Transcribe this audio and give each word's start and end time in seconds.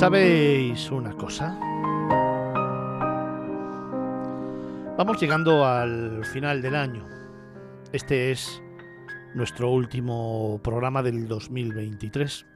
¿Sabéis 0.00 0.90
una 0.90 1.12
cosa? 1.12 1.58
Vamos 4.96 5.20
llegando 5.20 5.66
al 5.66 6.24
final 6.24 6.62
del 6.62 6.74
año. 6.74 7.06
Este 7.92 8.30
es 8.30 8.62
nuestro 9.34 9.70
último 9.70 10.58
programa 10.64 11.02
del 11.02 11.28
2023. 11.28 12.46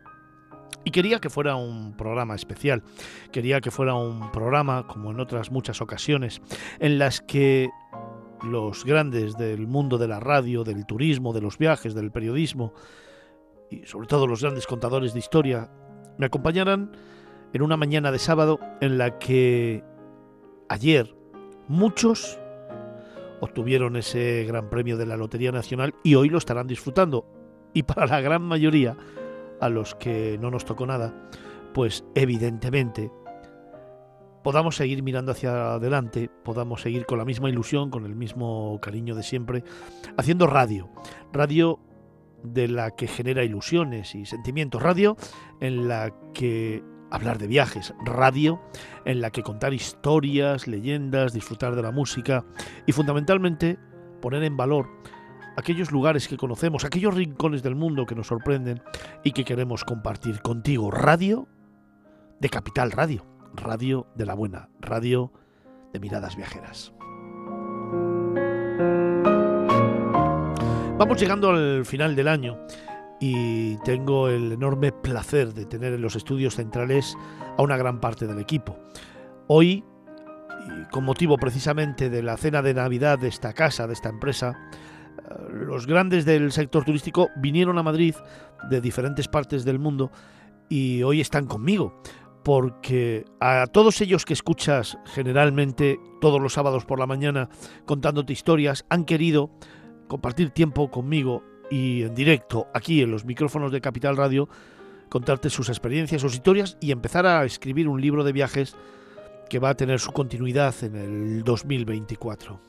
Y 0.84 0.90
quería 0.90 1.18
que 1.18 1.28
fuera 1.28 1.56
un 1.56 1.94
programa 1.98 2.34
especial. 2.34 2.82
Quería 3.30 3.60
que 3.60 3.70
fuera 3.70 3.92
un 3.92 4.32
programa, 4.32 4.86
como 4.86 5.10
en 5.10 5.20
otras 5.20 5.50
muchas 5.50 5.82
ocasiones, 5.82 6.40
en 6.78 6.98
las 6.98 7.20
que 7.20 7.68
los 8.42 8.86
grandes 8.86 9.36
del 9.36 9.66
mundo 9.66 9.98
de 9.98 10.08
la 10.08 10.18
radio, 10.18 10.64
del 10.64 10.86
turismo, 10.86 11.34
de 11.34 11.42
los 11.42 11.58
viajes, 11.58 11.94
del 11.94 12.10
periodismo, 12.10 12.72
y 13.70 13.84
sobre 13.84 14.06
todo 14.06 14.26
los 14.26 14.40
grandes 14.40 14.66
contadores 14.66 15.12
de 15.12 15.18
historia, 15.18 15.70
me 16.16 16.24
acompañaran 16.24 16.90
en 17.54 17.62
una 17.62 17.76
mañana 17.76 18.10
de 18.10 18.18
sábado 18.18 18.58
en 18.80 18.98
la 18.98 19.18
que 19.18 19.84
ayer 20.68 21.14
muchos 21.68 22.38
obtuvieron 23.40 23.96
ese 23.96 24.44
gran 24.44 24.68
premio 24.68 24.96
de 24.96 25.06
la 25.06 25.16
Lotería 25.16 25.52
Nacional 25.52 25.94
y 26.02 26.16
hoy 26.16 26.28
lo 26.28 26.38
estarán 26.38 26.66
disfrutando. 26.66 27.26
Y 27.72 27.84
para 27.84 28.06
la 28.06 28.20
gran 28.20 28.42
mayoría, 28.42 28.96
a 29.60 29.68
los 29.68 29.94
que 29.94 30.36
no 30.40 30.50
nos 30.50 30.64
tocó 30.64 30.84
nada, 30.84 31.14
pues 31.72 32.04
evidentemente 32.16 33.12
podamos 34.42 34.74
seguir 34.76 35.04
mirando 35.04 35.30
hacia 35.30 35.74
adelante, 35.74 36.30
podamos 36.42 36.82
seguir 36.82 37.06
con 37.06 37.18
la 37.18 37.24
misma 37.24 37.48
ilusión, 37.48 37.88
con 37.88 38.04
el 38.04 38.16
mismo 38.16 38.80
cariño 38.82 39.14
de 39.14 39.22
siempre, 39.22 39.62
haciendo 40.16 40.48
radio. 40.48 40.90
Radio 41.32 41.78
de 42.42 42.66
la 42.66 42.90
que 42.90 43.06
genera 43.06 43.44
ilusiones 43.44 44.14
y 44.16 44.26
sentimientos. 44.26 44.82
Radio 44.82 45.16
en 45.60 45.88
la 45.88 46.12
que 46.34 46.82
hablar 47.14 47.38
de 47.38 47.46
viajes, 47.46 47.94
radio 48.04 48.60
en 49.04 49.20
la 49.20 49.30
que 49.30 49.42
contar 49.42 49.72
historias, 49.72 50.66
leyendas, 50.66 51.32
disfrutar 51.32 51.76
de 51.76 51.82
la 51.82 51.92
música 51.92 52.44
y 52.86 52.92
fundamentalmente 52.92 53.78
poner 54.20 54.42
en 54.42 54.56
valor 54.56 54.88
aquellos 55.56 55.92
lugares 55.92 56.26
que 56.26 56.36
conocemos, 56.36 56.84
aquellos 56.84 57.14
rincones 57.14 57.62
del 57.62 57.76
mundo 57.76 58.06
que 58.06 58.16
nos 58.16 58.26
sorprenden 58.26 58.82
y 59.22 59.30
que 59.30 59.44
queremos 59.44 59.84
compartir 59.84 60.42
contigo. 60.42 60.90
Radio 60.90 61.46
de 62.40 62.48
Capital 62.48 62.90
Radio, 62.90 63.24
radio 63.54 64.08
de 64.16 64.26
la 64.26 64.34
buena, 64.34 64.68
radio 64.80 65.32
de 65.92 66.00
miradas 66.00 66.36
viajeras. 66.36 66.92
Vamos 70.98 71.20
llegando 71.20 71.50
al 71.50 71.84
final 71.84 72.16
del 72.16 72.28
año 72.28 72.58
y 73.20 73.76
tengo 73.78 74.28
el 74.28 74.52
enorme 74.52 74.92
placer 74.92 75.54
de 75.54 75.66
tener 75.66 75.92
en 75.92 76.02
los 76.02 76.16
estudios 76.16 76.56
centrales 76.56 77.16
a 77.56 77.62
una 77.62 77.76
gran 77.76 78.00
parte 78.00 78.26
del 78.26 78.38
equipo. 78.38 78.76
Hoy, 79.46 79.84
con 80.90 81.04
motivo 81.04 81.36
precisamente 81.36 82.10
de 82.10 82.22
la 82.22 82.36
cena 82.36 82.62
de 82.62 82.74
Navidad 82.74 83.18
de 83.18 83.28
esta 83.28 83.52
casa, 83.52 83.86
de 83.86 83.92
esta 83.92 84.08
empresa, 84.08 84.70
eh, 85.18 85.34
los 85.50 85.86
grandes 85.86 86.24
del 86.24 86.52
sector 86.52 86.84
turístico 86.84 87.28
vinieron 87.36 87.78
a 87.78 87.82
Madrid 87.82 88.14
de 88.68 88.80
diferentes 88.80 89.28
partes 89.28 89.64
del 89.64 89.78
mundo 89.78 90.10
y 90.68 91.02
hoy 91.02 91.20
están 91.20 91.46
conmigo. 91.46 92.00
Porque 92.42 93.24
a 93.40 93.66
todos 93.72 94.02
ellos 94.02 94.26
que 94.26 94.34
escuchas 94.34 94.98
generalmente 95.06 95.98
todos 96.20 96.42
los 96.42 96.52
sábados 96.52 96.84
por 96.84 96.98
la 96.98 97.06
mañana 97.06 97.48
contándote 97.86 98.34
historias, 98.34 98.84
han 98.90 99.06
querido 99.06 99.50
compartir 100.08 100.50
tiempo 100.50 100.90
conmigo 100.90 101.42
y 101.74 102.02
en 102.04 102.14
directo 102.14 102.68
aquí 102.72 103.02
en 103.02 103.10
los 103.10 103.24
micrófonos 103.24 103.72
de 103.72 103.80
Capital 103.80 104.16
Radio 104.16 104.48
contarte 105.08 105.50
sus 105.50 105.68
experiencias, 105.68 106.22
sus 106.22 106.34
historias 106.34 106.76
y 106.80 106.92
empezar 106.92 107.26
a 107.26 107.44
escribir 107.44 107.88
un 107.88 108.00
libro 108.00 108.22
de 108.22 108.30
viajes 108.30 108.76
que 109.50 109.58
va 109.58 109.70
a 109.70 109.74
tener 109.74 109.98
su 109.98 110.12
continuidad 110.12 110.72
en 110.82 110.94
el 110.94 111.42
2024. 111.42 112.60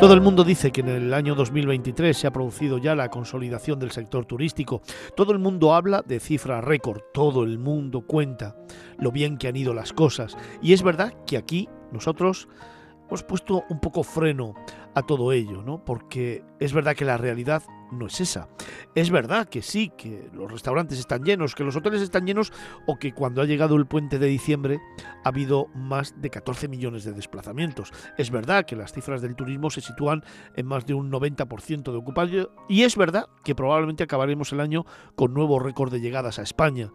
Todo 0.00 0.14
el 0.14 0.22
mundo 0.22 0.44
dice 0.44 0.70
que 0.72 0.80
en 0.80 0.88
el 0.88 1.12
año 1.12 1.34
2023 1.34 2.16
se 2.16 2.26
ha 2.26 2.32
producido 2.32 2.78
ya 2.78 2.94
la 2.94 3.10
consolidación 3.10 3.78
del 3.78 3.90
sector 3.90 4.24
turístico. 4.24 4.80
Todo 5.14 5.32
el 5.32 5.38
mundo 5.38 5.74
habla 5.74 6.02
de 6.06 6.20
cifra 6.20 6.62
récord. 6.62 7.02
Todo 7.12 7.44
el 7.44 7.58
mundo 7.58 8.00
cuenta 8.06 8.56
lo 8.98 9.12
bien 9.12 9.36
que 9.36 9.48
han 9.48 9.56
ido 9.56 9.74
las 9.74 9.92
cosas. 9.92 10.38
Y 10.62 10.72
es 10.72 10.82
verdad 10.82 11.12
que 11.26 11.36
aquí 11.36 11.68
nosotros 11.92 12.48
hemos 13.10 13.24
puesto 13.24 13.64
un 13.68 13.80
poco 13.80 14.04
freno 14.04 14.54
a 14.94 15.02
todo 15.02 15.32
ello, 15.32 15.62
¿no? 15.62 15.84
Porque 15.84 16.44
es 16.60 16.72
verdad 16.72 16.94
que 16.94 17.04
la 17.04 17.16
realidad 17.16 17.64
no 17.90 18.06
es 18.06 18.20
esa. 18.20 18.48
Es 18.94 19.10
verdad 19.10 19.48
que 19.48 19.62
sí, 19.62 19.90
que 19.96 20.30
los 20.32 20.50
restaurantes 20.50 21.00
están 21.00 21.24
llenos, 21.24 21.56
que 21.56 21.64
los 21.64 21.74
hoteles 21.74 22.02
están 22.02 22.24
llenos 22.24 22.52
o 22.86 23.00
que 23.00 23.12
cuando 23.12 23.42
ha 23.42 23.46
llegado 23.46 23.74
el 23.74 23.86
puente 23.86 24.20
de 24.20 24.28
diciembre 24.28 24.78
ha 25.24 25.28
habido 25.28 25.66
más 25.74 26.20
de 26.20 26.30
14 26.30 26.68
millones 26.68 27.02
de 27.02 27.12
desplazamientos. 27.12 27.92
Es 28.16 28.30
verdad 28.30 28.64
que 28.64 28.76
las 28.76 28.92
cifras 28.92 29.22
del 29.22 29.34
turismo 29.34 29.70
se 29.70 29.80
sitúan 29.80 30.22
en 30.54 30.66
más 30.66 30.86
de 30.86 30.94
un 30.94 31.10
90% 31.10 31.90
de 31.90 31.98
ocupación 31.98 32.48
y 32.68 32.82
es 32.82 32.96
verdad 32.96 33.26
que 33.42 33.56
probablemente 33.56 34.04
acabaremos 34.04 34.52
el 34.52 34.60
año 34.60 34.86
con 35.16 35.34
nuevo 35.34 35.58
récord 35.58 35.90
de 35.90 36.00
llegadas 36.00 36.38
a 36.38 36.42
España. 36.42 36.92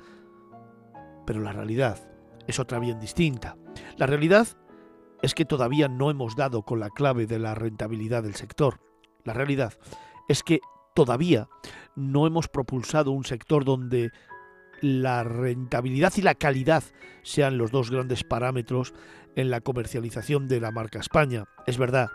Pero 1.26 1.42
la 1.42 1.52
realidad 1.52 2.00
es 2.48 2.58
otra 2.60 2.80
bien 2.80 3.02
distinta. 3.02 3.58
La 3.98 4.06
realidad 4.06 4.48
es 5.22 5.34
que 5.34 5.46
todavía 5.46 5.88
no 5.88 6.10
hemos 6.10 6.36
dado 6.36 6.64
con 6.64 6.80
la 6.80 6.90
clave 6.90 7.26
de 7.26 7.40
la 7.40 7.56
rentabilidad 7.56 8.24
del 8.24 8.36
sector. 8.36 8.80
La 9.24 9.34
realidad 9.34 9.74
es 10.28 10.44
que 10.44 10.60
todavía 10.94 11.48
no 11.96 12.28
hemos 12.28 12.48
propulsado 12.48 13.12
un 13.12 13.26
sector 13.26 13.66
donde 13.66 14.12
la 14.82 15.24
rentabilidad 15.24 16.14
y 16.18 16.22
la 16.22 16.36
calidad 16.36 16.84
sean 17.24 17.58
los 17.58 17.72
dos 17.72 17.92
grandes 17.92 18.24
parámetros 18.24 18.94
en 19.36 19.50
la 19.50 19.62
comercialización 19.62 20.48
de 20.48 20.60
la 20.60 20.72
marca 20.72 21.00
España. 21.00 21.46
Es 21.66 21.78
verdad 21.78 22.10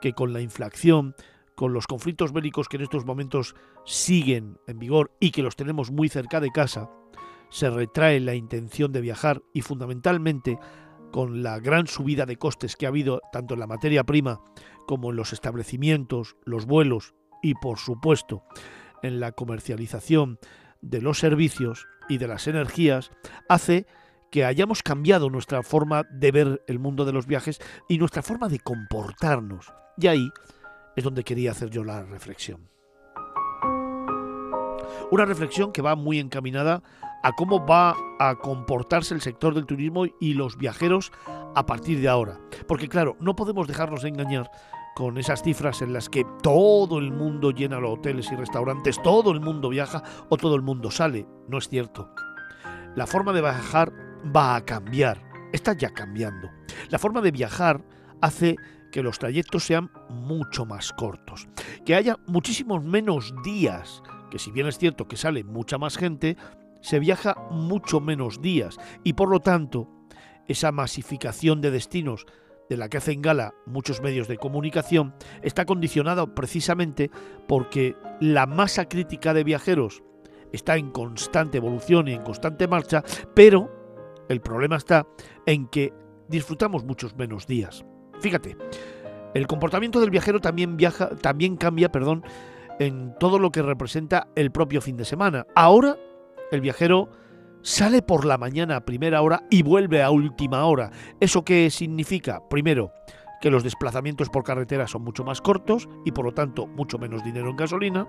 que 0.00 0.12
con 0.12 0.32
la 0.32 0.40
inflación, 0.40 1.14
con 1.54 1.72
los 1.72 1.86
conflictos 1.86 2.32
bélicos 2.32 2.68
que 2.68 2.76
en 2.76 2.82
estos 2.82 3.04
momentos 3.04 3.54
siguen 3.84 4.58
en 4.66 4.78
vigor 4.78 5.12
y 5.20 5.30
que 5.30 5.42
los 5.42 5.56
tenemos 5.56 5.90
muy 5.90 6.08
cerca 6.08 6.40
de 6.40 6.50
casa, 6.50 6.90
se 7.50 7.70
retrae 7.70 8.20
la 8.20 8.34
intención 8.34 8.92
de 8.92 9.00
viajar 9.00 9.42
y 9.52 9.62
fundamentalmente 9.62 10.58
con 11.12 11.42
la 11.42 11.58
gran 11.58 11.86
subida 11.86 12.26
de 12.26 12.36
costes 12.36 12.76
que 12.76 12.86
ha 12.86 12.90
habido 12.90 13.20
tanto 13.32 13.54
en 13.54 13.60
la 13.60 13.66
materia 13.66 14.04
prima 14.04 14.40
como 14.86 15.10
en 15.10 15.16
los 15.16 15.32
establecimientos, 15.32 16.36
los 16.44 16.66
vuelos 16.66 17.14
y 17.42 17.54
por 17.54 17.78
supuesto 17.78 18.42
en 19.02 19.20
la 19.20 19.32
comercialización 19.32 20.38
de 20.80 21.00
los 21.00 21.18
servicios 21.18 21.86
y 22.08 22.18
de 22.18 22.28
las 22.28 22.46
energías, 22.46 23.10
hace 23.48 23.86
que 24.30 24.44
hayamos 24.44 24.82
cambiado 24.82 25.30
nuestra 25.30 25.62
forma 25.62 26.04
de 26.10 26.32
ver 26.32 26.62
el 26.66 26.78
mundo 26.78 27.04
de 27.04 27.12
los 27.12 27.26
viajes 27.26 27.60
y 27.88 27.98
nuestra 27.98 28.22
forma 28.22 28.48
de 28.48 28.60
comportarnos. 28.60 29.72
Y 29.96 30.06
ahí 30.06 30.30
es 30.96 31.04
donde 31.04 31.24
quería 31.24 31.52
hacer 31.52 31.70
yo 31.70 31.84
la 31.84 32.02
reflexión. 32.02 32.68
Una 35.10 35.24
reflexión 35.24 35.72
que 35.72 35.82
va 35.82 35.96
muy 35.96 36.18
encaminada 36.18 36.82
a 37.22 37.32
cómo 37.32 37.64
va 37.64 37.94
a 38.18 38.36
comportarse 38.36 39.14
el 39.14 39.20
sector 39.20 39.54
del 39.54 39.66
turismo 39.66 40.06
y 40.20 40.34
los 40.34 40.56
viajeros 40.56 41.12
a 41.54 41.66
partir 41.66 42.00
de 42.00 42.08
ahora. 42.08 42.40
Porque 42.66 42.88
claro, 42.88 43.16
no 43.20 43.36
podemos 43.36 43.66
dejarnos 43.66 44.04
engañar 44.04 44.50
con 44.94 45.16
esas 45.18 45.42
cifras 45.42 45.80
en 45.82 45.92
las 45.92 46.08
que 46.08 46.26
todo 46.42 46.98
el 46.98 47.12
mundo 47.12 47.52
llena 47.52 47.78
los 47.78 47.98
hoteles 47.98 48.32
y 48.32 48.36
restaurantes, 48.36 49.00
todo 49.02 49.30
el 49.30 49.40
mundo 49.40 49.68
viaja 49.68 50.02
o 50.28 50.36
todo 50.36 50.56
el 50.56 50.62
mundo 50.62 50.90
sale. 50.90 51.26
No 51.48 51.58
es 51.58 51.68
cierto. 51.68 52.12
La 52.96 53.06
forma 53.06 53.32
de 53.32 53.40
viajar 53.40 53.92
va 54.34 54.56
a 54.56 54.64
cambiar. 54.64 55.22
Está 55.52 55.72
ya 55.74 55.90
cambiando. 55.90 56.50
La 56.90 56.98
forma 56.98 57.20
de 57.20 57.30
viajar 57.30 57.80
hace 58.20 58.56
que 58.90 59.02
los 59.02 59.18
trayectos 59.18 59.64
sean 59.64 59.90
mucho 60.08 60.66
más 60.66 60.92
cortos, 60.92 61.46
que 61.84 61.94
haya 61.94 62.16
muchísimos 62.26 62.82
menos 62.82 63.34
días, 63.44 64.02
que 64.30 64.38
si 64.38 64.50
bien 64.50 64.66
es 64.66 64.78
cierto 64.78 65.06
que 65.06 65.16
sale 65.16 65.44
mucha 65.44 65.78
más 65.78 65.96
gente, 65.96 66.36
se 66.88 67.00
viaja 67.00 67.36
mucho 67.50 68.00
menos 68.00 68.40
días 68.40 68.78
y 69.04 69.12
por 69.12 69.28
lo 69.28 69.40
tanto 69.40 69.90
esa 70.46 70.72
masificación 70.72 71.60
de 71.60 71.70
destinos 71.70 72.24
de 72.70 72.78
la 72.78 72.88
que 72.88 72.96
hacen 72.96 73.20
gala 73.20 73.52
muchos 73.66 74.00
medios 74.00 74.26
de 74.26 74.38
comunicación 74.38 75.14
está 75.42 75.66
condicionada 75.66 76.34
precisamente 76.34 77.10
porque 77.46 77.94
la 78.20 78.46
masa 78.46 78.88
crítica 78.88 79.34
de 79.34 79.44
viajeros 79.44 80.02
está 80.50 80.78
en 80.78 80.90
constante 80.90 81.58
evolución 81.58 82.08
y 82.08 82.14
en 82.14 82.22
constante 82.22 82.66
marcha, 82.66 83.04
pero 83.34 83.70
el 84.30 84.40
problema 84.40 84.76
está 84.76 85.06
en 85.44 85.68
que 85.68 85.92
disfrutamos 86.26 86.84
muchos 86.84 87.14
menos 87.16 87.46
días. 87.46 87.84
Fíjate, 88.20 88.56
el 89.34 89.46
comportamiento 89.46 90.00
del 90.00 90.08
viajero 90.08 90.40
también 90.40 90.78
viaja, 90.78 91.10
también 91.16 91.58
cambia, 91.58 91.92
perdón, 91.92 92.24
en 92.78 93.14
todo 93.20 93.38
lo 93.38 93.50
que 93.50 93.60
representa 93.60 94.28
el 94.36 94.50
propio 94.50 94.80
fin 94.80 94.96
de 94.96 95.04
semana. 95.04 95.46
Ahora 95.54 95.98
el 96.50 96.60
viajero 96.60 97.10
sale 97.62 98.02
por 98.02 98.24
la 98.24 98.38
mañana 98.38 98.76
a 98.76 98.84
primera 98.84 99.22
hora 99.22 99.44
y 99.50 99.62
vuelve 99.62 100.02
a 100.02 100.10
última 100.10 100.64
hora. 100.64 100.90
¿Eso 101.20 101.44
qué 101.44 101.70
significa? 101.70 102.48
Primero, 102.48 102.92
que 103.40 103.50
los 103.50 103.62
desplazamientos 103.62 104.30
por 104.30 104.44
carretera 104.44 104.86
son 104.86 105.02
mucho 105.02 105.24
más 105.24 105.40
cortos 105.40 105.88
y 106.04 106.12
por 106.12 106.24
lo 106.24 106.32
tanto 106.32 106.66
mucho 106.66 106.98
menos 106.98 107.22
dinero 107.22 107.50
en 107.50 107.56
gasolina, 107.56 108.08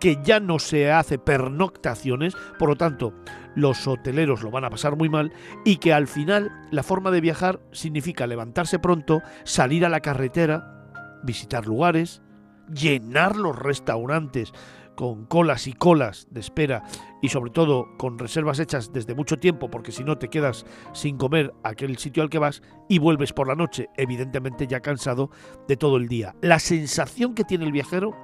que 0.00 0.18
ya 0.22 0.40
no 0.40 0.58
se 0.58 0.90
hace 0.90 1.18
pernoctaciones, 1.18 2.34
por 2.58 2.68
lo 2.68 2.76
tanto 2.76 3.14
los 3.54 3.86
hoteleros 3.86 4.42
lo 4.42 4.50
van 4.50 4.64
a 4.64 4.70
pasar 4.70 4.96
muy 4.96 5.08
mal 5.08 5.32
y 5.64 5.76
que 5.76 5.92
al 5.92 6.06
final 6.06 6.50
la 6.70 6.82
forma 6.82 7.10
de 7.10 7.20
viajar 7.20 7.60
significa 7.72 8.26
levantarse 8.26 8.78
pronto, 8.78 9.22
salir 9.44 9.84
a 9.84 9.88
la 9.88 10.00
carretera, 10.00 10.90
visitar 11.22 11.66
lugares, 11.66 12.22
llenar 12.68 13.36
los 13.36 13.56
restaurantes 13.56 14.52
con 14.96 15.26
colas 15.26 15.66
y 15.68 15.72
colas 15.72 16.26
de 16.30 16.40
espera 16.40 16.82
y 17.22 17.28
sobre 17.28 17.52
todo 17.52 17.86
con 17.98 18.18
reservas 18.18 18.58
hechas 18.58 18.92
desde 18.92 19.14
mucho 19.14 19.36
tiempo 19.36 19.70
porque 19.70 19.92
si 19.92 20.02
no 20.02 20.18
te 20.18 20.28
quedas 20.28 20.66
sin 20.92 21.16
comer 21.18 21.54
aquel 21.62 21.96
sitio 21.98 22.22
al 22.22 22.30
que 22.30 22.38
vas 22.38 22.62
y 22.88 22.98
vuelves 22.98 23.32
por 23.32 23.46
la 23.46 23.54
noche, 23.54 23.88
evidentemente 23.96 24.66
ya 24.66 24.80
cansado 24.80 25.30
de 25.68 25.76
todo 25.76 25.96
el 25.98 26.08
día. 26.08 26.34
La 26.40 26.58
sensación 26.58 27.34
que 27.34 27.44
tiene 27.44 27.66
el 27.66 27.72
viajero 27.72 28.16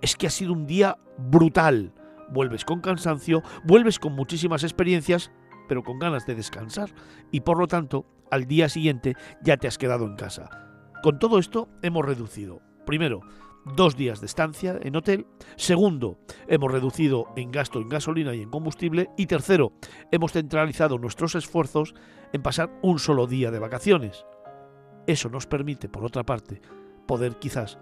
es 0.00 0.16
que 0.16 0.26
ha 0.26 0.30
sido 0.30 0.52
un 0.52 0.66
día 0.66 0.98
brutal. 1.18 1.94
Vuelves 2.30 2.64
con 2.64 2.80
cansancio, 2.80 3.42
vuelves 3.64 3.98
con 3.98 4.14
muchísimas 4.14 4.64
experiencias, 4.64 5.30
pero 5.68 5.84
con 5.84 5.98
ganas 5.98 6.26
de 6.26 6.34
descansar 6.34 6.90
y 7.30 7.40
por 7.40 7.58
lo 7.58 7.66
tanto 7.66 8.06
al 8.30 8.46
día 8.46 8.68
siguiente 8.68 9.14
ya 9.42 9.56
te 9.56 9.68
has 9.68 9.78
quedado 9.78 10.06
en 10.06 10.16
casa. 10.16 10.50
Con 11.02 11.18
todo 11.18 11.38
esto 11.38 11.68
hemos 11.82 12.04
reducido, 12.04 12.60
primero, 12.84 13.20
dos 13.74 13.96
días 13.96 14.20
de 14.20 14.26
estancia 14.26 14.78
en 14.80 14.96
hotel. 14.96 15.26
Segundo, 15.56 16.18
hemos 16.46 16.70
reducido 16.70 17.26
en 17.36 17.50
gasto 17.50 17.80
en 17.80 17.88
gasolina 17.88 18.34
y 18.34 18.42
en 18.42 18.50
combustible. 18.50 19.10
Y 19.16 19.26
tercero, 19.26 19.72
hemos 20.12 20.32
centralizado 20.32 20.98
nuestros 20.98 21.34
esfuerzos 21.34 21.94
en 22.32 22.42
pasar 22.42 22.70
un 22.82 22.98
solo 22.98 23.26
día 23.26 23.50
de 23.50 23.58
vacaciones. 23.58 24.24
Eso 25.06 25.28
nos 25.28 25.46
permite, 25.46 25.88
por 25.88 26.04
otra 26.04 26.24
parte, 26.24 26.60
poder 27.06 27.36
quizás 27.36 27.78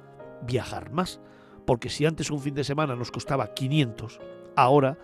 viajar 0.47 0.91
más. 0.91 1.21
Porque 1.67 1.91
si 1.91 2.07
antes 2.07 2.31
un 2.31 2.41
fin 2.41 2.55
de 2.55 2.65
semana 2.65 2.97
nos 2.97 3.11
costaba 3.11 3.55
500, 3.55 4.21
ahora 4.57 4.99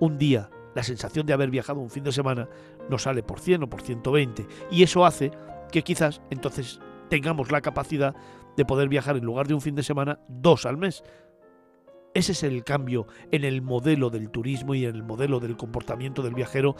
un 0.00 0.18
día, 0.18 0.50
la 0.74 0.82
sensación 0.82 1.26
de 1.26 1.32
haber 1.32 1.50
viajado 1.50 1.80
un 1.80 1.90
fin 1.90 2.04
de 2.04 2.12
semana, 2.12 2.48
nos 2.90 3.02
sale 3.02 3.22
por 3.22 3.40
100 3.40 3.64
o 3.64 3.70
por 3.70 3.82
120. 3.82 4.46
Y 4.70 4.82
eso 4.82 5.04
hace 5.04 5.30
que 5.72 5.82
quizás 5.82 6.20
entonces 6.30 6.80
tengamos 7.08 7.50
la 7.50 7.60
capacidad 7.60 8.14
de 8.56 8.64
poder 8.64 8.88
viajar 8.88 9.16
en 9.16 9.24
lugar 9.24 9.46
de 9.46 9.54
un 9.54 9.60
fin 9.60 9.74
de 9.74 9.82
semana 9.82 10.18
dos 10.28 10.66
al 10.66 10.76
mes. 10.76 11.02
Ese 12.14 12.32
es 12.32 12.42
el 12.42 12.64
cambio 12.64 13.06
en 13.30 13.44
el 13.44 13.60
modelo 13.60 14.08
del 14.10 14.30
turismo 14.30 14.74
y 14.74 14.86
en 14.86 14.94
el 14.94 15.02
modelo 15.02 15.38
del 15.38 15.56
comportamiento 15.56 16.22
del 16.22 16.34
viajero 16.34 16.74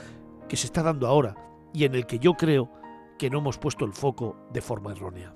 que 0.48 0.56
se 0.56 0.66
está 0.66 0.82
dando 0.82 1.06
ahora 1.06 1.34
y 1.74 1.84
en 1.84 1.94
el 1.94 2.06
que 2.06 2.18
yo 2.18 2.34
creo 2.34 2.70
que 3.18 3.28
no 3.28 3.38
hemos 3.38 3.58
puesto 3.58 3.84
el 3.84 3.92
foco 3.92 4.36
de 4.52 4.60
forma 4.60 4.92
errónea. 4.92 5.34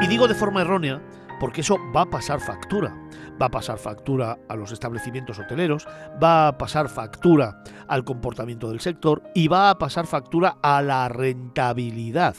Y 0.00 0.06
digo 0.06 0.28
de 0.28 0.34
forma 0.34 0.60
errónea 0.60 1.02
porque 1.40 1.60
eso 1.60 1.78
va 1.94 2.02
a 2.02 2.10
pasar 2.10 2.40
factura. 2.40 2.94
Va 3.40 3.46
a 3.46 3.50
pasar 3.50 3.78
factura 3.78 4.38
a 4.48 4.56
los 4.56 4.72
establecimientos 4.72 5.38
hoteleros, 5.38 5.86
va 6.22 6.48
a 6.48 6.58
pasar 6.58 6.88
factura 6.88 7.62
al 7.86 8.04
comportamiento 8.04 8.68
del 8.68 8.80
sector 8.80 9.22
y 9.34 9.48
va 9.48 9.70
a 9.70 9.78
pasar 9.78 10.06
factura 10.06 10.56
a 10.62 10.82
la 10.82 11.08
rentabilidad 11.08 12.34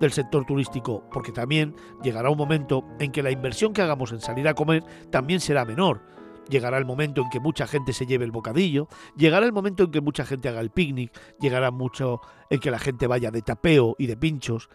del 0.00 0.12
sector 0.12 0.44
turístico, 0.44 1.08
porque 1.12 1.32
también 1.32 1.74
llegará 2.02 2.30
un 2.30 2.38
momento 2.38 2.84
en 2.98 3.12
que 3.12 3.22
la 3.22 3.30
inversión 3.30 3.72
que 3.72 3.82
hagamos 3.82 4.12
en 4.12 4.20
salir 4.20 4.46
a 4.48 4.54
comer 4.54 4.84
también 5.10 5.40
será 5.40 5.64
menor. 5.64 6.02
Llegará 6.48 6.76
el 6.76 6.84
momento 6.84 7.22
en 7.22 7.30
que 7.30 7.40
mucha 7.40 7.66
gente 7.66 7.92
se 7.92 8.06
lleve 8.06 8.24
el 8.24 8.30
bocadillo, 8.30 8.88
llegará 9.16 9.46
el 9.46 9.52
momento 9.52 9.84
en 9.84 9.90
que 9.90 10.02
mucha 10.02 10.26
gente 10.26 10.48
haga 10.48 10.60
el 10.60 10.70
picnic, 10.70 11.10
llegará 11.40 11.70
mucho 11.70 12.20
en 12.50 12.60
que 12.60 12.70
la 12.70 12.78
gente 12.78 13.06
vaya 13.06 13.30
de 13.30 13.40
tapeo 13.40 13.96
y 13.98 14.06
de 14.06 14.16
pinchos, 14.16 14.68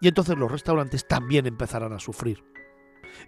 y 0.00 0.08
entonces 0.08 0.36
los 0.36 0.50
restaurantes 0.50 1.06
también 1.06 1.46
empezarán 1.46 1.92
a 1.92 2.00
sufrir. 2.00 2.42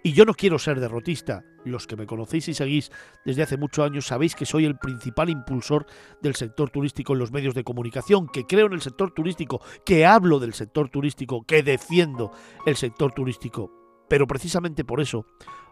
Y 0.03 0.13
yo 0.13 0.25
no 0.25 0.33
quiero 0.33 0.59
ser 0.59 0.79
derrotista. 0.79 1.43
Los 1.63 1.85
que 1.85 1.95
me 1.95 2.07
conocéis 2.07 2.47
y 2.47 2.53
seguís 2.53 2.91
desde 3.23 3.43
hace 3.43 3.57
muchos 3.57 3.85
años 3.85 4.07
sabéis 4.07 4.35
que 4.35 4.45
soy 4.45 4.65
el 4.65 4.77
principal 4.77 5.29
impulsor 5.29 5.85
del 6.21 6.35
sector 6.35 6.69
turístico 6.69 7.13
en 7.13 7.19
los 7.19 7.31
medios 7.31 7.53
de 7.53 7.63
comunicación, 7.63 8.27
que 8.27 8.45
creo 8.45 8.65
en 8.65 8.73
el 8.73 8.81
sector 8.81 9.11
turístico, 9.11 9.61
que 9.85 10.05
hablo 10.05 10.39
del 10.39 10.53
sector 10.53 10.89
turístico, 10.89 11.43
que 11.45 11.61
defiendo 11.61 12.31
el 12.65 12.75
sector 12.75 13.13
turístico. 13.13 13.71
Pero 14.09 14.27
precisamente 14.27 14.83
por 14.83 15.01
eso, 15.01 15.25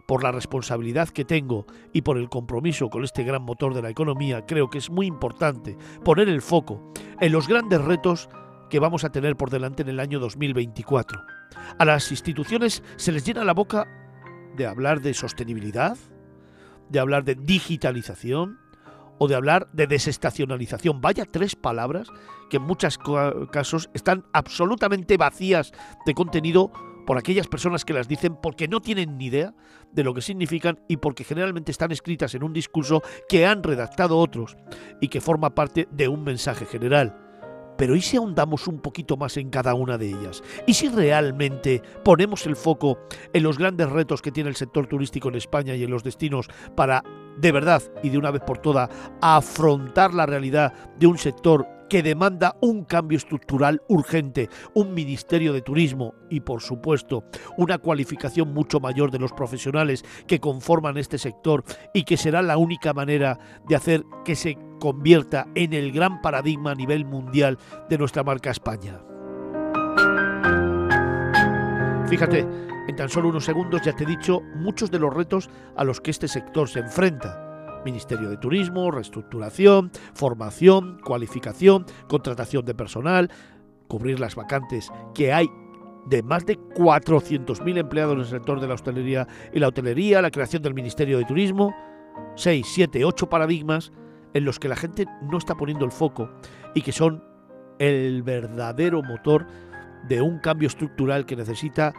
por 0.07 0.23
la 0.23 0.31
responsabilidad 0.31 1.09
que 1.09 1.25
tengo 1.25 1.65
y 1.91 2.01
por 2.01 2.17
el 2.17 2.29
compromiso 2.29 2.89
con 2.89 3.03
este 3.03 3.23
gran 3.23 3.43
motor 3.43 3.73
de 3.73 3.81
la 3.81 3.89
economía, 3.89 4.45
creo 4.45 4.69
que 4.69 4.77
es 4.77 4.89
muy 4.89 5.05
importante 5.05 5.77
poner 6.05 6.29
el 6.29 6.41
foco 6.41 6.93
en 7.19 7.31
los 7.31 7.47
grandes 7.47 7.81
retos 7.81 8.29
que 8.69 8.79
vamos 8.79 9.03
a 9.03 9.11
tener 9.11 9.35
por 9.35 9.49
delante 9.49 9.81
en 9.81 9.89
el 9.89 9.99
año 9.99 10.19
2024. 10.19 11.21
A 11.77 11.85
las 11.85 12.11
instituciones 12.11 12.83
se 12.95 13.11
les 13.11 13.25
llena 13.25 13.43
la 13.43 13.53
boca 13.53 13.87
de 14.55 14.65
hablar 14.65 15.01
de 15.01 15.13
sostenibilidad, 15.13 15.97
de 16.89 16.99
hablar 16.99 17.23
de 17.23 17.35
digitalización 17.35 18.59
o 19.19 19.27
de 19.27 19.35
hablar 19.35 19.69
de 19.73 19.87
desestacionalización. 19.87 21.01
Vaya 21.01 21.25
tres 21.25 21.55
palabras 21.55 22.07
que 22.49 22.57
en 22.57 22.63
muchos 22.63 22.97
casos 23.51 23.89
están 23.93 24.25
absolutamente 24.33 25.17
vacías 25.17 25.71
de 26.05 26.13
contenido 26.13 26.71
por 27.05 27.17
aquellas 27.17 27.47
personas 27.47 27.85
que 27.85 27.93
las 27.93 28.07
dicen 28.07 28.35
porque 28.35 28.67
no 28.67 28.81
tienen 28.81 29.17
ni 29.17 29.25
idea 29.25 29.53
de 29.91 30.03
lo 30.03 30.13
que 30.13 30.21
significan 30.21 30.79
y 30.87 30.97
porque 30.97 31.23
generalmente 31.23 31.71
están 31.71 31.91
escritas 31.91 32.35
en 32.35 32.43
un 32.43 32.53
discurso 32.53 33.01
que 33.27 33.45
han 33.45 33.63
redactado 33.63 34.17
otros 34.17 34.57
y 35.01 35.07
que 35.07 35.21
forma 35.21 35.55
parte 35.55 35.87
de 35.91 36.07
un 36.07 36.23
mensaje 36.23 36.65
general. 36.65 37.28
Pero 37.79 37.95
¿y 37.95 38.01
si 38.01 38.17
ahondamos 38.17 38.67
un 38.67 38.81
poquito 38.81 39.15
más 39.15 39.37
en 39.37 39.49
cada 39.49 39.73
una 39.73 39.97
de 39.97 40.09
ellas? 40.09 40.43
¿Y 40.67 40.73
si 40.73 40.89
realmente 40.89 41.81
ponemos 42.03 42.45
el 42.45 42.57
foco 42.57 42.99
en 43.31 43.41
los 43.41 43.57
grandes 43.57 43.89
retos 43.89 44.21
que 44.21 44.33
tiene 44.33 44.49
el 44.49 44.57
sector 44.57 44.85
turístico 44.85 45.29
en 45.29 45.35
España 45.35 45.73
y 45.75 45.83
en 45.85 45.89
los 45.89 46.03
destinos 46.03 46.49
para, 46.75 47.05
de 47.37 47.53
verdad 47.53 47.81
y 48.03 48.09
de 48.09 48.17
una 48.17 48.31
vez 48.31 48.41
por 48.41 48.57
todas, 48.57 48.89
afrontar 49.21 50.13
la 50.13 50.25
realidad 50.25 50.73
de 50.99 51.07
un 51.07 51.17
sector 51.17 51.65
que 51.89 52.03
demanda 52.03 52.57
un 52.61 52.83
cambio 52.83 53.17
estructural 53.17 53.81
urgente, 53.87 54.49
un 54.73 54.93
Ministerio 54.93 55.53
de 55.53 55.61
Turismo 55.61 56.13
y, 56.29 56.41
por 56.41 56.61
supuesto, 56.61 57.23
una 57.57 57.77
cualificación 57.79 58.53
mucho 58.53 58.81
mayor 58.81 59.09
de 59.09 59.19
los 59.19 59.31
profesionales 59.31 60.03
que 60.27 60.39
conforman 60.39 60.97
este 60.97 61.17
sector 61.17 61.63
y 61.93 62.03
que 62.03 62.17
será 62.17 62.41
la 62.41 62.57
única 62.57 62.93
manera 62.93 63.39
de 63.67 63.75
hacer 63.75 64.03
que 64.23 64.35
se 64.35 64.57
convierta 64.79 65.47
en 65.55 65.73
el 65.73 65.91
gran 65.91 66.21
paradigma 66.21 66.71
a 66.71 66.75
nivel 66.75 67.05
mundial 67.05 67.57
de 67.89 67.97
nuestra 67.97 68.23
marca 68.23 68.51
España. 68.51 69.01
Fíjate, 72.07 72.47
en 72.87 72.95
tan 72.95 73.09
solo 73.09 73.29
unos 73.29 73.45
segundos 73.45 73.81
ya 73.83 73.95
te 73.95 74.03
he 74.03 74.07
dicho 74.07 74.41
muchos 74.55 74.89
de 74.89 74.97
los 74.97 75.13
retos 75.13 75.49
a 75.75 75.83
los 75.83 76.01
que 76.01 76.09
este 76.09 76.27
sector 76.27 76.67
se 76.67 76.79
enfrenta. 76.79 77.81
Ministerio 77.85 78.29
de 78.29 78.37
Turismo, 78.37 78.89
reestructuración, 78.89 79.91
formación, 80.13 80.99
cualificación, 81.05 81.85
contratación 82.07 82.65
de 82.65 82.73
personal, 82.73 83.29
cubrir 83.87 84.19
las 84.19 84.35
vacantes 84.35 84.89
que 85.13 85.31
hay 85.31 85.47
de 86.07 86.23
más 86.23 86.45
de 86.45 86.57
400.000 86.57 87.77
empleados 87.77 88.13
en 88.15 88.19
el 88.21 88.25
sector 88.25 88.59
de 88.59 88.67
la 88.67 88.73
hostelería 88.73 89.27
y 89.53 89.59
la 89.59 89.67
hotelería, 89.67 90.21
la 90.21 90.31
creación 90.31 90.63
del 90.63 90.73
Ministerio 90.73 91.19
de 91.19 91.25
Turismo, 91.25 91.75
6, 92.35 92.65
7, 92.67 93.05
8 93.05 93.29
paradigmas 93.29 93.91
en 94.33 94.45
los 94.45 94.59
que 94.59 94.69
la 94.69 94.75
gente 94.75 95.05
no 95.21 95.37
está 95.37 95.55
poniendo 95.55 95.85
el 95.85 95.91
foco 95.91 96.29
y 96.75 96.81
que 96.81 96.91
son 96.91 97.23
el 97.79 98.23
verdadero 98.23 99.01
motor 99.01 99.47
de 100.07 100.21
un 100.21 100.39
cambio 100.39 100.67
estructural 100.67 101.25
que 101.25 101.35
necesita 101.35 101.93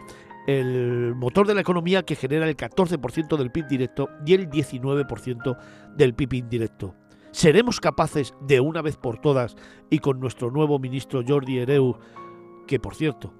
el 0.47 1.13
motor 1.15 1.47
de 1.47 1.53
la 1.53 1.61
economía 1.61 2.03
que 2.03 2.15
genera 2.15 2.47
el 2.47 2.57
14% 2.57 3.37
del 3.37 3.51
PIB 3.51 3.67
directo 3.67 4.09
y 4.25 4.33
el 4.33 4.49
19% 4.49 5.57
del 5.95 6.13
PIB 6.13 6.33
indirecto. 6.33 6.95
¿Seremos 7.31 7.79
capaces 7.79 8.33
de 8.41 8.59
una 8.59 8.81
vez 8.81 8.97
por 8.97 9.19
todas 9.19 9.55
y 9.89 9.99
con 9.99 10.19
nuestro 10.19 10.51
nuevo 10.51 10.79
ministro 10.79 11.21
Jordi 11.25 11.59
Hereu, 11.59 11.97
que 12.67 12.79
por 12.79 12.95
cierto 12.95 13.33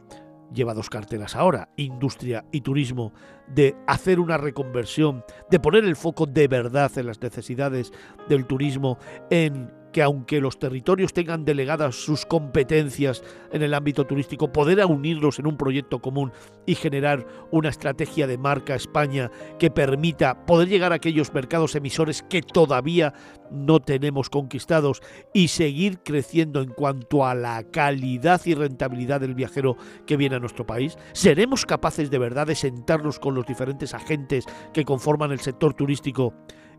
lleva 0.53 0.73
dos 0.73 0.89
carteras 0.89 1.35
ahora, 1.35 1.69
industria 1.77 2.45
y 2.51 2.61
turismo, 2.61 3.13
de 3.47 3.75
hacer 3.87 4.19
una 4.19 4.37
reconversión, 4.37 5.23
de 5.49 5.59
poner 5.59 5.83
el 5.83 5.95
foco 5.95 6.25
de 6.25 6.47
verdad 6.47 6.91
en 6.97 7.07
las 7.07 7.21
necesidades 7.21 7.91
del 8.29 8.45
turismo, 8.45 8.97
en 9.29 9.80
que 9.93 10.01
aunque 10.01 10.41
los 10.41 10.59
territorios 10.59 11.13
tengan 11.13 11.45
delegadas 11.45 11.95
sus 11.95 12.25
competencias 12.25 13.23
en 13.51 13.61
el 13.61 13.73
ámbito 13.73 14.05
turístico, 14.05 14.51
poder 14.51 14.81
unirlos 14.85 15.39
en 15.39 15.47
un 15.47 15.57
proyecto 15.57 15.99
común 15.99 16.31
y 16.65 16.75
generar 16.75 17.25
una 17.51 17.69
estrategia 17.69 18.27
de 18.27 18.37
marca 18.37 18.75
España 18.75 19.29
que 19.59 19.69
permita 19.69 20.45
poder 20.45 20.69
llegar 20.69 20.91
a 20.91 20.95
aquellos 20.95 21.33
mercados 21.33 21.75
emisores 21.75 22.23
que 22.23 22.41
todavía 22.41 23.13
no 23.51 23.79
tenemos 23.79 24.29
conquistados 24.29 25.01
y 25.33 25.49
seguir 25.49 25.99
creciendo 26.03 26.61
en 26.61 26.69
cuanto 26.69 27.25
a 27.25 27.35
la 27.35 27.63
calidad 27.63 28.41
y 28.45 28.53
rentabilidad 28.53 29.19
del 29.19 29.35
viajero 29.35 29.75
que 30.05 30.17
viene 30.17 30.37
a 30.37 30.39
nuestro 30.39 30.65
país? 30.65 30.97
¿Seremos 31.13 31.65
capaces 31.65 32.09
de 32.09 32.17
verdad 32.17 32.47
de 32.47 32.55
sentarnos 32.55 33.19
con 33.19 33.35
los 33.35 33.45
diferentes 33.45 33.93
agentes 33.93 34.45
que 34.73 34.85
conforman 34.85 35.31
el 35.31 35.39
sector 35.39 35.73
turístico 35.73 36.33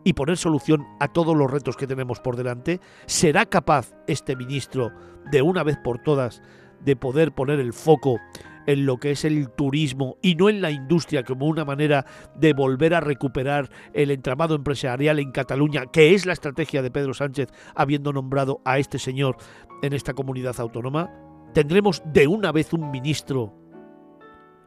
y 0.04 0.14
poner 0.14 0.36
solución 0.36 0.86
a 1.00 1.08
todos 1.08 1.36
los 1.36 1.50
retos 1.50 1.76
que 1.76 1.86
tenemos 1.86 2.20
por 2.20 2.36
delante? 2.36 2.80
¿Será 3.06 3.46
capaz 3.46 3.94
este 4.06 4.36
ministro 4.36 4.90
de 5.30 5.42
una 5.42 5.62
vez 5.62 5.78
por 5.82 5.98
todas 5.98 6.42
de 6.80 6.96
poder 6.96 7.32
poner 7.32 7.60
el 7.60 7.72
foco 7.72 8.18
en 8.66 8.86
lo 8.86 8.98
que 8.98 9.12
es 9.12 9.24
el 9.24 9.50
turismo 9.50 10.16
y 10.22 10.34
no 10.34 10.48
en 10.48 10.60
la 10.60 10.70
industria 10.70 11.24
como 11.24 11.46
una 11.46 11.64
manera 11.64 12.06
de 12.36 12.52
volver 12.52 12.94
a 12.94 13.00
recuperar 13.00 13.70
el 13.92 14.10
entramado 14.10 14.54
empresarial 14.54 15.18
en 15.18 15.32
Cataluña, 15.32 15.86
que 15.86 16.14
es 16.14 16.26
la 16.26 16.32
estrategia 16.32 16.82
de 16.82 16.90
Pedro 16.90 17.14
Sánchez 17.14 17.48
habiendo 17.74 18.12
nombrado 18.12 18.60
a 18.64 18.78
este 18.78 18.98
señor 18.98 19.36
en 19.82 19.92
esta 19.92 20.14
comunidad 20.14 20.58
autónoma? 20.60 21.10
¿Tendremos 21.54 22.02
de 22.06 22.26
una 22.26 22.52
vez 22.52 22.72
un 22.72 22.90
ministro 22.90 23.54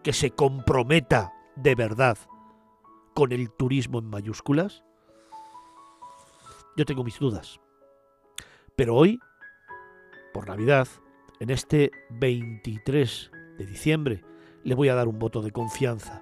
que 0.04 0.13
se 0.13 0.32
comprometa 0.32 1.34
de 1.56 1.74
verdad 1.74 2.18
con 3.13 3.32
el 3.32 3.50
turismo 3.50 4.00
en 4.00 4.06
mayúsculas? 4.06 4.84
Yo 6.75 6.86
tengo 6.86 7.03
mis 7.03 7.20
dudas. 7.20 7.60
Pero 8.75 8.96
hoy, 8.96 9.20
por 10.34 10.48
Navidad, 10.48 10.88
en 11.39 11.50
este 11.50 11.91
23 12.10 13.32
de 13.58 13.65
diciembre, 13.65 14.25
le 14.63 14.75
voy 14.75 14.89
a 14.89 14.96
dar 14.96 15.08
un 15.08 15.20
voto 15.20 15.41
de 15.41 15.51
confianza. 15.51 16.22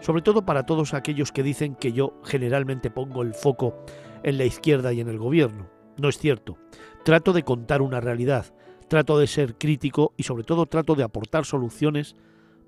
Sobre 0.00 0.22
todo 0.22 0.46
para 0.46 0.64
todos 0.64 0.94
aquellos 0.94 1.32
que 1.32 1.42
dicen 1.42 1.74
que 1.74 1.92
yo 1.92 2.20
generalmente 2.24 2.90
pongo 2.90 3.22
el 3.22 3.34
foco 3.34 3.84
en 4.22 4.38
la 4.38 4.44
izquierda 4.44 4.92
y 4.92 5.00
en 5.00 5.08
el 5.08 5.18
gobierno. 5.18 5.68
No 5.98 6.08
es 6.08 6.18
cierto. 6.18 6.58
Trato 7.04 7.32
de 7.32 7.42
contar 7.42 7.82
una 7.82 8.00
realidad, 8.00 8.54
trato 8.88 9.18
de 9.18 9.26
ser 9.26 9.56
crítico 9.56 10.12
y 10.16 10.22
sobre 10.22 10.44
todo 10.44 10.66
trato 10.66 10.94
de 10.94 11.02
aportar 11.02 11.44
soluciones 11.44 12.16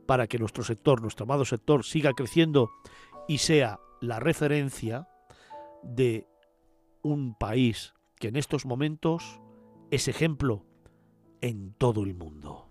para 0.07 0.27
que 0.27 0.39
nuestro 0.39 0.65
sector, 0.65 1.03
nuestro 1.03 1.25
amado 1.25 1.45
sector, 1.45 1.85
siga 1.85 2.13
creciendo 2.13 2.71
y 3.27 3.39
sea 3.39 3.79
la 4.01 4.21
referencia 4.21 5.09
de 5.83 6.27
un 7.03 7.35
país 7.35 7.95
que 8.17 8.29
en 8.29 8.37
estos 8.37 8.67
momentos 8.67 9.41
es 9.91 10.09
ejemplo 10.09 10.65
en 11.41 11.73
todo 11.75 12.03
el 12.03 12.15
mundo. 12.15 12.69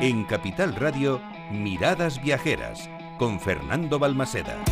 En 0.00 0.24
Capital 0.24 0.74
Radio, 0.74 1.22
Miradas 1.50 2.22
Viajeras, 2.22 2.90
con 3.18 3.40
Fernando 3.40 3.98
Balmaseda. 3.98 4.62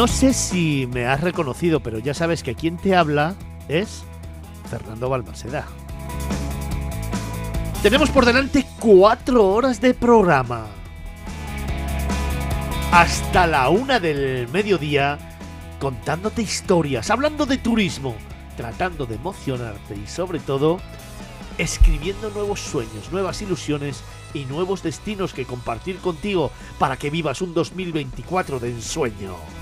No 0.00 0.08
sé 0.08 0.32
si 0.32 0.88
me 0.90 1.04
has 1.04 1.20
reconocido, 1.20 1.80
pero 1.80 1.98
ya 1.98 2.14
sabes 2.14 2.42
que 2.42 2.54
quien 2.54 2.78
te 2.78 2.96
habla 2.96 3.34
es 3.68 4.02
Fernando 4.70 5.10
Balmaseda. 5.10 5.66
Tenemos 7.82 8.08
por 8.08 8.24
delante 8.24 8.64
cuatro 8.80 9.46
horas 9.46 9.78
de 9.78 9.92
programa. 9.92 10.68
Hasta 12.92 13.46
la 13.46 13.68
una 13.68 14.00
del 14.00 14.48
mediodía, 14.48 15.18
contándote 15.78 16.40
historias, 16.40 17.10
hablando 17.10 17.44
de 17.44 17.58
turismo, 17.58 18.14
tratando 18.56 19.04
de 19.04 19.16
emocionarte 19.16 19.96
y 20.02 20.06
sobre 20.06 20.38
todo, 20.38 20.80
escribiendo 21.58 22.30
nuevos 22.30 22.60
sueños, 22.60 23.12
nuevas 23.12 23.42
ilusiones 23.42 24.02
y 24.32 24.46
nuevos 24.46 24.82
destinos 24.82 25.34
que 25.34 25.44
compartir 25.44 25.98
contigo 25.98 26.52
para 26.78 26.96
que 26.96 27.10
vivas 27.10 27.42
un 27.42 27.52
2024 27.52 28.60
de 28.60 28.70
ensueño. 28.70 29.59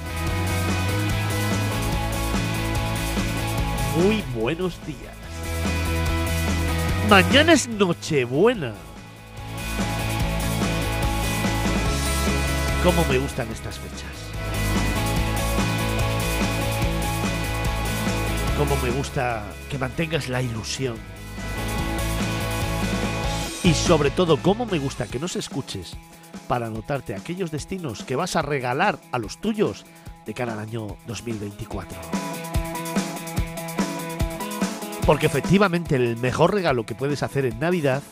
Muy 3.99 4.23
buenos 4.33 4.79
días. 4.87 5.17
Mañana 7.11 7.53
es 7.53 7.67
Nochebuena. 7.67 8.73
¿Cómo 12.85 13.05
me 13.07 13.19
gustan 13.19 13.49
estas 13.51 13.77
fechas? 13.81 14.13
¿Cómo 18.57 18.77
me 18.77 18.91
gusta 18.91 19.43
que 19.69 19.79
mantengas 19.79 20.29
la 20.29 20.43
ilusión? 20.43 20.97
Y 23.65 23.75
sobre 23.75 24.13
todo, 24.13 24.37
cómo 24.37 24.65
me 24.65 24.79
gusta 24.79 25.09
que 25.09 25.19
nos 25.19 25.35
escuches 25.35 25.97
para 26.47 26.69
anotarte 26.69 27.17
aquellos 27.17 27.51
destinos 27.51 28.05
que 28.05 28.15
vas 28.15 28.37
a 28.37 28.43
regalar 28.43 29.01
a 29.11 29.19
los 29.19 29.41
tuyos 29.41 29.85
de 30.25 30.35
cara 30.35 30.53
al 30.53 30.61
año 30.61 30.87
2024. 31.09 32.38
Porque 35.09 35.25
efectivamente 35.25 35.97
el 35.97 36.19
mejor 36.19 36.53
regalo 36.53 36.85
que 36.85 36.95
puedes 36.95 37.23
hacer 37.23 37.47
en 37.47 37.59
Navidad 37.59 38.03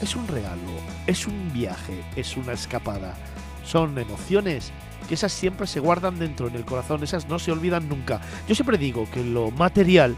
es 0.00 0.14
un 0.14 0.28
regalo, 0.28 0.70
es 1.08 1.26
un 1.26 1.52
viaje, 1.52 2.04
es 2.14 2.36
una 2.36 2.52
escapada. 2.52 3.16
Son 3.64 3.98
emociones 3.98 4.70
que 5.08 5.14
esas 5.14 5.32
siempre 5.32 5.66
se 5.66 5.80
guardan 5.80 6.20
dentro 6.20 6.46
en 6.46 6.54
el 6.54 6.64
corazón, 6.64 7.02
esas 7.02 7.28
no 7.28 7.40
se 7.40 7.50
olvidan 7.50 7.88
nunca. 7.88 8.20
Yo 8.46 8.54
siempre 8.54 8.78
digo 8.78 9.08
que 9.10 9.24
lo 9.24 9.50
material 9.50 10.14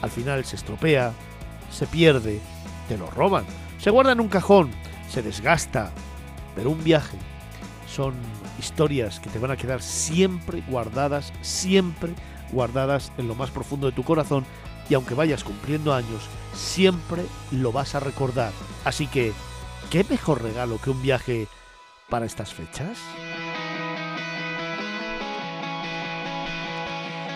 al 0.00 0.10
final 0.10 0.44
se 0.44 0.54
estropea, 0.54 1.12
se 1.72 1.88
pierde, 1.88 2.38
te 2.86 2.96
lo 2.96 3.10
roban 3.10 3.44
se 3.78 3.90
guarda 3.90 4.12
en 4.12 4.20
un 4.20 4.28
cajón, 4.28 4.70
se 5.10 5.22
desgasta, 5.22 5.90
pero 6.54 6.70
un 6.70 6.84
viaje 6.84 7.18
son 7.92 8.14
historias 8.60 9.18
que 9.18 9.28
te 9.28 9.40
van 9.40 9.50
a 9.50 9.56
quedar 9.56 9.82
siempre 9.82 10.62
guardadas, 10.68 11.32
siempre 11.42 12.14
guardadas 12.52 13.10
en 13.18 13.26
lo 13.26 13.34
más 13.34 13.50
profundo 13.50 13.88
de 13.88 13.92
tu 13.92 14.04
corazón 14.04 14.46
y 14.88 14.94
aunque 14.94 15.14
vayas 15.14 15.44
cumpliendo 15.44 15.94
años, 15.94 16.22
siempre 16.54 17.24
lo 17.50 17.72
vas 17.72 17.94
a 17.94 18.00
recordar. 18.00 18.52
Así 18.84 19.06
que, 19.06 19.32
¿qué 19.90 20.04
mejor 20.08 20.42
regalo 20.42 20.80
que 20.80 20.90
un 20.90 21.02
viaje 21.02 21.48
para 22.08 22.26
estas 22.26 22.52
fechas? 22.52 22.98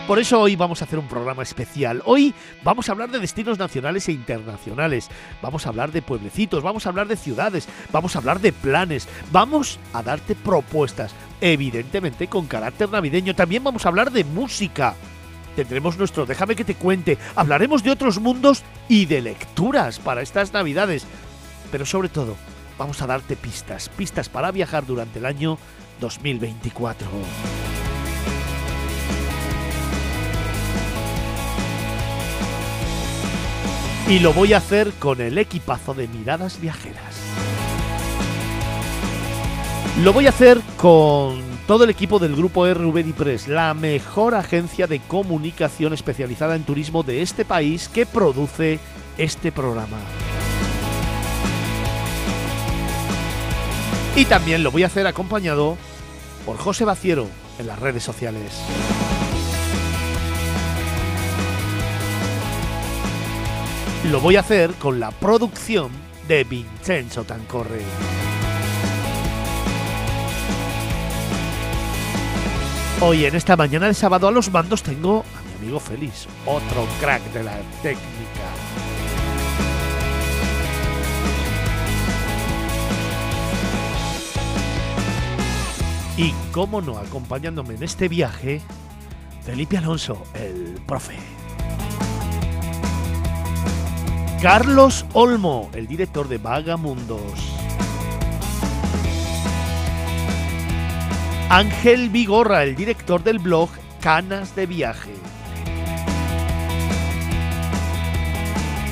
Por 0.09 0.17
eso 0.17 0.41
hoy 0.41 0.55
vamos 0.55 0.81
a 0.81 0.85
hacer 0.85 0.97
un 0.97 1.07
programa 1.07 1.43
especial. 1.43 2.01
Hoy 2.03 2.33
vamos 2.63 2.89
a 2.89 2.93
hablar 2.93 3.11
de 3.11 3.19
destinos 3.19 3.59
nacionales 3.59 4.09
e 4.09 4.11
internacionales. 4.11 5.07
Vamos 5.39 5.67
a 5.67 5.69
hablar 5.69 5.91
de 5.91 6.01
pueblecitos, 6.01 6.63
vamos 6.63 6.87
a 6.87 6.89
hablar 6.89 7.07
de 7.07 7.15
ciudades, 7.15 7.69
vamos 7.91 8.15
a 8.15 8.17
hablar 8.17 8.39
de 8.39 8.51
planes, 8.51 9.07
vamos 9.31 9.79
a 9.93 10.01
darte 10.01 10.33
propuestas, 10.33 11.13
evidentemente 11.41 12.27
con 12.27 12.47
carácter 12.47 12.89
navideño. 12.89 13.35
También 13.35 13.63
vamos 13.63 13.85
a 13.85 13.89
hablar 13.89 14.11
de 14.11 14.23
música. 14.23 14.95
Tendremos 15.59 15.97
nuestro 15.97 16.25
Déjame 16.25 16.55
que 16.55 16.63
te 16.63 16.75
cuente. 16.75 17.17
Hablaremos 17.35 17.83
de 17.83 17.91
otros 17.91 18.17
mundos 18.17 18.63
y 18.87 19.07
de 19.07 19.21
lecturas 19.21 19.99
para 19.99 20.21
estas 20.21 20.53
navidades. 20.53 21.05
Pero 21.69 21.85
sobre 21.85 22.07
todo, 22.07 22.37
vamos 22.77 23.01
a 23.01 23.07
darte 23.07 23.35
pistas, 23.35 23.89
pistas 23.89 24.29
para 24.29 24.51
viajar 24.51 24.85
durante 24.85 25.19
el 25.19 25.25
año 25.25 25.57
2024. 25.99 27.09
Y 34.07 34.19
lo 34.19 34.31
voy 34.31 34.53
a 34.53 34.59
hacer 34.59 34.93
con 34.93 35.19
el 35.19 35.37
equipazo 35.37 35.93
de 35.93 36.07
miradas 36.07 36.61
viajeras. 36.61 37.17
Lo 40.03 40.13
voy 40.13 40.27
a 40.27 40.29
hacer 40.29 40.61
con 40.77 41.48
todo 41.69 41.83
el 41.83 41.91
equipo 41.91 42.17
del 42.17 42.35
grupo 42.35 42.65
RVD 42.65 43.13
Press, 43.13 43.47
la 43.47 43.75
mejor 43.75 44.33
agencia 44.33 44.87
de 44.87 44.99
comunicación 45.01 45.93
especializada 45.93 46.55
en 46.55 46.63
turismo 46.63 47.03
de 47.03 47.21
este 47.21 47.45
país 47.45 47.87
que 47.87 48.07
produce 48.07 48.79
este 49.19 49.51
programa. 49.51 49.99
Y 54.15 54.25
también 54.25 54.63
lo 54.63 54.71
voy 54.71 54.81
a 54.81 54.87
hacer 54.87 55.05
acompañado 55.05 55.77
por 56.43 56.57
José 56.57 56.85
Baciero 56.85 57.27
en 57.59 57.67
las 57.67 57.77
redes 57.77 58.01
sociales. 58.01 58.51
Lo 64.11 64.19
voy 64.21 64.37
a 64.37 64.39
hacer 64.39 64.71
con 64.73 64.99
la 64.99 65.11
producción 65.11 65.91
de 66.27 66.45
Vincenzo 66.45 67.25
Tancorre. 67.25 67.83
Hoy 73.01 73.23
en 73.23 73.33
esta 73.33 73.55
mañana 73.55 73.87
de 73.87 73.93
sábado 73.93 74.27
a 74.27 74.31
los 74.31 74.51
mandos 74.51 74.83
tengo 74.83 75.23
a 75.33 75.41
mi 75.41 75.53
amigo 75.55 75.79
Félix, 75.79 76.27
otro 76.45 76.85
crack 76.99 77.23
de 77.31 77.43
la 77.45 77.55
técnica. 77.81 78.03
Y 86.17 86.33
cómo 86.51 86.81
no, 86.81 86.97
acompañándome 86.97 87.75
en 87.75 87.83
este 87.83 88.09
viaje, 88.09 88.59
Felipe 89.45 89.77
Alonso, 89.77 90.21
el 90.33 90.81
profe. 90.85 91.15
Carlos 94.41 95.05
Olmo, 95.13 95.69
el 95.73 95.87
director 95.87 96.27
de 96.27 96.37
Vagamundos. 96.37 97.58
Ángel 101.51 102.09
Vigorra, 102.09 102.61
el 102.61 102.75
director 102.75 103.23
del 103.23 103.39
blog 103.39 103.71
Canas 104.01 104.55
de 104.55 104.67
Viaje. 104.67 105.15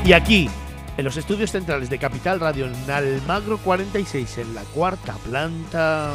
Y 0.04 0.14
aquí, 0.14 0.50
en 0.98 1.06
los 1.06 1.18
estudios 1.18 1.52
centrales 1.52 1.88
de 1.92 2.00
Capital 2.00 2.40
Radio, 2.40 2.66
en 2.66 2.90
Almagro 2.90 3.60
46, 3.60 4.40
en 4.40 4.56
la 4.56 4.64
cuarta 4.64 5.14
planta. 5.18 6.14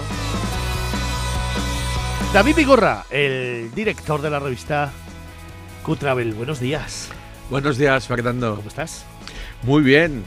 David 2.34 2.56
Vigorra, 2.56 3.04
el 3.08 3.70
director 3.72 4.20
de 4.20 4.30
la 4.30 4.40
revista 4.40 4.90
Q-Travel. 5.84 6.34
Buenos 6.34 6.58
días. 6.58 7.08
Buenos 7.50 7.78
días, 7.78 8.08
Fernando. 8.08 8.56
¿Cómo 8.56 8.68
estás? 8.68 9.04
Muy 9.62 9.84
bien. 9.84 10.24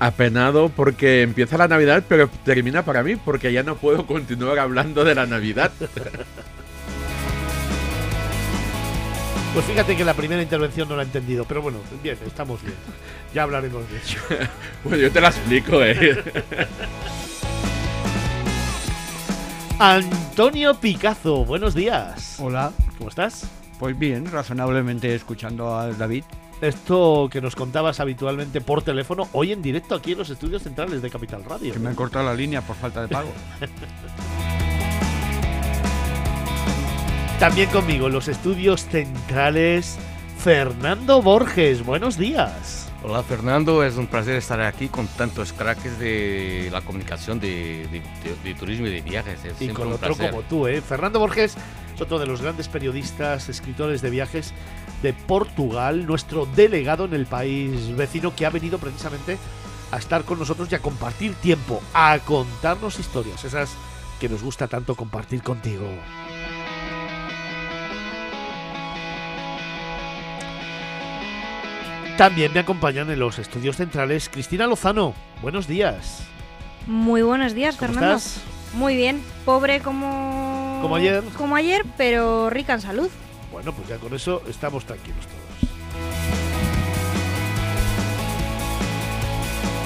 Apenado 0.00 0.68
porque 0.68 1.22
empieza 1.22 1.58
la 1.58 1.68
Navidad, 1.68 2.04
pero 2.08 2.28
termina 2.44 2.84
para 2.84 3.02
mí 3.02 3.16
porque 3.16 3.52
ya 3.52 3.62
no 3.62 3.76
puedo 3.76 4.06
continuar 4.06 4.58
hablando 4.58 5.04
de 5.04 5.14
la 5.14 5.26
Navidad. 5.26 5.72
Pues 9.54 9.64
fíjate 9.64 9.96
que 9.96 10.04
la 10.04 10.14
primera 10.14 10.40
intervención 10.40 10.88
no 10.88 10.94
la 10.94 11.02
he 11.02 11.06
entendido, 11.06 11.44
pero 11.44 11.62
bueno, 11.62 11.78
bien, 12.02 12.16
estamos 12.24 12.62
bien. 12.62 12.74
Ya 13.34 13.42
hablaremos 13.42 13.82
de 13.90 13.96
ello. 13.96 14.20
Pues 14.84 15.00
yo 15.00 15.10
te 15.10 15.20
la 15.20 15.28
explico, 15.28 15.82
eh. 15.82 16.22
Antonio 19.80 20.74
Picazo, 20.74 21.44
buenos 21.44 21.74
días. 21.74 22.36
Hola, 22.38 22.70
¿Cómo 22.98 23.10
estás? 23.10 23.48
pues 23.80 23.98
bien, 23.98 24.30
razonablemente 24.30 25.12
escuchando 25.14 25.76
a 25.76 25.88
David. 25.92 26.24
Esto 26.60 27.28
que 27.30 27.40
nos 27.40 27.54
contabas 27.54 28.00
habitualmente 28.00 28.60
por 28.60 28.82
teléfono, 28.82 29.28
hoy 29.32 29.52
en 29.52 29.62
directo 29.62 29.94
aquí 29.94 30.12
en 30.12 30.18
los 30.18 30.30
estudios 30.30 30.62
centrales 30.62 31.00
de 31.02 31.10
Capital 31.10 31.44
Radio. 31.44 31.72
Que 31.72 31.78
me 31.78 31.90
han 31.90 31.94
cortado 31.94 32.24
la 32.26 32.34
línea 32.34 32.62
por 32.62 32.74
falta 32.74 33.02
de 33.02 33.08
pago. 33.08 33.30
También 37.38 37.70
conmigo 37.70 38.08
en 38.08 38.12
los 38.14 38.26
estudios 38.26 38.84
centrales, 38.86 39.96
Fernando 40.38 41.22
Borges, 41.22 41.86
buenos 41.86 42.18
días. 42.18 42.90
Hola 43.04 43.22
Fernando, 43.22 43.84
es 43.84 43.96
un 43.96 44.08
placer 44.08 44.34
estar 44.34 44.60
aquí 44.60 44.88
con 44.88 45.06
tantos 45.06 45.52
cracks 45.52 46.00
de 46.00 46.68
la 46.72 46.80
comunicación 46.80 47.38
de, 47.38 47.86
de- 47.92 48.00
de- 48.00 48.36
de 48.42 48.54
turismo 48.56 48.88
y 48.88 48.90
de 48.90 49.02
viajes. 49.02 49.44
Es 49.44 49.62
Y 49.62 49.68
con 49.68 49.92
otro 49.92 50.16
como 50.16 50.42
tú, 50.42 50.66
¿eh? 50.66 50.80
Fernando 50.82 51.20
Borges 51.20 51.54
es 51.98 52.02
otro 52.02 52.20
de 52.20 52.26
los 52.26 52.40
grandes 52.40 52.68
periodistas, 52.68 53.48
escritores 53.48 54.02
de 54.02 54.10
viajes 54.10 54.54
de 55.02 55.12
Portugal, 55.12 56.06
nuestro 56.06 56.46
delegado 56.46 57.06
en 57.06 57.12
el 57.12 57.26
país 57.26 57.96
vecino 57.96 58.36
que 58.36 58.46
ha 58.46 58.50
venido 58.50 58.78
precisamente 58.78 59.36
a 59.90 59.96
estar 59.98 60.22
con 60.22 60.38
nosotros 60.38 60.70
y 60.70 60.76
a 60.76 60.78
compartir 60.78 61.34
tiempo, 61.34 61.82
a 61.92 62.16
contarnos 62.24 63.00
historias, 63.00 63.44
esas 63.44 63.70
que 64.20 64.28
nos 64.28 64.44
gusta 64.44 64.68
tanto 64.68 64.94
compartir 64.94 65.42
contigo. 65.42 65.88
También 72.16 72.52
me 72.52 72.60
acompañan 72.60 73.10
en 73.10 73.18
los 73.18 73.40
estudios 73.40 73.76
centrales 73.76 74.28
Cristina 74.28 74.68
Lozano. 74.68 75.14
Buenos 75.42 75.66
días. 75.66 76.22
Muy 76.86 77.22
buenos 77.22 77.54
días, 77.54 77.74
¿Cómo 77.76 77.92
Fernando. 77.92 78.16
estás? 78.18 78.40
Muy 78.74 78.94
bien. 78.94 79.20
Pobre 79.44 79.80
como. 79.80 80.67
Como 80.80 80.96
ayer. 80.96 81.22
Como 81.36 81.56
ayer, 81.56 81.84
pero 81.96 82.50
rica 82.50 82.74
en 82.74 82.80
salud. 82.80 83.08
Bueno, 83.52 83.72
pues 83.72 83.88
ya 83.88 83.96
con 83.96 84.14
eso 84.14 84.42
estamos 84.48 84.84
tranquilos 84.84 85.20
todos. 85.26 85.38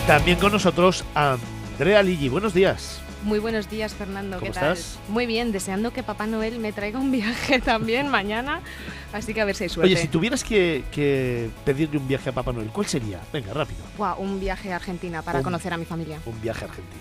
También 0.07 0.39
con 0.39 0.53
nosotros 0.53 1.05
Andrea 1.15 2.03
Ligi. 2.03 2.29
Buenos 2.29 2.53
días. 2.55 2.99
Muy 3.23 3.39
buenos 3.39 3.71
días, 3.71 3.95
Fernando. 3.95 4.39
¿Cómo 4.41 4.51
¿Qué 4.51 4.59
tal? 4.59 4.73
estás? 4.73 4.99
Muy 5.09 5.27
bien, 5.27 5.53
deseando 5.53 5.93
que 5.93 6.03
Papá 6.03 6.27
Noel 6.27 6.59
me 6.59 6.73
traiga 6.73 6.99
un 6.99 7.13
viaje 7.13 7.61
también 7.65 8.09
mañana. 8.09 8.61
Así 9.13 9.33
que 9.33 9.41
a 9.41 9.45
ver 9.45 9.55
si 9.55 9.65
hay 9.65 9.71
suerte. 9.71 9.93
Oye, 9.93 10.01
si 10.03 10.09
tuvieras 10.09 10.43
que, 10.43 10.83
que 10.91 11.49
pedirle 11.65 11.99
un 11.99 12.09
viaje 12.09 12.31
a 12.31 12.33
Papá 12.33 12.53
Noel, 12.53 12.69
¿cuál 12.69 12.87
sería? 12.89 13.21
Venga, 13.33 13.53
rápido. 13.55 13.79
Buah, 13.97 14.15
un 14.17 14.41
viaje 14.41 14.73
a 14.73 14.77
Argentina 14.77 15.23
para 15.23 15.39
Un- 15.39 15.45
conocer 15.45 15.73
a 15.73 15.77
mi 15.77 15.85
familia. 15.85 16.19
Un 16.27 16.41
viaje 16.43 16.65
a 16.65 16.69
Argentina. 16.69 17.01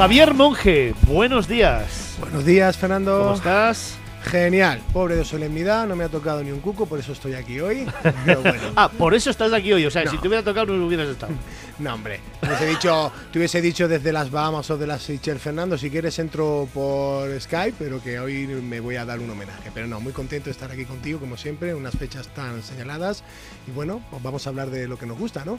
Javier 0.00 0.32
Monge, 0.32 0.94
buenos 1.02 1.46
días. 1.46 2.16
Buenos 2.20 2.46
días, 2.46 2.78
Fernando. 2.78 3.18
¿Cómo 3.18 3.34
estás? 3.34 3.98
Genial. 4.24 4.80
Pobre 4.94 5.14
de 5.14 5.26
solemnidad, 5.26 5.86
no 5.86 5.94
me 5.94 6.04
ha 6.04 6.08
tocado 6.08 6.42
ni 6.42 6.50
un 6.50 6.60
cuco, 6.60 6.86
por 6.86 6.98
eso 6.98 7.12
estoy 7.12 7.34
aquí 7.34 7.60
hoy. 7.60 7.86
Pero 8.24 8.40
bueno, 8.40 8.62
Ah, 8.76 8.88
por 8.88 9.12
eso 9.12 9.28
estás 9.28 9.52
aquí 9.52 9.74
hoy. 9.74 9.84
O 9.84 9.90
sea, 9.90 10.04
No. 10.04 10.10
si 10.10 10.16
te 10.16 10.26
hubiera 10.26 10.42
tocado 10.42 10.74
no 10.74 10.86
hubieras 10.86 11.06
estado. 11.06 11.34
no, 11.78 11.92
hombre. 11.92 12.20
Te 12.40 12.46
hubiese, 12.46 12.66
dicho, 12.68 13.12
te 13.30 13.38
hubiese 13.40 13.60
dicho 13.60 13.88
desde 13.88 14.10
las 14.10 14.30
Bahamas 14.30 14.70
o 14.70 14.78
de 14.78 14.86
las 14.86 15.02
Seychelles, 15.02 15.42
Fernando, 15.42 15.76
si 15.76 15.90
quieres 15.90 16.18
entro 16.18 16.66
por 16.72 17.38
Skype, 17.38 17.74
pero 17.78 18.02
que 18.02 18.18
hoy 18.18 18.46
me 18.46 18.80
voy 18.80 18.96
a 18.96 19.04
dar 19.04 19.18
un 19.18 19.28
homenaje. 19.28 19.70
Pero 19.74 19.86
no, 19.86 20.00
muy 20.00 20.14
contento 20.14 20.46
de 20.46 20.52
estar 20.52 20.70
aquí 20.70 20.86
contigo, 20.86 21.20
como 21.20 21.36
siempre, 21.36 21.72
en 21.72 21.76
unas 21.76 21.94
fechas 21.94 22.28
tan 22.28 22.62
señaladas. 22.62 23.22
Y 23.68 23.70
bueno, 23.72 24.00
pues 24.10 24.22
vamos 24.22 24.46
a 24.46 24.48
hablar 24.48 24.70
de 24.70 24.88
lo 24.88 24.98
que 24.98 25.04
nos 25.04 25.18
gusta, 25.18 25.44
¿no? 25.44 25.58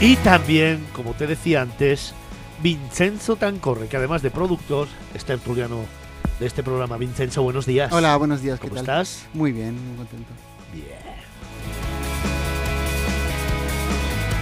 Y 0.00 0.14
también, 0.16 0.86
como 0.92 1.12
te 1.14 1.26
decía 1.26 1.60
antes, 1.60 2.14
Vincenzo 2.62 3.34
Tancorre, 3.34 3.88
que 3.88 3.96
además 3.96 4.22
de 4.22 4.30
productor, 4.30 4.86
es 5.12 5.24
tertuliano 5.24 5.84
de 6.38 6.46
este 6.46 6.62
programa. 6.62 6.96
Vincenzo, 6.96 7.42
buenos 7.42 7.66
días. 7.66 7.92
Hola, 7.92 8.16
buenos 8.16 8.40
días, 8.40 8.60
¿qué 8.60 8.68
¿Cómo 8.68 8.80
tal? 8.80 9.02
estás? 9.02 9.26
Muy 9.34 9.50
bien, 9.50 9.74
muy 9.88 9.96
contento. 9.96 10.30
Bien. 10.72 10.86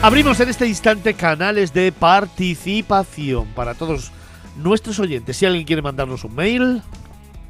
Abrimos 0.02 0.38
en 0.40 0.50
este 0.50 0.66
instante 0.66 1.14
canales 1.14 1.72
de 1.72 1.90
participación 1.90 3.46
para 3.54 3.72
todos 3.72 4.12
nuestros 4.58 4.98
oyentes. 4.98 5.38
Si 5.38 5.46
alguien 5.46 5.64
quiere 5.64 5.80
mandarnos 5.80 6.22
un 6.24 6.34
mail, 6.34 6.82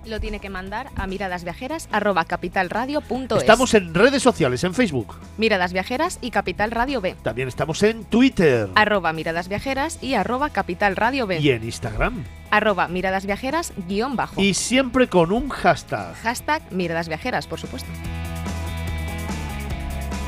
Lo 0.07 0.21
tiene 0.21 0.39
que 0.39 0.51
mandar 0.51 0.91
a 0.95 1.09
miradasviajeras.capitalradio.es. 1.09 3.39
estamos 3.39 3.75
en 3.75 3.93
redes 3.93 4.23
sociales, 4.23 4.63
en 4.63 4.73
Facebook. 4.73 5.17
Miradas 5.37 5.73
Viajeras 5.73 6.21
y 6.21 6.31
Capital 6.31 6.71
Radio 6.71 7.01
B. 7.01 7.17
También 7.23 7.49
estamos 7.49 7.83
en 7.83 8.05
Twitter 8.05 8.69
Arroba 8.77 9.13
Miradas 9.13 9.49
Viajeras 9.49 9.99
y 10.01 10.15
arroba 10.15 10.51
Capital 10.51 10.95
Radio 10.95 11.27
B. 11.27 11.41
y 11.41 11.51
en 11.51 11.65
Instagram. 11.65 12.23
Arroba 12.51 12.87
Miradas 12.87 13.27
Viajeras 13.27 13.73
guion 13.89 14.15
bajo. 14.15 14.41
Y 14.41 14.55
siempre 14.55 15.09
con 15.09 15.33
un 15.33 15.49
hashtag. 15.49 16.15
Hashtag 16.23 16.63
Miradas 16.73 17.09
Viajeras, 17.09 17.49
por 17.49 17.59
supuesto. 17.59 17.91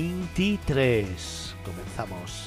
655860923. 0.05 1.05
Comenzamos. 1.63 2.44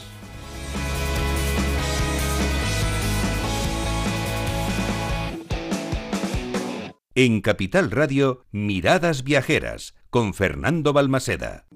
En 7.21 7.41
Capital 7.41 7.91
Radio, 7.91 8.45
Miradas 8.53 9.25
Viajeras, 9.25 9.97
con 10.09 10.35
Fernando 10.35 10.93
Balmaseda. 10.93 11.67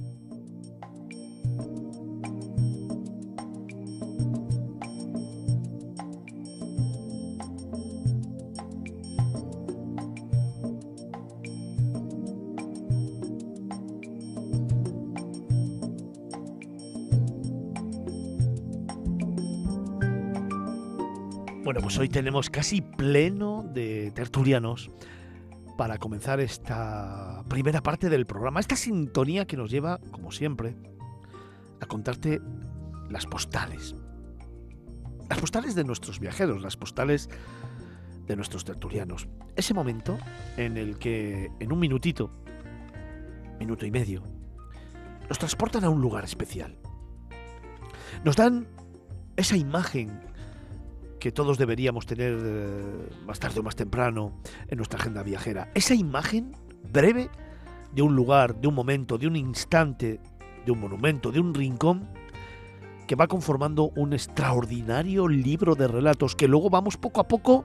Bueno, 21.64 21.81
pues 21.81 21.98
hoy 21.98 22.09
tenemos 22.09 22.48
casi 22.48 22.81
pleno 22.81 23.68
de 23.74 24.12
tertulianos 24.12 24.92
para 25.76 25.98
comenzar 25.98 26.40
esta 26.40 27.44
primera 27.48 27.82
parte 27.82 28.08
del 28.08 28.26
programa. 28.26 28.61
Esta 28.61 28.76
sintonía 28.76 29.46
que 29.46 29.56
nos 29.56 29.70
lleva, 29.70 29.98
como 30.11 30.30
siempre, 30.30 30.76
a 31.80 31.87
contarte 31.87 32.40
las 33.08 33.26
postales. 33.26 33.94
Las 35.28 35.40
postales 35.40 35.74
de 35.74 35.85
nuestros 35.85 36.20
viajeros, 36.20 36.62
las 36.62 36.76
postales 36.76 37.28
de 38.26 38.37
nuestros 38.37 38.64
tertulianos. 38.64 39.28
Ese 39.56 39.74
momento 39.74 40.18
en 40.56 40.76
el 40.76 40.98
que 40.98 41.50
en 41.58 41.72
un 41.72 41.78
minutito, 41.78 42.30
minuto 43.58 43.87
y 43.87 43.90
medio, 43.90 44.22
nos 45.28 45.38
transportan 45.38 45.85
a 45.85 45.90
un 45.90 46.00
lugar 46.00 46.24
especial. 46.24 46.78
Nos 48.24 48.37
dan 48.37 48.66
esa 49.37 49.56
imagen 49.56 50.20
que 51.22 51.30
todos 51.30 51.56
deberíamos 51.56 52.04
tener 52.04 52.37
eh, 52.37 53.08
más 53.24 53.38
tarde 53.38 53.61
o 53.61 53.62
más 53.62 53.76
temprano 53.76 54.32
en 54.66 54.76
nuestra 54.76 54.98
agenda 54.98 55.22
viajera. 55.22 55.70
Esa 55.72 55.94
imagen 55.94 56.50
breve 56.92 57.30
de 57.92 58.02
un 58.02 58.16
lugar, 58.16 58.56
de 58.56 58.66
un 58.66 58.74
momento, 58.74 59.18
de 59.18 59.28
un 59.28 59.37
instante, 59.37 60.18
de 60.66 60.72
un 60.72 60.80
monumento, 60.80 61.30
de 61.30 61.38
un 61.38 61.54
rincón, 61.54 62.08
que 63.06 63.14
va 63.14 63.28
conformando 63.28 63.92
un 63.94 64.14
extraordinario 64.14 65.28
libro 65.28 65.76
de 65.76 65.87
relatos 65.87 66.35
que 66.35 66.48
luego 66.48 66.70
vamos 66.70 66.96
poco 66.96 67.20
a 67.20 67.28
poco 67.28 67.64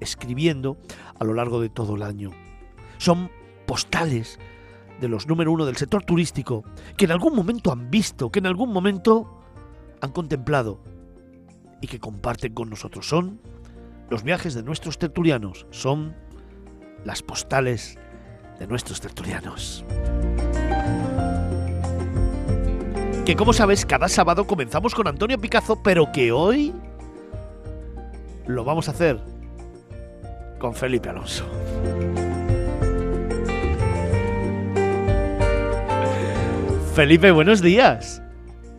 escribiendo 0.00 0.76
a 1.18 1.24
lo 1.24 1.32
largo 1.32 1.62
de 1.62 1.70
todo 1.70 1.96
el 1.96 2.02
año. 2.02 2.28
Son 2.98 3.30
postales 3.66 4.38
de 5.00 5.08
los 5.08 5.26
número 5.26 5.50
uno 5.50 5.64
del 5.64 5.78
sector 5.78 6.04
turístico 6.04 6.62
que 6.98 7.06
en 7.06 7.12
algún 7.12 7.34
momento 7.34 7.72
han 7.72 7.90
visto, 7.90 8.30
que 8.30 8.40
en 8.40 8.46
algún 8.48 8.70
momento 8.70 9.40
han 10.02 10.12
contemplado 10.12 10.91
y 11.82 11.88
que 11.88 12.00
comparten 12.00 12.54
con 12.54 12.70
nosotros. 12.70 13.06
Son 13.06 13.38
los 14.08 14.22
viajes 14.22 14.54
de 14.54 14.62
nuestros 14.62 14.98
tertulianos, 14.98 15.66
son 15.70 16.16
las 17.04 17.22
postales 17.22 17.98
de 18.58 18.66
nuestros 18.66 19.00
tertulianos. 19.00 19.84
Que 23.26 23.36
como 23.36 23.52
sabes, 23.52 23.84
cada 23.84 24.08
sábado 24.08 24.46
comenzamos 24.46 24.94
con 24.94 25.06
Antonio 25.06 25.38
Picazo, 25.38 25.82
pero 25.82 26.10
que 26.12 26.32
hoy 26.32 26.72
lo 28.46 28.64
vamos 28.64 28.88
a 28.88 28.92
hacer 28.92 29.20
con 30.58 30.74
Felipe 30.74 31.08
Alonso. 31.08 31.44
Felipe, 36.94 37.30
buenos 37.30 37.62
días. 37.62 38.21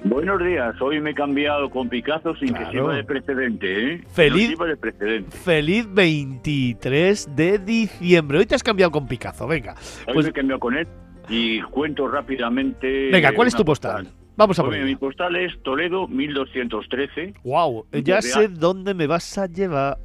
Buenos 0.06 0.44
días, 0.44 0.76
hoy 0.82 1.00
me 1.00 1.12
he 1.12 1.13
cambiado 1.13 1.70
con 1.70 1.88
Picasso 1.88 2.36
sin 2.36 2.50
Claro. 2.50 2.66
que 2.66 2.72
sirva 2.72 2.96
de 2.96 3.04
precedente, 3.06 3.94
¿eh? 3.94 4.02
Feliz- 4.13 4.58
No 4.60 4.66
de 4.66 4.76
precedente. 4.76 5.38
Feliz 5.38 5.88
23 5.94 7.34
de 7.36 7.58
diciembre. 7.60 8.39
Hoy 8.39 8.46
te 8.46 8.56
has 8.56 8.63
cambiado 8.63 8.92
con 8.92 9.08
Picazo, 9.08 9.48
venga. 9.48 9.76
Hoy 10.08 10.13
Pues 10.13 10.26
me 10.26 10.30
he 10.32 10.34
cambiado 10.34 10.60
con 10.60 10.76
él 10.78 10.88
y 11.30 11.62
cuento 11.62 12.08
rápidamente. 12.10 13.10
venga, 13.12 13.32
¿cuál 13.34 13.48
es 13.48 13.56
tu 13.56 13.63
postal? 13.63 14.08
Vamos 14.36 14.60
a 14.60 14.63
Pues 14.63 14.78
por 14.78 14.86
mi 14.86 14.96
postal 14.98 15.36
es 15.38 15.58
Toledo 15.63 16.08
1213. 16.08 17.36
Wow, 17.44 17.86
ya 18.04 18.22
sé 18.22 18.50
dónde 18.50 18.94
me 18.94 19.08
vas 19.08 19.38
a 19.38 19.46
llevar. 19.48 19.98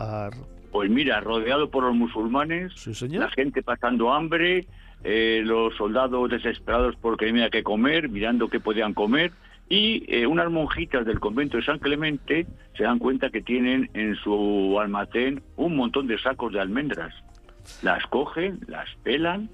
Pues 0.70 0.90
mira, 0.90 1.18
rodeado 1.20 1.70
por 1.70 1.82
los 1.82 1.94
musulmanes, 1.96 2.72
Sí, 2.76 2.94
señor. 2.94 3.24
la 3.24 3.30
gente 3.30 3.62
pasando 3.64 4.12
hambre, 4.12 4.66
eh, 5.02 5.40
los 5.44 5.74
soldados 5.76 6.30
desesperados 6.30 6.94
porque 7.00 7.26
no 7.26 7.38
había 7.38 7.50
que 7.50 7.62
comer, 7.64 8.08
mirando 8.10 8.48
qué 8.48 8.60
podían 8.60 8.94
comer, 8.94 9.32
y 9.68 10.04
eh, 10.08 10.26
unas 10.26 10.50
monjitas 10.50 11.04
del 11.04 11.20
convento 11.20 11.56
de 11.58 11.62
San 11.64 11.78
Clemente 11.78 12.46
se 12.76 12.84
dan 12.84 12.98
cuenta 12.98 13.30
que 13.30 13.42
tienen 13.42 13.90
en 13.94 14.16
su 14.16 14.78
almacén 14.80 15.42
un 15.56 15.76
montón 15.76 16.06
de 16.06 16.18
sacos 16.18 16.52
de 16.52 16.60
almendras. 16.60 17.14
Las 17.82 18.04
cogen, 18.06 18.60
las 18.66 18.88
pelan, 19.02 19.50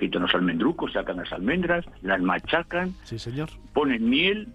quitan 0.00 0.22
los 0.22 0.34
almendrucos, 0.34 0.92
sacan 0.92 1.18
las 1.18 1.32
almendras, 1.32 1.84
las 2.02 2.20
machacan, 2.20 2.94
Sí, 3.04 3.18
señor. 3.18 3.48
ponen 3.74 4.08
miel, 4.10 4.48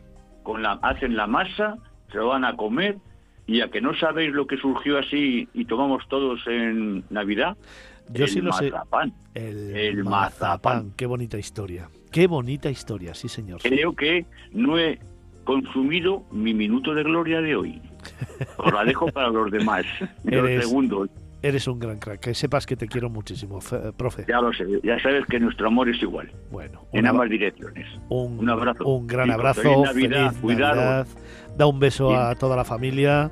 con 0.43 0.61
la, 0.61 0.73
hacen 0.81 1.15
la 1.15 1.27
masa, 1.27 1.77
se 2.11 2.17
lo 2.17 2.27
van 2.27 2.43
a 2.43 2.57
comer, 2.57 2.97
y 3.47 3.61
a 3.61 3.69
que 3.69 3.79
no 3.79 3.93
sabéis 3.95 4.33
lo 4.33 4.47
que 4.47 4.57
surgió 4.57 4.97
así 4.99 5.47
y 5.53 5.65
tomamos 5.65 6.05
todos 6.09 6.45
en 6.47 7.05
Navidad, 7.09 7.55
Yo 8.09 8.25
el 8.25 8.29
sí 8.29 8.41
lo 8.41 8.51
sé. 8.51 8.69
mazapán. 8.69 9.13
El, 9.33 9.75
El 9.77 10.03
mazapán. 10.03 10.11
mazapán. 10.11 10.91
Qué 10.97 11.05
bonita 11.05 11.37
historia. 11.37 11.87
Qué 12.13 12.27
bonita 12.27 12.69
historia, 12.69 13.13
sí, 13.13 13.27
señor. 13.27 13.59
Creo 13.61 13.93
que 13.93 14.25
no 14.53 14.77
he 14.79 14.99
consumido 15.43 16.23
mi 16.31 16.53
minuto 16.53 16.93
de 16.93 17.03
gloria 17.03 17.41
de 17.41 17.55
hoy. 17.55 17.81
Os 18.57 18.71
la 18.73 18.85
dejo 18.85 19.07
para 19.07 19.27
los 19.29 19.51
demás. 19.51 19.83
Los 20.23 20.47
Eres- 20.49 20.65
segundos. 20.67 21.09
Eres 21.41 21.67
un 21.67 21.77
gran 21.77 21.97
crack. 21.99 22.21
Que 22.21 22.33
sepas 22.33 22.65
que 22.65 22.77
te 22.77 22.87
quiero 22.87 23.09
muchísimo, 23.09 23.59
fe- 23.59 23.91
profe. 23.97 24.23
Ya 24.29 24.39
lo 24.39 24.53
sé. 24.53 24.65
Ya 24.81 24.97
sabes 25.01 25.25
que 25.25 25.39
nuestro 25.41 25.67
amor 25.67 25.89
es 25.89 26.01
igual. 26.01 26.31
Bueno, 26.49 26.85
En 26.93 27.05
ambas 27.05 27.29
direcciones. 27.29 27.85
un, 28.07 28.39
un 28.39 28.49
abrazo. 28.49 28.85
un 28.85 29.05
gran 29.07 29.29
abrazo. 29.29 29.61
feliz 29.61 29.77
Navidad, 29.83 30.27
feliz 30.29 30.41
cuidado. 30.41 30.75
Navidad. 30.81 31.07
Da 31.57 31.65
un 31.65 31.79
beso 31.79 32.15
a 32.15 32.33
toda 32.35 32.55
la 32.55 32.63
familia 32.63 33.29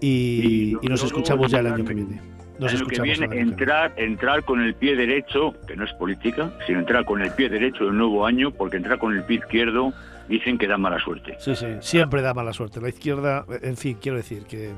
y, 0.00 0.74
Y 0.74 0.76
y 0.82 0.86
nos 0.88 1.02
escuchamos 1.02 1.50
ya 1.50 1.60
el 1.60 1.68
año 1.68 1.84
que 1.86 1.94
viene. 1.94 2.20
Nos 2.58 2.82
que 2.82 3.00
viene, 3.02 3.26
entrar, 3.40 3.92
entrar 3.96 4.42
con 4.44 4.60
el 4.60 4.74
pie 4.74 4.96
derecho, 4.96 5.54
que 5.66 5.76
no 5.76 5.84
es 5.84 5.92
política, 5.92 6.50
sino 6.66 6.80
entrar 6.80 7.04
con 7.04 7.22
el 7.22 7.30
pie 7.32 7.48
derecho 7.48 7.84
del 7.84 7.96
nuevo 7.96 8.26
año, 8.26 8.50
porque 8.50 8.76
entrar 8.78 8.98
con 8.98 9.16
el 9.16 9.22
pie 9.24 9.38
izquierdo 9.38 9.92
dicen 10.28 10.58
que 10.58 10.66
da 10.66 10.76
mala 10.76 10.98
suerte. 10.98 11.36
Sí, 11.38 11.54
sí, 11.54 11.66
siempre 11.80 12.20
da 12.20 12.34
mala 12.34 12.52
suerte. 12.52 12.80
La 12.80 12.88
izquierda, 12.88 13.44
en 13.62 13.76
fin, 13.76 13.96
quiero 14.02 14.16
decir 14.18 14.44
que 14.46 14.72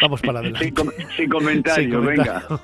vamos 0.00 0.20
para 0.20 0.40
adelante. 0.40 0.64
Sin, 0.66 0.74
com- 0.74 0.90
sin 1.16 1.28
comentario, 1.30 1.98
Sin 2.00 2.06
venga. 2.06 2.42
comentario. 2.46 2.60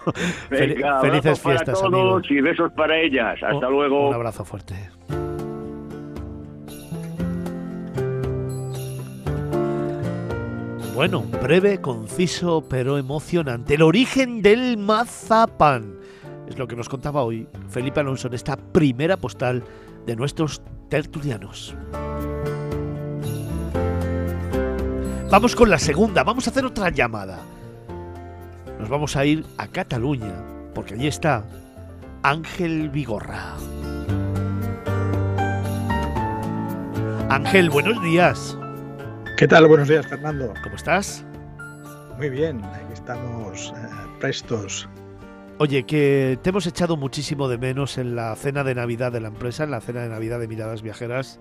Venga, 0.51 0.69
Fel- 0.71 0.85
abrazos 0.85 1.01
felices 1.11 1.41
para 1.41 1.57
fiestas, 1.57 1.81
todos 1.81 2.31
y 2.31 2.41
besos 2.41 2.73
para 2.75 2.99
ellas. 2.99 3.43
Hasta 3.43 3.69
Un- 3.69 3.73
luego. 3.75 4.09
Un 4.11 4.15
abrazo 4.15 4.45
fuerte. 4.45 4.75
Bueno, 10.95 11.23
breve, 11.23 11.81
conciso, 11.81 12.63
pero 12.69 12.99
emocionante. 12.99 13.75
El 13.75 13.83
origen 13.83 14.43
del 14.43 14.77
mazapán. 14.77 15.97
Es 16.47 16.59
lo 16.59 16.69
que 16.69 16.77
nos 16.77 16.91
contaba 16.91 17.23
hoy 17.23 17.49
Felipe 17.71 18.01
Alonso 18.01 18.29
en 18.29 18.35
esta 18.35 18.57
primera 18.57 19.17
postal 19.17 19.65
de 20.05 20.17
nuestros 20.17 20.61
tertulianos. 20.91 21.75
Vamos 25.31 25.57
con 25.57 25.71
la 25.71 25.79
segunda, 25.79 26.25
vamos 26.25 26.47
a 26.47 26.51
hacer 26.51 26.67
otra 26.67 26.91
llamada. 26.91 27.41
Nos 28.79 28.91
vamos 28.91 29.17
a 29.17 29.25
ir 29.25 29.47
a 29.57 29.69
Cataluña, 29.69 30.45
porque 30.75 30.93
allí 30.93 31.07
está 31.07 31.47
Ángel 32.23 32.91
Vigorra. 32.91 33.55
Ángel, 37.31 37.71
buenos 37.71 38.03
días. 38.03 38.59
¿Qué 39.37 39.49
tal? 39.49 39.67
Buenos 39.67 39.89
días, 39.89 40.07
Fernando. 40.07 40.53
¿Cómo 40.63 40.77
estás? 40.77 41.25
Muy 42.17 42.29
bien, 42.29 42.63
aquí 42.65 42.93
estamos 42.93 43.73
eh, 43.77 43.89
prestos. 44.21 44.89
Oye, 45.59 45.85
que 45.85 46.39
te 46.43 46.51
hemos 46.51 46.67
echado 46.67 46.97
muchísimo 46.97 47.49
de 47.49 47.57
menos 47.57 47.99
en 47.99 48.15
la 48.15 48.37
cena 48.37 48.63
de 48.63 48.75
Navidad 48.75 49.11
de 49.11 49.21
la 49.21 49.29
empresa, 49.29 49.65
en 49.65 49.71
la 49.71 49.81
cena 49.81 50.03
de 50.03 50.11
Navidad 50.11 50.39
de 50.39 50.49
Miradas 50.49 50.83
Viajeras, 50.83 51.41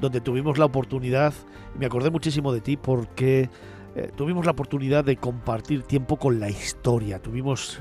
donde 0.00 0.20
tuvimos 0.20 0.58
la 0.58 0.64
oportunidad, 0.64 1.32
me 1.78 1.86
acordé 1.86 2.10
muchísimo 2.10 2.52
de 2.52 2.60
ti 2.60 2.76
porque 2.76 3.48
eh, 3.94 4.10
tuvimos 4.16 4.44
la 4.44 4.52
oportunidad 4.52 5.04
de 5.04 5.16
compartir 5.16 5.84
tiempo 5.84 6.16
con 6.16 6.40
la 6.40 6.50
historia, 6.50 7.20
tuvimos 7.20 7.80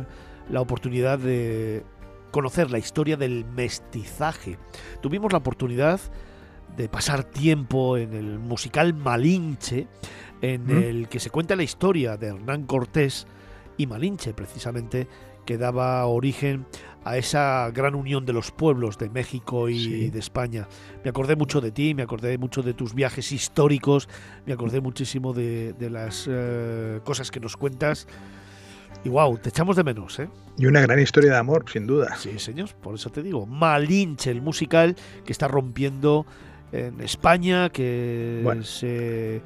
la 0.49 0.61
oportunidad 0.61 1.19
de 1.19 1.83
conocer 2.31 2.69
la 2.69 2.77
historia 2.77 3.17
del 3.17 3.43
mestizaje, 3.45 4.59
tuvimos 5.01 5.31
la 5.31 5.39
oportunidad 5.39 5.99
de 5.99 6.26
pasar 6.91 7.23
tiempo 7.23 7.97
en 7.97 8.13
el 8.13 8.39
musical 8.39 8.93
Malinche, 8.93 9.87
en 10.41 10.65
¿Mm? 10.67 10.83
el 10.83 11.07
que 11.09 11.19
se 11.19 11.29
cuenta 11.29 11.55
la 11.55 11.63
historia 11.63 12.17
de 12.17 12.27
Hernán 12.27 12.65
Cortés 12.65 13.25
y 13.77 13.87
Malinche, 13.87 14.33
precisamente, 14.33 15.07
que 15.45 15.57
daba 15.57 16.05
origen 16.05 16.65
a 17.05 17.15
esa 17.17 17.71
gran 17.73 17.95
unión 17.95 18.25
de 18.25 18.33
los 18.33 18.51
pueblos 18.51 18.97
de 18.97 19.09
México 19.09 19.69
y 19.69 19.79
Sí. 19.79 20.09
de 20.09 20.19
España. 20.19 20.67
Me 21.05 21.09
acordé 21.09 21.35
mucho 21.37 21.61
de 21.61 21.71
ti, 21.71 21.93
me 21.95 22.03
acordé 22.03 22.37
mucho 22.37 22.61
de 22.61 22.73
tus 22.73 22.93
viajes 22.93 23.31
históricos, 23.31 24.09
me 24.45 24.51
acordé 24.53 24.81
muchísimo 24.81 25.33
de, 25.33 25.73
de 25.73 25.89
las 25.89 26.27
eh, 26.29 26.99
cosas 27.05 27.31
que 27.31 27.39
nos 27.39 27.55
cuentas. 27.55 28.07
Y 29.05 29.09
wow, 29.09 29.37
te 29.37 29.49
echamos 29.49 29.75
de 29.77 29.83
menos, 29.85 30.19
¿eh? 30.19 30.27
Y 30.57 30.65
una 30.65 30.81
gran 30.81 30.99
historia 30.99 31.31
de 31.31 31.37
amor, 31.37 31.63
sin 31.71 31.87
duda. 31.87 32.15
Sí, 32.17 32.39
señor, 32.39 32.73
por 32.81 32.95
eso 32.95 33.09
te 33.09 33.23
digo. 33.23 33.45
Malinche, 33.45 34.31
el 34.31 34.41
musical 34.41 34.95
que 35.23 35.31
está 35.31 35.47
rompiendo 35.47 36.25
en 36.71 36.99
España, 37.01 37.69
que 37.69 38.41
Bueno. 38.43 38.63
se 38.63 39.41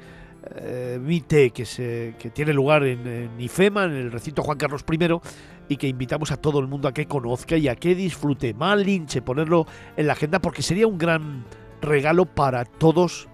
eh, 0.56 0.92
emite, 0.96 1.50
que, 1.50 1.64
se, 1.64 2.14
que 2.18 2.30
tiene 2.30 2.52
lugar 2.52 2.84
en, 2.84 3.06
en 3.06 3.40
IFEMA, 3.40 3.84
en 3.84 3.92
el 3.92 4.12
recinto 4.12 4.42
Juan 4.42 4.58
Carlos 4.58 4.84
I, 4.90 5.20
y 5.68 5.76
que 5.76 5.86
invitamos 5.88 6.32
a 6.32 6.36
todo 6.36 6.58
el 6.58 6.66
mundo 6.66 6.88
a 6.88 6.92
que 6.92 7.06
conozca 7.06 7.56
y 7.56 7.68
a 7.68 7.76
que 7.76 7.94
disfrute. 7.94 8.52
Malinche, 8.54 9.22
ponerlo 9.22 9.66
en 9.96 10.06
la 10.08 10.14
agenda 10.14 10.40
porque 10.40 10.62
sería 10.62 10.86
un 10.86 10.98
gran 10.98 11.44
regalo 11.80 12.24
para 12.26 12.64
todos 12.64 13.28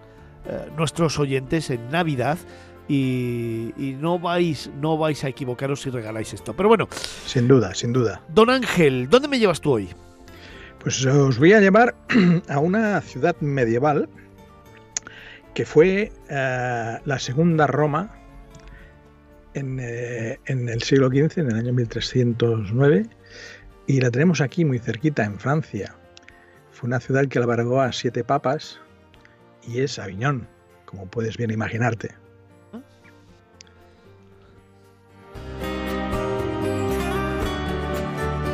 eh, 0.46 0.68
nuestros 0.76 1.18
oyentes 1.18 1.70
en 1.70 1.88
Navidad. 1.90 2.38
Y, 2.90 3.74
y 3.76 3.92
no 4.00 4.18
vais 4.18 4.70
no 4.80 4.96
vais 4.96 5.22
a 5.22 5.28
equivocaros 5.28 5.82
si 5.82 5.90
regaláis 5.90 6.32
esto. 6.32 6.54
Pero 6.54 6.70
bueno, 6.70 6.88
Sin 7.26 7.46
duda, 7.46 7.74
sin 7.74 7.92
duda. 7.92 8.22
Don 8.28 8.48
Ángel, 8.48 9.08
¿dónde 9.10 9.28
me 9.28 9.38
llevas 9.38 9.60
tú 9.60 9.72
hoy? 9.72 9.88
Pues 10.80 11.04
os 11.04 11.38
voy 11.38 11.52
a 11.52 11.60
llevar 11.60 11.94
a 12.48 12.58
una 12.60 13.00
ciudad 13.00 13.36
medieval 13.40 14.08
que 15.54 15.66
fue 15.66 16.12
eh, 16.28 16.98
la 17.04 17.18
segunda 17.18 17.66
Roma 17.66 18.14
en, 19.54 19.80
eh, 19.80 20.38
en 20.46 20.68
el 20.68 20.82
siglo 20.82 21.08
XV, 21.08 21.38
en 21.38 21.50
el 21.50 21.56
año 21.56 21.72
1309, 21.72 23.06
y 23.88 24.00
la 24.00 24.10
tenemos 24.10 24.40
aquí 24.40 24.64
muy 24.64 24.78
cerquita, 24.78 25.24
en 25.24 25.40
Francia. 25.40 25.96
Fue 26.70 26.86
una 26.86 27.00
ciudad 27.00 27.26
que 27.26 27.40
albergó 27.40 27.80
a 27.80 27.90
siete 27.92 28.22
papas 28.22 28.78
y 29.66 29.80
es 29.80 29.98
Aviñón, 29.98 30.46
como 30.84 31.06
puedes 31.06 31.36
bien 31.36 31.50
imaginarte. 31.50 32.14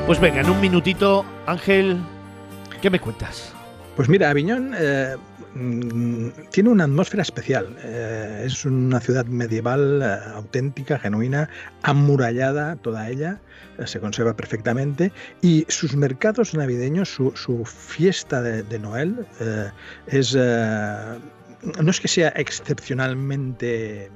Pues 0.07 0.21
venga, 0.21 0.41
en 0.41 0.51
un 0.51 0.61
minutito, 0.61 1.25
Ángel, 1.47 1.99
¿qué 2.85 2.91
me 2.91 3.01
cuentas? 3.01 3.51
Pues 3.97 4.11
mira, 4.11 4.29
Aviñón 4.29 4.75
eh, 4.77 5.17
mm, 5.55 6.29
tiene 6.51 6.69
una 6.69 6.85
atmósfera 6.85 7.23
especial. 7.23 7.75
Eh, 7.83 8.43
es 8.45 8.67
una 8.67 9.01
ciudad 9.01 9.25
medieval 9.25 10.03
eh, 10.03 10.19
auténtica, 10.35 10.99
genuina, 10.99 11.49
amurallada 11.81 12.77
toda 12.77 13.09
ella, 13.09 13.41
se 13.87 14.01
conserva 14.01 14.37
perfectamente. 14.37 15.13
Y 15.41 15.65
sus 15.69 15.97
mercados 15.97 16.53
navideños, 16.53 17.09
su, 17.09 17.65
fiesta 17.65 18.43
de, 18.43 18.63
de 18.65 18.79
Noel, 18.79 19.27
es 20.07 20.35
no 20.35 21.91
es 21.91 22.01
que 22.01 22.09
sea 22.09 22.35
excepcionalmente 22.37 24.11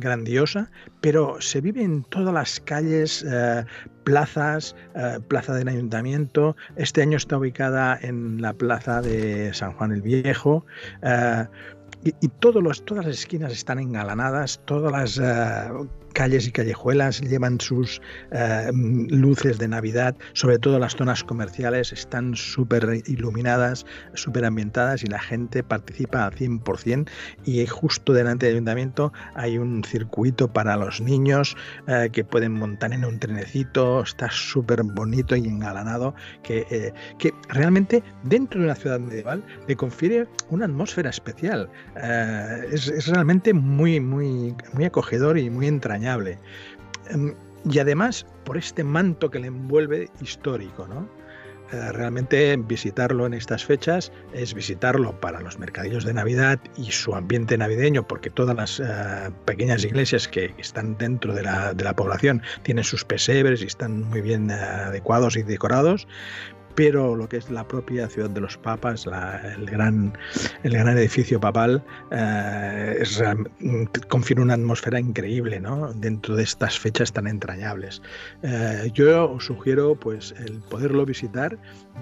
grandiosa, 0.00 0.70
pero 1.00 1.40
se 1.40 1.60
vive 1.60 1.82
en 1.82 2.04
todas 2.04 2.32
las 2.32 2.60
calles, 2.60 3.24
eh, 3.28 3.64
plazas, 4.04 4.76
eh, 4.94 5.18
plaza 5.28 5.54
del 5.54 5.68
ayuntamiento. 5.68 6.56
Este 6.76 7.02
año 7.02 7.16
está 7.16 7.38
ubicada 7.38 7.98
en 8.00 8.40
la 8.40 8.52
plaza 8.52 9.02
de 9.02 9.52
San 9.54 9.72
Juan 9.72 9.92
el 9.92 10.02
Viejo. 10.02 10.64
eh, 11.02 11.46
y, 12.04 12.14
y 12.20 12.28
todos 12.28 12.62
los, 12.62 12.84
todas 12.84 13.06
las 13.06 13.18
esquinas 13.18 13.52
están 13.52 13.80
engalanadas, 13.80 14.60
todas 14.64 14.92
las 14.92 15.20
calles 16.16 16.46
y 16.46 16.50
callejuelas 16.50 17.20
llevan 17.20 17.60
sus 17.60 18.00
eh, 18.30 18.70
luces 18.72 19.58
de 19.58 19.68
Navidad, 19.68 20.16
sobre 20.32 20.58
todo 20.58 20.78
las 20.78 20.96
zonas 20.96 21.22
comerciales 21.22 21.92
están 21.92 22.34
súper 22.34 23.02
iluminadas, 23.04 23.84
súper 24.14 24.46
ambientadas 24.46 25.04
y 25.04 25.08
la 25.08 25.18
gente 25.18 25.62
participa 25.62 26.24
al 26.24 26.32
100% 26.32 27.10
y 27.44 27.66
justo 27.66 28.14
delante 28.14 28.46
del 28.46 28.54
ayuntamiento 28.54 29.12
hay 29.34 29.58
un 29.58 29.84
circuito 29.84 30.50
para 30.50 30.78
los 30.78 31.02
niños 31.02 31.54
eh, 31.86 32.08
que 32.10 32.24
pueden 32.24 32.52
montar 32.52 32.94
en 32.94 33.04
un 33.04 33.18
trenecito, 33.18 34.00
está 34.00 34.30
súper 34.30 34.84
bonito 34.84 35.36
y 35.36 35.46
engalanado, 35.46 36.14
que, 36.42 36.66
eh, 36.70 36.94
que 37.18 37.34
realmente 37.50 38.02
dentro 38.22 38.60
de 38.60 38.68
una 38.68 38.74
ciudad 38.74 38.98
medieval 39.00 39.44
le 39.68 39.76
confiere 39.76 40.26
una 40.48 40.64
atmósfera 40.64 41.10
especial. 41.10 41.68
Eh, 42.02 42.68
es, 42.72 42.88
es 42.88 43.06
realmente 43.08 43.52
muy, 43.52 44.00
muy, 44.00 44.56
muy 44.72 44.84
acogedor 44.86 45.36
y 45.36 45.50
muy 45.50 45.66
entrañable. 45.66 46.05
Em, 47.10 47.34
Y 47.68 47.80
además 47.80 48.26
por 48.44 48.56
este 48.56 48.84
manto 48.84 49.28
que 49.30 49.40
le 49.40 49.48
envuelve 49.48 50.08
histórico, 50.20 50.86
¿no? 50.86 51.08
Eh, 51.72 51.90
realmente 51.90 52.56
visitarlo 52.56 53.26
en 53.26 53.34
estas 53.34 53.64
fechas 53.64 54.12
es 54.32 54.54
visitarlo 54.54 55.20
para 55.20 55.40
los 55.40 55.58
mercadillos 55.58 56.04
de 56.04 56.14
Navidad 56.14 56.60
y 56.76 56.92
su 56.92 57.12
ambiente 57.16 57.58
navideño, 57.58 58.06
porque 58.06 58.30
todas 58.30 58.54
las 58.54 58.78
eh, 58.78 59.32
pequeñas 59.46 59.82
iglesias 59.84 60.28
que 60.28 60.54
están 60.58 60.96
dentro 60.96 61.34
de 61.34 61.42
la, 61.42 61.74
de 61.74 61.82
la 61.82 61.96
población 61.96 62.40
tienen 62.62 62.84
sus 62.84 63.04
pesebres 63.04 63.62
y 63.62 63.66
están 63.66 64.02
muy 64.04 64.20
bien 64.20 64.48
eh, 64.48 64.54
adecuados 64.54 65.36
y 65.36 65.42
decorados. 65.42 66.06
Pero 66.76 67.16
lo 67.16 67.28
que 67.28 67.38
es 67.38 67.50
la 67.50 67.66
propia 67.66 68.06
ciudad 68.08 68.30
de 68.30 68.40
los 68.40 68.56
papas, 68.58 69.06
la- 69.06 69.40
el, 69.54 69.66
gran, 69.66 70.16
el 70.62 70.72
gran 70.74 70.96
edificio 70.96 71.40
papal, 71.40 71.82
eh, 72.12 72.98
es 73.00 73.22
confiere 74.08 74.42
una 74.42 74.54
atmósfera 74.54 75.00
increíble 75.00 75.58
¿no? 75.58 75.92
dentro 75.94 76.36
de 76.36 76.42
estas 76.42 76.78
fechas 76.78 77.12
tan 77.12 77.26
entrañables. 77.26 78.02
Eh, 78.42 78.90
yo 78.94 79.30
os 79.32 79.46
sugiero 79.46 79.94
pues 79.94 80.34
el 80.38 80.60
poderlo 80.70 81.06
visitar, 81.06 81.58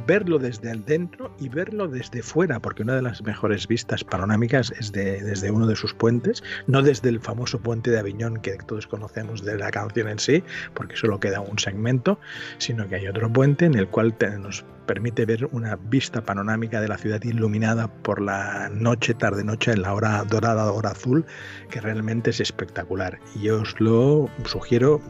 verlo 0.07 0.39
desde 0.39 0.71
el 0.73 0.85
dentro 0.85 1.35
y 1.39 1.49
verlo 1.49 1.87
desde 1.89 2.23
fuera, 2.23 2.59
porque 2.61 2.83
una 2.83 2.97
de 2.97 3.03
las 3.03 3.23
mejores 3.23 3.69
vistas 3.69 4.03
panorámicas 4.05 4.73
es 4.79 4.91
de- 4.93 5.23
desde 5.23 5.51
uno 5.51 5.67
de 5.67 5.77
sus 5.77 5.95
puentes, 5.95 6.43
no 6.67 6.83
desde 6.83 7.09
el 7.11 7.21
famoso 7.21 7.61
puente 7.61 7.91
de 7.91 7.99
Aviñón 8.01 8.39
que 8.41 8.57
todos 8.67 8.87
conocemos 8.87 9.45
de 9.45 9.57
la 9.57 9.71
canción 9.71 10.09
en 10.09 10.19
sí, 10.19 10.43
porque 10.75 10.97
solo 10.97 11.21
queda 11.21 11.41
un 11.41 11.59
segmento, 11.59 12.19
sino 12.59 12.89
que 12.89 12.97
hay 12.97 13.07
otro 13.07 13.33
puente 13.33 13.67
en 13.67 13.75
el 13.75 13.87
cual 13.89 14.15
te- 14.15 14.35
nos 14.65 14.87
permite 14.87 15.25
ver 15.25 15.47
una 15.53 15.77
vista 15.77 16.23
panorámica 16.23 16.81
de 16.81 16.89
la 16.89 16.99
ciudad 16.99 17.23
iluminada 17.23 17.89
por 17.89 18.21
la 18.21 18.69
noche, 18.71 19.15
tarde-noche, 19.15 19.73
en 19.73 19.83
la 19.83 19.95
hora 19.95 20.25
dorada, 20.25 20.71
hora 20.71 20.91
azul, 20.91 21.25
que 21.71 21.81
realmente 21.81 22.31
es 22.31 22.41
espectacular. 22.41 23.19
Y 23.35 23.49
os 23.49 23.81
lo 23.81 24.29
sugiero, 24.45 25.01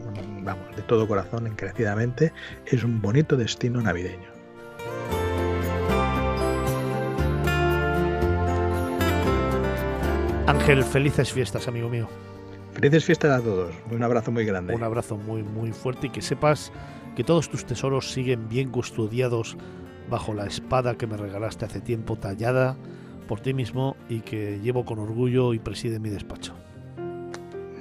vamos, 0.43 0.75
de 0.75 0.81
todo 0.83 1.07
corazón, 1.07 1.47
encarecidamente, 1.47 2.31
es 2.65 2.83
un 2.83 3.01
bonito 3.01 3.35
destino 3.35 3.81
navideño. 3.81 4.35
Ángel, 10.47 10.83
felices 10.83 11.33
fiestas, 11.33 11.67
amigo 11.67 11.89
mío. 11.89 12.07
Felices 12.73 13.05
fiestas 13.05 13.39
a 13.39 13.43
todos. 13.43 13.73
Un 13.89 14.03
abrazo 14.03 14.31
muy 14.31 14.45
grande. 14.45 14.75
Un 14.75 14.83
abrazo 14.83 15.17
muy, 15.17 15.41
muy 15.41 15.71
fuerte 15.71 16.07
y 16.07 16.09
que 16.11 16.21
sepas 16.21 16.71
que 17.15 17.23
todos 17.23 17.49
tus 17.49 17.65
tesoros 17.65 18.11
siguen 18.11 18.47
bien 18.49 18.69
custodiados 18.69 19.57
bajo 20.09 20.33
la 20.33 20.45
espada 20.45 20.95
que 20.95 21.07
me 21.07 21.17
regalaste 21.17 21.65
hace 21.65 21.81
tiempo 21.81 22.15
tallada 22.15 22.77
por 23.27 23.39
ti 23.39 23.53
mismo 23.53 23.95
y 24.09 24.19
que 24.19 24.59
llevo 24.61 24.85
con 24.85 24.99
orgullo 24.99 25.53
y 25.53 25.59
preside 25.59 25.99
mi 25.99 26.09
despacho. 26.09 26.53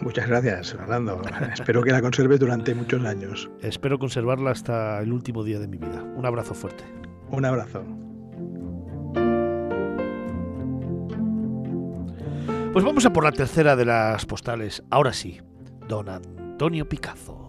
Muchas 0.00 0.26
gracias, 0.28 0.72
Fernando. 0.72 1.20
Espero 1.52 1.82
que 1.82 1.90
la 1.90 2.02
conserves 2.02 2.40
durante 2.40 2.74
muchos 2.74 3.04
años. 3.04 3.50
Espero 3.60 3.98
conservarla 3.98 4.50
hasta 4.50 5.00
el 5.00 5.12
último 5.12 5.44
día 5.44 5.58
de 5.58 5.68
mi 5.68 5.78
vida. 5.78 6.02
Un 6.02 6.26
abrazo 6.26 6.54
fuerte. 6.54 6.84
Un 7.30 7.44
abrazo. 7.44 7.84
Pues 12.72 12.84
vamos 12.84 13.06
a 13.06 13.12
por 13.12 13.24
la 13.24 13.32
tercera 13.32 13.76
de 13.76 13.84
las 13.84 14.26
postales. 14.26 14.82
Ahora 14.90 15.12
sí, 15.12 15.40
don 15.88 16.08
Antonio 16.08 16.88
Picazo. 16.88 17.43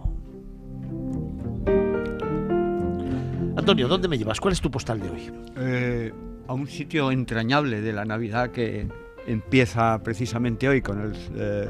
Antonio, 3.55 3.87
¿dónde 3.87 4.07
me 4.07 4.17
llevas? 4.17 4.39
¿Cuál 4.39 4.53
es 4.53 4.61
tu 4.61 4.69
postal 4.69 4.99
de 4.99 5.09
hoy? 5.09 5.31
Eh, 5.57 6.13
a 6.47 6.53
un 6.53 6.67
sitio 6.67 7.09
entrañable 7.11 7.81
de 7.81 7.93
la 7.93 8.03
Navidad 8.03 8.51
que 8.51 8.87
empieza 9.25 10.01
precisamente 10.03 10.67
hoy 10.67 10.81
con 10.81 11.01
el 11.01 11.13
eh, 11.35 11.69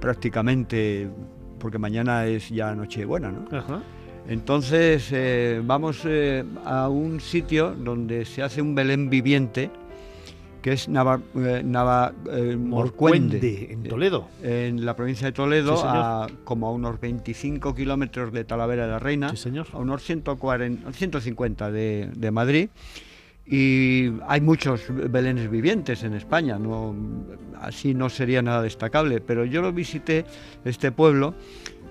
prácticamente 0.00 1.10
porque 1.58 1.78
mañana 1.78 2.26
es 2.26 2.48
ya 2.48 2.74
Nochebuena, 2.74 3.32
¿no? 3.32 3.56
Ajá. 3.56 3.82
Entonces 4.28 5.10
eh, 5.12 5.60
vamos 5.64 6.06
a 6.64 6.88
un 6.88 7.20
sitio 7.20 7.74
donde 7.74 8.24
se 8.24 8.42
hace 8.42 8.62
un 8.62 8.74
Belén 8.74 9.10
viviente 9.10 9.70
que 10.64 10.72
es 10.72 10.88
Nava, 10.88 11.20
eh, 11.36 11.62
Nava- 11.62 12.14
eh, 12.32 12.56
Morcuende, 12.56 13.68
en 13.70 13.82
Toledo. 13.82 14.28
eh, 14.42 14.68
en 14.70 14.86
la 14.86 14.96
provincia 14.96 15.26
de 15.26 15.32
Toledo, 15.32 15.76
Sí, 15.76 15.82
a 15.86 16.26
como 16.42 16.68
a 16.68 16.72
unos 16.72 16.98
25 16.98 17.74
kilómetros 17.74 18.32
de 18.32 18.44
Talavera 18.44 18.86
de 18.86 18.92
la 18.92 18.98
Reina, 18.98 19.28
Sí, 19.28 19.36
señor. 19.36 19.66
a 19.74 19.76
unos 19.76 20.02
140, 20.02 20.90
150 20.90 21.70
de, 21.70 22.08
de 22.16 22.30
Madrid. 22.30 22.70
Y 23.46 24.10
hay 24.26 24.40
muchos 24.40 24.84
belenes 24.88 25.50
vivientes 25.50 26.02
en 26.02 26.14
España, 26.14 26.58
no, 26.58 26.94
así 27.60 27.92
no 27.92 28.08
sería 28.08 28.40
nada 28.40 28.62
destacable, 28.62 29.20
pero 29.20 29.44
yo 29.44 29.60
lo 29.60 29.70
visité, 29.70 30.24
este 30.64 30.92
pueblo, 30.92 31.34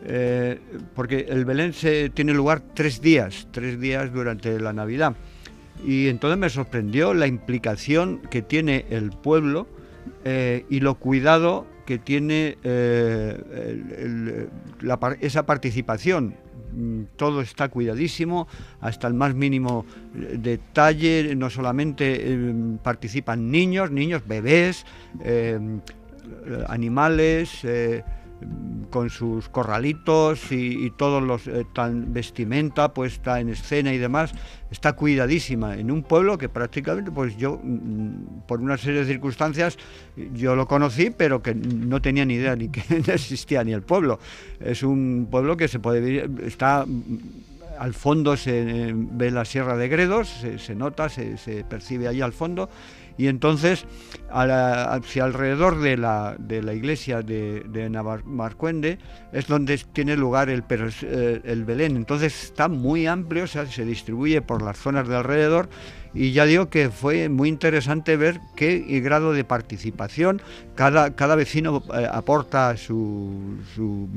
eh, 0.04 0.60
porque 0.96 1.28
el 1.30 1.46
Belén 1.46 1.74
se, 1.74 2.10
tiene 2.10 2.34
lugar 2.34 2.64
tres 2.74 3.02
días, 3.02 3.48
tres 3.52 3.80
días 3.80 4.12
durante 4.12 4.60
la 4.60 4.74
Navidad. 4.74 5.16
Y 5.86 6.08
entonces 6.08 6.38
me 6.38 6.50
sorprendió 6.50 7.14
la 7.14 7.28
implicación 7.28 8.22
que 8.30 8.42
tiene 8.42 8.86
el 8.90 9.12
pueblo 9.12 9.68
eh, 10.24 10.66
y 10.70 10.80
lo 10.80 10.96
cuidado 10.96 11.66
que 11.86 11.98
tiene 11.98 12.58
eh, 12.64 14.48
esa 15.20 15.46
participación. 15.46 16.36
Mm, 16.76 17.04
Todo 17.18 17.42
está 17.42 17.70
cuidadísimo, 17.70 18.48
hasta 18.82 19.08
el 19.08 19.14
más 19.14 19.36
mínimo 19.36 19.86
eh, 20.16 20.38
detalle. 20.40 21.36
No 21.36 21.50
solamente 21.50 22.34
eh, 22.34 22.54
participan 22.82 23.52
niños, 23.52 23.92
niños, 23.92 24.24
bebés, 24.26 24.86
eh, 25.24 25.60
animales. 26.68 27.66
Con 28.90 29.10
sus 29.10 29.50
corralitos 29.50 30.52
y, 30.52 30.92
todos 30.98 31.24
los 31.24 31.48
eh, 31.48 31.66
tan 31.74 32.14
vestimenta 32.14 32.94
puesta 32.94 33.40
en 33.40 33.50
escena 33.50 33.94
y 33.94 33.98
demás 33.98 34.34
está 34.70 34.94
cuidadísima. 34.94 35.76
En 35.76 35.90
un 35.90 36.04
pueblo 36.04 36.38
que 36.38 36.50
prácticamente 36.50 37.12
pues 37.12 37.36
yo 37.38 37.60
mm, 37.64 38.46
por 38.48 38.62
una 38.62 38.78
serie 38.78 39.02
de 39.02 39.08
circunstancias 39.08 39.78
yo 40.34 40.56
lo 40.56 40.68
conocí 40.68 41.10
pero 41.10 41.42
que 41.42 41.56
no 41.56 42.02
tenía 42.02 42.26
ni 42.26 42.36
idea 42.36 42.56
ni 42.56 42.70
que 42.70 42.82
existía 43.12 43.64
ni 43.64 43.74
el 43.74 43.82
pueblo. 43.82 44.20
Es 44.60 44.84
un 44.84 45.28
pueblo 45.30 45.58
que 45.58 45.68
se 45.68 45.80
puede 45.80 46.30
está 46.46 46.86
mm, 46.86 47.18
al 47.80 47.94
fondo 47.94 48.38
se 48.38 48.90
eh, 48.90 48.94
ve 48.96 49.32
la 49.32 49.46
Sierra 49.46 49.76
de 49.76 49.88
Gredos, 49.88 50.30
se, 50.30 50.60
se 50.60 50.76
nota, 50.76 51.10
se, 51.10 51.38
se 51.38 51.64
percibe 51.64 52.08
ahí 52.08 52.22
al 52.22 52.34
fondo, 52.34 52.70
y 53.18 53.28
entonces 53.28 53.86
a 54.32 54.46
la- 54.46 54.94
hacia 54.94 55.24
alrededor 55.26 55.80
de 55.80 55.98
la, 55.98 56.36
de 56.40 56.62
la 56.64 56.74
iglesia 56.74 57.22
de, 57.22 57.62
de 57.70 57.90
Navarcuende 57.90 58.98
es 59.32 59.48
donde 59.48 59.78
tiene 59.94 60.16
lugar 60.18 60.50
el, 60.50 60.64
eh, 61.04 61.42
el 61.44 61.66
Belén. 61.66 61.96
Entonces 61.96 62.44
está 62.44 62.68
muy 62.68 63.06
amplio, 63.08 63.44
o 63.44 63.48
sea, 63.48 63.66
se 63.66 63.86
distribuye 63.86 64.42
por 64.42 64.62
las 64.62 64.78
zonas 64.78 65.08
de 65.08 65.16
alrededor 65.16 65.70
y 66.14 66.32
ya 66.32 66.46
digo 66.46 66.70
que 66.70 66.90
fue 66.90 67.28
muy 67.30 67.50
interesante 67.50 68.18
ver 68.18 68.40
qué 68.56 68.80
grado 69.04 69.34
de 69.34 69.44
participación 69.44 70.42
cada, 70.76 71.16
cada 71.16 71.36
vecino 71.36 71.84
eh, 71.94 72.08
aporta 72.12 72.76
su, 72.78 73.58
su, 73.76 74.08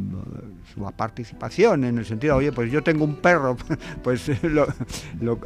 participación 0.97 1.85
en 1.85 1.99
el 1.99 2.05
sentido, 2.05 2.37
oye, 2.37 2.53
pues 2.53 2.71
yo 2.71 2.83
tengo 2.83 3.05
un 3.05 3.17
perro, 3.17 3.57
pues 4.05 4.31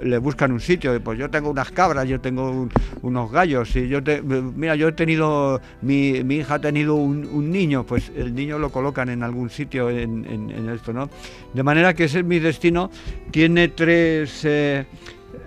le 0.03 0.19
buscan 0.19 0.53
un 0.53 0.61
sitio, 0.61 1.01
pues 1.03 1.19
yo 1.19 1.31
tengo 1.31 1.51
unas 1.51 1.71
cabras, 1.71 2.09
yo 2.09 2.21
tengo 2.21 2.51
un- 2.51 2.71
unos 3.03 3.31
gallos, 3.31 3.75
y 3.77 3.89
yo 3.89 4.03
te- 4.03 4.23
mira, 4.23 4.75
yo 4.77 4.89
he 4.89 4.93
tenido, 4.93 5.61
mi, 5.83 6.23
mi 6.25 6.37
hija 6.37 6.55
ha 6.55 6.61
tenido 6.61 6.95
un, 6.97 7.25
un 7.27 7.51
niño, 7.51 7.85
pues 7.85 8.11
el 8.17 8.35
niño 8.35 8.59
lo 8.59 8.71
colocan 8.71 9.09
en 9.09 9.23
algún 9.23 9.51
sitio 9.51 9.89
en, 9.91 10.25
en- 10.27 10.51
en 10.51 10.69
esto, 10.69 10.93
¿no? 10.93 11.09
De 11.55 11.63
manera 11.63 11.95
que 11.95 12.05
ese 12.05 12.21
es 12.21 12.25
mi 12.25 12.39
destino, 12.39 12.91
tiene 13.31 13.69
tres... 13.69 14.45
eh, 14.45 14.87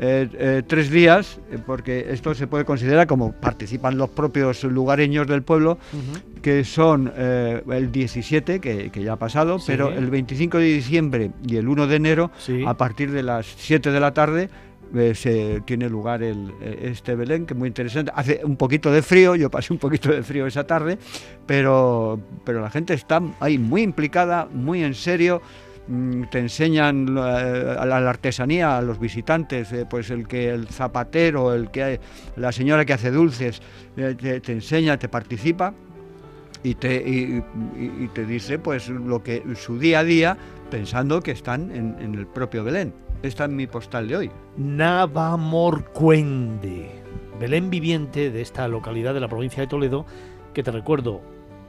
eh, 0.05 0.27
eh, 0.33 0.61
tres 0.67 0.89
días, 0.91 1.39
eh, 1.49 1.57
porque 1.65 2.07
esto 2.09 2.33
se 2.35 2.45
puede 2.47 2.65
considerar 2.65 3.07
como 3.07 3.31
participan 3.31 3.97
los 3.97 4.09
propios 4.09 4.63
lugareños 4.65 5.25
del 5.27 5.43
pueblo, 5.43 5.77
que 6.41 6.65
son 6.65 7.09
eh, 7.15 7.63
el 7.71 7.89
17, 7.91 8.59
que, 8.59 8.89
que 8.91 9.01
ya 9.03 9.13
ha 9.13 9.17
pasado, 9.17 9.59
Sí. 9.59 9.65
pero 9.67 9.89
el 9.93 10.09
25 10.09 10.57
de 10.57 10.65
diciembre 10.65 11.31
y 11.47 11.55
el 11.55 11.69
1 11.69 11.87
de 11.87 11.95
enero, 11.95 12.31
Sí. 12.37 12.63
a 12.67 12.73
partir 12.75 13.11
de 13.11 13.23
las 13.23 13.45
7 13.45 13.91
de 13.91 13.99
la 14.01 14.13
tarde, 14.13 14.49
se 15.15 15.61
tiene 15.65 15.89
lugar 15.89 16.21
el, 16.21 16.51
este 16.61 17.15
Belén, 17.15 17.47
que 17.47 17.53
es 17.55 17.57
muy 17.57 17.67
interesante. 17.67 18.11
Hace 18.13 18.41
un 18.43 18.57
poquito 18.57 18.91
de 18.91 19.01
frío, 19.01 19.35
yo 19.35 19.49
pasé 19.49 19.73
un 19.73 19.79
poquito 19.79 20.11
de 20.11 20.21
frío 20.21 20.45
esa 20.45 20.65
tarde, 20.67 20.99
pero, 21.47 22.19
pero 22.45 22.61
la 22.61 22.69
gente 22.69 22.93
está 22.93 23.19
ahí 23.39 23.57
muy 23.57 23.81
implicada, 23.81 24.47
muy 24.53 24.83
en 24.83 24.93
serio. 24.93 25.41
Mm, 25.87 26.23
Te 26.31 26.39
enseñan 26.39 27.15
eh, 27.17 27.75
a 27.77 27.85
la, 27.85 27.97
artesanía 28.09 28.77
a 28.77 28.81
los 28.81 28.99
visitantes, 28.99 29.71
eh, 29.73 29.85
pues 29.89 30.09
el 30.11 30.27
que 30.27 30.49
el 30.49 30.67
zapatero, 30.67 31.53
el 31.53 31.71
que 31.71 31.99
la 32.37 32.51
señora 32.51 32.85
que 32.85 32.93
hace 32.93 33.11
dulces, 33.11 33.61
eh, 33.97 34.15
te, 34.15 34.51
enseña, 34.51 34.97
te 34.97 35.09
participa 35.09 35.73
y 36.63 36.75
te, 36.75 36.95
y, 36.95 37.43
te 38.13 38.25
dice 38.25 38.59
pues 38.59 38.87
lo 38.87 39.21
que 39.21 39.43
su 39.55 39.77
día 39.77 39.99
a 39.99 40.05
día 40.05 40.37
pensando 40.71 41.21
que 41.21 41.31
están 41.31 41.69
en, 41.71 41.97
en 41.99 42.15
el 42.15 42.27
propio 42.27 42.63
Belén. 42.63 42.93
Esta 43.21 43.43
es 43.45 43.51
mi 43.51 43.67
postal 43.67 44.07
de 44.07 44.17
hoy. 44.17 44.31
Navamorcuende, 44.55 46.89
Belén 47.39 47.69
viviente 47.69 48.31
de 48.31 48.41
esta 48.41 48.69
localidad 48.69 49.13
de 49.13 49.19
la 49.19 49.27
provincia 49.27 49.61
de 49.61 49.67
Toledo, 49.67 50.05
que 50.53 50.63
te 50.63 50.71
recuerdo, 50.71 51.21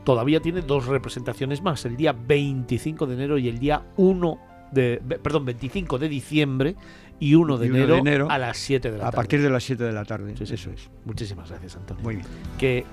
todavía 0.05 0.41
tiene 0.41 0.61
dos 0.63 0.87
representaciones 0.87 1.63
más, 1.63 1.85
el 1.85 1.97
día 1.97 2.13
25 2.13 3.07
de 3.07 3.15
enero 3.15 3.39
y 3.39 3.49
el 3.49 3.59
día 3.59 3.83
1 3.97 4.39
de, 4.73 5.01
perdón, 5.23 5.45
25 5.47 5.99
de 5.99 6.09
diciembre 6.09 6.77
y 7.21 7.35
1 7.35 7.59
de, 7.59 7.67
Y 7.67 7.69
enero, 7.71 7.95
de 7.95 8.01
enero, 8.01 8.31
a 8.31 8.39
las 8.39 8.57
7 8.59 8.91
de 8.91 8.99
la 8.99 9.05
A 9.05 9.07
tarde. 9.11 9.17
partir 9.17 9.43
de 9.43 9.51
las 9.51 9.63
7 9.65 9.85
de 9.85 9.93
la 9.93 10.05
tarde. 10.05 10.35
Sí, 10.37 10.47
sí, 10.47 10.55
Eso 10.55 10.71
es. 10.71 10.91
Muchísimas 11.05 11.49
gracias, 11.49 11.77
Antonio. 11.77 12.03
Muy 12.03 12.17
bien. 12.17 12.27
Que, 12.59 12.85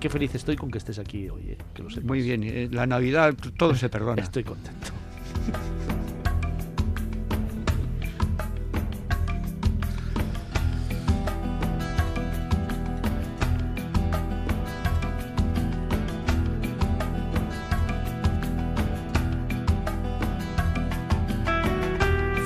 qué 0.00 0.08
feliz 0.10 0.34
estoy 0.34 0.56
con 0.56 0.70
que 0.70 0.78
estés 0.78 0.98
aquí 0.98 1.28
hoy, 1.28 1.42
eh, 1.50 1.58
que 1.74 1.82
lo 1.82 1.90
sepas. 1.90 2.04
Muy 2.04 2.22
bien. 2.22 2.42
eh, 2.44 2.68
La 2.72 2.86
Navidad 2.86 3.34
todo 3.56 3.74
se 3.76 3.88
perdona. 3.88 4.22
Estoy 4.22 4.42
contento. 4.44 4.88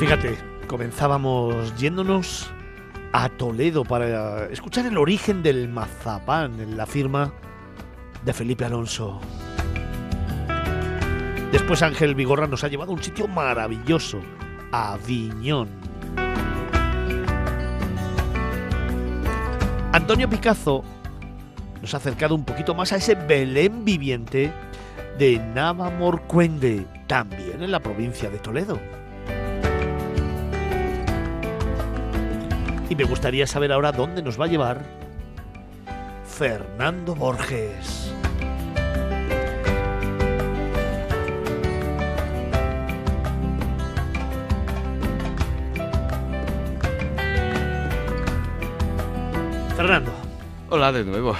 Fíjate, 0.03 0.36
comenzábamos 0.66 1.76
yéndonos 1.76 2.50
a 3.12 3.28
Toledo 3.28 3.84
para 3.84 4.46
escuchar 4.46 4.84
el 4.84 4.98
origen 4.98 5.44
del 5.44 5.68
mazapán 5.68 6.59
en 6.59 6.76
la 6.76 6.86
firma 6.86 7.32
de 8.24 8.32
Felipe 8.32 8.64
Alonso. 8.64 9.20
Después 11.53 11.82
Ángel 11.82 12.16
Vigorra 12.16 12.48
nos 12.48 12.64
ha 12.64 12.68
llevado 12.68 12.90
a 12.90 12.94
un 12.96 13.03
sitio 13.05 13.28
maravilloso, 13.28 14.18
Aviñón. 14.72 15.68
Antonio 19.92 20.28
Picazo 20.28 20.82
nos 21.80 21.94
ha 21.94 21.98
acercado 21.98 22.34
un 22.34 22.44
poquito 22.44 22.74
más 22.74 22.92
a 22.92 22.96
ese 22.96 23.14
Belén 23.14 23.84
viviente 23.84 24.53
de 25.16 25.38
Navamorcuende, 25.38 26.88
también 27.07 27.62
en 27.62 27.70
la 27.70 27.78
provincia 27.78 28.30
de 28.30 28.38
Toledo. 28.38 28.80
Y 32.93 32.95
me 32.95 33.05
gustaría 33.05 33.47
saber 33.47 33.72
ahora 33.72 33.90
dónde 33.90 34.20
nos 34.20 34.38
va 34.38 34.45
a 34.45 34.49
llevar 34.49 34.82
Fernando 36.26 37.14
Borges. 37.14 38.12
Fernando, 49.74 50.12
Hola 50.68 50.93
de 50.93 51.03
nuevo. 51.05 51.34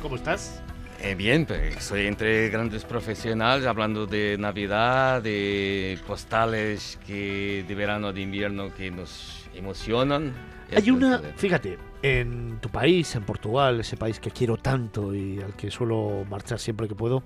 ¿cómo 0.00 0.16
estás? 0.16 0.62
Eh, 1.02 1.14
bien, 1.14 1.44
pues, 1.44 1.84
soy 1.84 2.06
entre 2.06 2.48
grandes 2.48 2.86
profesionales 2.86 3.66
hablando 3.66 4.06
de 4.06 4.38
Navidad, 4.38 5.20
de 5.20 5.98
postales 6.06 6.98
que 7.06 7.62
de 7.68 7.74
verano, 7.74 8.10
de 8.10 8.22
invierno 8.22 8.74
que 8.74 8.90
nos 8.90 9.43
emocionan. 9.54 10.32
Hay 10.74 10.90
una, 10.90 11.18
fíjate, 11.36 11.78
en 12.02 12.58
tu 12.60 12.68
país, 12.68 13.14
en 13.14 13.22
Portugal, 13.22 13.80
ese 13.80 13.96
país 13.96 14.18
que 14.20 14.30
quiero 14.30 14.56
tanto 14.56 15.14
y 15.14 15.40
al 15.40 15.54
que 15.54 15.70
suelo 15.70 16.24
marchar 16.28 16.58
siempre 16.58 16.88
que 16.88 16.94
puedo, 16.94 17.22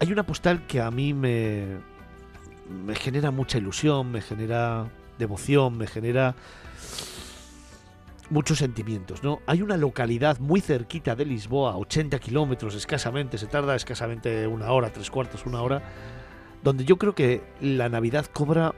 hay 0.00 0.12
una 0.12 0.24
postal 0.24 0.66
que 0.66 0.80
a 0.80 0.90
mí 0.90 1.14
me, 1.14 1.78
me 2.68 2.94
genera 2.94 3.30
mucha 3.30 3.58
ilusión, 3.58 4.10
me 4.10 4.20
genera 4.20 4.90
devoción, 5.18 5.78
me 5.78 5.86
genera 5.86 6.34
muchos 8.30 8.58
sentimientos, 8.58 9.22
¿no? 9.22 9.40
Hay 9.46 9.62
una 9.62 9.76
localidad 9.76 10.38
muy 10.38 10.60
cerquita 10.60 11.14
de 11.14 11.24
Lisboa, 11.24 11.72
a 11.72 11.76
80 11.76 12.18
kilómetros 12.18 12.74
escasamente, 12.74 13.38
se 13.38 13.46
tarda 13.46 13.76
escasamente 13.76 14.46
una 14.46 14.70
hora, 14.72 14.90
tres 14.90 15.10
cuartos, 15.10 15.46
una 15.46 15.62
hora, 15.62 15.82
donde 16.62 16.84
yo 16.84 16.96
creo 16.96 17.14
que 17.14 17.42
la 17.60 17.88
Navidad 17.88 18.26
cobra 18.26 18.74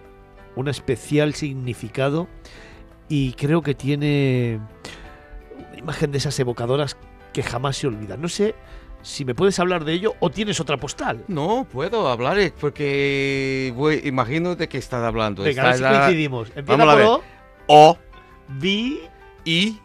un 0.56 0.68
especial 0.68 1.34
significado 1.34 2.28
y 3.08 3.32
creo 3.34 3.62
que 3.62 3.74
tiene 3.74 4.60
una 5.68 5.78
imagen 5.78 6.10
de 6.10 6.18
esas 6.18 6.38
evocadoras 6.40 6.96
que 7.32 7.42
jamás 7.42 7.76
se 7.76 7.86
olvidan. 7.86 8.20
No 8.20 8.28
sé 8.28 8.54
si 9.02 9.24
me 9.24 9.34
puedes 9.34 9.58
hablar 9.60 9.84
de 9.84 9.92
ello 9.92 10.14
o 10.18 10.30
tienes 10.30 10.58
otra 10.58 10.78
postal. 10.78 11.24
No, 11.28 11.66
puedo 11.70 12.08
hablar 12.08 12.38
porque 12.60 13.72
voy, 13.76 14.00
imagino 14.04 14.56
de 14.56 14.68
qué 14.68 14.78
estás 14.78 15.04
hablando. 15.04 15.44
Venga, 15.44 15.62
a 15.62 15.66
ver 15.66 15.76
si 15.76 15.82
coincidimos. 15.82 16.48
Empieza 16.56 16.76
Vamos 16.76 16.88
a 16.88 16.96
por 16.96 17.18
ver. 17.20 17.26
O. 17.68 17.98
Vi, 18.48 19.00
I, 19.44 19.78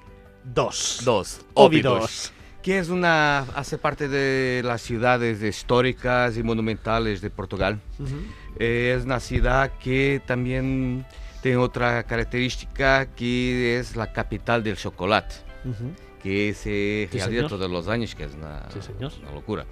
dos. 0.44 1.02
dos. 1.04 1.42
Óbidos. 1.54 2.34
Que 2.62 2.78
es 2.78 2.90
una, 2.90 3.40
hace 3.56 3.78
parte 3.80 4.08
de 4.08 4.62
las 4.64 4.82
ciudades 4.84 5.42
históricas 5.42 6.38
y 6.38 6.44
monumentales 6.44 7.20
de 7.22 7.32
Portugal. 7.32 7.80
Ujú. 8.00 8.16
Eh, 8.60 8.96
es 8.98 9.06
una 9.06 9.20
ciudad 9.20 9.72
que 9.80 10.22
también 10.28 11.06
tiene 11.42 11.58
otra 11.58 12.04
característica 12.04 13.08
que 13.16 13.80
es 13.80 13.96
la 13.96 14.14
capital 14.14 14.64
del 14.64 14.78
chocolate, 14.78 15.34
Ujú. 15.66 15.92
que 16.22 16.54
se 16.54 17.08
Sí, 17.12 17.18
realiza 17.18 17.26
señor. 17.26 17.50
todos 17.50 17.72
los 17.72 17.88
años, 17.88 18.14
que 18.14 18.26
es 18.26 18.36
una, 18.36 18.70
Sí, 18.70 18.80
una 19.00 19.32
locura. 19.34 19.66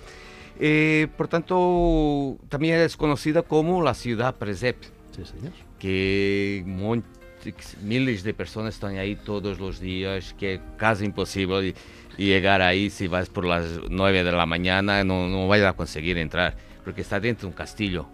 Eh, 0.59 1.07
por 1.15 1.27
tanto, 1.27 2.37
también 2.49 2.79
es 2.79 2.97
conocida 2.97 3.43
como 3.43 3.83
la 3.83 3.93
ciudad 3.93 4.35
presépio 4.35 4.89
Sí, 5.15 5.23
señor. 5.25 5.53
que 5.77 6.63
montes, 6.65 7.77
miles 7.83 8.23
de 8.23 8.33
personas 8.33 8.73
están 8.73 8.97
ahí 8.97 9.15
todos 9.15 9.59
los 9.59 9.79
días, 9.79 10.33
que 10.39 10.55
es 10.55 10.61
casi 10.77 11.05
imposible 11.05 11.75
y- 12.19 12.25
llegar 12.27 12.61
ahí 12.61 12.89
si 12.89 13.07
vas 13.07 13.29
por 13.29 13.45
las 13.45 13.65
9 13.89 14.23
de 14.23 14.31
la 14.31 14.45
mañana, 14.45 15.03
no, 15.03 15.27
no 15.27 15.47
vayas 15.47 15.67
a 15.69 15.73
conseguir 15.73 16.17
entrar, 16.17 16.55
porque 16.83 17.01
está 17.01 17.19
dentro 17.19 17.47
de 17.47 17.51
un 17.51 17.57
castillo, 17.57 18.07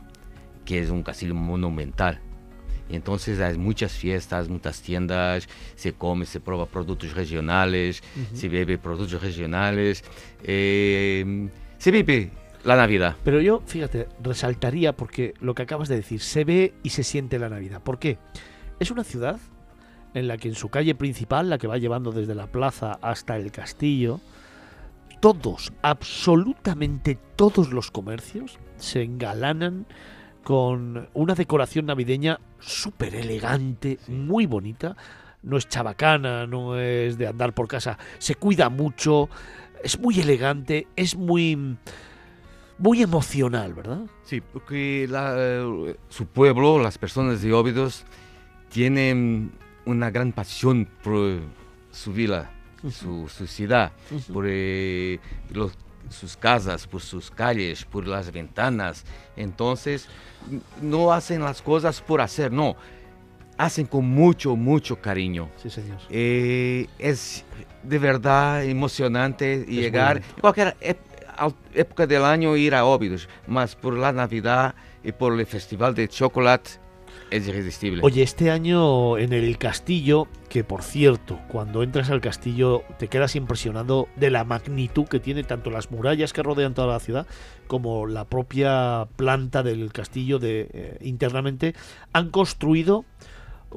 que 0.64 0.80
es 0.80 0.90
un 0.90 1.04
castillo 1.04 1.36
monumental. 1.36 2.20
Entonces 2.88 3.40
hay 3.40 3.58
muchas 3.58 3.94
fiestas, 3.94 4.48
muchas 4.48 4.82
tiendas, 4.82 5.50
se 5.76 5.94
come, 5.94 6.26
se 6.28 6.40
prueba 6.40 6.68
productos 6.68 7.14
regionales, 7.16 8.04
Ujú. 8.16 8.36
se 8.38 8.48
bebe 8.48 8.78
productos 8.78 9.22
regionales, 9.24 10.04
eh, 10.44 11.50
se 11.80 11.92
vive 11.92 12.30
la 12.64 12.76
Navidad. 12.76 13.16
Pero 13.24 13.42
yo, 13.42 13.64
fíjate, 13.66 14.08
resaltaría 14.22 14.94
porque 14.96 15.34
lo 15.40 15.56
que 15.56 15.64
acabas 15.64 15.90
de 15.90 15.96
decir, 15.98 16.22
se 16.22 16.44
ve 16.44 16.74
y 16.84 16.90
se 16.92 17.04
siente 17.04 17.40
la 17.40 17.50
Navidad. 17.50 17.82
¿Por 17.82 17.98
qué? 18.00 18.18
Es 18.80 18.92
una 18.92 19.04
ciudad 19.04 19.40
en 20.16 20.28
la 20.28 20.38
que 20.38 20.48
en 20.48 20.56
su 20.56 20.70
calle 20.70 20.96
principal, 20.96 21.50
la 21.50 21.58
que 21.58 21.68
va 21.68 21.78
llevando 21.78 22.12
desde 22.12 22.34
la 22.34 22.48
plaza 22.48 22.98
hasta 23.02 23.38
el 23.38 23.52
castillo, 23.52 24.20
todos, 25.20 25.74
absolutamente 25.82 27.20
todos 27.36 27.72
los 27.72 27.92
comercios 27.92 28.58
se 28.78 29.04
engalanan 29.04 29.86
con 30.44 31.10
una 31.14 31.36
decoración 31.36 31.88
navideña 31.88 32.40
súper 32.60 33.16
elegante, 33.16 34.00
muy 34.08 34.46
bonita. 34.46 34.96
No 35.44 35.58
es 35.58 35.68
chabacana, 35.68 36.48
no 36.48 36.80
es 36.80 37.18
de 37.18 37.28
andar 37.28 37.54
por 37.54 37.68
casa, 37.68 38.00
se 38.18 38.36
cuida 38.36 38.70
mucho, 38.70 39.30
es 39.84 40.00
muy 40.00 40.20
elegante, 40.20 40.88
es 40.96 41.16
muy 41.16 41.78
muy 42.78 43.02
emocional, 43.02 43.74
¿verdad? 43.74 44.02
Sí, 44.24 44.42
porque 44.42 45.08
eh, 45.10 45.96
su 46.10 46.26
pueblo, 46.26 46.80
las 46.80 46.98
personas 46.98 47.42
de 47.42 47.54
Óbidos, 47.54 48.06
tienen 48.70 49.52
una 49.86 50.10
gran 50.12 50.32
pasión 50.32 50.88
por 51.04 51.40
su 51.92 52.12
vila, 52.14 52.52
su, 52.92 53.28
su 53.30 53.48
ciudad, 53.48 53.92
por 54.32 54.46
eh, 54.48 55.20
los- 55.52 55.74
sus 56.10 56.38
casas, 56.38 56.86
por 56.86 57.02
sus 57.02 57.32
calles, 57.32 57.84
por 57.86 58.06
las 58.08 58.32
ventanas. 58.32 59.04
Entonces, 59.36 60.08
no 60.82 61.12
hacen 61.12 61.42
las 61.42 61.62
cosas 61.64 62.00
por 62.02 62.22
hacer, 62.22 62.52
no. 62.52 62.76
Hacen 63.58 63.88
con 63.88 64.06
mucho, 64.06 64.56
mucho 64.56 65.02
cariño. 65.02 65.50
Sí, 65.58 65.70
señor. 65.70 65.98
Eh, 66.10 66.88
es 67.00 67.44
de 67.84 67.98
verdad 68.00 68.64
emocionante 68.66 69.64
muy 69.66 69.76
llegar 69.78 70.18
en 70.18 70.24
cualquier 70.42 70.76
ép- 70.82 70.98
al- 71.38 71.56
época 71.74 72.06
del 72.06 72.24
año 72.24 72.56
ir 72.56 72.76
a 72.76 72.86
Óbidos, 72.86 73.28
más 73.48 73.76
por 73.76 73.98
la 73.98 74.12
Navidad 74.12 74.76
y 75.04 75.12
por 75.12 75.40
el 75.40 75.46
Festival 75.48 75.96
de 75.96 76.08
Chocolate 76.08 76.72
es 77.32 77.48
irresistible. 77.48 78.02
Oye, 78.04 78.24
este 78.24 78.52
año 78.52 79.18
en 79.18 79.34
el 79.34 79.58
castillo, 79.58 80.28
que 80.50 80.64
por 80.64 80.84
cierto, 80.84 81.40
cuando 81.48 81.84
entras 81.84 82.10
al 82.10 82.22
castillo 82.22 82.84
te 82.98 83.08
quedas 83.08 83.36
impresionado 83.36 84.08
de 84.16 84.32
la 84.32 84.44
magnitud 84.44 85.06
que 85.06 85.20
tiene 85.20 85.44
tanto 85.44 85.70
las 85.70 85.92
murallas 85.92 86.34
que 86.34 86.44
rodean 86.44 86.74
toda 86.74 86.88
la 86.88 87.00
ciudad 87.00 87.28
como 87.68 88.06
la 88.06 88.26
propia 88.26 89.08
planta 89.16 89.64
del 89.64 89.92
castillo 89.92 90.40
de 90.40 90.70
eh, 90.72 90.98
internamente 91.02 91.74
han 92.14 92.30
construido 92.30 93.06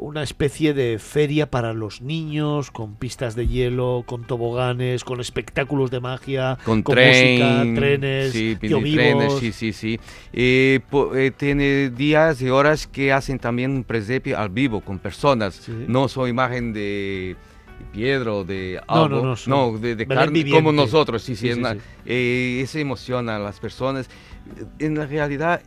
una 0.00 0.22
especie 0.22 0.74
de 0.74 0.98
feria 0.98 1.50
para 1.50 1.72
los 1.72 2.00
niños, 2.02 2.70
con 2.70 2.94
pistas 2.94 3.34
de 3.34 3.46
hielo, 3.46 4.04
con 4.06 4.24
toboganes, 4.24 5.04
con 5.04 5.20
espectáculos 5.20 5.90
de 5.90 6.00
magia, 6.00 6.56
con, 6.64 6.82
con 6.82 6.94
tren, 6.94 7.64
música, 7.64 7.80
trenes, 7.80 8.32
sí, 8.32 8.56
trenes, 8.60 9.32
sí, 9.34 9.52
sí, 9.52 9.72
sí. 9.72 10.00
Eh, 10.32 10.80
po- 10.88 11.14
eh, 11.16 11.30
tiene 11.30 11.90
días 11.90 12.40
y 12.42 12.48
horas 12.48 12.86
que 12.86 13.12
hacen 13.12 13.38
también 13.38 13.72
un 13.72 13.84
presepio 13.84 14.38
al 14.38 14.48
vivo 14.50 14.80
con 14.80 14.98
personas, 14.98 15.54
Sí. 15.56 15.72
no 15.88 16.08
son 16.08 16.28
imagen 16.28 16.72
de 16.72 17.36
piedra 17.92 18.32
o 18.32 18.44
de 18.44 18.80
No, 18.88 18.94
algo, 19.04 19.16
no, 19.16 19.22
no, 19.24 19.36
son 19.36 19.80
de, 19.80 19.94
de 19.96 20.06
carne 20.06 20.32
viviente. 20.32 20.58
como 20.62 20.72
nosotros, 20.72 21.22
sí, 21.22 21.34
sí, 21.34 21.42
Sí, 21.42 21.48
es 21.50 21.54
sí, 21.54 21.60
una- 21.60 21.74
sí. 21.74 21.80
eh, 22.06 22.60
eso 22.62 22.78
emociona 22.78 23.36
a 23.36 23.38
las 23.38 23.60
personas. 23.60 24.08
En 24.78 24.96
la 24.96 25.06
realidad, 25.06 25.60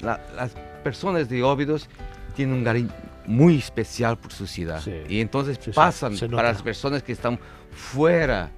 la- 0.00 0.20
las 0.36 0.52
personas 0.84 1.28
de 1.28 1.42
Óbidos 1.42 1.88
tienen 2.34 2.56
un 2.56 2.64
cariño 2.64 2.90
muy 3.26 3.56
especial 3.58 4.18
por 4.18 4.32
su 4.32 4.46
ciudad. 4.46 4.80
Sí. 4.82 4.92
Y 5.08 5.20
entonces 5.20 5.56
Sí, 5.58 5.66
sí, 5.66 5.70
pasan 5.74 6.16
se 6.16 6.28
para 6.28 6.52
las 6.52 6.62
personas 6.62 7.02
que 7.02 7.12
están 7.12 7.38
fuera 7.70 8.50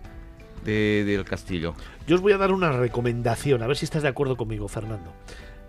de- 0.64 1.04
del 1.06 1.24
castillo. 1.24 1.74
Yo 2.06 2.16
os 2.16 2.22
voy 2.22 2.32
a 2.32 2.38
dar 2.38 2.52
una 2.52 2.72
recomendación, 2.72 3.62
a 3.62 3.66
ver 3.66 3.76
si 3.76 3.84
estás 3.84 4.02
de 4.02 4.08
acuerdo 4.08 4.36
conmigo, 4.36 4.68
Fernando. 4.68 5.12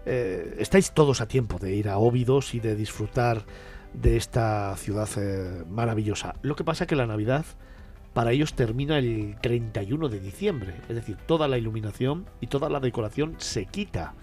Eh, 0.05 0.55
estáis 0.59 0.91
todos 0.91 1.21
a 1.21 1.27
tiempo 1.27 1.59
de 1.59 1.75
ir 1.75 1.89
a 1.89 1.97
Óbidos 1.97 2.53
y 2.55 2.59
de 2.59 2.75
disfrutar 2.75 3.43
de 3.93 4.17
esta 4.17 4.75
ciudad 4.77 5.09
eh, 5.17 5.63
maravillosa. 5.69 6.35
Lo 6.41 6.55
que 6.55 6.63
pasa 6.63 6.85
que 6.87 6.95
la 6.95 7.05
Navidad 7.07 7.45
para 8.13 8.31
ellos 8.31 8.53
termina 8.53 8.97
el 8.97 9.35
31 9.41 10.09
de 10.09 10.19
diciembre, 10.19 10.73
es 10.89 10.95
decir, 10.95 11.15
toda 11.27 11.47
la 11.47 11.57
iluminación 11.57 12.25
y 12.41 12.47
toda 12.47 12.69
la 12.69 12.79
decoración 12.79 13.35
se 13.37 13.65
quita, 13.65 14.13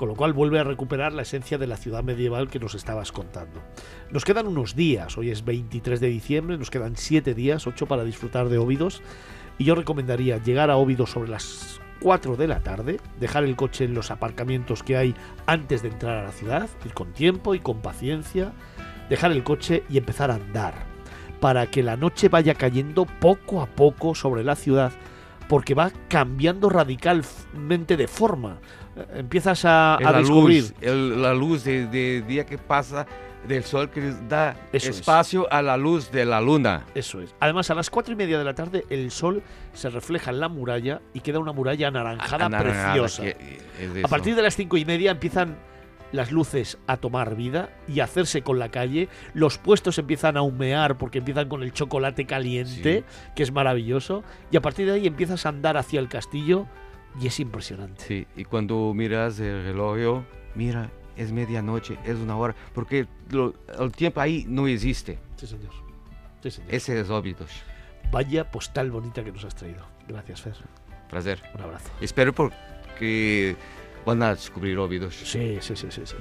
con 0.00 0.08
lo 0.08 0.14
cual 0.14 0.32
vuelve 0.32 0.58
a 0.58 0.64
recuperar 0.64 1.12
la 1.12 1.20
esencia 1.20 1.58
de 1.58 1.66
la 1.66 1.76
ciudad 1.76 2.02
medieval 2.02 2.48
que 2.48 2.58
nos 2.58 2.74
estabas 2.74 3.12
contando. 3.12 3.60
Nos 4.10 4.24
quedan 4.24 4.46
unos 4.46 4.74
días, 4.74 5.18
hoy 5.18 5.28
es 5.28 5.44
23 5.44 6.00
de 6.00 6.08
diciembre, 6.08 6.56
nos 6.56 6.70
quedan 6.70 6.96
7 6.96 7.34
días, 7.34 7.66
8 7.66 7.84
para 7.84 8.02
disfrutar 8.02 8.48
de 8.48 8.56
Óbidos 8.56 9.02
y 9.58 9.64
yo 9.64 9.74
recomendaría 9.74 10.38
llegar 10.38 10.70
a 10.70 10.78
Óbidos 10.78 11.10
sobre 11.10 11.28
las 11.28 11.82
4 12.00 12.36
de 12.36 12.48
la 12.48 12.60
tarde, 12.60 12.98
dejar 13.20 13.44
el 13.44 13.56
coche 13.56 13.84
en 13.84 13.92
los 13.92 14.10
aparcamientos 14.10 14.82
que 14.82 14.96
hay 14.96 15.14
antes 15.44 15.82
de 15.82 15.88
entrar 15.88 16.16
a 16.16 16.24
la 16.24 16.32
ciudad, 16.32 16.70
ir 16.86 16.94
con 16.94 17.12
tiempo 17.12 17.54
y 17.54 17.60
con 17.60 17.82
paciencia, 17.82 18.52
dejar 19.10 19.32
el 19.32 19.44
coche 19.44 19.82
y 19.90 19.98
empezar 19.98 20.30
a 20.30 20.36
andar, 20.36 20.72
para 21.40 21.66
que 21.66 21.82
la 21.82 21.98
noche 21.98 22.30
vaya 22.30 22.54
cayendo 22.54 23.04
poco 23.04 23.60
a 23.60 23.66
poco 23.66 24.14
sobre 24.14 24.44
la 24.44 24.56
ciudad, 24.56 24.92
porque 25.46 25.74
va 25.74 25.90
cambiando 26.08 26.70
radicalmente 26.70 27.98
de 27.98 28.06
forma. 28.06 28.60
Empiezas 29.14 29.64
a, 29.64 29.98
Es 30.00 30.06
a 30.06 30.12
la 30.12 30.18
descubrir. 30.18 30.62
luz, 30.62 30.74
el- 30.80 31.22
la 31.22 31.34
luz 31.34 31.64
de, 31.64 31.86
de 31.86 32.22
día 32.22 32.44
que 32.46 32.58
pasa 32.58 33.06
del 33.46 33.64
sol 33.64 33.88
que 33.88 34.12
da 34.28 34.54
Eso 34.72 34.90
es. 34.90 34.98
espacio 35.00 35.50
a 35.50 35.62
la 35.62 35.76
luz 35.78 36.10
de 36.12 36.24
la 36.26 36.40
luna. 36.42 36.84
Eso 36.94 37.20
es. 37.22 37.34
Además, 37.40 37.70
a 37.70 37.74
las 37.74 37.88
cuatro 37.88 38.12
y 38.12 38.16
media 38.16 38.38
de 38.38 38.44
la 38.44 38.54
tarde 38.54 38.84
el 38.90 39.10
sol 39.10 39.42
se 39.72 39.88
refleja 39.88 40.30
en 40.30 40.40
la 40.40 40.48
muralla 40.48 41.00
y 41.14 41.20
queda 41.20 41.38
una 41.38 41.52
muralla 41.52 41.88
anaranjada 41.88 42.46
Anaranjada, 42.46 42.92
preciosa. 42.92 43.24
es 43.26 44.04
A 44.04 44.08
partir 44.08 44.34
de 44.36 44.42
las 44.42 44.56
cinco 44.56 44.76
y 44.76 44.84
media 44.84 45.10
empiezan 45.12 45.56
las 46.12 46.32
luces 46.32 46.76
a 46.88 46.96
tomar 46.96 47.36
vida 47.36 47.70
y 47.88 48.00
a 48.00 48.04
hacerse 48.04 48.42
con 48.42 48.58
la 48.58 48.68
calle, 48.68 49.08
los 49.32 49.58
puestos 49.58 49.96
empiezan 49.98 50.36
a 50.36 50.42
humear 50.42 50.98
porque 50.98 51.18
empiezan 51.18 51.48
con 51.48 51.62
el 51.62 51.72
chocolate 51.72 52.26
caliente, 52.26 53.04
que 53.36 53.42
es 53.44 53.52
maravilloso, 53.52 54.24
y 54.50 54.56
a 54.56 54.60
partir 54.60 54.86
de 54.86 54.94
ahí 54.94 55.06
empiezas 55.06 55.46
a 55.46 55.50
andar 55.50 55.76
hacia 55.76 56.00
el 56.00 56.08
castillo 56.08 56.66
y 57.18 57.26
es 57.26 57.40
impresionante. 57.40 58.04
Sí, 58.04 58.26
y 58.36 58.44
cuando 58.44 58.92
miras 58.94 59.40
el 59.40 59.64
reloj, 59.64 60.22
mira, 60.54 60.90
es 61.16 61.32
medianoche, 61.32 61.98
es 62.04 62.16
una 62.16 62.36
hora, 62.36 62.54
porque 62.74 63.06
lo- 63.30 63.54
el 63.78 63.92
tiempo 63.92 64.20
ahí 64.20 64.44
no 64.48 64.66
existe. 64.68 65.18
Sí, 65.36 65.46
señor. 65.46 65.72
Sí, 66.42 66.50
señor. 66.50 66.74
Ese 66.74 67.00
es 67.00 67.10
Óbidos. 67.10 67.50
Vaya 68.12 68.50
postal 68.50 68.90
bonita 68.90 69.22
que 69.24 69.32
nos 69.32 69.44
has 69.44 69.54
traído. 69.54 69.84
Gracias, 70.08 70.42
Fer. 70.42 70.54
Placer. 71.08 71.42
Un 71.54 71.60
abrazo. 71.62 71.90
Espero 72.00 72.32
por 72.32 72.52
que 72.98 73.56
van 74.06 74.22
a 74.22 74.34
descubrir 74.34 74.78
Óbidos. 74.78 75.14
Sí, 75.16 75.58
sí, 75.60 75.76
sí, 75.76 75.86
sí, 75.90 76.02
sí. 76.04 76.16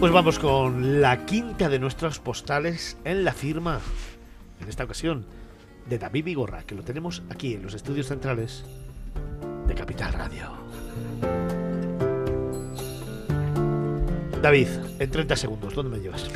Pues 0.00 0.12
vamos 0.12 0.38
con 0.38 1.00
la 1.00 1.24
quinta 1.24 1.68
de 1.68 1.78
nuestros 1.78 2.18
postales 2.18 2.98
en 3.04 3.24
la 3.24 3.32
firma, 3.32 3.80
en 4.60 4.68
esta 4.68 4.84
ocasión, 4.84 5.24
de 5.88 5.98
David 5.98 6.24
Vigorra, 6.24 6.62
que 6.64 6.74
lo 6.74 6.82
tenemos 6.82 7.22
aquí 7.30 7.54
en 7.54 7.62
los 7.62 7.74
estudios 7.74 8.06
centrales 8.08 8.64
de 9.66 9.74
Capital 9.74 10.12
Radio. 10.12 10.50
David, 14.42 14.68
en 14.98 15.10
30 15.10 15.34
segundos, 15.36 15.74
¿dónde 15.74 15.96
me 15.96 16.02
llevas? 16.02 16.28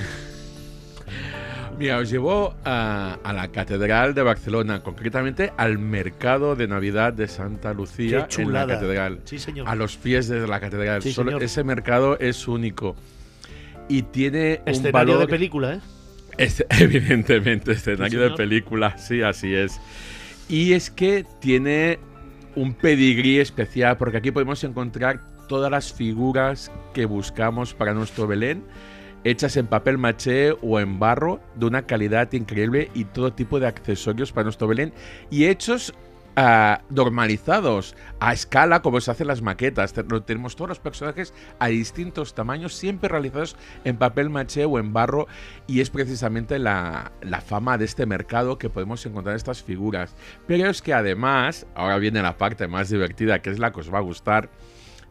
Mira, 1.78 1.98
os 1.98 2.10
llevo 2.10 2.54
a, 2.64 3.18
a 3.22 3.32
la 3.32 3.48
Catedral 3.48 4.14
de 4.14 4.22
Barcelona, 4.22 4.82
concretamente 4.82 5.52
al 5.56 5.78
Mercado 5.78 6.56
de 6.56 6.66
Navidad 6.66 7.12
de 7.12 7.28
Santa 7.28 7.72
Lucía 7.72 8.26
en 8.36 8.52
la. 8.52 8.66
Catedral. 8.66 9.20
Sí, 9.24 9.38
señor. 9.38 9.68
A 9.68 9.74
los 9.74 9.96
pies 9.96 10.28
de 10.28 10.46
la 10.46 10.60
Catedral. 10.60 11.02
Sí, 11.02 11.12
Solo 11.12 11.30
señor. 11.30 11.42
ese 11.42 11.62
mercado 11.64 12.18
es 12.18 12.48
único. 12.48 12.96
Y 13.90 14.02
tiene 14.02 14.60
un 14.64 14.68
Escenario 14.72 14.92
valor... 15.14 15.18
de 15.18 15.26
película, 15.26 15.74
¿eh? 15.74 15.80
Es- 16.38 16.64
evidentemente, 16.80 17.72
escenario 17.72 18.20
de 18.22 18.30
película, 18.30 18.96
sí, 18.96 19.20
así 19.20 19.52
es. 19.52 19.78
Y 20.48 20.72
es 20.72 20.90
que 20.90 21.26
tiene 21.40 21.98
un 22.56 22.72
pedigrí 22.74 23.38
especial, 23.38 23.96
porque 23.96 24.18
aquí 24.18 24.30
podemos 24.30 24.62
encontrar 24.64 25.20
todas 25.48 25.70
las 25.70 25.92
figuras 25.92 26.70
que 26.94 27.04
buscamos 27.04 27.74
para 27.74 27.92
nuestro 27.92 28.26
Belén, 28.26 28.62
hechas 29.24 29.56
en 29.56 29.66
papel 29.66 29.98
maché 29.98 30.52
o 30.62 30.80
en 30.80 30.98
barro, 30.98 31.40
de 31.56 31.66
una 31.66 31.82
calidad 31.82 32.32
increíble 32.32 32.90
y 32.94 33.04
todo 33.04 33.32
tipo 33.32 33.60
de 33.60 33.66
accesorios 33.66 34.32
para 34.32 34.44
nuestro 34.44 34.66
Belén, 34.68 34.92
y 35.30 35.46
hechos 35.46 35.92
normalizados 36.88 37.96
a 38.18 38.32
escala 38.32 38.82
como 38.82 39.00
se 39.00 39.10
hacen 39.10 39.26
las 39.26 39.42
maquetas. 39.42 39.92
Tenemos 39.92 40.56
todos 40.56 40.68
los 40.68 40.78
personajes 40.78 41.34
a 41.58 41.68
distintos 41.68 42.34
tamaños, 42.34 42.74
siempre 42.74 43.08
realizados 43.08 43.56
en 43.84 43.96
papel 43.96 44.30
maché 44.30 44.64
o 44.64 44.78
en 44.78 44.92
barro, 44.92 45.26
y 45.66 45.80
es 45.80 45.90
precisamente 45.90 46.58
la, 46.58 47.12
fama 47.44 47.78
de 47.78 47.84
este 47.84 48.06
mercado 48.06 48.58
que 48.58 48.70
podemos 48.70 49.04
encontrar 49.06 49.36
estas 49.36 49.62
figuras. 49.62 50.14
Pero 50.46 50.70
es 50.70 50.82
que 50.82 50.94
además, 50.94 51.66
ahora 51.74 51.98
viene 51.98 52.22
la 52.22 52.38
parte 52.38 52.68
más 52.68 52.90
divertida, 52.90 53.42
que 53.42 53.50
es 53.50 53.58
la 53.58 53.72
que 53.72 53.80
os 53.80 53.92
va 53.92 53.98
a 53.98 54.02
gustar, 54.02 54.50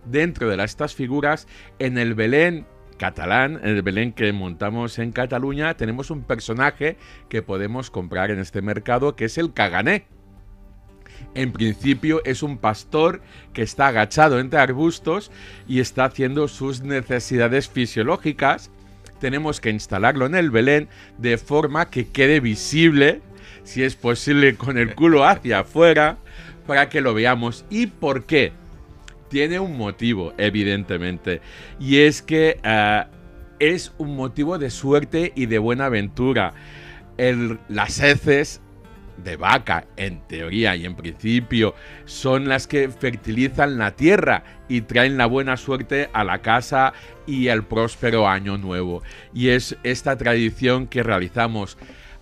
dentro 0.06 0.50
de 0.50 0.64
estas 0.64 0.96
figuras, 0.96 1.48
en 1.80 1.98
el 1.98 2.14
Belén 2.14 2.66
catalán, 2.98 3.60
en 3.64 3.70
el 3.70 3.82
Belén 3.82 4.12
que 4.12 4.32
montamos 4.34 5.00
en 5.00 5.12
Cataluña, 5.12 5.76
tenemos 5.76 6.12
un 6.12 6.24
personaje 6.24 6.98
que 7.30 7.42
podemos 7.42 7.90
comprar 7.90 8.30
en 8.30 8.40
este 8.40 8.62
mercado, 8.62 9.16
que 9.16 9.26
es 9.26 9.38
el 9.38 9.54
cagané. 9.54 10.06
En 11.36 11.52
principio 11.52 12.22
es 12.26 12.44
un 12.44 12.58
pastor 12.58 13.22
que 13.54 13.62
está 13.62 13.88
agachado 13.88 14.40
entre 14.40 14.60
arbustos 14.60 15.32
y 15.68 15.80
está 15.80 16.06
haciendo 16.06 16.48
sus 16.48 16.82
necesidades 16.82 17.70
fisiológicas. 17.70 18.72
Tenemos 19.20 19.60
que 19.60 19.70
instalarlo 19.70 20.26
en 20.26 20.36
el 20.36 20.50
Belén 20.50 20.88
de 21.18 21.38
forma 21.38 21.90
que 21.90 22.08
quede 22.08 22.40
visible, 22.40 23.22
si 23.64 23.84
es 23.84 23.96
posible 23.96 24.56
con 24.56 24.78
el 24.78 24.96
culo 24.96 25.26
hacia 25.26 25.60
afuera, 25.60 26.18
para 26.66 26.90
que 26.90 27.02
lo 27.02 27.14
veamos. 27.14 27.66
¿Y 27.70 27.88
por 27.88 28.26
qué? 28.26 28.54
Tiene 29.30 29.60
un 29.60 29.78
motivo, 29.78 30.34
evidentemente. 30.38 31.42
Y 31.80 31.98
es 31.98 32.22
que 32.22 32.60
eh, 32.64 33.04
es 33.60 33.94
un 33.98 34.16
motivo 34.16 34.58
de 34.58 34.70
suerte 34.70 35.34
y 35.36 35.46
de 35.46 35.60
buena 35.60 35.86
aventura. 35.86 36.54
Las 37.68 38.00
heces 38.00 38.62
de 39.24 39.36
vaca, 39.36 39.86
en 39.98 40.22
teoría 40.28 40.76
y 40.76 40.86
en 40.86 40.96
principio, 40.96 41.76
son 42.06 42.48
las 42.48 42.68
que 42.68 42.90
fertilizan 42.90 43.78
la 43.78 43.96
tierra 43.96 44.44
y 44.68 44.82
traen 44.82 45.18
la 45.18 45.26
buena 45.26 45.58
suerte 45.58 46.10
a 46.14 46.24
la 46.24 46.40
casa 46.40 46.94
y 47.26 47.48
el 47.48 47.64
próspero 47.64 48.28
año 48.28 48.58
nuevo. 48.58 49.04
Y 49.34 49.50
es 49.50 49.78
esta 49.84 50.18
tradición 50.18 50.88
que 50.88 51.04
realizamos. 51.04 51.78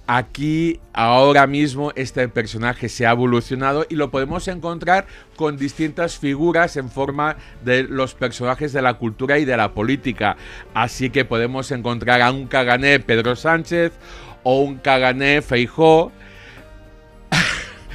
Aquí, 0.10 0.80
ahora 0.94 1.48
mismo, 1.48 1.92
este 1.98 2.30
personaje 2.30 2.88
se 2.88 3.06
ha 3.06 3.12
evolucionado 3.12 3.86
y 3.90 3.96
lo 3.96 4.10
podemos 4.10 4.48
encontrar 4.48 5.06
con 5.36 5.58
distintas 5.58 6.18
figuras 6.18 6.78
en 6.78 6.90
forma 6.90 7.36
de 7.66 7.84
los 7.84 8.14
personajes 8.14 8.72
de 8.72 8.82
la 8.82 8.94
cultura 8.94 9.38
y 9.38 9.44
de 9.44 9.58
la 9.58 9.74
política. 9.74 10.38
Así 10.74 11.10
que 11.10 11.26
podemos 11.26 11.72
encontrar 11.72 12.22
a 12.22 12.32
un 12.32 12.48
cagané 12.48 13.02
Pedro 13.02 13.36
Sánchez 13.36 13.92
o 14.44 14.62
un 14.62 14.78
cagané 14.78 15.42
Feijó 15.42 16.14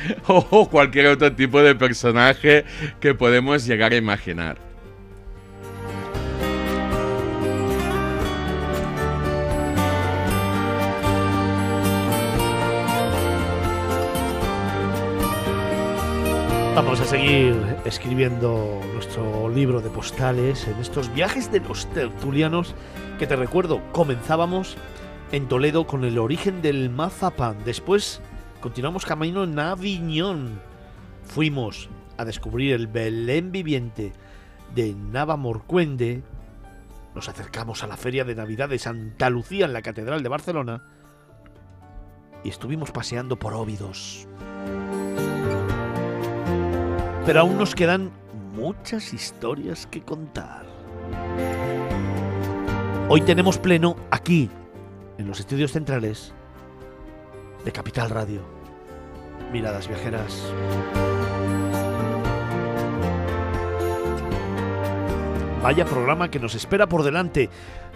o 0.27 0.69
cualquier 0.69 1.07
otro 1.07 1.33
tipo 1.33 1.63
de 1.63 1.75
personaje 1.75 2.65
que 3.01 3.15
podemos 3.15 3.67
llegar 3.67 3.93
a 3.93 3.97
imaginar. 3.97 4.73
Vamos 16.75 17.03
a 17.03 17.05
seguir 17.05 17.55
escribiendo 17.85 18.81
nuestro 18.95 19.51
libro 19.51 19.83
de 19.83 19.91
postales 19.91 20.67
en 20.67 20.79
estos 20.81 21.13
viajes 21.13 21.53
de 21.53 21.61
los 21.61 21.87
tertulianos 21.91 22.75
que 23.19 23.27
te 23.27 23.37
recuerdo, 23.37 23.83
comenzábamos 23.93 24.79
en 25.33 25.49
Toledo 25.49 25.87
con 25.87 26.03
el 26.05 26.19
origen 26.19 26.63
del 26.63 26.89
mazapán. 26.89 27.59
Después 27.67 28.23
continuamos 28.63 29.05
camino 29.05 29.43
en 29.43 29.59
Aviñón. 29.59 30.61
Fuimos 31.25 31.91
a 32.17 32.25
descubrir 32.25 32.73
el 32.73 32.87
Belén 32.87 33.51
viviente 33.51 34.13
de 34.75 34.95
Navamorcuende. 34.95 36.23
Nos 37.15 37.29
acercamos 37.29 37.83
a 37.83 37.89
la 37.89 37.97
feria 37.97 38.25
de 38.25 38.37
Navidad 38.37 38.69
de 38.69 38.79
Santa 38.79 39.29
Lucía 39.29 39.67
en 39.67 39.73
la 39.73 39.83
Catedral 39.83 40.23
de 40.23 40.29
Barcelona. 40.29 40.85
Y 42.45 42.51
estuvimos 42.51 42.93
paseando 42.93 43.37
por 43.37 43.53
Óbidos. 43.53 44.29
Pero 47.27 47.41
aún 47.41 47.59
nos 47.59 47.75
quedan 47.75 48.13
muchas 48.55 49.13
historias 49.13 49.87
que 49.89 50.03
contar. 50.03 50.65
Hoy 53.09 53.21
tenemos 53.23 53.59
pleno 53.59 53.97
aquí, 54.13 54.49
en 55.19 55.27
los 55.27 55.41
estudios 55.41 55.73
centrales 55.73 56.33
de 57.65 57.73
Capital 57.73 58.11
Radio. 58.11 58.43
Miradas 59.53 59.89
viajeras. 59.89 60.43
Vaya 65.63 65.85
programa 65.85 66.31
que 66.31 66.41
nos 66.41 66.55
espera 66.55 66.89
por 66.89 67.05
delante. 67.05 67.49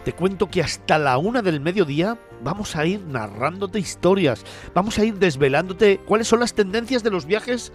Te 0.04 0.12
cuento 0.12 0.48
que 0.48 0.62
hasta 0.62 0.98
la 0.98 1.18
una 1.18 1.42
del 1.42 1.60
mediodía 1.60 2.16
vamos 2.42 2.76
a 2.76 2.86
ir 2.86 3.00
narrándote 3.06 3.80
historias, 3.80 4.44
vamos 4.72 4.98
a 5.00 5.04
ir 5.04 5.18
desvelándote 5.18 5.98
cuáles 6.06 6.28
son 6.28 6.38
las 6.38 6.54
tendencias 6.54 7.02
de 7.02 7.10
los 7.10 7.26
viajes 7.26 7.72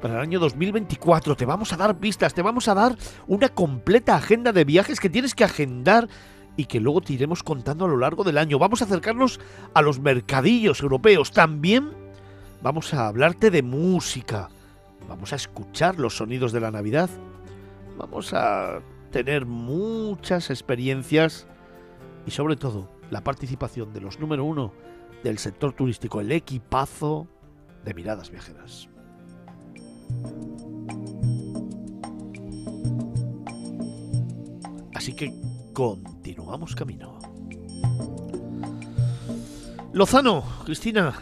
para 0.00 0.14
el 0.14 0.20
año 0.20 0.38
2024. 0.38 1.36
Te 1.36 1.44
vamos 1.44 1.72
a 1.72 1.76
dar 1.76 1.98
pistas, 1.98 2.34
te 2.34 2.42
vamos 2.42 2.68
a 2.68 2.74
dar 2.74 2.96
una 3.26 3.48
completa 3.48 4.14
agenda 4.14 4.52
de 4.52 4.64
viajes 4.64 5.00
que 5.00 5.10
tienes 5.10 5.34
que 5.34 5.42
agendar 5.42 6.08
y 6.56 6.66
que 6.66 6.80
luego 6.80 7.00
te 7.00 7.14
iremos 7.14 7.42
contando 7.42 7.84
a 7.84 7.88
lo 7.88 7.96
largo 7.96 8.24
del 8.24 8.38
año. 8.38 8.58
Vamos 8.58 8.82
a 8.82 8.84
acercarnos 8.84 9.40
a 9.74 9.82
los 9.82 10.00
mercadillos 10.00 10.80
europeos. 10.80 11.32
También 11.32 11.90
vamos 12.62 12.92
a 12.94 13.08
hablarte 13.08 13.50
de 13.50 13.62
música. 13.62 14.48
Vamos 15.08 15.32
a 15.32 15.36
escuchar 15.36 15.98
los 15.98 16.16
sonidos 16.16 16.52
de 16.52 16.60
la 16.60 16.70
Navidad. 16.70 17.10
Vamos 17.96 18.32
a 18.34 18.80
tener 19.10 19.46
muchas 19.46 20.50
experiencias 20.50 21.46
y 22.26 22.30
sobre 22.30 22.56
todo 22.56 22.88
la 23.10 23.22
participación 23.22 23.92
de 23.92 24.00
los 24.00 24.18
número 24.20 24.44
uno 24.44 24.72
del 25.22 25.38
sector 25.38 25.72
turístico, 25.72 26.20
el 26.20 26.32
equipazo 26.32 27.28
de 27.84 27.94
miradas 27.94 28.30
viajeras. 28.30 28.88
Así 34.94 35.14
que 35.14 35.32
continuamos 35.72 36.74
camino. 36.74 37.18
Lozano, 39.92 40.44
Cristina, 40.64 41.12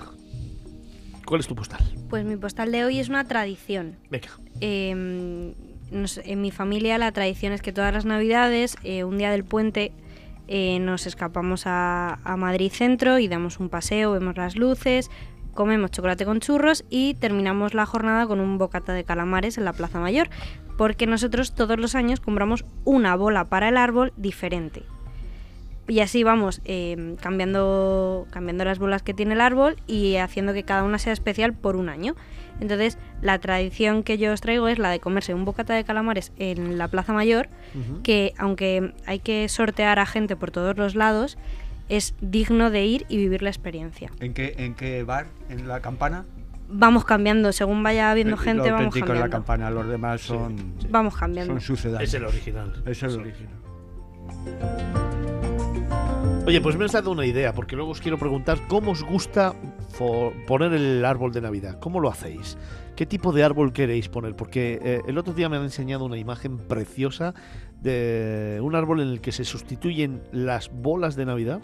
¿Cuál 1.26 1.40
es 1.40 1.46
tu 1.46 1.55
postal? 1.55 1.80
Pues 2.09 2.24
mi 2.24 2.36
postal 2.36 2.72
de 2.72 2.84
hoy 2.84 2.98
es 2.98 3.09
una 3.09 3.22
tradición. 3.24 3.94
Venga. 4.11 4.28
Eh, 4.61 5.55
nos- 5.92 6.18
en 6.18 6.40
mi 6.40 6.51
familia 6.51 6.98
la 6.98 7.12
tradición 7.12 7.53
es 7.53 7.62
que 7.62 7.72
todas 7.72 7.94
las 7.94 8.05
navidades, 8.05 8.76
eh, 8.82 9.05
un 9.05 9.16
día 9.16 9.30
del 9.30 9.44
puente, 9.44 9.92
eh, 10.48 10.80
nos 10.80 11.07
escapamos 11.07 11.68
a, 11.68 12.14
a 12.24 12.36
Madrid 12.36 12.72
Centro 12.72 13.20
y 13.20 13.28
damos 13.28 13.61
un 13.61 13.68
paseo, 13.68 14.11
vemos 14.11 14.36
las 14.36 14.57
luces, 14.57 15.09
comemos 15.55 15.92
chocolate 15.92 16.24
con 16.24 16.40
churros 16.40 16.84
y 16.90 17.14
terminamos 17.14 17.74
la 17.74 17.86
jornada 17.86 18.26
con 18.26 18.40
un 18.40 18.59
bocata 18.59 18.92
de 18.92 19.05
calamares 19.05 19.57
en 19.57 19.64
la 19.64 19.72
Plaza 19.72 20.01
Mayor, 20.01 20.30
porque 20.81 21.07
nosotros 21.07 21.53
todos 21.53 21.78
los 21.78 21.95
años 21.95 22.20
compramos 22.20 22.64
una 22.87 23.14
bola 23.14 23.51
para 23.51 23.68
el 23.68 23.76
árbol 23.76 24.14
diferente. 24.16 24.83
Y 25.87 26.01
así 26.01 26.24
vamos 26.24 26.62
eh, 26.64 27.16
cambiando, 27.20 28.26
cambiando 28.31 28.64
las 28.64 28.78
bolas 28.78 29.03
que 29.03 29.12
tiene 29.12 29.35
el 29.35 29.43
árbol 29.43 29.76
y 29.87 30.16
haciendo 30.16 30.55
que 30.55 30.62
cada 30.62 30.83
una 30.83 30.99
sea 30.99 31.12
especial 31.12 31.53
por 31.53 31.76
un 31.76 31.91
año. 31.91 32.16
Entonces, 32.61 32.97
la 33.20 33.39
tradición 33.41 34.03
que 34.03 34.16
yo 34.16 34.33
os 34.33 34.41
traigo 34.41 34.68
es 34.68 34.78
la 34.78 34.89
de 34.89 35.01
comerse 35.01 35.35
un 35.35 35.45
bocata 35.45 35.74
de 35.74 35.85
calamares 35.85 36.33
en 36.39 36.78
la 36.78 36.89
Plaza 36.89 37.12
Mayor, 37.12 37.51
que 38.03 38.33
aunque 38.39 38.95
hay 39.05 39.18
que 39.18 39.51
sortear 39.51 39.99
a 39.99 40.07
gente 40.07 40.35
por 40.35 40.51
todos 40.51 40.78
los 40.78 40.95
lados, 40.95 41.37
es 41.91 42.14
digno 42.22 42.70
de 42.70 42.87
ir 42.87 43.05
y 43.11 43.18
vivir 43.18 43.43
la 43.43 43.51
experiencia. 43.51 44.11
¿En 44.20 44.33
qué, 44.33 44.55
¿En 44.57 44.74
qué 44.74 45.03
bar? 45.03 45.26
¿En 45.51 45.68
la 45.68 45.83
campana? 45.83 46.24
Vamos 46.72 47.04
cambiando, 47.04 47.52
según 47.52 47.82
vaya 47.82 48.10
habiendo 48.10 48.36
Lo 48.36 48.42
gente, 48.42 48.70
vamos 48.70 48.86
auténtico 48.86 49.12
es 49.12 49.18
la 49.18 49.28
cambiando. 49.28 49.36
campana, 49.36 49.70
los 49.70 49.88
demás 49.88 50.20
son, 50.20 50.74
Vamos 50.88 51.16
cambiando. 51.16 51.52
son 51.54 51.60
sucedáneos. 51.60 52.08
Es 52.08 52.14
el 52.14 52.24
original. 52.24 52.82
Es 52.86 53.02
el 53.02 53.10
el 53.10 53.20
original. 53.20 53.54
Oye, 56.46 56.60
pues 56.60 56.76
me 56.76 56.84
has 56.84 56.92
dado 56.92 57.10
una 57.10 57.26
idea, 57.26 57.52
porque 57.52 57.76
luego 57.76 57.90
os 57.92 58.00
quiero 58.00 58.18
preguntar 58.18 58.58
cómo 58.68 58.92
os 58.92 59.02
gusta 59.04 59.54
poner 60.46 60.72
el 60.72 61.04
árbol 61.04 61.32
de 61.32 61.40
Navidad. 61.40 61.78
¿Cómo 61.80 62.00
lo 62.00 62.08
hacéis? 62.08 62.56
¿Qué 62.96 63.06
tipo 63.06 63.32
de 63.32 63.44
árbol 63.44 63.72
queréis 63.72 64.08
poner? 64.08 64.34
Porque 64.34 64.78
eh, 64.82 65.00
el 65.06 65.18
otro 65.18 65.32
día 65.32 65.48
me 65.48 65.56
han 65.56 65.62
enseñado 65.64 66.04
una 66.04 66.18
imagen 66.18 66.58
preciosa 66.58 67.34
de 67.80 68.58
un 68.62 68.74
árbol 68.74 69.00
en 69.00 69.08
el 69.08 69.20
que 69.20 69.32
se 69.32 69.44
sustituyen 69.44 70.22
las 70.32 70.70
bolas 70.70 71.16
de 71.16 71.26
Navidad 71.26 71.60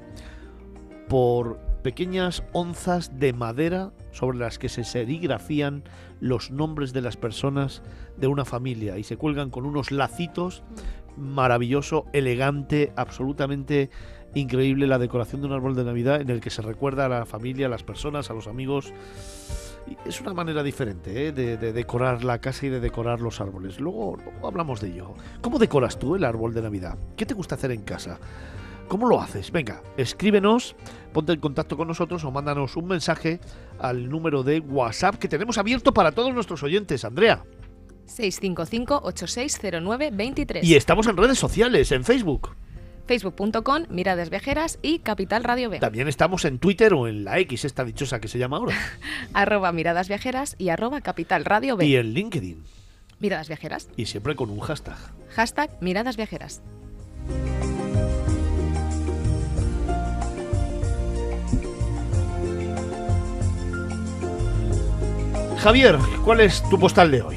por 1.08 1.58
pequeñas 1.82 2.42
onzas 2.52 3.18
de 3.18 3.32
madera 3.32 3.92
sobre 4.16 4.38
las 4.38 4.58
que 4.58 4.68
se 4.68 4.82
serigrafían 4.82 5.84
los 6.20 6.50
nombres 6.50 6.92
de 6.92 7.02
las 7.02 7.16
personas 7.16 7.82
de 8.16 8.26
una 8.26 8.44
familia 8.44 8.96
y 8.96 9.04
se 9.04 9.16
cuelgan 9.16 9.50
con 9.50 9.66
unos 9.66 9.92
lacitos 9.92 10.62
maravilloso, 11.16 12.06
elegante, 12.12 12.92
absolutamente 12.96 13.90
increíble 14.34 14.86
la 14.86 14.98
decoración 14.98 15.40
de 15.40 15.48
un 15.48 15.52
árbol 15.52 15.74
de 15.74 15.84
Navidad 15.84 16.20
en 16.20 16.30
el 16.30 16.40
que 16.40 16.50
se 16.50 16.62
recuerda 16.62 17.06
a 17.06 17.08
la 17.08 17.26
familia, 17.26 17.66
a 17.66 17.70
las 17.70 17.82
personas, 17.82 18.30
a 18.30 18.34
los 18.34 18.46
amigos. 18.46 18.92
Es 20.04 20.20
una 20.20 20.34
manera 20.34 20.62
diferente 20.62 21.28
¿eh? 21.28 21.32
de, 21.32 21.56
de 21.56 21.72
decorar 21.72 22.24
la 22.24 22.40
casa 22.40 22.66
y 22.66 22.68
de 22.68 22.80
decorar 22.80 23.20
los 23.20 23.40
árboles. 23.40 23.80
Luego, 23.80 24.16
luego 24.16 24.48
hablamos 24.48 24.80
de 24.80 24.88
ello. 24.88 25.14
¿Cómo 25.40 25.58
decoras 25.58 25.98
tú 25.98 26.16
el 26.16 26.24
árbol 26.24 26.54
de 26.54 26.62
Navidad? 26.62 26.98
¿Qué 27.16 27.24
te 27.24 27.34
gusta 27.34 27.54
hacer 27.54 27.70
en 27.70 27.82
casa? 27.82 28.18
¿Cómo 28.88 29.08
lo 29.08 29.20
haces? 29.20 29.50
Venga, 29.50 29.82
escríbenos, 29.96 30.76
ponte 31.12 31.32
en 31.32 31.40
contacto 31.40 31.76
con 31.76 31.88
nosotros 31.88 32.24
o 32.24 32.30
mándanos 32.30 32.76
un 32.76 32.86
mensaje 32.86 33.40
al 33.78 34.08
número 34.08 34.42
de 34.42 34.60
WhatsApp 34.60 35.16
que 35.16 35.28
tenemos 35.28 35.58
abierto 35.58 35.92
para 35.92 36.12
todos 36.12 36.32
nuestros 36.32 36.62
oyentes, 36.62 37.04
Andrea. 37.04 37.44
655-8609-23. 38.06 40.60
Y 40.62 40.76
estamos 40.76 41.08
en 41.08 41.16
redes 41.16 41.38
sociales, 41.38 41.90
en 41.92 42.04
Facebook. 42.04 42.50
Facebook.com, 43.06 43.84
Miradas 43.88 44.28
Viajeras 44.30 44.78
y 44.82 44.98
Capital 45.00 45.42
Radio 45.44 45.70
B. 45.70 45.78
También 45.78 46.08
estamos 46.08 46.44
en 46.44 46.58
Twitter 46.58 46.92
o 46.94 47.06
en 47.06 47.22
la 47.24 47.38
X, 47.40 47.64
esta 47.64 47.84
dichosa 47.84 48.20
que 48.20 48.26
se 48.28 48.38
llama 48.38 48.58
ahora. 48.58 48.76
arroba 49.32 49.72
Miradas 49.72 50.08
Viajeras 50.08 50.56
y 50.58 50.68
arroba 50.70 51.00
Capital 51.00 51.44
Radio 51.44 51.76
B. 51.76 51.86
Y 51.86 51.96
en 51.96 52.12
LinkedIn. 52.12 52.64
Miradas 53.20 53.48
Viajeras. 53.48 53.88
Y 53.96 54.06
siempre 54.06 54.36
con 54.36 54.50
un 54.50 54.60
hashtag. 54.60 54.98
Hashtag 55.30 55.70
Miradas 55.80 56.16
Viajeras. 56.16 56.62
Javier, 65.58 65.98
¿cuál 66.24 66.40
es 66.40 66.62
tu 66.68 66.78
postal 66.78 67.10
de 67.10 67.22
hoy? 67.22 67.36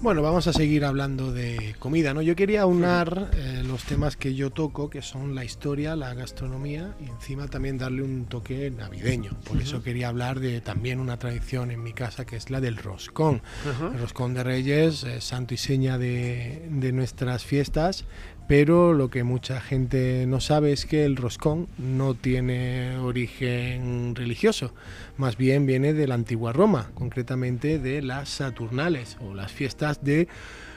Bueno, 0.00 0.20
vamos 0.20 0.48
a 0.48 0.52
seguir 0.52 0.84
hablando 0.84 1.30
de 1.30 1.76
comida, 1.78 2.12
¿no? 2.12 2.22
Yo 2.22 2.34
quería 2.34 2.62
aunar 2.62 3.30
eh, 3.34 3.62
los 3.64 3.84
temas 3.84 4.16
que 4.16 4.34
yo 4.34 4.50
toco, 4.50 4.90
que 4.90 5.00
son 5.00 5.36
la 5.36 5.44
historia, 5.44 5.94
la 5.94 6.12
gastronomía 6.12 6.96
y 7.00 7.08
encima 7.08 7.46
también 7.46 7.78
darle 7.78 8.02
un 8.02 8.24
toque 8.24 8.72
navideño. 8.72 9.30
Por 9.46 9.62
eso 9.62 9.80
quería 9.80 10.08
hablar 10.08 10.40
de 10.40 10.60
también 10.60 10.98
una 10.98 11.20
tradición 11.20 11.70
en 11.70 11.84
mi 11.84 11.92
casa 11.92 12.24
que 12.24 12.34
es 12.34 12.50
la 12.50 12.60
del 12.60 12.78
roscón. 12.78 13.42
Ujú. 13.64 13.92
El 13.92 14.00
roscón 14.00 14.34
de 14.34 14.42
Reyes, 14.42 15.04
eh, 15.04 15.20
santo 15.20 15.54
y 15.54 15.56
seña 15.56 15.98
de, 15.98 16.66
de 16.68 16.90
nuestras 16.90 17.44
fiestas, 17.44 18.04
pero 18.52 18.92
lo 18.92 19.08
que 19.08 19.24
mucha 19.24 19.62
gente 19.62 20.26
no 20.28 20.38
sabe 20.38 20.72
es 20.72 20.84
que 20.84 21.06
el 21.06 21.16
roscón 21.16 21.68
no 21.78 22.12
tiene 22.12 22.98
origen 22.98 24.14
religioso, 24.14 24.74
más 25.16 25.38
bien 25.38 25.64
viene 25.64 25.94
de 25.94 26.06
la 26.06 26.16
antigua 26.16 26.52
Roma, 26.52 26.90
concretamente 26.92 27.78
de 27.78 28.02
las 28.02 28.28
Saturnales 28.28 29.16
o 29.22 29.32
las 29.32 29.50
fiestas 29.52 30.04
de 30.04 30.28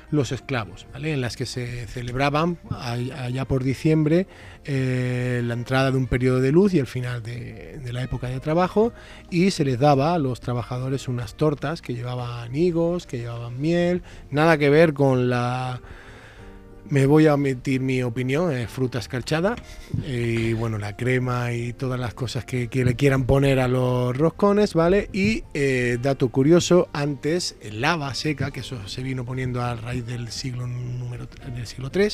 los 0.10 0.32
esclavos, 0.32 0.88
¿vale? 0.94 1.12
en 1.12 1.20
las 1.20 1.36
que 1.36 1.46
se 1.46 1.86
celebraban 1.88 2.60
allá 2.70 3.44
por 3.44 3.62
diciembre 3.62 4.26
eh, 4.64 5.42
la 5.44 5.56
entrada 5.56 5.92
de 5.92 5.98
un 5.98 6.08
periodo 6.08 6.40
de 6.40 6.54
luz 6.54 6.74
y 6.74 6.80
el 6.80 6.88
final 6.88 7.24
de, 7.24 7.78
de 7.84 7.92
la 7.92 8.04
época 8.04 8.30
de 8.30 8.40
trabajo 8.40 8.94
y 9.30 9.52
se 9.52 9.66
les 9.66 9.80
daba 9.80 10.14
a 10.14 10.18
los 10.18 10.40
trabajadores 10.40 11.10
unas 11.10 11.36
tortas 11.36 11.82
que 11.82 11.94
llevaban 11.94 12.56
higos, 12.56 13.06
que 13.06 13.18
llevaban 13.18 13.60
miel, 13.60 14.02
nada 14.32 14.58
que 14.58 14.70
ver 14.70 14.94
con 14.94 15.30
la 15.30 15.82
me 16.90 17.06
voy 17.06 17.28
a 17.28 17.34
omitir 17.34 17.82
mi 17.82 18.04
opinión, 18.04 18.52
eh, 18.52 18.68
fruta 18.68 19.00
escarchada 19.00 19.56
y 20.08 20.54
bueno, 20.54 20.78
la 20.78 20.96
crema 20.96 21.52
y 21.54 21.74
todas 21.74 22.00
las 22.00 22.14
cosas 22.14 22.46
que, 22.46 22.70
le 22.72 22.96
quieran 22.96 23.26
poner 23.26 23.60
a 23.60 23.68
los 23.68 24.16
roscones, 24.16 24.74
¿vale? 24.74 25.10
Y 25.14 25.44
eh, 25.54 25.98
dato 26.02 26.30
curioso, 26.30 26.90
antes 26.94 27.56
lava 27.72 28.14
seca, 28.14 28.52
que 28.52 28.60
eso 28.60 28.88
se 28.88 29.04
vino 29.04 29.26
poniendo 29.26 29.62
a 29.62 29.76
raíz 29.76 30.06
del 30.06 30.30
siglo 30.30 30.68
número 30.68 31.28
del 31.54 31.68
siglo 31.68 31.90
III, 31.94 32.10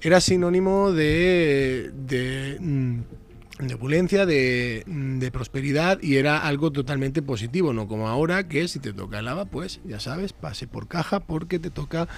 era 0.00 0.20
sinónimo 0.20 0.92
de, 0.92 1.90
de, 1.94 2.58
mm, 2.60 3.00
de 3.60 3.74
opulencia, 3.74 4.26
de, 4.26 4.82
de 4.86 5.30
prosperidad 5.30 6.02
y 6.02 6.16
era 6.16 6.38
algo 6.38 6.72
totalmente 6.72 7.22
positivo, 7.22 7.72
no 7.72 7.86
como 7.86 8.08
ahora 8.08 8.48
que 8.48 8.66
si 8.66 8.80
te 8.80 8.92
toca 8.92 9.20
el 9.20 9.26
lava, 9.26 9.44
pues 9.44 9.80
ya 9.84 10.00
sabes, 10.00 10.32
pase 10.32 10.66
por 10.66 10.88
caja 10.88 11.20
porque 11.20 11.60
te 11.60 11.70
toca 11.70 12.08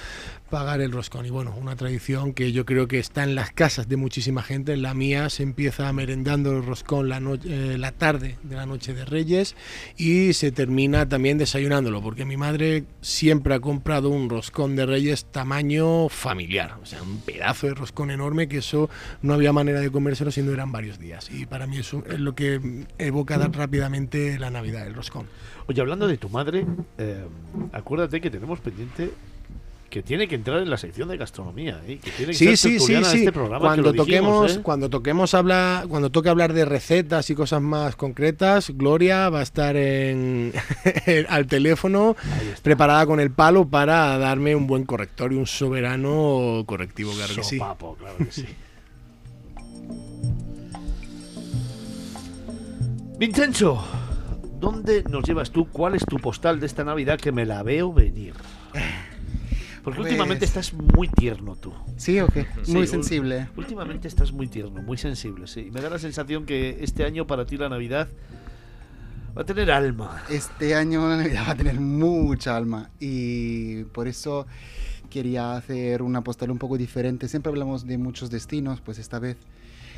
pagar 0.48 0.80
el 0.80 0.92
roscón. 0.92 1.26
Y 1.26 1.30
bueno, 1.30 1.54
una 1.60 1.76
tradición 1.76 2.32
que 2.32 2.52
yo 2.52 2.64
creo 2.64 2.88
que 2.88 2.98
está 2.98 3.22
en 3.22 3.34
las 3.34 3.50
casas 3.52 3.86
de 3.86 3.96
muchísima 3.96 4.42
gente. 4.42 4.72
En 4.72 4.80
la 4.80 4.94
mía 4.94 5.28
se 5.28 5.42
empieza 5.42 5.92
merendando 5.92 6.56
el 6.56 6.64
roscón 6.64 7.08
la, 7.10 7.20
no- 7.20 7.34
eh, 7.34 7.76
la 7.78 7.92
tarde 7.92 8.38
de 8.42 8.56
la 8.56 8.64
noche 8.64 8.94
de 8.94 9.04
Reyes 9.04 9.56
y 9.98 10.32
se 10.32 10.52
termina 10.52 11.06
también 11.06 11.36
desayunándolo, 11.36 12.00
porque 12.02 12.24
mi 12.24 12.38
madre 12.38 12.84
siempre 13.02 13.54
ha 13.54 13.60
comprado 13.60 14.08
un 14.08 14.30
roscón 14.30 14.74
de 14.74 14.86
Reyes 14.86 15.26
tamaño 15.26 16.08
familiar, 16.08 16.78
o 16.82 16.86
sea, 16.86 17.02
un 17.02 17.18
pedazo 17.20 17.66
de 17.66 17.74
roscón 17.74 18.10
enorme 18.10 18.48
que 18.48 18.58
eso 18.58 18.88
no 19.20 19.34
había 19.34 19.52
manera 19.52 19.80
de 19.80 19.90
comérselo 19.90 20.30
si 20.30 20.40
no 20.42 20.52
eran 20.52 20.72
varios 20.72 20.98
días. 20.98 21.25
Y 21.30 21.46
para 21.46 21.66
mí 21.66 21.78
eso 21.78 22.02
es 22.08 22.20
lo 22.20 22.34
que 22.34 22.86
evoca 22.98 23.38
tan 23.38 23.52
rápidamente 23.52 24.38
la 24.38 24.50
Navidad, 24.50 24.86
el 24.86 24.94
roscón. 24.94 25.26
Oye, 25.66 25.80
hablando 25.80 26.06
de 26.06 26.16
tu 26.16 26.28
madre, 26.28 26.66
eh, 26.98 27.24
acuérdate 27.72 28.20
que 28.20 28.30
tenemos 28.30 28.60
pendiente 28.60 29.10
que 29.90 30.02
tiene 30.02 30.26
que 30.28 30.34
entrar 30.34 30.60
en 30.60 30.68
la 30.68 30.76
sección 30.76 31.08
de 31.08 31.16
gastronomía, 31.16 31.80
¿eh? 31.86 31.98
que 32.02 32.10
tiene 32.10 32.32
que 32.32 32.38
Sí, 32.38 32.56
sí, 32.56 32.78
sí, 32.80 33.02
sí. 33.04 33.18
este 33.18 33.32
programa. 33.32 33.58
que 33.74 33.82
Cuando 33.82 33.92
dijimos, 33.92 34.06
toquemos, 34.06 34.56
¿eh? 34.56 34.60
cuando 34.62 34.90
toquemos 34.90 35.34
hablar, 35.34 35.88
cuando 35.88 36.10
toque 36.10 36.28
hablar 36.28 36.52
de 36.52 36.64
recetas 36.64 37.30
y 37.30 37.34
cosas 37.34 37.62
más 37.62 37.96
concretas, 37.96 38.70
Gloria 38.70 39.30
va 39.30 39.40
a 39.40 39.42
estar 39.42 39.76
en, 39.76 40.52
al 41.28 41.46
teléfono 41.46 42.16
preparada 42.62 43.06
con 43.06 43.20
el 43.20 43.30
palo 43.30 43.68
para 43.68 44.18
darme 44.18 44.54
un 44.54 44.66
buen 44.66 44.84
corrector 44.84 45.32
y 45.32 45.36
un 45.36 45.46
soberano 45.46 46.64
correctivo, 46.66 47.12
claro 47.12 47.34
que 47.34 47.44
sí. 47.44 47.58
Claro 47.58 48.16
que 48.18 48.32
sí. 48.32 48.46
Vincenzo, 53.18 53.82
¿dónde 54.60 55.02
nos 55.04 55.24
llevas 55.24 55.50
tú? 55.50 55.68
¿Cuál 55.70 55.94
es 55.94 56.04
tu 56.04 56.18
postal 56.18 56.60
de 56.60 56.66
esta 56.66 56.84
Navidad 56.84 57.18
que 57.18 57.32
me 57.32 57.46
la 57.46 57.62
veo 57.62 57.92
venir? 57.92 58.34
Porque 59.82 59.98
Pues- 60.00 60.10
últimamente 60.10 60.44
estás 60.44 60.74
muy 60.74 61.08
tierno 61.08 61.56
tú. 61.56 61.72
Sí, 61.96 62.18
o 62.20 62.26
qué? 62.26 62.46
Muy 62.68 62.86
sensible. 62.86 63.48
Últimamente 63.56 64.08
estás 64.08 64.32
muy 64.32 64.48
tierno, 64.48 64.82
muy 64.82 64.98
sensible, 64.98 65.46
sí. 65.46 65.70
Me 65.72 65.80
da 65.80 65.88
la 65.88 65.98
sensación 65.98 66.44
que 66.44 66.78
este 66.82 67.04
año 67.04 67.26
para 67.26 67.46
ti 67.46 67.56
la 67.56 67.68
Navidad 67.68 68.08
va 69.36 69.42
a 69.42 69.44
tener 69.46 69.70
alma. 69.70 70.22
Este 70.28 70.74
año 70.74 71.08
la 71.08 71.16
Navidad 71.18 71.44
va 71.46 71.52
a 71.52 71.56
tener 71.56 71.80
mucha 71.80 72.56
alma 72.56 72.90
y 72.98 73.84
por 73.84 74.08
eso 74.08 74.46
quería 75.08 75.54
hacer 75.56 76.02
una 76.02 76.22
postal 76.22 76.50
un 76.50 76.58
poco 76.58 76.76
diferente. 76.76 77.28
Siempre 77.28 77.50
hablamos 77.50 77.86
de 77.86 77.96
muchos 77.96 78.28
destinos, 78.28 78.80
pues 78.80 78.98
esta 78.98 79.20
vez 79.20 79.36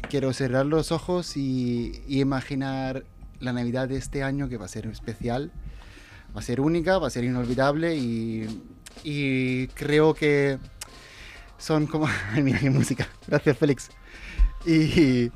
quiero 0.08 0.32
cerrar 0.32 0.66
los 0.66 0.92
ojos 0.92 1.36
y, 1.36 2.02
y 2.06 2.20
imaginar 2.20 3.04
la 3.40 3.52
Navidad 3.52 3.88
de 3.88 3.96
este 3.96 4.22
año 4.22 4.48
que 4.48 4.56
va 4.56 4.64
a 4.64 4.68
ser 4.68 4.86
especial, 4.86 5.52
va 6.36 6.40
a 6.40 6.42
ser 6.42 6.60
única, 6.60 6.98
va 6.98 7.06
a 7.06 7.10
ser 7.10 7.24
inolvidable 7.24 7.96
y, 7.96 8.62
y 9.04 9.68
creo 9.68 10.14
que 10.14 10.58
son 11.58 11.86
como... 11.86 12.08
Mira 12.42 12.58
qué 12.58 12.70
música. 12.70 13.08
Gracias, 13.26 13.58
Félix. 13.58 13.88
Y 14.64 15.30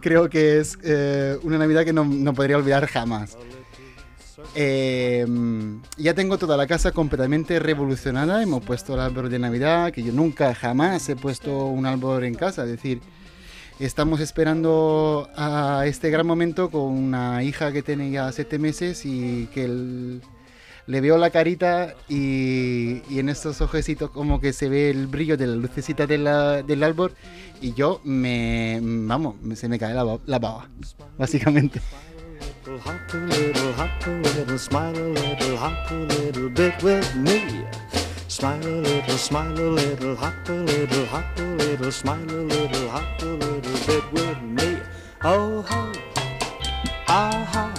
creo 0.00 0.28
que 0.28 0.58
es 0.58 0.78
eh, 0.82 1.38
una 1.42 1.58
Navidad 1.58 1.84
que 1.84 1.92
no, 1.92 2.04
no 2.04 2.34
podría 2.34 2.56
olvidar 2.56 2.86
jamás. 2.86 3.36
Eh, 4.54 5.26
ya 5.96 6.14
tengo 6.14 6.38
toda 6.38 6.56
la 6.56 6.66
casa 6.66 6.92
completamente 6.92 7.58
revolucionada. 7.58 8.42
Hemos 8.42 8.64
puesto 8.64 8.94
el 8.94 9.00
árbol 9.00 9.30
de 9.30 9.38
Navidad, 9.38 9.92
que 9.92 10.02
yo 10.02 10.12
nunca 10.12 10.54
jamás 10.54 11.08
he 11.08 11.16
puesto 11.16 11.66
un 11.66 11.86
árbol 11.86 12.24
en 12.24 12.34
casa. 12.34 12.64
Es 12.64 12.70
decir, 12.70 13.00
estamos 13.86 14.20
esperando 14.20 15.28
a 15.36 15.84
este 15.86 16.10
gran 16.10 16.26
momento 16.26 16.70
con 16.70 16.82
una 16.82 17.42
hija 17.42 17.72
que 17.72 17.82
tiene 17.82 18.10
ya 18.10 18.30
siete 18.32 18.58
meses 18.58 19.04
y 19.04 19.46
que 19.54 20.20
le 20.86 21.00
veo 21.00 21.18
la 21.18 21.30
carita 21.30 21.94
y, 22.08 23.02
en 23.18 23.28
estos 23.28 23.60
ojecitos 23.60 24.10
como 24.10 24.40
que 24.40 24.52
se 24.52 24.68
ve 24.68 24.90
el 24.90 25.06
brillo 25.06 25.36
de 25.36 25.46
la 25.46 25.56
lucecita 25.56 26.06
del 26.06 26.82
árbol 26.82 27.12
y 27.60 27.74
yo 27.74 28.00
me, 28.04 28.80
vamos, 28.82 29.36
se 29.54 29.68
me 29.68 29.78
cae 29.78 29.94
la, 29.94 30.18
la 30.26 30.38
baba, 30.38 30.68
básicamente. 31.16 31.80
Smile 38.38 38.62
a 38.62 38.80
little. 38.82 39.18
Smile 39.18 39.58
a 39.58 39.70
little, 39.70 40.16
hop 40.16 40.48
a 40.48 40.52
little, 40.52 41.06
hop 41.06 41.38
a 41.38 41.42
little, 41.42 41.90
smile 41.90 42.30
a 42.30 42.42
little, 42.44 42.88
hop 42.88 43.22
a 43.22 43.24
little 43.24 43.78
bit 43.86 44.04
with 44.12 44.40
me. 44.42 44.78
Oh 45.24 45.64
ho, 45.68 45.92
ah 47.08 47.46
ha, 47.52 47.74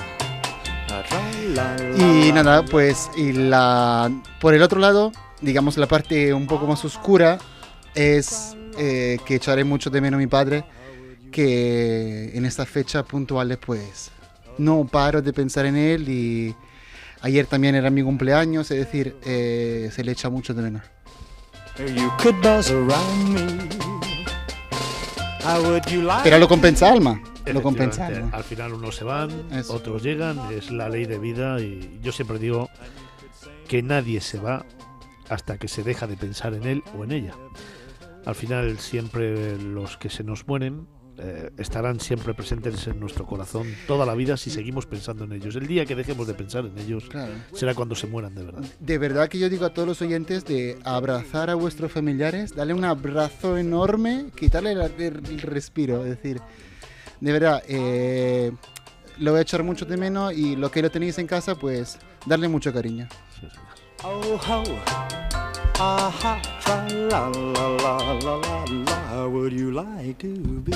ah, 0.89 1.03
tra 1.07 1.21
la 1.55 1.77
la. 1.77 2.27
Y 2.27 2.31
nada, 2.33 2.65
pues 2.65 3.09
y 3.15 3.31
la 3.31 4.11
por 4.41 4.53
el 4.53 4.61
otro 4.61 4.79
lado, 4.79 5.13
digamos 5.39 5.77
la 5.77 5.87
parte 5.87 6.33
un 6.33 6.45
poco 6.45 6.67
más 6.67 6.83
oscura 6.83 7.37
es 7.95 8.57
eh, 8.77 9.17
que 9.25 9.35
echaré 9.35 9.63
mucho 9.63 9.89
de 9.89 10.01
menos 10.01 10.17
a 10.17 10.19
mi 10.19 10.27
padre, 10.27 10.65
que 11.31 12.31
en 12.33 12.45
estas 12.45 12.67
fechas 12.67 13.05
puntuales 13.05 13.57
pues 13.65 14.11
no 14.57 14.85
paro 14.85 15.21
de 15.21 15.31
pensar 15.31 15.65
en 15.65 15.77
él 15.77 16.09
y 16.09 16.55
ayer 17.21 17.45
también 17.45 17.75
era 17.75 17.89
mi 17.89 18.03
cumpleaños, 18.03 18.71
es 18.71 18.77
decir, 18.77 19.15
eh, 19.25 19.89
se 19.91 20.03
le 20.03 20.11
echa 20.11 20.29
mucho 20.29 20.53
de 20.53 20.61
menos. 20.61 20.83
Pero 26.23 26.37
lo 26.37 26.47
compensa 26.47 26.91
Alma, 26.91 27.21
lo 27.45 27.61
compensa 27.61 28.07
Alma. 28.07 28.29
Al 28.33 28.43
final 28.43 28.73
unos 28.73 28.95
se 28.95 29.03
van, 29.03 29.29
otros 29.69 30.03
llegan, 30.03 30.39
es 30.51 30.71
la 30.71 30.89
ley 30.89 31.05
de 31.05 31.17
vida 31.17 31.59
y 31.59 31.99
yo 32.01 32.11
siempre 32.11 32.37
digo 32.37 32.69
que 33.67 33.81
nadie 33.81 34.21
se 34.21 34.39
va 34.39 34.65
hasta 35.29 35.57
que 35.57 35.67
se 35.67 35.83
deja 35.83 36.07
de 36.07 36.17
pensar 36.17 36.53
en 36.53 36.63
él 36.65 36.83
o 36.97 37.03
en 37.03 37.11
ella. 37.11 37.33
Al 38.25 38.35
final 38.35 38.77
siempre 38.79 39.57
los 39.57 39.97
que 39.97 40.09
se 40.09 40.23
nos 40.23 40.47
mueren 40.47 40.87
eh, 41.21 41.51
estarán 41.57 41.99
siempre 41.99 42.33
presentes 42.33 42.87
en 42.87 42.99
nuestro 42.99 43.25
corazón 43.25 43.67
toda 43.87 44.05
la 44.05 44.15
vida 44.15 44.37
si 44.37 44.49
seguimos 44.49 44.85
pensando 44.85 45.25
en 45.25 45.33
ellos. 45.33 45.55
El 45.55 45.67
día 45.67 45.85
que 45.85 45.95
dejemos 45.95 46.27
de 46.27 46.33
pensar 46.33 46.65
en 46.65 46.77
ellos 46.77 47.05
Claro. 47.09 47.33
será 47.53 47.75
cuando 47.75 47.95
se 47.95 48.07
mueran 48.07 48.33
de 48.35 48.43
verdad. 48.43 48.63
De 48.79 48.97
verdad 48.97 49.27
que 49.27 49.37
yo 49.39 49.49
digo 49.49 49.65
a 49.65 49.73
todos 49.73 49.87
los 49.87 50.01
oyentes 50.01 50.45
de 50.45 50.77
abrazar 50.83 51.49
a 51.49 51.55
vuestros 51.55 51.91
familiares, 51.91 52.55
darle 52.55 52.73
un 52.73 52.85
abrazo 52.85 53.57
enorme, 53.57 54.27
quitarle 54.35 54.71
el, 54.71 55.41
respiro. 55.41 56.03
Es 56.03 56.09
decir, 56.11 56.41
de 57.19 57.31
verdad, 57.31 57.63
eh, 57.67 58.51
lo 59.17 59.31
voy 59.31 59.39
a 59.39 59.41
echar 59.41 59.63
mucho 59.63 59.85
de 59.85 59.97
menos 59.97 60.33
y 60.33 60.55
lo 60.55 60.71
que 60.71 60.81
lo 60.81 60.89
tenéis 60.89 61.17
en 61.17 61.27
casa, 61.27 61.55
pues 61.55 61.97
darle 62.25 62.47
mucho 62.47 62.71
cariño. 62.73 63.07
Oh 64.03 64.39
ho, 64.47 64.63
ah 65.79 66.11
ha, 66.23 66.41
tra 66.63 66.87
la 66.89 67.29
la 67.29 68.19
la 68.23 68.88
la. 69.09 69.27
Would 69.27 69.53
you 69.53 69.71
like 69.71 70.19
to 70.19 70.61
be 70.61 70.73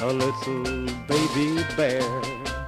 a 0.00 0.12
little 0.12 0.86
baby 1.06 1.64
bear? 1.76 2.02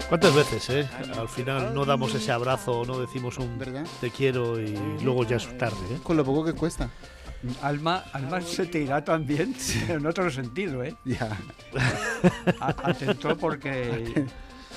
¿Cuántas 0.09 0.35
veces, 0.35 0.71
eh? 0.71 0.89
Al 1.19 1.29
final 1.29 1.75
no 1.75 1.85
damos 1.85 2.15
ese 2.15 2.31
abrazo, 2.31 2.85
no 2.87 3.01
decimos 3.01 3.39
un 3.39 3.59
te 4.01 4.11
quiero 4.11 4.61
y 4.61 4.77
luego 5.03 5.25
ya 5.25 5.37
es 5.37 5.59
tarde, 5.59 5.77
¿eh? 5.91 5.99
Con 6.03 6.17
lo 6.17 6.25
poco 6.25 6.45
que 6.45 6.53
cuesta. 6.53 6.89
Alma, 7.63 8.05
Alma 8.13 8.41
se 8.41 8.67
te 8.67 8.81
irá 8.81 9.05
también 9.05 9.55
en 9.89 10.07
otro 10.07 10.31
sentido, 10.31 10.83
¿eh? 10.85 10.95
Ya. 11.05 11.37
Atento 12.61 13.37
porque 13.37 14.27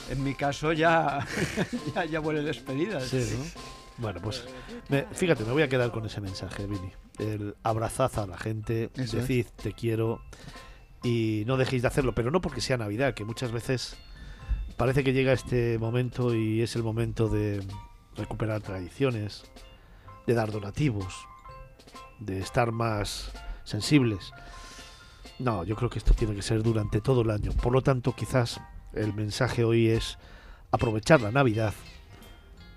en 0.09 0.23
mi 0.23 0.33
caso 0.33 0.73
ya, 0.73 1.25
ya, 1.95 2.05
ya 2.05 2.19
huele 2.19 2.41
despedida. 2.41 2.99
Sí, 2.99 3.37
¿no? 3.37 3.78
Bueno, 3.99 4.21
pues 4.21 4.45
me- 4.87 5.03
fíjate, 5.11 5.43
me 5.43 5.51
voy 5.51 5.61
a 5.63 5.67
quedar 5.69 5.91
con 5.91 6.05
ese 6.05 6.21
mensaje, 6.21 6.65
Vini. 6.67 6.91
El 7.17 7.55
abrazad 7.63 8.17
a 8.19 8.27
la 8.27 8.37
gente, 8.37 8.89
Eso 8.93 9.03
es. 9.03 9.11
decid 9.27 9.45
te 9.61 9.73
quiero 9.73 10.21
y 11.03 11.43
no 11.47 11.57
dejéis 11.57 11.81
de 11.81 11.89
hacerlo, 11.89 12.13
pero 12.15 12.31
no 12.31 12.39
porque 12.41 12.61
sea 12.61 12.77
Navidad, 12.77 13.13
que 13.13 13.25
muchas 13.25 13.51
veces 13.51 13.97
parece 14.77 15.03
que 15.03 15.11
llega 15.13 15.33
este 15.33 15.77
momento 15.79 16.33
y 16.33 16.61
es 16.61 16.75
el 16.77 16.83
momento 16.83 17.27
de 17.27 17.61
recuperar 18.15 18.61
tradiciones, 18.61 19.43
de 20.25 20.33
dar 20.33 20.51
donativos, 20.51 21.13
de 22.19 22.39
estar 22.39 22.71
más 22.71 23.31
sensibles. 23.65 24.31
No, 25.39 25.63
yo 25.65 25.75
creo 25.75 25.89
que 25.89 25.99
esto 25.99 26.13
tiene 26.13 26.35
que 26.35 26.41
ser 26.41 26.63
durante 26.63 27.01
todo 27.01 27.21
el 27.21 27.31
año. 27.31 27.51
Por 27.51 27.73
lo 27.73 27.81
tanto, 27.81 28.13
quizás 28.15 28.59
el 28.93 29.13
mensaje 29.13 29.63
hoy 29.65 29.89
es 29.89 30.17
aprovechar 30.71 31.19
la 31.21 31.31
Navidad 31.31 31.73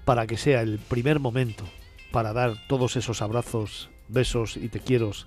para 0.04 0.26
que 0.26 0.36
sea 0.36 0.62
el 0.62 0.78
primer 0.78 1.20
momento 1.20 1.64
para 2.10 2.32
dar 2.32 2.54
todos 2.68 2.96
esos 2.96 3.22
abrazos, 3.22 3.90
besos 4.08 4.56
y 4.56 4.68
te 4.68 4.80
quieros 4.80 5.26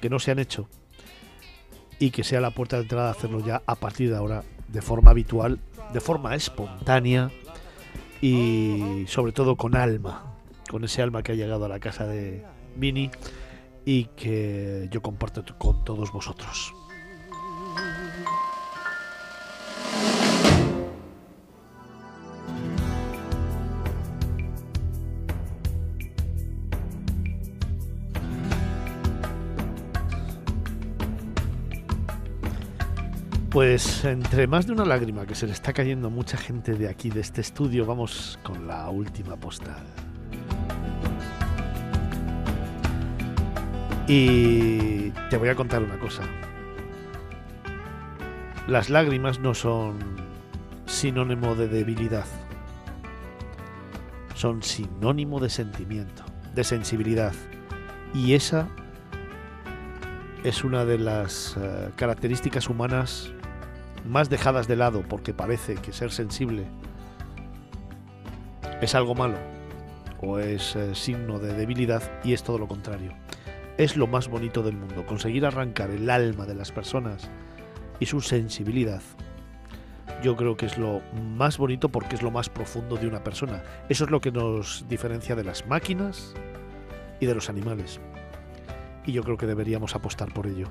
que 0.00 0.10
no 0.10 0.18
se 0.18 0.30
han 0.30 0.38
hecho 0.38 0.68
y 1.98 2.10
que 2.10 2.24
sea 2.24 2.40
la 2.40 2.50
puerta 2.50 2.76
de 2.76 2.82
entrada 2.82 3.10
hacerlo 3.10 3.44
ya 3.44 3.62
a 3.66 3.74
partir 3.76 4.10
de 4.10 4.16
ahora 4.16 4.44
de 4.68 4.82
forma 4.82 5.10
habitual, 5.10 5.60
de 5.92 6.00
forma 6.00 6.34
espontánea 6.34 7.30
y 8.20 9.04
sobre 9.08 9.32
todo 9.32 9.56
con 9.56 9.76
alma, 9.76 10.34
con 10.70 10.84
ese 10.84 11.02
alma 11.02 11.22
que 11.22 11.32
ha 11.32 11.34
llegado 11.34 11.64
a 11.64 11.68
la 11.68 11.78
casa 11.78 12.06
de 12.06 12.44
Vini 12.76 13.10
y 13.84 14.04
que 14.16 14.88
yo 14.90 15.00
comparto 15.00 15.44
con 15.58 15.84
todos 15.84 16.12
vosotros. 16.12 16.74
Pues 33.56 34.04
entre 34.04 34.46
más 34.46 34.66
de 34.66 34.74
una 34.74 34.84
lágrima 34.84 35.24
que 35.24 35.34
se 35.34 35.46
le 35.46 35.54
está 35.54 35.72
cayendo 35.72 36.08
a 36.08 36.10
mucha 36.10 36.36
gente 36.36 36.74
de 36.74 36.90
aquí, 36.90 37.08
de 37.08 37.22
este 37.22 37.40
estudio, 37.40 37.86
vamos 37.86 38.38
con 38.42 38.66
la 38.66 38.90
última 38.90 39.34
postal. 39.36 39.82
Y 44.06 45.10
te 45.30 45.38
voy 45.38 45.48
a 45.48 45.54
contar 45.54 45.82
una 45.82 45.98
cosa. 45.98 46.22
Las 48.68 48.90
lágrimas 48.90 49.40
no 49.40 49.54
son 49.54 50.00
sinónimo 50.84 51.54
de 51.54 51.68
debilidad. 51.68 52.26
Son 54.34 54.62
sinónimo 54.62 55.40
de 55.40 55.48
sentimiento, 55.48 56.24
de 56.54 56.62
sensibilidad. 56.62 57.32
Y 58.12 58.34
esa 58.34 58.68
es 60.44 60.62
una 60.62 60.84
de 60.84 60.98
las 60.98 61.56
eh, 61.56 61.88
características 61.96 62.68
humanas 62.68 63.32
más 64.06 64.30
dejadas 64.30 64.68
de 64.68 64.76
lado 64.76 65.02
porque 65.08 65.34
parece 65.34 65.74
que 65.76 65.92
ser 65.92 66.10
sensible 66.10 66.66
es 68.80 68.94
algo 68.94 69.14
malo 69.14 69.38
o 70.20 70.38
es 70.38 70.76
eh, 70.76 70.94
signo 70.94 71.38
de 71.38 71.54
debilidad 71.54 72.02
y 72.24 72.32
es 72.32 72.42
todo 72.42 72.58
lo 72.58 72.68
contrario. 72.68 73.12
Es 73.78 73.96
lo 73.96 74.06
más 74.06 74.28
bonito 74.28 74.62
del 74.62 74.76
mundo, 74.76 75.04
conseguir 75.06 75.44
arrancar 75.44 75.90
el 75.90 76.08
alma 76.08 76.46
de 76.46 76.54
las 76.54 76.72
personas 76.72 77.30
y 78.00 78.06
su 78.06 78.20
sensibilidad. 78.20 79.02
Yo 80.22 80.36
creo 80.36 80.56
que 80.56 80.66
es 80.66 80.78
lo 80.78 81.02
más 81.36 81.58
bonito 81.58 81.90
porque 81.90 82.16
es 82.16 82.22
lo 82.22 82.30
más 82.30 82.48
profundo 82.48 82.96
de 82.96 83.06
una 83.06 83.22
persona. 83.22 83.62
Eso 83.88 84.04
es 84.04 84.10
lo 84.10 84.20
que 84.20 84.32
nos 84.32 84.86
diferencia 84.88 85.36
de 85.36 85.44
las 85.44 85.66
máquinas 85.66 86.34
y 87.20 87.26
de 87.26 87.34
los 87.34 87.50
animales. 87.50 88.00
Y 89.04 89.12
yo 89.12 89.22
creo 89.22 89.36
que 89.36 89.46
deberíamos 89.46 89.94
apostar 89.94 90.32
por 90.32 90.46
ello 90.46 90.68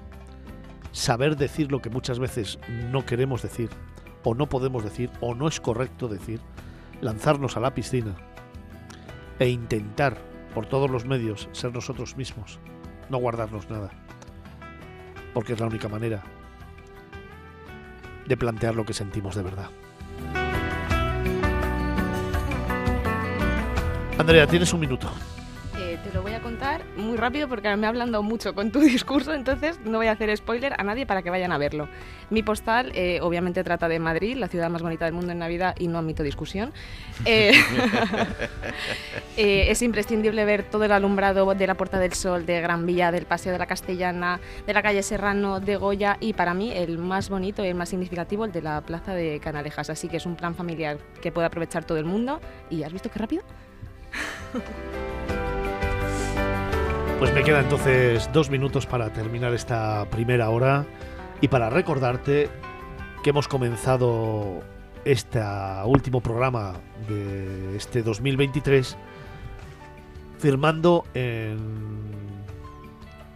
saber 0.95 1.35
decir 1.35 1.73
lo 1.73 1.81
que 1.81 1.89
muchas 1.89 2.19
veces 2.19 2.57
no 2.89 3.05
queremos 3.05 3.41
decir, 3.41 3.69
o 4.23 4.33
no 4.33 4.47
podemos 4.47 4.81
decir, 4.81 5.11
o 5.19 5.35
no 5.35 5.49
es 5.49 5.59
correcto 5.59 6.07
decir, 6.07 6.39
lanzarnos 7.01 7.57
a 7.57 7.59
la 7.59 7.73
piscina 7.73 8.15
e 9.37 9.49
intentar 9.49 10.17
por 10.53 10.67
todos 10.67 10.89
los 10.89 11.05
medios 11.05 11.49
ser 11.51 11.73
nosotros 11.73 12.15
mismos, 12.15 12.59
no 13.09 13.17
guardarnos 13.17 13.69
nada, 13.69 13.91
porque 15.33 15.51
es 15.51 15.59
la 15.59 15.67
única 15.67 15.89
manera 15.89 16.23
de 18.25 18.37
plantear 18.37 18.73
lo 18.73 18.85
que 18.85 18.93
sentimos 18.93 19.35
de 19.35 19.43
verdad. 19.43 19.69
Andrea, 24.17 24.47
tienes 24.47 24.71
un 24.71 24.79
minuto. 24.79 25.11
Lo 26.15 26.21
voy 26.21 26.31
a 26.31 26.41
contar 26.41 26.85
muy 26.95 27.17
rápido 27.17 27.49
porque 27.49 27.75
me 27.75 27.85
ha 27.85 27.89
hablado 27.89 28.23
mucho 28.23 28.55
con 28.55 28.71
tu 28.71 28.79
discurso, 28.95 29.33
entonces 29.33 29.81
no 29.83 29.97
voy 29.97 30.07
a 30.07 30.13
hacer 30.13 30.35
spoiler 30.37 30.73
a 30.77 30.81
nadie 30.81 31.05
para 31.05 31.21
que 31.21 31.29
vayan 31.29 31.51
a 31.51 31.57
verlo. 31.57 31.89
Mi 32.29 32.41
postal 32.41 32.93
eh, 32.95 33.19
obviamente 33.21 33.65
trata 33.65 33.89
de 33.89 33.99
Madrid, 33.99 34.37
la 34.37 34.47
ciudad 34.47 34.69
más 34.69 34.81
bonita 34.81 35.03
del 35.03 35.13
mundo 35.13 35.33
en 35.33 35.39
Navidad 35.39 35.75
y 35.77 35.89
no 35.89 35.99
admito 35.99 36.23
discusión. 36.23 36.71
Eh, 37.25 37.53
eh, 39.37 39.65
es 39.69 39.81
imprescindible 39.81 40.45
ver 40.45 40.63
todo 40.63 40.83
el 40.83 40.91
alumbrado 40.91 41.53
de 41.55 41.67
la 41.67 41.75
Puerta 41.75 41.97
del 41.97 42.13
Sol, 42.13 42.45
de 42.45 42.61
Gran 42.61 42.85
Vía, 42.85 43.11
del 43.11 43.25
Paseo 43.25 43.51
de 43.51 43.57
la 43.57 43.65
Castellana, 43.65 44.39
de 44.67 44.73
la 44.73 44.83
calle 44.83 45.01
Serrano, 45.01 45.59
de 45.59 45.75
Goya 45.75 46.17
y 46.19 46.33
para 46.33 46.53
mí 46.53 46.71
el 46.71 46.97
más 46.97 47.29
bonito 47.29 47.65
y 47.65 47.69
el 47.69 47.75
más 47.75 47.89
significativo 47.89 48.45
el 48.45 48.51
de 48.51 48.61
la 48.61 48.81
Plaza 48.81 49.15
de 49.15 49.39
Canalejas. 49.39 49.89
Así 49.89 50.07
que 50.07 50.17
es 50.17 50.25
un 50.25 50.35
plan 50.35 50.55
familiar 50.55 50.97
que 51.21 51.31
puede 51.31 51.47
aprovechar 51.47 51.83
todo 51.83 51.97
el 51.97 52.05
mundo. 52.05 52.39
¿Y 52.69 52.83
has 52.83 52.93
visto 52.93 53.09
qué 53.09 53.19
rápido? 53.19 53.43
Pues 57.19 57.33
me 57.33 57.43
queda 57.43 57.61
entonces 57.61 58.29
dos 58.33 58.49
minutos 58.49 58.85
para 58.85 59.13
terminar 59.13 59.53
esta 59.53 60.05
primera 60.09 60.49
hora 60.49 60.85
y 61.39 61.47
para 61.47 61.69
recordarte 61.69 62.49
que 63.23 63.29
hemos 63.29 63.47
comenzado 63.47 64.61
este 65.05 65.41
último 65.85 66.19
programa 66.19 66.73
de 67.07 67.77
este 67.77 68.03
2023 68.03 68.97
firmando 70.39 71.05
en 71.13 71.57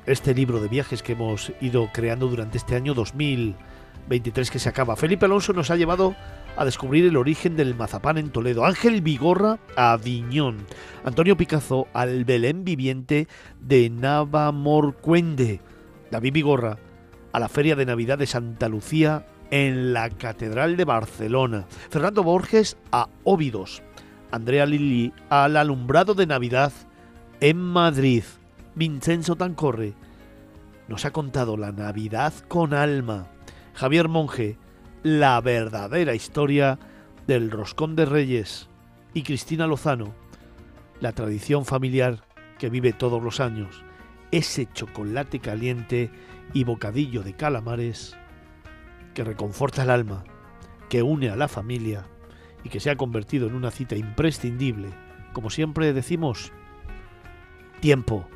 este 0.06 0.34
libro 0.34 0.60
de 0.60 0.68
viajes 0.68 1.02
que 1.02 1.14
hemos 1.14 1.54
ido 1.62 1.90
creando 1.94 2.28
durante 2.28 2.58
este 2.58 2.76
año 2.76 2.94
2023 2.94 4.52
que 4.52 4.60
se 4.60 4.68
acaba. 4.68 4.98
Felipe 4.98 5.26
Alonso 5.26 5.54
nos 5.54 5.72
ha 5.72 5.78
llevado 5.78 6.18
a 6.60 6.66
descubrir 6.66 7.06
el 7.06 7.16
origen 7.16 7.56
del 7.56 7.74
mazapán 7.74 8.18
en 8.18 8.32
Toledo, 8.32 8.66
Ángel 8.66 9.02
Vigorra 9.02 9.60
a 9.78 9.94
Aviñón, 9.94 10.58
Antonio 11.06 11.38
Picazo 11.38 11.88
al 11.94 12.26
Belén 12.26 12.66
viviente 12.66 13.30
de 13.62 13.90
Navamorcuende, 13.90 15.62
David 16.12 16.34
Vigorra 16.34 16.78
a 17.32 17.40
la 17.40 17.48
Feria 17.48 17.78
de 17.78 17.86
Navidad 17.86 18.18
de 18.18 18.28
Santa 18.28 18.68
Lucía 18.68 19.26
en 19.52 19.94
la 19.94 20.10
Catedral 20.10 20.76
de 20.76 20.84
Barcelona, 20.84 21.66
Fernando 21.90 22.24
Borges 22.24 22.76
a 22.92 23.08
Óbidos, 23.24 23.82
Andrea 24.30 24.66
Lili 24.66 25.14
al 25.30 25.56
alumbrado 25.56 26.14
de 26.14 26.28
Navidad 26.28 26.74
en 27.40 27.58
Madrid, 27.58 28.24
Vincenzo 28.76 29.38
Tancorre 29.38 29.94
nos 30.90 31.06
ha 31.06 31.12
contado 31.12 31.56
la 31.56 31.72
Navidad 31.72 32.34
con 32.50 32.74
alma, 32.74 33.28
Javier 33.76 34.10
Monge 34.10 34.58
la 35.04 35.40
verdadera 35.40 36.14
historia 36.14 36.78
del 37.26 37.52
roscón 37.52 37.96
de 37.96 38.06
reyes 38.06 38.68
y 39.14 39.24
Cristina 39.24 39.66
Lozano, 39.66 40.14
la 41.00 41.14
tradición 41.14 41.66
familiar 41.66 42.26
que 42.58 42.70
vive 42.70 42.92
todos 42.92 43.24
los 43.24 43.40
años, 43.40 43.84
ese 44.32 44.68
chocolate 44.74 45.40
caliente 45.40 46.12
y 46.54 46.66
bocadillo 46.66 47.24
de 47.24 47.34
calamares 47.34 48.18
que 49.14 49.24
reconforta 49.24 49.84
el 49.84 49.90
alma, 49.90 50.26
que 50.90 51.02
une 51.02 51.30
a 51.30 51.38
la 51.38 51.48
familia 51.48 52.06
y 52.64 52.70
que 52.70 52.82
se 52.82 52.90
ha 52.90 52.98
convertido 52.98 53.48
en 53.48 53.56
una 53.56 53.72
cita 53.72 53.96
imprescindible, 53.96 54.90
como 55.32 55.50
siempre 55.50 55.94
decimos, 55.94 56.52
tiempo, 57.80 58.28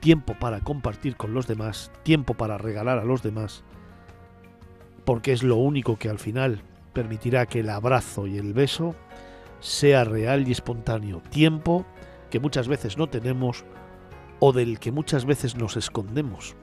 tiempo 0.00 0.34
para 0.40 0.60
compartir 0.60 1.14
con 1.14 1.34
los 1.34 1.46
demás, 1.46 1.92
tiempo 2.02 2.34
para 2.34 2.58
regalar 2.58 2.98
a 2.98 3.04
los 3.04 3.22
demás, 3.22 3.62
porque 5.10 5.32
es 5.32 5.42
lo 5.42 5.56
único 5.56 5.98
que 5.98 6.08
al 6.08 6.20
final 6.20 6.62
permitirá 6.92 7.44
que 7.46 7.58
el 7.58 7.70
abrazo 7.70 8.28
y 8.28 8.38
el 8.38 8.52
beso 8.52 8.94
sea 9.58 10.04
real 10.04 10.46
y 10.46 10.52
espontáneo, 10.52 11.20
tiempo 11.30 11.84
que 12.30 12.38
muchas 12.38 12.68
veces 12.68 12.96
no 12.96 13.08
tenemos 13.08 13.64
o 14.38 14.52
del 14.52 14.78
que 14.78 14.92
muchas 14.92 15.24
veces 15.24 15.56
nos 15.56 15.76
escondemos. 15.76 16.54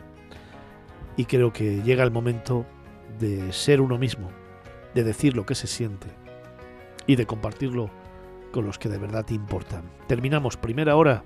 Y 1.17 1.25
creo 1.25 1.51
que 1.51 1.81
llega 1.83 2.05
el 2.05 2.11
momento 2.11 2.65
de 3.19 3.51
ser 3.51 3.81
uno 3.81 3.97
mismo, 3.97 4.29
de 4.95 5.03
decir 5.03 5.35
lo 5.35 5.45
que 5.45 5.53
se 5.53 5.67
siente 5.67 6.07
y 7.05 7.17
de 7.17 7.25
compartirlo 7.25 7.89
con 8.53 8.65
los 8.65 8.79
que 8.79 8.87
de 8.87 8.97
verdad 8.97 9.25
te 9.25 9.33
importan. 9.33 9.83
Terminamos 10.07 10.55
primera 10.55 10.95
hora 10.95 11.25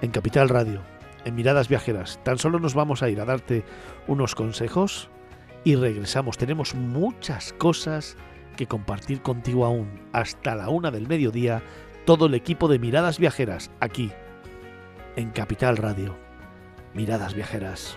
en 0.00 0.10
Capital 0.10 0.48
Radio, 0.48 0.80
en 1.26 1.34
Miradas 1.34 1.68
Viajeras. 1.68 2.18
Tan 2.24 2.38
solo 2.38 2.60
nos 2.60 2.72
vamos 2.72 3.02
a 3.02 3.10
ir 3.10 3.20
a 3.20 3.26
darte 3.26 3.62
unos 4.08 4.34
consejos 4.34 5.10
y 5.64 5.76
regresamos. 5.76 6.38
Tenemos 6.38 6.74
muchas 6.74 7.52
cosas 7.54 8.16
que 8.56 8.66
compartir 8.66 9.22
contigo 9.22 9.64
aún. 9.64 10.00
Hasta 10.12 10.54
la 10.54 10.68
una 10.68 10.90
del 10.90 11.08
mediodía, 11.08 11.62
todo 12.04 12.26
el 12.26 12.34
equipo 12.34 12.68
de 12.68 12.78
Miradas 12.78 13.18
Viajeras, 13.18 13.70
aquí, 13.80 14.12
en 15.16 15.30
Capital 15.30 15.76
Radio. 15.76 16.16
Miradas 16.92 17.34
Viajeras. 17.34 17.96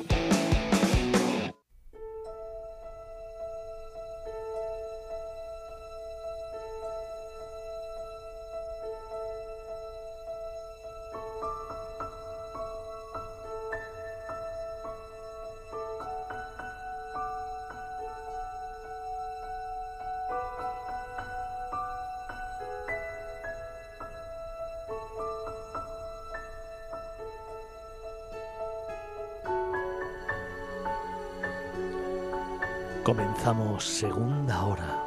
Segunda 33.79 34.65
hora 34.65 35.03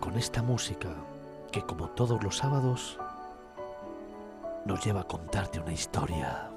con 0.00 0.16
esta 0.16 0.42
música 0.42 0.88
que 1.52 1.62
como 1.62 1.88
todos 1.90 2.22
los 2.22 2.38
sábados 2.38 2.98
nos 4.64 4.84
lleva 4.84 5.02
a 5.02 5.04
contarte 5.04 5.60
una 5.60 5.72
historia. 5.72 6.50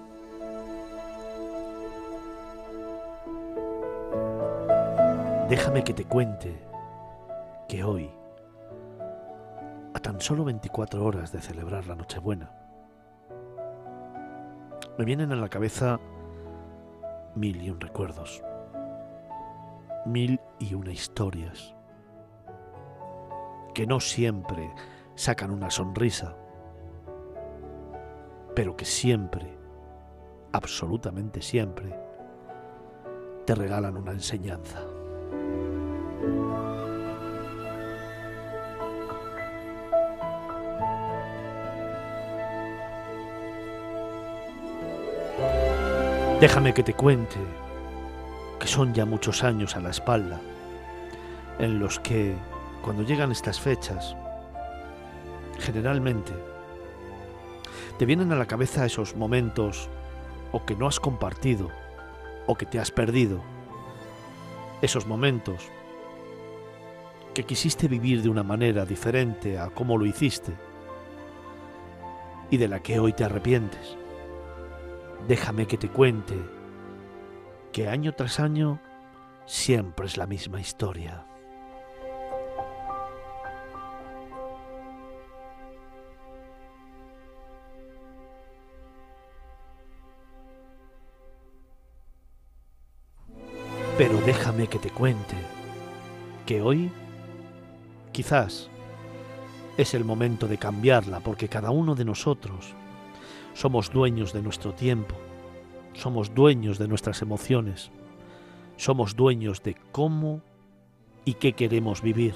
Déjame 5.50 5.84
que 5.84 5.94
te 5.94 6.06
cuente 6.06 6.66
que 7.68 7.84
hoy, 7.84 8.10
a 9.94 10.00
tan 10.00 10.20
solo 10.20 10.46
24 10.46 11.04
horas 11.04 11.32
de 11.32 11.42
celebrar 11.42 11.86
la 11.86 11.96
Nochebuena, 11.96 12.52
me 14.98 15.06
vienen 15.06 15.32
a 15.32 15.36
la 15.36 15.50
cabeza 15.50 16.00
mil 17.36 17.62
y 17.62 17.70
un 17.70 17.80
recuerdos 17.80 18.42
mil 20.08 20.40
y 20.60 20.74
una 20.74 20.92
historias 20.92 21.76
que 23.74 23.86
no 23.86 24.00
siempre 24.00 24.74
sacan 25.16 25.52
una 25.52 25.70
sonrisa, 25.70 26.36
pero 28.56 28.76
que 28.76 28.86
siempre, 28.86 29.56
absolutamente 30.52 31.42
siempre, 31.42 31.94
te 33.46 33.54
regalan 33.54 33.98
una 33.98 34.14
enseñanza. 34.14 34.80
Déjame 46.40 46.74
que 46.74 46.84
te 46.84 46.94
cuente 46.94 47.67
que 48.60 48.68
son 48.68 48.94
ya 48.94 49.06
muchos 49.06 49.44
años 49.44 49.76
a 49.76 49.80
la 49.80 49.90
espalda, 49.90 50.42
en 51.60 51.80
los 51.80 52.00
que, 52.00 52.36
cuando 52.82 53.04
llegan 53.04 53.32
estas 53.32 53.60
fechas, 53.60 54.16
generalmente 55.60 56.34
te 57.98 58.06
vienen 58.06 58.32
a 58.32 58.36
la 58.36 58.46
cabeza 58.46 58.86
esos 58.86 59.16
momentos 59.16 59.90
o 60.52 60.66
que 60.66 60.76
no 60.76 60.88
has 60.88 61.00
compartido 61.00 61.70
o 62.46 62.56
que 62.56 62.66
te 62.66 62.80
has 62.80 62.92
perdido, 62.92 63.42
esos 64.82 65.08
momentos 65.08 65.70
que 67.34 67.44
quisiste 67.44 67.88
vivir 67.88 68.22
de 68.22 68.30
una 68.30 68.44
manera 68.44 68.86
diferente 68.86 69.60
a 69.60 69.70
como 69.70 69.98
lo 69.98 70.06
hiciste 70.06 70.54
y 72.50 72.58
de 72.58 72.68
la 72.68 72.80
que 72.80 73.00
hoy 73.00 73.14
te 73.14 73.24
arrepientes. 73.24 73.98
Déjame 75.28 75.68
que 75.68 75.78
te 75.78 75.90
cuente 75.90 76.57
que 77.78 77.88
año 77.88 78.12
tras 78.16 78.40
año 78.40 78.80
siempre 79.46 80.08
es 80.08 80.18
la 80.18 80.26
misma 80.26 80.60
historia. 80.60 81.24
Pero 93.96 94.22
déjame 94.22 94.66
que 94.66 94.80
te 94.80 94.90
cuente 94.90 95.36
que 96.48 96.64
hoy 96.64 96.92
quizás 98.12 98.72
es 99.78 99.94
el 99.94 100.04
momento 100.04 100.48
de 100.48 100.58
cambiarla 100.58 101.20
porque 101.20 101.48
cada 101.48 101.70
uno 101.70 101.94
de 101.94 102.06
nosotros 102.06 102.74
somos 103.54 103.92
dueños 103.92 104.34
de 104.34 104.42
nuestro 104.42 104.74
tiempo, 104.74 105.27
somos 105.98 106.36
dueños 106.36 106.78
de 106.78 106.88
nuestras 106.88 107.22
emociones, 107.22 107.92
somos 108.76 109.16
dueños 109.16 109.64
de 109.64 109.76
cómo 109.92 110.42
y 111.26 111.34
qué 111.34 111.54
queremos 111.54 112.02
vivir. 112.02 112.36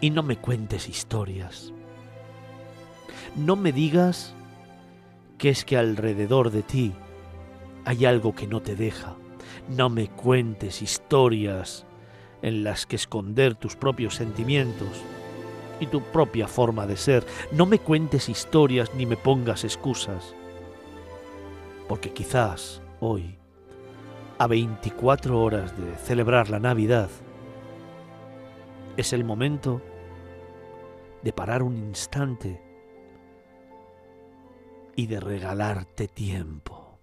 Y 0.00 0.10
no 0.10 0.22
me 0.22 0.36
cuentes 0.36 0.88
historias. 0.88 1.72
No 3.36 3.56
me 3.56 3.72
digas 3.72 4.34
que 5.36 5.50
es 5.50 5.64
que 5.64 5.76
alrededor 5.76 6.50
de 6.50 6.62
ti 6.62 6.92
hay 7.84 8.04
algo 8.04 8.34
que 8.34 8.46
no 8.46 8.60
te 8.60 8.76
deja. 8.76 9.16
No 9.68 9.90
me 9.90 10.08
cuentes 10.08 10.80
historias 10.80 11.84
en 12.42 12.64
las 12.64 12.86
que 12.86 12.96
esconder 12.96 13.56
tus 13.56 13.76
propios 13.76 14.14
sentimientos 14.14 15.02
y 15.80 15.86
tu 15.86 16.00
propia 16.00 16.46
forma 16.46 16.86
de 16.86 16.96
ser. 16.96 17.26
No 17.52 17.66
me 17.66 17.78
cuentes 17.78 18.28
historias 18.28 18.94
ni 18.94 19.04
me 19.04 19.16
pongas 19.16 19.64
excusas. 19.64 20.34
Porque 21.90 22.12
quizás 22.12 22.80
hoy, 23.00 23.36
a 24.38 24.46
24 24.46 25.42
horas 25.42 25.76
de 25.76 25.96
celebrar 25.96 26.48
la 26.48 26.60
Navidad, 26.60 27.10
es 28.96 29.12
el 29.12 29.24
momento 29.24 29.82
de 31.24 31.32
parar 31.32 31.64
un 31.64 31.76
instante 31.76 32.62
y 34.94 35.08
de 35.08 35.18
regalarte 35.18 36.06
tiempo. 36.06 37.00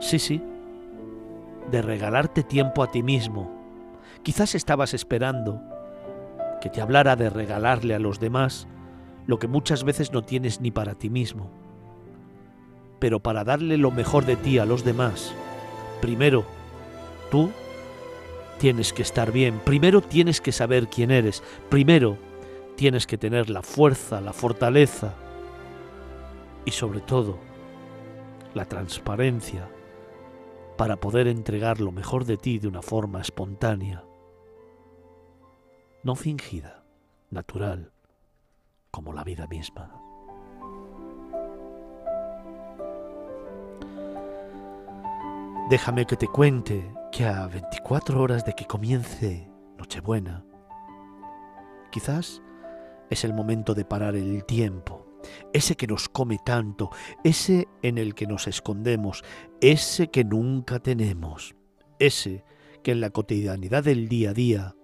Sí, 0.00 0.18
sí, 0.18 0.42
de 1.70 1.80
regalarte 1.80 2.42
tiempo 2.42 2.82
a 2.82 2.90
ti 2.90 3.02
mismo. 3.02 3.50
Quizás 4.22 4.54
estabas 4.54 4.92
esperando 4.92 5.62
que 6.60 6.68
te 6.68 6.82
hablara 6.82 7.16
de 7.16 7.30
regalarle 7.30 7.94
a 7.94 7.98
los 7.98 8.20
demás 8.20 8.68
lo 9.26 9.38
que 9.38 9.48
muchas 9.48 9.84
veces 9.84 10.12
no 10.12 10.22
tienes 10.22 10.60
ni 10.60 10.70
para 10.70 10.94
ti 10.94 11.10
mismo. 11.10 11.50
Pero 12.98 13.20
para 13.20 13.44
darle 13.44 13.76
lo 13.76 13.90
mejor 13.90 14.24
de 14.24 14.36
ti 14.36 14.58
a 14.58 14.64
los 14.64 14.84
demás, 14.84 15.34
primero, 16.00 16.44
tú 17.30 17.50
tienes 18.58 18.92
que 18.92 19.02
estar 19.02 19.32
bien, 19.32 19.60
primero 19.64 20.00
tienes 20.00 20.40
que 20.40 20.52
saber 20.52 20.88
quién 20.88 21.10
eres, 21.10 21.42
primero 21.68 22.16
tienes 22.76 23.06
que 23.06 23.18
tener 23.18 23.50
la 23.50 23.62
fuerza, 23.62 24.20
la 24.20 24.32
fortaleza 24.32 25.14
y 26.64 26.70
sobre 26.70 27.00
todo 27.00 27.38
la 28.54 28.64
transparencia 28.64 29.68
para 30.76 30.96
poder 30.96 31.28
entregar 31.28 31.80
lo 31.80 31.92
mejor 31.92 32.24
de 32.24 32.36
ti 32.36 32.58
de 32.58 32.68
una 32.68 32.82
forma 32.82 33.20
espontánea, 33.20 34.04
no 36.02 36.14
fingida, 36.16 36.84
natural, 37.30 37.93
como 38.94 39.12
la 39.12 39.24
vida 39.24 39.48
misma. 39.48 39.90
Déjame 45.68 46.06
que 46.06 46.16
te 46.16 46.28
cuente 46.28 46.94
que 47.10 47.24
a 47.24 47.48
24 47.48 48.22
horas 48.22 48.44
de 48.44 48.52
que 48.52 48.66
comience 48.66 49.50
Nochebuena, 49.78 50.44
quizás 51.90 52.40
es 53.10 53.24
el 53.24 53.34
momento 53.34 53.74
de 53.74 53.84
parar 53.84 54.14
el 54.14 54.44
tiempo, 54.44 55.04
ese 55.52 55.74
que 55.74 55.88
nos 55.88 56.08
come 56.08 56.38
tanto, 56.44 56.90
ese 57.24 57.66
en 57.82 57.98
el 57.98 58.14
que 58.14 58.28
nos 58.28 58.46
escondemos, 58.46 59.24
ese 59.60 60.08
que 60.08 60.22
nunca 60.22 60.78
tenemos, 60.78 61.56
ese 61.98 62.44
que 62.84 62.92
en 62.92 63.00
la 63.00 63.10
cotidianidad 63.10 63.82
del 63.82 64.08
día 64.08 64.30
a 64.30 64.34
día 64.34 64.76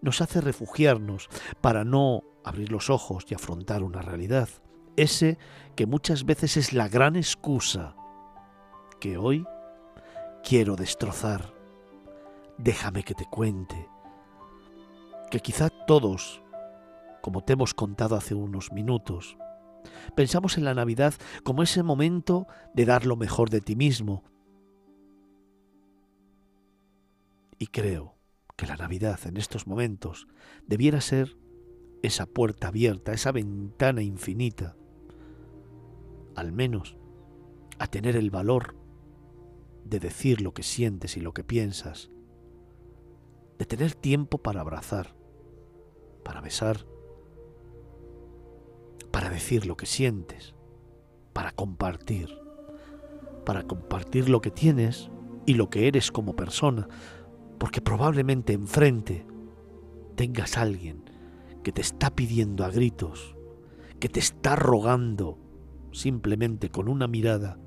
nos 0.00 0.20
hace 0.20 0.40
refugiarnos 0.40 1.28
para 1.60 1.84
no 1.84 2.22
abrir 2.44 2.70
los 2.70 2.90
ojos 2.90 3.24
y 3.28 3.34
afrontar 3.34 3.82
una 3.82 4.02
realidad, 4.02 4.48
ese 4.96 5.38
que 5.74 5.86
muchas 5.86 6.24
veces 6.24 6.56
es 6.56 6.72
la 6.72 6.88
gran 6.88 7.16
excusa 7.16 7.96
que 9.00 9.16
hoy 9.16 9.46
quiero 10.42 10.76
destrozar. 10.76 11.52
Déjame 12.58 13.02
que 13.02 13.14
te 13.14 13.24
cuente 13.24 13.88
que 15.30 15.40
quizá 15.40 15.70
todos 15.70 16.42
como 17.20 17.42
te 17.42 17.54
hemos 17.54 17.72
contado 17.74 18.16
hace 18.16 18.34
unos 18.34 18.70
minutos. 18.70 19.36
Pensamos 20.14 20.58
en 20.58 20.64
la 20.64 20.74
Navidad 20.74 21.14
como 21.42 21.62
ese 21.62 21.82
momento 21.82 22.46
de 22.74 22.84
dar 22.84 23.06
lo 23.06 23.16
mejor 23.16 23.50
de 23.50 23.60
ti 23.60 23.76
mismo. 23.76 24.22
Y 27.58 27.68
creo 27.68 28.13
que 28.56 28.66
la 28.66 28.76
Navidad 28.76 29.18
en 29.26 29.36
estos 29.36 29.66
momentos 29.66 30.28
debiera 30.66 31.00
ser 31.00 31.36
esa 32.02 32.26
puerta 32.26 32.68
abierta, 32.68 33.12
esa 33.12 33.32
ventana 33.32 34.02
infinita, 34.02 34.76
al 36.34 36.52
menos 36.52 36.96
a 37.78 37.86
tener 37.86 38.16
el 38.16 38.30
valor 38.30 38.76
de 39.84 40.00
decir 40.00 40.40
lo 40.40 40.54
que 40.54 40.62
sientes 40.62 41.16
y 41.16 41.20
lo 41.20 41.32
que 41.32 41.44
piensas, 41.44 42.10
de 43.58 43.64
tener 43.64 43.94
tiempo 43.94 44.38
para 44.38 44.60
abrazar, 44.60 45.16
para 46.24 46.40
besar, 46.40 46.86
para 49.10 49.30
decir 49.30 49.66
lo 49.66 49.76
que 49.76 49.86
sientes, 49.86 50.54
para 51.32 51.52
compartir, 51.52 52.28
para 53.44 53.64
compartir 53.64 54.28
lo 54.28 54.40
que 54.40 54.50
tienes 54.50 55.10
y 55.46 55.54
lo 55.54 55.70
que 55.70 55.86
eres 55.88 56.10
como 56.10 56.34
persona, 56.34 56.88
porque 57.58 57.80
probablemente 57.80 58.52
enfrente 58.52 59.26
tengas 60.16 60.56
a 60.56 60.62
alguien 60.62 61.10
que 61.62 61.72
te 61.72 61.80
está 61.80 62.10
pidiendo 62.10 62.64
a 62.64 62.70
gritos, 62.70 63.36
que 64.00 64.08
te 64.08 64.20
está 64.20 64.56
rogando 64.56 65.38
simplemente 65.92 66.68
con 66.68 66.88
una 66.88 67.06
mirada 67.06 67.58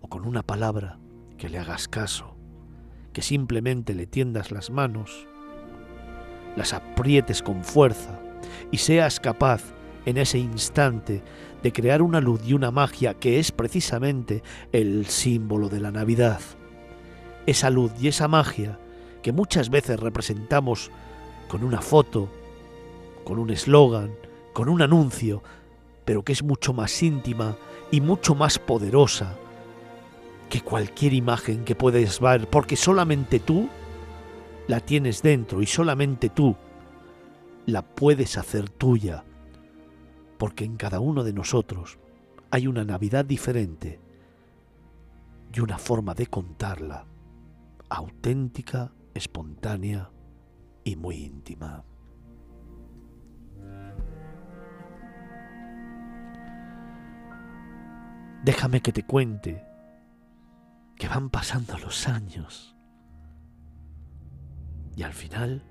o 0.00 0.08
con 0.08 0.26
una 0.26 0.42
palabra 0.42 0.98
que 1.36 1.48
le 1.48 1.58
hagas 1.58 1.88
caso, 1.88 2.36
que 3.12 3.22
simplemente 3.22 3.94
le 3.94 4.06
tiendas 4.06 4.50
las 4.50 4.70
manos, 4.70 5.26
las 6.56 6.72
aprietes 6.72 7.42
con 7.42 7.62
fuerza 7.62 8.18
y 8.70 8.78
seas 8.78 9.20
capaz 9.20 9.62
en 10.06 10.16
ese 10.16 10.38
instante 10.38 11.22
de 11.62 11.72
crear 11.72 12.00
una 12.00 12.20
luz 12.20 12.40
y 12.46 12.54
una 12.54 12.70
magia 12.70 13.14
que 13.14 13.38
es 13.38 13.52
precisamente 13.52 14.42
el 14.72 15.06
símbolo 15.06 15.68
de 15.68 15.80
la 15.80 15.90
Navidad. 15.90 16.40
Esa 17.46 17.70
luz 17.70 17.92
y 18.00 18.08
esa 18.08 18.28
magia 18.28 18.78
que 19.22 19.32
muchas 19.32 19.70
veces 19.70 19.98
representamos 19.98 20.90
con 21.48 21.64
una 21.64 21.80
foto, 21.80 22.28
con 23.24 23.38
un 23.38 23.50
eslogan, 23.50 24.12
con 24.52 24.68
un 24.68 24.82
anuncio, 24.82 25.42
pero 26.04 26.22
que 26.22 26.32
es 26.32 26.42
mucho 26.42 26.72
más 26.72 27.02
íntima 27.02 27.56
y 27.90 28.00
mucho 28.00 28.34
más 28.34 28.58
poderosa 28.58 29.36
que 30.48 30.60
cualquier 30.60 31.12
imagen 31.12 31.64
que 31.64 31.74
puedes 31.74 32.20
ver, 32.20 32.48
porque 32.48 32.76
solamente 32.76 33.40
tú 33.40 33.68
la 34.68 34.80
tienes 34.80 35.22
dentro 35.22 35.62
y 35.62 35.66
solamente 35.66 36.28
tú 36.28 36.56
la 37.66 37.82
puedes 37.82 38.38
hacer 38.38 38.70
tuya 38.70 39.24
porque 40.38 40.64
en 40.64 40.76
cada 40.76 41.00
uno 41.00 41.24
de 41.24 41.32
nosotros 41.32 41.98
hay 42.50 42.66
una 42.66 42.84
Navidad 42.84 43.24
diferente 43.24 43.98
y 45.52 45.60
una 45.60 45.78
forma 45.78 46.14
de 46.14 46.26
contarla 46.26 47.06
auténtica, 47.88 48.92
espontánea 49.14 50.10
y 50.84 50.96
muy 50.96 51.16
íntima. 51.16 51.84
Déjame 58.44 58.80
que 58.80 58.92
te 58.92 59.02
cuente 59.04 59.64
que 60.96 61.08
van 61.08 61.30
pasando 61.30 61.76
los 61.78 62.06
años 62.08 62.76
y 64.96 65.02
al 65.02 65.12
final 65.12 65.62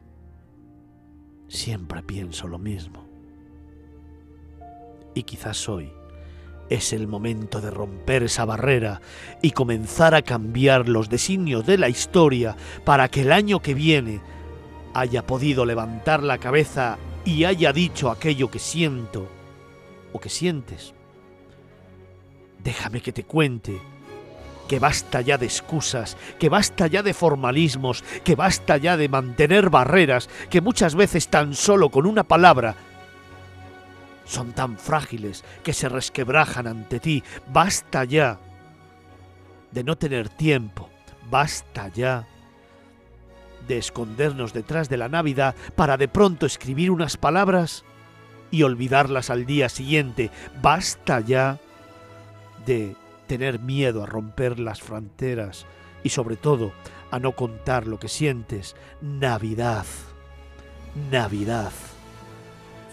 siempre 1.48 2.04
pienso 2.04 2.48
lo 2.48 2.60
mismo. 2.60 3.06
Y 5.14 5.24
quizás 5.24 5.68
hoy 5.70 5.92
es 6.70 6.94
el 6.94 7.08
momento 7.08 7.62
de 7.62 7.72
romper 7.72 8.24
esa 8.24 8.46
barrera 8.46 9.02
y 9.42 9.52
comenzar 9.52 10.16
a 10.16 10.22
cambiar 10.22 10.90
los 10.90 11.10
designios 11.10 11.66
de 11.66 11.78
la 11.78 11.90
historia 11.90 12.56
para 12.84 13.08
que 13.10 13.22
el 13.22 13.32
año 13.32 13.62
que 13.62 13.74
viene 13.74 14.22
haya 14.94 15.26
podido 15.26 15.66
levantar 15.66 16.24
la 16.24 16.38
cabeza 16.38 16.98
y 17.24 17.44
haya 17.44 17.74
dicho 17.74 18.10
aquello 18.10 18.50
que 18.50 18.60
siento 18.60 19.28
o 20.14 20.20
que 20.20 20.30
sientes. 20.30 20.94
Déjame 22.64 23.02
que 23.02 23.12
te 23.12 23.24
cuente 23.24 23.80
que 24.68 24.80
basta 24.80 25.22
ya 25.22 25.38
de 25.38 25.46
excusas, 25.46 26.18
que 26.40 26.50
basta 26.50 26.88
ya 26.88 27.04
de 27.04 27.14
formalismos, 27.14 28.04
que 28.24 28.36
basta 28.36 28.78
ya 28.78 28.98
de 28.98 29.10
mantener 29.10 29.70
barreras, 29.70 30.30
que 30.50 30.62
muchas 30.62 30.96
veces 30.96 31.28
tan 31.28 31.54
solo 31.54 31.90
con 31.90 32.08
una 32.08 32.24
palabra 32.24 32.76
son 34.26 34.54
tan 34.54 34.78
frágiles 34.78 35.44
que 35.64 35.74
se 35.74 35.90
resquebrajan 35.90 36.68
ante 36.68 37.00
ti. 37.00 37.24
Basta 37.52 38.04
ya 38.04 38.40
de 39.72 39.84
no 39.84 39.98
tener 39.98 40.30
tiempo, 40.30 40.90
basta 41.30 41.90
ya 41.90 42.28
de 43.68 43.78
escondernos 43.78 44.54
detrás 44.54 44.90
de 44.90 44.98
la 44.98 45.10
Navidad 45.10 45.56
para 45.76 45.98
de 45.98 46.08
pronto 46.08 46.46
escribir 46.46 46.92
unas 46.92 47.18
palabras 47.18 47.84
y 48.52 48.64
olvidarlas 48.64 49.30
al 49.30 49.46
día 49.46 49.70
siguiente. 49.70 50.32
Basta 50.62 51.20
ya 51.20 51.60
de 52.66 52.96
tener 53.28 53.60
miedo 53.60 54.04
a 54.04 54.06
romper 54.06 54.60
las 54.60 54.82
fronteras 54.82 55.66
y 56.04 56.10
sobre 56.10 56.36
todo 56.36 56.72
a 57.12 57.20
no 57.20 57.34
contar 57.34 57.88
lo 57.88 58.00
que 58.00 58.08
sientes. 58.08 58.76
Navidad. 59.02 59.86
Navidad. 61.12 61.72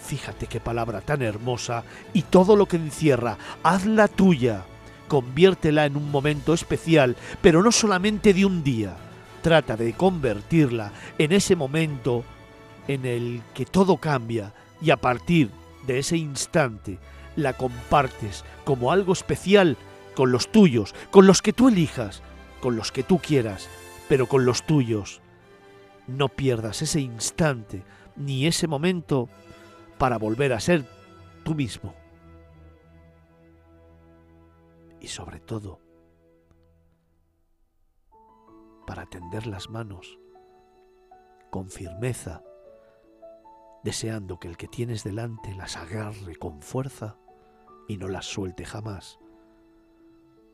Fíjate 0.05 0.47
qué 0.47 0.61
palabra 0.61 1.01
tan 1.01 1.23
hermosa 1.23 1.85
y 2.13 2.23
todo 2.23 2.57
lo 2.57 2.67
que 2.67 2.77
encierra. 2.77 3.39
Hazla 3.63 4.09
tuya. 4.09 4.65
Conviértela 5.09 5.87
en 5.87 5.97
un 5.97 6.11
momento 6.11 6.55
especial, 6.55 7.17
pero 7.41 7.63
no 7.63 7.71
solamente 7.71 8.35
de 8.35 8.45
un 8.45 8.65
día. 8.65 8.97
Trata 9.43 9.77
de 9.77 9.93
convertirla 9.93 10.93
en 11.19 11.33
ese 11.33 11.57
momento 11.57 12.25
en 12.89 13.07
el 13.07 13.43
que 13.55 13.65
todo 13.65 13.97
cambia 13.97 14.53
y 14.81 14.91
a 14.91 14.97
partir 14.97 15.51
de 15.87 15.99
ese 15.99 16.17
instante 16.17 16.99
la 17.37 17.53
compartes 17.53 18.45
como 18.65 18.93
algo 18.93 19.13
especial 19.13 19.77
con 20.15 20.33
los 20.33 20.51
tuyos, 20.51 20.95
con 21.11 21.27
los 21.27 21.43
que 21.43 21.53
tú 21.53 21.69
elijas, 21.69 22.23
con 22.61 22.77
los 22.77 22.93
que 22.93 23.03
tú 23.03 23.19
quieras, 23.19 23.69
pero 24.09 24.27
con 24.27 24.45
los 24.45 24.65
tuyos. 24.65 25.21
No 26.07 26.29
pierdas 26.29 26.83
ese 26.83 27.01
instante 27.01 27.83
ni 28.17 28.47
ese 28.47 28.67
momento 28.67 29.29
para 30.03 30.19
volver 30.19 30.53
a 30.53 30.59
ser 30.59 30.85
tú 31.45 31.55
mismo. 31.55 31.95
Y 34.99 35.07
sobre 35.07 35.39
todo, 35.39 35.79
para 38.85 39.07
tender 39.07 39.47
las 39.47 39.71
manos 39.71 40.19
con 41.51 41.71
firmeza, 41.71 42.43
deseando 43.85 44.41
que 44.41 44.49
el 44.49 44.57
que 44.57 44.67
tienes 44.67 45.05
delante 45.05 45.55
las 45.55 45.77
agarre 45.77 46.35
con 46.35 46.63
fuerza 46.63 47.17
y 47.87 47.97
no 47.97 48.09
las 48.09 48.27
suelte 48.27 48.65
jamás 48.65 49.21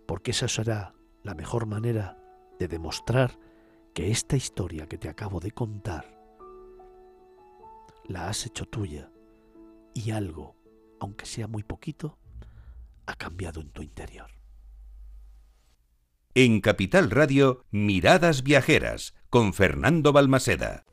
porque 0.06 0.32
esa 0.32 0.48
será 0.48 0.94
la 1.22 1.34
mejor 1.34 1.64
manera 1.64 2.18
de 2.58 2.68
demostrar 2.68 3.38
que 3.94 4.10
esta 4.10 4.36
historia 4.36 4.86
que 4.86 4.98
te 4.98 5.08
acabo 5.08 5.40
de 5.40 5.52
contar 5.52 6.18
la 8.04 8.28
has 8.28 8.44
hecho 8.44 8.66
tuya 8.66 9.10
y 9.98 10.12
algo, 10.12 10.56
aunque 11.00 11.26
sea 11.26 11.48
muy 11.48 11.62
poquito, 11.64 12.18
ha 13.06 13.16
cambiado 13.16 13.60
en 13.60 13.70
tu 13.70 13.82
interior. 13.82 14.30
En 16.34 16.60
Capital 16.60 17.10
Radio, 17.10 17.64
Miradas 17.70 18.44
Viajeras, 18.44 19.14
con 19.28 19.52
Fernando 19.52 20.12
Balmaseda. 20.12 20.84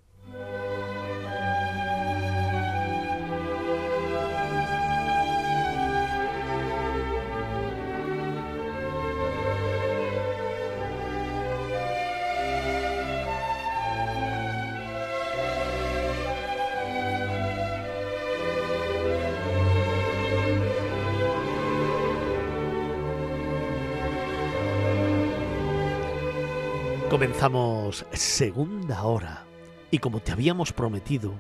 Comenzamos 27.46 28.08
segunda 28.14 29.04
hora 29.04 29.46
y 29.92 30.00
como 30.00 30.20
te 30.20 30.32
habíamos 30.32 30.74
prometido, 30.74 31.32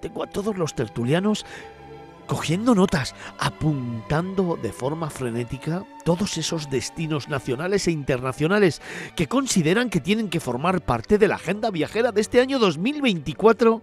tengo 0.00 0.22
a 0.22 0.26
todos 0.26 0.56
los 0.56 0.74
tertulianos 0.74 1.44
cogiendo 2.26 2.74
notas, 2.74 3.14
apuntando 3.38 4.56
de 4.56 4.72
forma 4.72 5.10
frenética 5.10 5.84
todos 6.06 6.38
esos 6.38 6.70
destinos 6.70 7.28
nacionales 7.28 7.86
e 7.88 7.90
internacionales 7.90 8.80
que 9.16 9.26
consideran 9.26 9.90
que 9.90 10.00
tienen 10.00 10.30
que 10.30 10.40
formar 10.40 10.80
parte 10.80 11.18
de 11.18 11.28
la 11.28 11.34
agenda 11.34 11.70
viajera 11.70 12.10
de 12.10 12.22
este 12.22 12.40
año 12.40 12.58
2024 12.58 13.82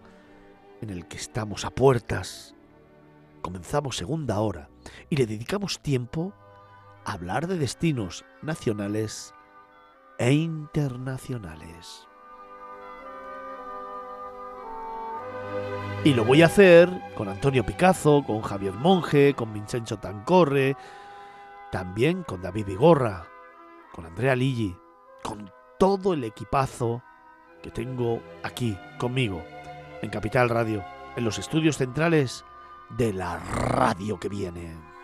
en 0.82 0.90
el 0.90 1.06
que 1.08 1.18
estamos 1.18 1.64
a 1.64 1.70
puertas. 1.70 2.56
Comenzamos 3.44 3.98
segunda 3.98 4.40
hora 4.40 4.68
y 5.12 5.16
le 5.16 5.28
dedicamos 5.28 5.80
tiempo 5.80 6.34
a 7.06 7.12
hablar 7.12 7.46
de 7.46 7.60
destinos 7.60 8.26
nacionales 8.42 9.35
e 10.18 10.34
internacionales. 10.34 12.08
Y 16.04 16.14
lo 16.14 16.24
voy 16.24 16.44
a 16.44 16.46
hacer 16.46 16.90
con 17.16 17.30
Antonio 17.30 17.66
Picazo, 17.66 18.24
con 18.26 18.42
Javier 18.42 18.74
Monge, 18.74 19.34
con 19.34 19.52
Vincenzo 19.54 19.98
Tancorre, 19.98 20.78
también 21.72 22.24
con 22.24 22.42
David 22.42 22.68
Vigorra, 22.68 23.28
con 23.92 24.06
Andrea 24.06 24.36
Ligi, 24.36 24.78
con 25.24 25.52
todo 25.80 26.14
el 26.14 26.24
equipazo 26.24 27.02
que 27.64 27.72
tengo 27.72 28.22
aquí 28.44 28.78
conmigo, 29.00 29.44
en 30.04 30.12
Capital 30.12 30.50
Radio, 30.50 30.84
en 31.16 31.26
los 31.26 31.40
estudios 31.40 31.78
centrales 31.78 32.46
de 32.92 33.12
la 33.12 33.40
radio 33.40 34.20
que 34.20 34.30
viene. 34.30 34.95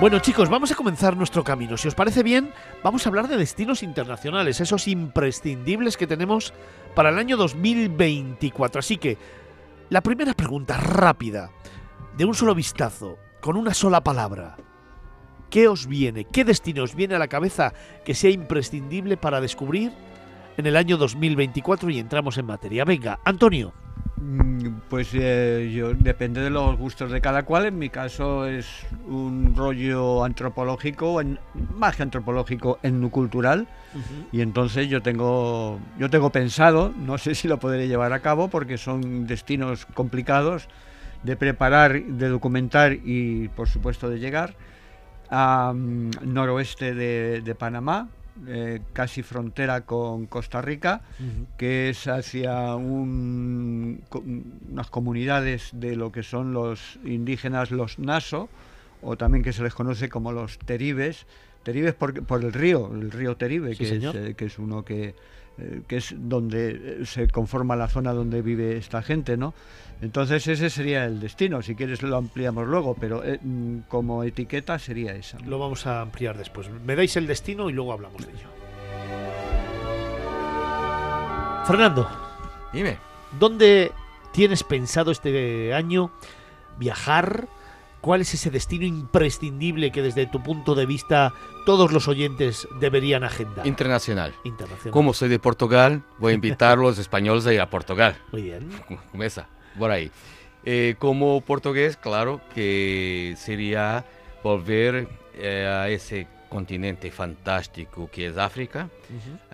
Bueno 0.00 0.20
chicos, 0.20 0.48
vamos 0.48 0.70
a 0.70 0.76
comenzar 0.76 1.16
nuestro 1.16 1.42
camino. 1.42 1.76
Si 1.76 1.88
os 1.88 1.96
parece 1.96 2.22
bien, 2.22 2.52
vamos 2.84 3.04
a 3.04 3.08
hablar 3.08 3.26
de 3.26 3.36
destinos 3.36 3.82
internacionales, 3.82 4.60
esos 4.60 4.86
imprescindibles 4.86 5.96
que 5.96 6.06
tenemos 6.06 6.54
para 6.94 7.08
el 7.08 7.18
año 7.18 7.36
2024. 7.36 8.78
Así 8.78 8.96
que, 8.96 9.18
la 9.90 10.00
primera 10.00 10.34
pregunta 10.34 10.76
rápida, 10.76 11.50
de 12.16 12.24
un 12.24 12.34
solo 12.34 12.54
vistazo, 12.54 13.18
con 13.40 13.56
una 13.56 13.74
sola 13.74 14.04
palabra. 14.04 14.56
¿Qué 15.50 15.66
os 15.66 15.88
viene? 15.88 16.26
¿Qué 16.26 16.44
destino 16.44 16.84
os 16.84 16.94
viene 16.94 17.16
a 17.16 17.18
la 17.18 17.26
cabeza 17.26 17.74
que 18.04 18.14
sea 18.14 18.30
imprescindible 18.30 19.16
para 19.16 19.40
descubrir 19.40 19.90
en 20.56 20.66
el 20.66 20.76
año 20.76 20.96
2024 20.96 21.90
y 21.90 21.98
entramos 21.98 22.38
en 22.38 22.46
materia? 22.46 22.84
Venga, 22.84 23.18
Antonio. 23.24 23.74
Mm, 24.20 24.80
pues 24.88 25.10
eh, 25.14 25.72
yo 25.74 25.94
depende 25.94 26.40
de 26.40 26.50
los 26.50 26.76
gustos 26.76 27.10
de 27.10 27.20
cada 27.20 27.44
cual. 27.44 27.66
En 27.66 27.78
mi 27.78 27.88
caso 27.88 28.46
es 28.46 28.66
un 29.06 29.54
rollo 29.56 30.24
antropológico, 30.24 31.20
en, 31.20 31.38
más 31.74 31.96
que 31.96 32.02
antropológico, 32.02 32.78
etnocultural. 32.82 33.68
Y 34.32 34.42
entonces 34.42 34.88
yo 34.88 35.02
tengo, 35.02 35.80
yo 35.98 36.10
tengo 36.10 36.30
pensado, 36.30 36.92
no 36.96 37.16
sé 37.16 37.34
si 37.34 37.48
lo 37.48 37.58
podré 37.58 37.88
llevar 37.88 38.12
a 38.12 38.20
cabo 38.20 38.48
porque 38.48 38.76
son 38.76 39.26
destinos 39.26 39.86
complicados 39.86 40.68
de 41.22 41.36
preparar, 41.36 42.02
de 42.02 42.28
documentar 42.28 42.92
y 42.92 43.48
por 43.48 43.68
supuesto 43.68 44.10
de 44.10 44.18
llegar 44.18 44.54
a 45.30 45.72
mm, 45.74 46.10
noroeste 46.22 46.94
de 46.94 47.54
Panamá, 47.54 48.08
eh, 48.46 48.80
casi 48.92 49.22
frontera 49.22 49.82
con 49.82 50.26
Costa 50.26 50.62
Rica, 50.62 51.00
que 51.56 51.90
es 51.90 52.06
hacia 52.06 52.74
unas 52.76 54.00
comunidades 54.90 55.70
de 55.72 55.96
lo 55.96 56.12
que 56.12 56.22
son 56.22 56.52
los 56.52 56.98
indígenas, 57.04 57.70
los 57.70 57.98
Naso, 57.98 58.48
o 59.02 59.16
también 59.16 59.42
que 59.42 59.52
se 59.52 59.62
les 59.62 59.74
conoce 59.74 60.08
como 60.08 60.32
los 60.32 60.58
Teribes. 60.58 61.26
Teribes 61.62 61.94
por, 61.94 62.24
por 62.24 62.44
el 62.44 62.52
río, 62.52 62.90
el 62.92 63.10
río 63.10 63.36
Teribe, 63.36 63.76
que, 63.76 63.84
es, 63.84 64.04
eh, 64.14 64.34
que 64.36 64.44
es 64.46 64.58
uno 64.58 64.84
que, 64.84 65.14
eh, 65.58 65.82
que 65.86 65.96
es 65.96 66.14
donde 66.16 67.04
se 67.04 67.28
conforma 67.28 67.74
la 67.76 67.88
zona 67.88 68.12
donde 68.12 68.42
vive 68.42 68.76
esta 68.76 69.02
gente, 69.02 69.36
¿no? 69.36 69.54
Entonces 70.00 70.46
ese 70.46 70.70
sería 70.70 71.04
el 71.06 71.18
destino, 71.18 71.60
si 71.60 71.74
quieres 71.74 72.02
lo 72.02 72.16
ampliamos 72.16 72.66
luego, 72.66 72.94
pero 72.94 73.24
eh, 73.24 73.40
mm, 73.42 73.80
como 73.88 74.22
etiqueta 74.22 74.78
sería 74.78 75.12
esa. 75.14 75.38
Lo 75.40 75.58
vamos 75.58 75.86
a 75.86 76.00
ampliar 76.00 76.38
después. 76.38 76.70
Me 76.70 76.94
dais 76.94 77.16
el 77.16 77.26
destino 77.26 77.68
y 77.68 77.72
luego 77.72 77.92
hablamos 77.92 78.24
de 78.24 78.32
ello. 78.32 78.48
Fernando. 81.66 82.08
Dime. 82.72 82.96
¿Dónde 83.38 83.92
tienes 84.32 84.62
pensado 84.62 85.10
este 85.10 85.74
año 85.74 86.12
viajar? 86.78 87.48
¿Cuál 88.00 88.20
es 88.20 88.32
ese 88.32 88.50
destino 88.50 88.84
imprescindible 88.84 89.90
que 89.90 90.02
desde 90.02 90.26
tu 90.26 90.40
punto 90.40 90.76
de 90.76 90.86
vista 90.86 91.34
todos 91.66 91.90
los 91.90 92.06
oyentes 92.06 92.68
deberían 92.78 93.24
agendar? 93.24 93.66
Internacional. 93.66 94.32
Internacional. 94.44 94.92
Como 94.92 95.12
soy 95.12 95.28
de 95.28 95.40
Portugal, 95.40 96.04
voy 96.18 96.30
a 96.30 96.34
invitar 96.36 96.78
a 96.78 96.80
los 96.80 96.98
españoles 96.98 97.44
a 97.46 97.52
ir 97.52 97.60
a 97.60 97.68
Portugal. 97.68 98.16
Muy 98.30 98.42
bien. 98.42 98.70
Comienza 99.10 99.48
por 99.78 99.90
ahí. 99.90 100.10
Eh, 100.64 100.96
como 100.98 101.40
portugués, 101.40 101.96
claro 101.96 102.40
que 102.54 103.34
sería 103.38 104.04
volver 104.42 105.08
eh, 105.34 105.66
a 105.66 105.88
ese 105.88 106.26
continente 106.48 107.10
fantástico 107.10 108.10
que 108.10 108.26
es 108.26 108.36
África, 108.36 108.88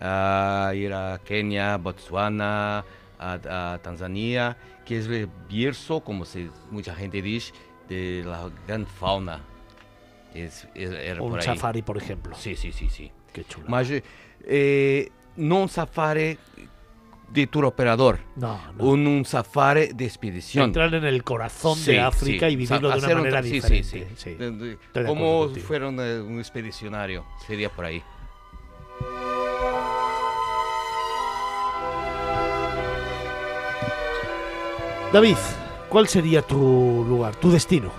a 0.01 0.73
ir 0.75 0.93
a 0.93 1.21
Kenia, 1.25 1.77
Botswana, 1.77 2.85
a, 3.19 3.73
a 3.75 3.79
Tanzania, 3.83 4.57
que 4.85 4.99
es 4.99 5.07
el 5.07 5.29
berço, 5.51 6.01
como 6.03 6.25
se, 6.25 6.49
mucha 6.71 6.95
gente 6.95 7.21
dice, 7.23 7.53
de 7.89 8.23
la 8.25 8.49
gran 8.67 8.87
fauna. 8.87 9.41
Es, 10.35 10.67
es- 10.75 11.19
Un 11.21 11.31
por 11.31 11.43
safari, 11.43 11.83
por 11.83 11.97
ejemplo. 11.97 12.35
Sí, 12.37 12.57
sí, 12.57 12.73
sí, 12.73 12.89
sí. 12.91 13.11
Qué 13.33 13.45
chulo. 13.45 13.67
Mas 13.69 13.89
eh, 14.47 15.11
no 15.37 15.63
un 15.63 15.69
safari 15.69 16.39
de 17.31 17.47
tour 17.47 17.65
operador. 17.65 18.21
No, 18.37 18.61
no. 18.77 18.85
Un, 18.85 19.07
un 19.07 19.25
safari 19.25 19.89
de 19.95 20.05
expedición. 20.05 20.67
Entrar 20.67 20.95
en 20.95 21.05
el 21.05 21.23
corazón 21.25 21.77
Sí, 21.77 21.93
de 21.93 22.01
África 22.01 22.47
sí. 22.47 22.53
y 22.53 22.57
vivirlo 22.57 22.89
Sa- 22.91 22.97
de 22.97 23.05
una 23.07 23.15
un 23.15 23.21
manera 23.21 23.43
sí, 23.43 23.51
diferente. 23.51 24.09
sí, 24.17 24.37
como 25.07 25.49
fuera 25.67 25.89
un, 25.89 25.99
un 25.99 26.39
expedicionario. 26.39 27.25
Sería 27.47 27.69
por 27.71 27.85
ahí. 27.87 28.03
David, 35.13 35.37
¿cuál 35.89 36.09
sería 36.09 36.43
tu 36.43 37.05
lugar, 37.09 37.37
tu 37.37 37.51
destino? 37.51 37.91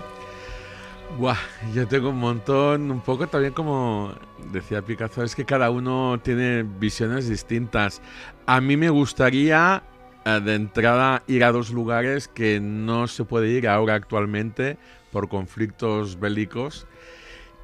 Buah, 1.18 1.36
yo 1.74 1.86
tengo 1.88 2.10
un 2.10 2.18
montón, 2.18 2.90
un 2.90 3.00
poco 3.00 3.26
también 3.26 3.54
como 3.54 4.12
decía 4.52 4.82
Picasso, 4.82 5.22
es 5.22 5.34
que 5.34 5.46
cada 5.46 5.70
uno 5.70 6.18
tiene 6.22 6.62
visiones 6.62 7.26
distintas. 7.28 8.02
A 8.46 8.60
mí 8.60 8.76
me 8.76 8.90
gustaría 8.90 9.82
eh, 10.24 10.40
de 10.40 10.54
entrada 10.54 11.22
ir 11.26 11.44
a 11.44 11.52
dos 11.52 11.70
lugares 11.70 12.28
que 12.28 12.60
no 12.60 13.06
se 13.08 13.24
puede 13.24 13.48
ir 13.50 13.68
ahora 13.68 13.94
actualmente 13.94 14.78
por 15.10 15.28
conflictos 15.28 16.20
bélicos 16.20 16.86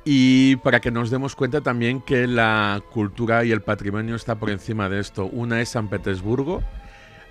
y 0.04 0.56
para 0.56 0.80
que 0.80 0.90
nos 0.90 1.10
demos 1.10 1.36
cuenta 1.36 1.60
también 1.60 2.00
que 2.00 2.26
la 2.26 2.82
cultura 2.90 3.44
y 3.44 3.52
el 3.52 3.62
patrimonio 3.62 4.16
está 4.16 4.34
por 4.36 4.50
encima 4.50 4.88
de 4.88 4.98
esto. 4.98 5.26
Una 5.26 5.60
es 5.60 5.68
San 5.68 5.88
Petersburgo, 5.88 6.62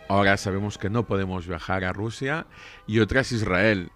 ahora 0.08 0.38
sabemos 0.38 0.78
que 0.78 0.90
no 0.90 1.06
podemos 1.06 1.48
viajar 1.48 1.84
a 1.84 1.92
Rusia, 1.92 2.46
y 2.88 3.00
otra 3.00 3.22
es 3.22 3.34
Israel. 3.34 3.90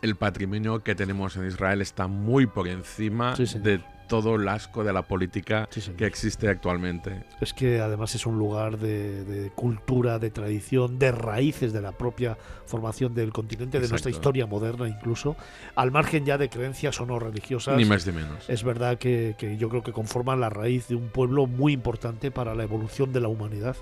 El 0.00 0.16
patrimonio 0.16 0.82
que 0.82 0.94
tenemos 0.94 1.36
en 1.36 1.46
Israel 1.46 1.80
está 1.82 2.06
muy 2.06 2.46
por 2.46 2.68
encima 2.68 3.36
Sí, 3.36 3.46
señor. 3.46 3.64
de 3.64 3.80
todo 4.12 4.34
el 4.34 4.46
asco 4.46 4.84
de 4.84 4.92
la 4.92 5.00
política 5.00 5.66
Sí, 5.70 5.80
que 5.96 6.04
existe 6.04 6.46
actualmente. 6.46 7.24
Es 7.40 7.54
que 7.54 7.80
además 7.80 8.14
es 8.14 8.26
un 8.26 8.38
lugar 8.38 8.76
de, 8.76 9.24
de 9.24 9.50
cultura, 9.52 10.18
de 10.18 10.30
tradición, 10.30 10.98
de 10.98 11.12
raíces 11.12 11.72
de 11.72 11.80
la 11.80 11.92
propia 11.92 12.36
formación 12.66 13.14
del 13.14 13.32
continente, 13.32 13.80
de 13.80 13.88
nuestra 13.88 14.10
historia 14.10 14.44
moderna 14.44 14.86
incluso, 14.86 15.34
al 15.76 15.92
margen 15.92 16.26
ya 16.26 16.36
de 16.36 16.50
creencias 16.50 17.00
o 17.00 17.06
no 17.06 17.18
religiosas. 17.18 17.78
Ni 17.78 17.86
más 17.86 18.06
ni 18.06 18.12
menos. 18.12 18.50
Es 18.50 18.62
verdad 18.64 18.98
que, 18.98 19.34
que 19.38 19.56
yo 19.56 19.70
creo 19.70 19.82
que 19.82 19.92
conforman 19.92 20.40
la 20.40 20.50
raíz 20.50 20.88
de 20.88 20.94
un 20.94 21.08
pueblo 21.08 21.46
muy 21.46 21.72
importante 21.72 22.30
para 22.30 22.54
la 22.54 22.64
evolución 22.64 23.14
de 23.14 23.20
la 23.20 23.28
humanidad. 23.28 23.76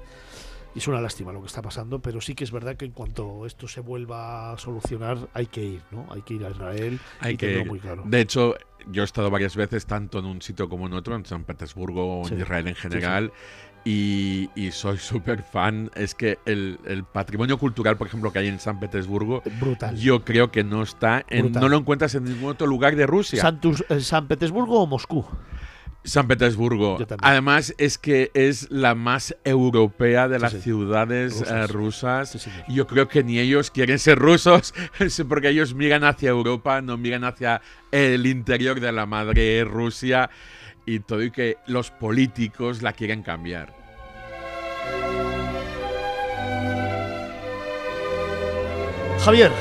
Y 0.74 0.78
es 0.78 0.86
una 0.88 1.00
lástima 1.00 1.32
lo 1.32 1.40
que 1.40 1.48
está 1.48 1.62
pasando, 1.62 2.00
pero 2.00 2.20
sí 2.20 2.34
que 2.34 2.44
es 2.44 2.52
verdad 2.52 2.76
que 2.76 2.84
en 2.84 2.92
cuanto 2.92 3.44
esto 3.44 3.66
se 3.66 3.80
vuelva 3.80 4.52
a 4.52 4.58
solucionar, 4.58 5.18
hay 5.34 5.46
que 5.46 5.64
ir, 5.64 5.82
¿no? 5.90 6.06
Hay 6.10 6.22
que 6.22 6.34
ir 6.34 6.44
a 6.44 6.50
Israel 6.50 7.00
Hay 7.20 7.34
y 7.34 7.36
que, 7.36 7.46
tenerlo 7.48 7.66
muy 7.72 7.80
claro. 7.80 8.02
De 8.06 8.20
hecho, 8.20 8.54
yo 8.86 9.02
he 9.02 9.04
estado 9.04 9.30
varias 9.30 9.56
veces, 9.56 9.84
tanto 9.86 10.20
en 10.20 10.26
un 10.26 10.40
sitio 10.42 10.68
como 10.68 10.86
en 10.86 10.92
otro, 10.92 11.16
en 11.16 11.26
San 11.26 11.42
Petersburgo 11.44 12.20
o 12.20 12.24
Sí. 12.24 12.34
en 12.34 12.40
Israel 12.40 12.68
en 12.68 12.74
Sí, 12.76 12.80
general. 12.82 13.32
Y, 13.84 14.50
y 14.54 14.70
soy 14.70 14.98
súper 14.98 15.42
fan. 15.42 15.90
Es 15.96 16.14
que 16.14 16.38
el, 16.46 16.78
el 16.84 17.02
patrimonio 17.02 17.58
cultural, 17.58 17.96
por 17.96 18.06
ejemplo, 18.06 18.30
que 18.32 18.38
hay 18.38 18.46
en 18.48 18.60
San 18.60 18.78
Petersburgo, 18.78 19.42
Brutal. 19.58 19.96
yo 19.96 20.24
creo 20.24 20.52
que 20.52 20.62
no 20.62 20.82
está, 20.84 21.24
en, 21.30 21.50
no 21.50 21.68
lo 21.68 21.78
encuentras 21.78 22.14
en 22.14 22.24
ningún 22.24 22.50
otro 22.50 22.66
lugar 22.68 22.94
de 22.94 23.06
Rusia. 23.06 23.42
Santus- 23.42 23.84
eh, 23.88 24.00
¿San 24.00 24.28
Petersburgo 24.28 24.80
o 24.82 24.86
Moscú? 24.86 25.24
San 26.02 26.26
Petersburgo. 26.26 26.98
Además, 27.20 27.74
es 27.76 27.98
que 27.98 28.30
es 28.34 28.70
la 28.70 28.94
más 28.94 29.36
europea 29.44 30.28
de 30.28 30.36
Sí, 30.36 30.42
las 30.42 30.52
sí. 30.52 30.60
ciudades 30.62 31.38
Rusas. 31.40 31.50
eh, 31.50 31.66
rusas. 31.72 32.30
Sí, 32.30 32.50
yo 32.68 32.86
creo 32.86 33.06
que 33.08 33.22
ni 33.22 33.38
ellos 33.38 33.70
quieren 33.70 33.98
ser 33.98 34.18
rusos, 34.18 34.72
es 34.98 35.22
porque 35.28 35.50
ellos 35.50 35.74
miran 35.74 36.04
hacia 36.04 36.30
Europa, 36.30 36.80
no 36.80 36.96
miran 36.96 37.24
hacia 37.24 37.60
el 37.92 38.26
interior 38.26 38.80
de 38.80 38.92
la 38.92 39.04
madre 39.06 39.64
Rusia 39.64 40.30
y 40.86 41.00
todo, 41.00 41.22
y 41.22 41.30
que 41.30 41.56
los 41.66 41.90
políticos 41.90 42.80
la 42.82 42.92
quieren 42.94 43.22
cambiar. 43.22 43.74
Javier, 49.24 49.52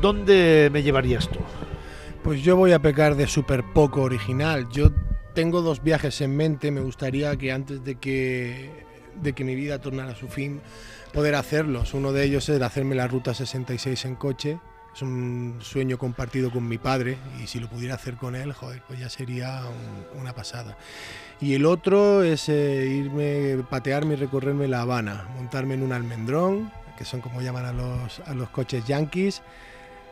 ¿dónde 0.00 0.68
me 0.72 0.82
llevarías 0.82 1.28
tú? 1.28 1.38
Pues 2.22 2.42
yo 2.42 2.56
voy 2.56 2.72
a 2.72 2.80
pecar 2.80 3.14
de 3.14 3.26
súper 3.26 3.62
poco 3.72 4.02
original. 4.02 4.68
Yo 4.70 4.90
tengo 5.34 5.62
dos 5.62 5.82
viajes 5.82 6.20
en 6.20 6.36
mente. 6.36 6.70
Me 6.70 6.80
gustaría 6.80 7.36
que 7.36 7.52
antes 7.52 7.84
de 7.84 7.96
que, 7.96 8.70
de 9.20 9.32
que 9.32 9.44
mi 9.44 9.54
vida 9.54 9.80
tornara 9.80 10.12
a 10.12 10.16
su 10.16 10.28
fin, 10.28 10.60
poder 11.12 11.34
hacerlos. 11.34 11.94
Uno 11.94 12.12
de 12.12 12.24
ellos 12.24 12.48
es 12.48 12.60
hacerme 12.62 12.94
la 12.94 13.08
Ruta 13.08 13.34
66 13.34 14.04
en 14.04 14.14
coche. 14.16 14.58
Es 14.94 15.02
un 15.02 15.58
sueño 15.60 15.98
compartido 15.98 16.50
con 16.50 16.66
mi 16.66 16.76
padre 16.76 17.16
y 17.42 17.46
si 17.46 17.60
lo 17.60 17.68
pudiera 17.70 17.94
hacer 17.94 18.16
con 18.16 18.34
él, 18.34 18.52
joder, 18.52 18.82
pues 18.88 18.98
ya 18.98 19.08
sería 19.08 19.62
un- 20.14 20.20
una 20.20 20.34
pasada. 20.34 20.76
Y 21.40 21.54
el 21.54 21.64
otro 21.64 22.24
es 22.24 22.48
eh, 22.48 22.86
irme, 22.88 23.62
patearme 23.70 24.14
y 24.14 24.16
recorrerme 24.16 24.66
La 24.66 24.80
Habana, 24.82 25.28
montarme 25.36 25.74
en 25.74 25.84
un 25.84 25.92
almendrón, 25.92 26.72
que 26.98 27.04
son 27.04 27.20
como 27.20 27.40
llaman 27.40 27.66
a 27.66 27.72
los, 27.72 28.18
a 28.26 28.34
los 28.34 28.50
coches 28.50 28.84
yankees, 28.84 29.42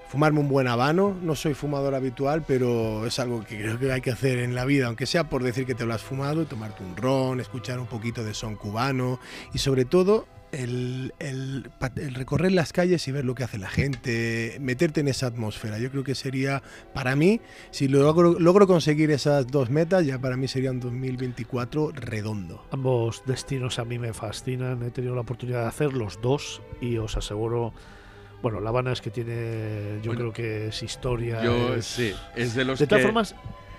fumarme 0.09 0.41
un 0.41 0.49
buen 0.49 0.67
habano. 0.67 1.17
No 1.23 1.35
soy 1.35 1.55
fumador 1.55 1.95
habitual, 1.95 2.45
pero 2.47 3.07
es 3.07 3.19
algo 3.19 3.45
que 3.45 3.59
creo 3.59 3.79
que 3.79 3.93
hay 3.93 4.01
que 4.01 4.11
hacer 4.11 4.39
en 4.39 4.55
la 4.55 4.65
vida, 4.65 4.87
aunque 4.87 5.07
sea 5.07 5.29
por 5.29 5.43
decir 5.43 5.67
que 5.67 5.75
te 5.75 5.87
lo 5.87 5.95
has 5.95 6.03
fumado, 6.03 6.47
tomarte 6.47 6.83
un 6.83 6.97
ron, 6.97 7.41
escuchar 7.41 7.79
un 7.79 7.87
poquito 7.87 8.25
de 8.25 8.35
son 8.35 8.57
cubano 8.57 9.21
y 9.53 9.59
sobre 9.59 9.85
todo 9.85 10.27
el 10.51 11.13
recorrer 12.15 12.53
las 12.53 12.73
calles 12.73 13.07
y 13.07 13.13
ver 13.13 13.25
lo 13.25 13.35
que 13.35 13.45
hace 13.45 13.59
la 13.59 13.69
gente, 13.69 14.57
meterte 14.61 15.01
en 15.01 15.09
esa 15.09 15.27
atmósfera. 15.27 15.79
Yo 15.79 15.91
creo 15.91 16.05
que 16.05 16.15
sería, 16.15 16.63
para 16.95 17.17
mí, 17.17 17.41
si 17.71 17.89
logro, 17.89 18.39
logro 18.39 18.67
conseguir 18.67 19.11
esas 19.11 19.47
dos 19.47 19.71
metas, 19.71 20.07
ya 20.07 20.19
para 20.19 20.37
mí 20.37 20.49
sería 20.49 20.71
un 20.71 20.81
2024 20.81 21.93
redondo. 21.93 22.65
Ambos 22.71 23.23
destinos 23.27 23.79
a 23.79 23.85
mí 23.85 23.99
me 23.99 24.13
fascinan. 24.13 24.83
He 24.83 24.91
tenido 24.91 25.15
la 25.15 25.21
oportunidad 25.21 25.63
de 25.63 25.69
hacer 25.69 25.93
los 25.93 26.21
dos 26.21 26.63
y 26.81 26.97
os 26.97 27.17
aseguro. 27.17 27.73
Bueno, 28.43 28.61
La 28.61 28.69
Habana 28.71 28.93
es 28.93 29.01
que 29.01 29.11
tiene, 29.11 29.99
yo 30.03 30.11
Bueno, 30.13 30.31
creo 30.31 30.33
que 30.33 30.67
es 30.69 30.83
historia. 30.83 31.43
Yo 31.43 31.75
es- 31.75 31.87
sí, 31.87 32.15
es 32.37 32.55
de 32.55 32.65
los 32.65 32.79
De 32.79 32.87
todas 32.87 33.03
formas, 33.03 33.35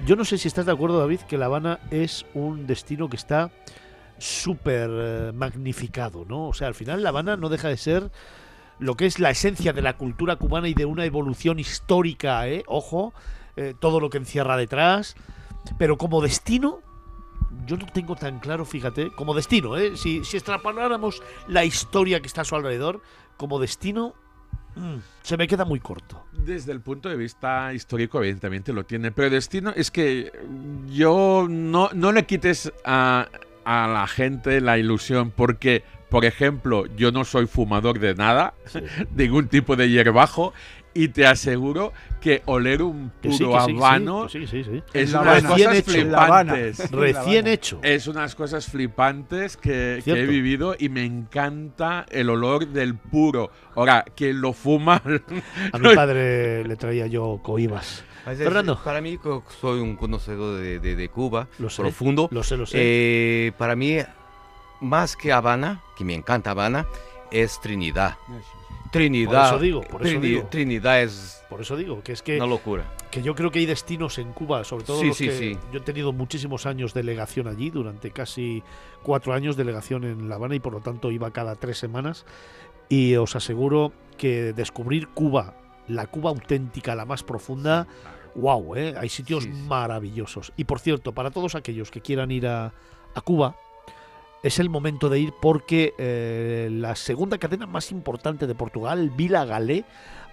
yo 0.05 0.15
no 0.15 0.25
sé 0.25 0.37
si 0.37 0.47
estás 0.47 0.65
de 0.65 0.71
acuerdo, 0.71 0.99
David, 0.99 1.21
que 1.21 1.37
La 1.37 1.45
Habana 1.45 1.79
es 1.91 2.25
un 2.33 2.67
destino 2.67 3.09
que 3.09 3.15
está 3.15 3.51
súper 4.17 4.89
eh, 4.91 5.31
magnificado, 5.33 6.25
¿no? 6.25 6.49
O 6.49 6.53
sea, 6.53 6.67
al 6.67 6.75
final 6.75 7.01
La 7.03 7.09
Habana 7.09 7.37
no 7.37 7.47
deja 7.49 7.69
de 7.69 7.77
ser 7.77 8.11
lo 8.79 8.95
que 8.95 9.05
es 9.05 9.19
la 9.19 9.29
esencia 9.29 9.71
de 9.73 9.81
la 9.81 9.95
cultura 9.97 10.35
cubana 10.37 10.67
y 10.67 10.73
de 10.73 10.85
una 10.85 11.05
evolución 11.05 11.59
histórica, 11.59 12.47
¿eh? 12.47 12.63
Ojo, 12.67 13.13
eh, 13.55 13.73
todo 13.79 13.99
lo 13.99 14.09
que 14.09 14.17
encierra 14.17 14.57
detrás. 14.57 15.15
Pero 15.77 15.97
como 15.97 16.21
destino, 16.21 16.79
yo 17.65 17.77
no 17.77 17.85
tengo 17.87 18.15
tan 18.15 18.39
claro, 18.39 18.65
fíjate, 18.65 19.11
como 19.11 19.33
destino, 19.33 19.77
¿eh? 19.77 19.95
Si, 19.97 20.23
si 20.25 20.37
extrapoláramos 20.37 21.21
la 21.47 21.63
historia 21.65 22.19
que 22.21 22.27
está 22.27 22.41
a 22.41 22.45
su 22.45 22.55
alrededor, 22.55 23.01
como 23.37 23.59
destino, 23.59 24.15
se 25.23 25.37
me 25.37 25.47
queda 25.47 25.65
muy 25.65 25.79
corto. 25.79 26.25
Desde 26.31 26.71
el 26.71 26.81
punto 26.81 27.09
de 27.09 27.15
vista 27.15 27.73
histórico, 27.73 28.19
evidentemente 28.19 28.73
lo 28.73 28.85
tiene, 28.85 29.11
pero 29.11 29.29
destino 29.29 29.71
es 29.75 29.91
que 29.91 30.31
yo 30.87 31.47
no, 31.49 31.89
no 31.93 32.11
le 32.11 32.25
quites 32.25 32.71
a, 32.85 33.27
a 33.65 33.87
la 33.87 34.07
gente 34.07 34.61
la 34.61 34.77
ilusión, 34.77 35.31
porque, 35.31 35.83
por 36.09 36.25
ejemplo, 36.25 36.85
yo 36.95 37.11
no 37.11 37.25
soy 37.25 37.45
fumador 37.45 37.99
de 37.99 38.15
nada, 38.15 38.53
ningún 39.15 39.47
tipo 39.47 39.75
de 39.75 39.89
hierbajo, 39.89 40.53
y 40.93 41.09
te 41.09 41.25
aseguro 41.25 41.93
que 42.19 42.41
oler 42.45 42.81
un 42.81 43.11
puro 43.21 43.35
sí, 43.35 43.43
habano 43.77 44.27
sí, 44.27 44.45
sí, 44.47 44.63
sí. 44.63 44.83
es 44.93 45.13
unas 45.13 45.43
Habana. 45.43 45.49
cosas 45.49 45.75
hecho. 45.75 45.91
Flipantes. 45.91 46.91
Recién 46.91 47.47
hecho. 47.47 47.79
Es 47.83 48.07
unas 48.07 48.35
cosas 48.35 48.65
flipantes 48.67 49.55
que, 49.55 50.01
que 50.03 50.11
he 50.11 50.25
vivido 50.25 50.75
y 50.77 50.89
me 50.89 51.05
encanta 51.05 52.05
el 52.09 52.29
olor 52.29 52.67
del 52.67 52.95
puro. 52.95 53.51
Ahora, 53.75 54.03
quien 54.15 54.41
lo 54.41 54.51
fuma... 54.53 55.01
A 55.71 55.77
mi 55.77 55.95
padre 55.95 56.63
le 56.65 56.75
traía 56.75 57.07
yo 57.07 57.39
coibas. 57.43 58.03
Fernando. 58.25 58.79
Para 58.83 58.99
mí, 59.01 59.17
soy 59.61 59.79
un 59.79 59.95
conocedor 59.95 60.59
de, 60.59 60.79
de- 60.79 60.95
de 60.95 61.09
Cuba 61.09 61.47
Lo 61.57 61.69
sé, 61.69 61.81
profundo. 61.81 62.27
lo 62.31 62.43
sé, 62.43 62.57
lo 62.57 62.65
sé. 62.65 62.77
Eh, 62.79 63.51
para 63.57 63.75
mí, 63.75 63.97
más 64.81 65.15
que 65.15 65.31
Habana, 65.31 65.81
que 65.97 66.03
me 66.03 66.13
encanta 66.13 66.51
Habana, 66.51 66.85
es 67.31 67.59
Trinidad. 67.61 68.17
Trinidad. 68.91 69.31
Por 69.51 69.55
eso 69.55 69.59
digo, 69.59 69.81
por 69.81 70.05
eso 70.05 70.17
Trini- 70.17 70.21
digo. 70.21 70.47
Trinidad 70.49 71.01
es 71.01 71.43
Por 71.49 71.61
eso 71.61 71.75
digo 71.77 72.01
que 72.03 72.11
es 72.11 72.21
que 72.21 72.37
una 72.37 72.45
locura. 72.47 72.83
que 73.11 73.21
yo 73.21 73.35
creo 73.35 73.51
que 73.51 73.59
hay 73.59 73.65
destinos 73.65 74.17
en 74.17 74.33
Cuba, 74.33 74.63
sobre 74.63 74.83
todo 74.85 74.99
Sí, 75.01 75.07
los 75.07 75.17
sí, 75.17 75.25
que 75.27 75.37
sí. 75.37 75.57
yo 75.71 75.79
he 75.79 75.81
tenido 75.83 76.11
muchísimos 76.13 76.65
años 76.65 76.93
delegación 76.93 77.47
allí, 77.47 77.69
durante 77.69 78.11
casi 78.11 78.63
cuatro 79.03 79.33
años 79.33 79.55
delegación 79.55 80.03
en 80.03 80.29
La 80.29 80.35
Habana 80.35 80.55
y 80.55 80.59
por 80.59 80.73
lo 80.73 80.79
tanto 80.81 81.11
iba 81.11 81.31
cada 81.31 81.55
tres 81.55 81.77
semanas. 81.77 82.25
y 82.91 83.15
os 83.17 83.35
aseguro 83.35 83.93
que 84.17 84.51
descubrir 84.53 85.07
Cuba, 85.09 85.53
la 85.87 86.07
Cuba 86.07 86.31
auténtica, 86.31 86.95
la 86.95 87.05
más 87.05 87.21
profunda, 87.21 87.87
wow, 88.33 88.75
¿eh? 88.75 88.95
hay 88.97 89.09
sitios 89.09 89.47
maravillosos. 89.47 90.51
Y 90.57 90.63
por 90.63 90.79
cierto, 90.79 91.13
para 91.13 91.29
todos 91.31 91.53
aquellos 91.55 91.91
que 91.91 92.01
quieran 92.01 92.31
ir 92.31 92.47
a, 92.47 92.73
a 93.13 93.21
Cuba, 93.21 93.55
es 94.43 94.59
el 94.59 94.69
momento 94.69 95.09
de 95.09 95.19
ir 95.19 95.33
porque 95.41 95.93
eh, 95.97 96.69
la 96.71 96.95
segunda 96.95 97.37
cadena 97.37 97.65
más 97.67 97.91
importante 97.91 98.47
de 98.47 98.55
Portugal, 98.55 99.11
Vila 99.15 99.45
Galé, 99.45 99.85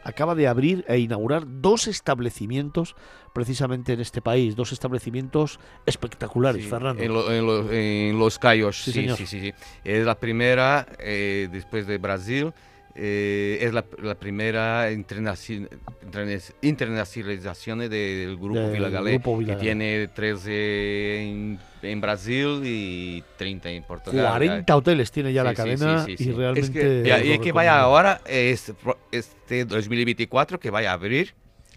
acaba 0.04 0.36
de 0.36 0.46
abrir 0.46 0.84
e 0.86 0.98
inaugurar 0.98 1.42
dos 1.46 1.88
establecimientos 1.88 2.94
precisamente 3.32 3.92
en 3.92 4.00
este 4.00 4.22
país, 4.22 4.54
dos 4.54 4.70
establecimientos 4.72 5.58
espectaculares, 5.84 6.62
Sí, 6.64 6.70
Fernando. 6.70 7.02
En, 7.02 7.12
lo- 7.12 7.32
en 7.32 7.44
lo- 7.46 7.72
en 7.72 8.18
Los 8.18 8.38
Cayos, 8.38 8.76
Sí, 8.82 8.92
sí, 8.92 9.00
señor. 9.00 9.16
sí, 9.16 9.26
sí, 9.26 9.40
sí. 9.40 9.52
Es 9.84 10.06
la 10.06 10.14
primera, 10.14 10.86
eh, 11.00 11.48
después 11.50 11.86
de 11.88 11.98
Brasil, 11.98 12.52
eh, 12.98 13.58
es 13.60 13.74
la, 13.74 13.84
la 14.02 14.14
primera 14.14 14.90
internaci- 14.90 15.68
interna- 16.02 16.38
internacionalización 16.62 17.80
de- 17.80 17.88
del 17.90 18.36
grupo 18.36 18.58
Del 18.60 18.72
Vila 18.72 18.88
Galé, 18.88 19.12
grupo 19.12 19.36
Vila 19.36 19.52
que 19.54 19.56
Galé. 19.58 19.64
tiene 19.64 20.08
13 20.08 21.22
en, 21.22 21.58
en 21.82 22.00
Brasil 22.00 22.62
y 22.64 23.22
30 23.36 23.70
en 23.70 23.82
Portugal. 23.84 24.26
40 24.30 24.76
hoteles 24.76 25.10
tiene 25.12 25.32
ya 25.32 25.44
la 25.44 25.50
Sí, 25.50 25.56
sí, 25.56 25.62
cadena 25.62 26.04
sí, 26.06 26.16
sí, 26.16 26.22
y 26.22 26.26
sí. 26.26 26.32
realmente 26.32 26.80
y, 26.80 27.06
y 27.06 27.28
lo 27.28 27.34
es 27.34 27.40
que 27.40 27.52
vaya 27.52 27.78
ahora, 27.80 28.20
es, 28.26 28.72
este 29.12 29.64
2024, 29.64 30.58
que 30.58 30.70
vaya 30.70 30.90
a 30.90 30.94
abrir 30.94 31.34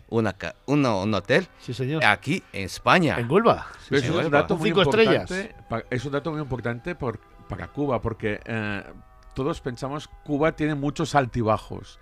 una, 0.08 0.36
una- 0.66 0.96
un 0.96 1.14
hotel 1.14 1.48
Sí, 1.60 1.74
señor. 1.74 2.04
aquí 2.06 2.41
en 2.54 2.64
España. 2.66 3.18
En 3.20 3.30
Huelva. 3.30 3.68
Pero 3.90 4.02
eso 4.02 4.20
es 4.22 4.26
un 4.26 4.32
dato 4.32 4.58
muy 4.58 4.70
Cinco 4.70 4.82
estrellas. 4.84 5.30
importante. 5.30 5.56
pa- 5.70 5.84
Es 5.90 6.06
un 6.06 6.12
dato 6.14 6.32
muy 6.32 6.41
importante 6.41 6.96
por- 6.96 7.20
para 7.48 7.68
Cuba, 7.68 8.02
porque 8.02 8.40
eh, 8.46 8.84
todos 9.34 9.61
pensamos 9.61 10.10
Cuba 10.23 10.53
tiene 10.56 10.76
muchos 10.76 11.15
altibajos. 11.15 11.99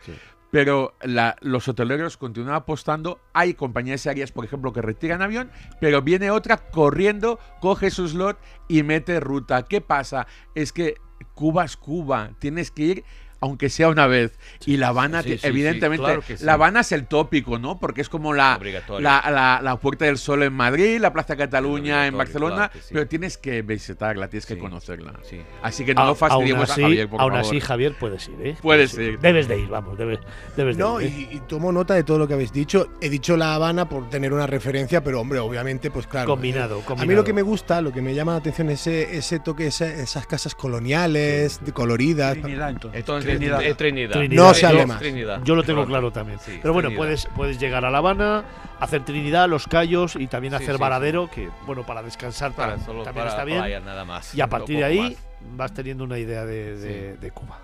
Pero 0.50 0.96
la- 1.02 1.36
los 1.42 1.68
hoteleros 1.68 2.16
continúan 2.16 2.56
apostando. 2.56 3.20
Hay 3.34 3.54
compañías 3.54 4.08
aéreas, 4.08 4.32
por 4.32 4.46
ejemplo, 4.46 4.72
que 4.72 4.82
retiran 4.82 5.22
avión, 5.22 5.52
pero 5.82 6.02
viene 6.02 6.32
otra 6.32 6.58
corriendo, 6.58 7.38
coge 7.60 7.92
su 7.92 8.08
slot 8.08 8.40
y 8.70 8.84
mete 8.84 9.20
ruta. 9.20 9.64
¿Qué 9.64 9.82
pasa? 9.82 10.26
Es 10.56 10.72
que 10.72 10.96
Cuba 11.34 11.66
es 11.66 11.76
Cuba. 11.76 12.32
Tienes 12.40 12.72
que 12.72 12.82
ir, 12.84 13.04
aunque 13.40 13.70
sea 13.70 13.90
una 13.90 14.08
vez. 14.08 14.38
y 14.66 14.78
La 14.78 14.90
Habana, 14.90 15.22
sí, 15.24 15.38
sí, 15.38 15.48
evidentemente, 15.48 16.04
claro 16.06 16.22
que 16.22 16.38
sí. 16.38 16.46
La 16.46 16.54
Habana 16.54 16.80
es 16.82 16.92
el 16.92 17.06
tópico, 17.06 17.60
¿no? 17.60 17.80
Porque 17.80 18.02
es 18.02 18.10
como 18.10 18.34
la, 18.34 18.60
la, 19.00 19.24
la- 19.32 19.60
la 19.64 19.76
Puerta 19.78 20.06
del 20.06 20.18
Sol 20.18 20.44
en 20.44 20.54
Madrid, 20.54 21.00
la 21.00 21.14
Plaza 21.14 21.36
Cataluña 21.36 22.08
en 22.08 22.18
Barcelona, 22.18 22.56
claro 22.56 22.72
que 22.74 22.80
sí. 22.82 22.88
pero 22.94 23.08
tienes 23.08 23.38
que 23.38 23.62
visitarla, 23.62 24.28
tienes 24.28 24.46
que 24.46 24.58
conocerla. 24.58 25.14
Así 25.62 25.86
que 25.86 25.94
no 25.94 26.02
aún 26.02 26.16
fastidiemos 26.16 26.70
así, 26.70 26.82
a 26.82 26.86
Javier, 26.86 27.10
por 27.10 27.22
aún 27.22 27.32
favor. 27.34 27.46
así, 27.48 27.60
Javier, 27.60 27.96
puedes 28.00 28.28
ir, 28.28 28.34
¿eh? 28.42 28.58
Puedes 28.62 28.94
Puedes 28.94 29.14
ir. 29.14 29.20
Debes 29.20 29.48
de 29.48 29.60
ir, 29.60 29.68
vamos, 29.68 29.98
debes, 29.98 30.20
debes 30.56 30.78
de 30.78 30.84
No, 30.84 31.02
ir. 31.02 31.08
y, 31.12 31.24
¿eh? 31.24 31.30
y 31.34 31.40
tomo 31.42 31.72
nota 31.72 31.94
de 31.94 32.04
todo 32.04 32.18
lo 32.20 32.28
que 32.28 32.34
habéis 32.34 32.52
dicho. 32.52 32.90
He 33.02 33.10
dicho 33.10 33.38
La 33.38 33.56
Habana 33.56 33.88
por 33.90 34.10
tener 34.10 34.34
una 34.34 34.48
referencia, 34.48 35.04
pero 35.04 35.20
hombre, 35.22 35.40
obviamente, 35.40 35.90
pues 35.92 36.08
claro. 36.08 36.28
Combinado, 36.28 36.80
eh, 36.80 36.94
A 36.98 37.06
mí 37.06 37.14
lo 37.14 37.24
que 37.24 37.34
me 37.34 37.42
gusta, 37.42 37.82
lo 37.82 37.92
que 37.92 38.02
me 38.02 38.14
llama 38.14 38.34
la 38.34 38.38
atención 38.40 38.70
es 38.70 38.88
ese, 38.88 39.18
ese 39.18 39.40
toque, 39.40 39.68
esa- 39.68 39.88
esas 39.94 40.26
casas 40.28 40.56
coloniales, 40.56 41.60
de 41.64 41.72
coloridas. 41.74 42.38
Entonces, 42.38 43.27
Trinidad. 43.36 43.64
es 43.64 43.78
Trinidad. 43.78 44.16
No 44.30 44.54
se 44.54 44.66
hable 44.66 44.82
yo, 44.82 44.88
más. 44.88 45.00
Trinidad. 45.00 45.42
yo 45.44 45.56
lo 45.56 45.64
tengo 45.64 45.86
claro 45.86 46.12
también. 46.12 46.40
Sí, 46.40 46.60
Pero 46.62 46.74
bueno, 46.74 46.90
Trinidad. 46.90 46.98
puedes, 47.06 47.28
puedes 47.36 47.60
llegar 47.60 47.84
a 47.86 47.90
La 47.92 47.98
Habana, 48.00 48.44
hacer 48.80 49.04
Trinidad, 49.04 49.48
Los 49.50 49.68
Cayos 49.68 50.16
y 50.16 50.28
también 50.28 50.54
hacer 50.54 50.76
sí, 50.76 50.82
Varadero, 50.82 51.30
que 51.30 51.50
bueno, 51.66 51.86
para 51.86 52.02
descansar 52.04 52.52
Para- 52.54 52.78
tam- 52.78 52.86
solo 52.86 53.04
también 53.04 53.26
para 53.26 53.30
está 53.30 53.44
bien. 53.46 53.60
playa, 53.60 53.80
nada 53.80 54.06
más. 54.06 54.34
Y 54.36 54.42
a 54.42 54.48
partir 54.48 54.78
de 54.78 54.84
ahí 54.84 55.18
vas 55.56 55.74
teniendo 55.74 56.04
una 56.04 56.18
idea 56.18 56.46
de, 56.46 56.78
de- 56.78 57.18
de 57.18 57.32
Cuba. 57.32 57.60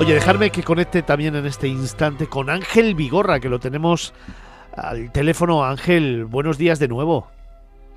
Oye, 0.00 0.12
dejarme 0.14 0.50
que 0.50 0.62
conecte 0.64 1.02
también 1.02 1.36
en 1.36 1.46
este 1.46 1.68
instante 1.68 2.26
con 2.26 2.50
Ángel 2.50 2.94
Vigorra, 2.96 3.38
que 3.38 3.48
lo 3.48 3.60
tenemos 3.60 4.12
al 4.76 5.12
teléfono. 5.12 5.64
Ángel, 5.64 6.24
buenos 6.24 6.58
días 6.58 6.80
de 6.80 6.88
nuevo. 6.88 7.28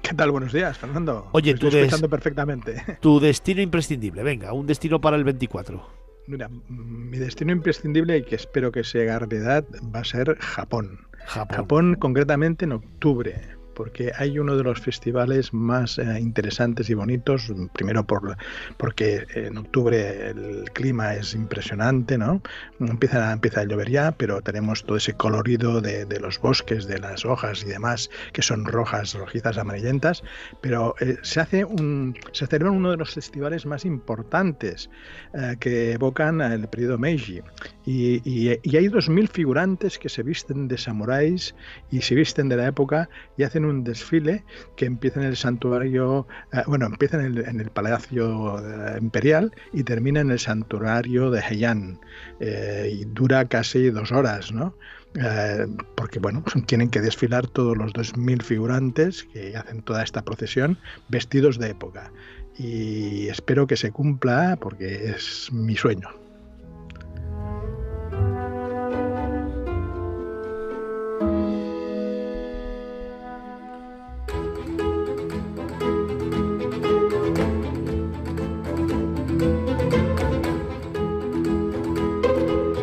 ¿Qué 0.07 0.13
tal? 0.13 0.31
Buenos 0.31 0.53
días, 0.53 0.77
Fernando. 0.77 1.27
Oye, 1.33 1.53
tú 1.55 1.67
estoy 1.67 1.81
escuchando 1.81 2.09
perfectamente. 2.09 2.81
Tu 3.01 3.19
destino 3.19 3.61
imprescindible, 3.61 4.23
venga, 4.23 4.53
un 4.53 4.65
destino 4.65 5.01
para 5.01 5.17
el 5.17 5.25
24. 5.25 5.85
Mira, 6.27 6.49
mi 6.69 7.17
destino 7.17 7.51
imprescindible 7.51 8.17
y 8.17 8.23
que 8.23 8.35
espero 8.35 8.71
que 8.71 8.85
sea 8.85 9.19
realidad 9.19 9.65
va 9.93 9.99
a 9.99 10.03
ser 10.05 10.37
Japón. 10.39 10.99
Japón. 11.25 11.95
concretamente 11.95 12.63
en 12.63 12.71
octubre, 12.71 13.35
porque 13.77 14.11
hay 14.17 14.39
uno 14.39 14.57
de 14.57 14.63
los 14.63 14.81
festivales 14.81 15.53
más 15.53 15.99
eh, 15.99 16.19
interesantes 16.19 16.89
y 16.89 16.95
bonitos, 16.95 17.53
primero 17.73 18.07
por, 18.07 18.35
porque 18.75 19.27
en 19.35 19.55
octubre 19.55 20.29
el 20.29 20.71
clima 20.73 21.13
es 21.13 21.35
impresionante, 21.35 22.17
¿no? 22.17 22.41
Empieza, 22.79 23.31
empieza 23.31 23.61
a 23.61 23.65
llover 23.65 23.91
ya, 23.91 24.13
pero 24.13 24.41
tenemos 24.41 24.83
todo 24.83 24.97
ese 24.97 25.13
colorido 25.13 25.79
de, 25.79 26.05
de 26.05 26.19
los 26.19 26.41
bosques, 26.41 26.87
de 26.87 26.97
las 26.97 27.23
hojas 27.23 27.61
y 27.61 27.67
demás, 27.67 28.09
que 28.33 28.41
son 28.41 28.65
rojas, 28.65 29.13
rojizas, 29.13 29.59
amarillentas, 29.59 30.23
pero 30.59 30.95
eh, 30.99 31.17
se 31.21 31.39
hace 31.39 31.63
un, 31.63 32.17
se 32.31 32.47
celebra 32.47 32.71
uno 32.71 32.89
de 32.89 32.97
los 32.97 33.13
festivales 33.13 33.67
más 33.67 33.85
importantes 33.85 34.89
eh, 35.35 35.55
que 35.59 35.91
evocan 35.91 36.41
el 36.41 36.67
periodo 36.67 36.97
Meiji. 36.97 37.43
Y, 37.89 38.21
y- 38.29 38.59
y 38.63 38.75
hay 38.75 38.89
2.000 38.89 39.29
figurantes 39.29 39.97
que 39.97 40.09
se 40.09 40.21
visten 40.21 40.67
de 40.67 40.77
samuráis 40.77 41.55
y 41.89 42.01
se 42.01 42.15
visten 42.15 42.49
de 42.49 42.57
la 42.57 42.67
época 42.67 43.09
y 43.37 43.43
hacen 43.43 43.63
un 43.63 43.85
desfile 43.85 44.43
que 44.75 44.85
empieza 44.85 45.21
en 45.21 45.27
el 45.27 45.37
santuario, 45.37 46.27
eh, 46.51 46.63
bueno, 46.67 46.85
empieza 46.87 47.17
en 47.17 47.25
el, 47.27 47.37
en 47.47 47.61
el 47.61 47.69
Palacio 47.71 48.59
eh, 48.59 48.97
Imperial 48.99 49.53
y 49.71 49.83
termina 49.83 50.19
en 50.19 50.31
el 50.31 50.39
santuario 50.39 51.31
de 51.31 51.39
Heian. 51.39 51.99
eh, 52.41 52.89
y 52.91 53.05
dura 53.05 53.45
casi 53.45 53.89
dos 53.89 54.11
horas, 54.11 54.51
¿no? 54.51 54.75
Porque, 55.95 56.19
bueno, 56.19 56.43
tienen 56.67 56.89
que 56.89 56.99
desfilar 57.01 57.47
todos 57.47 57.77
los 57.77 57.93
2.000 57.93 58.41
figurantes 58.43 59.23
que 59.33 59.55
hacen 59.55 59.81
toda 59.81 60.03
esta 60.03 60.23
procesión 60.23 60.77
vestidos 61.07 61.57
de 61.57 61.69
época. 61.69 62.11
Y 62.57 63.27
espero 63.29 63.65
que 63.65 63.77
se 63.77 63.91
cumpla 63.91 64.57
porque 64.59 65.09
es 65.11 65.49
mi 65.53 65.75
sueño. 65.75 66.26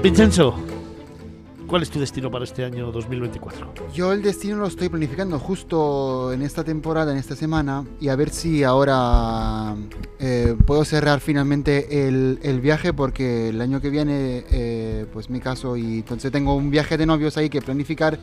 Vincenzo, 0.04 0.54
¿cuál 1.66 1.80
es 1.80 1.88
tu 1.88 1.98
destino 1.98 2.30
para 2.30 2.44
este 2.44 2.62
año 2.62 2.92
2024? 2.92 3.72
Yo 3.94 4.12
el 4.12 4.20
destino 4.20 4.56
lo 4.56 4.66
estoy 4.66 4.90
planificando 4.90 5.38
justo 5.38 6.30
en 6.30 6.42
esta 6.42 6.62
temporada, 6.62 7.10
en 7.10 7.16
esta 7.16 7.34
semana, 7.34 7.86
y 8.02 8.08
a 8.08 8.16
ver 8.16 8.28
si 8.28 8.64
ahora 8.64 9.74
eh, 10.18 10.56
puedo 10.66 10.84
cerrar 10.84 11.20
finalmente 11.20 12.06
el, 12.06 12.60
viaje 12.60 12.92
porque 12.92 13.48
el 13.48 13.62
año 13.62 13.80
que 13.80 13.88
viene, 13.88 14.44
eh, 14.50 15.06
pues 15.10 15.30
mi 15.30 15.40
caso, 15.40 15.74
y 15.74 16.00
entonces 16.00 16.30
tengo 16.30 16.54
un 16.54 16.70
viaje 16.70 16.98
de 16.98 17.06
novios 17.06 17.38
ahí 17.38 17.48
que 17.48 17.62
planificar 17.62 18.18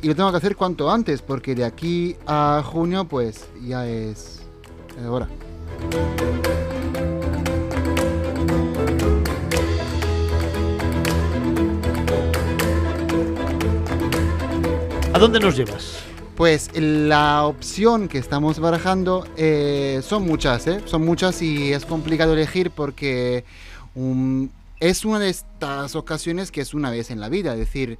y 0.00 0.06
lo 0.06 0.14
tengo 0.14 0.30
que 0.30 0.36
hacer 0.36 0.54
cuanto 0.54 0.88
antes 0.88 1.20
porque 1.20 1.56
de 1.56 1.64
aquí 1.64 2.14
a 2.28 2.62
junio 2.64 3.06
pues 3.06 3.48
ya 3.66 3.88
es 3.88 4.42
eh, 4.96 5.08
hora. 5.08 5.26
¿A 15.18 15.20
dónde 15.20 15.40
nos 15.40 15.56
llevas? 15.56 16.04
Pues 16.36 16.70
la 16.76 17.44
opción 17.44 18.06
que 18.06 18.18
estamos 18.18 18.60
barajando 18.60 19.26
eh, 19.36 19.98
son 20.04 20.22
muchas, 20.22 20.64
¿eh? 20.68 20.80
Son 20.84 21.04
muchas 21.04 21.42
y 21.42 21.72
es 21.72 21.84
complicado 21.84 22.34
elegir 22.34 22.70
porque 22.70 23.44
um, 23.96 24.48
es 24.78 25.04
una 25.04 25.18
de 25.18 25.30
estas 25.30 25.96
ocasiones 25.96 26.52
que 26.52 26.60
es 26.60 26.72
una 26.72 26.92
vez 26.92 27.10
en 27.10 27.18
la 27.18 27.28
vida. 27.28 27.54
Es 27.54 27.58
decir, 27.58 27.98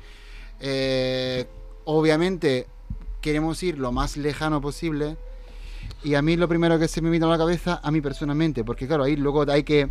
eh, 0.60 1.46
obviamente 1.84 2.68
queremos 3.20 3.60
ir 3.64 3.78
lo 3.78 3.90
más 3.90 4.16
lejano 4.16 4.60
posible 4.60 5.16
y 6.04 6.14
a 6.14 6.22
mí 6.22 6.36
lo 6.36 6.46
primero 6.46 6.78
que 6.78 6.86
se 6.86 7.02
me 7.02 7.10
vino 7.10 7.26
a 7.26 7.30
la 7.30 7.38
cabeza, 7.38 7.80
a 7.82 7.90
mí 7.90 8.00
personalmente, 8.00 8.62
porque 8.62 8.86
claro, 8.86 9.02
ahí 9.02 9.16
luego 9.16 9.44
hay 9.50 9.64
que... 9.64 9.88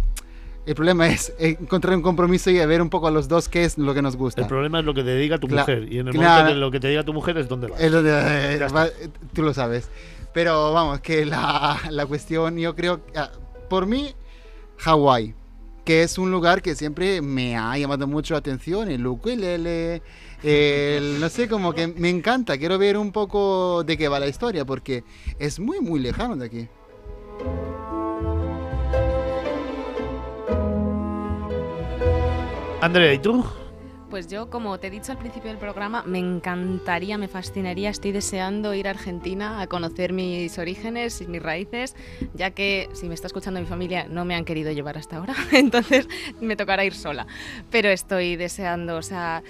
El 0.67 0.75
problema 0.75 1.07
es 1.07 1.33
encontrar 1.39 1.95
un 1.95 2.01
compromiso 2.01 2.49
y 2.49 2.57
ver 2.65 2.81
un 2.81 2.89
poco 2.89 3.07
a 3.07 3.11
los 3.11 3.29
dos 3.29 3.47
qué 3.47 3.63
es 3.63 3.77
lo 3.77 3.93
que 3.93 4.01
nos 4.01 4.17
gusta. 4.17 4.41
El 4.41 4.47
problema 4.47 4.79
es 4.79 4.85
lo 4.85 4.93
que 4.93 5.01
te 5.01 5.15
diga 5.15 5.37
tu 5.37 5.47
mujer. 5.47 5.87
Y 5.89 5.99
en 5.99 6.09
el 6.09 6.13
claro. 6.13 6.29
momento 6.43 6.53
de 6.55 6.59
lo 6.59 6.71
que 6.71 6.79
te 6.81 6.89
diga 6.89 7.03
tu 7.03 7.13
mujer 7.13 7.37
es 7.37 7.47
dónde 7.47 7.67
vas. 7.67 7.79
Es 7.79 7.89
lo 7.89 8.03
de- 8.03 8.11
Ya 8.59 8.65
está. 8.65 8.73
va- 8.73 8.89
tú 9.33 9.43
lo 9.43 9.53
sabes. 9.53 9.89
Pero 10.33 10.73
vamos, 10.73 10.99
que 10.99 11.25
la, 11.25 11.79
la 11.89 12.05
cuestión, 12.05 12.57
yo 12.57 12.75
creo, 12.75 12.99
ah, 13.15 13.31
por 13.69 13.85
mí, 13.85 14.13
Hawái, 14.79 15.33
que 15.85 16.03
es 16.03 16.17
un 16.17 16.31
lugar 16.31 16.61
que 16.61 16.75
siempre 16.75 17.21
me 17.21 17.55
ha 17.55 17.77
llamado 17.77 18.05
mucho 18.05 18.33
la 18.33 18.39
atención, 18.39 18.91
el 18.91 19.07
ukulele, 19.07 20.01
el, 20.43 21.17
no 21.21 21.29
sé, 21.29 21.47
como 21.47 21.71
que 21.71 21.87
me 21.87 22.09
encanta, 22.09 22.57
quiero 22.57 22.77
ver 22.77 22.97
un 22.97 23.13
poco 23.13 23.85
de 23.85 23.97
qué 23.97 24.09
va 24.09 24.19
la 24.19 24.27
historia, 24.27 24.65
porque 24.65 25.05
es 25.39 25.61
muy, 25.61 25.79
muy 25.79 26.01
lejano 26.01 26.35
de 26.35 26.45
aquí. 26.45 26.67
Andrea, 32.79 33.11
¿y 33.11 33.17
tú? 33.17 33.43
Pues 34.11 34.27
yo, 34.27 34.51
como 34.51 34.79
te 34.79 34.87
he 34.87 34.89
dicho 34.91 35.11
al 35.11 35.17
principio 35.17 35.49
del 35.49 35.57
programa, 35.57 36.03
me 36.03 36.19
encantaría, 36.19 37.17
me 37.17 37.27
fascinaría, 37.27 37.89
estoy 37.89 38.11
deseando 38.11 38.73
ir 38.75 38.87
a 38.87 38.91
Argentina 38.91 39.61
a 39.61 39.67
conocer 39.67 40.13
mis 40.13 40.57
orígenes 40.59 41.19
y 41.19 41.27
mis 41.27 41.41
raíces, 41.41 41.95
ya 42.35 42.51
que 42.51 42.87
si 42.93 43.09
me 43.09 43.15
está 43.15 43.27
escuchando 43.27 43.59
mi 43.59 43.65
familia 43.65 44.07
no 44.07 44.25
me 44.25 44.35
han 44.35 44.45
querido 44.45 44.71
llevar 44.71 44.97
hasta 44.97 45.17
ahora, 45.17 45.33
entonces 45.51 46.07
me 46.39 46.55
tocará 46.55 46.85
ir 46.85 46.93
sola. 46.93 47.25
Pero 47.71 47.89
estoy 47.89 48.35
deseando, 48.35 48.97
o 48.97 49.01
sea, 49.01 49.41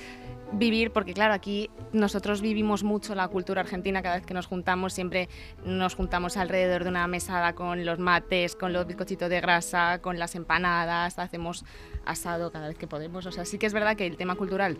vivir, 0.53 0.91
porque 0.91 1.13
claro, 1.13 1.33
aquí 1.33 1.69
nosotros 1.91 2.41
vivimos 2.41 2.83
mucho 2.83 3.13
la 3.13 3.27
cultura 3.27 3.61
argentina 3.61 4.01
cada 4.01 4.15
vez 4.15 4.25
que 4.25 4.33
nos 4.33 4.47
juntamos, 4.47 4.93
siempre 4.93 5.29
nos 5.65 5.95
juntamos 5.95 6.37
alrededor 6.37 6.83
de 6.83 6.89
una 6.89 7.07
mesada 7.07 7.53
con 7.53 7.85
los 7.85 7.99
mates, 7.99 8.55
con 8.55 8.73
los 8.73 8.87
bizcochitos 8.87 9.29
de 9.29 9.41
grasa, 9.41 9.99
con 10.01 10.17
las 10.17 10.35
empanadas, 10.35 11.19
hacemos 11.19 11.65
asado 12.07 12.51
cada 12.51 12.67
vez 12.67 12.77
que 12.77 12.87
podemos. 12.87 13.25
O 13.25 13.31
sea, 13.31 13.45
sí 13.45 13.57
que 13.57 13.65
es 13.65 13.73
verdad 13.73 13.95
que 13.95 14.07
el 14.07 14.17
tema 14.17 14.35
cultural 14.35 14.77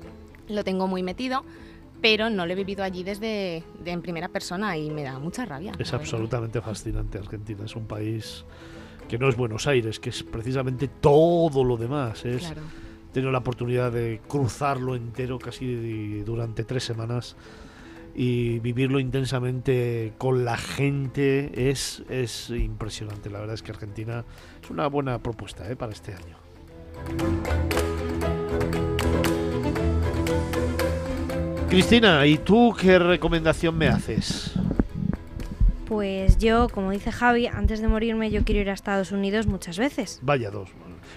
lo 0.47 0.63
tengo 0.63 0.87
muy 0.87 1.03
metido, 1.03 1.43
pero 2.01 2.29
no 2.29 2.45
lo 2.45 2.53
he 2.53 2.55
vivido 2.55 2.83
allí 2.83 3.03
desde 3.03 3.63
de 3.83 3.91
en 3.91 4.01
primera 4.01 4.29
persona 4.29 4.77
y 4.77 4.89
me 4.89 5.03
da 5.03 5.19
mucha 5.19 5.45
rabia. 5.45 5.73
Es 5.77 5.93
absolutamente 5.93 6.61
fascinante 6.61 7.17
Argentina. 7.17 7.65
Es 7.65 7.75
un 7.75 7.85
país 7.85 8.45
que 9.07 9.17
no 9.17 9.29
es 9.29 9.35
Buenos 9.35 9.67
Aires, 9.67 9.99
que 9.99 10.09
es 10.09 10.23
precisamente 10.23 10.87
todo 10.87 11.63
lo 11.63 11.77
demás. 11.77 12.25
Es, 12.25 12.39
Claro. 12.39 12.61
He 13.09 13.13
tenido 13.13 13.31
la 13.31 13.39
oportunidad 13.39 13.91
de 13.91 14.21
cruzarlo 14.27 14.95
entero 14.95 15.39
casi 15.39 16.21
durante 16.23 16.63
tres 16.65 16.83
semanas 16.83 17.35
y 18.13 18.59
vivirlo 18.59 18.99
intensamente 18.99 20.13
con 20.17 20.43
la 20.43 20.57
gente 20.57 21.69
es, 21.69 22.03
es 22.09 22.49
impresionante. 22.49 23.29
La 23.29 23.39
verdad 23.39 23.53
es 23.53 23.61
que 23.61 23.71
Argentina 23.71 24.25
es 24.61 24.69
una 24.69 24.87
buena 24.87 25.19
propuesta 25.19 25.69
¿eh? 25.71 25.75
para 25.75 25.93
este 25.93 26.13
año. 26.13 26.46
Cristina, 31.69 32.25
¿y 32.25 32.37
tú 32.37 32.75
qué 32.79 32.97
recomendación 32.97 33.77
me 33.77 33.87
haces? 33.89 34.51
Pues 35.87 36.37
yo, 36.37 36.69
como 36.69 36.91
dice 36.91 37.11
Javi, 37.11 37.47
antes 37.47 37.81
de 37.81 37.87
morirme 37.87 38.29
yo 38.31 38.43
quiero 38.43 38.61
ir 38.61 38.69
a 38.69 38.73
Estados 38.73 39.11
Unidos 39.11 39.47
muchas 39.47 39.77
veces. 39.77 40.19
Vaya 40.21 40.49
dos. 40.49 40.69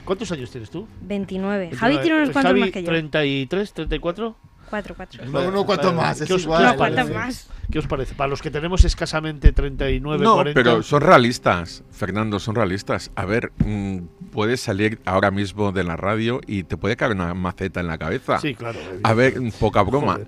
¿Cuántos 0.04 0.30
años 0.32 0.50
tienes 0.50 0.70
tú? 0.70 0.86
29. 1.02 1.70
Javi 1.72 1.98
tiene 1.98 2.16
unos 2.16 2.28
Eh, 2.30 2.32
cuantos 2.32 2.50
Javi, 2.50 2.60
más 2.60 2.70
que 2.70 2.82
yo. 2.82 2.88
33, 2.88 3.72
34. 3.72 4.36
Cuatro, 4.70 4.94
cuatro. 4.96 5.24
No, 5.26 5.48
uno 5.48 5.66
cuanto 5.66 5.92
más, 5.92 6.20
es 6.20 6.28
¿Qué 6.28 6.34
os, 6.34 6.42
igual. 6.42 6.62
Unos 6.62 6.74
cuantos 6.74 7.10
más. 7.10 7.48
¿Qué 7.70 7.78
os 7.78 7.86
parece? 7.86 8.14
Para 8.14 8.28
los 8.28 8.42
que 8.42 8.50
tenemos 8.50 8.84
escasamente 8.84 9.52
39, 9.52 10.24
No, 10.24 10.34
40. 10.34 10.60
pero 10.60 10.82
son 10.82 11.02
realistas, 11.02 11.84
Fernando, 11.90 12.38
son 12.40 12.54
realistas. 12.56 13.10
A 13.14 13.24
ver, 13.24 13.52
mm, 13.64 13.98
puedes 14.32 14.60
salir 14.60 14.98
ahora 15.04 15.30
mismo 15.30 15.70
de 15.72 15.84
la 15.84 15.96
radio 15.96 16.40
y 16.46 16.64
te 16.64 16.76
puede 16.76 16.96
caer 16.96 17.12
una 17.12 17.32
maceta 17.34 17.80
en 17.80 17.86
la 17.86 17.96
cabeza. 17.98 18.40
Sí, 18.40 18.54
claro. 18.54 18.78
A 19.02 19.14
ver, 19.14 19.34
poca 19.60 19.82
broma. 19.82 20.14
Joder. 20.14 20.26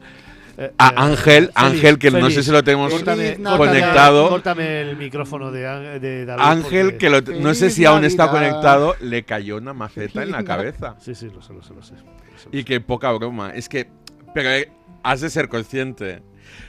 Eh, 0.58 0.70
A 0.76 0.88
eh, 0.90 0.92
Ángel, 0.96 1.50
Ángel, 1.54 1.98
que 1.98 2.10
no 2.10 2.28
sé 2.30 2.42
si 2.42 2.50
lo 2.50 2.62
tenemos 2.62 2.92
córtame- 2.92 3.36
conectado. 3.56 4.28
Córtame 4.28 4.82
el 4.82 4.96
micrófono 4.96 5.50
de, 5.50 5.98
de 5.98 6.26
David. 6.26 6.42
Ángel, 6.44 6.84
porque- 6.92 6.98
que 6.98 7.10
lo- 7.10 7.40
no 7.40 7.54
sé 7.54 7.70
si 7.70 7.84
aún 7.86 8.04
está 8.04 8.30
conectado, 8.30 8.94
le 9.00 9.24
cayó 9.24 9.56
una 9.56 9.72
maceta 9.72 10.22
en 10.22 10.30
la 10.30 10.44
cabeza. 10.44 10.94
Sí, 11.00 11.14
sí, 11.14 11.28
lo 11.34 11.40
sé, 11.42 11.54
lo 11.54 11.62
sé, 11.62 11.74
lo 11.74 11.82
sé. 11.82 11.94
lo 11.94 12.38
sé, 12.38 12.48
lo 12.52 12.58
Y 12.58 12.64
que 12.64 12.80
poca 12.80 13.10
broma. 13.12 13.50
Es 13.54 13.68
que. 13.68 13.88
Pero 14.34 14.50
eh, 14.50 14.70
has 15.02 15.22
de 15.22 15.30
ser 15.30 15.48
consciente. 15.48 16.22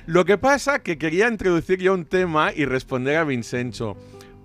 Lo 0.05 0.25
que 0.25 0.37
pasa 0.37 0.79
que 0.79 0.97
quería 0.97 1.27
introducir 1.27 1.79
yo 1.79 1.93
un 1.93 2.05
tema 2.05 2.51
y 2.53 2.65
responder 2.65 3.17
a 3.17 3.23
Vincenzo. 3.23 3.97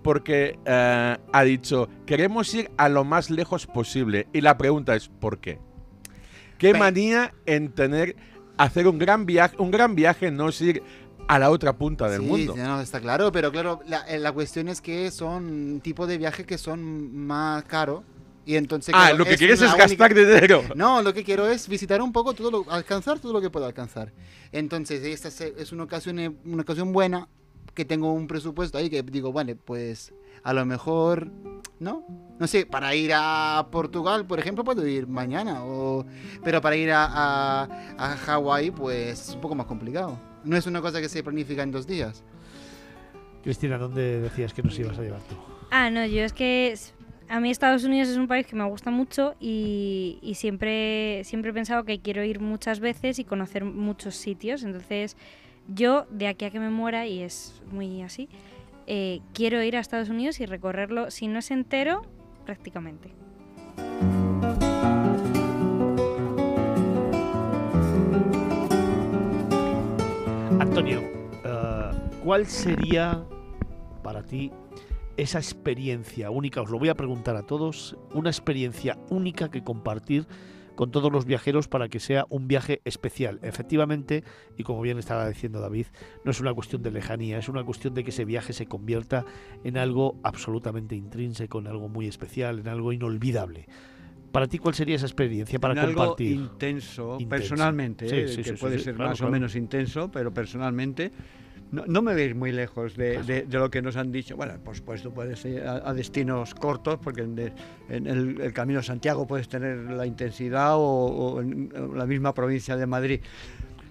Porque 0.03 0.59
eh, 0.65 1.17
ha 1.33 1.45
dicho, 1.45 1.89
queremos 2.07 2.55
ir 2.55 2.71
a 2.77 2.89
lo 2.89 3.05
más 3.05 3.31
lejos 3.31 3.67
posible. 3.67 4.29
Y 4.33 4.41
la 4.41 4.57
pregunta 4.57 4.95
es, 4.95 5.09
¿por 5.09 5.39
qué? 5.39 5.59
¿Qué 6.57 6.75
manía 6.75 7.35
en 7.47 7.73
tener, 7.73 8.17
hacer 8.57 8.89
un 8.89 8.99
gran 8.99 9.27
viaje, 9.27 9.57
un 9.59 9.71
gran 9.71 9.95
viaje 9.95 10.31
no 10.31 10.49
es 10.49 10.61
ir 10.61 10.83
a 11.29 11.39
la 11.39 11.51
otra 11.51 11.77
punta 11.77 12.09
del 12.09 12.23
sí, 12.23 12.27
mundo? 12.27 12.55
sí, 12.55 12.61
no, 12.61 12.81
está 12.81 13.01
claro, 13.01 13.31
pero 13.31 13.53
claro, 13.53 13.81
la, 13.87 14.01
eh, 14.09 14.19
la 14.19 14.33
cuestión 14.33 14.69
es 14.69 14.81
que 14.81 15.11
son 15.11 15.81
tipos 15.83 16.09
de 16.09 16.19
viajes 16.19 16.47
que 16.47 16.59
son 16.59 17.15
más 17.15 17.65
caros. 17.65 18.03
Y 18.49 18.57
entonces, 18.57 18.95
ah, 18.97 19.09
claro, 19.09 19.19
lo 19.19 19.25
que 19.27 19.37
quieres 19.37 19.61
es 19.61 19.69
única- 19.69 19.87
gastar 19.87 20.15
dinero. 20.15 20.63
No, 20.75 21.03
lo 21.03 21.13
que 21.13 21.23
quiero 21.23 21.47
es 21.47 21.69
visitar 21.69 22.01
un 22.01 22.13
poco 22.13 22.33
todo 22.33 22.51
lo, 22.51 22.73
alcanzar 22.73 23.19
todo 23.19 23.35
lo 23.35 23.43
que 23.43 23.51
puedo 23.51 23.67
alcanzar. 23.67 24.11
Entonces, 24.53 25.05
esta 25.05 25.29
es- 25.29 25.41
es 25.43 25.71
una 25.71 25.83
ocasión, 25.85 26.19
eh, 26.19 26.31
una 26.47 26.63
ocasión 26.63 26.91
buena 26.95 27.29
que 27.75 27.85
tengo 27.85 28.11
un 28.11 28.27
presupuesto 28.27 28.79
ahí 28.79 28.89
que 28.89 29.03
digo, 29.03 29.33
bueno, 29.33 29.53
pues 29.67 30.15
a 30.45 30.55
lo 30.55 30.65
mejor, 30.65 31.31
¿no? 31.79 32.07
No 32.39 32.47
sé, 32.47 32.65
para 32.65 32.95
ir 32.95 33.13
a 33.15 33.69
Portugal, 33.71 34.27
por 34.27 34.39
ejemplo, 34.39 34.65
puedo 34.65 34.87
ir 34.87 35.07
mañana, 35.07 35.63
o, 35.67 36.07
pero 36.43 36.63
para 36.63 36.75
ir 36.77 36.91
a, 36.91 37.05
a, 37.05 37.65
a 37.99 38.17
Hawái, 38.17 38.71
pues 38.71 39.29
es 39.29 39.35
un 39.35 39.43
poco 39.43 39.57
más 39.57 39.67
complicado. 39.67 40.19
No 40.45 40.57
es 40.57 40.67
una 40.67 40.81
cosa 40.81 41.03
que 41.03 41.11
se 41.11 41.23
planifica 41.23 41.63
en 41.65 41.71
dos 41.71 41.87
días. 41.87 42.25
Cristina, 43.45 43.77
¿dónde 43.77 44.21
decías 44.23 44.55
que 44.55 44.63
nos 44.63 44.79
ibas 44.79 44.99
a 44.99 45.03
llevar 45.03 45.21
tú? 45.29 45.37
Ah, 45.71 45.91
no, 45.91 46.07
yo 46.07 46.23
es 46.23 46.33
que 46.33 46.73
a 47.29 47.41
mí 47.41 47.51
Estados 47.51 47.85
Unidos 47.85 48.09
es 48.09 48.17
un 48.17 48.27
país 48.27 48.47
que 48.47 48.57
me 48.57 48.65
gusta 48.65 48.91
mucho 48.91 49.35
y, 49.39 50.19
siempre, 50.35 51.23
siempre 51.25 51.51
he 51.51 51.55
pensado 51.55 51.85
que 51.85 52.01
quiero 52.01 52.25
ir 52.25 52.41
muchas 52.41 52.81
veces 52.81 53.19
y 53.19 53.25
conocer 53.25 53.65
muchos 53.65 54.15
sitios. 54.17 54.63
Entonces, 54.63 55.17
yo 55.69 56.07
de 56.11 56.27
aquí 56.27 56.47
a 56.47 56.51
que 56.51 56.61
me 56.61 56.71
muera, 56.71 57.07
y 57.07 57.21
es 57.21 57.63
muy 57.71 58.03
así, 58.03 58.29
eh, 58.87 59.21
quiero 59.35 59.63
ir 59.63 59.77
a 59.77 59.81
Estados 59.81 60.09
Unidos 60.09 60.41
y 60.41 60.47
recorrerlo, 60.47 61.11
si 61.11 61.29
no 61.29 61.39
es 61.39 61.51
entero, 61.51 62.03
prácticamente. 62.47 63.11
Antonio, 70.59 71.03
eh, 71.45 71.91
¿cuál 72.25 72.47
sería 72.47 73.23
para 74.03 74.23
ti 74.23 74.51
esa 75.19 75.39
experiencia 75.39 76.31
única? 76.31 76.63
Os 76.63 76.71
lo 76.71 76.79
voy 76.79 76.89
a 76.89 76.95
preguntar 76.95 77.37
a 77.37 77.43
todos. 77.43 77.97
Una 78.15 78.31
experiencia 78.31 78.99
única 79.11 79.51
que 79.51 79.63
compartir 79.63 80.27
con 80.75 80.93
todos 80.93 81.11
los 81.13 81.25
viajeros 81.25 81.67
para 81.67 81.89
que 81.89 81.99
sea 81.99 82.25
un 82.31 82.47
viaje 82.47 82.81
especial. 82.85 83.41
Efectivamente, 83.43 84.23
y 84.57 84.63
como 84.63 84.81
bien 84.81 84.97
estaba 84.99 85.29
diciendo 85.29 85.61
David, 85.61 85.87
no 86.25 86.31
es 86.31 86.41
una 86.41 86.55
cuestión 86.55 86.83
de 86.83 86.93
lejanía, 86.93 87.39
es 87.39 87.49
una 87.49 87.65
cuestión 87.65 87.95
de 87.95 88.05
que 88.05 88.11
ese 88.11 88.25
viaje 88.25 88.53
se 88.53 88.67
convierta 88.67 89.25
en 89.65 89.77
algo 89.77 90.21
absolutamente 90.23 90.95
intrínseco, 90.95 91.59
en 91.59 91.67
algo 91.67 91.89
muy 91.89 92.07
especial, 92.07 92.61
en 92.61 92.69
algo 92.69 92.93
inolvidable. 92.93 93.67
Para 94.31 94.47
ti, 94.47 94.59
¿cuál 94.59 94.75
sería 94.75 94.95
esa 94.95 95.07
experiencia 95.07 95.59
para 95.59 95.73
En 95.73 95.81
algo 95.81 95.95
compartir? 96.01 96.37
intenso, 96.37 97.15
Intenso. 97.15 97.29
personalmente, 97.29 98.09
Sí, 98.09 98.15
¿eh? 98.17 98.29
sí, 98.29 98.37
que 98.45 98.51
sí, 98.51 98.57
puede 98.61 98.79
ser 98.79 98.95
claro, 98.95 99.11
más 99.11 99.19
claro. 99.19 99.31
o 99.31 99.33
menos 99.33 99.57
intenso, 99.57 100.11
pero 100.13 100.33
personalmente 100.33 101.11
no, 101.73 101.85
no 101.87 102.03
me 102.03 102.15
veis 102.15 102.35
muy 102.35 102.53
lejos 102.53 102.97
de, 102.97 103.23
de- 103.23 103.43
de 103.43 103.59
lo 103.59 103.71
que 103.71 103.83
nos 103.83 103.97
han 103.97 104.11
dicho. 104.13 104.37
Bueno, 104.37 104.55
por 104.65 104.75
supuesto, 104.77 105.11
puedes 105.13 105.45
ir 105.45 105.63
a, 105.63 105.89
a 105.89 105.95
destinos 105.95 106.55
cortos, 106.55 106.99
porque 107.03 107.23
en, 107.23 107.35
de- 107.35 107.53
en 107.89 108.07
el, 108.07 108.41
el 108.41 108.53
Camino 108.53 108.81
de 108.81 108.87
Santiago 108.87 109.27
puedes 109.27 109.49
tener 109.49 109.77
la 109.91 110.07
intensidad 110.07 110.77
o, 110.77 110.81
o 110.83 111.41
en 111.41 111.71
la 111.95 112.07
misma 112.07 112.33
provincia 112.35 112.77
de 112.77 112.87
Madrid. 112.87 113.21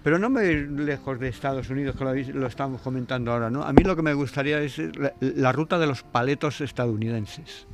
Pero 0.02 0.18
no 0.18 0.30
me 0.30 0.42
veis 0.42 0.68
lejos 0.70 1.18
de 1.18 1.28
Estados 1.28 1.68
Unidos, 1.70 1.96
que 1.96 2.04
lo, 2.32 2.46
estamos 2.46 2.80
comentando 2.80 3.32
ahora, 3.32 3.50
¿no? 3.50 3.62
A 3.64 3.72
mí 3.72 3.82
lo 3.82 3.96
que 3.96 4.02
me 4.02 4.14
gustaría 4.14 4.60
es 4.60 4.78
la, 4.96 5.12
la 5.20 5.52
ruta 5.52 5.78
de 5.78 5.86
los 5.86 6.02
paletos 6.02 6.60
estadounidenses. 6.60 7.66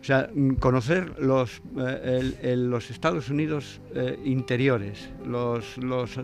O 0.00 0.04
sea, 0.04 0.28
mm, 0.34 0.54
conocer 0.54 1.20
los, 1.20 1.62
eh, 1.78 2.18
el- 2.20 2.36
el- 2.50 2.70
los 2.70 2.90
Estados 2.90 3.28
Unidos 3.28 3.80
eh, 3.94 4.18
interiores, 4.24 5.10
los, 5.24 5.76
los 5.78 6.18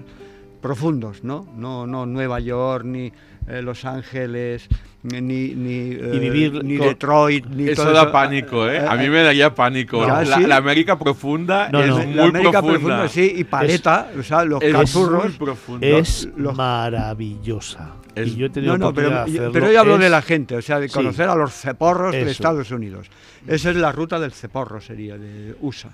profundos, 0.60 1.24
¿no? 1.24 1.46
No, 1.56 1.86
no 1.86 2.06
Nueva 2.06 2.40
York, 2.40 2.84
ni 2.84 3.12
eh, 3.48 3.62
Los 3.62 3.84
Ángeles, 3.84 4.68
ni, 5.02 5.20
ni, 5.20 5.92
eh, 5.92 6.18
vivir 6.20 6.62
ni 6.64 6.76
con- 6.76 6.88
Detroit, 6.88 7.46
ni 7.46 7.68
Eso 7.68 7.84
todo 7.84 7.92
da 7.94 8.12
pánico, 8.12 8.68
¿eh? 8.68 8.78
A 8.86 8.94
mí 8.96 9.08
me 9.08 9.22
daría 9.22 9.54
pánico. 9.54 10.06
Ya, 10.06 10.22
la, 10.22 10.36
sí. 10.38 10.44
la 10.46 10.56
América 10.56 10.98
profunda 10.98 11.68
No, 11.70 11.80
es 11.82 11.88
no. 11.88 11.98
muy 11.98 12.14
La 12.14 12.24
América 12.24 12.50
profunda. 12.60 12.72
profunda, 12.72 13.08
sí, 13.08 13.32
y 13.36 13.44
paleta, 13.44 14.10
o 14.18 14.22
sea, 14.22 14.44
los 14.44 14.62
Es 14.62 14.72
cachurros. 14.72 15.24
muy 15.24 15.32
profunda. 15.34 15.86
Es 15.86 16.28
los- 16.36 16.54
maravillosa. 16.56 17.94
Es- 18.14 18.28
y 18.28 18.36
yo 18.36 18.46
he 18.46 18.50
tenido 18.50 18.76
No, 18.76 18.86
no, 18.88 18.94
pero, 18.94 19.26
yo 19.26 19.80
hablo 19.80 19.94
Es- 19.94 20.00
de 20.00 20.10
la 20.10 20.22
gente, 20.22 20.56
o 20.56 20.62
sea, 20.62 20.80
de 20.80 20.88
Sí. 20.88 20.94
conocer 20.94 21.28
a 21.28 21.34
los 21.36 21.52
ceporros 21.54 22.12
de. 22.12 22.28
Estados 22.30 22.70
Unidos. 22.70 23.08
Esa 23.46 23.70
es 23.70 23.76
la 23.76 23.92
ruta 23.92 24.18
del 24.18 24.32
ceporro, 24.32 24.80
sería, 24.80 25.16
de 25.16 25.54
USA. 25.60 25.90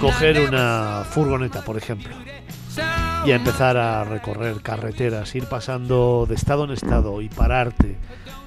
Coger 0.00 0.40
una 0.48 1.04
furgoneta, 1.08 1.62
por 1.62 1.76
ejemplo, 1.76 2.14
y 3.24 3.30
a 3.32 3.36
empezar 3.36 3.76
a 3.76 4.04
recorrer 4.04 4.60
carreteras, 4.62 5.34
ir 5.34 5.46
pasando 5.46 6.26
de 6.28 6.34
estado 6.34 6.64
en 6.64 6.70
estado 6.72 7.20
y 7.22 7.28
pararte 7.28 7.96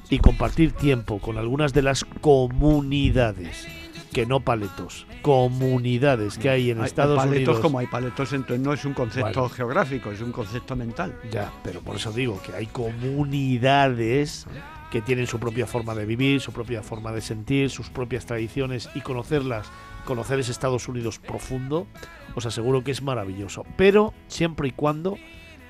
y 0.10 0.20
compartir 0.20 0.72
tiempo 0.74 1.20
con 1.20 1.38
algunas 1.38 1.74
de 1.74 1.82
las 1.84 2.04
comunidades 2.22 3.68
que 4.14 4.26
no 4.26 4.40
paletos, 4.40 5.06
comunidades 5.22 6.38
que 6.40 6.50
hay 6.50 6.72
en 6.72 6.78
Hay- 6.78 6.84
hay 6.84 6.88
Estados 6.88 7.18
paletos 7.18 7.38
Unidos. 7.48 7.60
como 7.60 7.78
hay 7.80 7.86
paletos, 7.88 8.34
entonces 8.34 8.60
no 8.66 8.74
es 8.74 8.84
un 8.86 8.94
concepto 8.94 9.48
geográfico, 9.50 10.12
es 10.12 10.22
un 10.22 10.32
concepto 10.32 10.76
mental. 10.76 11.14
Ya, 11.32 11.52
pero 11.64 11.82
por 11.82 11.96
eso 11.98 12.12
digo 12.12 12.42
que 12.42 12.56
hay 12.56 12.66
comunidades 12.66 14.48
que 14.92 15.02
tienen 15.02 15.28
su 15.28 15.40
propia 15.40 15.68
forma 15.68 15.96
de 15.96 16.06
vivir, 16.06 16.42
su 16.42 16.52
propia 16.52 16.82
forma 16.82 17.12
de 17.12 17.22
sentir, 17.22 17.70
sus 17.70 17.90
propias 17.90 18.26
tradiciones 18.26 18.90
y 18.96 19.02
conocerlas, 19.02 19.68
conocer 20.06 20.40
ese 20.40 20.52
Estados 20.52 20.88
Unidos 20.88 21.20
profundo, 21.20 21.88
os 22.36 22.46
aseguro 22.46 22.84
que 22.84 22.92
es 22.92 23.02
maravilloso. 23.02 23.66
Pero 23.78 24.14
siempre 24.28 24.68
y 24.70 24.72
cuando 24.72 25.18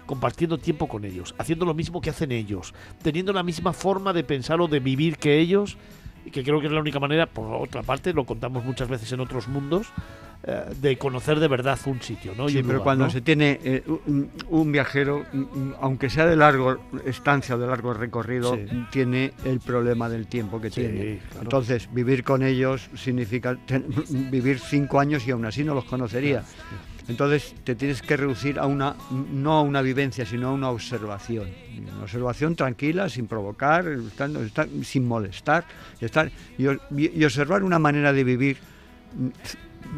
compartiendo 0.05 0.57
tiempo 0.57 0.87
con 0.87 1.05
ellos, 1.05 1.35
haciendo 1.37 1.65
lo 1.65 1.75
mismo 1.75 2.01
que 2.01 2.09
hacen 2.09 2.31
ellos, 2.31 2.73
teniendo 3.03 3.31
la 3.31 3.43
misma 3.43 3.73
forma 3.73 4.11
de 4.11 4.23
pensar 4.23 4.59
o 4.59 4.67
de 4.67 4.79
vivir 4.79 5.17
que 5.17 5.37
ellos, 5.37 5.77
y 6.25 6.31
que 6.31 6.43
creo 6.43 6.59
que 6.59 6.65
es 6.65 6.73
la 6.73 6.79
única 6.79 6.99
manera, 6.99 7.27
por 7.27 7.53
otra 7.61 7.83
parte, 7.83 8.13
lo 8.13 8.25
contamos 8.25 8.65
muchas 8.65 8.89
veces 8.89 9.11
en 9.11 9.19
otros 9.19 9.47
mundos, 9.47 9.87
de 10.41 10.97
conocer 10.97 11.37
de 11.39 11.47
verdad 11.49 11.77
un 11.85 12.01
sitio, 12.01 12.33
¿no? 12.35 12.47
Y 12.47 12.53
Sí, 12.53 12.57
un 12.59 12.63
pero 12.63 12.77
lugar, 12.77 12.83
cuando 12.83 13.03
¿no? 13.05 13.09
se 13.11 13.19
tiene 13.21 13.59
eh, 13.61 13.83
un, 14.07 14.31
un 14.49 14.71
viajero, 14.71 15.25
mm, 15.33 15.37
mm, 15.39 15.73
aunque 15.81 16.09
sea 16.09 16.25
de 16.25 16.37
largo 16.37 16.77
estancia 17.05 17.55
o 17.55 17.57
de 17.59 17.67
largo 17.67 17.93
recorrido, 17.93 18.55
Sí. 18.55 18.65
tiene 18.89 19.33
el 19.43 19.59
problema 19.59 20.07
del 20.07 20.27
tiempo 20.27 20.61
que 20.61 20.69
Sí, 20.69 20.79
tiene. 20.81 21.19
claro. 21.29 21.41
Entonces, 21.43 21.89
vivir 21.93 22.23
con 22.23 22.41
ellos 22.41 22.89
significa 22.95 23.57
ten- 23.65 23.85
vivir 24.31 24.59
cinco 24.59 24.99
años 25.01 25.27
y 25.27 25.31
aún 25.31 25.45
así 25.45 25.63
no 25.65 25.73
los 25.75 25.83
conocería. 25.85 26.43
Entonces, 27.09 27.53
te 27.63 27.75
tienes 27.75 28.01
que 28.03 28.15
reducir 28.15 28.59
a 28.59 28.65
una, 28.67 28.95
no 29.33 29.53
a 29.57 29.61
una 29.63 29.81
vivencia, 29.81 30.25
sino 30.25 30.49
a 30.49 30.51
una 30.53 30.69
observación. 30.69 31.49
Una 31.95 32.03
observación 32.03 32.55
tranquila, 32.55 33.09
sin 33.09 33.27
provocar, 33.27 33.85
sin 34.83 35.05
molestar, 35.07 35.65
y, 35.99 36.05
estar, 36.05 36.31
y, 36.57 36.67
o- 36.67 36.77
y 36.95 37.23
observar 37.25 37.63
una 37.63 37.79
manera 37.79 38.13
de 38.13 38.23
vivir 38.23 38.57
mm, 39.17 39.27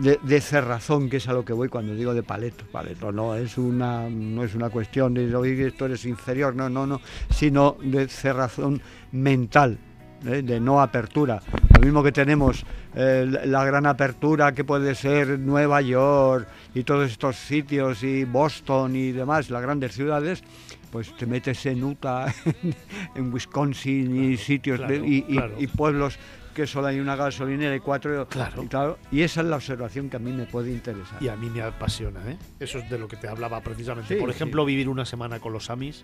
de, 0.01 0.19
de 0.23 0.41
cerrazón, 0.41 1.09
que 1.09 1.17
es 1.17 1.27
a 1.27 1.33
lo 1.33 1.43
que 1.45 1.53
voy 1.53 1.69
cuando 1.69 1.93
digo 1.95 2.13
de 2.13 2.23
paleto. 2.23 2.65
Paleto 2.71 3.11
no 3.11 3.35
es 3.35 3.57
una, 3.57 4.09
no 4.09 4.43
es 4.43 4.55
una 4.55 4.69
cuestión 4.69 5.13
de 5.13 5.33
oír 5.35 5.61
esto 5.61 5.85
eres 5.85 6.05
inferior, 6.05 6.55
no, 6.55 6.69
no, 6.69 6.85
no, 6.87 7.01
sino 7.29 7.77
de 7.83 8.07
cerrazón 8.07 8.81
mental. 9.11 9.77
¿eh? 10.25 10.43
de 10.43 10.59
no 10.59 10.79
apertura. 10.81 11.41
Lo 11.73 11.81
mismo 11.81 12.03
que 12.03 12.11
tenemos 12.11 12.63
eh, 12.93 13.25
la- 13.45 13.65
gran 13.65 13.87
apertura 13.87 14.51
que 14.51 14.63
puede 14.63 14.93
ser 14.93 15.39
Nueva 15.39 15.81
York 15.81 16.47
y 16.75 16.83
todos 16.83 17.09
estos 17.09 17.37
sitios 17.37 18.03
y 18.03 18.23
Boston 18.25 18.95
y 18.95 19.11
demás, 19.13 19.49
las 19.49 19.63
grandes 19.63 19.93
ciudades, 19.93 20.43
pues 20.91 21.15
te 21.17 21.25
metes 21.25 21.65
en 21.65 21.83
Utah, 21.83 22.31
en 23.15 23.33
Wisconsin 23.33 24.31
y 24.31 24.37
sitios 24.37 24.79
de- 24.81 24.85
claro, 24.85 25.05
y, 25.05 25.25
y- 25.27 25.35
claro. 25.37 25.53
y 25.57 25.65
pueblos 25.65 26.19
que 26.53 26.67
solo 26.67 26.87
hay 26.87 26.99
una 26.99 27.15
gasolinera 27.15 27.75
y 27.75 27.79
cuatro. 27.79 28.27
Claro. 28.27 28.63
Y, 28.63 28.67
claro, 28.67 28.97
y 29.11 29.21
esa 29.21 29.41
es 29.41 29.47
la 29.47 29.55
observación 29.55 30.09
que 30.09 30.17
a 30.17 30.19
mí 30.19 30.31
me 30.31 30.45
puede 30.45 30.71
interesar. 30.71 31.21
Y 31.21 31.29
a 31.29 31.35
mí 31.35 31.49
me 31.49 31.61
apasiona, 31.61 32.19
¿eh? 32.29 32.37
Eso 32.59 32.79
es 32.79 32.89
de 32.89 32.97
lo 32.99 33.07
que 33.07 33.17
te 33.17 33.27
hablaba 33.27 33.61
precisamente. 33.61 34.15
Sí, 34.15 34.19
Por 34.19 34.29
sí. 34.31 34.35
ejemplo, 34.35 34.65
vivir 34.65 34.89
una 34.89 35.05
semana 35.05 35.39
con 35.39 35.53
los 35.53 35.69
Amis, 35.69 36.03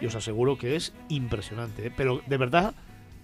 y 0.00 0.06
os 0.06 0.14
aseguro 0.14 0.58
que 0.58 0.76
es 0.76 0.92
impresionante, 1.08 1.86
¿eh? 1.86 1.92
Pero 1.96 2.20
de 2.26 2.36
verdad, 2.36 2.74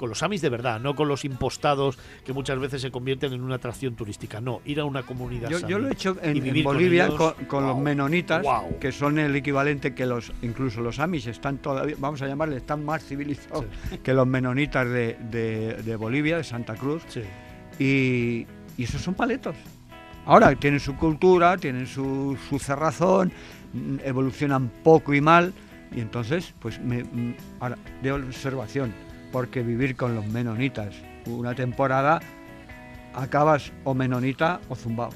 con 0.03 0.09
los 0.09 0.20
Amis 0.24 0.43
de 0.43 0.49
verdad, 0.49 0.81
no 0.81 0.97
con 0.97 1.07
los 1.07 1.24
impostados 1.24 1.97
que 2.24 2.33
muchas 2.33 2.59
veces 2.59 2.83
se 2.83 2.91
convierten 2.91 3.33
en 3.35 3.41
una 3.41 3.55
atracción 3.55 3.95
turística. 3.95 4.41
No, 4.41 4.61
ir 4.65 4.81
a 4.81 4.85
una 4.85 5.05
comunidad 5.05 5.49
Yo, 5.49 5.61
yo 5.69 5.79
lo 5.79 5.87
he 5.87 5.93
hecho 5.93 6.16
en, 6.20 6.65
Bolivia 6.65 7.07
ellos. 7.07 7.16
con, 7.37 7.45
con 7.47 7.65
los 7.69 7.79
menonitas, 7.79 8.43
wow. 8.43 8.81
que 8.81 8.91
son 8.91 9.20
el 9.20 9.37
equivalente 9.37 9.95
que 9.95 10.05
los, 10.05 10.33
incluso 10.43 10.81
los 10.81 10.99
Amish 10.99 11.29
están 11.29 11.59
todavía, 11.59 11.95
vamos 12.01 12.20
a 12.20 12.27
llamarle, 12.27 12.57
están 12.57 12.85
más 12.85 13.05
civilizados 13.05 13.65
que 14.03 14.12
los 14.12 14.27
menonitas 14.27 14.89
de, 14.89 15.16
de- 15.31 15.74
de 15.85 15.95
Bolivia, 15.95 16.37
de 16.39 16.43
Santa 16.43 16.74
Cruz. 16.74 17.05
Y, 17.79 18.45
y 18.77 18.83
esos 18.83 19.01
son 19.03 19.15
paletos. 19.15 19.55
Ahora 20.27 20.53
tienen 20.57 20.81
su 20.81 20.97
cultura, 20.97 21.57
tienen 21.59 21.87
su, 21.87 22.37
su 22.49 22.59
cerrazón, 22.59 23.31
evolucionan 24.05 24.69
poco 24.83 25.15
y 25.15 25.20
mal, 25.20 25.53
y 25.95 26.01
entonces, 26.01 26.55
pues, 26.59 26.81
me, 26.81 27.05
ahora, 27.61 27.77
de 28.03 28.11
observación, 28.12 28.93
porque 29.32 29.62
vivir 29.62 29.96
con 29.96 30.14
los 30.14 30.26
menonitas 30.26 30.94
una 31.26 31.54
temporada, 31.54 32.20
acabas 33.14 33.72
o 33.84 33.94
menonita 33.94 34.60
o 34.68 34.76
zumbao. 34.76 35.10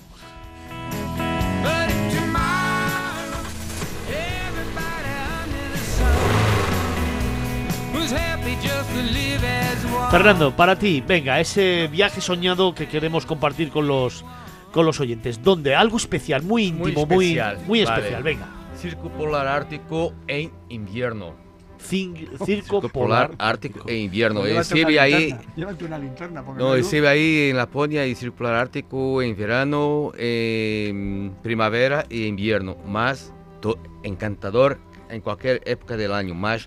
Fernando, 10.11 10.55
para 10.55 10.79
ti, 10.79 11.03
venga, 11.07 11.41
ese 11.41 11.89
viaje 11.89 12.21
soñado 12.21 12.75
que 12.75 12.89
queremos 12.89 13.27
compartir 13.27 13.71
con 13.71 13.87
los 13.87 14.25
con 14.73 14.87
los 14.87 15.01
oyentes. 15.01 15.43
¿Dónde? 15.43 15.75
Algo 15.75 15.97
especial, 15.97 16.43
muy 16.43 16.65
íntimo, 16.65 17.07
muy, 17.07 17.35
especial, 17.35 17.59
muy 17.67 17.85
vale. 17.85 17.97
especial. 17.97 18.23
Venga. 18.23 18.47
Circo 18.77 19.09
Polar 19.11 19.47
Ártico 19.47 20.13
en 20.29 20.53
invierno. 20.69 21.46
Circo 22.45 22.45
Circo 22.45 22.81
polar. 22.89 23.31
Polar 23.31 23.31
Ártico 23.39 23.89
en 23.89 23.97
invierno. 23.99 24.41
Una 24.41 24.63
ve 24.85 25.01
ahí. 25.01 25.37
llévate 25.57 25.85
una 25.85 25.99
linterna, 25.99 26.43
No, 26.57 26.77
ve 27.01 27.09
ahí 27.09 27.51
en 27.51 27.57
Laponia 27.57 28.07
y 28.07 28.15
Circo 28.15 28.37
Polar 28.37 28.55
Ártico 28.55 29.23
en 29.23 29.37
verano, 29.37 30.13
en 30.17 31.35
primavera 31.43 32.05
y 32.09 32.25
invierno. 32.27 32.77
Más 32.87 33.33
to- 33.61 33.79
encantador 34.03 34.79
en 35.09 35.21
cualquier 35.21 35.63
época 35.65 35.97
del 35.97 36.13
año. 36.13 36.35
Más 36.35 36.67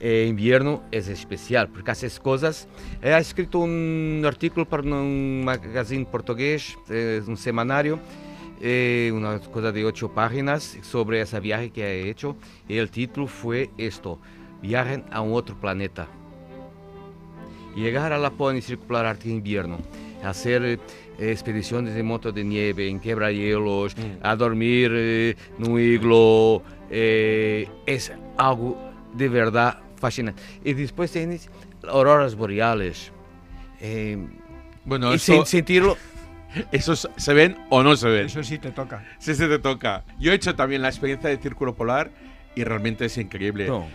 eh, 0.00 0.26
invierno 0.28 0.82
es 0.90 1.08
especial 1.08 1.68
porque 1.68 1.90
haces 1.90 2.20
cosas. 2.20 2.68
He 3.02 3.16
escrito 3.16 3.58
un 3.60 4.22
artículo 4.26 4.66
para 4.68 4.82
un 4.82 5.42
magazine 5.44 6.04
portugués, 6.04 6.76
eh, 6.90 7.22
un 7.26 7.36
semanario, 7.36 7.98
eh, 8.60 9.10
una 9.14 9.38
cosa 9.38 9.72
de 9.72 9.84
ocho 9.84 10.10
páginas 10.12 10.78
sobre 10.82 11.20
ese 11.20 11.38
viaje 11.40 11.70
que 11.70 11.82
he 11.84 12.10
hecho. 12.10 12.36
Y 12.68 12.76
el 12.76 12.90
título 12.90 13.26
fue 13.26 13.70
esto, 13.78 14.18
Viajen 14.68 15.04
a 15.10 15.20
un 15.20 15.34
otro 15.34 15.54
planeta. 15.60 16.06
Llegar 17.76 18.14
a 18.14 18.18
Laponia 18.18 18.60
y 18.60 18.62
circular 18.62 19.04
arte 19.04 19.28
en 19.28 19.36
invierno, 19.36 19.78
hacer 20.24 20.64
eh, 20.64 20.78
expediciones 21.18 21.94
de 21.94 22.02
moto 22.02 22.32
de 22.32 22.44
nieve, 22.44 22.88
en 22.88 22.98
quebrahielos, 22.98 23.94
a 24.22 24.34
dormir 24.36 24.90
eh, 24.94 25.36
en 25.58 25.70
un 25.70 25.78
iglo, 25.78 26.62
eh, 26.88 27.68
es 27.84 28.10
algo 28.38 28.80
de 29.12 29.28
verdad 29.28 29.80
fascinante. 29.96 30.40
Y 30.64 30.72
después 30.72 31.10
tienes 31.12 31.50
auroras 31.86 32.34
boreales. 32.34 33.12
eh, 33.82 34.16
Bueno, 34.86 35.12
y 35.12 35.16
eso- 35.16 35.42
sen- 35.42 35.44
sentirlo. 35.44 35.98
¿Esos 36.72 37.10
se 37.16 37.34
ven 37.34 37.58
o 37.68 37.82
no 37.82 37.96
se 37.96 38.08
ven? 38.08 38.26
Eso 38.26 38.42
sí 38.44 38.58
te 38.58 38.70
toca. 38.70 39.04
Sí, 39.18 39.34
se 39.34 39.46
te 39.46 39.58
toca. 39.58 40.04
Yo 40.18 40.32
he 40.32 40.36
hecho 40.36 40.54
también 40.54 40.80
la 40.80 40.88
experiencia 40.88 41.28
de 41.28 41.36
Círculo 41.36 41.74
Polar 41.74 42.10
y 42.54 42.64
realmente 42.64 43.04
es 43.06 43.18
increíble. 43.18 43.66
No. 43.66 43.86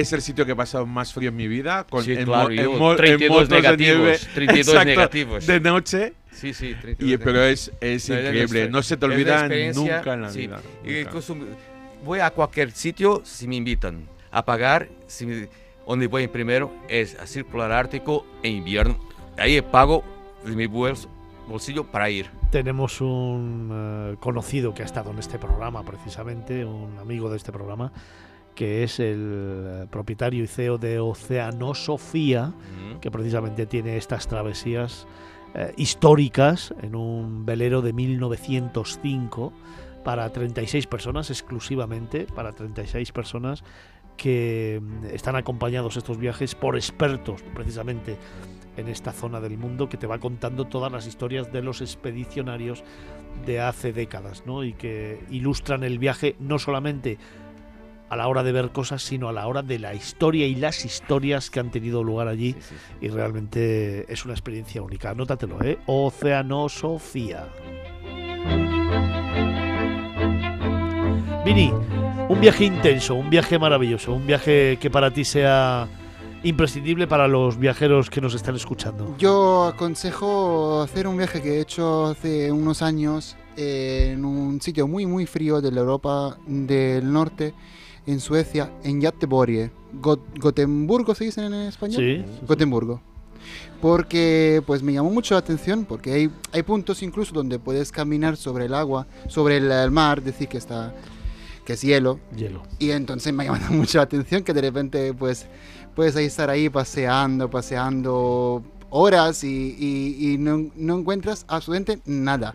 Es 0.00 0.12
el 0.12 0.22
sitio 0.22 0.46
que 0.46 0.52
he 0.52 0.56
pasado 0.56 0.86
más 0.86 1.12
frío 1.12 1.28
en 1.30 1.36
mi 1.36 1.48
vida. 1.48 1.84
Con, 1.88 2.04
Sí, 2.04 2.12
en 2.12 2.24
claro, 2.24 2.50
en 2.50 2.78
mo- 2.78 2.92
en 2.92 2.96
32 2.96 3.30
motos 3.36 3.48
de 3.48 3.56
negativos, 3.56 3.98
nieve. 4.02 4.18
32 4.34 4.68
Exacto, 4.68 4.88
negativos. 4.88 5.46
De 5.46 5.60
noche. 5.60 6.12
Sí, 6.32 6.54
sí, 6.54 6.68
Y, 6.68 6.74
32 6.74 7.20
pero 7.24 7.42
es, 7.44 7.72
es 7.80 8.08
No, 8.08 8.14
increíble. 8.20 8.68
No 8.70 8.82
se 8.82 8.96
te 8.96 9.06
olvida 9.06 9.48
nunca 9.74 10.14
en 10.14 10.22
la 10.22 10.30
sí. 10.30 10.38
vida. 10.40 10.60
Y 10.84 11.04
nunca. 11.04 11.20
voy 12.04 12.20
a 12.20 12.30
cualquier 12.30 12.70
sitio 12.70 13.22
si 13.24 13.48
me 13.48 13.56
invitan 13.56 14.06
a 14.30 14.44
pagar. 14.44 14.88
Si 15.08 15.26
me- 15.26 15.48
donde 15.86 16.06
voy 16.06 16.28
primero 16.28 16.70
es 16.88 17.16
a 17.18 17.26
Circular 17.26 17.72
Ártico 17.72 18.26
en 18.42 18.56
invierno. 18.56 18.98
Ahí 19.38 19.60
pago 19.62 20.04
de 20.44 20.54
mi 20.54 20.66
bolso- 20.66 21.08
bolsillo 21.48 21.84
para 21.84 22.10
ir. 22.10 22.26
Tenemos 22.52 23.00
un 23.00 23.70
eh, 24.12 24.16
conocido 24.20 24.74
que 24.74 24.82
ha 24.82 24.84
estado 24.84 25.10
en 25.10 25.18
este 25.18 25.38
programa 25.38 25.82
precisamente, 25.84 26.64
un 26.64 26.98
amigo 26.98 27.30
de 27.30 27.36
este 27.38 27.52
programa, 27.52 27.90
que 28.58 28.82
es 28.82 28.98
el 28.98 29.62
eh, 29.64 29.86
propietario 29.88 30.42
y 30.42 30.48
CEO 30.48 30.78
de 30.78 30.98
Oceanosofía, 30.98 32.52
que 33.00 33.08
precisamente 33.08 33.66
tiene 33.66 33.96
estas 33.96 34.26
travesías 34.26 35.06
eh, 35.54 35.72
históricas 35.76 36.74
en 36.82 36.96
un 36.96 37.46
velero 37.46 37.82
de 37.82 37.92
1905 37.92 39.52
para 40.02 40.28
36 40.32 40.88
personas 40.88 41.30
exclusivamente, 41.30 42.26
para 42.34 42.50
36 42.50 43.12
personas 43.12 43.62
que 44.16 44.80
mm, 44.82 45.04
están 45.14 45.36
acompañados 45.36 45.96
estos 45.96 46.18
viajes 46.18 46.56
por 46.56 46.74
expertos 46.74 47.44
precisamente 47.54 48.16
en 48.76 48.88
esta 48.88 49.12
zona 49.12 49.38
del 49.38 49.56
mundo 49.56 49.88
que 49.88 49.98
te 49.98 50.08
va 50.08 50.18
contando 50.18 50.64
todas 50.64 50.90
las 50.90 51.06
historias 51.06 51.52
de 51.52 51.62
los 51.62 51.80
expedicionarios 51.80 52.82
de 53.46 53.60
hace 53.60 53.92
décadas, 53.92 54.42
¿no? 54.46 54.64
Y 54.64 54.72
que 54.72 55.20
ilustran 55.30 55.84
el 55.84 56.00
viaje 56.00 56.34
no 56.40 56.58
solamente 56.58 57.18
a 58.08 58.16
la 58.16 58.28
hora 58.28 58.42
de 58.42 58.52
ver 58.52 58.70
cosas, 58.70 59.02
sino 59.02 59.28
a 59.28 59.32
la 59.32 59.46
hora 59.46 59.62
de 59.62 59.78
la 59.78 59.94
historia 59.94 60.46
y 60.46 60.54
las 60.54 60.84
historias 60.84 61.50
que 61.50 61.60
han 61.60 61.70
tenido 61.70 62.02
lugar 62.02 62.28
allí. 62.28 62.54
Y 63.00 63.08
realmente 63.08 64.10
es 64.12 64.24
una 64.24 64.34
experiencia 64.34 64.82
única. 64.82 65.10
Anótatelo, 65.10 65.62
¿eh? 65.62 65.78
Oceanosofía. 65.86 67.48
Vini, 71.44 71.72
un 72.28 72.40
viaje 72.40 72.64
intenso, 72.64 73.14
un 73.14 73.30
viaje 73.30 73.58
maravilloso, 73.58 74.12
un 74.12 74.26
viaje 74.26 74.78
que 74.80 74.90
para 74.90 75.10
ti 75.10 75.24
sea 75.24 75.88
imprescindible 76.42 77.06
para 77.06 77.26
los 77.26 77.58
viajeros 77.58 78.10
que 78.10 78.20
nos 78.20 78.34
están 78.34 78.54
escuchando? 78.54 79.16
Yo 79.18 79.64
aconsejo 79.64 80.82
hacer 80.82 81.06
un 81.06 81.16
viaje 81.16 81.42
que 81.42 81.56
he 81.56 81.60
hecho 81.60 82.06
hace 82.06 82.52
unos 82.52 82.82
años 82.82 83.36
eh, 83.56 84.12
en 84.12 84.24
un 84.24 84.60
sitio 84.60 84.86
muy 84.86 85.06
muy 85.06 85.26
frío 85.26 85.60
de 85.60 85.72
la 85.72 85.80
Europa 85.80 86.38
del 86.46 87.12
Norte, 87.12 87.54
en 88.08 88.20
Suecia, 88.20 88.72
en 88.82 89.00
Göteborg. 89.00 89.70
Got- 90.02 90.38
Gotemburgo 90.40 91.14
se 91.14 91.24
dice 91.24 91.44
en 91.44 91.54
español. 91.54 91.96
Sí, 91.96 92.24
sí. 92.26 92.46
Gotemburgo. 92.46 93.00
Porque 93.80 94.62
pues 94.66 94.82
me 94.82 94.92
llamó 94.92 95.10
mucho 95.10 95.34
la 95.34 95.38
atención, 95.40 95.84
porque 95.84 96.12
hay, 96.12 96.30
hay 96.52 96.62
puntos 96.62 97.02
incluso 97.02 97.32
donde 97.32 97.58
puedes 97.58 97.92
caminar 97.92 98.36
sobre 98.36 98.64
el 98.66 98.74
agua, 98.74 99.06
sobre 99.28 99.58
el, 99.58 99.70
el 99.70 99.90
mar, 99.90 100.22
decir 100.22 100.48
que 100.48 100.58
está 100.58 100.94
que 101.64 101.74
es 101.74 101.82
hielo. 101.82 102.18
Hielo. 102.34 102.62
Y 102.78 102.90
entonces 102.90 103.32
me 103.32 103.44
llama 103.44 103.60
mucho 103.70 103.98
la 103.98 104.04
atención 104.04 104.42
que 104.42 104.52
de 104.54 104.62
repente 104.62 105.12
pues 105.14 105.46
puedes 105.94 106.16
ahí 106.16 106.24
estar 106.24 106.48
ahí 106.50 106.68
paseando, 106.70 107.48
paseando 107.50 108.62
horas 108.90 109.44
y, 109.44 109.76
y- 109.78 110.32
y 110.32 110.38
no, 110.38 110.70
no 110.74 110.98
encuentras 110.98 111.44
absolutamente 111.48 112.02
nada. 112.06 112.54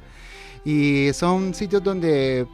Y 0.66 1.10
son 1.14 1.54
sitios 1.54 1.84
donde 1.84 2.48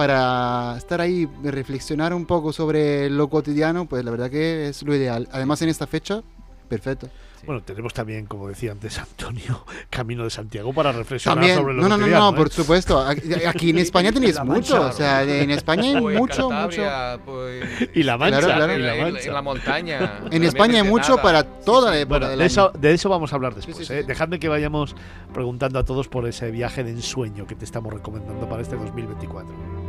para 0.00 0.76
estar 0.78 0.98
ahí, 1.02 1.28
reflexionar 1.42 2.14
un 2.14 2.24
poco 2.24 2.54
sobre 2.54 3.10
lo 3.10 3.28
cotidiano, 3.28 3.84
pues 3.84 4.02
la 4.02 4.10
verdad 4.10 4.30
que 4.30 4.68
es 4.68 4.82
lo 4.82 4.94
ideal. 4.94 5.28
Además 5.30 5.60
en 5.60 5.68
esta 5.68 5.86
fecha, 5.86 6.22
perfecto. 6.70 7.10
Bueno, 7.46 7.62
tenemos 7.62 7.92
también, 7.94 8.24
como 8.26 8.48
decía 8.48 8.72
antes 8.72 8.98
Antonio, 8.98 9.64
Camino 9.90 10.24
de 10.24 10.30
Santiago 10.30 10.72
para 10.74 10.92
reflexionar 10.92 11.36
También, 11.38 11.56
sobre 11.58 11.72
lo 11.74 11.82
no, 11.82 11.88
no, 11.88 11.96
no, 11.98 12.06
no, 12.06 12.30
¿eh? 12.30 12.32
por 12.34 12.50
supuesto. 12.50 12.98
Aquí 13.00 13.70
en 13.70 13.78
España 13.78 14.10
tenéis 14.12 14.38
mucho, 14.42 14.74
Mancha. 14.74 14.80
o 14.80 14.92
sea, 14.92 15.22
en 15.22 15.50
España 15.50 15.82
hay 15.84 15.90
en 15.96 16.16
mucho, 16.16 16.50
mucho. 16.50 16.82
Pues, 17.26 17.90
Y 17.94 18.02
la 18.02 18.16
Mancha, 18.16 18.40
Claro, 18.40 18.54
claro. 18.56 18.74
y 18.78 18.82
la 18.82 18.94
en- 18.96 19.02
Mancha. 19.12 19.28
en 19.28 19.34
la 19.34 19.42
montaña. 19.42 20.18
En 20.30 20.44
España 20.44 20.80
hay 20.82 20.88
mucho 20.88 21.16
para 21.18 21.44
toda 21.44 21.90
la 21.90 21.98
época 21.98 22.18
Bueno, 22.20 22.28
del 22.28 22.38
de 22.38 22.44
año. 22.44 22.46
eso, 22.52 22.72
de 22.78 22.92
eso 22.94 23.08
vamos 23.10 23.32
a 23.32 23.36
hablar 23.36 23.54
después. 23.54 23.76
Sí, 23.76 23.84
sí, 23.84 23.92
¿eh? 23.92 24.00
sí. 24.00 24.06
Dejadme 24.06 24.38
que 24.38 24.48
vayamos 24.48 24.94
preguntando 25.34 25.78
a 25.78 25.84
todos 25.84 26.08
por 26.08 26.26
ese 26.26 26.50
viaje 26.50 26.84
de 26.84 26.90
ensueño 26.90 27.46
que 27.46 27.54
te 27.54 27.64
estamos 27.66 27.92
recomendando 27.92 28.48
para 28.48 28.60
este 28.62 28.76
2024. 28.76 29.79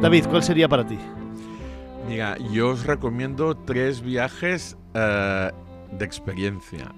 David, 0.00 0.26
¿cuál 0.28 0.42
sería 0.42 0.68
para 0.68 0.86
ti? 0.86 0.98
Mira, 2.08 2.36
yo 2.52 2.68
os 2.68 2.86
recomiendo 2.86 3.56
tres 3.56 4.00
viajes 4.00 4.76
eh, 4.94 5.50
de 5.90 6.04
experiencia, 6.04 6.92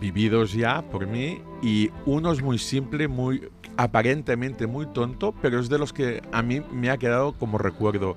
vividos 0.00 0.54
ya 0.54 0.82
por 0.82 1.06
mí, 1.06 1.42
y 1.62 1.90
uno 2.06 2.32
es 2.32 2.42
muy 2.42 2.58
simple, 2.58 3.08
muy 3.08 3.48
aparentemente 3.76 4.66
muy 4.66 4.86
tonto, 4.86 5.34
pero 5.42 5.58
es 5.58 5.68
de 5.68 5.78
los 5.78 5.92
que 5.92 6.22
a 6.32 6.42
mí 6.42 6.62
me 6.72 6.90
ha 6.90 6.98
quedado 6.98 7.32
como 7.32 7.58
recuerdo. 7.58 8.16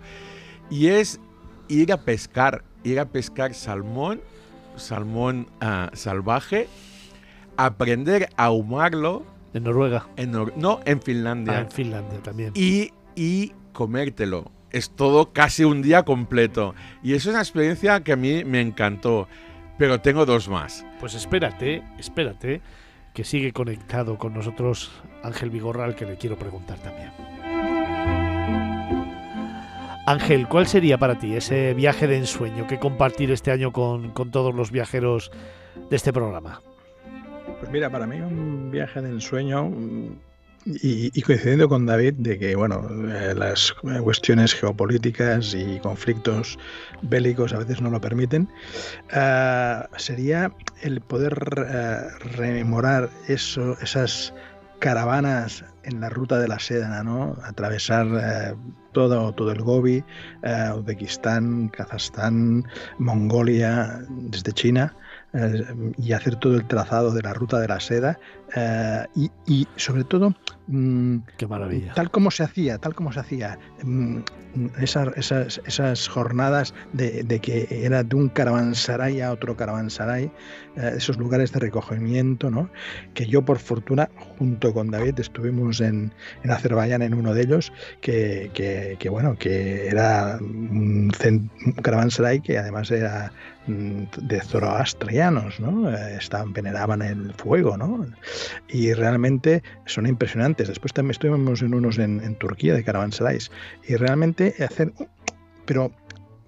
Y 0.69 0.87
es 0.87 1.19
ir 1.67 1.91
a 1.91 1.97
pescar, 1.97 2.63
ir 2.83 2.99
a 2.99 3.05
pescar 3.05 3.53
salmón, 3.53 4.21
salmón 4.75 5.47
ah, 5.61 5.89
salvaje, 5.93 6.67
aprender 7.57 8.29
a 8.37 8.45
ahumarlo. 8.45 9.25
En 9.53 9.63
Noruega. 9.63 10.07
En 10.17 10.33
Nor- 10.33 10.53
no, 10.55 10.79
en 10.85 11.01
Finlandia 11.01 11.53
Ah, 11.57 11.61
en 11.61 11.71
Finlandia 11.71 12.19
también. 12.21 12.51
y, 12.55 12.91
y 13.15 13.53
comértelo. 13.73 14.51
Es 14.71 14.89
todo 14.91 15.31
casi 15.31 15.63
un 15.63 15.81
día 15.81 16.03
completo. 16.03 16.75
Y 17.01 17.13
es 17.13 17.25
una 17.25 17.39
experiencia 17.39 18.01
que 18.03 18.11
a 18.11 18.15
mí 18.17 18.43
me 18.43 18.59
encantó. 18.61 19.27
Pero 19.77 20.01
tengo 20.01 20.25
dos 20.25 20.49
más. 20.49 20.85
Pues 20.99 21.13
espérate, 21.13 21.83
espérate, 21.97 22.61
que 23.13 23.23
sigue 23.23 23.53
conectado 23.53 24.17
con 24.17 24.33
nosotros 24.33 24.91
Ángel 25.23 25.49
Vigorra, 25.51 25.85
al 25.85 25.95
que 25.95 26.05
le 26.05 26.17
quiero 26.17 26.37
preguntar 26.37 26.79
también. 26.79 27.11
Ángel, 30.05 30.47
¿cuál 30.47 30.67
sería 30.67 30.97
para 30.97 31.19
ti 31.19 31.35
ese 31.35 31.73
viaje 31.73 32.07
de 32.07 32.17
ensueño 32.17 32.65
que 32.65 32.79
compartir 32.79 33.29
este 33.31 33.51
año 33.51 33.71
con, 33.73 34.11
con 34.11 34.31
todos 34.31 34.55
los 34.55 34.71
viajeros 34.71 35.31
de 35.89 35.95
este 35.95 36.13
programa? 36.13 36.61
Pues 37.59 37.71
mira, 37.71 37.89
para 37.89 38.05
mí 38.05 38.19
un 38.19 38.69
viaje 38.71 39.01
de 39.01 39.09
ensueño 39.09 39.65
mm, 39.65 40.19
y, 40.65 41.21
coincidiendo 41.21 41.69
con 41.69 41.85
David 41.85 42.15
de 42.17 42.37
que, 42.37 42.55
bueno, 42.55 42.87
eh, 43.09 43.33
las 43.33 43.73
cuestiones 44.03 44.53
geopolíticas 44.53 45.53
y 45.53 45.79
conflictos 45.79 46.59
bélicos 47.01 47.53
a 47.53 47.59
veces 47.59 47.81
no 47.81 47.89
lo 47.89 48.01
permiten, 48.01 48.49
eh, 49.13 49.81
sería 49.95 50.51
el 50.81 51.01
poder 51.01 51.37
eh, 51.67 51.99
rememorar 52.35 53.09
eso, 53.27 53.77
esas 53.81 54.33
caravanas 54.79 55.63
en 55.83 56.01
la 56.01 56.09
ruta 56.09 56.37
de 56.39 56.47
la 56.47 56.59
seda, 56.59 57.03
¿no? 57.03 57.37
Atravesar 57.43 58.07
eh, 58.07 58.55
todo, 58.91 59.33
todo 59.33 59.51
el 59.51 59.61
Gobi, 59.61 60.03
eh, 60.43 60.71
Uzbekistán, 60.75 61.69
Kazajstán, 61.69 62.65
Mongolia, 62.97 64.01
desde 64.09 64.51
China, 64.51 64.95
eh, 65.33 65.93
y 65.97 66.13
hacer 66.13 66.37
todo 66.37 66.55
el 66.55 66.65
trazado 66.67 67.11
de 67.11 67.21
la 67.21 67.33
ruta 67.33 67.59
de 67.59 67.67
la 67.67 67.79
seda 67.81 68.17
eh, 68.55 69.05
y, 69.13 69.29
y, 69.45 69.67
sobre 69.75 70.05
todo 70.05 70.33
mm, 70.67 71.17
Qué 71.37 71.45
maravilla. 71.47 71.93
tal 71.93 72.09
como 72.09 72.31
se 72.31 72.43
hacía, 72.43 72.77
tal 72.77 72.95
como 72.95 73.11
se 73.11 73.19
hacía, 73.19 73.59
mm, 73.83 74.19
esas, 74.79 75.09
esas, 75.17 75.61
esas 75.65 76.07
jornadas 76.07 76.73
de, 76.93 77.23
de 77.23 77.39
que 77.39 77.67
era 77.69 78.03
de 78.03 78.15
un 78.15 78.29
caravansaray 78.29 79.19
a 79.19 79.33
otro 79.33 79.57
caravansaray, 79.57 80.31
eh, 80.77 80.93
esos 80.95 81.17
lugares 81.17 81.51
de 81.51 81.59
recogimiento, 81.59 82.49
¿no? 82.49 82.69
que 83.13 83.25
yo 83.25 83.43
por 83.43 83.59
fortuna 83.59 84.09
junto 84.37 84.73
con 84.73 84.91
David 84.91 85.19
estuvimos 85.19 85.81
en, 85.81 86.13
en 86.43 86.51
Azerbaiyán 86.51 87.01
en 87.01 87.13
uno 87.13 87.33
de 87.33 87.41
ellos, 87.41 87.73
que, 87.99 88.49
que, 88.53 88.95
que, 88.97 89.09
bueno, 89.09 89.35
que 89.37 89.87
era 89.89 90.37
un, 90.39 91.11
un 91.11 91.73
caravansaray 91.83 92.39
que 92.39 92.57
además 92.57 92.89
era 92.91 93.33
de 93.67 94.41
zoroastrianos, 94.41 95.59
¿no? 95.59 95.89
Eh, 95.91 96.17
Estaban, 96.17 96.53
veneraban 96.53 97.01
el 97.01 97.33
fuego, 97.33 97.77
¿no? 97.77 98.05
Y 98.69 98.93
realmente 98.93 99.61
son 99.85 100.07
impresionantes. 100.07 100.67
Después 100.67 100.93
también 100.93 101.11
estuvimos 101.11 101.61
en 101.61 101.73
unos 101.73 101.97
en, 101.97 102.21
en 102.23 102.35
Turquía 102.35 102.73
de 102.73 102.83
caravansarais 102.83 103.51
y 103.87 103.95
realmente 103.95 104.55
hacer, 104.63 104.93
pero 105.65 105.91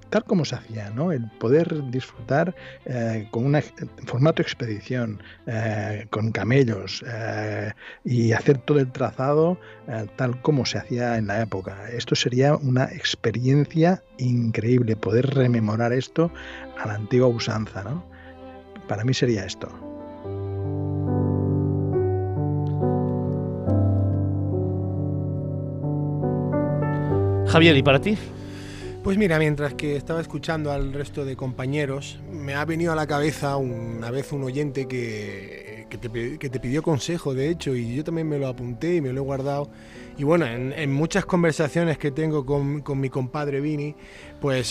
tal 0.09 0.23
como 0.23 0.45
se 0.45 0.55
hacía, 0.55 0.89
¿no? 0.89 1.11
El 1.11 1.29
poder 1.39 1.89
disfrutar 1.89 2.55
eh, 2.85 3.27
con 3.31 3.45
un 3.45 3.61
formato 4.05 4.41
expedición, 4.41 5.21
eh, 5.47 6.07
con 6.09 6.31
camellos 6.31 7.03
eh, 7.07 7.71
y 8.03 8.31
hacer 8.33 8.57
todo 8.59 8.79
el 8.79 8.91
trazado 8.91 9.59
tal 10.17 10.39
como 10.43 10.67
se 10.67 10.77
hacía 10.77 11.17
en 11.17 11.25
la 11.25 11.41
época. 11.41 11.89
Esto 11.89 12.13
sería 12.13 12.55
una 12.55 12.85
experiencia 12.85 14.03
increíble, 14.19 14.95
poder 14.95 15.33
rememorar 15.33 15.93
esto 15.93 16.31
a 16.77 16.85
la 16.85 16.93
antigua 16.93 17.27
usanza, 17.27 17.83
¿no? 17.83 18.05
Para 18.87 19.03
mí 19.03 19.15
sería 19.15 19.45
esto. 19.45 19.67
Javier, 27.47 27.75
¿y 27.75 27.81
para 27.81 27.99
ti? 27.99 28.15
Pues 29.09 29.17
mira, 29.17 29.39
mientras 29.39 29.73
que 29.73 29.95
estaba 29.95 30.21
escuchando 30.21 30.71
al 30.71 30.93
resto 30.93 31.25
de 31.25 31.35
compañeros, 31.35 32.19
me 32.31 32.53
ha 32.53 32.63
venido 32.63 32.91
a 32.91 32.95
la 32.95 33.07
cabeza 33.07 33.57
una 33.57 34.11
vez 34.11 34.31
un 34.31 34.43
oyente 34.43 34.87
que, 34.87 35.87
que, 35.89 35.97
te, 35.97 36.59
pidió 36.59 36.83
consejo, 36.83 37.33
de 37.33 37.49
hecho, 37.49 37.75
y 37.75 37.95
yo 37.95 38.03
también 38.03 38.29
me 38.29 38.37
lo 38.37 38.47
apunté 38.47 38.97
y 38.97 39.01
me 39.01 39.11
lo 39.11 39.21
he 39.21 39.23
guardado. 39.23 39.67
Y 40.15 40.23
bueno, 40.25 40.45
en, 40.45 40.73
en 40.73 40.93
muchas 40.93 41.25
conversaciones 41.25 41.97
que 41.97 42.11
tengo 42.11 42.45
con, 42.45 42.81
con 42.81 42.99
mi 42.99 43.09
compadre 43.09 43.61
Vini, 43.61 43.95
pues 44.41 44.67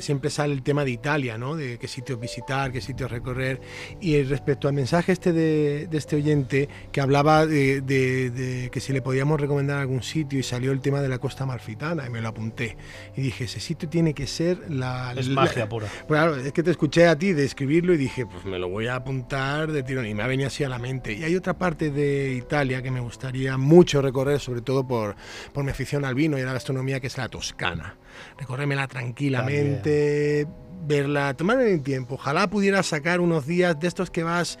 siempre 0.00 0.30
sale 0.30 0.52
el 0.54 0.62
tema 0.62 0.84
de 0.84 0.90
Italia, 0.90 1.38
¿no? 1.38 1.54
De 1.56 1.78
qué 1.78 1.88
sitios 1.88 2.18
visitar, 2.18 2.72
qué 2.72 2.80
sitios 2.80 3.10
recorrer. 3.10 3.60
Y 4.00 4.22
respecto 4.24 4.68
al 4.68 4.74
mensaje 4.74 5.12
este 5.12 5.32
de, 5.32 5.86
de 5.88 5.98
este 5.98 6.16
oyente 6.16 6.68
que 6.92 7.00
hablaba 7.00 7.46
de, 7.46 7.80
de- 7.80 8.30
de 8.30 8.70
que 8.70 8.80
si 8.80 8.92
le 8.92 9.02
podíamos 9.02 9.40
recomendar 9.40 9.78
algún 9.78 10.02
sitio 10.02 10.38
y 10.38 10.42
salió 10.42 10.72
el 10.72 10.80
tema 10.80 11.00
de 11.00 11.08
la 11.08 11.18
costa 11.18 11.44
amalfitana 11.44 12.06
y 12.06 12.10
me 12.10 12.20
lo 12.20 12.28
apunté. 12.28 12.76
Y 13.16 13.20
dije, 13.22 13.44
ese 13.44 13.60
sitio 13.60 13.88
tiene 13.88 14.14
que 14.14 14.26
ser 14.26 14.70
la... 14.70 15.14
Es 15.16 15.28
la- 15.28 15.34
magia 15.42 15.68
pura. 15.68 15.86
Pues 16.08 16.20
claro, 16.20 16.36
es 16.36 16.52
que 16.52 16.62
te 16.62 16.70
escuché 16.70 17.06
a 17.06 17.16
ti 17.18 17.32
describirlo 17.32 17.94
y 17.94 17.96
dije, 17.96 18.26
pues 18.26 18.44
me 18.44 18.58
lo 18.58 18.68
voy 18.68 18.86
a 18.88 18.96
apuntar 18.96 19.70
de 19.70 19.82
tirón. 19.82 20.06
Y 20.06 20.14
me 20.14 20.22
ha 20.22 20.26
venido 20.26 20.48
así 20.48 20.64
a 20.64 20.68
la 20.68 20.78
mente. 20.78 21.12
Y 21.12 21.24
hay 21.24 21.36
otra 21.36 21.54
parte 21.54 21.90
de 21.90 22.32
Italia 22.32 22.82
que 22.82 22.90
me 22.90 23.00
gustaría 23.00 23.56
mucho 23.58 24.02
recorrer, 24.02 24.40
sobre 24.40 24.60
todo 24.60 24.86
por, 24.86 25.14
por 25.52 25.64
mi 25.64 25.70
afición 25.70 26.04
al 26.04 26.14
vino 26.14 26.38
y 26.38 26.42
a 26.42 26.46
la 26.46 26.52
gastronomía, 26.52 27.00
que 27.00 27.06
es 27.06 27.16
la 27.18 27.28
Toscana. 27.28 27.96
Recorrérmela 28.38 28.86
tranquilamente, 29.04 30.46
verla, 30.86 31.34
tomarme 31.34 31.72
mi 31.72 31.78
tiempo. 31.80 32.14
Ojalá 32.14 32.48
pudiera 32.48 32.82
sacar 32.82 33.20
unos 33.20 33.46
días 33.46 33.78
de 33.78 33.86
estos 33.86 34.10
que 34.10 34.22
vas 34.22 34.58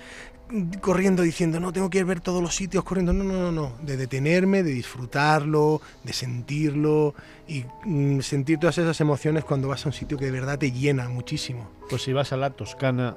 corriendo 0.80 1.22
diciendo, 1.22 1.58
no, 1.58 1.72
tengo 1.72 1.88
que 1.88 1.98
ir 1.98 2.04
ver 2.04 2.20
todos 2.20 2.42
los 2.42 2.54
sitios 2.54 2.84
corriendo. 2.84 3.12
No, 3.12 3.24
no, 3.24 3.50
no, 3.50 3.52
no. 3.52 3.72
De 3.82 3.96
detenerme, 3.96 4.62
de 4.62 4.70
disfrutarlo, 4.70 5.80
de 6.02 6.12
sentirlo 6.12 7.14
y 7.48 7.64
mm, 7.84 8.20
sentir 8.20 8.58
todas 8.58 8.76
esas 8.78 9.00
emociones 9.00 9.44
cuando 9.44 9.68
vas 9.68 9.84
a 9.86 9.88
un 9.88 9.92
sitio 9.94 10.18
que 10.18 10.26
de 10.26 10.30
verdad 10.30 10.58
te 10.58 10.70
llena 10.70 11.08
muchísimo. 11.08 11.70
Pues 11.88 12.02
si 12.02 12.12
vas 12.12 12.32
a 12.32 12.36
la 12.36 12.50
Toscana, 12.50 13.16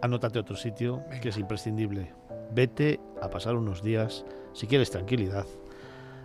anótate 0.00 0.38
otro 0.38 0.56
sitio 0.56 1.02
que 1.20 1.30
es 1.30 1.36
imprescindible. 1.36 2.12
Vete 2.54 3.00
a 3.20 3.30
pasar 3.30 3.56
unos 3.56 3.82
días, 3.82 4.24
si 4.52 4.66
quieres 4.66 4.90
tranquilidad, 4.90 5.46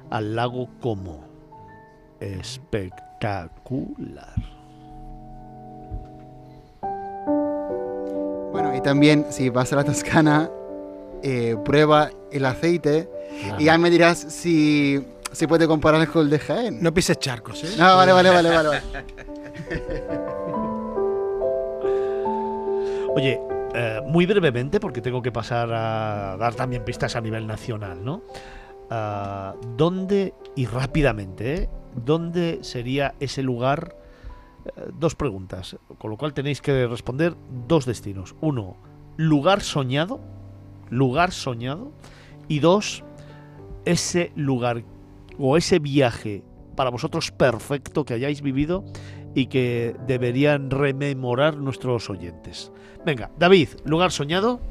al 0.09 0.35
lago 0.35 0.69
Como. 0.79 1.25
Espectacular 2.19 3.06
espectacular. 3.17 4.35
Bueno, 8.51 8.75
y 8.75 8.81
también 8.81 9.25
si 9.29 9.49
vas 9.49 9.73
a 9.73 9.77
la 9.77 9.83
Toscana, 9.83 10.49
eh, 11.23 11.55
prueba 11.65 12.11
el 12.31 12.45
aceite 12.45 13.09
y 13.59 13.65
ya 13.65 13.77
me 13.77 13.89
dirás 13.89 14.17
si 14.17 15.05
se 15.31 15.47
puede 15.47 15.67
comparar 15.67 16.07
con 16.07 16.23
el 16.23 16.29
de 16.29 16.39
Jaén. 16.39 16.81
No 16.81 16.93
pises 16.93 17.19
charcos, 17.19 17.63
¿eh? 17.63 17.75
No, 17.77 17.95
vale, 17.97 18.13
vale, 18.13 18.29
vale, 18.29 18.49
vale. 18.49 18.69
Oye, 23.15 23.39
eh, 23.73 24.01
muy 24.05 24.25
brevemente, 24.25 24.79
porque 24.79 25.01
tengo 25.01 25.21
que 25.21 25.31
pasar 25.31 25.69
a 25.73 26.37
dar 26.37 26.55
también 26.55 26.85
pistas 26.85 27.15
a 27.15 27.21
nivel 27.21 27.47
nacional, 27.47 28.03
¿no? 28.03 28.21
Ah, 28.89 29.55
¿Dónde, 29.75 30.33
y 30.55 30.65
rápidamente, 30.65 31.53
¿eh? 31.53 31.69
¿dónde 32.05 32.59
sería 32.61 33.15
ese 33.19 33.43
lugar? 33.43 33.95
Eh, 34.65 34.89
dos 34.97 35.15
preguntas, 35.15 35.77
con 35.97 36.11
lo 36.11 36.17
cual 36.17 36.33
tenéis 36.33 36.61
que 36.61 36.87
responder 36.87 37.35
dos 37.67 37.85
destinos. 37.85 38.35
Uno, 38.41 38.77
lugar 39.17 39.61
soñado, 39.61 40.19
lugar 40.89 41.31
soñado. 41.31 41.91
Y 42.47 42.59
dos, 42.59 43.03
ese 43.83 44.31
lugar 44.35 44.83
o 45.37 45.57
ese 45.57 45.79
viaje 45.79 46.43
para 46.77 46.89
vosotros 46.89 47.31
perfecto 47.31 48.05
que 48.05 48.13
hayáis 48.13 48.41
vivido 48.41 48.85
y 49.35 49.47
que 49.47 49.95
deberían 50.07 50.71
rememorar 50.71 51.57
nuestros 51.57 52.09
oyentes. 52.09 52.71
Venga, 53.05 53.31
David, 53.37 53.69
lugar 53.83 54.11
soñado. 54.11 54.61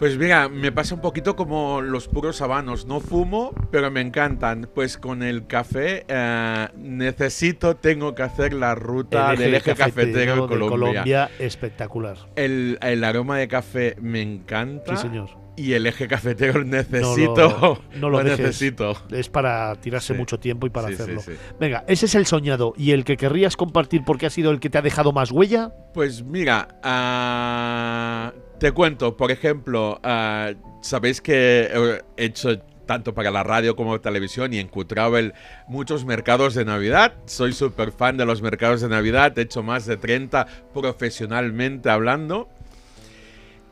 Pues 0.00 0.16
mira, 0.16 0.48
me 0.48 0.72
pasa 0.72 0.94
un 0.94 1.02
poquito 1.02 1.36
como 1.36 1.82
los 1.82 2.08
puros 2.08 2.40
habanos. 2.40 2.86
No 2.86 3.00
fumo, 3.00 3.52
pero 3.70 3.90
me 3.90 4.00
encantan. 4.00 4.66
Pues 4.74 4.96
con 4.96 5.22
el 5.22 5.46
café 5.46 6.06
eh, 6.08 6.68
necesito, 6.78 7.76
tengo 7.76 8.14
que 8.14 8.22
hacer 8.22 8.54
la 8.54 8.74
ruta 8.74 9.34
del 9.36 9.54
eje 9.54 9.74
cafetero, 9.74 10.32
en 10.36 10.40
de 10.40 10.46
Colombia. 10.48 10.68
Colombia, 10.70 11.30
espectacular. 11.38 12.16
El, 12.34 12.78
el 12.80 13.04
aroma 13.04 13.36
de 13.36 13.46
café 13.48 13.94
me 14.00 14.22
encanta. 14.22 14.96
Sí, 14.96 15.02
señor. 15.02 15.28
Y 15.56 15.74
el 15.74 15.84
eje 15.86 16.08
cafetero 16.08 16.64
No 16.64 16.76
necesito. 16.78 17.34
lo, 17.92 17.98
no 18.00 18.08
lo 18.08 18.22
necesito. 18.24 18.96
Es 19.10 19.28
para 19.28 19.74
tirarse 19.76 20.14
Sí. 20.14 20.18
mucho 20.18 20.40
tiempo 20.40 20.66
y 20.66 20.70
para 20.70 20.88
Sí, 20.88 20.94
hacerlo. 20.94 21.20
sí. 21.20 21.32
Venga, 21.60 21.84
ese 21.86 22.06
es 22.06 22.14
el 22.14 22.24
soñado. 22.24 22.72
¿Y 22.74 22.92
el 22.92 23.04
que 23.04 23.18
querrías 23.18 23.54
compartir 23.54 24.02
porque 24.06 24.24
ha 24.24 24.30
sido 24.30 24.50
el 24.50 24.60
que 24.60 24.70
te 24.70 24.78
ha 24.78 24.82
dejado 24.82 25.12
más 25.12 25.30
huella? 25.30 25.74
Pues 25.92 26.24
mira, 26.24 26.68
ah, 26.82 28.32
te 28.60 28.72
cuento, 28.72 29.16
por 29.16 29.30
ejemplo, 29.30 29.98
ah, 30.04 30.52
sabéis 30.82 31.22
que 31.22 32.02
he 32.18 32.24
hecho 32.24 32.60
tanto 32.84 33.14
para 33.14 33.30
la 33.30 33.42
radio 33.42 33.74
como 33.74 34.00
televisión 34.00 34.52
y 34.52 34.58
en 34.58 34.68
Q-Travel 34.68 35.32
muchos 35.66 36.04
mercados 36.04 36.54
de 36.54 36.66
Navidad. 36.66 37.14
Soy 37.24 37.54
súper 37.54 37.90
fan 37.90 38.18
de 38.18 38.26
los 38.26 38.42
mercados 38.42 38.82
de 38.82 38.90
Navidad, 38.90 39.36
he 39.38 39.42
hecho 39.42 39.62
más 39.62 39.86
de 39.86 39.96
30 39.96 40.46
profesionalmente 40.74 41.88
hablando. 41.88 42.50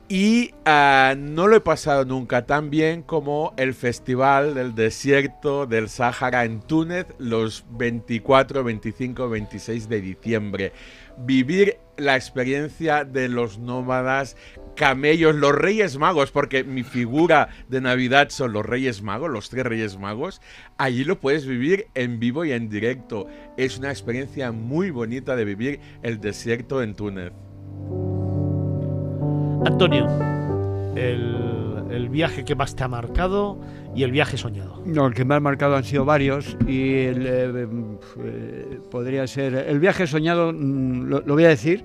Y 0.08 0.54
ah, 0.64 1.14
no 1.18 1.48
lo 1.48 1.56
he 1.56 1.60
pasado 1.60 2.06
nunca 2.06 2.46
tan 2.46 2.70
bien 2.70 3.02
como 3.02 3.52
el 3.58 3.74
Festival 3.74 4.54
del 4.54 4.74
Desierto 4.74 5.66
del 5.66 5.90
Sáhara 5.90 6.46
en 6.46 6.60
Túnez 6.60 7.06
los 7.18 7.66
24, 7.72 8.64
25, 8.64 9.28
26 9.28 9.88
de 9.90 10.00
diciembre. 10.00 10.72
Vivir 11.18 11.76
la 11.98 12.16
experiencia 12.16 13.04
de 13.04 13.28
los 13.28 13.58
nómadas, 13.58 14.36
camellos, 14.76 15.34
los 15.34 15.54
Reyes 15.54 15.98
Magos, 15.98 16.30
porque 16.30 16.64
mi 16.64 16.82
figura 16.82 17.48
de 17.68 17.80
Navidad 17.80 18.28
son 18.30 18.52
los 18.52 18.64
Reyes 18.64 19.02
Magos, 19.02 19.30
los 19.30 19.50
tres 19.50 19.64
Reyes 19.64 19.98
Magos. 19.98 20.40
Allí 20.78 21.04
lo 21.04 21.20
puedes 21.20 21.46
vivir 21.46 21.88
en 21.94 22.20
vivo 22.20 22.44
y 22.44 22.52
en 22.52 22.68
directo. 22.68 23.26
Es 23.56 23.78
una 23.78 23.90
experiencia 23.90 24.52
muy 24.52 24.90
bonita 24.90 25.36
de 25.36 25.44
vivir 25.44 25.80
el 26.02 26.20
desierto 26.20 26.82
en 26.82 26.94
Túnez. 26.94 27.32
Antonio, 29.66 30.06
el, 30.94 31.84
el 31.90 32.08
viaje 32.08 32.44
que 32.44 32.54
más 32.54 32.76
te 32.76 32.84
ha 32.84 32.88
marcado 32.88 33.58
y 33.94 34.02
el 34.02 34.12
viaje 34.12 34.36
soñado. 34.36 34.82
No, 34.84 35.06
el 35.06 35.14
que 35.14 35.24
me 35.24 35.34
ha 35.34 35.40
marcado 35.40 35.76
han 35.76 35.84
sido 35.84 36.04
varios 36.04 36.56
y 36.66 36.94
el, 37.04 37.26
eh, 37.26 37.68
eh, 38.24 38.80
podría 38.90 39.26
ser... 39.26 39.54
El 39.54 39.80
viaje 39.80 40.06
soñado, 40.06 40.52
mm, 40.52 41.02
lo, 41.04 41.20
lo 41.20 41.34
voy 41.34 41.44
a 41.44 41.48
decir, 41.48 41.84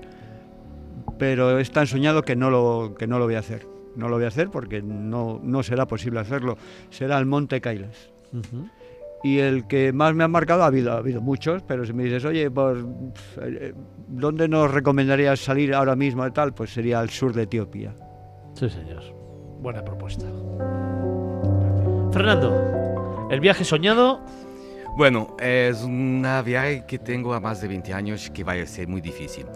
pero 1.18 1.58
es 1.58 1.70
tan 1.70 1.86
soñado 1.86 2.22
que 2.22 2.36
no 2.36 2.50
lo, 2.50 2.94
que 2.98 3.06
no 3.06 3.18
lo 3.18 3.24
voy 3.24 3.34
a 3.34 3.40
hacer. 3.40 3.66
No 3.96 4.08
lo 4.08 4.16
voy 4.16 4.24
a 4.24 4.28
hacer 4.28 4.50
porque 4.50 4.82
no, 4.82 5.40
no 5.42 5.62
será 5.62 5.86
posible 5.86 6.20
hacerlo. 6.20 6.56
Será 6.90 7.18
el 7.18 7.26
Monte 7.26 7.60
Kailas. 7.60 8.10
Ujú. 8.32 8.68
Y 9.22 9.38
el 9.38 9.66
que 9.66 9.92
más 9.92 10.14
me 10.14 10.22
ha 10.22 10.28
marcado, 10.28 10.64
ha 10.64 10.66
habido, 10.66 10.92
ha 10.92 10.98
habido 10.98 11.22
muchos, 11.22 11.62
pero 11.62 11.86
si 11.86 11.94
me 11.94 12.04
dices, 12.04 12.26
oye, 12.26 12.50
por, 12.50 12.76
eh, 13.40 13.72
¿dónde 14.06 14.48
nos 14.48 14.70
recomendarías 14.70 15.40
salir 15.40 15.74
ahora 15.74 15.96
mismo 15.96 16.26
y 16.26 16.30
tal? 16.30 16.52
Pues 16.52 16.74
sería 16.74 17.00
al 17.00 17.08
sur 17.08 17.32
de 17.32 17.44
Etiopía. 17.44 17.94
Sí, 18.54 18.68
señor. 18.68 19.02
Buena 19.60 19.82
propuesta. 19.82 20.26
Fernando, 22.14 23.26
el 23.28 23.40
viaje 23.40 23.64
soñado. 23.64 24.20
Bueno, 24.96 25.36
es 25.40 25.82
una 25.82 26.42
viaje 26.42 26.84
que 26.86 26.96
tengo 26.96 27.34
a 27.34 27.40
más 27.40 27.60
de 27.60 27.66
20 27.66 27.92
años 27.92 28.30
que 28.30 28.44
va 28.44 28.52
a 28.52 28.66
ser 28.66 28.86
muy 28.86 29.00
difícil. 29.00 29.46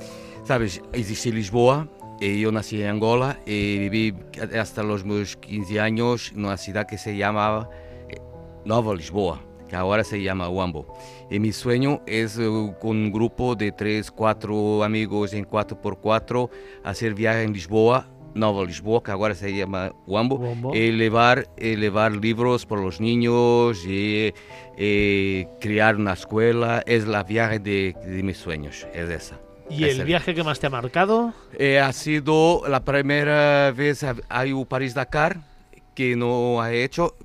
Sabes, 0.42 0.82
existe 0.92 1.30
Lisboa, 1.30 1.86
y 2.18 2.40
yo 2.40 2.50
nací 2.50 2.82
en 2.82 2.88
Angola 2.88 3.38
y 3.46 3.88
viví 3.88 4.12
hasta 4.58 4.82
los 4.82 5.04
meus 5.04 5.36
15 5.36 5.78
años 5.78 6.32
en 6.32 6.46
una 6.46 6.56
ciudad 6.56 6.84
que 6.84 6.98
se 6.98 7.16
llamaba 7.16 7.70
eh, 8.08 8.16
Nova 8.64 8.92
Lisboa, 8.92 9.40
que 9.68 9.76
ahora 9.76 10.02
se 10.02 10.20
llama 10.20 10.48
Uambo. 10.48 10.98
Y 11.30 11.38
mi 11.38 11.52
sueño 11.52 12.02
es 12.06 12.40
eh, 12.40 12.74
con 12.80 12.96
un 12.96 13.12
grupo 13.12 13.54
de 13.54 13.70
3, 13.70 14.10
4 14.10 14.82
amigos 14.82 15.32
en 15.32 15.46
4x4 15.46 16.50
hacer 16.82 17.14
viaje 17.14 17.44
en 17.44 17.52
Lisboa, 17.52 18.08
Nova 18.38 18.64
Lisboa, 18.64 19.02
que 19.02 19.10
ahora 19.10 19.34
se 19.34 19.52
llama 19.54 19.92
Uambo. 20.06 20.72
y 20.74 20.92
llevar, 20.92 21.48
y 21.58 21.76
llevar 21.76 22.12
libros 22.12 22.64
para 22.64 22.80
los 22.82 23.00
niños 23.00 23.84
y, 23.84 24.32
y 24.78 25.44
crear 25.60 25.96
una 25.96 26.12
escuela. 26.14 26.82
Es 26.86 27.06
la 27.06 27.24
viaje 27.24 27.58
de, 27.58 27.94
de 28.06 28.22
mis 28.22 28.38
sueños, 28.38 28.86
es 28.94 29.10
esa. 29.10 29.38
¿Y 29.70 29.84
el 29.84 30.04
viaje 30.04 30.34
que 30.34 30.42
más 30.42 30.58
te 30.60 30.66
ha 30.66 30.70
marcado? 30.70 31.34
Eh, 31.58 31.78
ha 31.78 31.92
sido 31.92 32.62
la 32.68 32.84
primera 32.84 33.70
vez 33.72 34.02
a 34.02 34.46
ir 34.46 34.54
a 34.56 34.64
París-Dakar, 34.64 35.36
que 35.94 36.16
no 36.16 36.62
ha 36.62 36.72
hecho, 36.72 37.16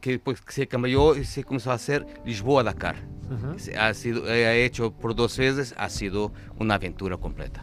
que 0.00 0.18
pues 0.18 0.42
se 0.48 0.66
cambió 0.68 1.16
y 1.16 1.24
se 1.24 1.42
comenzó 1.44 1.70
a 1.70 1.74
hacer 1.74 2.04
Lisboa-Dakar. 2.26 2.96
Ujú. 3.30 3.58
Se- 3.58 3.76
Ha 3.78 3.94
sido, 3.94 4.30
eh, 4.30 4.46
ha 4.46 4.54
hecho 4.54 4.92
por 4.92 5.14
dos 5.14 5.38
veces, 5.38 5.74
ha 5.78 5.88
sido 5.88 6.32
una 6.58 6.74
aventura 6.74 7.16
completa. 7.16 7.62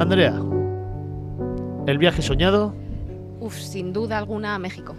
Andrea, 0.00 0.32
el 1.86 1.98
viaje 1.98 2.22
soñado, 2.22 2.72
Uf, 3.40 3.56
sin 3.56 3.92
duda 3.92 4.18
alguna 4.18 4.54
a 4.54 4.58
México. 4.58 4.94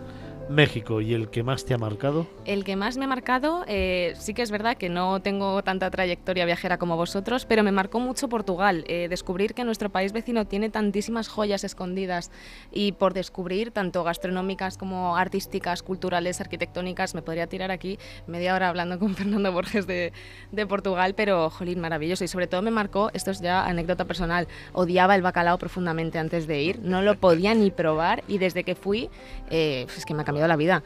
México. 0.50 1.00
¿Y 1.02 1.14
el 1.14 1.30
que 1.30 1.44
más 1.44 1.64
te 1.66 1.74
ha 1.74 1.78
marcado? 1.78 2.28
El 2.46 2.64
que 2.64 2.76
más 2.76 2.98
me 2.98 3.06
ha 3.06 3.08
marcado, 3.08 3.64
eh, 3.68 4.14
sí 4.18 4.34
que 4.34 4.42
es 4.42 4.52
verdad 4.52 4.76
que 4.78 4.90
no 4.90 5.22
tengo 5.22 5.64
tanta 5.64 5.90
trayectoria 5.92 6.46
viajera 6.46 6.78
como 6.78 6.98
vosotros, 6.98 7.46
pero 7.46 7.64
me 7.64 7.72
marcó 7.72 8.00
mucho 8.00 8.28
Portugal. 8.30 8.84
Eh, 8.88 9.08
descubrir 9.10 9.54
que 9.54 9.64
nuestro 9.64 9.90
país 9.90 10.12
vecino 10.12 10.46
tiene 10.46 10.70
tantísimas 10.70 11.28
joyas 11.28 11.64
escondidas 11.64 12.32
y 12.72 12.94
por 12.94 13.14
descubrir, 13.14 13.72
tanto 13.72 14.04
gastronómicas 14.04 14.78
como 14.78 15.16
artísticas, 15.16 15.84
culturales, 15.84 16.42
arquitectónicas, 16.42 17.14
me 17.14 17.22
podría 17.22 17.48
tirar 17.48 17.70
aquí 17.70 18.00
media 18.28 18.56
hora 18.56 18.70
hablando 18.70 18.98
con 18.98 19.16
Fernando 19.16 19.52
Borges 19.52 19.86
de, 19.86 20.14
de 20.52 20.66
Portugal, 20.66 21.14
pero 21.16 21.50
jolín, 21.50 21.80
maravilloso. 21.80 22.24
Y 22.24 22.28
sobre 22.28 22.48
todo 22.48 22.62
me 22.62 22.72
marcó, 22.72 23.12
esto 23.14 23.32
es 23.32 23.40
ya 23.42 23.66
anécdota 23.66 24.06
personal, 24.06 24.48
odiaba 24.74 25.16
el 25.16 25.22
bacalao 25.22 25.58
profundamente 25.58 26.18
antes 26.18 26.48
de 26.48 26.62
ir, 26.62 26.80
no 26.80 27.02
lo 27.02 27.20
podía 27.20 27.54
ni 27.54 27.70
probar 27.70 28.24
y 28.28 28.40
desde 28.40 28.64
que 28.64 28.76
fui, 28.76 29.10
eh, 29.52 29.86
es 29.96 30.06
que 30.06 30.14
me 30.14 30.22
ha 30.22 30.26
cambiado 30.26 30.39
la 30.48 30.56
vida. 30.56 30.84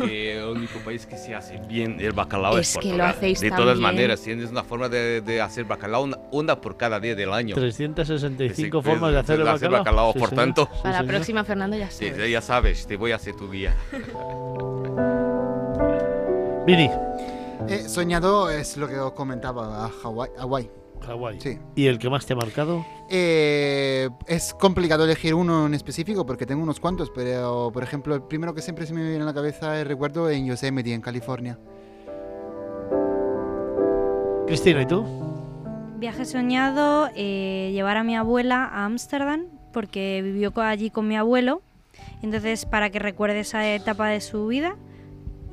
el 0.00 0.44
único 0.44 0.78
país 0.80 1.06
que 1.06 1.16
se 1.16 1.34
hace 1.34 1.58
bien 1.68 1.96
el 2.00 2.12
bacalao 2.12 2.58
Es 2.58 2.70
es, 2.70 2.78
que 2.78 2.88
lo 2.88 2.90
Portugal. 2.98 3.10
hacéis 3.10 3.40
De 3.40 3.50
todas 3.50 3.78
bien. 3.78 3.80
maneras, 3.82 4.20
tienes 4.22 4.50
una 4.50 4.64
forma 4.64 4.88
de, 4.88 5.20
de 5.20 5.40
hacer 5.40 5.64
bacalao, 5.64 6.02
una, 6.04 6.18
una 6.32 6.60
por 6.60 6.76
cada 6.76 6.98
día 7.00 7.14
del 7.14 7.32
año. 7.32 7.54
365 7.54 8.82
Sí, 8.82 8.88
formas 8.88 9.12
de 9.12 9.18
hacer 9.18 9.40
el 9.40 9.44
bacalao. 9.44 10.12
Sí, 10.12 10.18
por 10.18 10.28
señor. 10.30 10.44
tanto. 10.44 10.68
Sí, 10.72 10.78
Para 10.82 11.02
la 11.02 11.08
próxima, 11.08 11.44
Fernando, 11.44 11.76
ya 11.76 11.90
Sí, 11.90 12.08
sabes. 12.10 12.30
ya 12.30 12.40
sabes, 12.40 12.86
te 12.86 12.96
voy 12.96 13.12
a 13.12 13.16
hacer 13.16 13.34
tu 13.36 13.50
guía. 13.50 13.74
Vini, 16.66 16.88
Eh, 17.68 17.88
soñado 17.88 18.50
es 18.50 18.76
lo 18.76 18.88
que 18.88 18.98
os 18.98 19.12
comentaba, 19.12 19.84
a 19.86 19.88
Hawái. 19.88 20.70
Hawái. 21.02 21.40
Sí. 21.40 21.58
¿Y 21.76 21.86
el 21.86 21.98
que 21.98 22.08
más 22.08 22.26
te 22.26 22.32
ha 22.32 22.36
marcado? 22.36 22.84
Eh, 23.10 24.08
es 24.26 24.54
complicado 24.54 25.04
elegir 25.04 25.34
uno 25.34 25.66
en 25.66 25.74
específico 25.74 26.24
porque 26.24 26.46
tengo 26.46 26.62
unos 26.62 26.80
cuantos, 26.80 27.10
pero 27.14 27.70
por 27.72 27.82
ejemplo, 27.82 28.14
el 28.14 28.22
primero 28.22 28.54
que 28.54 28.62
siempre 28.62 28.86
se 28.86 28.94
me 28.94 29.02
viene 29.02 29.22
a 29.22 29.26
la 29.26 29.34
cabeza 29.34 29.80
es 29.80 29.86
recuerdo 29.86 30.30
en 30.30 30.46
Yosemite, 30.46 30.94
en 30.94 31.00
California. 31.00 31.58
Cristina, 34.46 34.82
¿y 34.82 34.86
tú? 34.86 35.04
Viaje 35.98 36.24
soñado, 36.24 37.08
eh, 37.14 37.70
llevar 37.72 37.96
a 37.96 38.02
mi 38.02 38.16
abuela 38.16 38.64
a 38.64 38.84
Ámsterdam, 38.84 39.46
porque 39.72 40.20
vivió 40.22 40.52
allí 40.56 40.90
con 40.90 41.06
mi 41.06 41.16
abuelo. 41.16 41.62
Entonces, 42.22 42.66
para 42.66 42.90
que 42.90 42.98
recuerde 42.98 43.40
esa 43.40 43.66
etapa 43.74 44.08
de 44.08 44.20
su 44.20 44.46
vida. 44.46 44.76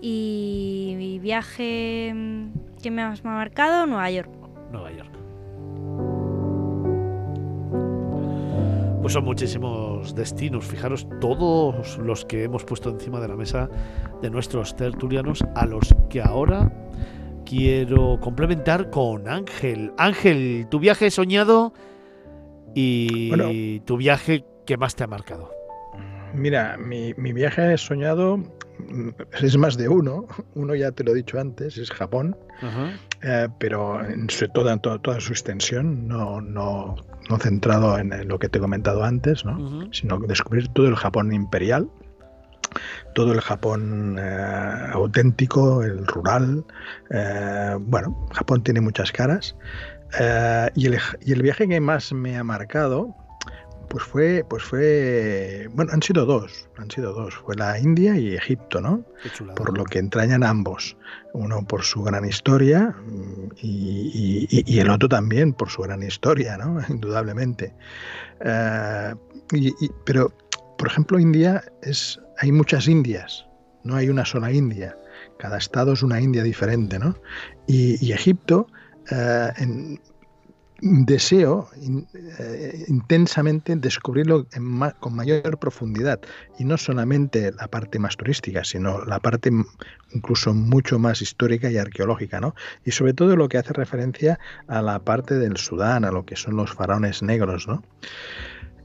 Y 0.01 0.93
mi 0.97 1.19
viaje 1.19 2.13
mm, 2.13 2.80
que 2.81 2.91
me 2.91 3.01
ha 3.01 3.09
más 3.09 3.23
marcado, 3.23 3.85
Nueva 3.85 4.09
York. 4.09 4.30
Nueva 4.71 4.91
York. 4.91 5.18
Pues 9.01 9.13
son 9.13 9.23
muchísimos 9.23 10.13
destinos. 10.13 10.65
Fijaros, 10.65 11.07
todos 11.21 11.97
los 11.99 12.26
que 12.26 12.43
hemos 12.43 12.65
puesto 12.65 12.89
encima 12.89 13.19
de 13.21 13.27
la 13.30 13.35
mesa 13.35 13.69
de 14.21 14.30
nuestros 14.30 14.76
tertulianos, 14.76 15.43
a 15.55 15.65
los 15.65 15.95
que 16.09 16.21
ahora 16.21 16.71
quiero 17.45 18.19
complementar 18.19 18.89
con 18.89 19.27
Ángel. 19.27 19.93
Ángel, 19.97 20.67
tu 20.69 20.80
viaje 20.80 21.09
soñado 21.11 21.73
y 22.76 23.30
Bueno. 23.30 23.49
tu 23.85 23.97
viaje 23.97 24.45
que 24.65 24.77
más 24.77 24.95
te 24.95 25.05
ha 25.05 25.07
marcado. 25.07 25.49
Mira, 26.34 26.77
mi, 26.77 27.13
mi 27.15 27.34
viaje 27.34 27.77
soñado 27.77 28.39
es 29.41 29.57
más 29.57 29.77
de 29.77 29.89
uno. 29.89 30.27
Uno 30.56 30.76
ya 30.76 30.91
te 30.91 31.03
lo 31.03 31.11
he 31.11 31.15
dicho 31.15 31.39
antes, 31.39 31.77
es 31.77 31.91
Japón. 31.91 32.35
Eh, 33.22 33.47
pero 33.60 34.03
en 34.06 34.27
toda, 34.53 34.77
toda, 34.77 34.99
toda 34.99 35.19
su 35.19 35.31
extensión, 35.34 36.07
no, 36.07 36.41
no, 36.41 36.95
no 37.30 37.38
centrado 37.38 37.97
en, 37.97 38.14
en 38.14 38.27
lo 38.27 38.39
que 38.39 38.49
te 38.49 38.57
he 38.57 38.61
comentado 38.61 39.03
antes, 39.03 39.45
¿no? 39.45 39.89
sino 39.91 40.18
descubrir 40.19 40.68
todo 40.69 40.88
el 40.88 40.95
Japón 40.95 41.34
imperial, 41.34 41.89
todo 43.15 43.34
el 43.34 43.41
Japón 43.41 44.18
eh, 44.19 44.88
auténtico, 44.93 45.84
el 45.84 46.06
rural. 46.07 46.64
eh, 47.10 47.76
bueno, 47.80 48.27
Japón 48.34 48.64
tiene 48.64 48.81
muchas 48.81 49.11
caras. 49.11 49.56
Eh, 50.19 50.69
y, 50.76 50.88
el, 50.88 50.97
y 51.22 51.34
el 51.34 51.41
viaje 51.41 51.68
que 51.68 51.80
más 51.80 52.14
me 52.14 52.38
ha 52.38 52.43
marcado, 52.43 53.15
pues 53.90 54.03
fue, 54.03 54.45
pues 54.49 54.64
fue, 54.64 55.68
bueno, 55.74 55.91
han 55.94 56.02
sido 56.02 56.26
dos, 56.26 56.70
han 56.78 56.90
sido 56.91 57.14
dos, 57.14 57.36
fue 57.36 57.56
la 57.56 57.80
India 57.80 58.16
y 58.18 58.36
Egipto, 58.36 58.80
¿no? 58.82 59.03
Por 59.56 59.78
lo 59.78 59.84
que 59.84 59.99
entrañan 59.99 60.44
ambos, 60.44 60.95
uno 61.34 61.66
por 61.66 61.84
su 61.84 62.03
gran 62.03 62.24
historia 62.26 62.95
mm, 63.06 63.49
y, 63.61 64.48
y- 64.49 64.64
y 64.76 64.80
el 64.80 64.90
otro 64.90 65.10
también 65.10 65.53
por 65.53 65.70
su 65.70 65.82
gran 65.82 66.03
historia, 66.03 66.57
¿no? 66.57 66.80
Indudablemente. 66.90 67.74
Eh, 68.41 69.16
y- 69.53 69.74
pero, 70.06 70.32
por 70.78 70.88
ejemplo, 70.88 71.20
India 71.20 71.64
es, 71.82 72.20
hay 72.38 72.52
muchas 72.52 72.88
Indias, 72.88 73.45
no 73.84 73.95
hay 73.95 74.10
una 74.10 74.26
sola 74.26 74.52
India. 74.52 74.95
Cada 75.40 75.57
estado 75.57 75.94
es 75.94 76.03
una 76.03 76.22
India 76.22 76.44
diferente, 76.44 76.99
¿no? 76.99 77.16
Y, 77.68 78.11
Egipto, 78.11 78.68
eh, 79.11 79.49
en- 79.57 79.99
deseo 80.81 81.69
eh, 82.39 82.85
intensamente 82.88 83.76
descubrirlo 83.76 84.47
en 84.53 84.64
ma- 84.64 84.91
con 84.91 85.15
mayor 85.15 85.57
profundidad 85.60 86.19
y 86.57 86.65
no 86.65 86.77
solamente 86.77 87.51
la 87.51 87.68
parte 87.68 87.99
más 87.99 88.15
turística 88.18 88.64
sino 88.64 89.03
la 89.06 89.19
parte 89.19 89.51
incluso 90.11 90.53
mucho 90.53 90.99
más 90.99 91.22
histórica 91.22 91.69
y 91.69 91.77
arqueológica 91.77 92.39
¿no? 92.39 92.56
y 92.85 92.91
sobre 92.91 93.14
todo 93.14 93.35
lo 93.35 93.49
que 93.49 93.57
hace 93.57 93.73
referencia 93.73 94.39
a 94.68 94.81
la 94.81 94.99
parte 94.99 95.35
del 95.35 95.57
Sudán 95.57 96.06
a 96.06 96.11
lo 96.11 96.26
que 96.26 96.35
son 96.35 96.56
los 96.56 96.72
faraones 96.73 97.22
negros 97.22 97.68
¿no? 97.68 97.84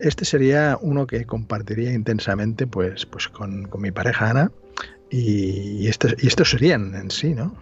este 0.01 0.25
sería 0.25 0.79
uno 0.81 1.07
que 1.07 1.25
compartiría 1.25 1.93
intensamente 1.93 2.66
pues, 2.66 3.07
pues 3.07 3.29
con, 3.29 3.65
con 3.69 3.83
mi 3.83 3.91
pareja 3.91 4.31
Ana 4.31 4.51
y, 5.11 5.83
y, 5.83 5.89
estos, 5.89 6.15
y 6.19 6.27
estos 6.27 6.51
serían 6.51 6.95
en 6.95 7.11
sí 7.11 7.35
¿no? 7.35 7.55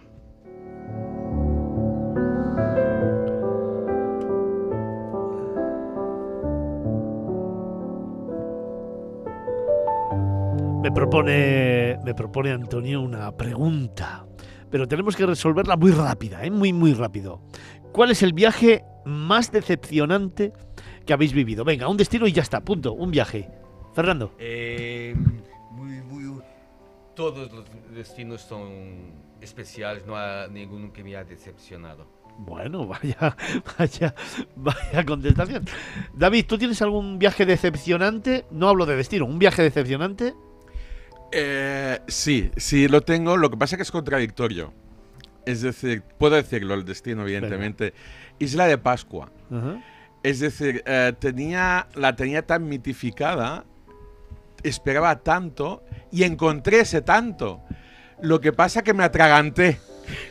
Propone, 10.93 11.97
me 12.03 12.13
propone 12.13 12.51
Antonio 12.51 13.01
una 13.01 13.31
pregunta, 13.35 14.25
pero 14.69 14.87
tenemos 14.87 15.15
que 15.15 15.25
resolverla 15.25 15.75
muy 15.75 15.91
rápida, 15.91 16.43
¿eh? 16.45 16.51
muy, 16.51 16.73
muy 16.73 16.93
rápido. 16.93 17.41
¿Cuál 17.91 18.11
es 18.11 18.23
el 18.23 18.33
viaje 18.33 18.83
más 19.05 19.51
decepcionante 19.51 20.53
que 21.05 21.13
habéis 21.13 21.33
vivido? 21.33 21.63
Venga, 21.63 21.87
un 21.87 21.97
destino 21.97 22.27
y 22.27 22.31
ya 22.31 22.41
está, 22.41 22.61
punto, 22.61 22.93
un 22.93 23.11
viaje. 23.11 23.49
Fernando. 23.93 24.33
Eh, 24.39 25.15
muy, 25.71 26.01
muy- 26.01 26.41
todos 27.15 27.51
los 27.51 27.65
destinos 27.93 28.41
son 28.41 29.11
especiales, 29.39 30.05
no 30.07 30.15
hay 30.17 30.49
ninguno 30.49 30.91
que 30.91 31.03
me 31.03 31.15
ha 31.15 31.23
decepcionado. 31.23 32.07
Bueno, 32.39 32.87
vaya, 32.87 33.35
vaya, 33.77 34.15
vaya 34.55 35.05
contestación. 35.05 35.65
David, 36.15 36.45
¿tú 36.47 36.57
tienes 36.57 36.81
algún 36.81 37.19
viaje 37.19 37.45
decepcionante? 37.45 38.45
No 38.49 38.69
hablo 38.69 38.87
de 38.87 38.95
destino, 38.95 39.25
un 39.25 39.37
viaje 39.37 39.61
decepcionante. 39.61 40.33
Eh, 41.35 41.99
sí, 42.07 42.51
sí 42.57 42.87
lo 42.87 43.01
tengo. 43.01 43.37
Lo 43.37 43.49
que 43.49 43.57
pasa 43.57 43.75
es 43.75 43.77
que 43.77 43.83
es 43.83 43.91
contradictorio. 43.91 44.71
Es 45.45 45.61
decir, 45.61 46.03
puedo 46.19 46.35
decirlo, 46.35 46.75
el 46.75 46.85
destino, 46.85 47.23
evidentemente. 47.23 47.93
Isla 48.39 48.67
de 48.67 48.77
Pascua. 48.77 49.31
Es 50.21 50.39
decir, 50.39 50.83
eh, 50.85 51.13
tenía, 51.19 51.87
la 51.95 52.15
tenía 52.15 52.45
tan 52.45 52.69
mitificada, 52.69 53.65
esperaba 54.63 55.19
tanto 55.19 55.83
y 56.11 56.23
encontré 56.23 56.81
ese 56.81 57.01
tanto. 57.01 57.61
Lo 58.21 58.39
que 58.39 58.53
pasa 58.53 58.83
que 58.83 58.93
me 58.93 59.03
atraganté. 59.03 59.79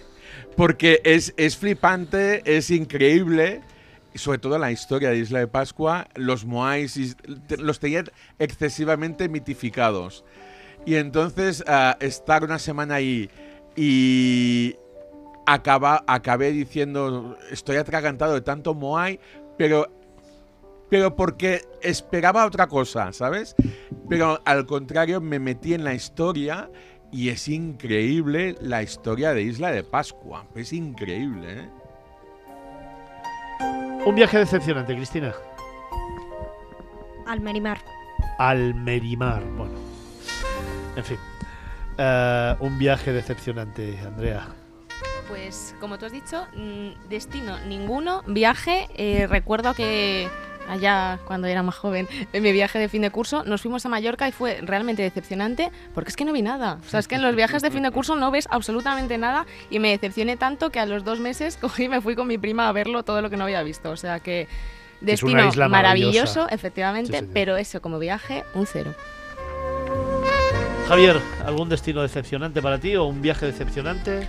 Porque 0.57 1.01
es, 1.05 1.35
es 1.37 1.57
flipante, 1.57 2.43
es 2.45 2.71
increíble. 2.71 3.61
Sobre 4.15 4.39
todo 4.39 4.59
la 4.59 4.71
historia 4.71 5.11
de 5.11 5.19
Isla 5.19 5.41
de 5.41 5.49
Pascua, 5.49 6.07
los 6.15 6.45
moais 6.45 7.17
los 7.59 7.81
tenía 7.81 8.05
excesivamente 8.39 9.29
mitificados. 9.29 10.25
Y 10.85 10.97
entonces 10.97 11.63
ah, 11.67 11.97
estar 12.01 12.45
una 12.45 12.59
semana 12.59 12.97
ahí 12.97 13.31
y 13.77 14.77
acaba, 15.47 16.05
acabé 16.07 16.53
diciendo, 16.53 17.37
estoy 17.51 17.77
atragantado 17.77 18.35
de 18.35 18.41
tanto 18.41 18.75
Moai, 18.75 19.19
pero, 19.57 19.87
pero 20.89 21.17
porque 21.17 21.63
esperaba 21.81 22.47
otra 22.47 22.67
cosa, 22.67 23.13
¿sabes? 23.13 23.55
Pero 24.09 24.41
al 24.45 24.67
contrario, 24.67 25.21
me 25.21 25.39
metí 25.39 25.75
en 25.75 25.85
la 25.85 25.95
historia 25.95 26.71
y 27.11 27.29
es 27.29 27.49
increíble 27.49 28.57
la 28.61 28.83
historia 28.83 29.35
de 29.35 29.43
Isla 29.43 29.71
de 29.71 29.85
Pascua. 29.85 30.47
Es 30.55 30.73
increíble, 30.73 31.61
¿eh? 31.61 31.69
Un 34.05 34.15
viaje 34.15 34.39
decepcionante, 34.39 34.97
Cristina. 34.97 35.33
Almerimar. 37.27 37.79
Almerimar, 38.39 39.45
bueno. 39.57 39.92
En 40.97 41.05
fin. 41.05 41.19
Eh, 41.99 42.57
un 42.61 42.79
viaje 42.79 43.13
decepcionante, 43.13 43.99
Andrea. 44.07 44.49
Pues 45.29 45.75
como 45.81 45.99
tú 45.99 46.07
has 46.07 46.13
dicho, 46.13 46.47
mm, 46.55 47.09
destino 47.09 47.59
ninguno, 47.61 48.23
viaje, 48.27 48.89
eh, 48.97 49.27
recuerdo 49.27 49.73
que 49.73 50.29
allá 50.69 51.19
cuando 51.27 51.47
era 51.47 51.63
más 51.63 51.77
joven, 51.77 52.09
en 52.33 52.43
mi 52.43 52.53
viaje 52.53 52.79
de 52.79 52.89
fin 52.89 53.03
de 53.03 53.11
curso, 53.11 53.45
nos 53.45 53.63
fuimos 53.63 53.85
a 53.87 53.89
Mallorca 53.89 54.29
y 54.29 54.33
fue 54.33 54.61
realmente 54.63 55.03
decepcionante 55.03 55.71
porque 55.95 56.11
es 56.11 56.17
que 56.17 56.25
no 56.25 56.33
vi 56.33 56.43
nada. 56.43 56.79
O 56.85 56.89
sea, 56.89 57.01
es 57.01 57.09
que 57.09 57.17
en 57.17 57.23
los 57.23 57.35
viajes 57.35 57.63
de 57.63 57.71
fin 57.71 57.83
de 57.83 57.91
curso 57.91 58.17
no 58.17 58.31
ves 58.31 58.47
absolutamente 58.51 59.19
nada 59.19 59.47
y 59.71 59.79
me 59.79 59.91
decepcioné 59.91 60.37
tanto 60.37 60.71
que 60.71 60.81
a 60.81 60.87
los 60.87 61.05
dos 61.05 61.21
meses 61.21 61.57
cogí 61.61 61.85
y 61.85 61.89
me 61.89 62.01
fui 62.01 62.15
con 62.15 62.27
mi 62.27 62.39
prima 62.39 62.69
a 62.69 62.73
verlo 62.73 63.03
todo 63.03 63.23
lo 63.23 63.31
que 63.31 63.37
no 63.37 63.45
había 63.45 63.63
visto. 63.63 63.91
O 63.91 63.97
sea 63.97 64.21
que 64.21 64.43
Es 64.43 64.49
una 65.23 65.33
destino 65.43 65.49
isla 65.49 65.69
maravilloso, 65.69 66.49
efectivamente, 66.49 67.21
Sí, 67.21 67.29
pero 67.33 67.57
eso 67.57 67.81
como 67.81 67.99
viaje, 67.99 68.45
un 68.55 68.67
cero. 68.67 68.95
Javier, 70.93 71.23
¿algún 71.47 71.71
destino 71.71 72.03
decepcionante 72.03 72.61
para 72.61 72.77
ti 72.77 72.97
o 72.97 73.05
un 73.05 73.23
viaje 73.23 73.47
decepcionante? 73.47 74.29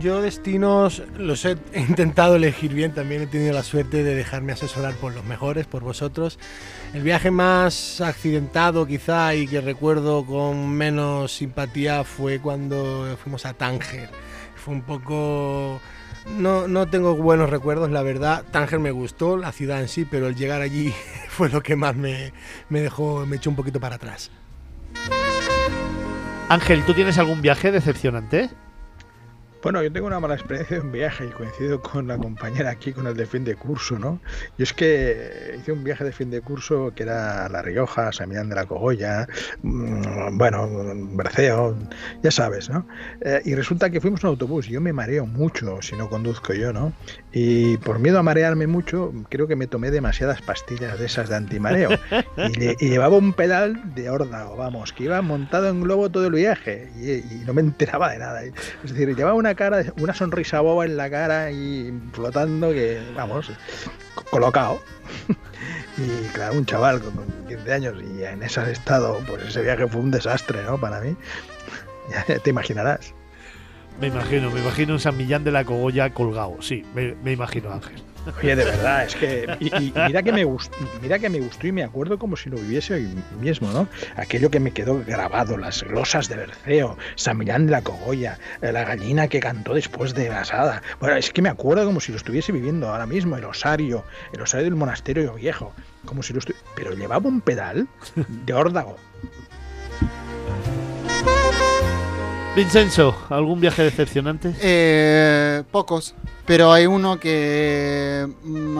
Yo 0.00 0.20
destinos 0.20 1.02
los 1.16 1.46
he 1.46 1.56
intentado 1.74 2.36
elegir 2.36 2.74
bien, 2.74 2.92
también 2.92 3.22
he 3.22 3.26
tenido 3.26 3.54
la 3.54 3.62
suerte 3.62 4.02
de 4.02 4.14
dejarme 4.14 4.52
asesorar 4.52 4.92
por 4.96 5.14
los 5.14 5.24
mejores, 5.24 5.64
por 5.64 5.82
vosotros. 5.82 6.38
El 6.92 7.04
viaje 7.04 7.30
más 7.30 8.02
accidentado 8.02 8.84
quizá 8.84 9.34
y 9.34 9.46
que 9.46 9.62
recuerdo 9.62 10.26
con 10.26 10.68
menos 10.68 11.32
simpatía 11.32 12.04
fue 12.04 12.38
cuando 12.38 13.16
fuimos 13.22 13.46
a 13.46 13.54
Tánger. 13.54 14.10
Fue 14.56 14.74
un 14.74 14.82
poco... 14.82 15.80
No, 16.36 16.68
no 16.68 16.86
tengo 16.86 17.16
buenos 17.16 17.48
recuerdos, 17.48 17.90
la 17.90 18.02
verdad. 18.02 18.44
Tánger 18.50 18.78
me 18.78 18.90
gustó, 18.90 19.38
la 19.38 19.52
ciudad 19.52 19.80
en 19.80 19.88
sí, 19.88 20.04
pero 20.04 20.26
el 20.26 20.36
llegar 20.36 20.60
allí 20.60 20.92
fue 21.30 21.48
lo 21.48 21.62
que 21.62 21.76
más 21.76 21.96
me, 21.96 22.34
me 22.68 22.82
dejó, 22.82 23.24
me 23.24 23.36
echó 23.36 23.48
un 23.48 23.56
poquito 23.56 23.80
para 23.80 23.96
atrás. 23.96 24.30
Ángel, 26.54 26.84
¿tú 26.84 26.94
tienes 26.94 27.18
algún 27.18 27.42
viaje 27.42 27.72
decepcionante? 27.72 28.48
Bueno, 29.64 29.82
yo 29.82 29.90
tengo 29.90 30.08
una 30.08 30.20
mala 30.20 30.34
experiencia 30.34 30.76
de 30.76 30.82
un 30.82 30.92
viaje 30.92 31.24
y 31.24 31.30
coincido 31.30 31.80
con 31.80 32.06
la 32.06 32.18
compañera 32.18 32.68
aquí 32.68 32.92
con 32.92 33.06
el 33.06 33.16
de 33.16 33.24
fin 33.24 33.44
de 33.44 33.54
curso, 33.54 33.98
¿no? 33.98 34.20
Yo 34.58 34.62
es 34.62 34.74
que 34.74 35.56
hice 35.58 35.72
un 35.72 35.82
viaje 35.82 36.04
de 36.04 36.12
fin 36.12 36.30
de 36.30 36.42
curso 36.42 36.92
que 36.94 37.04
era 37.04 37.48
La 37.48 37.62
Rioja, 37.62 38.12
San 38.12 38.28
Millán 38.28 38.50
de 38.50 38.56
la 38.56 38.66
Cogolla, 38.66 39.26
mm, 39.62 40.36
bueno, 40.36 40.68
Berceo, 41.14 41.78
ya 42.22 42.30
sabes, 42.30 42.68
¿no? 42.68 42.86
Eh, 43.22 43.40
y 43.46 43.54
resulta 43.54 43.88
que 43.88 44.02
fuimos 44.02 44.22
en 44.22 44.28
autobús 44.28 44.68
y 44.68 44.72
yo 44.72 44.82
me 44.82 44.92
mareo 44.92 45.24
mucho 45.24 45.80
si 45.80 45.96
no 45.96 46.10
conduzco 46.10 46.52
yo, 46.52 46.74
¿no? 46.74 46.92
Y 47.32 47.78
por 47.78 47.98
miedo 48.00 48.18
a 48.18 48.22
marearme 48.22 48.66
mucho, 48.66 49.14
creo 49.30 49.48
que 49.48 49.56
me 49.56 49.66
tomé 49.66 49.90
demasiadas 49.90 50.42
pastillas 50.42 50.98
de 50.98 51.06
esas 51.06 51.30
de 51.30 51.36
antimareo. 51.36 51.88
Y, 52.36 52.84
y 52.84 52.90
llevaba 52.90 53.16
un 53.16 53.32
pedal 53.32 53.94
de 53.94 54.10
órdago, 54.10 54.56
vamos, 54.56 54.92
que 54.92 55.04
iba 55.04 55.22
montado 55.22 55.68
en 55.68 55.80
globo 55.80 56.10
todo 56.10 56.26
el 56.26 56.34
viaje 56.34 56.90
y 56.96 57.46
no 57.46 57.54
me 57.54 57.62
enteraba 57.62 58.10
de 58.12 58.18
nada. 58.18 58.44
Es 58.44 58.92
decir, 58.92 59.14
llevaba 59.16 59.34
una 59.34 59.53
cara, 59.54 59.84
una 59.98 60.14
sonrisa 60.14 60.60
boba 60.60 60.84
en 60.84 60.96
la 60.96 61.08
cara 61.10 61.50
y 61.50 61.92
flotando 62.12 62.70
que, 62.70 63.00
vamos, 63.16 63.50
co- 64.14 64.24
colocado. 64.30 64.80
Y 65.96 66.26
claro, 66.34 66.54
un 66.58 66.66
chaval 66.66 67.00
con, 67.00 67.12
con 67.14 67.26
15 67.46 67.72
años 67.72 67.94
y 68.02 68.24
en 68.24 68.42
ese 68.42 68.72
estado, 68.72 69.20
pues 69.28 69.44
ese 69.44 69.62
viaje 69.62 69.86
fue 69.86 70.00
un 70.00 70.10
desastre, 70.10 70.62
¿no? 70.64 70.76
Para 70.78 71.00
mí. 71.00 71.14
Te 72.42 72.50
imaginarás. 72.50 73.14
Me 74.00 74.08
imagino, 74.08 74.50
me 74.50 74.60
imagino 74.60 74.94
en 74.94 74.98
San 74.98 75.16
Millán 75.16 75.44
de 75.44 75.52
la 75.52 75.64
Cogolla 75.64 76.10
colgado. 76.10 76.56
Sí, 76.60 76.84
me 76.94 77.30
imagino, 77.32 77.72
Ángel. 77.72 78.02
Oye, 78.42 78.56
de 78.56 78.64
verdad, 78.64 79.04
es 79.04 79.14
que. 79.16 79.56
Mira 81.02 81.18
que 81.18 81.28
me 81.28 81.40
gustó, 81.40 81.66
y 81.66 81.72
me 81.72 81.82
acuerdo 81.84 82.18
como 82.18 82.36
si 82.36 82.48
lo 82.50 82.56
viviese 82.56 82.94
hoy 82.94 83.14
mismo, 83.40 83.70
¿no? 83.72 83.86
Aquello 84.16 84.50
que 84.50 84.60
me 84.60 84.70
quedó 84.72 85.02
grabado, 85.04 85.56
las 85.58 85.82
glosas 85.82 86.28
de 86.28 86.36
Berceo, 86.36 86.96
San 87.16 87.36
Millán 87.38 87.66
de 87.66 87.72
la 87.72 87.82
Cogolla, 87.82 88.38
eh, 88.62 88.72
la 88.72 88.84
gallina 88.84 89.28
que 89.28 89.40
cantó 89.40 89.74
después 89.74 90.14
de 90.14 90.28
la 90.28 90.40
asada. 90.40 90.82
Bueno, 91.00 91.16
es 91.16 91.30
que 91.30 91.42
me 91.42 91.48
acuerdo 91.48 91.84
como 91.84 92.00
si 92.00 92.12
lo 92.12 92.18
estuviese 92.18 92.52
viviendo 92.52 92.88
ahora 92.88 93.06
mismo, 93.06 93.36
el 93.36 93.44
osario, 93.44 94.04
el 94.32 94.40
osario 94.40 94.64
del 94.64 94.74
monasterio 94.76 95.34
viejo. 95.34 95.72
Como 96.04 96.22
si 96.22 96.32
lo 96.32 96.40
estu- 96.40 96.54
Pero 96.76 96.92
llevaba 96.94 97.28
un 97.28 97.40
pedal 97.40 97.86
de 98.16 98.52
órdago. 98.52 98.96
Vincenzo, 102.56 103.16
¿algún 103.30 103.60
viaje 103.60 103.82
decepcionante? 103.82 104.54
Eh, 104.62 105.64
pocos, 105.72 106.14
pero 106.46 106.72
hay 106.72 106.86
uno 106.86 107.18
que 107.18 108.28
mm, 108.44 108.78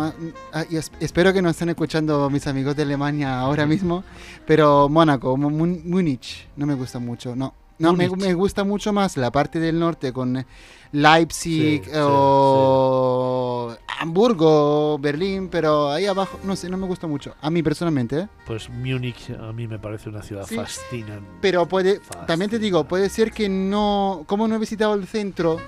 ah, 0.53 0.65
y 0.71 0.77
espero 0.77 1.33
que 1.33 1.43
no 1.43 1.51
estén 1.51 1.71
escuchando 1.71 2.31
mis 2.31 2.47
amigos 2.47 2.77
de 2.77 2.83
Alemania 2.83 3.41
ahora 3.41 3.67
mismo, 3.67 4.05
pero 4.47 4.89
Mónaco, 4.89 5.37
Múnich, 5.37 6.47
no 6.57 6.67
me 6.67 6.75
gusta 6.75 7.01
mucho, 7.01 7.35
no. 7.35 7.53
No, 7.77 7.93
me, 7.93 8.07
gusta 8.35 8.63
mucho 8.63 8.93
más 8.93 9.17
la 9.17 9.33
parte 9.33 9.59
del 9.59 9.81
norte 9.81 10.13
con 10.13 10.47
Leipzig 10.95 11.85
Sí, 11.85 11.91
sí, 11.91 11.99
o 12.01 13.75
Hamburgo, 13.99 14.99
Berlín, 14.99 15.49
pero 15.49 15.91
ahí 15.91 16.07
abajo, 16.07 16.39
no 16.45 16.57
sé, 16.57 16.69
no 16.69 16.77
me 16.77 16.87
gusta 16.87 17.07
mucho. 17.07 17.35
A 17.41 17.51
mí 17.51 17.63
personalmente, 17.63 18.21
¿eh? 18.21 18.29
Pues 18.47 18.69
Múnich 18.71 19.31
a 19.31 19.53
mí 19.53 19.67
me 19.67 19.79
parece 19.79 20.09
una 20.09 20.23
ciudad 20.23 20.47
fascinante. 20.47 21.29
Pero 21.41 21.67
puede, 21.67 22.01
también 22.27 22.51
te 22.51 22.59
digo, 22.59 22.85
puede 22.85 23.09
ser 23.09 23.33
que 23.33 23.49
no, 23.49 24.25
como 24.27 24.47
no 24.47 24.57
he 24.57 24.59
visitado 24.59 24.95
el 24.95 25.07
centro, 25.07 25.59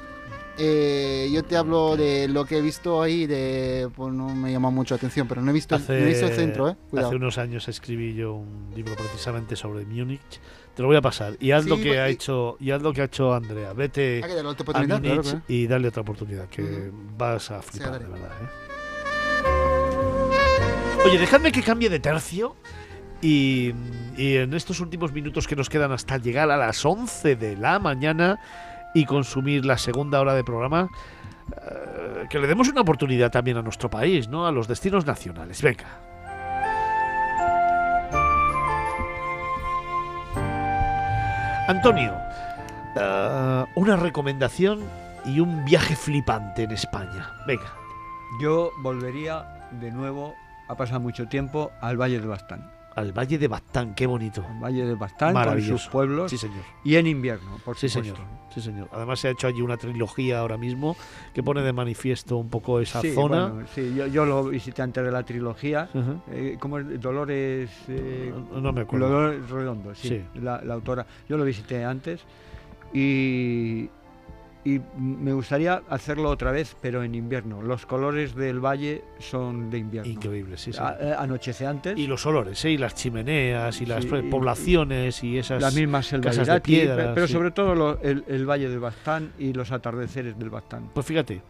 eh, 0.59 1.29
yo 1.33 1.45
te 1.45 1.57
hablo 1.57 1.97
de 1.97 2.29
lo 2.29 2.45
que 2.45 2.59
he 2.59 2.61
visto 2.63 3.03
ahí, 3.03 3.27
de, 3.27 3.89
pues 3.95 4.13
no 4.13 4.35
me 4.35 4.53
llama 4.53 4.71
mucho 4.71 4.95
la 4.95 4.97
atención, 4.97 5.29
pero 5.29 5.43
no 5.43 5.51
he 5.51 5.55
visto, 5.55 5.79
no 5.79 5.95
he 5.95 6.05
visto 6.05 6.27
el 6.27 6.35
centro, 6.35 6.71
eh. 6.71 6.77
Cuidado. 6.89 7.09
hace 7.09 7.17
unos 7.17 7.39
años 7.39 7.69
escribí 7.69 8.15
yo 8.15 8.35
un 8.35 8.71
libro 8.75 8.95
precisamente 8.95 9.57
sobre 9.57 9.85
Múnich. 9.85 10.41
Te 10.77 10.83
lo 10.83 10.89
voy 10.89 10.97
a 10.99 11.01
pasar. 11.01 11.39
Y 11.41 11.53
haz 11.53 11.65
Sí, 11.65 11.71
lo 11.71 11.77
que 11.79 11.89
pues, 11.89 11.99
ha 11.99 12.09
hecho, 12.09 12.59
y 12.61 12.71
haz 12.71 12.83
lo 12.83 12.93
que 12.93 13.01
ha 13.01 13.05
hecho 13.05 13.33
Andrea. 13.33 13.73
Vete 13.73 14.23
otra 14.45 14.79
a 14.79 14.85
claro, 14.85 15.23
claro. 15.23 15.43
y 15.49 15.67
darle 15.67 15.89
otra 15.89 16.03
oportunidad, 16.03 16.49
que 16.51 16.93
vas 17.17 17.51
a 17.51 17.63
flipar, 17.63 17.99
de 17.99 18.07
verdad. 18.07 18.31
¿eh? 18.43 18.67
Oye, 21.07 21.19
dejadme 21.19 21.51
que 21.51 21.63
cambie 21.63 21.89
de 21.89 21.99
tercio. 21.99 22.57
Y, 23.23 23.73
y 24.19 24.37
en 24.37 24.53
estos 24.53 24.81
últimos 24.81 25.13
minutos 25.13 25.49
que 25.49 25.57
nos 25.57 25.71
quedan 25.71 25.91
hasta 25.93 26.19
llegar 26.19 26.51
a 26.51 26.59
las 26.59 26.85
11 26.85 27.37
de 27.37 27.57
la 27.57 27.79
mañana 27.79 28.39
y 28.95 29.07
consumir 29.07 29.65
la 29.65 29.79
segunda 29.79 30.21
hora 30.21 30.35
de 30.35 30.45
programa, 30.45 30.91
eh, 31.53 32.27
que 32.29 32.39
le 32.39 32.47
demos 32.47 32.69
una 32.69 32.83
oportunidad 32.83 33.31
también 33.31 33.57
a 33.57 33.63
nuestro 33.63 33.89
país, 33.89 34.29
¿no? 34.29 34.47
A 34.47 34.53
los 34.53 34.69
destinos 34.69 35.07
nacionales. 35.07 35.63
Venga. 35.63 36.16
Antonio, 41.69 42.15
eh, 42.95 43.65
una 43.75 43.97
recomendación 43.97 44.85
y 45.25 45.41
un 45.41 45.65
viaje 45.65 45.97
flipante 45.97 46.63
en 46.63 46.71
España. 46.71 47.33
Venga. 47.45 47.73
Yo 48.41 48.71
volvería 48.83 49.69
de 49.73 49.91
nuevo, 49.91 50.35
ha 50.69 50.77
pasado 50.77 51.01
mucho 51.01 51.27
tiempo, 51.27 51.73
al 51.81 52.01
Valle 52.01 52.21
de 52.21 52.27
Bastán. 52.27 52.76
Al 52.97 53.13
Valle 53.13 53.37
de 53.39 53.47
Bastán, 53.47 53.95
qué 53.95 54.07
bonito. 54.07 54.43
Al 54.49 54.59
Valle 54.59 54.85
de 54.87 54.95
Bastán, 54.95 55.35
con 55.35 55.61
sus 55.63 55.87
pueblos. 55.89 56.31
Sí, 56.31 56.39
señor. 56.39 56.65
Y 56.83 56.97
en 56.97 57.07
invierno, 57.07 57.59
por 57.65 57.77
Sí, 57.77 57.89
supuesto. 57.91 58.17
señor. 58.17 58.29
Sí, 58.55 58.61
señor. 58.63 58.89
Además 58.91 59.21
se 59.21 59.29
ha 59.29 59.31
hecho 59.33 59.47
allí 59.49 59.61
una 59.61 59.77
trilogía 59.77 60.39
ahora 60.39 60.57
mismo 60.57 60.97
que 61.35 61.43
pone 61.43 61.61
de 61.61 61.75
manifiesto 61.75 62.39
un 62.39 62.49
poco 62.49 62.81
esa 62.81 63.03
Sí, 63.03 63.13
zona. 63.13 63.49
bueno, 63.49 63.69
sí, 63.75 63.95
yo, 63.95 64.07
yo 64.07 64.25
lo 64.25 64.45
visité 64.45 64.81
antes 64.81 65.05
de 65.05 65.11
la 65.13 65.23
trilogía. 65.25 65.91
Ujú. 65.93 66.23
eh, 66.31 66.57
¿Cómo 66.59 66.79
es? 66.79 66.99
Dolores. 67.01 67.71
eh, 67.89 68.33
No- 68.53 68.61
no 68.63 68.73
me 68.73 68.81
acuerdo. 68.81 69.09
Dolores 69.11 69.51
Redondo, 69.51 69.95
sí, 69.95 70.09
Sí. 70.09 70.25
La, 70.41 70.63
la 70.63 70.73
autora. 70.75 71.07
Yo 71.29 71.37
lo 71.37 71.45
visité 71.45 71.85
antes 71.85 72.23
y, 72.95 73.91
y 74.67 74.81
me 74.99 75.33
gustaría 75.33 75.83
hacerlo 75.89 76.29
otra 76.31 76.51
vez, 76.51 76.77
pero 76.81 77.05
en 77.05 77.15
invierno. 77.15 77.63
Los 77.63 77.87
colores 77.87 78.35
del 78.35 78.59
valle 78.59 79.05
son 79.21 79.71
de 79.71 79.79
invierno. 79.79 80.11
Increíble, 80.11 80.57
sí, 80.59 80.73
sí. 80.73 80.79
A- 80.83 80.97
eh, 81.01 81.15
anochece 81.17 81.67
antes. 81.67 81.97
Y 81.97 82.07
los 82.09 82.27
olores, 82.27 82.65
¿eh? 82.65 82.71
y 82.73 82.77
las 82.79 82.95
chimeneas, 82.97 83.81
y 83.81 83.87
las 83.87 84.03
Sí, 84.03 84.11
pre- 84.11 84.21
y- 84.27 84.31
poblaciones, 84.31 85.23
y 85.23 85.39
esas 85.39 85.63
la 85.63 85.71
misma 85.71 86.03
selva 86.03 86.25
casas 86.31 86.49
de 86.49 86.61
piedra. 86.61 87.15
pero 87.15 87.27
sí. 87.29 87.33
sobre 87.33 87.53
todo 87.53 87.75
lo- 87.77 88.01
el, 88.03 88.25
el 88.27 88.45
valle 88.45 88.69
de 88.69 88.79
Bastán 88.79 89.33
y 89.39 89.53
los 89.53 89.71
atardeceres 89.71 90.39
del 90.39 90.51
Bastán. 90.51 90.91
Pues 90.93 91.07
fíjate, 91.07 91.43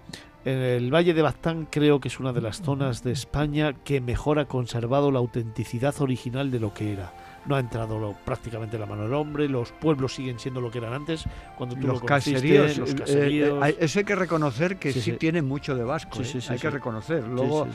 el 0.45 0.95
Valle 0.95 1.13
de 1.15 1.23
Baztán 1.23 1.67
creo 1.71 1.99
que 2.01 2.07
es 2.09 2.21
una 2.21 2.33
de 2.33 2.41
las 2.41 2.63
zonas 2.63 3.03
de 3.03 3.11
España 3.13 3.73
que 3.85 4.01
mejor 4.01 4.39
ha 4.39 4.45
conservado 4.45 5.11
la 5.11 5.19
autenticidad 5.19 5.95
original 6.01 6.51
de 6.53 6.61
lo 6.61 6.73
que 6.73 6.93
era. 6.93 7.13
No 7.47 7.55
ha 7.57 7.61
entrado 7.61 7.99
lo- 7.99 8.13
prácticamente 8.25 8.77
la 8.79 8.87
mano 8.87 9.03
del 9.05 9.15
hombre, 9.15 9.49
los 9.49 9.71
pueblos 9.73 10.15
siguen 10.15 10.39
siendo 10.39 10.61
lo 10.61 10.71
que 10.71 10.79
eran 10.79 10.93
antes, 10.93 11.25
cuando 11.57 11.77
tú 11.77 11.87
los 11.87 12.01
lo 12.01 12.07
caseríos, 12.07 12.77
los 12.79 12.91
eh, 12.91 12.93
eh, 12.93 12.99
caseríos. 12.99 13.63
hay- 13.63 13.77
eso 13.79 13.99
hay 14.01 14.05
que 14.05 14.15
reconocer 14.17 14.77
que 14.79 14.93
Sí, 14.93 15.01
sí, 15.01 15.11
sí. 15.13 15.17
tiene 15.17 15.43
mucho 15.43 15.77
de 15.77 15.85
vasco, 15.85 16.25
Sí, 16.25 16.39
eh, 16.39 16.43
hay 16.49 16.59
que 16.59 16.71
reconocer. 16.71 17.23
Luego, 17.27 17.69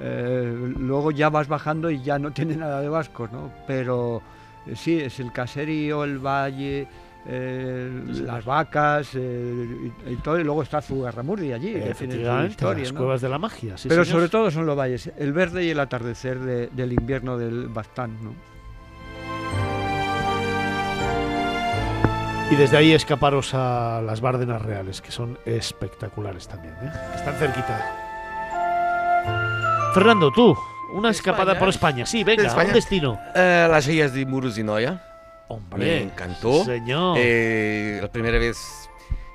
eh, 0.00 0.72
luego 0.78 1.10
ya 1.10 1.30
vas 1.30 1.48
bajando 1.48 1.90
y 1.90 2.02
ya 2.02 2.18
no 2.18 2.32
tiene 2.34 2.56
nada 2.56 2.80
de 2.80 2.88
vasco, 2.88 3.28
¿no? 3.32 3.50
Pero 3.66 4.20
eh, 4.66 4.74
sí, 4.76 4.98
es 5.00 5.18
el 5.20 5.32
caserío, 5.32 6.04
el 6.04 6.18
valle, 6.18 6.86
eh, 7.26 7.90
las 8.24 8.44
vacas 8.44 9.10
eh, 9.14 9.90
y, 10.06 10.12
y 10.12 10.16
todo, 10.16 10.38
y 10.38 10.44
luego 10.44 10.62
está 10.62 10.82
Zugarramurdi 10.82 11.52
allí, 11.54 11.72
que 11.72 11.94
tiene 11.94 12.16
historia, 12.46 12.82
las 12.84 12.92
¿no? 12.92 12.98
cuevas 12.98 13.20
de 13.22 13.28
la 13.30 13.38
magia. 13.38 13.78
sí, 13.78 13.88
Pero 13.88 14.04
señor. 14.04 14.18
sobre 14.20 14.28
todo 14.28 14.50
son 14.50 14.66
los 14.66 14.76
valles, 14.76 15.10
el 15.16 15.32
verde 15.32 15.64
y 15.64 15.70
el 15.70 15.80
atardecer 15.80 16.38
de- 16.40 16.66
del 16.68 16.92
invierno 16.92 17.38
del 17.38 17.68
Bastán, 17.68 18.10
¿no? 18.22 18.34
Y 22.50 22.56
desde 22.56 22.76
ahí 22.76 22.92
escaparos 22.92 23.54
a 23.54 24.00
las 24.04 24.20
Bárdenas 24.20 24.62
Reales, 24.62 25.00
que 25.00 25.10
son 25.10 25.38
espectaculares 25.46 26.46
también, 26.46 26.74
¿eh? 26.82 26.90
están 27.14 27.34
cerquita. 27.36 27.90
Fernando, 29.94 30.30
tú, 30.30 30.56
una 30.92 31.10
escapada 31.10 31.58
por 31.58 31.68
España, 31.68 32.04
sí, 32.06 32.22
venga, 32.22 32.42
De 32.42 32.48
España. 32.48 32.68
un 32.68 32.74
destino. 32.74 33.18
Eh, 33.34 33.66
las 33.70 33.88
illas 33.88 34.12
de 34.12 34.26
Muros 34.26 34.58
y 34.58 34.62
Noia. 34.62 35.02
Hombre, 35.48 35.78
Me 35.84 36.02
encantó. 36.02 36.64
señor. 36.64 37.16
Eh, 37.18 37.98
la 38.02 38.08
primera 38.08 38.38
vez, 38.38 38.88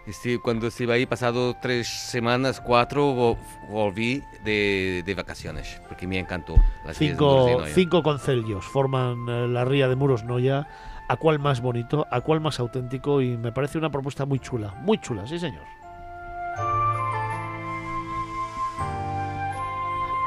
este, 0.05 0.39
cuando 0.39 0.67
estuve 0.67 0.93
ahí, 0.93 1.05
pasado 1.05 1.55
tres 1.61 1.87
semanas, 1.87 2.61
cuatro, 2.61 3.13
vo- 3.13 3.37
volví 3.69 4.23
de, 4.43 5.03
de 5.05 5.15
vacaciones, 5.15 5.81
porque 5.87 6.07
me 6.07 6.19
encantó. 6.19 6.55
Las 6.85 6.99
de 6.99 7.07
Cinco, 7.09 7.57
Noia. 7.59 7.73
cinco 7.73 8.03
concellos 8.03 8.65
forman 8.65 9.25
eh, 9.29 9.47
la 9.47 9.65
ría 9.65 9.87
de 9.87 9.95
Muros 9.95 10.23
Noya. 10.23 10.67
¿A 11.09 11.17
cuál 11.17 11.39
más 11.39 11.59
bonito? 11.59 12.05
¿A 12.11 12.21
cuál 12.21 12.39
más 12.39 12.59
auténtico? 12.59 13.19
Y 13.21 13.35
me 13.35 13.51
parece 13.51 13.77
una 13.79 13.89
propuesta 13.89 14.25
muy 14.25 14.39
chula, 14.39 14.75
muy 14.83 14.99
chula, 14.99 15.25
sí 15.27 15.39
señor. 15.39 15.63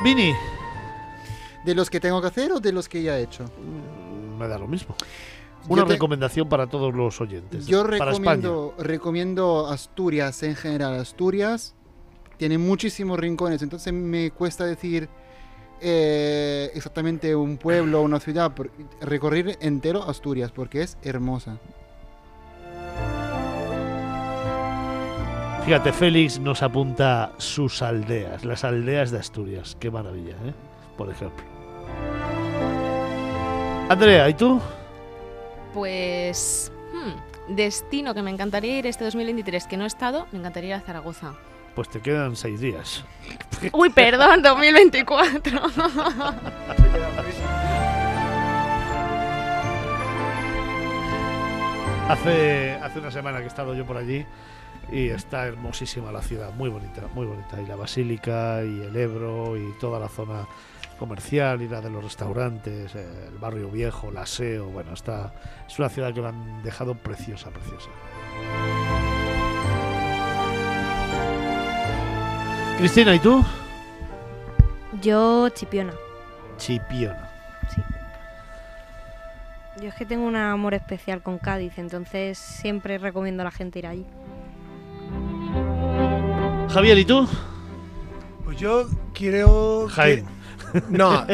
Vini, 0.04 0.32
¿De 1.64 1.74
los 1.76 1.88
que 1.88 2.00
tengo 2.00 2.20
que 2.20 2.26
hacer 2.26 2.50
o 2.50 2.59
de 2.59 2.72
los 2.72 2.88
que 2.88 3.02
ya 3.02 3.16
he 3.18 3.22
hecho? 3.22 3.44
me 4.36 4.48
da 4.48 4.59
lo 4.59 4.66
mismo. 4.66 4.96
Una 5.68 5.84
te- 5.84 5.92
recomendación 5.92 6.48
para 6.48 6.66
todos 6.66 6.92
los 6.92 7.20
oyentes. 7.20 7.66
Yo 7.68 7.84
para 7.84 8.06
recomiendo, 8.06 8.74
recomiendo 8.78 9.68
Asturias 9.68 10.42
en 10.42 10.56
general. 10.56 10.98
Asturias 10.98 11.76
tiene 12.38 12.59
muchísimos 12.59 13.20
rincones, 13.20 13.62
entonces 13.62 13.92
me 13.92 14.32
cuesta 14.32 14.64
decir 14.66 15.09
eh, 15.82 16.70
exactamente 16.74 17.34
un 17.36 17.56
pueblo 17.59 18.00
o 18.00 18.02
una 18.02 18.20
ciudad. 18.20 18.52
por- 18.54 18.70
recorrer 19.00 19.59
entero 19.60 20.02
Asturias 20.09 20.52
porque 20.52 20.82
es 20.82 20.96
hermosa. 21.02 21.59
Fíjate, 25.64 25.92
Félix 25.92 26.40
nos 26.40 26.60
apunta 26.62 27.32
sus 27.38 27.82
aldeas, 27.82 28.44
las 28.44 28.64
aldeas 28.64 29.12
de 29.12 29.18
Asturias. 29.18 29.76
Qué 29.78 29.90
maravilla, 29.92 30.32
¿eh? 30.44 30.52
Por 30.96 31.09
ejemplo. 31.09 31.44
Andrea, 33.88 34.28
¿y 34.28 34.34
tú? 34.34 34.60
Pues. 35.72 36.72
hmm, 36.92 37.54
destino 37.54 38.12
que 38.12 38.22
me 38.22 38.30
encantaría 38.32 38.78
ir 38.78 38.86
este 38.86 39.04
2023, 39.04 39.66
que 39.68 39.76
no 39.76 39.84
he 39.84 39.86
estado, 39.86 40.26
me 40.32 40.38
encantaría 40.40 40.70
ir 40.70 40.74
a 40.74 40.80
Zaragoza. 40.80 41.34
Pues 41.74 41.88
te 41.88 42.00
quedan 42.00 42.36
seis 42.36 42.60
días. 42.60 43.04
Uy, 43.72 43.90
perdón, 43.90 44.42
2024. 44.42 45.60
Hace, 52.08 52.72
hace 52.82 52.98
una 52.98 53.10
semana 53.10 53.38
que 53.38 53.44
he 53.44 53.46
estado 53.46 53.74
yo 53.74 53.86
por 53.86 53.96
allí 53.96 54.26
y 54.90 55.08
está 55.08 55.46
hermosísima 55.46 56.12
la 56.12 56.20
ciudad, 56.20 56.52
muy 56.52 56.68
bonita, 56.68 57.02
muy 57.14 57.26
bonita. 57.26 57.60
Y 57.60 57.66
la 57.66 57.76
basílica 57.76 58.62
y 58.64 58.82
el 58.82 58.94
Ebro 58.94 59.56
y 59.56 59.72
toda 59.80 59.98
la 59.98 60.08
zona 60.08 60.46
comercial, 60.98 61.62
ir 61.62 61.74
a 61.74 61.80
de 61.80 61.90
los 61.90 62.04
restaurantes, 62.04 62.94
el 62.94 63.38
barrio 63.38 63.68
viejo, 63.68 64.10
el 64.10 64.18
aseo, 64.18 64.66
bueno, 64.66 64.92
está, 64.92 65.32
es 65.66 65.78
una 65.78 65.88
ciudad 65.88 66.12
que 66.12 66.20
me 66.20 66.28
han 66.28 66.62
dejado 66.62 66.94
preciosa, 66.94 67.50
preciosa. 67.50 67.88
Cristina, 72.82 73.14
¿y 73.14 73.20
tú? 73.20 73.44
Yo, 75.00 75.48
Chipiona. 75.50 75.92
Chipiona. 76.59 77.28
Yo 79.80 79.88
es 79.88 79.94
que 79.94 80.04
tengo 80.04 80.26
un 80.26 80.34
amor 80.34 80.74
especial 80.74 81.22
con 81.22 81.38
Cádiz, 81.38 81.78
entonces 81.78 82.36
siempre 82.38 82.98
recomiendo 82.98 83.42
a 83.42 83.44
la 83.44 83.50
gente 83.52 83.78
ir 83.78 83.86
allí. 83.86 84.04
Javier, 86.70 86.98
¿y 86.98 87.04
tú? 87.04 87.28
Pues 88.44 88.59
yo 88.59 88.88
quiero. 89.14 89.84
que- 89.86 89.92
Jaén. 89.94 90.26
No, 90.88 91.26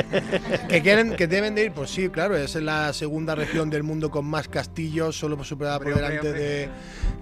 que 0.69 0.83
quieren, 0.83 1.17
que 1.17 1.27
deben 1.27 1.55
de 1.55 1.67
ir, 1.67 1.73
pues 1.73 1.91
sí, 1.91 2.09
claro, 2.09 2.37
es 2.37 2.55
la 2.57 2.93
segunda 2.93 3.35
región 3.35 3.71
del 3.71 3.83
mundo 3.83 4.11
con 4.11 4.25
más 4.25 4.49
castillos, 4.49 5.19
solo 5.19 5.43
superada 5.45 5.79
por 5.79 5.95
delante 5.95 6.33
de, 6.33 6.69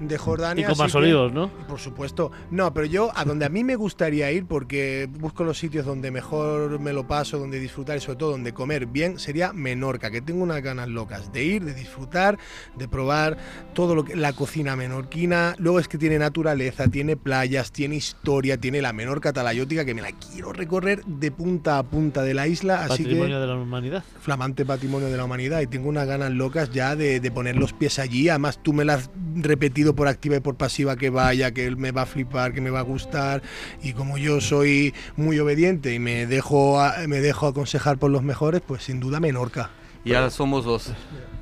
de 0.00 0.18
Jordania. 0.18 0.64
Y 0.64 0.68
con 0.68 0.78
más 0.78 0.94
olivos, 0.94 1.32
¿no? 1.32 1.50
Por 1.68 1.78
supuesto. 1.78 2.30
No, 2.50 2.72
pero 2.72 2.86
yo 2.86 3.10
a 3.14 3.24
donde 3.24 3.44
a 3.44 3.48
mí 3.48 3.64
me 3.64 3.76
gustaría 3.76 4.30
ir, 4.32 4.46
porque 4.46 5.08
busco 5.18 5.44
los 5.44 5.58
sitios 5.58 5.86
donde 5.86 6.10
mejor 6.10 6.78
me 6.80 6.92
lo 6.92 7.06
paso, 7.06 7.38
donde 7.38 7.58
disfrutar 7.58 7.96
y 7.96 8.00
sobre 8.00 8.18
todo 8.18 8.30
donde 8.32 8.52
comer 8.52 8.86
bien, 8.86 9.18
sería 9.18 9.52
Menorca, 9.52 10.10
que 10.10 10.20
tengo 10.20 10.42
unas 10.42 10.62
ganas 10.62 10.88
locas 10.88 11.32
de 11.32 11.44
ir, 11.44 11.64
de 11.64 11.74
disfrutar, 11.74 12.38
de 12.76 12.88
probar 12.88 13.36
todo 13.74 13.94
lo 13.94 14.04
que 14.04 14.16
la 14.16 14.32
cocina 14.32 14.76
menorquina. 14.76 15.54
Luego 15.58 15.78
es 15.78 15.88
que 15.88 15.98
tiene 15.98 16.18
naturaleza, 16.18 16.88
tiene 16.88 17.16
playas, 17.16 17.72
tiene 17.72 17.96
historia, 17.96 18.58
tiene 18.58 18.80
la 18.80 18.92
Menorca 18.92 19.32
talayótica 19.32 19.84
que 19.84 19.94
me 19.94 20.02
la 20.02 20.12
quiero 20.12 20.52
recorrer 20.52 21.04
de 21.04 21.30
punta 21.30 21.78
a 21.78 21.82
punta 21.82 22.05
de 22.22 22.34
la 22.34 22.46
isla, 22.46 22.84
así 22.84 23.02
Patrimonio 23.04 23.36
que 23.36 23.40
de 23.40 23.46
la 23.46 23.54
humanidad. 23.54 24.04
flamante 24.20 24.64
patrimonio 24.64 25.08
de 25.08 25.16
la 25.16 25.24
humanidad 25.24 25.60
y 25.60 25.66
tengo 25.66 25.88
unas 25.88 26.06
ganas 26.06 26.30
locas 26.30 26.70
ya 26.72 26.94
de, 26.96 27.20
de 27.20 27.30
poner 27.30 27.56
los 27.56 27.72
pies 27.72 27.98
allí. 27.98 28.28
Además, 28.28 28.58
tú 28.62 28.72
me 28.72 28.84
lo 28.84 28.92
has 28.94 29.10
repetido 29.36 29.94
por 29.94 30.08
activa 30.08 30.36
y 30.36 30.40
por 30.40 30.56
pasiva 30.56 30.96
que 30.96 31.10
vaya, 31.10 31.52
que 31.52 31.66
él 31.66 31.76
me 31.76 31.90
va 31.92 32.02
a 32.02 32.06
flipar, 32.06 32.52
que 32.52 32.60
me 32.60 32.70
va 32.70 32.80
a 32.80 32.82
gustar. 32.82 33.42
Y 33.82 33.92
como 33.92 34.18
yo 34.18 34.40
soy 34.40 34.94
muy 35.16 35.38
obediente 35.38 35.92
y 35.94 35.98
me 35.98 36.26
dejo, 36.26 36.80
a- 36.80 36.94
me 37.06 37.20
dejo 37.20 37.46
aconsejar 37.46 37.98
por 37.98 38.10
los 38.10 38.22
mejores, 38.22 38.62
pues 38.66 38.82
sin 38.84 39.00
duda 39.00 39.20
Menorca. 39.20 39.70
Y 40.04 40.14
ahora 40.14 40.30
somos 40.30 40.64
dos. 40.64 40.92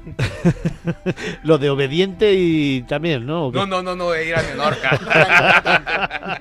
Lo 1.45 1.59
de 1.59 1.71
obediente 1.71 2.35
y 2.35 2.83
también, 2.83 3.25
¿no? 3.27 3.51
No, 3.51 3.67
no, 3.67 3.83
no, 3.83 3.95
no, 3.97 4.15
ir 4.17 4.35
a 4.35 4.43
Menorca. 4.43 6.41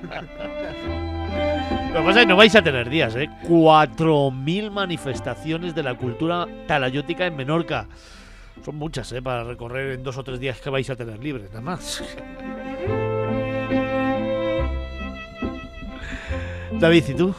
Lo 1.94 2.00
que 2.00 2.06
pasa 2.06 2.20
es 2.22 2.26
que 2.26 2.30
no 2.30 2.36
vais 2.36 2.56
a 2.56 2.62
tener 2.62 2.90
días, 2.90 3.14
¿eh? 3.14 3.30
4.000 3.44 4.72
manifestaciones 4.72 5.76
de 5.76 5.84
la 5.84 5.94
cultura 5.94 6.48
talayótica 6.66 7.24
en 7.24 7.36
Menorca. 7.36 7.86
Son 8.64 8.74
muchas, 8.74 9.12
¿eh? 9.12 9.22
Para 9.22 9.44
recorrer 9.44 9.92
en 9.92 10.02
dos 10.02 10.18
o 10.18 10.24
tres 10.24 10.40
días 10.40 10.60
que 10.60 10.70
vais 10.70 10.90
a 10.90 10.96
tener 10.96 11.22
libres, 11.22 11.50
nada 11.50 11.60
más. 11.60 12.02
David, 16.80 17.04
¿y 17.10 17.14
tú? 17.14 17.32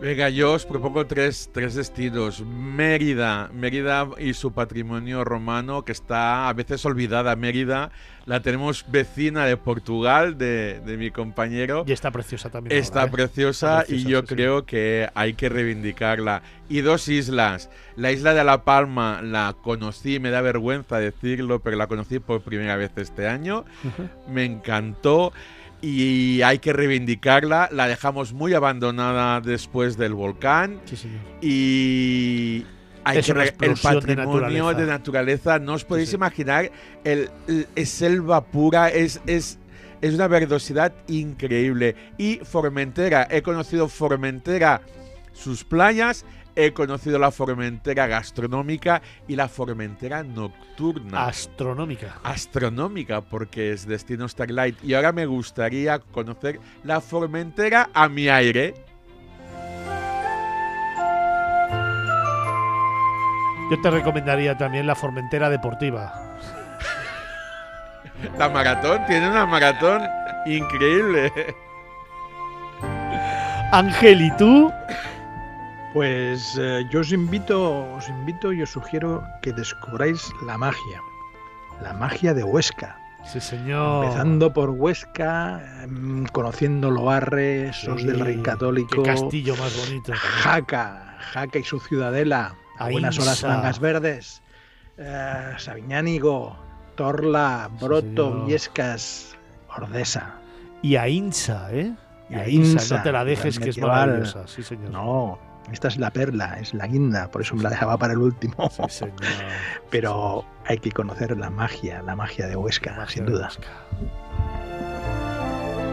Venga, 0.00 0.30
yo 0.30 0.54
os 0.54 0.66
propongo 0.66 1.06
tres, 1.06 1.48
tres 1.52 1.76
destinos. 1.76 2.44
Mérida, 2.44 3.50
Mérida 3.54 4.08
y 4.18 4.34
su 4.34 4.52
patrimonio 4.52 5.22
romano 5.22 5.84
que 5.84 5.92
está 5.92 6.48
a 6.48 6.52
veces 6.54 6.84
olvidada. 6.84 7.36
Mérida 7.36 7.92
la 8.26 8.40
tenemos 8.40 8.84
vecina 8.88 9.46
de 9.46 9.56
Portugal, 9.56 10.36
de, 10.36 10.80
de 10.84 10.96
mi 10.96 11.12
compañero. 11.12 11.84
Y 11.86 11.92
está 11.92 12.10
preciosa 12.10 12.50
también. 12.50 12.76
Está 12.76 13.02
ahora, 13.02 13.10
¿eh? 13.10 13.12
preciosa 13.12 13.80
Está 13.82 13.84
y 13.84 13.86
preciosa, 13.86 14.10
yo 14.10 14.20
sí, 14.20 14.26
sí. 14.26 14.34
creo 14.34 14.66
que 14.66 15.08
hay 15.14 15.34
que 15.34 15.48
reivindicarla. 15.48 16.42
Y 16.68 16.80
dos 16.80 17.08
islas. 17.08 17.70
La 17.94 18.10
isla 18.10 18.34
de 18.34 18.42
La 18.42 18.64
Palma 18.64 19.22
la 19.22 19.54
conocí, 19.62 20.18
me 20.18 20.30
da 20.30 20.40
vergüenza 20.40 20.98
decirlo, 20.98 21.60
pero 21.60 21.76
la 21.76 21.86
conocí 21.86 22.18
por 22.18 22.42
primera 22.42 22.76
vez 22.76 22.90
este 22.96 23.28
año. 23.28 23.64
Me 24.28 24.44
encantó 24.44 25.32
y 25.80 26.42
hay 26.42 26.58
que 26.58 26.72
reivindicarla. 26.72 27.68
La 27.70 27.86
dejamos 27.86 28.32
muy 28.32 28.54
abandonada 28.54 29.40
después 29.40 29.96
del 29.96 30.14
volcán. 30.14 30.80
Sí, 30.86 30.96
señor. 30.96 31.20
Y 31.40 32.66
hay 33.08 33.18
Es 33.18 33.26
que 33.26 33.32
una 33.32 33.42
el 33.42 33.48
explosión 33.48 33.94
de 33.94 34.00
patrimonio 34.00 34.40
naturaleza. 34.64 34.74
de 34.80 34.86
naturaleza. 34.86 35.58
No 35.60 35.74
os 35.74 35.84
podéis 35.84 36.12
imaginar, 36.12 36.70
el, 37.04 37.30
el- 37.46 37.66
es 37.76 37.88
selva 37.90 38.44
pura, 38.44 38.88
es, 38.88 39.20
es, 39.26 39.58
es 40.00 40.14
una 40.14 40.26
verdosidad 40.28 40.92
increíble. 41.08 41.94
Y 42.18 42.40
Formentera, 42.42 43.28
he 43.30 43.42
conocido 43.42 43.88
Formentera, 43.88 44.80
sus 45.32 45.62
playas, 45.64 46.24
he 46.56 46.72
conocido 46.72 47.18
la 47.18 47.30
Formentera 47.30 48.06
gastronómica 48.06 49.02
y 49.28 49.36
la 49.36 49.46
Formentera 49.48 50.22
nocturna. 50.22 51.26
Astronómica. 51.26 52.18
Astronómica, 52.24 53.20
porque 53.20 53.72
es 53.72 53.86
destino 53.86 54.26
Starlight. 54.26 54.82
Y 54.82 54.94
ahora 54.94 55.12
me 55.12 55.26
gustaría 55.26 55.98
conocer 55.98 56.58
la 56.82 57.00
Formentera 57.00 57.90
a 57.94 58.08
mi 58.08 58.28
aire. 58.28 58.74
Yo 63.70 63.80
te 63.80 63.90
recomendaría 63.90 64.56
también 64.56 64.86
la 64.86 64.94
Formentera 64.94 65.50
Deportiva. 65.50 66.12
La 68.38 68.48
maratón, 68.48 69.04
tiene 69.06 69.28
una 69.28 69.44
maratón 69.44 70.02
increíble. 70.46 71.32
Ángel, 73.72 74.22
¿y 74.22 74.30
tú? 74.36 74.72
Pues 75.92 76.56
eh, 76.60 76.84
yo 76.90 77.00
os 77.00 77.10
invito, 77.10 77.92
os 77.94 78.08
invito 78.08 78.52
y 78.52 78.62
os 78.62 78.70
sugiero 78.70 79.22
que 79.42 79.52
descubráis 79.52 80.30
la 80.46 80.56
magia. 80.56 81.00
La 81.82 81.92
magia 81.92 82.32
de 82.34 82.44
Huesca. 82.44 82.96
Sí, 83.24 83.40
señor. 83.40 84.04
Empezando 84.04 84.52
por 84.52 84.70
Huesca, 84.70 85.60
em, 85.82 86.26
conociendo 86.26 86.90
Loarre, 86.90 87.72
Sos 87.72 88.00
Sí, 88.00 88.06
del 88.06 88.20
Rey 88.20 88.40
Católico. 88.42 89.02
Qué 89.02 89.10
castillo 89.10 89.56
más 89.56 89.76
bonito. 89.76 90.12
Jaca, 90.14 91.16
Jaca 91.32 91.58
y 91.58 91.64
su 91.64 91.80
ciudadela. 91.80 92.54
A 92.78 92.88
buenas 92.90 93.18
horas. 93.18 93.42
Mangas 93.44 93.78
Verdes. 93.80 94.42
eh, 94.98 95.52
Sabiñánigo, 95.58 96.56
Torla, 96.94 97.70
Broto, 97.80 98.30
señor. 98.30 98.46
Viescas, 98.46 99.36
Ordesa. 99.76 100.34
Y 100.82 100.96
a 100.96 101.08
Insa, 101.08 101.68
¿eh? 101.72 101.94
Y 102.30 102.34
a 102.34 102.40
a 102.42 102.48
Insa, 102.48 102.72
Insa, 102.72 102.96
no 102.98 103.02
te 103.02 103.12
la 103.12 103.24
dejes, 103.24 103.58
que 103.58 103.70
es 103.70 103.78
maravillosa. 103.78 104.46
Sí, 104.46 104.62
señor. 104.62 104.90
No, 104.90 105.38
esta 105.72 105.88
es 105.88 105.96
la 105.98 106.10
perla, 106.10 106.58
es 106.60 106.74
la 106.74 106.86
guinda, 106.86 107.28
por 107.30 107.42
eso 107.42 107.54
me 107.56 107.62
la 107.62 107.70
dejaba 107.70 107.96
para 107.96 108.12
el 108.14 108.18
último. 108.20 108.70
Sí, 108.70 108.82
señor. 108.88 109.16
Pero 109.90 110.44
hay 110.66 110.78
que 110.78 110.90
conocer 110.92 111.36
la 111.36 111.50
magia, 111.50 112.02
la 112.02 112.14
magia 112.16 112.46
de 112.46 112.56
Huesca, 112.56 113.06
sin 113.08 113.26
duda. 113.26 113.50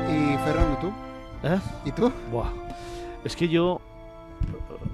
Y 0.09 0.37
Fernando, 0.45 0.77
¿tú? 0.81 0.93
¿Eh? 1.43 1.59
¿Y 1.85 1.91
tú? 1.91 2.11
Buah. 2.31 2.49
Es 3.23 3.35
que 3.35 3.47
yo 3.47 3.81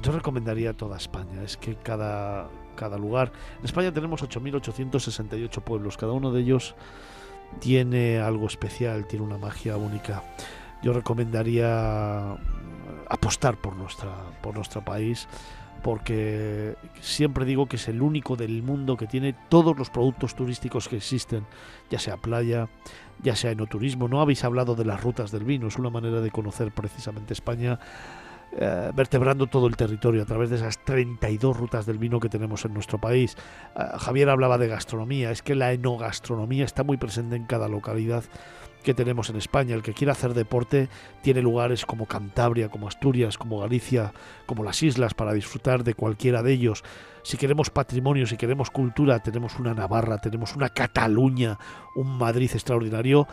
yo 0.01 0.11
recomendaría 0.11 0.73
toda 0.73 0.97
España. 0.97 1.43
Es 1.43 1.57
que 1.57 1.75
cada, 1.75 2.49
cada 2.75 2.97
lugar. 2.97 3.31
En 3.59 3.65
España 3.65 3.93
tenemos 3.93 4.23
8.868 4.23 5.61
pueblos. 5.61 5.97
Cada 5.97 6.13
uno 6.13 6.31
de 6.31 6.41
ellos 6.41 6.75
tiene 7.59 8.19
algo 8.19 8.47
especial, 8.47 9.07
tiene 9.07 9.25
una 9.25 9.37
magia 9.37 9.77
única. 9.77 10.23
Yo 10.81 10.93
recomendaría 10.93 12.37
apostar 13.09 13.57
por, 13.57 13.75
nuestra, 13.75 14.13
por 14.41 14.55
nuestro 14.55 14.83
país 14.83 15.27
porque 15.81 16.75
siempre 16.99 17.45
digo 17.45 17.67
que 17.67 17.77
es 17.77 17.87
el 17.87 18.01
único 18.01 18.35
del 18.35 18.63
mundo 18.63 18.97
que 18.97 19.07
tiene 19.07 19.33
todos 19.49 19.77
los 19.77 19.89
productos 19.89 20.35
turísticos 20.35 20.89
que 20.89 20.97
existen, 20.97 21.45
ya 21.89 21.99
sea 21.99 22.17
playa, 22.17 22.67
ya 23.23 23.35
sea 23.35 23.51
enoturismo. 23.51 24.07
No 24.07 24.21
habéis 24.21 24.43
hablado 24.43 24.75
de 24.75 24.85
las 24.85 25.01
rutas 25.01 25.31
del 25.31 25.43
vino, 25.43 25.67
es 25.67 25.77
una 25.77 25.89
manera 25.89 26.21
de 26.21 26.31
conocer 26.31 26.71
precisamente 26.71 27.33
España 27.33 27.79
eh, 28.51 28.91
vertebrando 28.95 29.47
todo 29.47 29.67
el 29.67 29.75
territorio 29.75 30.23
a 30.23 30.25
través 30.25 30.49
de 30.49 30.55
esas 30.55 30.83
32 30.83 31.55
rutas 31.55 31.85
del 31.85 31.99
vino 31.99 32.19
que 32.19 32.29
tenemos 32.29 32.65
en 32.65 32.73
nuestro 32.73 32.97
país. 32.97 33.37
Eh, 33.75 33.83
Javier 33.97 34.29
hablaba 34.29 34.57
de 34.57 34.67
gastronomía, 34.67 35.31
es 35.31 35.43
que 35.43 35.55
la 35.55 35.71
enogastronomía 35.71 36.65
está 36.65 36.83
muy 36.83 36.97
presente 36.97 37.35
en 37.35 37.45
cada 37.45 37.67
localidad 37.67 38.23
que 38.83 38.93
tenemos 38.93 39.29
en 39.29 39.35
España. 39.35 39.75
El 39.75 39.83
que 39.83 39.93
quiera 39.93 40.13
hacer 40.13 40.33
deporte 40.33 40.89
tiene 41.21 41.41
lugares 41.41 41.85
como 41.85 42.05
Cantabria, 42.05 42.69
como 42.69 42.87
Asturias, 42.87 43.37
como 43.37 43.59
Galicia, 43.59 44.13
como 44.45 44.63
las 44.63 44.81
islas 44.81 45.13
para 45.13 45.33
disfrutar 45.33 45.83
de 45.83 45.93
cualquiera 45.93 46.41
de 46.41 46.53
ellos. 46.53 46.83
Si 47.23 47.37
queremos 47.37 47.69
patrimonio, 47.69 48.25
si 48.25 48.37
queremos 48.37 48.71
cultura, 48.71 49.19
tenemos 49.19 49.59
una 49.59 49.73
Navarra, 49.73 50.17
tenemos 50.17 50.55
una 50.55 50.69
Cataluña, 50.69 51.59
un 51.95 52.17
Madrid 52.17 52.49
extraordinario 52.53 53.27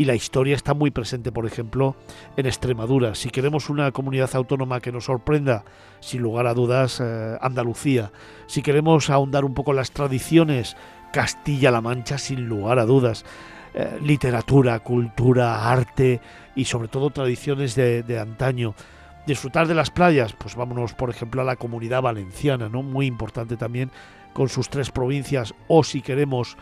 y 0.00 0.06
la 0.06 0.14
historia 0.14 0.56
está 0.56 0.72
muy 0.72 0.90
presente, 0.90 1.30
por 1.30 1.44
ejemplo, 1.44 1.94
en 2.38 2.46
Extremadura. 2.46 3.14
Si 3.14 3.28
queremos 3.28 3.68
una 3.68 3.92
comunidad 3.92 4.34
autónoma 4.34 4.80
que 4.80 4.92
nos 4.92 5.04
sorprenda, 5.04 5.66
sin 6.00 6.22
lugar 6.22 6.46
a 6.46 6.54
dudas, 6.54 7.02
eh, 7.04 7.36
Andalucía. 7.38 8.10
Si 8.46 8.62
queremos 8.62 9.10
ahondar 9.10 9.44
un 9.44 9.52
poco 9.52 9.74
las 9.74 9.90
tradiciones, 9.90 10.74
Castilla-La 11.12 11.82
Mancha, 11.82 12.16
sin 12.16 12.48
lugar 12.48 12.78
a 12.78 12.86
dudas. 12.86 13.26
Eh, 13.74 13.98
literatura, 14.02 14.78
cultura, 14.78 15.70
arte 15.70 16.22
y 16.56 16.64
sobre 16.64 16.88
todo 16.88 17.10
tradiciones 17.10 17.74
de, 17.74 18.18
antaño. 18.18 18.74
Disfrutar 19.26 19.68
de 19.68 19.74
las 19.74 19.90
playas, 19.90 20.32
pues 20.32 20.56
vámonos, 20.56 20.94
por 20.94 21.10
ejemplo, 21.10 21.42
a 21.42 21.44
la 21.44 21.56
comunidad 21.56 22.00
valenciana, 22.00 22.70
¿no? 22.70 22.82
Muy 22.82 23.04
importante 23.04 23.58
también, 23.58 23.90
con 24.32 24.48
sus 24.48 24.70
tres 24.70 24.90
provincias, 24.90 25.52
o 25.68 25.84
si 25.84 26.00
queremos 26.00 26.56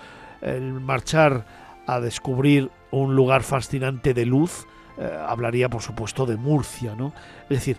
marchar 0.80 1.46
a 1.86 2.00
descubrir 2.00 2.70
un 2.90 3.14
lugar 3.14 3.42
fascinante 3.42 4.14
de 4.14 4.26
luz, 4.26 4.66
eh, 4.98 5.10
hablaría 5.26 5.68
por 5.68 5.82
supuesto 5.82 6.26
de 6.26 6.36
Murcia, 6.36 6.94
¿no? 6.94 7.12
Es 7.44 7.58
decir, 7.58 7.78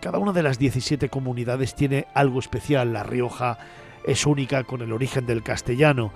cada 0.00 0.18
una 0.18 0.32
de 0.32 0.42
las 0.42 0.58
17 0.58 1.08
comunidades 1.08 1.74
tiene 1.74 2.06
algo 2.14 2.38
especial. 2.38 2.92
La 2.92 3.02
Rioja 3.02 3.58
es 4.06 4.26
única 4.26 4.64
con 4.64 4.80
el 4.82 4.92
origen 4.92 5.26
del 5.26 5.42
castellano. 5.42 6.12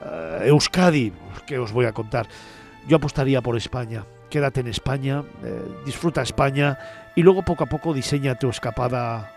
Eh, 0.00 0.46
Euskadi, 0.46 1.12
¿qué 1.46 1.58
os 1.58 1.72
voy 1.72 1.86
a 1.86 1.92
contar? 1.92 2.26
Yo 2.88 2.96
apostaría 2.96 3.40
por 3.40 3.56
España. 3.56 4.04
Quédate 4.30 4.60
en 4.60 4.68
España, 4.68 5.22
eh, 5.44 5.62
disfruta 5.86 6.22
España 6.22 6.78
y 7.14 7.22
luego 7.22 7.42
poco 7.42 7.64
a 7.64 7.68
poco 7.68 7.94
diseña 7.94 8.38
tu 8.38 8.48
escapada 8.48 9.30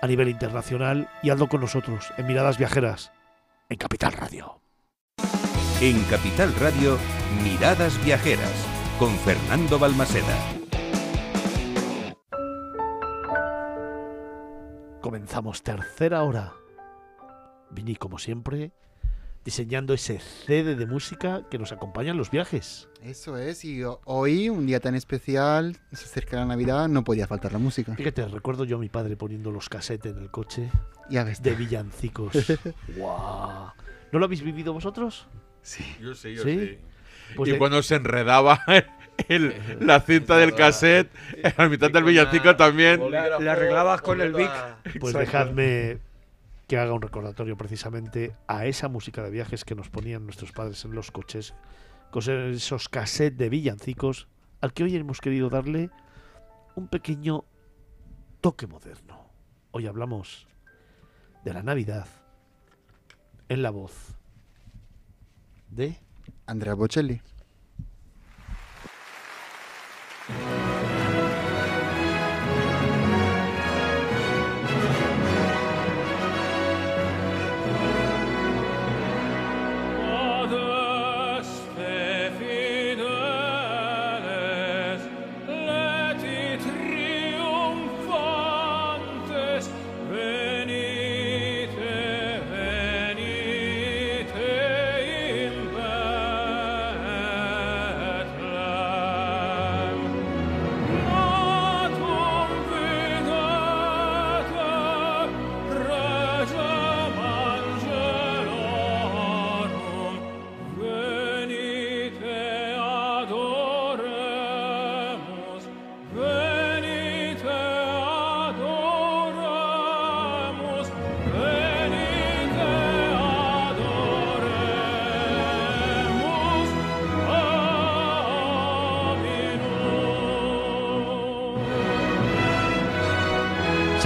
a 0.00 0.06
nivel 0.06 0.28
internacional 0.28 1.08
y 1.22 1.30
hazlo 1.30 1.48
con 1.48 1.60
nosotros 1.60 2.12
en 2.16 2.26
Miradas 2.26 2.58
Viajeras, 2.58 3.12
en 3.68 3.78
Capital 3.78 4.12
Radio. 4.12 4.61
En 5.82 6.00
Capital 6.04 6.54
Radio, 6.60 6.96
Miradas 7.42 8.02
Viajeras, 8.04 8.52
con 8.98 9.10
Fernando 9.18 9.78
Balmaseda. 9.80 10.36
Comenzamos 15.00 15.62
tercera 15.62 16.22
hora. 16.22 16.52
Vini, 17.70 17.96
como 17.96 18.18
siempre, 18.18 18.70
diseñando 19.44 19.92
ese 19.94 20.20
CD 20.20 20.76
de 20.76 20.86
música 20.86 21.42
que 21.50 21.58
nos 21.58 21.72
acompaña 21.72 22.12
en 22.12 22.16
los 22.16 22.30
viajes. 22.30 22.88
Eso 23.02 23.36
es, 23.36 23.64
y 23.64 23.82
ho- 23.82 24.00
hoy, 24.04 24.48
un 24.50 24.66
día 24.66 24.78
tan 24.78 24.94
especial, 24.94 25.78
se 25.90 26.04
acerca 26.04 26.36
la 26.36 26.44
Navidad, 26.46 26.86
no 26.88 27.02
podía 27.02 27.26
faltar 27.26 27.52
la 27.52 27.58
música. 27.58 27.96
Fíjate, 27.96 28.28
recuerdo 28.28 28.64
yo 28.64 28.76
a 28.76 28.80
mi 28.80 28.88
padre 28.88 29.16
poniendo 29.16 29.50
los 29.50 29.68
cassettes 29.68 30.12
en 30.14 30.22
el 30.22 30.30
coche 30.30 30.70
Ya 31.10 31.24
ves. 31.24 31.42
de 31.42 31.56
villancicos. 31.56 32.32
¡Guau! 32.96 33.72
¿No 34.12 34.18
lo 34.20 34.26
habéis 34.26 34.42
vivido 34.42 34.72
vosotros? 34.72 35.26
Sí. 35.62 35.84
Yo 36.00 36.14
sí, 36.14 36.34
yo 36.34 36.42
¿Sí? 36.42 36.58
sí. 36.58 36.78
Pues 37.36 37.48
y 37.48 37.52
de- 37.52 37.58
cuando 37.58 37.82
se 37.82 37.94
enredaba 37.94 38.60
el- 39.28 39.54
la 39.80 40.00
cinta 40.00 40.36
del 40.36 40.54
cassette, 40.54 41.10
a 41.56 41.66
mitad 41.68 41.90
del 41.90 42.04
villancico 42.04 42.56
también. 42.56 43.10
La, 43.10 43.38
la 43.38 43.52
arreglabas 43.52 44.02
con 44.02 44.20
el 44.20 44.32
Vic. 44.34 44.50
Pues 45.00 45.14
dejadme 45.14 45.98
que 46.68 46.78
haga 46.78 46.92
un 46.92 47.02
recordatorio 47.02 47.56
precisamente 47.56 48.34
a 48.46 48.66
esa 48.66 48.88
música 48.88 49.22
de 49.22 49.30
viajes 49.30 49.64
que 49.64 49.74
nos 49.74 49.88
ponían 49.90 50.24
nuestros 50.24 50.52
padres 50.52 50.84
en 50.84 50.92
los 50.94 51.10
coches, 51.10 51.54
con 52.10 52.22
esos 52.52 52.88
cassettes 52.88 53.36
de 53.38 53.48
villancicos, 53.48 54.28
al 54.60 54.72
que 54.72 54.84
hoy 54.84 54.96
hemos 54.96 55.20
querido 55.20 55.50
darle 55.50 55.90
un 56.74 56.88
pequeño 56.88 57.44
toque 58.40 58.66
moderno. 58.66 59.26
Hoy 59.70 59.86
hablamos 59.86 60.46
de 61.44 61.52
la 61.52 61.62
Navidad 61.62 62.06
en 63.48 63.62
la 63.62 63.70
voz 63.70 64.14
de 65.74 65.96
Andrea 66.46 66.74
Bocelli. 66.74 67.20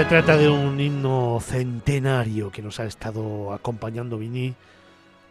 Trata 0.08 0.36
de 0.36 0.48
un 0.48 0.78
himno 0.78 1.40
centenario 1.40 2.52
que 2.52 2.62
nos 2.62 2.78
ha 2.78 2.84
estado 2.84 3.52
acompañando 3.52 4.18
Vini, 4.18 4.54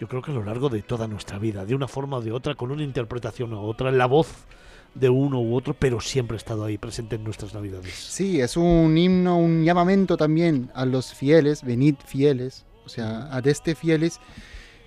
yo 0.02 0.08
creo 0.10 0.22
que 0.22 0.32
a 0.32 0.34
lo 0.34 0.44
largo 0.44 0.68
de 0.68 0.82
toda 0.82 1.08
nuestra 1.08 1.40
vida, 1.40 1.66
de 1.66 1.76
una 1.76 1.88
forma 1.88 2.18
o 2.18 2.22
de 2.22 2.34
otra, 2.34 2.56
con 2.56 2.72
una 2.72 2.84
interpretación 2.84 3.54
u 3.54 3.60
otra, 3.62 3.90
la 3.90 4.06
voz 4.06 4.28
de 4.94 5.08
uno 5.08 5.40
u 5.40 5.56
otro, 5.56 5.76
pero 5.76 6.02
siempre 6.02 6.36
ha 6.36 6.40
estado 6.40 6.66
ahí 6.66 6.78
presente 6.78 7.16
en 7.16 7.24
nuestras 7.24 7.54
navidades. 7.54 7.94
Sí, 7.94 8.42
es 8.42 8.58
un 8.58 8.98
himno, 8.98 9.38
un 9.38 9.64
llamamiento 9.64 10.18
también 10.18 10.70
a 10.74 10.86
los 10.86 11.14
fieles, 11.14 11.64
venid 11.64 11.96
fieles, 12.06 12.66
o 12.86 12.90
sea, 12.90 13.30
adeste 13.32 13.76
fieles 13.76 14.20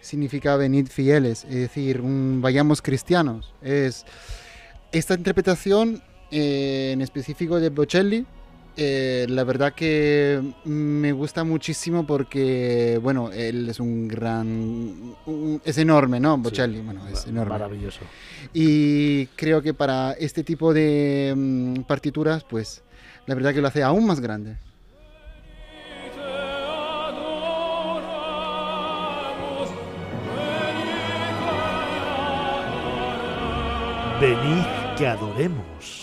significa 0.02 0.56
venid 0.56 0.88
fieles, 0.88 1.44
es 1.44 1.54
decir, 1.54 2.02
un 2.02 2.40
vayamos 2.42 2.82
cristianos. 2.82 3.54
Es 3.62 4.04
esta 4.92 5.14
interpretación 5.14 6.02
eh, 6.30 6.90
en 6.92 7.00
específico 7.00 7.58
de 7.58 7.70
Bocelli, 7.70 8.26
eh, 8.80 9.26
la 9.28 9.42
verdad 9.42 9.72
que 9.74 10.40
me 10.64 11.10
gusta 11.10 11.42
muchísimo 11.42 12.06
porque, 12.06 12.98
bueno, 13.02 13.32
él 13.32 13.68
es 13.68 13.80
un 13.80 14.06
gran, 14.06 14.46
un- 15.26 15.60
es 15.64 15.78
enorme, 15.78 16.20
¿no? 16.20 16.38
Bocelli, 16.38 16.80
bueno, 16.80 17.06
es 17.08 17.26
enorme. 17.26 17.50
Maravilloso. 17.50 18.00
Y 18.54 19.26
creo 19.34 19.60
que 19.62 19.74
para 19.74 20.12
este 20.12 20.44
tipo 20.44 20.72
de 20.72 21.34
mm, 21.36 21.80
partituras, 21.82 22.44
pues 22.48 22.82
la 23.26 23.34
verdad 23.34 23.52
que 23.52 23.60
lo 23.60 23.66
hace 23.68 23.82
aún 23.82 24.06
más 24.06 24.20
grande. 24.20 24.56
Venid 34.20 34.64
que 34.96 35.06
adoremos. 35.06 35.97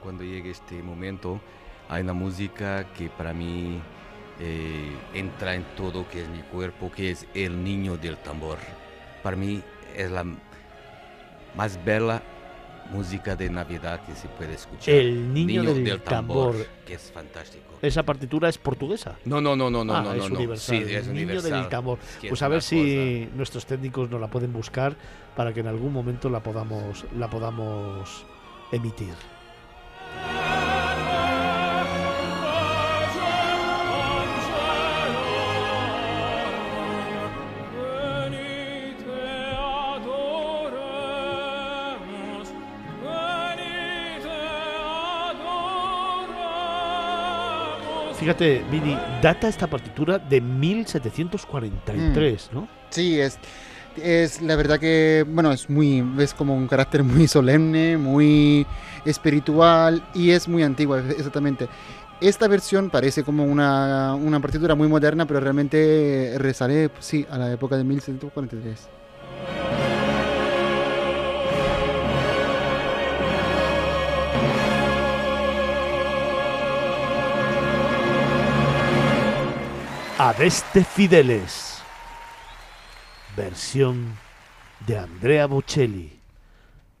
Cuando 0.00 0.22
llegue 0.24 0.50
este 0.50 0.82
momento, 0.82 1.40
hay 1.88 2.02
una 2.02 2.12
música 2.12 2.86
que 2.96 3.08
para 3.08 3.32
mí 3.32 3.80
eh, 4.40 4.92
entra 5.14 5.54
en 5.54 5.64
todo 5.76 6.08
que 6.08 6.22
es 6.22 6.28
mi 6.28 6.40
cuerpo, 6.42 6.90
que 6.90 7.10
es 7.10 7.26
el 7.34 7.62
niño 7.64 7.96
del 7.96 8.16
tambor. 8.18 8.58
Para 9.22 9.36
mí 9.36 9.62
es 9.96 10.10
la 10.10 10.24
más 11.56 11.82
bella 11.84 12.22
música 12.92 13.36
de 13.36 13.50
Navidad 13.50 14.00
que 14.06 14.14
se 14.14 14.28
puede 14.28 14.54
escuchar. 14.54 14.94
El 14.94 15.34
niño 15.34 15.62
del 15.74 16.00
tambor. 16.00 16.54
que 16.86 16.94
es 16.94 17.10
fantástico. 17.12 17.64
Esa 17.82 18.02
partitura 18.02 18.48
es 18.48 18.56
portuguesa. 18.58 19.16
No, 19.24 19.40
no, 19.40 19.54
no, 19.56 19.68
no, 19.70 19.84
no, 19.84 19.94
Ah, 19.94 20.02
no, 20.02 20.12
es 20.14 20.18
no, 20.22 20.28
no. 20.30 20.36
universal. 20.36 20.76
Sí, 20.78 20.82
es 20.94 21.06
el 21.06 21.14
niño 21.14 21.26
del 21.28 21.38
universal. 21.38 21.68
tambor. 21.68 21.98
Es 22.22 22.28
Pues 22.28 22.32
es 22.32 22.42
a 22.42 22.48
ver 22.48 22.62
si 22.62 23.28
nuestros 23.34 23.66
técnicos 23.66 24.08
nos 24.10 24.20
la 24.20 24.28
pueden 24.28 24.52
buscar 24.52 24.96
para 25.36 25.52
que 25.52 25.60
en 25.60 25.66
algún 25.66 25.92
momento 25.92 26.30
la 26.30 26.42
podamos, 26.42 27.04
la 27.16 27.28
podamos 27.28 28.24
emitir. 28.72 29.14
Fíjate, 48.18 48.64
Vini, 48.70 48.98
data 49.22 49.48
esta 49.48 49.68
partitura 49.68 50.18
de 50.18 50.40
1743, 50.40 52.50
¿no? 52.52 52.68
Sí, 52.90 53.18
es, 53.18 53.38
es 54.02 54.42
la 54.42 54.56
verdad 54.56 54.78
que, 54.78 55.24
bueno, 55.28 55.52
es 55.52 55.68
muy, 55.70 56.04
es 56.18 56.34
como 56.34 56.54
un 56.56 56.68
carácter 56.68 57.02
muy 57.04 57.28
solemne, 57.28 57.96
muy 57.96 58.66
espiritual 59.04 60.02
y 60.14 60.30
es 60.30 60.48
muy 60.48 60.62
antigua, 60.62 61.00
exactamente. 61.00 61.68
esta 62.20 62.48
versión 62.48 62.90
parece 62.90 63.22
como 63.22 63.44
una, 63.44 64.14
una 64.14 64.40
partitura 64.40 64.74
muy 64.74 64.88
moderna, 64.88 65.26
pero 65.26 65.40
realmente 65.40 66.34
resale, 66.38 66.90
sí, 67.00 67.26
a 67.30 67.38
la 67.38 67.52
época 67.52 67.76
de 67.76 67.84
1743. 67.84 68.88
Adeste 80.18 80.82
Fideles. 80.82 81.77
Versión 83.38 84.18
de 84.84 84.98
Andrea 84.98 85.46
Bocelli. 85.46 86.18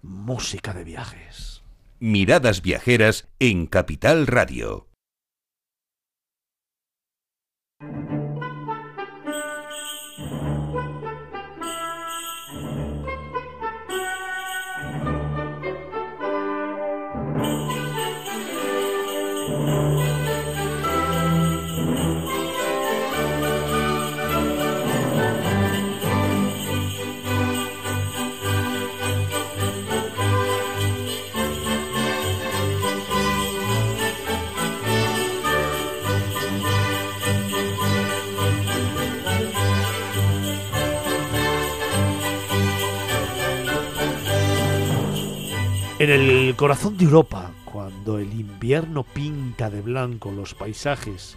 Música 0.02 0.72
de 0.72 0.84
viajes. 0.84 1.64
Miradas 1.98 2.62
viajeras 2.62 3.26
en 3.40 3.66
Capital 3.66 4.28
Radio. 4.28 4.86
En 45.98 46.10
el 46.10 46.54
corazón 46.54 46.96
de 46.96 47.06
Europa, 47.06 47.50
cuando 47.64 48.20
el 48.20 48.32
invierno 48.38 49.02
pinta 49.02 49.68
de 49.68 49.80
blanco 49.80 50.30
los 50.30 50.54
paisajes 50.54 51.36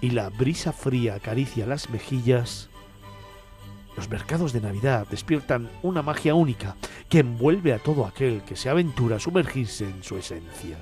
y 0.00 0.10
la 0.10 0.28
brisa 0.28 0.72
fría 0.72 1.16
acaricia 1.16 1.66
las 1.66 1.90
mejillas, 1.90 2.70
los 3.96 4.08
mercados 4.08 4.52
de 4.52 4.60
Navidad 4.60 5.08
despiertan 5.10 5.68
una 5.82 6.02
magia 6.02 6.36
única 6.36 6.76
que 7.08 7.18
envuelve 7.18 7.72
a 7.72 7.80
todo 7.80 8.06
aquel 8.06 8.42
que 8.42 8.54
se 8.54 8.68
aventura 8.68 9.16
a 9.16 9.20
sumergirse 9.20 9.86
en 9.86 10.04
su 10.04 10.16
esencia. 10.16 10.78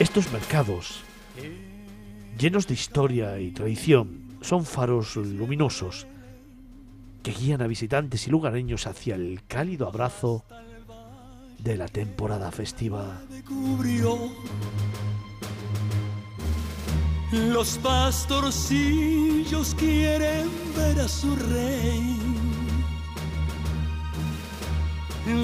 Estos 0.00 0.32
mercados, 0.32 1.02
llenos 2.36 2.66
de 2.66 2.74
historia 2.74 3.38
y 3.38 3.52
tradición, 3.52 4.38
son 4.40 4.64
faros 4.64 5.14
luminosos 5.14 6.08
que 7.22 7.30
guían 7.30 7.62
a 7.62 7.68
visitantes 7.68 8.26
y 8.26 8.30
lugareños 8.30 8.88
hacia 8.88 9.14
el 9.14 9.42
cálido 9.46 9.86
abrazo 9.86 10.44
de 11.60 11.76
la 11.76 11.86
temporada 11.86 12.50
festiva. 12.50 13.22
Los 17.30 17.78
pastorcillos 17.78 19.76
quieren 19.76 20.50
ver 20.76 20.98
a 21.00 21.08
su 21.08 21.36
rey. 21.36 22.18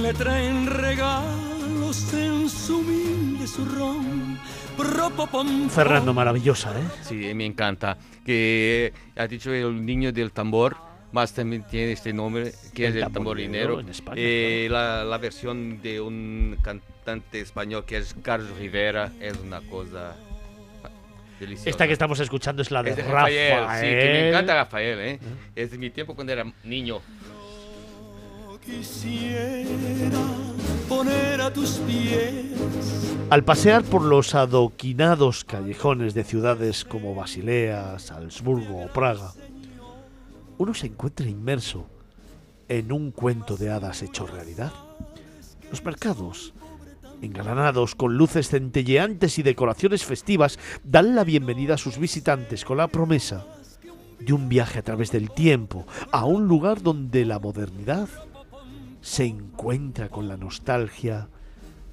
Le 0.03 0.13
traen 0.13 0.67
regalos 0.67 1.60
en 1.91 2.49
su 2.49 2.79
humilde 2.79 3.47
zurrón. 3.49 4.39
Propopom, 4.77 5.69
Fernando, 5.69 6.15
maravillosa, 6.15 6.71
¿eh? 6.79 6.85
Sí, 7.03 7.35
me 7.35 7.45
encanta. 7.45 7.99
Que 8.25 8.93
ha 9.17 9.27
dicho 9.27 9.53
el 9.53 9.85
niño 9.85 10.13
del 10.13 10.31
tambor, 10.31 10.77
más 11.11 11.33
también 11.33 11.65
tiene 11.69 11.91
este 11.93 12.13
nombre, 12.13 12.53
que 12.73 12.87
El 12.87 12.97
es 12.97 13.03
el 13.05 13.13
tamborinero 13.13 13.75
tamborinero. 13.75 13.81
en 13.81 13.89
España, 13.89 14.17
Eh, 14.21 14.69
la, 14.71 15.03
la 15.05 15.19
versión 15.19 15.83
de 15.83 16.01
un 16.01 16.57
cantante 16.63 17.41
español 17.41 17.85
que 17.85 17.97
es 17.97 18.15
Carlos 18.23 18.57
Rivera 18.57 19.11
es 19.21 19.37
una 19.39 19.61
cosa 19.63 20.15
deliciosa. 21.41 21.71
Esta 21.71 21.87
que 21.89 21.93
estamos 21.95 22.21
escuchando 22.21 22.63
es 22.63 22.71
la 22.71 22.85
de, 22.85 22.91
Es 22.91 22.97
de 22.99 23.03
Rafael. 23.03 23.61
Rafael, 23.63 23.81
sí, 23.81 23.87
que 23.89 24.13
me 24.13 24.29
encanta 24.29 24.55
Rafael, 24.55 24.99
¿eh? 25.01 25.19
Es 25.57 25.73
de 25.73 25.79
mi 25.79 25.91
tiempo 25.91 26.15
cuando 26.15 26.33
era 26.33 26.45
niño. 26.63 27.01
Al 33.31 33.45
pasear 33.45 33.85
por 33.85 34.03
los 34.03 34.35
adoquinados 34.35 35.45
callejones 35.45 36.15
de 36.15 36.25
ciudades 36.25 36.85
como 36.85 37.15
Basilea, 37.15 37.99
Salzburgo 37.99 38.85
o 38.85 38.89
Praga, 38.89 39.33
uno 40.59 40.75
se 40.75 40.89
encuentra 40.89 41.27
inmerso 41.27 41.87
en 42.69 42.93
un 42.93 43.13
cuento 43.13 43.57
de 43.57 43.71
hadas 43.71 44.03
hecho 44.03 44.27
realidad. 44.27 44.73
Los 45.71 45.85
mercados, 45.85 46.53
engalanados 47.23 47.95
con 47.95 48.17
luces 48.17 48.49
centelleantes 48.49 49.39
y 49.39 49.43
decoraciones 49.43 50.05
festivas, 50.05 50.59
dan 50.85 51.15
la 51.15 51.25
bienvenida 51.25 51.75
a 51.75 51.79
sus 51.79 51.99
visitantes 51.99 52.65
con 52.65 52.77
la 52.77 52.89
promesa 52.89 53.47
de 54.19 54.33
un 54.35 54.49
viaje 54.49 54.81
a 54.81 54.83
través 54.83 55.11
del 55.13 55.31
tiempo 55.31 55.87
a 56.13 56.27
un 56.27 56.47
lugar 56.47 56.83
donde 56.83 57.25
la 57.25 57.39
modernidad 57.39 58.09
se 59.01 59.25
encuentra 59.25 60.09
con 60.09 60.29
la 60.29 60.37
nostalgia 60.37 61.29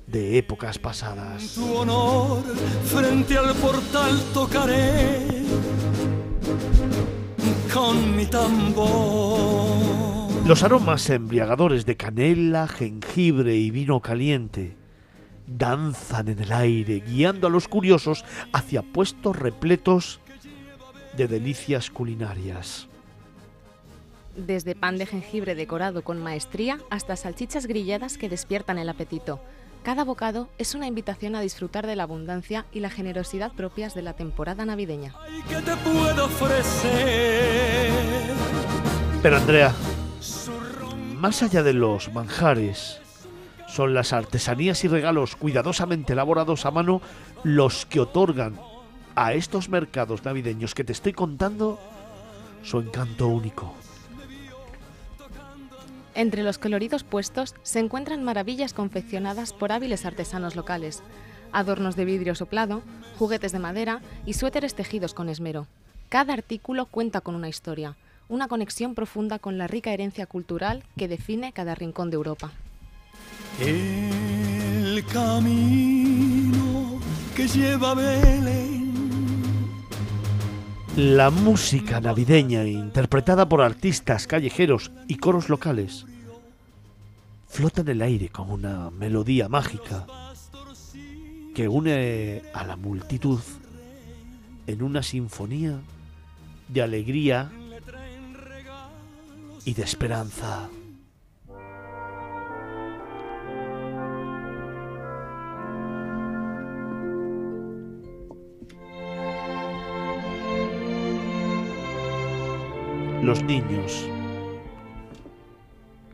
de 0.08 0.38
épocas 0.38 0.80
pasadas. 0.80 1.54
Tu 1.56 1.74
honor 1.74 2.44
frente 2.86 3.38
al 3.38 3.54
portal 3.56 4.20
tocaré 4.34 5.28
con 7.74 8.16
mi 8.16 8.26
tambor. 8.26 9.68
Los 10.46 10.64
aromas 10.64 11.10
embriagadores 11.10 11.86
de 11.86 11.98
canela, 11.98 12.68
jengibre 12.68 13.56
y 13.56 13.70
vino 13.70 14.02
caliente 14.02 14.78
danzan 15.46 16.28
en 16.28 16.40
el 16.40 16.52
aire, 16.52 17.00
guiando 17.00 17.48
a 17.48 17.50
los 17.50 17.68
curiosos 17.68 18.26
hacia 18.54 18.82
puestos 18.82 19.36
repletos 19.36 20.20
de 21.16 21.28
delicias 21.28 21.90
culinarias. 21.90 22.88
Desde 24.38 24.76
pan 24.76 25.00
de 25.00 25.08
jengibre 25.08 25.56
decorado 25.56 26.04
con 26.04 26.22
maestría 26.22 26.78
hasta 26.92 27.16
salchichas 27.16 27.66
grilladas 27.66 28.20
que 28.20 28.30
despiertan 28.30 28.78
el 28.78 28.88
apetito. 28.88 29.42
Cada 29.82 30.04
bocado 30.04 30.48
es 30.60 30.76
una 30.76 30.86
invitación 30.86 31.36
a 31.36 31.42
disfrutar 31.42 31.88
de 31.88 31.96
la 31.96 32.04
abundancia 32.04 32.68
y 32.72 32.82
la 32.82 32.92
generosidad 32.92 33.52
propias 33.54 33.96
de 33.96 34.04
la 34.04 34.14
temporada 34.14 34.64
navideña. 34.64 35.16
¿Qué 35.50 35.56
te 35.56 35.76
puedo 35.78 36.26
ofrecer? 36.26 37.92
Pero 39.24 39.38
Andrea, 39.38 39.74
más 41.16 41.42
allá 41.42 41.64
de 41.64 41.74
los 41.74 42.14
manjares, 42.14 43.00
son 43.68 43.96
las 43.96 44.14
artesanías 44.14 44.84
y 44.84 44.88
regalos 44.88 45.36
cuidadosamente 45.36 46.14
elaborados 46.14 46.68
a 46.68 46.72
mano 46.72 47.02
los 47.44 47.88
que 47.88 48.02
otorgan 48.02 48.60
a 49.16 49.34
estos 49.34 49.68
mercados 49.70 50.24
navideños 50.24 50.76
que 50.76 50.84
te 50.84 50.94
estoy 50.94 51.14
contando 51.14 51.80
su 52.62 52.80
encanto 52.80 53.28
único. 53.28 53.74
Entre 56.18 56.42
los 56.42 56.58
coloridos 56.58 57.04
puestos 57.04 57.54
se 57.62 57.78
encuentran 57.78 58.24
maravillas 58.24 58.74
confeccionadas 58.74 59.54
por 59.54 59.72
hábiles 59.72 60.04
artesanos 60.04 60.56
locales, 60.56 61.04
adornos 61.52 61.96
de 61.96 62.06
vidrio 62.06 62.34
soplado, 62.34 62.82
juguetes 63.20 63.52
de 63.52 63.60
madera 63.60 64.02
y 64.26 64.34
suéteres 64.34 64.74
tejidos 64.74 65.14
con 65.14 65.30
esmero. 65.30 65.68
Cada 66.10 66.34
artículo 66.34 66.88
cuenta 66.88 67.22
con 67.22 67.36
una 67.36 67.50
historia, 67.50 67.98
una 68.30 68.48
conexión 68.48 68.96
profunda 68.96 69.38
con 69.38 69.60
la 69.60 69.68
rica 69.68 69.94
herencia 69.94 70.26
cultural 70.26 70.84
que 70.98 71.08
define 71.08 71.54
cada 71.54 71.76
rincón 71.76 72.10
de 72.10 72.16
Europa. 72.16 72.52
El 73.60 75.06
camino 75.14 77.00
que 77.36 77.48
lleva 77.48 77.94
Belén. 77.94 78.87
La 80.98 81.30
música 81.30 82.02
navideña 82.02 82.66
interpretada 82.66 83.48
por 83.48 83.62
artistas 83.62 84.26
callejeros 84.26 84.92
y 85.08 85.18
coros 85.18 85.48
locales 85.48 86.08
flota 87.48 87.82
en 87.82 87.90
el 87.90 88.02
aire 88.02 88.30
como 88.30 88.56
una 88.56 88.90
melodía 88.90 89.48
mágica 89.48 90.08
que 91.54 91.68
une 91.68 92.42
a 92.52 92.66
la 92.66 92.78
multitud 92.78 93.40
en 94.66 94.82
una 94.82 95.04
sinfonía 95.04 95.80
de 96.68 96.82
alegría 96.82 97.52
y 99.66 99.76
de 99.76 99.84
esperanza. 99.84 100.68
Los 113.22 113.44
niños, 113.44 114.08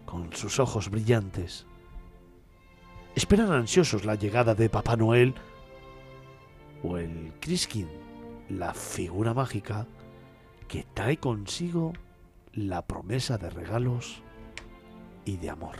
con 0.05 0.31
sus 0.34 0.59
ojos 0.59 0.89
brillantes, 0.89 1.65
esperan 3.15 3.51
ansiosos 3.51 4.05
la 4.05 4.15
llegada 4.15 4.55
de 4.55 4.69
Papá 4.69 4.95
Noel 4.95 5.35
o 6.81 6.97
el 6.97 7.34
Criskin, 7.39 7.88
la 8.49 8.73
figura 8.73 9.34
mágica 9.34 9.85
que 10.67 10.85
trae 10.93 11.17
consigo 11.17 11.93
la 12.53 12.81
promesa 12.84 13.38
de 13.38 13.49
regalos 13.49 14.21
y 15.25 15.38
de 15.38 15.49
amor. 15.49 15.77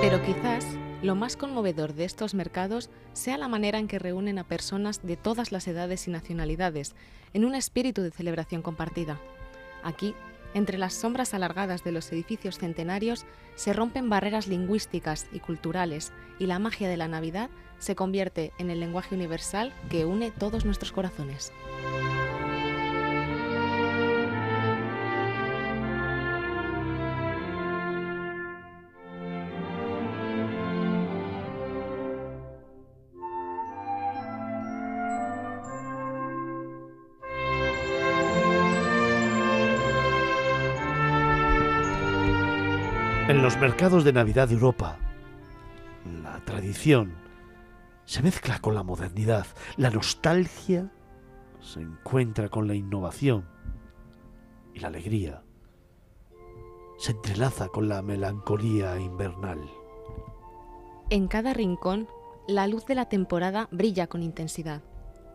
Pero 0.00 0.22
quizás 0.22 0.75
lo 1.02 1.14
más 1.14 1.36
conmovedor 1.36 1.94
de 1.94 2.04
estos 2.04 2.34
mercados 2.34 2.90
sea 3.12 3.38
la 3.38 3.48
manera 3.48 3.78
en 3.78 3.88
que 3.88 3.98
reúnen 3.98 4.38
a 4.38 4.44
personas 4.44 5.06
de 5.06 5.16
todas 5.16 5.52
las 5.52 5.68
edades 5.68 6.08
y 6.08 6.10
nacionalidades 6.10 6.94
en 7.34 7.44
un 7.44 7.54
espíritu 7.54 8.02
de 8.02 8.10
celebración 8.10 8.62
compartida. 8.62 9.20
Aquí, 9.82 10.14
entre 10.54 10.78
las 10.78 10.94
sombras 10.94 11.34
alargadas 11.34 11.84
de 11.84 11.92
los 11.92 12.10
edificios 12.12 12.58
centenarios, 12.58 13.26
se 13.56 13.72
rompen 13.72 14.08
barreras 14.08 14.46
lingüísticas 14.46 15.26
y 15.32 15.40
culturales 15.40 16.12
y 16.38 16.46
la 16.46 16.58
magia 16.58 16.88
de 16.88 16.96
la 16.96 17.08
Navidad 17.08 17.50
se 17.78 17.94
convierte 17.94 18.52
en 18.58 18.70
el 18.70 18.80
lenguaje 18.80 19.14
universal 19.14 19.72
que 19.90 20.06
une 20.06 20.30
todos 20.30 20.64
nuestros 20.64 20.92
corazones. 20.92 21.52
Los 43.46 43.58
mercados 43.58 44.02
de 44.02 44.12
Navidad 44.12 44.48
de 44.48 44.54
Europa, 44.54 44.98
la 46.20 46.44
tradición 46.44 47.14
se 48.04 48.20
mezcla 48.20 48.58
con 48.58 48.74
la 48.74 48.82
modernidad, 48.82 49.46
la 49.76 49.88
nostalgia 49.88 50.90
se 51.60 51.80
encuentra 51.80 52.48
con 52.48 52.66
la 52.66 52.74
innovación 52.74 53.48
y 54.74 54.80
la 54.80 54.88
alegría 54.88 55.44
se 56.98 57.12
entrelaza 57.12 57.68
con 57.68 57.88
la 57.88 58.02
melancolía 58.02 58.98
invernal. 58.98 59.60
En 61.08 61.28
cada 61.28 61.54
rincón, 61.54 62.08
la 62.48 62.66
luz 62.66 62.84
de 62.86 62.96
la 62.96 63.08
temporada 63.08 63.68
brilla 63.70 64.08
con 64.08 64.24
intensidad, 64.24 64.82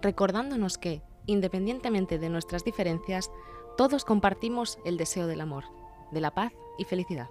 recordándonos 0.02 0.78
que, 0.78 1.02
independientemente 1.28 2.20
de 2.20 2.28
nuestras 2.28 2.66
diferencias, 2.66 3.32
todos 3.78 4.04
compartimos 4.04 4.80
el 4.84 4.98
deseo 4.98 5.28
del 5.28 5.40
amor, 5.40 5.64
de 6.12 6.20
la 6.20 6.32
paz 6.32 6.52
y 6.78 6.84
felicidad. 6.84 7.30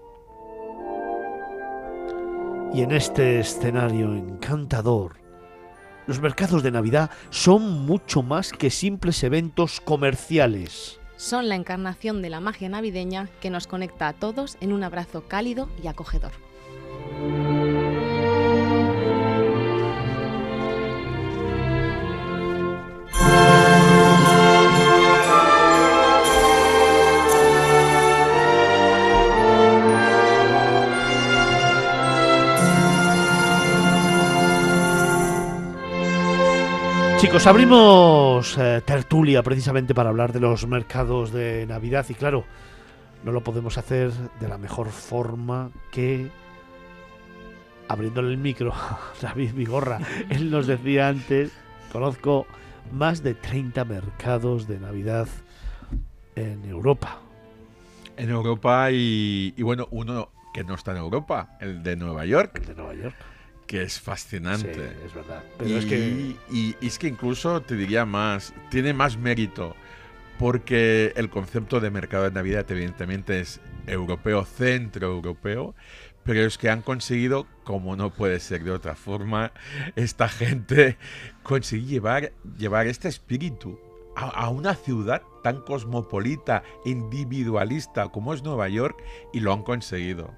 Y 2.73 2.83
en 2.83 2.93
este 2.93 3.41
escenario 3.41 4.15
encantador, 4.15 5.17
los 6.07 6.21
mercados 6.21 6.63
de 6.63 6.71
Navidad 6.71 7.11
son 7.31 7.85
mucho 7.85 8.23
más 8.23 8.53
que 8.53 8.71
simples 8.71 9.23
eventos 9.25 9.81
comerciales. 9.81 11.01
Son 11.17 11.49
la 11.49 11.57
encarnación 11.57 12.23
de 12.23 12.31
la 12.31 12.41
magia 12.41 12.69
navideña 12.69 13.29
que 13.41 13.51
nos 13.51 13.67
conecta 13.67 14.09
a 14.09 14.13
todos 14.13 14.57
en 14.61 14.73
un 14.73 14.85
abrazo 14.85 15.25
cálido 15.29 15.69
y 15.83 15.89
acogedor. 15.89 16.33
Chicos, 37.21 37.47
abrimos 37.47 38.57
eh, 38.57 38.81
tertulia 38.83 39.43
precisamente 39.43 39.95
para 39.95 40.09
hablar 40.09 40.33
de 40.33 40.41
los 40.41 40.67
mercados 40.67 41.33
de 41.33 41.67
Navidad 41.67 42.07
y 42.09 42.15
claro, 42.15 42.47
no 43.25 43.31
lo 43.31 43.43
podemos 43.43 43.77
hacer 43.77 44.11
de 44.41 44.49
la 44.49 44.57
mejor 44.57 44.89
forma 44.89 45.71
que 45.93 46.31
abriéndole 47.89 48.31
el 48.31 48.39
micro 48.39 48.73
a 48.73 48.99
David 49.21 49.53
Vigorra. 49.53 49.99
Él 50.31 50.51
nos 50.51 50.67
decía 50.67 51.09
antes, 51.09 51.53
conozco 51.93 52.47
más 52.91 53.23
de 53.23 53.35
30 53.35 53.85
mercados 53.85 54.67
de 54.67 54.81
Navidad 54.81 55.29
en 56.37 56.65
Europa. 56.65 57.19
En 58.17 58.31
Europa 58.31 58.91
y, 58.93 59.53
y 59.59 59.63
bueno, 59.63 59.89
uno 59.91 60.31
que 60.55 60.65
no 60.65 60.73
está 60.73 60.93
en 60.93 60.97
Europa, 60.97 61.59
el 61.61 61.83
de 61.83 61.97
Nueva 61.97 62.25
York. 62.25 62.53
El 62.55 62.65
de 62.65 62.75
Nueva 62.75 62.95
York 62.95 63.15
que 63.71 63.83
es 63.85 64.01
fascinante. 64.01 64.75
Sí, 64.99 65.07
es 65.07 65.15
verdad. 65.15 65.45
Pero 65.57 65.71
y, 65.71 65.77
es 65.79 65.87
que 65.87 65.97
y- 66.51 66.75
y 66.81 66.87
es 66.87 66.99
que 66.99 67.07
incluso 67.07 67.63
te 67.63 67.77
diría 67.77 68.05
más, 68.05 68.53
tiene 68.69 68.93
más 68.93 69.17
mérito, 69.17 69.77
porque 70.41 71.13
el 71.15 71.31
concepto 71.31 71.79
de 71.79 71.93
mercado 71.93 72.25
de 72.25 72.33
Navidad 72.33 72.67
evidentemente 72.69 73.39
es 73.39 73.61
europeo, 73.87 74.45
centroeuropeo, 74.45 75.77
pero 76.25 76.41
es 76.41 76.59
que 76.59 76.69
han 76.69 76.83
conseguido, 76.83 77.47
como 77.63 77.95
no 77.95 78.11
puede 78.11 78.41
ser 78.41 78.65
de 78.65 78.73
otra 78.73 78.97
forma, 78.97 79.53
esta 79.95 80.29
gente 80.29 80.99
conseguir 81.45 81.87
llevar, 81.87 82.33
llevar 82.59 82.89
este 82.89 83.07
espíritu 83.07 83.79
a, 84.17 84.27
a 84.31 84.49
una 84.49 84.75
ciudad 84.75 85.23
tan 85.45 85.61
cosmopolita, 85.61 86.65
individualista 86.85 88.09
como 88.09 88.35
es 88.35 88.43
Nueva 88.43 88.69
York, 88.69 89.01
y 89.33 89.39
lo 89.39 89.53
han 89.53 89.63
conseguido. 89.63 90.35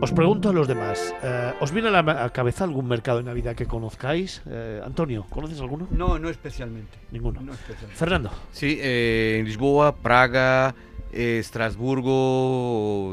Os 0.00 0.12
pregunto 0.12 0.48
a 0.48 0.52
los 0.52 0.68
demás, 0.68 1.12
eh, 1.22 1.52
¿os 1.60 1.72
viene 1.72 1.88
a 1.88 1.90
la 2.02 2.30
cabeza 2.30 2.62
algún 2.64 2.86
mercado 2.86 3.18
de 3.18 3.24
Navidad 3.24 3.56
que 3.56 3.66
conozcáis? 3.66 4.42
Eh, 4.48 4.80
Antonio, 4.84 5.26
¿conoces 5.28 5.60
alguno? 5.60 5.88
No, 5.90 6.18
no 6.18 6.28
especialmente. 6.28 6.98
Ninguno. 7.10 7.40
No 7.40 7.52
especialmente. 7.52 7.96
Fernando. 7.96 8.30
Sí, 8.52 8.78
eh, 8.80 9.38
en 9.40 9.46
Lisboa, 9.46 9.96
Praga, 9.96 10.74
eh, 11.12 11.38
Estrasburgo. 11.40 13.10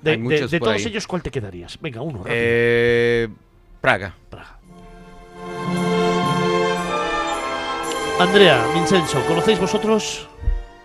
De, 0.00 0.10
hay 0.12 0.16
de- 0.16 0.22
muchos 0.22 0.50
de 0.50 0.58
por 0.58 0.68
todos 0.68 0.80
ahí. 0.80 0.86
ellos, 0.90 1.06
¿cuál 1.06 1.22
te 1.22 1.30
quedarías? 1.30 1.78
Venga, 1.80 2.00
uno. 2.00 2.18
rápido. 2.18 2.34
Eh, 2.36 3.28
Praga. 3.82 4.14
Andrea, 8.18 8.64
Vincenzo, 8.74 9.20
¿conocéis 9.26 9.58
vosotros? 9.60 10.26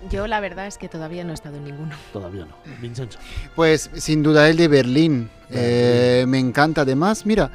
Yo 0.09 0.27
la 0.27 0.39
verdad 0.39 0.67
es 0.67 0.77
que 0.77 0.87
todavía 0.87 1.23
no 1.23 1.31
he 1.31 1.33
estado 1.33 1.57
en 1.57 1.65
ninguno. 1.65 1.95
Todavía 2.13 2.45
no. 2.45 2.55
Vincenzo. 2.81 3.19
Pues 3.55 3.89
sin 3.95 4.23
duda 4.23 4.49
el 4.49 4.57
de 4.57 4.67
Berlín. 4.67 5.29
Eh, 5.51 6.25
me 6.27 6.39
encanta. 6.39 6.81
Además, 6.81 7.25
mira, 7.25 7.51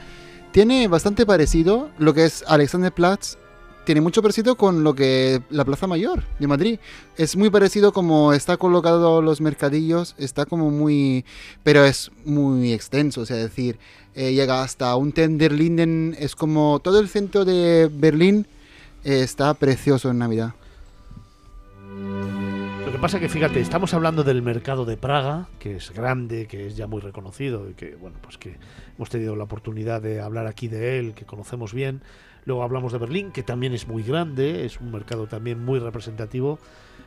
tiene 0.52 0.86
bastante 0.88 1.24
parecido 1.24 1.90
lo 1.98 2.12
que 2.12 2.26
es 2.26 2.44
Alexanderplatz. 2.46 3.38
Tiene 3.86 4.00
mucho 4.00 4.22
parecido 4.22 4.56
con 4.56 4.82
lo 4.82 4.94
que 4.94 5.42
la 5.50 5.64
Plaza 5.64 5.86
Mayor 5.86 6.22
de 6.38 6.46
Madrid. 6.46 6.78
Es 7.16 7.36
muy 7.36 7.50
parecido 7.50 7.92
como 7.92 8.32
está 8.32 8.56
colocado 8.56 9.20
los 9.22 9.40
mercadillos. 9.40 10.14
Está 10.18 10.46
como 10.46 10.70
muy... 10.70 11.24
Pero 11.62 11.84
es 11.84 12.10
muy 12.24 12.72
extenso. 12.72 13.22
O 13.22 13.26
sea, 13.26 13.36
es 13.36 13.44
decir, 13.44 13.78
eh, 14.14 14.32
llega 14.32 14.62
hasta 14.62 14.94
un 14.96 15.12
Tenderlinden. 15.12 16.16
Es 16.18 16.34
como 16.34 16.80
todo 16.80 17.00
el 17.00 17.08
centro 17.08 17.44
de 17.44 17.90
Berlín 17.92 18.46
eh, 19.04 19.20
está 19.22 19.52
precioso 19.54 20.10
en 20.10 20.18
Navidad. 20.18 20.54
Lo 22.84 22.92
que 22.92 22.98
pasa 22.98 23.18
que, 23.18 23.28
fíjate, 23.28 23.60
estamos 23.60 23.94
hablando 23.94 24.24
del 24.24 24.42
mercado 24.42 24.84
de 24.84 24.96
Praga, 24.96 25.48
que 25.58 25.76
es 25.76 25.90
grande, 25.90 26.46
que 26.46 26.66
es 26.66 26.76
ya 26.76 26.86
muy 26.86 27.00
reconocido 27.00 27.68
y 27.70 27.74
que, 27.74 27.96
bueno, 27.96 28.18
pues 28.20 28.38
que 28.38 28.58
hemos 28.96 29.10
tenido 29.10 29.36
la 29.36 29.44
oportunidad 29.44 30.02
de 30.02 30.20
hablar 30.20 30.46
aquí 30.46 30.68
de 30.68 30.98
él, 30.98 31.14
que 31.14 31.24
conocemos 31.24 31.72
bien. 31.72 32.02
Luego 32.44 32.62
hablamos 32.62 32.92
de 32.92 32.98
Berlín, 32.98 33.32
que 33.32 33.42
también 33.42 33.72
es 33.72 33.88
muy 33.88 34.02
grande, 34.02 34.64
es 34.64 34.80
un 34.80 34.92
mercado 34.92 35.26
también 35.26 35.64
muy 35.64 35.78
representativo. 35.78 36.58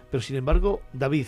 Pero 0.09 0.21
sin 0.21 0.35
embargo, 0.35 0.81
David, 0.93 1.27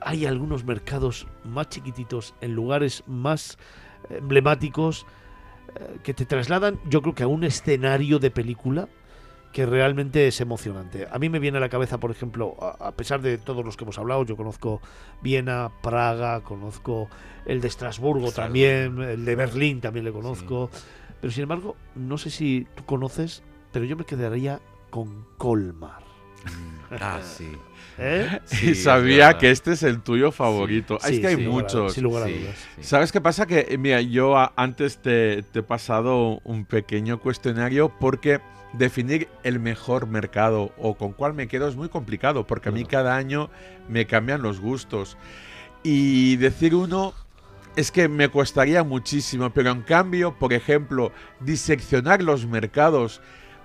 hay 0.00 0.26
algunos 0.26 0.64
mercados 0.64 1.26
más 1.44 1.68
chiquititos 1.68 2.34
en 2.40 2.54
lugares 2.54 3.02
más 3.06 3.58
emblemáticos 4.10 5.06
eh, 5.74 5.98
que 6.02 6.14
te 6.14 6.24
trasladan, 6.24 6.78
yo 6.88 7.02
creo 7.02 7.14
que 7.14 7.22
a 7.22 7.28
un 7.28 7.44
escenario 7.44 8.18
de 8.18 8.30
película 8.30 8.88
que 9.56 9.64
realmente 9.64 10.28
es 10.28 10.42
emocionante. 10.42 11.08
A 11.10 11.18
mí 11.18 11.30
me 11.30 11.38
viene 11.38 11.56
a 11.56 11.62
la 11.62 11.70
cabeza, 11.70 11.98
por 11.98 12.10
ejemplo, 12.10 12.56
a, 12.60 12.88
a 12.88 12.92
pesar 12.92 13.22
de 13.22 13.38
todos 13.38 13.64
los 13.64 13.78
que 13.78 13.84
hemos 13.84 13.96
hablado, 13.98 14.22
yo 14.26 14.36
conozco 14.36 14.82
Viena, 15.22 15.72
Praga, 15.80 16.42
conozco 16.42 17.08
el 17.46 17.62
de 17.62 17.68
Estrasburgo 17.68 18.28
Estrasburgo. 18.28 18.32
también, 18.32 19.00
el 19.00 19.24
de 19.24 19.34
Berlín 19.34 19.80
también 19.80 20.04
le 20.04 20.12
conozco, 20.12 20.68
pero 21.22 21.32
sin 21.32 21.44
embargo, 21.44 21.74
no 21.94 22.18
sé 22.18 22.28
si 22.28 22.66
tú 22.74 22.84
conoces, 22.84 23.42
pero 23.72 23.86
yo 23.86 23.96
me 23.96 24.04
quedaría 24.04 24.60
con 24.90 25.24
Colmar. 25.38 26.02
Ah, 26.90 27.20
sí. 27.22 27.50
¿Eh? 27.98 28.40
y 28.52 28.56
Sí, 28.56 28.74
sabía 28.74 29.38
que 29.38 29.50
este 29.50 29.72
es 29.72 29.82
el 29.82 30.02
tuyo 30.02 30.32
favorito. 30.32 30.98
Sí, 31.00 31.14
es 31.14 31.20
que 31.20 31.26
hay 31.28 31.36
muchos. 31.36 31.94
sin 31.94 32.04
lugar 32.04 32.24
a 32.24 32.26
dudas. 32.26 32.56
sí. 32.76 32.82
¿Sabes 32.82 33.12
qué 33.12 33.20
pasa? 33.20 33.46
Que, 33.46 33.66
eh, 33.68 33.78
mira, 33.78 34.00
yo 34.00 34.36
antes 34.56 34.98
te, 34.98 35.42
te 35.42 35.60
he 35.60 35.62
pasado 35.62 36.40
un 36.44 36.64
pequeño 36.64 37.20
cuestionario 37.20 37.92
porque 37.98 38.40
definir 38.72 39.28
el 39.42 39.58
mejor 39.60 40.06
mercado 40.06 40.72
o 40.76 40.94
con 40.94 41.12
cuál 41.12 41.34
me 41.34 41.48
quedo 41.48 41.68
es 41.68 41.76
muy 41.76 41.88
complicado 41.88 42.46
porque 42.46 42.68
a 42.68 42.72
mí 42.72 42.84
cada 42.84 43.16
año 43.16 43.50
me 43.88 44.06
cambian 44.06 44.42
los 44.42 44.60
gustos. 44.60 45.16
Y 45.82 46.36
decir 46.36 46.74
uno 46.74 47.14
es 47.76 47.92
que 47.92 48.08
me 48.08 48.30
costaría 48.30 48.82
muchísimo, 48.82 49.50
pero 49.50 49.70
en 49.70 49.82
cambio, 49.82 50.34
por 50.38 50.52
ejemplo, 50.52 51.12
diseccionar 51.40 52.22
los 52.22 52.46
mercados 52.46 53.20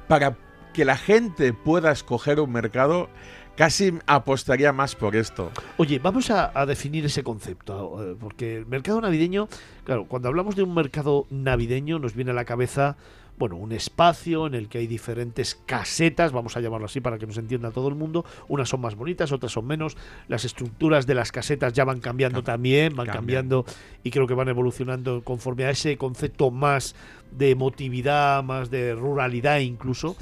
para 0.08 0.38
que 0.74 0.86
la 0.86 0.98
gente 0.98 1.54
pueda 1.54 1.92
escoger 1.92 2.40
un 2.40 2.52
mercado, 2.52 3.10
casi 3.56 3.94
apostaría 4.08 4.72
más 4.72 4.96
por 4.96 5.16
esto. 5.16 5.52
Oye, 5.78 6.00
vamos 6.00 6.30
a, 6.32 6.52
a 6.60 6.66
definir 6.66 7.06
ese 7.06 7.24
concepto, 7.24 8.04
eh, 8.04 8.16
porque 8.20 8.58
el 8.58 8.66
mercado 8.66 9.02
navideño, 9.02 9.48
claro, 9.84 10.06
cuando 10.06 10.28
hablamos 10.30 10.56
de 10.56 10.64
un 10.64 10.74
mercado 10.74 11.28
navideño 11.30 12.00
nos 12.00 12.16
viene 12.16 12.32
a 12.32 12.34
la 12.34 12.46
cabeza, 12.46 12.98
bueno, 13.38 13.56
un 13.56 13.72
espacio 13.72 14.46
en 14.46 14.54
el 14.54 14.70
que 14.70 14.78
hay 14.78 14.86
diferentes 14.88 15.56
casetas, 15.66 16.32
vamos 16.32 16.56
a 16.58 16.60
llamarlo 16.60 16.86
así 16.86 17.02
para 17.02 17.18
que 17.18 17.26
nos 17.26 17.40
entienda 17.40 17.72
todo 17.72 17.88
el 17.88 17.96
mundo, 17.96 18.24
unas 18.48 18.70
son 18.70 18.82
más 18.82 18.94
bonitas, 18.94 19.32
otras 19.32 19.52
son 19.52 19.66
menos, 19.66 19.98
las 20.28 20.46
estructuras 20.46 21.08
de 21.08 21.16
las 21.16 21.32
casetas 21.32 21.74
ya 21.74 21.84
van 21.84 22.02
cambiando 22.02 22.44
también, 22.44 22.96
van 22.96 23.08
cambian. 23.08 23.16
cambiando 23.16 23.66
y 24.04 24.12
creo 24.12 24.28
que 24.28 24.36
van 24.36 24.50
evolucionando 24.50 25.24
conforme 25.24 25.66
a 25.66 25.72
ese 25.72 25.98
concepto 25.98 26.52
más 26.52 26.96
de 27.32 27.50
emotividad, 27.50 28.44
más 28.44 28.70
de 28.70 28.94
ruralidad 28.94 29.58
incluso. 29.58 30.16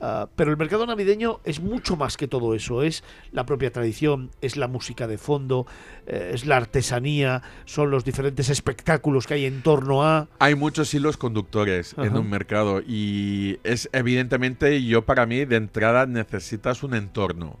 Ah, 0.00 0.28
pero 0.36 0.50
el 0.50 0.56
mercado 0.56 0.86
navideño 0.86 1.40
es 1.44 1.60
mucho 1.60 1.96
más 1.96 2.16
que 2.16 2.28
todo 2.28 2.54
eso. 2.54 2.82
Es 2.82 3.02
la 3.32 3.44
propia 3.44 3.72
tradición, 3.72 4.30
es 4.40 4.56
la 4.56 4.68
música 4.68 5.06
de 5.06 5.18
fondo, 5.18 5.66
eh, 6.06 6.30
es 6.34 6.46
la 6.46 6.56
artesanía, 6.56 7.42
son 7.64 7.90
los 7.90 8.04
diferentes 8.04 8.48
espectáculos 8.48 9.26
que 9.26 9.34
hay 9.34 9.46
en 9.46 9.62
torno 9.62 10.04
a. 10.04 10.28
Hay 10.38 10.54
muchos 10.54 10.92
hilos 10.94 11.16
conductores 11.16 11.94
en 11.98 12.16
un 12.16 12.30
mercado 12.30 12.80
y 12.86 13.58
es 13.64 13.88
evidentemente 13.92 14.84
yo 14.84 15.04
para 15.04 15.26
mí 15.26 15.44
de 15.44 15.56
entrada 15.56 16.06
necesitas 16.06 16.82
un 16.82 16.94
entorno. 16.94 17.58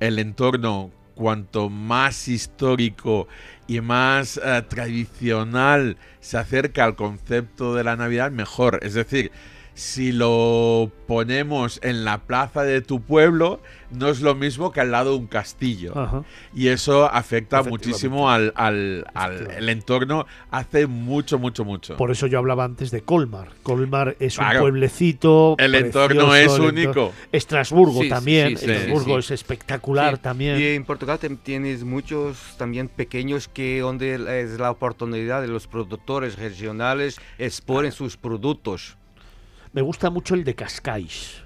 El 0.00 0.18
entorno 0.18 0.90
cuanto 1.14 1.70
más 1.70 2.28
histórico 2.28 3.28
y 3.66 3.80
más 3.80 4.38
eh, 4.44 4.62
tradicional 4.68 5.96
se 6.20 6.36
acerca 6.36 6.84
al 6.84 6.96
concepto 6.96 7.74
de 7.74 7.84
la 7.84 7.96
Navidad, 7.96 8.30
mejor. 8.30 8.80
Es 8.82 8.94
decir, 8.94 9.30
si 9.74 10.12
lo 10.12 10.90
ponemos 11.08 11.80
en 11.82 12.04
la 12.04 12.18
plaza 12.18 12.62
de 12.62 12.80
tu 12.80 13.00
pueblo, 13.02 13.60
no 13.90 14.08
es 14.08 14.20
lo 14.20 14.34
mismo 14.34 14.70
que 14.72 14.80
al 14.80 14.90
lado 14.92 15.10
de 15.12 15.18
un 15.18 15.26
castillo. 15.26 15.96
Ajá. 15.98 16.22
Y 16.54 16.68
eso 16.68 17.04
afecta 17.12 17.62
muchísimo 17.62 18.30
al, 18.30 18.52
al- 18.56 19.04
al- 19.14 19.50
el 19.50 19.68
entorno, 19.68 20.26
hace 20.50 20.86
mucho, 20.86 21.38
mucho, 21.38 21.64
mucho. 21.64 21.96
Por 21.96 22.10
eso 22.10 22.26
yo 22.28 22.38
hablaba 22.38 22.64
antes 22.64 22.90
de 22.92 23.02
Colmar. 23.02 23.48
Colmar 23.64 24.16
es 24.20 24.38
un 24.38 24.44
Claro. 24.44 24.60
pueblecito. 24.60 25.56
El 25.58 25.74
entorno 25.74 26.28
precioso, 26.30 26.34
es 26.36 26.42
el 26.72 26.78
entorno- 26.78 27.02
único. 27.02 27.12
Estrasburgo 27.32 28.02
Sí, 28.02 28.08
también. 28.08 28.56
sí, 28.56 28.64
sí, 28.64 28.70
Estrasburgo 28.70 29.14
sí. 29.14 29.26
es 29.26 29.30
espectacular 29.32 30.16
Sí, 30.16 30.22
también. 30.22 30.60
Y 30.60 30.66
en 30.68 30.84
Portugal 30.84 31.18
tienes 31.42 31.82
muchos 31.84 32.38
también 32.58 32.88
pequeños 32.88 33.48
que 33.48 33.80
donde 33.80 34.14
es 34.40 34.58
la 34.58 34.70
oportunidad 34.70 35.40
de 35.42 35.48
los 35.48 35.66
productores 35.66 36.38
regionales 36.38 37.20
exponen 37.38 37.90
sus 37.92 38.16
productos. 38.16 38.96
Me 39.74 39.82
gusta 39.82 40.08
mucho 40.08 40.34
el 40.34 40.44
de 40.44 40.54
Cascais. 40.54 41.42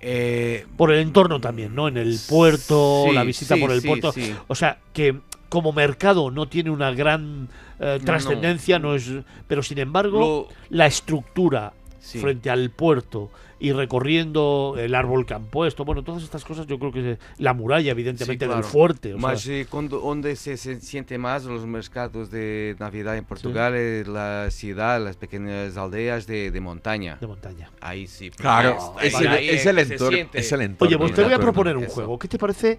Eh, 0.00 0.66
Por 0.76 0.92
el 0.92 1.00
entorno 1.00 1.40
también, 1.40 1.74
¿no? 1.74 1.88
En 1.88 1.96
el 1.96 2.18
puerto, 2.28 3.04
Sí, 3.08 3.14
la 3.14 3.24
visita 3.24 3.54
sí, 3.54 3.60
por 3.60 3.70
el 3.72 3.80
sí, 3.80 3.86
puerto. 3.88 4.14
O 4.48 4.54
sea, 4.54 4.78
que 4.92 5.18
como 5.48 5.72
mercado 5.72 6.30
no 6.30 6.46
tiene 6.48 6.70
una 6.70 6.90
gran 6.92 7.48
eh, 7.78 7.98
No, 8.00 8.04
trascendencia, 8.04 8.78
no. 8.78 8.94
es. 8.94 9.10
Pero 9.46 9.62
sin 9.62 9.78
embargo, 9.78 10.48
Lo- 10.50 10.76
la 10.76 10.86
estructura 10.86 11.72
frente 12.00 12.50
al 12.50 12.70
puerto 12.70 13.30
y 13.62 13.70
recorriendo 13.72 14.74
el 14.76 14.94
árbol 14.96 15.24
que 15.24 15.34
han 15.34 15.44
puesto, 15.46 15.84
bueno, 15.84 16.02
todas 16.02 16.24
estas 16.24 16.44
cosas, 16.44 16.66
yo 16.66 16.78
creo 16.80 16.90
que 16.90 17.18
la 17.38 17.54
muralla, 17.54 17.92
evidentemente, 17.92 18.44
Sí, 18.44 18.48
claro. 18.48 18.60
del 18.62 18.64
fuerte. 18.64 19.14
o 19.14 19.18
sea, 19.18 19.28
Mas 19.28 19.46
eh, 19.46 19.66
cuando, 19.70 20.00
donde 20.00 20.34
se, 20.34 20.56
se 20.56 20.80
siente 20.80 21.16
más 21.16 21.44
los 21.44 21.64
mercados 21.64 22.30
de 22.32 22.74
Navidad 22.80 23.16
en 23.16 23.24
Portugal 23.24 23.74
es 23.76 24.08
la 24.08 24.48
ciudad, 24.50 25.00
las 25.02 25.16
pequeñas 25.16 25.76
aldeas 25.76 26.26
de, 26.26 26.50
de 26.50 26.60
montaña. 26.60 27.18
De 27.20 27.26
montaña. 27.28 27.70
Ahí 27.80 28.08
sí. 28.08 28.30
porque 28.30 28.42
Claro, 28.42 28.94
es 29.00 29.14
el- 29.20 29.28
ahí 29.28 29.48
es 29.50 29.64
el 29.64 29.78
entorno- 29.78 30.28
es 30.32 30.52
el 30.52 30.60
entorno. 30.62 30.88
Oye, 30.88 30.98
pues 30.98 31.14
te 31.14 31.22
voy 31.22 31.32
a 31.32 31.38
proponer 31.38 31.76
un 31.76 31.84
Eso. 31.84 31.94
juego. 31.94 32.18
¿Qué 32.18 32.26
te 32.26 32.38
parece, 32.38 32.78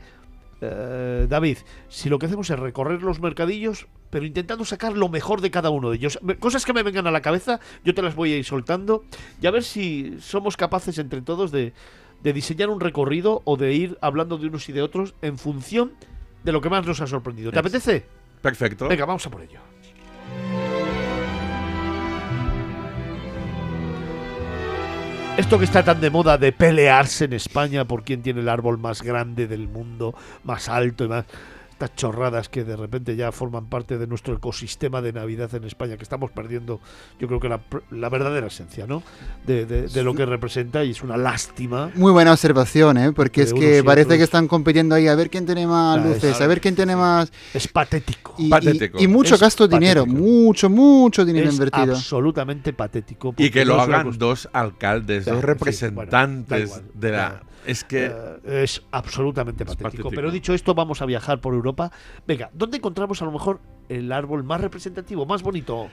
eh, 0.62 1.28
David, 1.30 1.58
si 1.90 2.10
lo 2.10 2.20
que 2.20 2.28
hacemos 2.28 2.50
es 2.50 2.60
recorrer 2.60 3.02
los 3.02 3.20
mercadillos, 3.20 3.88
pero 4.10 4.26
intentando 4.26 4.66
sacar 4.66 4.94
lo 4.94 5.10
mejor 5.10 5.42
de 5.42 5.52
cada 5.52 5.70
uno 5.70 5.90
de 5.90 5.98
ellos? 5.98 6.20
Cosas 6.40 6.66
que 6.66 6.74
me 6.74 6.84
vengan 6.84 7.08
a 7.08 7.12
la 7.12 7.22
cabeza, 7.22 7.60
yo 7.84 7.94
te 7.94 8.02
las 8.02 8.16
voy 8.16 8.34
a 8.34 8.38
ir 8.38 8.46
soltando 8.46 9.04
y 9.42 9.48
a 9.48 9.52
ver 9.52 9.64
si 9.64 10.18
somos 10.20 10.58
capaces 10.58 10.98
entre 10.98 11.22
todos 11.22 11.52
de, 11.52 11.74
de 12.22 12.34
diseñar 12.34 12.70
un 12.70 12.80
recorrido 12.80 13.42
o 13.46 13.58
de 13.58 13.74
ir 13.74 13.98
hablando 14.02 14.38
de 14.38 14.48
unos 14.48 14.70
y 14.70 14.74
de 14.74 14.82
otros 14.82 15.16
en 15.22 15.38
función 15.38 15.94
de 16.44 16.52
lo 16.52 16.62
que 16.62 16.70
más 16.70 16.86
nos 16.86 17.02
ha 17.02 17.08
sorprendido. 17.08 17.52
¿Te 17.52 17.60
apetece? 17.60 18.06
Perfecto. 18.42 18.88
Venga, 18.88 19.06
vamos 19.06 19.26
a 19.26 19.30
por 19.30 19.42
ello. 19.42 19.73
Esto 25.36 25.58
que 25.58 25.66
está 25.66 25.84
tan 25.84 26.00
de 26.00 26.12
moda 26.12 26.38
de 26.38 26.52
pelearse 26.52 27.26
en 27.26 27.34
España 27.34 27.86
por 27.86 28.04
quién 28.04 28.22
tiene 28.22 28.42
el 28.42 28.50
árbol 28.50 28.78
más 28.78 29.02
grande 29.02 29.48
del 29.48 29.68
mundo, 29.68 30.14
más 30.44 30.70
alto 30.70 31.06
y 31.06 31.08
más... 31.08 31.26
Estas 31.74 31.96
chorradas 31.96 32.50
que 32.50 32.64
de 32.64 32.76
repente 32.78 33.16
ya 33.16 33.32
forman 33.32 33.66
parte 33.66 33.98
de 33.98 34.06
nuestro 34.06 34.36
ecosistema 34.36 35.02
de 35.02 35.12
Navidad 35.12 35.54
en 35.56 35.64
España, 35.64 35.98
que 35.98 36.04
estamos 36.04 36.30
perdiendo, 36.32 36.80
yo 37.20 37.28
creo 37.28 37.40
que 37.40 37.50
la, 37.50 37.62
la 37.90 38.10
verdadera 38.10 38.46
esencia, 38.48 38.86
¿no? 38.86 39.02
De, 39.46 39.66
de- 39.66 39.88
de 39.88 40.04
lo 40.04 40.14
que 40.14 40.26
representa 40.26 40.84
y 40.84 40.92
es 40.92 41.02
una 41.02 41.18
lástima. 41.18 41.90
Muy 41.96 42.12
buena 42.12 42.32
observación, 42.32 42.98
¿eh? 42.98 43.12
porque 43.12 43.42
es 43.42 43.54
que 43.54 43.80
y 43.80 43.82
parece 43.82 44.06
otros. 44.06 44.18
que 44.20 44.24
están 44.24 44.48
compitiendo 44.48 44.94
ahí 44.94 45.08
a 45.08 45.16
ver 45.16 45.30
quién 45.32 45.46
tiene 45.48 45.66
más 45.66 45.98
Ah, 45.98 46.02
es- 46.02 46.14
luces, 46.24 46.40
a 46.42 46.48
ver 46.48 46.62
quién 46.62 46.76
tiene 46.76 46.96
más... 46.96 47.32
Es 47.56 47.68
patético. 47.68 48.36
Y, 48.38 48.46
y- 48.46 48.50
Patético. 48.50 49.02
y 49.02 49.08
mucho 49.08 49.34
Es 49.36 49.42
gasto 49.42 49.68
de 49.68 49.76
dinero, 49.78 50.06
mucho, 50.06 50.70
mucho 50.70 51.26
dinero 51.26 51.48
es 51.50 51.54
invertido. 51.56 51.96
absolutamente 51.96 52.72
patético. 52.74 53.34
Y 53.38 53.50
que 53.50 53.66
lo 53.66 53.82
hagan 53.82 54.16
dos 54.18 54.48
alcaldes, 54.54 55.26
dos 55.26 55.34
en 55.34 55.34
fin, 55.34 55.42
bueno, 55.42 55.54
representantes 55.54 56.64
igual. 56.70 56.84
de 56.94 57.12
la... 57.12 57.18
Ya. 57.18 57.42
Es 57.66 57.84
que... 57.84 58.06
Eh, 58.06 58.64
es 58.64 58.82
absolutamente 58.92 59.66
patético. 59.66 59.84
patético. 59.84 60.10
Pero 60.12 60.32
dicho 60.32 60.54
esto, 60.54 60.74
vamos 60.74 61.02
a 61.02 61.06
viajar 61.06 61.40
por 61.40 61.54
Europa. 61.54 61.92
Venga, 62.28 62.50
¿dónde 62.54 62.78
encontramos 62.78 63.22
a 63.22 63.26
lo 63.26 63.32
mejor 63.32 63.60
el 63.90 64.12
árbol 64.12 64.44
más 64.44 64.62
representativo, 64.62 65.26
más 65.26 65.44
bonito? 65.44 65.90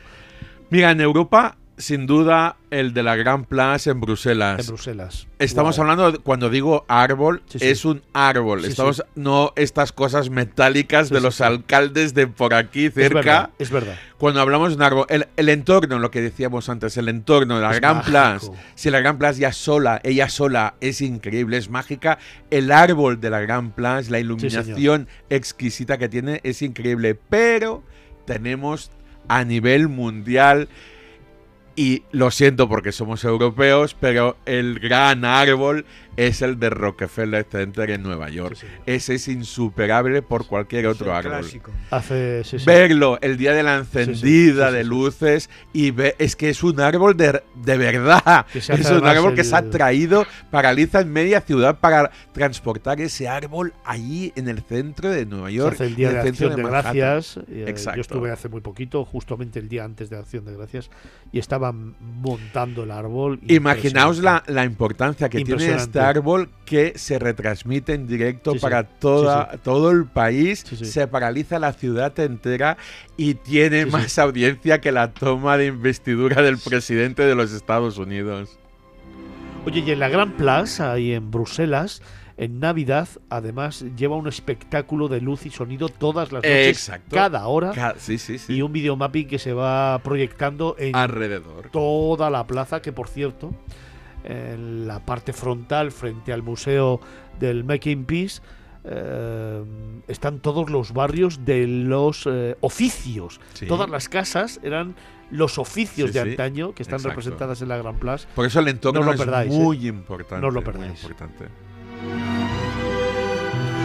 Mira, 0.70 0.90
en 0.90 1.00
Europa, 1.00 1.56
sin 1.80 2.06
duda, 2.06 2.56
el 2.70 2.92
de 2.94 3.02
la 3.02 3.16
Gran 3.16 3.44
Place 3.44 3.90
en 3.90 4.00
Bruselas. 4.00 4.60
En 4.60 4.66
Bruselas. 4.66 5.26
Estamos 5.38 5.78
hablando, 5.78 6.12
de- 6.12 6.18
cuando 6.18 6.50
digo 6.50 6.84
árbol, 6.88 7.42
Sí, 7.46 7.58
sí. 7.58 7.66
es 7.68 7.84
un 7.84 8.02
árbol. 8.12 8.62
Sí, 8.62 8.68
Estamos, 8.68 9.02
no 9.16 9.52
estas 9.56 9.90
cosas 9.92 10.30
metálicas 10.30 11.08
de 11.08 11.20
los 11.20 11.40
alcaldes 11.40 12.14
de 12.14 12.26
por 12.26 12.54
aquí 12.54 12.86
Es 12.86 12.94
cerca. 12.94 13.14
verdad, 13.14 13.50
es 13.58 13.70
verdad. 13.70 13.94
Cuando 14.18 14.40
hablamos 14.40 14.68
de 14.70 14.76
un 14.76 14.82
árbol, 14.82 15.06
el, 15.08 15.26
el 15.36 15.48
entorno, 15.48 15.98
lo 15.98 16.10
que 16.10 16.20
decíamos 16.20 16.68
antes, 16.68 16.96
el 16.98 17.08
entorno 17.08 17.56
de 17.56 17.62
la 17.62 17.70
Es 17.72 17.80
Gran 17.80 17.96
mágico. 17.96 18.10
Place. 18.12 18.50
Si 18.74 18.90
la 18.90 19.00
Gran 19.00 19.18
Place 19.18 19.40
ya 19.40 19.52
sola, 19.52 20.00
ella 20.04 20.28
sola 20.28 20.74
es 20.80 21.00
increíble, 21.00 21.56
es 21.56 21.70
mágica. 21.70 22.18
El 22.50 22.70
árbol 22.70 23.20
de 23.20 23.30
la 23.30 23.40
Gran 23.40 23.72
Place, 23.72 24.10
la 24.10 24.18
iluminación 24.20 25.08
exquisita 25.30 25.96
que 25.98 26.08
tiene 26.08 26.40
es 26.44 26.60
increíble. 26.62 27.14
Pero 27.28 27.82
tenemos 28.26 28.90
a 29.28 29.44
nivel 29.44 29.88
mundial 29.88 30.68
y 31.76 32.02
lo 32.12 32.30
siento 32.30 32.68
porque 32.68 32.92
somos 32.92 33.24
europeos, 33.24 33.96
pero 33.98 34.36
el 34.46 34.78
gran 34.78 35.24
árbol 35.24 35.86
es 36.26 36.42
el 36.42 36.58
de 36.58 36.68
Rockefeller 36.70 37.44
Center 37.50 37.90
en 37.90 38.02
Nueva 38.02 38.28
York. 38.28 38.56
Ese 38.86 39.14
es 39.14 39.26
insuperable 39.28 40.22
por 40.22 40.46
cualquier 40.46 40.86
otro 40.86 41.14
árbol. 41.14 41.38
clásico. 41.40 41.70
Hace, 41.90 42.44
sí, 42.44 42.58
sí. 42.58 42.64
Verlo 42.66 43.18
el 43.22 43.36
día 43.36 43.52
de 43.54 43.62
la 43.62 43.76
encendida 43.78 44.66
sí, 44.66 44.70
sí, 44.70 44.76
de 44.76 44.82
sí. 44.82 44.88
luces 44.88 45.50
y 45.72 45.90
ve, 45.92 46.16
es 46.18 46.36
que 46.36 46.50
es 46.50 46.62
un 46.62 46.78
árbol 46.80 47.16
de, 47.16 47.42
de 47.54 47.76
verdad. 47.78 48.46
Es 48.54 48.90
un 48.90 49.06
árbol 49.06 49.34
que 49.34 49.44
se 49.44 49.56
ha 49.56 49.62
traído, 49.70 50.26
paraliza 50.50 51.00
en 51.00 51.12
media 51.12 51.40
ciudad 51.40 51.78
para 51.80 52.10
transportar 52.32 53.00
ese 53.00 53.28
árbol 53.28 53.72
allí 53.84 54.32
en 54.36 54.48
el 54.48 54.60
centro 54.62 55.10
de 55.10 55.24
Nueva 55.26 55.48
Se 55.48 55.54
York. 55.54 55.74
hace 55.74 55.86
el 55.86 55.96
día 55.96 56.08
en 56.10 56.14
de 56.16 56.22
centro 56.22 56.46
Acción 56.48 56.64
de. 56.64 56.70
Gracias. 56.70 57.36
eh, 57.48 57.64
Exacto. 57.68 57.96
Yo 57.96 58.00
estuve 58.02 58.30
hace 58.30 58.48
muy 58.48 58.60
poquito, 58.60 59.04
justamente 59.04 59.58
el 59.58 59.68
día 59.68 59.84
antes 59.84 60.10
de 60.10 60.18
Acción 60.18 60.44
de 60.44 60.54
Gracias, 60.54 60.90
y 61.32 61.38
estaban 61.38 61.94
montando 62.00 62.82
el 62.84 62.90
árbol. 62.90 63.40
Imaginaos 63.48 64.18
la, 64.18 64.42
la 64.46 64.64
importancia 64.64 65.28
que 65.28 65.38
tiene 65.38 65.52
este 65.54 65.64
Impresionante. 65.72 66.09
Árbol 66.10 66.48
que 66.64 66.92
se 66.96 67.18
retransmite 67.18 67.94
en 67.94 68.06
directo 68.06 68.52
Sí, 68.52 68.58
sí. 68.58 68.62
para 68.62 68.84
toda, 68.84 69.50
Sí, 69.52 69.58
todo 69.62 69.90
el 69.90 70.04
país, 70.06 70.60
se 70.60 71.06
paraliza 71.08 71.58
la 71.58 71.72
ciudad 71.72 72.18
entera 72.20 72.76
y 73.16 73.34
tiene 73.34 73.86
más 73.86 74.18
audiencia 74.18 74.80
que 74.80 74.92
la 74.92 75.12
toma 75.12 75.56
de 75.56 75.66
investidura 75.66 76.42
del 76.42 76.58
presidente 76.58 77.22
de 77.22 77.34
los 77.34 77.52
Estados 77.52 77.98
Unidos. 77.98 78.58
Oye, 79.66 79.80
y 79.86 79.90
en 79.90 79.98
la 79.98 80.08
Gran 80.08 80.32
Place, 80.32 80.82
ahí 80.82 81.12
en 81.12 81.30
Bruselas, 81.30 82.00
en 82.38 82.60
Navidad, 82.60 83.06
además, 83.28 83.84
lleva 83.98 84.16
un 84.16 84.26
espectáculo 84.26 85.08
de 85.08 85.20
luz 85.20 85.44
y 85.44 85.50
sonido 85.50 85.90
todas 85.90 86.32
las 86.32 86.42
noches, 86.42 86.68
Exacto. 86.68 87.14
cada 87.14 87.46
hora, 87.46 87.72
Ca- 87.72 87.96
sí, 87.98 88.16
sí, 88.16 88.38
sí. 88.38 88.54
y 88.54 88.62
un 88.62 88.72
videomapping 88.72 89.28
que 89.28 89.38
se 89.38 89.52
va 89.52 89.98
proyectando 90.02 90.74
en 90.78 90.96
Alrededor. 90.96 91.68
toda 91.70 92.30
la 92.30 92.46
plaza, 92.46 92.80
que 92.80 92.92
por 92.92 93.08
cierto, 93.08 93.52
en 94.24 94.86
la 94.86 95.00
parte 95.04 95.32
frontal, 95.32 95.90
frente 95.92 96.32
al 96.32 96.42
Museo 96.42 97.00
del 97.38 97.64
Making 97.64 98.04
Peace, 98.04 98.40
eh, 98.84 99.62
están 100.08 100.40
todos 100.40 100.70
los 100.70 100.92
barrios 100.92 101.44
de 101.44 101.66
los 101.66 102.26
eh, 102.26 102.56
oficios. 102.60 103.40
Sí. 103.54 103.66
Todas 103.66 103.88
las 103.90 104.08
casas 104.08 104.60
eran 104.62 104.94
los 105.30 105.58
oficios 105.58 106.10
Sí, 106.10 106.18
de 106.18 106.24
sí. 106.24 106.30
antaño 106.30 106.74
que 106.74 106.82
están 106.82 106.96
Exacto. 106.96 107.10
representadas 107.10 107.62
en 107.62 107.68
la 107.68 107.76
Gran 107.76 107.96
Plaza. 107.98 108.26
Por 108.34 108.46
eso 108.46 108.60
el 108.60 108.68
entorno 108.68 109.00
no 109.00 109.06
lo 109.06 109.12
es 109.12 109.18
perdáis, 109.20 109.52
muy 109.52 109.84
¿eh? 109.86 109.88
importante. 109.90 110.40
No 110.44 110.50
lo 110.50 110.60
muy 110.60 110.64
perdáis. 110.72 111.02
importante. 111.02 111.44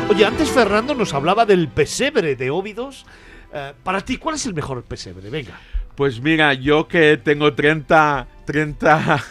Oye, 0.09 0.23
antes 0.25 0.49
Fernando 0.49 0.93
nos 0.95 1.13
hablaba 1.13 1.45
del 1.45 1.67
pesebre 1.67 2.35
de 2.35 2.49
Óbidos. 2.51 3.05
Eh, 3.53 3.73
para 3.83 4.01
ti, 4.01 4.17
¿cuál 4.17 4.35
es 4.35 4.45
el 4.45 4.53
mejor 4.53 4.83
pesebre? 4.83 5.29
Venga. 5.29 5.59
Pues 5.95 6.21
mira, 6.21 6.53
yo 6.53 6.87
que 6.87 7.17
tengo 7.17 7.53
30, 7.53 8.27
30 8.45 9.23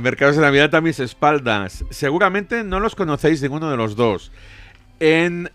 mercados 0.00 0.36
de 0.36 0.42
Navidad 0.42 0.74
a 0.74 0.80
mis 0.80 1.00
espaldas, 1.00 1.84
seguramente 1.90 2.62
no 2.62 2.80
los 2.80 2.94
conocéis 2.94 3.42
ninguno 3.42 3.70
de 3.70 3.76
los 3.76 3.96
dos. 3.96 4.30
En, 5.00 5.48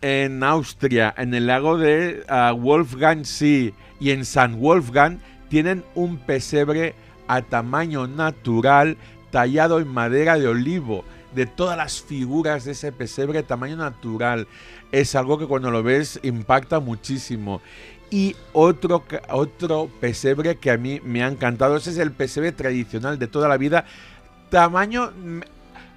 Austria, 0.43 1.13
en 1.17 1.33
el 1.33 1.47
lago 1.47 1.77
de 1.77 2.23
ah, 2.27 2.51
Wolfgang 2.51 3.25
See 3.25 3.73
y 3.99 4.11
en 4.11 4.25
San 4.25 4.59
Wolfgang, 4.59 5.19
tienen 5.49 5.85
un 5.95 6.17
pesebre 6.17 6.95
a 7.27 7.41
tamaño 7.41 8.07
natural 8.07 8.97
tallado 9.31 9.79
en 9.79 9.87
madera 9.87 10.37
de 10.37 10.47
olivo. 10.47 11.05
De 11.33 11.45
todas 11.45 11.77
las 11.77 12.01
figuras 12.01 12.65
de 12.65 12.71
ese 12.71 12.91
pesebre, 12.91 13.43
tamaño 13.43 13.77
natural. 13.77 14.47
Es 14.91 15.15
algo 15.15 15.37
que 15.37 15.45
cuando 15.45 15.71
lo 15.71 15.83
ves 15.83 16.19
impacta 16.23 16.79
muchísimo. 16.79 17.61
Y 18.09 18.35
otro, 18.53 19.03
otro 19.29 19.89
pesebre 19.99 20.55
que 20.55 20.71
a 20.71 20.77
mí 20.77 21.01
me 21.03 21.23
ha 21.23 21.27
encantado, 21.27 21.75
ese 21.75 21.89
es 21.89 21.97
el 21.97 22.11
pesebre 22.11 22.53
tradicional 22.53 23.19
de 23.19 23.27
toda 23.27 23.49
la 23.49 23.57
vida, 23.57 23.85
tamaño 24.49 25.11
mm, 25.11 25.41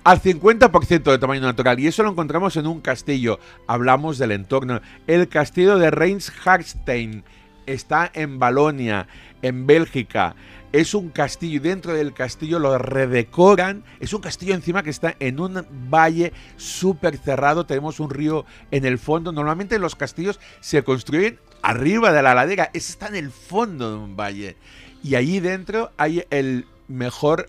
al 0.02 0.20
50% 0.20 1.02
de 1.02 1.18
tamaño 1.18 1.42
natural. 1.42 1.78
Y 1.78 1.86
eso 1.86 2.02
lo 2.02 2.10
encontramos 2.10 2.56
en 2.56 2.66
un 2.66 2.80
castillo. 2.80 3.38
Hablamos 3.66 4.18
del 4.18 4.32
entorno. 4.32 4.80
El 5.06 5.28
castillo 5.28 5.78
de 5.78 5.90
Reinsharstein 5.90 7.22
está 7.66 8.10
en 8.12 8.38
Balonia, 8.38 9.06
en 9.42 9.66
Bélgica. 9.66 10.34
Es 10.72 10.94
un 10.94 11.10
castillo 11.10 11.56
y 11.56 11.58
dentro 11.58 11.92
del 11.92 12.12
castillo 12.12 12.58
lo 12.58 12.78
redecoran. 12.78 13.84
Es 13.98 14.12
un 14.12 14.20
castillo 14.20 14.54
encima 14.54 14.82
que 14.82 14.90
está 14.90 15.16
en 15.18 15.40
un 15.40 15.64
valle 15.90 16.32
súper 16.56 17.16
cerrado. 17.18 17.66
Tenemos 17.66 18.00
un 18.00 18.10
río 18.10 18.46
en 18.70 18.84
el 18.84 18.98
fondo. 18.98 19.32
Normalmente 19.32 19.78
los 19.78 19.96
castillos 19.96 20.38
se 20.60 20.82
construyen 20.84 21.38
arriba 21.62 22.12
de 22.12 22.22
la 22.22 22.34
ladera. 22.34 22.70
Ese 22.72 22.92
está 22.92 23.08
en 23.08 23.16
el 23.16 23.30
fondo 23.30 23.90
de 23.90 23.96
un 23.98 24.16
valle. 24.16 24.56
Y 25.02 25.14
allí 25.14 25.40
dentro 25.40 25.90
hay 25.96 26.24
el 26.30 26.66
mejor 26.88 27.48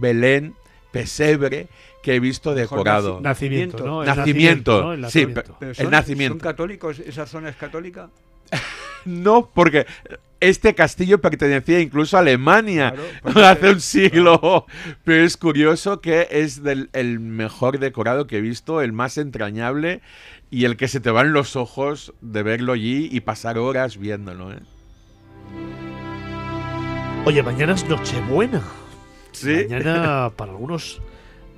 Belén 0.00 0.54
pesebre 0.92 1.68
que 2.02 2.14
he 2.14 2.20
visto 2.20 2.54
decorado. 2.54 3.18
naci- 3.20 3.22
nacimiento, 3.22 3.84
¿no? 3.86 4.02
El 4.02 4.08
Nacimiento, 4.08 4.72
nacimiento, 4.72 4.82
¿no? 4.82 4.92
El 4.92 4.98
sí, 4.98 5.02
nacimiento. 5.02 5.56
Pero 5.58 5.70
el 5.70 5.76
son- 5.76 5.90
nacimiento. 5.90 6.34
¿Son 6.34 6.40
católicos? 6.40 6.98
¿Esa 7.00 7.26
zona 7.26 7.48
es 7.50 7.56
católica? 7.56 8.10
No, 9.04 9.48
porque 9.54 9.86
este 10.40 10.74
castillo 10.74 11.20
pertenecía 11.20 11.78
incluso 11.78 12.16
a 12.16 12.20
Alemania 12.20 12.92
Claro, 13.22 13.46
hace 13.46 13.70
un 13.70 13.80
siglo. 13.80 14.66
Pero 15.04 15.22
es 15.22 15.36
curioso 15.36 16.00
que 16.00 16.26
es 16.28 16.64
del, 16.64 16.90
el 16.92 17.20
mejor 17.20 17.78
decorado 17.78 18.26
que 18.26 18.38
he 18.38 18.40
visto, 18.40 18.80
el 18.80 18.92
más 18.92 19.16
entrañable 19.16 20.00
y 20.50 20.64
el 20.64 20.76
que 20.76 20.88
se 20.88 21.00
te 21.00 21.10
van 21.10 21.32
los 21.32 21.56
ojos 21.56 22.14
de 22.20 22.42
verlo 22.42 22.72
allí 22.74 23.08
y 23.10 23.20
pasar 23.20 23.58
horas 23.58 23.98
viéndolo. 23.98 24.52
¿eh? 24.52 24.60
Oye, 27.24 27.42
mañana 27.42 27.72
es 27.74 27.88
Nochebuena. 27.88 28.62
Sí. 29.32 29.66
Mañana 29.68 30.30
para 30.36 30.52
algunos 30.52 31.00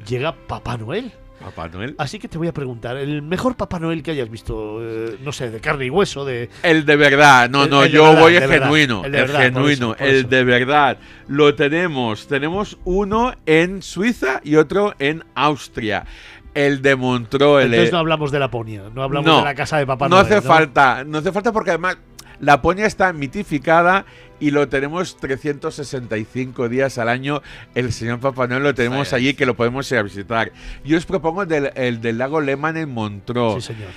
llega 0.06 0.34
Papá 0.46 0.76
Noel. 0.78 1.12
Papá 1.40 1.68
Noel. 1.68 1.94
Así 1.98 2.18
que 2.18 2.26
te 2.26 2.36
voy 2.36 2.48
a 2.48 2.52
preguntar, 2.52 2.96
el 2.96 3.22
mejor 3.22 3.54
Papá 3.56 3.78
Noel 3.78 4.02
que 4.02 4.10
hayas 4.10 4.28
visto, 4.28 4.78
eh, 4.82 5.18
no 5.22 5.30
sé, 5.30 5.50
de 5.50 5.60
carne 5.60 5.84
y 5.86 5.90
hueso, 5.90 6.24
de... 6.24 6.48
El 6.64 6.84
de 6.84 6.96
verdad, 6.96 7.48
no, 7.48 7.64
El- 7.64 7.70
no, 7.70 7.84
el 7.84 7.92
yo 7.92 8.04
verdad, 8.04 8.20
voy 8.20 8.34
el 8.34 8.42
el 8.42 8.42
de 8.42 8.46
verdad, 8.48 8.66
genuino, 8.66 9.04
el 9.04 9.12
por 9.12 9.28
genuino, 9.36 9.70
eso, 9.92 9.98
por 9.98 10.06
el 10.08 10.16
eso. 10.16 10.28
de 10.28 10.44
verdad. 10.44 10.98
Lo 11.28 11.54
tenemos, 11.54 12.26
tenemos 12.26 12.76
uno 12.84 13.34
en 13.46 13.82
Suiza 13.82 14.40
y 14.42 14.56
otro 14.56 14.94
en 14.98 15.22
Austria. 15.36 16.06
El 16.54 16.82
de 16.82 16.96
Montreux, 16.96 17.64
Entonces 17.64 17.92
no 17.92 17.98
hablamos 17.98 18.32
de 18.32 18.38
Laponia, 18.38 18.84
no 18.94 19.02
hablamos 19.02 19.26
No, 19.26 19.38
de 19.38 19.44
la 19.44 19.54
casa 19.54 19.78
de 19.78 19.86
Papá 19.86 20.08
no 20.08 20.16
Noel. 20.16 20.26
hace 20.26 20.40
falta, 20.42 21.04
no 21.04 21.18
hace 21.18 21.30
falta 21.32 21.52
porque 21.52 21.70
además 21.70 21.98
la 22.40 22.62
Ponia 22.62 22.86
está 22.86 23.12
mitificada 23.12 24.06
y 24.40 24.50
lo 24.52 24.68
tenemos 24.68 25.16
365 25.18 26.68
días 26.68 26.98
al 26.98 27.08
año. 27.08 27.42
El 27.74 27.92
señor 27.92 28.20
Papá 28.20 28.46
Noel 28.46 28.62
lo 28.62 28.74
tenemos 28.74 29.12
allí 29.12 29.34
que 29.34 29.46
lo 29.46 29.54
podemos 29.54 29.90
ir 29.92 29.98
a 29.98 30.02
visitar. 30.02 30.52
Yo 30.84 30.96
os 30.96 31.06
propongo 31.06 31.42
el 31.42 31.48
del, 31.48 31.72
el 31.74 32.00
del 32.00 32.18
lago 32.18 32.40
Lehmann 32.40 32.76
en 32.76 32.90
Montreux. 32.90 33.64
Sí, 33.64 33.74
señor. 33.74 33.90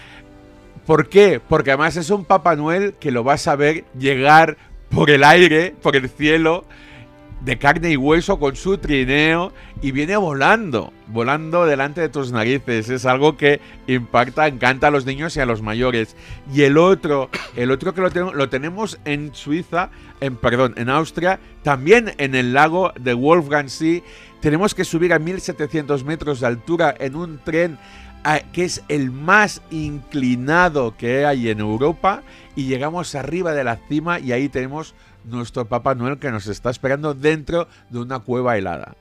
¿Por 0.85 1.07
qué? 1.09 1.39
Porque 1.39 1.71
además 1.71 1.95
es 1.97 2.09
un 2.09 2.25
Papá 2.25 2.55
Noel 2.55 2.95
que 2.99 3.11
lo 3.11 3.23
vas 3.23 3.47
a 3.47 3.55
ver 3.55 3.85
llegar 3.97 4.57
por 4.89 5.09
el 5.11 5.23
aire, 5.23 5.75
por 5.81 5.95
el 5.95 6.09
cielo, 6.09 6.65
de 7.43 7.57
carne 7.57 7.91
y 7.91 7.97
hueso 7.97 8.39
con 8.39 8.55
su 8.55 8.77
trineo 8.77 9.51
y 9.81 9.91
viene 9.91 10.15
volando, 10.15 10.93
volando 11.07 11.65
delante 11.65 11.99
de 12.01 12.09
tus 12.09 12.31
narices. 12.31 12.89
Es 12.89 13.05
algo 13.05 13.35
que 13.35 13.59
impacta, 13.87 14.47
encanta 14.47 14.87
a 14.87 14.91
los 14.91 15.05
niños 15.05 15.35
y 15.35 15.39
a 15.39 15.45
los 15.45 15.61
mayores. 15.61 16.15
Y 16.53 16.61
el 16.61 16.77
otro, 16.77 17.29
el 17.55 17.71
otro 17.71 17.93
que 17.93 18.01
lo, 18.01 18.11
tenemos- 18.11 18.35
lo 18.35 18.49
tenemos 18.49 18.99
en 19.05 19.33
Suiza, 19.33 19.89
en 20.19 20.35
perdón, 20.35 20.75
en 20.77 20.89
Austria, 20.89 21.39
también 21.63 22.13
en 22.19 22.35
el 22.35 22.53
lago 22.53 22.93
de 22.99 23.13
Wolfgang 23.15 23.69
See. 23.69 24.03
Tenemos 24.39 24.75
que 24.75 24.85
subir 24.85 25.13
a 25.13 25.19
1700 25.19 26.03
metros 26.03 26.39
de 26.41 26.47
altura 26.47 26.93
en 26.99 27.15
un 27.15 27.39
tren 27.43 27.77
ah, 28.23 28.39
que 28.53 28.65
es 28.65 28.83
el 28.87 29.09
más 29.11 29.61
inclinado 29.71 30.95
que 30.97 31.25
hay 31.25 31.49
en 31.49 31.59
Europa 31.59 32.21
y 32.55 32.65
llegamos 32.65 33.15
arriba 33.15 33.53
de 33.53 33.63
la 33.63 33.77
cima 33.87 34.19
y 34.19 34.31
ahí 34.31 34.49
tenemos 34.49 34.93
nuestro 35.25 35.65
Papá 35.65 35.95
Noel 35.95 36.19
que 36.19 36.31
nos 36.31 36.47
está 36.47 36.69
esperando 36.69 37.13
dentro 37.13 37.67
de 37.89 37.99
una 37.99 38.19
cueva 38.19 38.57
helada. 38.57 38.95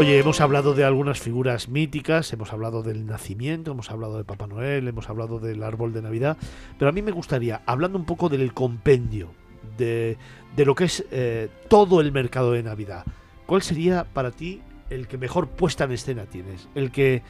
Oye, 0.00 0.18
hemos 0.18 0.40
hablado 0.40 0.74
de 0.74 0.82
algunas 0.82 1.20
figuras 1.20 1.68
míticas, 1.68 2.32
hemos 2.32 2.52
hablado 2.52 2.82
del 2.82 3.06
nacimiento, 3.06 3.70
hemos 3.70 3.92
hablado 3.92 4.18
de 4.18 4.24
Papá 4.24 4.48
Noel, 4.48 4.88
hemos 4.88 5.08
hablado 5.08 5.38
del 5.38 5.62
árbol 5.62 5.92
de 5.92 6.02
Navidad, 6.02 6.36
pero 6.80 6.88
a 6.88 6.92
mí 6.92 7.00
me 7.00 7.12
gustaría, 7.12 7.62
hablando 7.64 7.96
un 7.96 8.04
poco 8.04 8.28
del 8.28 8.52
compendio, 8.52 9.30
de, 9.76 10.16
de 10.56 10.64
lo 10.64 10.74
que 10.74 10.84
es 10.84 11.04
eh, 11.10 11.48
todo 11.68 12.00
el 12.00 12.12
mercado 12.12 12.52
de 12.52 12.62
Navidad, 12.62 13.04
¿cuál 13.46 13.62
sería 13.62 14.04
para 14.04 14.30
ti 14.30 14.60
el 14.90 15.06
que 15.08 15.18
mejor 15.18 15.48
puesta 15.48 15.84
en 15.84 15.92
escena 15.92 16.24
tienes? 16.24 16.68
El 16.74 16.90
que 16.90 17.22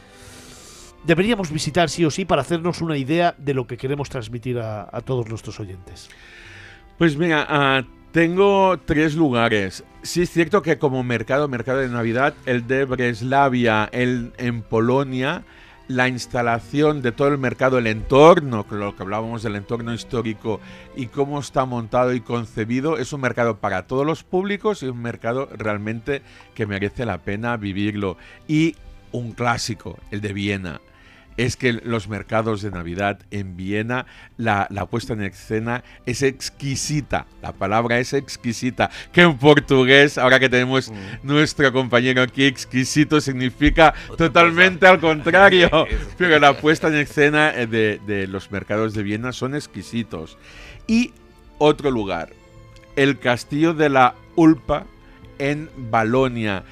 deberíamos 1.04 1.50
visitar 1.50 1.90
sí 1.90 2.04
o 2.04 2.10
sí 2.10 2.24
para 2.24 2.42
hacernos 2.42 2.80
una 2.80 2.96
idea 2.96 3.34
de 3.38 3.54
lo 3.54 3.66
que 3.66 3.76
queremos 3.76 4.08
transmitir 4.08 4.58
a, 4.58 4.88
todos 5.04 5.28
nuestros 5.28 5.60
oyentes. 5.60 6.10
Pues 6.98 7.16
mira, 7.16 7.46
ah, 7.48 7.82
tengo 8.12 8.78
tres 8.84 9.14
lugares. 9.14 9.84
Sí 10.02 10.22
es 10.22 10.30
cierto 10.30 10.62
que 10.62 10.78
como 10.78 11.02
mercado, 11.02 11.48
mercado 11.48 11.78
de 11.78 11.88
Navidad, 11.88 12.34
el 12.46 12.66
de 12.66 12.84
Breslavia, 12.84 13.88
el 13.92 14.32
en 14.38 14.62
Polonia, 14.62 15.44
la 15.88 16.08
instalación 16.08 17.02
de 17.02 17.12
todo 17.12 17.28
el 17.28 17.38
mercado, 17.38 17.78
el 17.78 17.86
entorno, 17.86 18.66
lo 18.70 18.96
que 18.96 19.02
hablábamos 19.02 19.42
del 19.42 19.56
entorno 19.56 19.92
histórico 19.92 20.60
y 20.96 21.06
cómo 21.06 21.40
está 21.40 21.64
montado 21.64 22.14
y 22.14 22.20
concebido, 22.20 22.96
es 22.98 23.12
un 23.12 23.20
mercado 23.20 23.58
para 23.58 23.86
todos 23.86 24.06
los 24.06 24.22
públicos 24.22 24.82
y 24.82 24.86
un 24.86 25.02
mercado 25.02 25.48
realmente 25.56 26.22
que 26.54 26.66
merece 26.66 27.04
la 27.04 27.18
pena 27.18 27.56
vivirlo. 27.56 28.16
Y 28.48 28.76
un 29.12 29.32
clásico, 29.32 29.98
el 30.10 30.20
de 30.20 30.32
Viena 30.32 30.80
es 31.36 31.56
que 31.56 31.72
los 31.72 32.08
mercados 32.08 32.62
de 32.62 32.70
Navidad 32.70 33.18
en 33.30 33.56
Viena, 33.56 34.06
la, 34.36 34.66
la 34.70 34.86
puesta 34.86 35.12
en 35.14 35.22
escena 35.22 35.82
es 36.06 36.22
exquisita. 36.22 37.26
La 37.42 37.52
palabra 37.52 37.98
es 37.98 38.12
exquisita. 38.12 38.90
Que 39.12 39.22
en 39.22 39.36
portugués, 39.36 40.18
ahora 40.18 40.38
que 40.38 40.48
tenemos 40.48 40.92
nuestro 41.22 41.72
compañero 41.72 42.22
aquí, 42.22 42.44
exquisito 42.44 43.20
significa 43.20 43.94
totalmente 44.16 44.86
al 44.86 45.00
contrario. 45.00 45.68
Pero 46.18 46.38
la 46.38 46.56
puesta 46.56 46.88
en 46.88 46.94
escena 46.94 47.52
de, 47.52 48.00
de 48.06 48.26
los 48.26 48.50
mercados 48.50 48.94
de 48.94 49.02
Viena 49.02 49.32
son 49.32 49.54
exquisitos. 49.54 50.38
Y 50.86 51.12
otro 51.58 51.90
lugar, 51.90 52.30
el 52.96 53.18
castillo 53.18 53.74
de 53.74 53.88
la 53.88 54.14
Ulpa 54.36 54.86
en 55.38 55.68
Balonia 55.76 56.64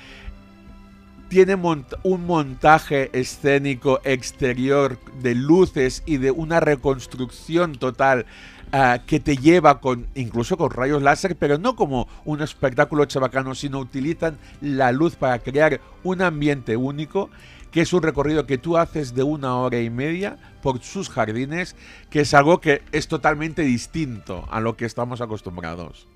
tiene 1.33 1.55
un 1.55 2.27
montaje 2.27 3.09
escénico 3.19 4.01
exterior 4.05 4.99
de 5.23 5.35
luces 5.35 6.03
y 6.05 6.19
de 6.19 6.31
una 6.31 6.61
reconstrucción 6.61 7.77
total 7.77 8.27
ah, 8.71 8.99
que 9.07 9.19
te 9.19 9.39
lleva 9.39 9.81
con 9.81 10.07
incluso 10.15 10.59
con 10.59 10.71
rayos 10.71 11.03
láser, 11.03 11.35
pero 11.37 11.57
no 11.57 11.75
como 11.75 12.07
un 12.27 12.43
espectáculo 12.43 13.07
chabacano, 13.07 13.55
sino 13.55 13.79
utilizan 13.79 14.37
la 14.61 14.93
luz 14.93 15.17
para 15.17 15.39
crear 15.39 15.81
un 16.05 16.21
ambiente 16.21 16.77
único, 16.77 17.31
que 17.71 17.81
es 17.81 17.95
un 17.95 18.03
recorrido 18.03 18.45
que 18.45 18.59
tú 18.59 18.77
haces 18.77 19.15
de 19.15 19.23
una 19.23 19.57
hora 19.57 19.81
y 19.81 19.89
media 19.89 20.37
por 20.63 20.83
sus 20.83 21.09
jardines, 21.09 21.77
que 22.11 22.21
es 22.21 22.35
algo 22.35 22.61
que 22.61 22.83
es 22.93 23.09
totalmente 23.09 23.63
distinto 23.63 24.47
a 24.51 24.61
lo 24.61 24.77
que 24.77 24.85
estamos 24.85 25.23
acostumbrados. 25.23 26.07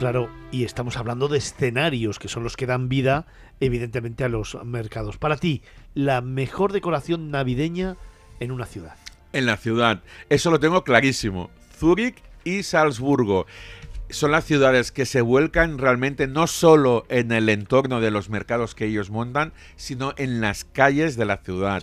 Claro, 0.00 0.30
y 0.50 0.64
estamos 0.64 0.96
hablando 0.96 1.28
de 1.28 1.36
escenarios 1.36 2.18
que 2.18 2.28
son 2.28 2.42
los 2.42 2.56
que 2.56 2.64
dan 2.64 2.88
vida, 2.88 3.26
evidentemente, 3.60 4.24
a 4.24 4.30
los 4.30 4.56
mercados. 4.64 5.18
Para 5.18 5.36
ti, 5.36 5.60
la 5.92 6.22
mejor 6.22 6.72
decoración 6.72 7.30
navideña 7.30 7.98
en 8.40 8.50
una 8.50 8.64
ciudad. 8.64 8.96
En 9.34 9.44
la 9.44 9.58
ciudad, 9.58 10.02
eso 10.30 10.50
lo 10.50 10.58
tengo 10.58 10.84
clarísimo. 10.84 11.50
Zúrich 11.76 12.16
y 12.44 12.62
Salzburgo 12.62 13.44
son 14.08 14.32
las 14.32 14.46
ciudades 14.46 14.90
que 14.90 15.04
se 15.04 15.20
vuelcan 15.20 15.76
realmente 15.76 16.26
no 16.26 16.46
solo 16.46 17.04
en 17.10 17.30
el 17.30 17.50
entorno 17.50 18.00
de 18.00 18.10
los 18.10 18.30
mercados 18.30 18.74
que 18.74 18.86
ellos 18.86 19.10
montan, 19.10 19.52
sino 19.76 20.14
en 20.16 20.40
las 20.40 20.64
calles 20.64 21.16
de 21.16 21.26
la 21.26 21.36
ciudad. 21.36 21.82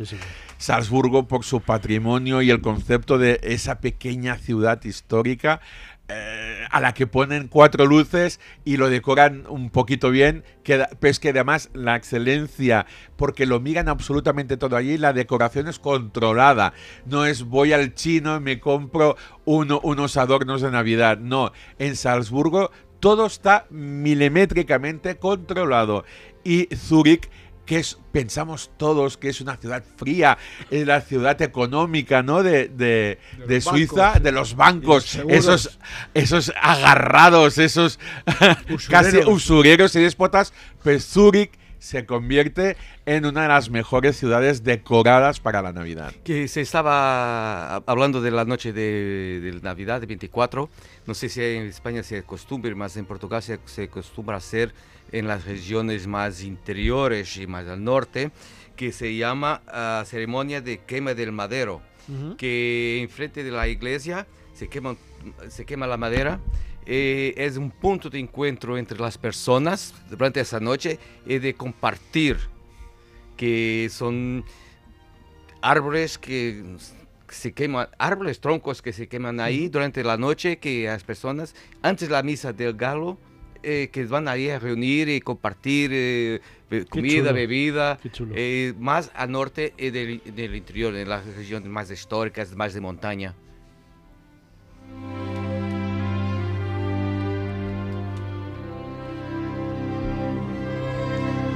Salzburgo 0.58 1.28
por 1.28 1.46
su 1.46 1.62
patrimonio 1.62 2.42
y 2.42 2.50
el 2.50 2.62
concepto 2.62 3.18
de 3.18 3.40
esa 3.44 3.80
pequeña 3.80 4.38
ciudad 4.38 4.84
histórica 4.84 5.62
eh, 6.10 6.66
a 6.72 6.80
la 6.80 6.94
que 6.94 7.06
ponen 7.08 7.48
cuatro 7.50 7.86
luces 7.86 8.40
y 8.64 8.78
lo 8.78 8.90
decoran 8.90 9.46
un 9.50 9.70
poquito 9.70 10.10
bien, 10.10 10.44
queda- 10.64 10.90
pero 11.00 11.12
es 11.12 11.20
que 11.20 11.30
además 11.30 11.70
la 11.74 11.96
excelencia, 11.96 12.86
porque 13.18 13.46
lo 13.46 13.60
miran 13.60 13.90
absolutamente 13.90 14.56
todo 14.58 14.78
allí, 14.78 14.98
la 14.98 15.12
decoración 15.14 15.68
es 15.68 15.80
controlada, 15.80 16.74
no 17.06 17.26
es 17.26 17.44
voy 17.44 17.74
al 17.74 17.94
chino 17.94 18.38
y 18.38 18.40
me 18.40 18.60
compro 18.60 19.18
uno- 19.46 19.82
unos 19.84 20.16
adornos 20.18 20.62
de 20.62 20.72
Navidad, 20.72 21.18
no, 21.18 21.52
en 21.78 21.96
Salzburgo 21.96 22.72
todo 23.00 23.28
está 23.28 23.68
milimétricamente 23.70 25.18
controlado. 25.18 26.04
Y 26.44 26.68
Zúrich 26.76 27.30
que 27.68 27.78
es, 27.80 28.00
pensamos 28.12 28.72
todos 28.78 29.18
que 29.18 29.30
es 29.30 29.42
una 29.42 29.58
ciudad 29.58 29.84
fría, 29.98 30.38
es 30.72 30.88
la 30.88 31.02
ciudad 31.02 31.40
económica, 31.44 32.24
¿no? 32.24 32.42
De, 32.42 32.70
de, 32.70 33.20
de 33.46 33.56
los 33.56 33.64
Suiza, 33.66 33.96
bancos. 33.96 34.24
de 34.24 34.32
los 34.32 34.56
bancos, 34.56 35.16
esos, 35.28 35.80
esos 36.16 36.52
agarrados, 36.60 37.60
esos 37.60 38.00
casi 38.90 39.18
Usureros. 39.18 39.28
usureros 39.28 39.96
y 39.96 40.00
déspotas, 40.00 40.54
pues 40.82 41.06
Zúrich 41.06 41.52
se 41.80 42.06
convierte 42.06 42.76
en 43.06 43.26
una 43.26 43.44
de 43.44 43.48
las 43.50 43.70
mejores 43.70 44.18
ciudades 44.18 44.64
decoradas 44.64 45.40
para 45.40 45.62
la 45.62 45.74
Navidad. 45.74 46.12
Que 46.24 46.48
se 46.48 46.62
estaba 46.62 47.76
hablando 47.76 48.22
de 48.22 48.32
la 48.32 48.46
noche 48.46 48.74
de, 48.74 49.40
de 49.44 49.60
Navidad, 49.62 50.02
de 50.02 50.08
24. 50.08 50.70
No 51.06 51.14
sé 51.14 51.30
si 51.30 51.42
en 51.44 51.68
España 51.68 52.02
se 52.02 52.18
acostumbra, 52.18 52.74
más 52.76 52.98
en 52.98 53.06
Portugal 53.06 53.44
se, 53.44 53.60
se 53.66 53.84
acostumbra 53.84 54.36
a 54.36 54.38
hacer 54.40 54.74
en 55.12 55.28
las 55.28 55.46
regiones 55.46 56.08
más 56.08 56.44
interiores 56.44 57.38
y 57.38 57.48
más 57.48 57.68
al 57.68 57.84
norte, 57.84 58.32
que 58.76 58.92
se 58.92 59.16
llama 59.16 59.62
ah, 59.68 60.04
ceremonia 60.06 60.62
de 60.62 60.80
quema 60.80 61.14
del 61.14 61.32
madero, 61.32 61.82
Ujú. 62.10 62.38
que 62.38 63.00
enfrente 63.02 63.44
de 63.44 63.52
la 63.52 63.68
iglesia 63.68 64.28
se 64.54 64.68
quema, 64.70 64.96
se 65.50 65.66
quema 65.66 65.88
la 65.88 65.98
madera. 65.98 66.40
eh, 66.86 67.34
es 67.36 67.58
un 67.58 67.70
punto 67.70 68.10
de 68.10 68.18
encuentro 68.18 68.78
entre 68.78 68.98
las 68.98 69.18
personas 69.18 69.94
durante 70.10 70.40
esa 70.40 70.60
noche 70.62 70.98
y 71.26 71.38
de 71.40 71.54
compartir 71.54 72.38
que 73.36 73.90
son 73.92 74.46
árboles 75.62 76.18
que 76.18 76.64
se 77.30 77.52
queman, 77.52 77.90
árboles, 77.98 78.40
troncos 78.40 78.82
que 78.82 78.94
se 78.94 79.08
queman 79.08 79.40
ahí 79.42 79.68
durante 79.68 80.04
la 80.04 80.16
noche, 80.18 80.60
que 80.60 80.86
las 80.86 81.04
personas, 81.04 81.56
antes 81.82 82.08
de 82.08 82.14
la 82.14 82.24
misa 82.24 82.54
del 82.54 82.74
galo, 82.74 83.18
eh, 83.64 83.90
que 83.92 84.06
van 84.06 84.28
ahí 84.28 84.50
a 84.50 84.60
reunir 84.60 85.10
y 85.10 85.22
compartir 85.22 85.92
eh, 85.94 86.42
comida, 86.90 87.20
chulo, 87.20 87.34
bebida, 87.34 88.00
eh, 88.36 88.74
más 88.80 89.12
al 89.16 89.32
norte 89.32 89.74
y 89.78 89.90
del, 89.90 90.22
del 90.36 90.56
interior, 90.56 90.96
en 90.96 91.10
las 91.10 91.26
regiones 91.26 91.70
más 91.70 91.90
históricas, 91.92 92.56
más 92.56 92.74
de 92.74 92.82
montaña. 92.82 93.36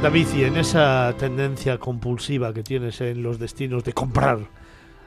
David, 0.02 0.28
y 0.36 0.44
en 0.46 0.58
esa 0.58 1.14
tendencia 1.20 1.78
compulsiva 1.78 2.52
que 2.56 2.64
tienes 2.64 3.00
en 3.02 3.22
los 3.22 3.38
destinos 3.38 3.84
de 3.84 3.94
comprar 3.94 4.60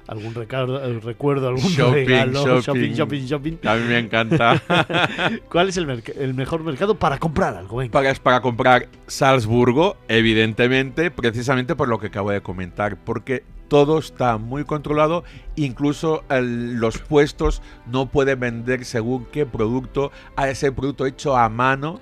algún 0.06 0.34
recardo- 0.34 0.80
eh, 0.82 1.00
recuerdo, 1.00 1.48
algún 1.48 1.62
Shopping, 1.70 2.06
regalo, 2.06 2.44
shopping. 2.60 2.60
shopping, 2.62 2.92
shopping, 2.94 3.26
shopping. 3.26 3.56
A 3.68 3.74
mí 3.76 3.82
me 3.88 3.98
encanta. 3.98 4.60
¿Cuál 5.50 5.68
es 5.70 5.76
el, 5.76 6.34
mejor 6.34 6.62
mercado 6.62 6.94
para 6.98 7.18
comprar 7.18 7.56
algo? 7.56 7.78
Venga. 7.78 8.14
Para 8.22 8.40
comprar 8.40 8.88
Salzburgo, 9.06 9.96
evidentemente, 10.08 11.10
precisamente 11.10 11.74
por 11.74 11.88
lo 11.88 11.98
que 11.98 12.08
acabo 12.08 12.30
de 12.30 12.40
comentar, 12.42 12.96
porque 13.02 13.44
todo 13.68 13.98
está 13.98 14.36
muy 14.36 14.64
controlado, 14.64 15.24
incluso 15.56 16.22
el- 16.28 16.74
los 16.74 16.98
puestos 16.98 17.62
no 17.90 18.06
pueden 18.06 18.38
vender 18.40 18.84
según 18.84 19.26
qué 19.32 19.46
producto, 19.46 20.12
a 20.36 20.48
ese 20.50 20.70
producto 20.70 21.06
hecho 21.06 21.36
a 21.36 21.48
mano 21.48 22.00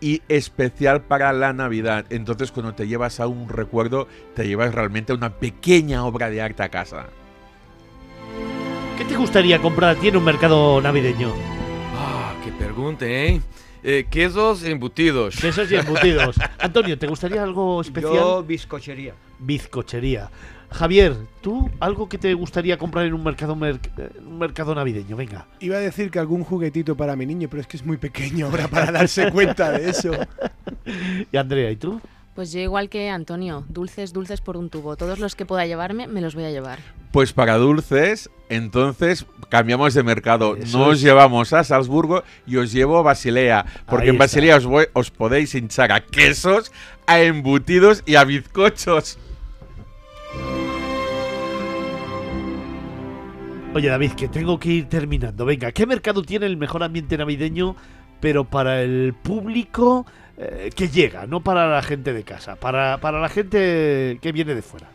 y 0.00 0.22
especial 0.28 1.02
para 1.02 1.32
la 1.32 1.52
Navidad. 1.52 2.06
Entonces, 2.10 2.52
cuando 2.52 2.74
te 2.74 2.86
llevas 2.88 3.20
a 3.20 3.26
un 3.26 3.48
recuerdo, 3.48 4.08
te 4.34 4.46
llevas 4.46 4.74
realmente 4.74 5.12
una 5.12 5.30
pequeña 5.34 6.04
obra 6.06 6.30
de 6.30 6.40
arte 6.40 6.62
a 6.62 6.68
casa. 6.70 7.08
¿Qué 9.00 9.06
te 9.06 9.16
gustaría 9.16 9.58
comprar 9.58 9.96
a 9.96 9.98
ti 9.98 10.08
en 10.08 10.16
un 10.18 10.24
mercado 10.24 10.78
navideño? 10.82 11.32
Ah, 11.96 12.34
qué 12.44 12.52
pregunta, 12.52 13.06
¿eh? 13.06 13.40
Eh, 13.82 14.04
quesos 14.10 14.62
embutidos. 14.62 15.36
Quesos 15.36 15.72
y 15.72 15.76
embutidos. 15.76 16.36
Antonio, 16.58 16.98
¿te 16.98 17.06
gustaría 17.06 17.42
algo 17.42 17.80
especial? 17.80 18.12
Yo, 18.14 18.44
bizcochería. 18.44 19.14
Bizcochería. 19.38 20.30
Javier, 20.70 21.16
¿tú 21.40 21.70
algo 21.80 22.10
que 22.10 22.18
te 22.18 22.34
gustaría 22.34 22.76
comprar 22.76 23.06
en 23.06 23.14
un 23.14 23.24
mercado, 23.24 23.56
merc- 23.56 23.90
eh, 23.96 24.10
un 24.24 24.38
mercado 24.38 24.74
navideño? 24.74 25.16
Venga. 25.16 25.46
Iba 25.60 25.76
a 25.76 25.80
decir 25.80 26.10
que 26.10 26.18
algún 26.18 26.44
juguetito 26.44 26.94
para 26.94 27.16
mi 27.16 27.24
niño, 27.24 27.48
pero 27.50 27.62
es 27.62 27.66
que 27.66 27.78
es 27.78 27.86
muy 27.86 27.96
pequeño 27.96 28.46
ahora 28.46 28.68
para 28.68 28.92
darse 28.92 29.30
cuenta 29.32 29.70
de 29.72 29.88
eso. 29.90 30.10
Y 31.32 31.36
Andrea, 31.38 31.70
¿y 31.70 31.76
tú? 31.76 32.00
Pues 32.40 32.52
yo 32.52 32.60
igual 32.60 32.88
que 32.88 33.10
Antonio, 33.10 33.66
dulces, 33.68 34.14
dulces 34.14 34.40
por 34.40 34.56
un 34.56 34.70
tubo. 34.70 34.96
Todos 34.96 35.18
los 35.18 35.34
que 35.36 35.44
pueda 35.44 35.66
llevarme, 35.66 36.06
me 36.06 36.22
los 36.22 36.34
voy 36.34 36.44
a 36.44 36.50
llevar. 36.50 36.78
Pues 37.12 37.34
para 37.34 37.58
dulces, 37.58 38.30
entonces 38.48 39.26
cambiamos 39.50 39.92
de 39.92 40.02
mercado. 40.02 40.56
Eso 40.56 40.78
no 40.78 40.86
os 40.86 41.02
llevamos 41.02 41.52
a 41.52 41.64
Salzburgo 41.64 42.22
y 42.46 42.56
os 42.56 42.72
llevo 42.72 42.96
a 42.96 43.02
Basilea. 43.02 43.66
Porque 43.86 44.04
Ahí 44.04 44.08
en. 44.12 44.16
Basilea 44.16 44.56
os, 44.56 44.64
voy- 44.64 44.86
os 44.94 45.10
podéis 45.10 45.54
hinchar 45.54 45.92
a 45.92 46.00
quesos, 46.00 46.72
a 47.06 47.20
embutidos 47.20 48.02
y 48.06 48.14
a 48.14 48.24
bizcochos. 48.24 49.18
Oye, 53.74 53.88
David, 53.90 54.12
que 54.12 54.28
tengo 54.28 54.58
que 54.58 54.70
ir 54.70 54.88
terminando. 54.88 55.44
Venga, 55.44 55.72
¿qué 55.72 55.84
mercado 55.84 56.22
tiene 56.22 56.46
el 56.46 56.56
mejor 56.56 56.82
ambiente 56.82 57.18
navideño, 57.18 57.76
pero 58.20 58.44
para 58.44 58.80
el 58.80 59.12
público 59.22 60.06
eh, 60.42 60.70
que 60.74 60.88
llega, 60.88 61.26
no 61.26 61.42
para 61.42 61.68
la 61.68 61.82
gente 61.82 62.14
de 62.14 62.22
casa, 62.22 62.56
para, 62.56 62.98
para 62.98 63.20
la 63.20 63.28
gente 63.28 64.18
que 64.22 64.32
viene 64.32 64.54
de 64.54 64.62
fuera? 64.62 64.88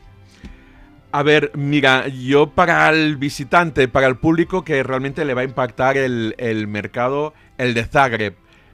A 1.12 1.22
ver, 1.22 1.52
mira, 1.54 2.08
yo 2.08 2.50
para 2.50 2.90
el 2.90 3.16
visitante, 3.16 3.88
para 3.88 4.08
el 4.08 4.18
público 4.18 4.64
que 4.64 4.82
realmente 4.82 5.24
le 5.24 5.36
va 5.36 5.42
a 5.42 5.46
impactar 5.46 5.98
el, 5.98 6.34
el 6.40 6.68
mercado, 6.68 7.36
el 7.60 7.76
de 7.76 7.86
Zagreb. 7.86 8.34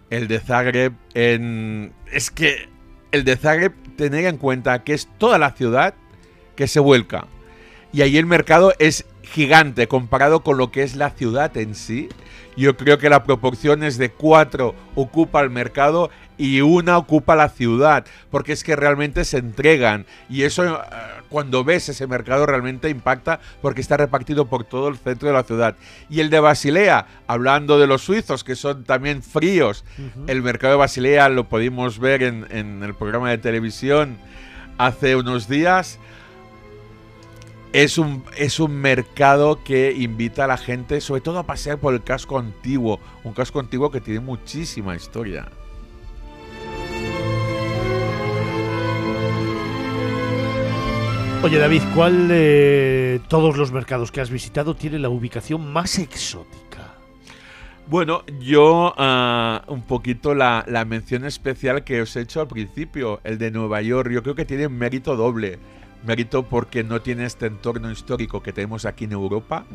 El 0.10 0.30
de 0.30 0.40
Zagreb 0.40 0.94
en... 1.14 1.92
Es 2.12 2.32
que 2.32 2.70
el 3.12 3.26
de 3.26 3.36
Zagreb, 3.36 3.74
tener 3.98 4.26
en 4.26 4.38
cuenta 4.38 4.84
que 4.84 4.94
es 4.94 5.10
toda 5.18 5.38
la 5.38 5.52
ciudad 5.52 5.94
que 6.56 6.68
se 6.68 6.80
vuelca. 6.80 7.28
Y 7.92 8.02
ahí 8.02 8.18
el 8.18 8.26
mercado 8.26 8.74
es 8.80 9.06
gigante 9.24 9.88
comparado 9.88 10.42
con 10.42 10.58
lo 10.58 10.72
que 10.72 10.84
es 10.84 10.96
la 10.96 11.10
ciudad 11.10 11.56
en 11.58 11.76
sí. 11.76 12.10
Yo 12.58 12.76
creo 12.78 12.98
que 12.98 13.10
la 13.10 13.24
proporción 13.24 13.84
es 13.84 13.98
de 13.98 14.12
cuatro 14.12 14.76
ocupa 14.96 15.42
el 15.42 15.50
mercado 15.50 16.10
y 16.42 16.62
una 16.62 16.98
ocupa 16.98 17.36
la 17.36 17.50
ciudad, 17.50 18.04
porque 18.32 18.54
es 18.54 18.64
que 18.64 18.76
realmente 18.76 19.26
se 19.26 19.38
entregan. 19.38 20.08
Y 20.28 20.42
eso 20.42 20.64
eh, 20.66 20.80
cuando 21.30 21.64
ves 21.64 21.88
ese 21.90 22.08
mercado 22.08 22.48
realmente 22.48 22.90
impacta 22.90 23.40
porque 23.62 23.80
está 23.82 23.96
repartido 23.96 24.48
por 24.48 24.64
todo 24.64 24.88
el 24.88 24.98
centro 24.98 25.28
de 25.28 25.36
la 25.36 25.44
ciudad. 25.44 25.76
Y 26.10 26.20
el 26.20 26.32
de 26.32 26.40
Basilea, 26.40 27.06
hablando 27.28 27.78
de 27.78 27.86
los 27.86 28.02
suizos 28.02 28.44
que 28.44 28.56
son 28.56 28.86
también 28.86 29.22
fríos, 29.22 29.86
Ujú. 30.00 30.26
el 30.26 30.42
mercado 30.42 30.74
de 30.74 30.78
Basilea 30.80 31.30
lo 31.30 31.48
pudimos 31.48 32.00
ver 32.00 32.24
en, 32.24 32.48
en 32.50 32.82
el 32.82 32.96
programa 32.96 33.30
de 33.30 33.38
televisión 33.38 34.18
hace 34.80 35.16
unos 35.16 35.48
días. 35.48 36.00
Es 37.72 37.98
un, 38.00 38.26
es 38.36 38.60
un 38.60 38.74
mercado 38.82 39.64
que 39.64 39.94
invita 39.94 40.46
a 40.46 40.48
la 40.48 40.58
gente, 40.58 41.00
sobre 41.02 41.22
todo 41.22 41.38
a 41.38 41.44
pasear 41.46 41.78
por 41.78 41.94
el 41.94 42.04
casco 42.04 42.40
antiguo, 42.40 43.00
un 43.24 43.34
casco 43.34 43.60
antiguo 43.60 43.92
que 43.92 44.02
tiene 44.02 44.20
muchísima 44.22 44.96
historia. 44.96 45.48
Oye 51.44 51.58
David, 51.58 51.82
¿cuál 51.96 52.28
de 52.28 53.20
todos 53.28 53.58
los 53.58 53.72
mercados 53.72 54.12
que 54.12 54.22
has 54.22 54.30
visitado 54.30 54.76
tiene 54.76 55.00
la 55.00 55.10
ubicación 55.10 55.74
más 55.74 55.98
exótica? 55.98 56.94
Bueno, 57.88 58.24
yo 58.40 58.94
ah, 58.96 59.64
un 59.68 59.82
poquito 59.82 60.36
la, 60.36 60.64
la 60.68 60.86
mención 60.86 61.26
especial 61.26 61.84
que 61.84 62.04
os 62.04 62.16
he 62.16 62.22
hecho 62.22 62.42
al 62.42 62.48
principio, 62.48 63.22
el 63.24 63.40
de 63.40 63.50
Nueva 63.50 63.82
York, 63.82 64.12
yo 64.12 64.22
creo 64.22 64.36
que 64.36 64.46
tiene 64.46 64.70
mérito 64.70 65.16
doble. 65.16 65.58
Mérito 66.06 66.44
porque 66.44 66.84
no 66.84 67.02
tiene 67.02 67.26
este 67.26 67.48
entorno 67.48 67.92
histórico 67.92 68.44
que 68.44 68.54
tenemos 68.54 68.86
aquí 68.86 69.06
en 69.06 69.14
Europa. 69.14 69.66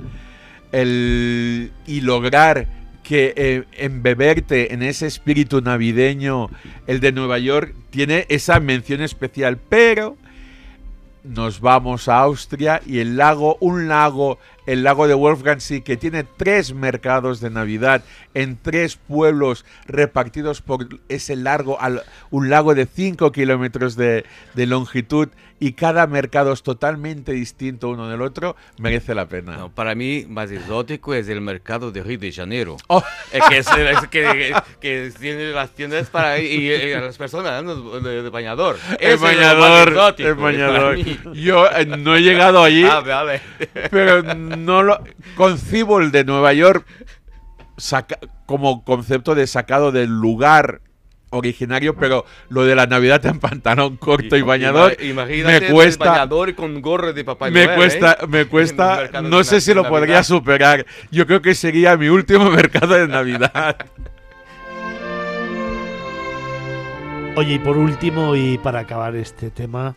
El, 0.71 1.73
y 1.85 2.01
lograr 2.01 2.69
que 3.03 3.35
eh, 3.37 3.65
embeberte 3.73 4.73
en 4.73 4.85
ese 4.85 5.09
espíritu 5.09 5.61
navideño, 5.61 6.49
el 6.87 7.01
de 7.01 7.11
Nueva 7.11 7.41
York, 7.41 7.75
tiene 7.91 8.25
esa 8.29 8.61
mención 8.61 9.01
especial. 9.01 9.59
Pero 9.69 10.17
nos 11.27 11.61
vamos 11.61 12.09
a 12.09 12.21
Austria 12.21 12.81
y 12.87 13.01
el 13.01 13.17
lago, 13.17 13.57
un 13.61 13.89
lago, 13.89 14.39
el 14.67 14.83
lago 14.83 15.09
de 15.09 15.15
Wolfgangsee, 15.15 15.83
que 15.83 15.97
tiene 15.97 16.25
tres 16.25 16.75
mercados 16.75 17.41
de 17.41 17.51
Navidad 17.51 18.03
en 18.35 18.59
tres 18.61 18.97
pueblos 18.97 19.65
repartidos 19.87 20.61
por 20.63 20.87
ese 21.09 21.37
largo, 21.37 21.81
al- 21.81 22.03
un 22.31 22.51
lago 22.51 22.75
de 22.75 22.87
5 22.87 23.33
kilómetros 23.33 23.97
de, 23.97 24.25
de 24.55 24.67
longitud 24.67 25.29
y 25.59 25.73
cada 25.73 26.07
mercado 26.07 26.53
es 26.53 26.63
totalmente 26.63 27.33
distinto 27.33 27.89
uno 27.89 28.09
del 28.11 28.21
otro, 28.21 28.57
merece 28.79 29.15
la 29.15 29.27
pena. 29.27 29.57
No, 29.57 29.71
para 29.71 29.95
mí, 29.95 30.27
más 30.29 30.51
exótico 30.51 31.15
es 31.15 31.31
el 31.31 31.41
mercado 31.41 31.91
de 31.93 32.03
Río 32.03 32.19
de 32.19 32.33
Janeiro. 32.33 32.77
Oh. 32.89 33.03
Eh, 33.33 33.41
que, 33.49 33.59
es, 33.59 33.67
es 33.69 34.09
que, 34.09 34.55
que 34.81 35.13
tiene 35.19 35.51
las 35.53 35.71
tiendas 35.71 36.09
para 36.09 36.39
y, 36.39 36.67
y 36.71 36.93
a 36.93 37.01
las 37.01 37.17
personas 37.17 37.65
¿no? 37.65 38.01
de, 38.01 38.23
de 38.23 38.29
bañador. 38.31 38.77
El 39.01 39.15
es 39.15 39.21
bañador, 39.21 39.89
exótico, 39.89 40.29
el 40.29 40.35
para 40.37 40.45
bañador. 40.47 40.97
Yo 41.35 41.67
eh, 41.71 41.87
no 41.87 42.15
he 42.17 42.21
llegado 42.21 42.63
allí, 42.63 42.85
Ah, 42.91 43.01
vale. 43.01 43.41
pero 43.91 44.23
no 44.57 44.83
lo 44.83 44.99
concibo 45.37 46.01
el 46.01 46.11
de 46.11 46.25
Nueva 46.25 46.53
York 46.53 46.87
saca- 47.77 48.19
como 48.47 48.85
concepto 48.85 49.35
de 49.35 49.47
sacado 49.47 49.93
del 49.93 50.11
lugar 50.11 50.81
originario, 51.31 51.97
pero 51.97 52.25
lo 52.49 52.65
de 52.65 52.75
la 52.77 52.87
Navidad 52.87 53.25
en 53.27 53.41
pantalón 53.41 53.97
corto 53.97 54.37
y, 54.37 54.43
bañador 54.43 54.93
Ima- 54.99 55.11
Imagínate 55.11 55.61
me 55.61 55.67
el 55.67 55.73
cuesta 55.73 56.11
bañador 56.11 56.55
con 56.55 56.81
gorro 56.81 57.13
de 57.13 57.25
Papá 57.25 57.51
me 57.51 57.65
Noel, 57.67 57.77
cuesta, 57.77 58.17
¿eh? 58.23 58.27
me 58.29 58.45
cuesta, 58.47 59.11
no 59.23 59.43
sé 59.45 59.61
si 59.61 59.75
lo 59.75 59.83
Navidad. 59.83 59.91
podría 59.99 60.23
superar. 60.23 60.87
Yo 61.11 61.27
creo 61.27 61.43
que 61.43 61.55
sería 61.55 61.97
mi 61.97 62.09
último 62.09 62.49
mercado 62.51 62.95
de 62.95 63.09
Navidad. 63.09 63.77
Oye, 67.37 67.55
y 67.55 67.59
por 67.59 67.77
último, 67.77 68.35
y 68.35 68.57
para 68.57 68.81
acabar 68.81 69.15
este 69.15 69.51
tema, 69.51 69.95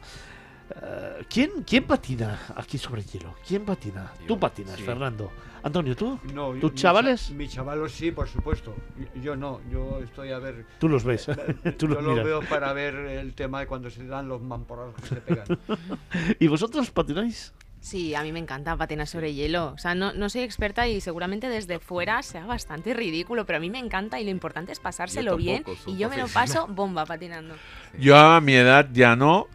eh, 0.82 1.26
¿quién, 1.30 1.52
¿quién 1.66 1.84
patina 1.86 2.40
aquí 2.56 2.78
sobre 2.78 3.02
el 3.02 3.08
hielo? 3.08 3.36
¿Quién 3.48 3.66
patina? 3.66 4.12
Tú 4.28 4.40
patinas, 4.40 4.76
sí. 4.78 4.84
Fernando. 4.84 5.32
Antonio, 5.62 5.94
¿tú? 5.96 6.18
No, 6.34 6.54
¿Tus 6.54 6.74
chavales? 6.76 7.28
cha- 7.28 7.34
Mis 7.34 7.52
chavalos 7.54 7.92
sí, 7.92 8.12
por 8.12 8.28
supuesto. 8.30 8.74
Yo- 9.16 9.22
Yo 9.22 9.36
no, 9.36 9.60
yo 9.70 10.00
estoy 10.02 10.32
a 10.32 10.40
ver. 10.40 10.66
Tú 10.80 10.88
los 10.88 11.04
ves, 11.04 11.26
tú 11.78 11.88
los 11.88 11.98
yo 11.98 12.02
los 12.02 12.12
miras. 12.12 12.26
veo 12.26 12.40
para 12.48 12.72
ver 12.74 12.96
el 12.96 13.34
tema 13.34 13.60
de 13.60 13.68
cuando 13.68 13.90
se 13.90 14.06
dan 14.06 14.28
los 14.30 14.42
mamporrazos 14.42 14.96
que 15.02 15.08
se 15.08 15.16
pegan. 15.18 15.46
¿Y 16.40 16.48
vosotros 16.48 16.90
patináis? 16.92 17.54
Sí, 17.82 18.14
a 18.14 18.24
mí 18.24 18.32
me 18.34 18.40
encanta 18.40 18.76
patinar 18.76 19.08
sobre 19.08 19.34
hielo. 19.34 19.68
O 19.74 19.78
sea, 19.78 19.96
no, 19.96 20.12
no 20.14 20.30
soy 20.30 20.42
experta 20.42 20.88
y 20.88 21.00
seguramente 21.02 21.48
desde 21.48 21.80
fuera 21.80 22.22
sea 22.24 22.46
bastante 22.46 22.94
ridículo, 22.94 23.46
pero 23.46 23.58
a 23.58 23.60
mí 23.62 23.70
me 23.70 23.80
encanta 23.80 24.20
y 24.20 24.26
lo 24.26 24.32
importante 24.32 24.72
es 24.74 24.80
pasárselo 24.82 25.38
bien. 25.38 25.64
tampoco 25.64 25.90
Y 25.92 25.98
yo 25.98 26.10
me 26.10 26.18
lo 26.18 26.28
paso 26.28 26.68
bomba 26.68 27.06
patinando. 27.06 27.56
Yo 27.98 28.18
a 28.18 28.40
mi 28.42 28.54
edad 28.54 28.90
ya 28.92 29.16
no. 29.16 29.48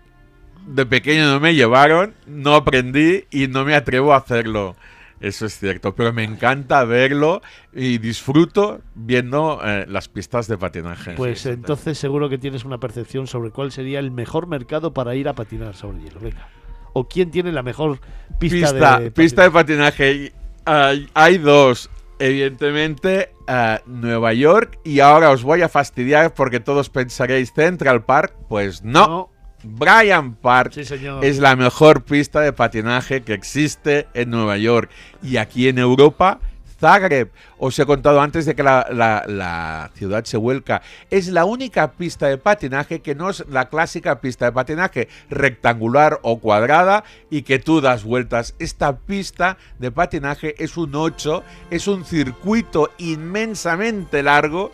De 0.66 0.86
pequeño 0.86 1.26
no 1.26 1.40
me 1.40 1.54
llevaron, 1.54 2.14
no 2.26 2.54
aprendí 2.54 3.24
y 3.30 3.48
no 3.48 3.64
me 3.64 3.74
atrevo 3.74 4.14
a 4.14 4.18
hacerlo. 4.18 4.76
Eso 5.20 5.46
es 5.46 5.58
cierto, 5.58 5.94
pero 5.94 6.12
me 6.12 6.22
encanta 6.22 6.84
verlo 6.84 7.40
y 7.72 7.96
disfruto 7.96 8.82
viendo 8.94 9.58
eh, 9.64 9.86
las 9.88 10.08
pistas 10.08 10.48
de 10.48 10.58
patinaje. 10.58 11.12
Pues 11.12 11.46
entonces 11.46 11.96
seguro 11.96 12.28
que 12.28 12.36
tienes 12.36 12.64
una 12.64 12.78
percepción 12.78 13.26
sobre 13.26 13.50
cuál 13.50 13.72
sería 13.72 14.00
el 14.00 14.10
mejor 14.10 14.46
mercado 14.46 14.92
para 14.92 15.14
ir 15.14 15.28
a 15.28 15.32
patinar 15.32 15.76
sobre 15.76 16.00
hielo. 16.00 16.20
Venga. 16.20 16.48
¿O 16.92 17.08
quién 17.08 17.30
tiene 17.30 17.52
la 17.52 17.62
mejor 17.62 18.00
pista, 18.38 18.70
pista, 18.70 19.00
de 19.00 19.10
pista 19.10 19.42
de 19.44 19.50
patinaje. 19.50 20.32
Hay, 20.66 21.08
hay 21.14 21.38
dos. 21.38 21.90
Evidentemente, 22.18 23.30
eh, 23.48 23.78
Nueva 23.86 24.34
York. 24.34 24.78
Y 24.84 25.00
ahora 25.00 25.30
os 25.30 25.42
voy 25.42 25.62
a 25.62 25.68
fastidiar 25.68 26.34
porque 26.34 26.60
todos 26.60 26.90
pensaréis 26.90 27.52
Central 27.52 28.04
Park. 28.04 28.34
Pues 28.48 28.82
no. 28.82 29.30
Bryant 29.64 30.36
Park 30.38 30.72
Sí, 30.74 30.84
es 31.22 31.38
la 31.38 31.56
mejor 31.56 32.02
pista 32.02 32.40
de 32.40 32.52
patinaje 32.52 33.22
que 33.22 33.34
existe 33.34 34.06
en 34.14 34.30
Nueva 34.30 34.56
York. 34.58 34.90
Y 35.22 35.36
aquí 35.38 35.68
en 35.68 35.78
Europa, 35.78 36.38
Zagreb. 36.80 37.30
Os 37.56 37.78
he 37.78 37.86
contado 37.86 38.20
antes 38.20 38.44
de 38.44 38.54
que 38.54 38.62
la, 38.62 38.86
la- 38.92 39.24
la 39.26 39.90
ciudad 39.94 40.24
se 40.24 40.36
vuelca. 40.36 40.82
Es 41.10 41.28
la 41.28 41.46
única 41.46 41.92
pista 41.92 42.26
de 42.28 42.36
patinaje 42.36 43.00
que 43.00 43.14
no 43.14 43.30
es 43.30 43.42
la 43.48 43.70
clásica 43.70 44.20
pista 44.20 44.44
de 44.46 44.52
patinaje 44.52 45.08
rectangular 45.30 46.18
o 46.22 46.40
cuadrada 46.40 47.04
y 47.30 47.42
que 47.42 47.58
tú 47.58 47.80
das 47.80 48.04
vueltas. 48.04 48.54
Esta 48.58 48.96
pista 48.98 49.56
de 49.78 49.90
patinaje 49.92 50.62
es 50.62 50.76
un 50.76 50.94
8, 50.94 51.42
es 51.70 51.86
un 51.88 52.04
circuito 52.04 52.90
inmensamente 52.98 54.22
largo. 54.22 54.70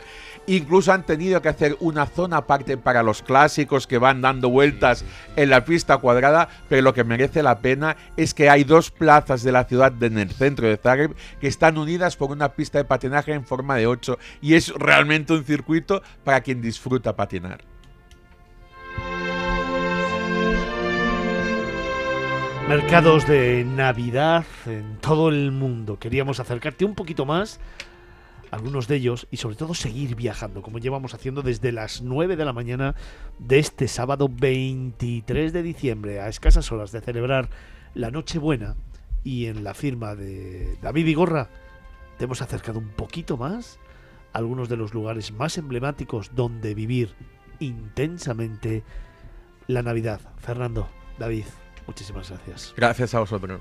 Incluso 0.51 0.93
han 0.93 1.07
tenido 1.07 1.41
que 1.41 1.49
hacer 1.49 1.77
una 1.79 2.07
zona 2.07 2.39
aparte 2.39 2.77
para 2.77 3.05
los 3.05 3.23
clásicos 3.23 3.87
que 3.87 3.99
van 3.99 4.20
dando 4.20 4.51
vueltas 4.51 5.05
en 5.37 5.49
la 5.49 5.65
pista 5.65 5.99
cuadrada, 5.99 6.49
pero 6.69 6.83
lo 6.83 6.93
que 6.93 7.05
merece 7.05 7.45
la 7.45 7.61
pena 7.61 7.97
es 8.17 8.35
que 8.35 8.51
hay 8.51 8.65
dos 8.65 8.91
plazas 8.91 9.45
de 9.45 9.53
la 9.53 9.62
ciudad 9.62 9.93
en 10.03 10.19
el 10.19 10.29
centro 10.33 10.67
de 10.67 10.77
Zagreb 10.77 11.15
que 11.41 11.47
están 11.47 11.79
unidas 11.79 12.17
por 12.17 12.33
una 12.33 12.49
pista 12.49 12.79
de 12.79 12.85
patinaje 12.85 13.33
en 13.33 13.47
forma 13.47 13.77
de 13.77 13.87
8 13.87 14.19
y 14.41 14.55
es 14.55 14.75
realmente 14.75 15.35
un 15.35 15.45
circuito 15.45 16.03
para 16.25 16.41
quien 16.41 16.61
disfruta 16.61 17.15
patinar. 17.15 17.61
Mercados 22.69 23.25
de 23.29 23.65
Navidad 23.65 24.45
en 24.67 24.97
todo 24.99 25.29
el 25.29 25.53
mundo. 25.53 26.01
Queríamos 26.01 26.41
acercarte 26.41 26.85
un 26.85 26.97
poquito 26.97 27.25
más 27.25 27.61
algunos 28.51 28.89
de 28.89 28.97
ellos 28.97 29.27
y 29.31 29.37
sobre 29.37 29.57
todo 29.57 29.75
seguir 29.75 30.17
viajando, 30.17 30.62
como 30.62 30.79
llevamos 30.79 31.15
haciendo 31.15 31.43
desde 31.43 31.73
las 31.73 32.03
9 32.03 32.37
de 32.37 32.45
la 32.45 32.53
mañana 32.53 32.95
de 33.39 33.59
este 33.59 33.89
sábado 33.89 34.29
23 34.29 35.53
de 35.53 35.62
diciembre, 35.62 36.20
a 36.20 36.29
escasas 36.29 36.70
horas 36.73 36.93
de 36.93 37.01
celebrar 37.01 37.49
la 37.95 38.11
Nochebuena. 38.11 38.77
Y 39.23 39.47
en 39.47 39.65
la 39.65 39.75
firma 39.75 40.15
de 40.15 40.79
David 40.81 41.05
Vigorra 41.05 41.51
te 42.19 42.25
hemos 42.25 42.41
acercado 42.43 42.79
un 42.79 42.89
poquito 42.89 43.37
más 43.37 43.79
a 44.33 44.39
algunos 44.39 44.69
de 44.69 44.77
los 44.77 44.95
lugares 44.95 45.33
más 45.33 45.59
emblemáticos 45.59 46.31
donde 46.35 46.75
vivir 46.75 47.15
intensamente 47.59 48.83
la 49.67 49.83
Navidad. 49.83 50.20
Fernando, 50.39 50.89
David, 51.19 51.45
muchísimas 51.87 52.31
gracias. 52.31 52.75
Gracias 52.77 53.15
a 53.15 53.20
vosotros. 53.20 53.61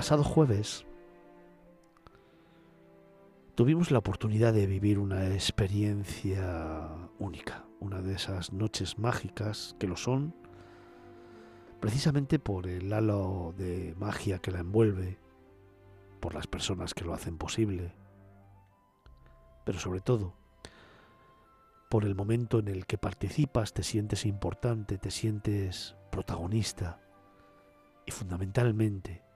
Pasado 0.00 0.24
jueves 0.24 0.86
tuvimos 3.54 3.90
la 3.90 3.98
oportunidad 3.98 4.54
de 4.54 4.66
vivir 4.66 4.98
una 4.98 5.28
experiencia 5.34 6.88
única, 7.18 7.66
una 7.80 8.00
de 8.00 8.14
esas 8.14 8.50
noches 8.50 8.98
mágicas 8.98 9.76
que 9.78 9.86
lo 9.86 9.98
son 9.98 10.34
precisamente 11.80 12.38
por 12.38 12.66
el 12.66 12.90
halo 12.94 13.52
de 13.58 13.94
magia 13.98 14.38
que 14.38 14.50
la 14.50 14.60
envuelve, 14.60 15.18
por 16.18 16.32
las 16.32 16.46
personas 16.46 16.94
que 16.94 17.04
lo 17.04 17.12
hacen 17.12 17.36
posible, 17.36 17.92
pero 19.66 19.78
sobre 19.78 20.00
todo 20.00 20.32
por 21.90 22.06
el 22.06 22.14
momento 22.14 22.60
en 22.60 22.68
el 22.68 22.86
que 22.86 22.96
participas, 22.96 23.74
te 23.74 23.82
sientes 23.82 24.24
importante, 24.24 24.96
te 24.96 25.10
sientes 25.10 25.94
protagonista 26.10 27.02
y 28.06 28.12
fundamentalmente 28.12 29.28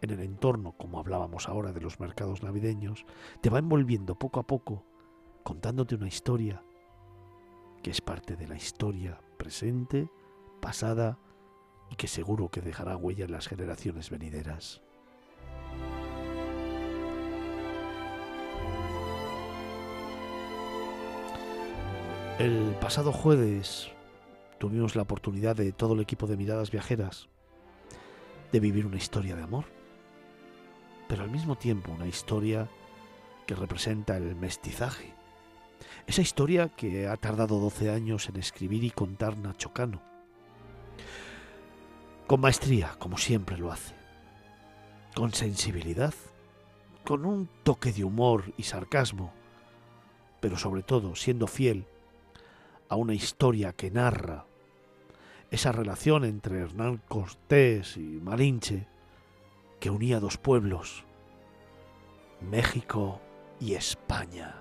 en 0.00 0.10
el 0.10 0.20
entorno, 0.20 0.72
como 0.72 0.98
hablábamos 0.98 1.48
ahora 1.48 1.72
de 1.72 1.80
los 1.80 2.00
mercados 2.00 2.42
navideños, 2.42 3.04
te 3.40 3.50
va 3.50 3.58
envolviendo 3.58 4.18
poco 4.18 4.40
a 4.40 4.46
poco, 4.46 4.84
contándote 5.42 5.94
una 5.94 6.08
historia 6.08 6.62
que 7.82 7.90
es 7.90 8.00
parte 8.00 8.36
de 8.36 8.48
la 8.48 8.56
historia 8.56 9.20
presente, 9.36 10.10
pasada 10.60 11.18
y 11.90 11.96
que 11.96 12.08
seguro 12.08 12.50
que 12.50 12.60
dejará 12.60 12.96
huella 12.96 13.24
en 13.24 13.32
las 13.32 13.48
generaciones 13.48 14.10
venideras. 14.10 14.82
El 22.38 22.76
pasado 22.80 23.12
jueves 23.12 23.90
tuvimos 24.58 24.94
la 24.94 25.02
oportunidad 25.02 25.56
de 25.56 25.72
todo 25.72 25.94
el 25.94 26.00
equipo 26.00 26.28
de 26.28 26.36
Miradas 26.36 26.70
Viajeras 26.70 27.28
de 28.52 28.60
vivir 28.60 28.86
una 28.86 28.96
historia 28.96 29.34
de 29.34 29.42
amor, 29.42 29.64
pero 31.08 31.24
al 31.24 31.30
mismo 31.30 31.56
tiempo 31.56 31.90
una 31.90 32.06
historia 32.06 32.68
que 33.46 33.54
representa 33.54 34.16
el 34.16 34.36
mestizaje. 34.36 35.14
Esa 36.06 36.20
historia 36.20 36.68
que 36.68 37.08
ha 37.08 37.16
tardado 37.16 37.58
12 37.58 37.90
años 37.90 38.28
en 38.28 38.36
escribir 38.36 38.84
y 38.84 38.90
contar 38.90 39.36
Nacho 39.36 39.72
Cano. 39.72 40.02
Con 42.26 42.40
maestría, 42.40 42.94
como 42.98 43.16
siempre 43.16 43.56
lo 43.56 43.72
hace. 43.72 43.94
Con 45.14 45.32
sensibilidad, 45.32 46.14
con 47.04 47.24
un 47.24 47.48
toque 47.62 47.90
de 47.92 48.04
humor 48.04 48.52
y 48.58 48.64
sarcasmo, 48.64 49.32
pero 50.40 50.58
sobre 50.58 50.82
todo 50.82 51.16
siendo 51.16 51.46
fiel 51.46 51.86
a 52.88 52.96
una 52.96 53.14
historia 53.14 53.72
que 53.72 53.90
narra 53.90 54.44
esa 55.50 55.72
relación 55.72 56.24
entre 56.24 56.60
Hernán 56.60 57.00
Cortés 57.08 57.96
y 57.96 58.20
Malinche 58.22 58.86
que 59.80 59.90
unía 59.90 60.20
dos 60.20 60.36
pueblos, 60.36 61.04
México 62.40 63.20
y 63.60 63.74
España. 63.74 64.56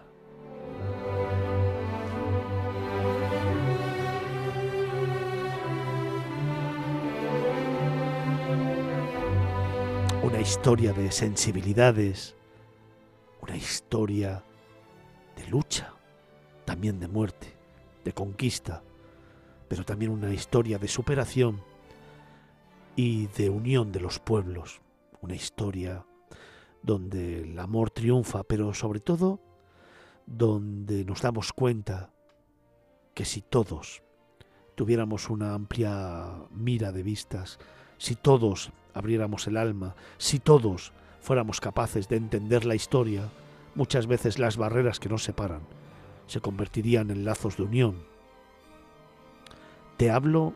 Una 10.21 10.39
historia 10.39 10.93
de 10.93 11.11
sensibilidades, 11.11 12.35
una 13.41 13.55
historia 13.55 14.43
de 15.35 15.47
lucha, 15.47 15.93
también 16.65 16.99
de 16.99 17.07
muerte, 17.07 17.55
de 18.03 18.13
conquista, 18.13 18.83
pero 19.67 19.83
también 19.83 20.11
una 20.11 20.33
historia 20.33 20.77
de 20.77 20.87
superación 20.87 21.61
y 22.95 23.27
de 23.27 23.49
unión 23.49 23.91
de 23.91 23.99
los 23.99 24.19
pueblos, 24.19 24.81
una 25.21 25.35
historia 25.35 26.05
donde 26.81 27.41
el 27.41 27.59
amor 27.59 27.89
triunfa, 27.89 28.43
pero 28.43 28.73
sobre 28.73 28.99
todo 28.99 29.39
donde 30.25 31.05
nos 31.05 31.21
damos 31.21 31.53
cuenta 31.53 32.11
que 33.13 33.25
si 33.25 33.41
todos 33.41 34.03
tuviéramos 34.75 35.29
una 35.29 35.53
amplia 35.53 36.45
mira 36.51 36.91
de 36.91 37.03
vistas, 37.03 37.59
si 37.97 38.15
todos 38.15 38.71
abriéramos 38.93 39.47
el 39.47 39.57
alma, 39.57 39.95
si 40.17 40.39
todos 40.39 40.93
fuéramos 41.19 41.59
capaces 41.59 42.07
de 42.07 42.17
entender 42.17 42.65
la 42.65 42.75
historia, 42.75 43.29
muchas 43.75 44.07
veces 44.07 44.37
las 44.39 44.57
barreras 44.57 44.99
que 44.99 45.09
nos 45.09 45.23
separan 45.23 45.61
se 46.27 46.41
convertirían 46.41 47.09
en 47.09 47.25
lazos 47.25 47.57
de 47.57 47.63
unión. 47.63 47.95
Te 49.97 50.11
hablo 50.11 50.53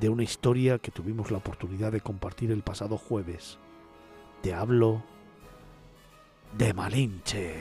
de 0.00 0.08
una 0.08 0.22
historia 0.22 0.78
que 0.78 0.90
tuvimos 0.90 1.30
la 1.30 1.38
oportunidad 1.38 1.92
de 1.92 2.00
compartir 2.00 2.50
el 2.50 2.62
pasado 2.62 2.98
jueves. 2.98 3.58
Te 4.42 4.54
hablo 4.54 5.02
de 6.56 6.74
Malinche. 6.74 7.54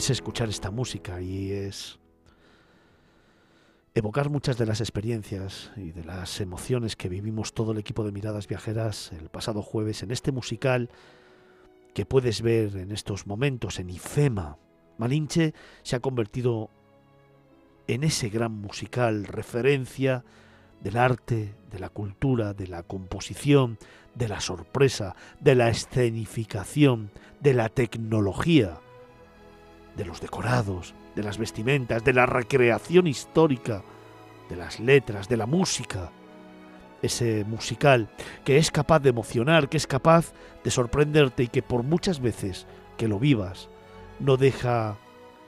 Es 0.00 0.08
escuchar 0.08 0.48
esta 0.48 0.70
música 0.70 1.20
y 1.20 1.52
es 1.52 1.98
evocar 3.94 4.30
muchas 4.30 4.56
de 4.56 4.64
las 4.64 4.80
experiencias 4.80 5.72
y 5.76 5.92
de 5.92 6.04
las 6.04 6.40
emociones 6.40 6.96
que 6.96 7.10
vivimos 7.10 7.52
todo 7.52 7.72
el 7.72 7.78
equipo 7.78 8.02
de 8.02 8.10
Miradas 8.10 8.48
Viajeras 8.48 9.12
el 9.12 9.28
pasado 9.28 9.60
jueves 9.60 10.02
en 10.02 10.10
este 10.10 10.32
musical 10.32 10.88
que 11.92 12.06
puedes 12.06 12.40
ver 12.40 12.78
en 12.78 12.92
estos 12.92 13.26
momentos 13.26 13.78
en 13.78 13.90
IFEMA. 13.90 14.56
Malinche 14.96 15.52
se 15.82 15.96
ha 15.96 16.00
convertido 16.00 16.70
en 17.86 18.02
ese 18.02 18.30
gran 18.30 18.52
musical 18.52 19.26
referencia 19.26 20.24
del 20.80 20.96
arte, 20.96 21.54
de 21.70 21.78
la 21.78 21.90
cultura, 21.90 22.54
de 22.54 22.68
la 22.68 22.84
composición, 22.84 23.76
de 24.14 24.28
la 24.28 24.40
sorpresa, 24.40 25.14
de 25.40 25.56
la 25.56 25.68
escenificación, 25.68 27.10
de 27.40 27.52
la 27.52 27.68
tecnología 27.68 28.80
de 30.00 30.06
los 30.06 30.22
decorados, 30.22 30.94
de 31.14 31.22
las 31.22 31.36
vestimentas, 31.36 32.02
de 32.02 32.14
la 32.14 32.24
recreación 32.24 33.06
histórica, 33.06 33.82
de 34.48 34.56
las 34.56 34.80
letras, 34.80 35.28
de 35.28 35.36
la 35.36 35.44
música. 35.44 36.10
Ese 37.02 37.44
musical 37.44 38.08
que 38.42 38.56
es 38.56 38.70
capaz 38.70 39.00
de 39.00 39.10
emocionar, 39.10 39.68
que 39.68 39.76
es 39.76 39.86
capaz 39.86 40.32
de 40.64 40.70
sorprenderte 40.70 41.42
y 41.42 41.48
que 41.48 41.60
por 41.60 41.82
muchas 41.82 42.18
veces 42.18 42.66
que 42.96 43.08
lo 43.08 43.18
vivas 43.18 43.68
no 44.20 44.38
deja 44.38 44.96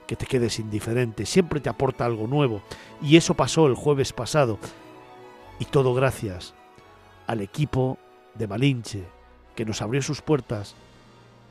que 0.05 0.15
te 0.15 0.27
quedes 0.27 0.59
indiferente, 0.59 1.25
siempre 1.25 1.59
te 1.59 1.69
aporta 1.69 2.05
algo 2.05 2.27
nuevo. 2.27 2.61
Y 3.01 3.17
eso 3.17 3.33
pasó 3.33 3.65
el 3.65 3.73
jueves 3.73 4.13
pasado. 4.13 4.59
Y 5.57 5.65
todo 5.65 5.95
gracias 5.95 6.53
al 7.25 7.41
equipo 7.41 7.97
de 8.35 8.47
Malinche, 8.47 9.03
que 9.55 9.65
nos 9.65 9.81
abrió 9.81 10.03
sus 10.03 10.21
puertas 10.21 10.75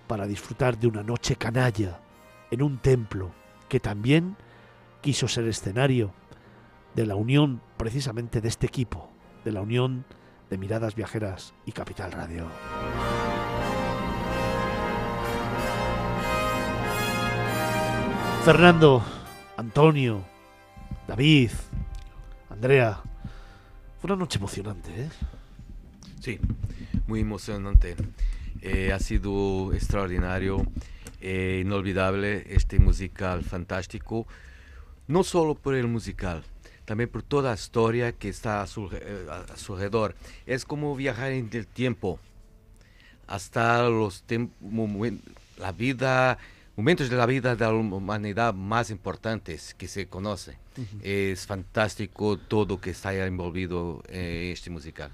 para 0.07 0.29
disfrutar 0.29 0.79
de 0.79 0.87
una 0.87 1.03
noche 1.03 1.35
canalla 1.35 1.99
en 2.53 2.63
un 2.63 2.79
templo 2.79 3.33
que 3.69 3.81
también 3.81 4.37
quiso 5.01 5.27
ser 5.27 5.49
escenario 5.49 6.13
de 6.95 7.07
la 7.07 7.17
unión 7.17 7.63
precisamente 7.79 8.43
de 8.43 8.49
este 8.49 8.67
equipo, 8.67 9.11
de 9.43 9.53
la 9.53 9.63
unión 9.63 10.05
de 10.51 10.59
Miradas 10.59 10.95
Viajeras 10.95 11.55
y 11.65 11.73
Capital 11.73 12.13
Radio. 12.13 12.47
Fernando, 18.45 19.03
Antonio, 19.57 20.23
David, 21.09 21.53
Andrea, 22.51 23.01
fue 23.99 24.09
una 24.09 24.17
noche 24.17 24.39
emocionante, 24.39 24.91
¿eh? 25.05 25.09
Sí, 26.21 26.39
muy 27.07 27.21
emocionante. 27.21 27.97
Eh, 28.61 28.93
ha 28.93 28.99
sido 28.99 29.73
extraordinario 29.73 30.67
eh, 31.23 31.61
inolvidable 31.65 32.45
este 32.49 32.81
musical 32.81 33.45
fantástico, 33.45 34.27
no 35.07 35.23
solo 35.23 35.55
por 35.55 35.77
el 35.77 35.87
musical, 35.87 36.43
también 36.85 37.09
por 37.09 37.23
toda 37.23 37.51
la 37.51 37.55
historia 37.55 38.11
que 38.13 38.29
está 38.29 38.61
a 38.61 38.67
su, 38.67 38.91
eh, 38.93 39.27
a 39.31 39.57
su 39.57 39.75
alrededor. 39.75 40.17
Es 40.47 40.65
como 40.65 40.97
viajar 40.97 41.31
en 41.31 41.49
el 41.53 41.67
tiempo, 41.67 42.19
hasta 43.29 43.89
los 43.89 44.25
la 45.59 45.71
vida, 45.71 46.39
momentos 46.77 47.09
de 47.09 47.17
la 47.17 47.27
vida 47.27 47.55
de 47.55 47.65
la 47.65 47.73
humanidad 47.73 48.53
más 48.53 48.91
importantes 48.91 49.75
que 49.75 49.87
se 49.87 50.09
conoce. 50.09 50.59
Es 51.03 51.47
fantástico 51.47 52.37
todo 52.37 52.81
que 52.81 52.91
está 52.91 53.15
envolvido 53.15 54.03
en 54.09 54.51
este 54.51 54.71
musical. 54.71 55.13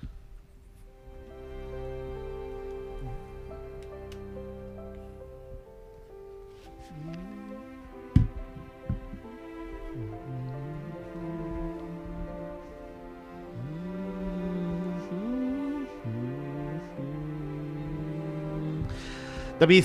David, 19.60 19.84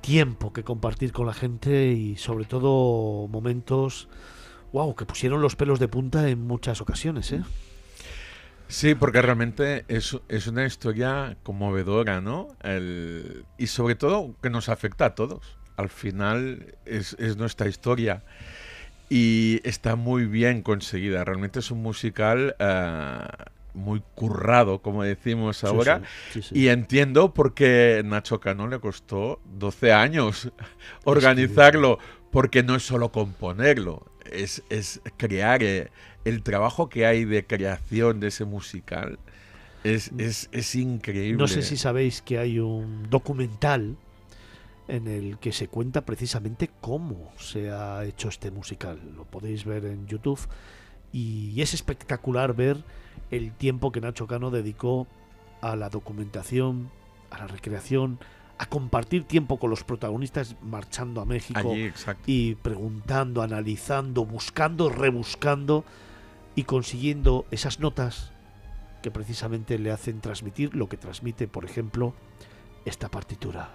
tiempo 0.00 0.52
que 0.52 0.64
compartir 0.64 1.12
con 1.12 1.26
la 1.26 1.34
gente 1.34 1.86
y 1.92 2.16
sobre 2.16 2.44
todo 2.44 3.28
momentos, 3.28 4.08
wow, 4.72 4.94
que 4.96 5.06
pusieron 5.06 5.40
los 5.40 5.54
pelos 5.56 5.78
de 5.78 5.88
punta 5.88 6.28
en 6.28 6.44
muchas 6.46 6.80
ocasiones, 6.80 7.30
¿eh? 7.32 7.42
Sí, 8.66 8.94
porque 8.94 9.22
realmente 9.22 9.84
es, 9.88 10.18
es 10.28 10.46
una 10.48 10.64
historia 10.64 11.36
conmovedora, 11.42 12.20
¿no? 12.20 12.48
El- 12.62 13.44
y 13.56 13.68
sobre 13.68 13.94
todo 13.94 14.34
que 14.42 14.50
nos 14.50 14.68
afecta 14.68 15.06
a 15.06 15.14
todos. 15.14 15.56
Al 15.76 15.88
final 15.90 16.74
es, 16.86 17.14
es 17.20 17.36
nuestra 17.36 17.68
historia 17.68 18.24
y 19.08 19.60
está 19.64 19.96
muy 19.96 20.24
bien 20.26 20.62
conseguida. 20.62 21.24
Realmente 21.24 21.60
es 21.60 21.70
un 21.70 21.82
musical 21.82 22.56
eh, 22.58 23.18
muy 23.74 24.02
currado, 24.14 24.80
como 24.80 25.02
decimos 25.02 25.64
ahora. 25.64 26.02
sí, 26.30 26.40
sí, 26.40 26.48
sí. 26.48 26.58
Y 26.58 26.68
entiendo 26.68 27.34
por 27.34 27.54
qué 27.54 28.02
Nacho 28.04 28.40
Cano 28.40 28.68
le 28.68 28.80
costó 28.80 29.40
12 29.58 29.92
años 29.92 30.52
organizarlo, 31.04 31.98
porque 32.30 32.62
no 32.62 32.76
es 32.76 32.84
solo 32.84 33.10
componerlo, 33.10 34.06
es, 34.30 34.62
es 34.70 35.00
crear 35.16 35.62
eh, 35.62 35.90
el 36.24 36.42
trabajo 36.42 36.88
que 36.88 37.06
hay 37.06 37.24
de 37.24 37.46
creación 37.46 38.20
de 38.20 38.28
ese 38.28 38.44
musical. 38.44 39.18
Es, 39.82 40.12
es, 40.16 40.48
es 40.52 40.74
increíble. 40.74 41.36
No 41.36 41.46
sé 41.46 41.60
si 41.60 41.76
sabéis 41.76 42.22
que 42.22 42.38
hay 42.38 42.58
un 42.58 43.10
documental 43.10 43.96
en 44.88 45.08
el 45.08 45.38
que 45.38 45.52
se 45.52 45.68
cuenta 45.68 46.04
precisamente 46.04 46.70
cómo 46.80 47.32
se 47.38 47.70
ha 47.70 48.04
hecho 48.04 48.28
este 48.28 48.50
musical. 48.50 48.98
Lo 49.14 49.24
podéis 49.24 49.64
ver 49.64 49.84
en 49.84 50.06
YouTube 50.06 50.40
y 51.12 51.60
es 51.60 51.74
espectacular 51.74 52.54
ver 52.54 52.82
el 53.36 53.52
tiempo 53.52 53.92
que 53.92 54.00
Nacho 54.00 54.26
Cano 54.26 54.50
dedicó 54.50 55.06
a 55.60 55.76
la 55.76 55.88
documentación, 55.88 56.90
a 57.30 57.38
la 57.38 57.46
recreación, 57.46 58.18
a 58.58 58.66
compartir 58.66 59.24
tiempo 59.24 59.58
con 59.58 59.70
los 59.70 59.82
protagonistas 59.82 60.56
marchando 60.62 61.20
a 61.20 61.24
México 61.24 61.72
Allí, 61.72 61.92
y 62.26 62.54
preguntando, 62.54 63.42
analizando, 63.42 64.24
buscando, 64.24 64.88
rebuscando 64.88 65.84
y 66.54 66.64
consiguiendo 66.64 67.46
esas 67.50 67.80
notas 67.80 68.30
que 69.02 69.10
precisamente 69.10 69.78
le 69.78 69.90
hacen 69.90 70.20
transmitir 70.20 70.74
lo 70.74 70.88
que 70.88 70.96
transmite, 70.96 71.48
por 71.48 71.64
ejemplo, 71.64 72.14
esta 72.84 73.10
partitura. 73.10 73.70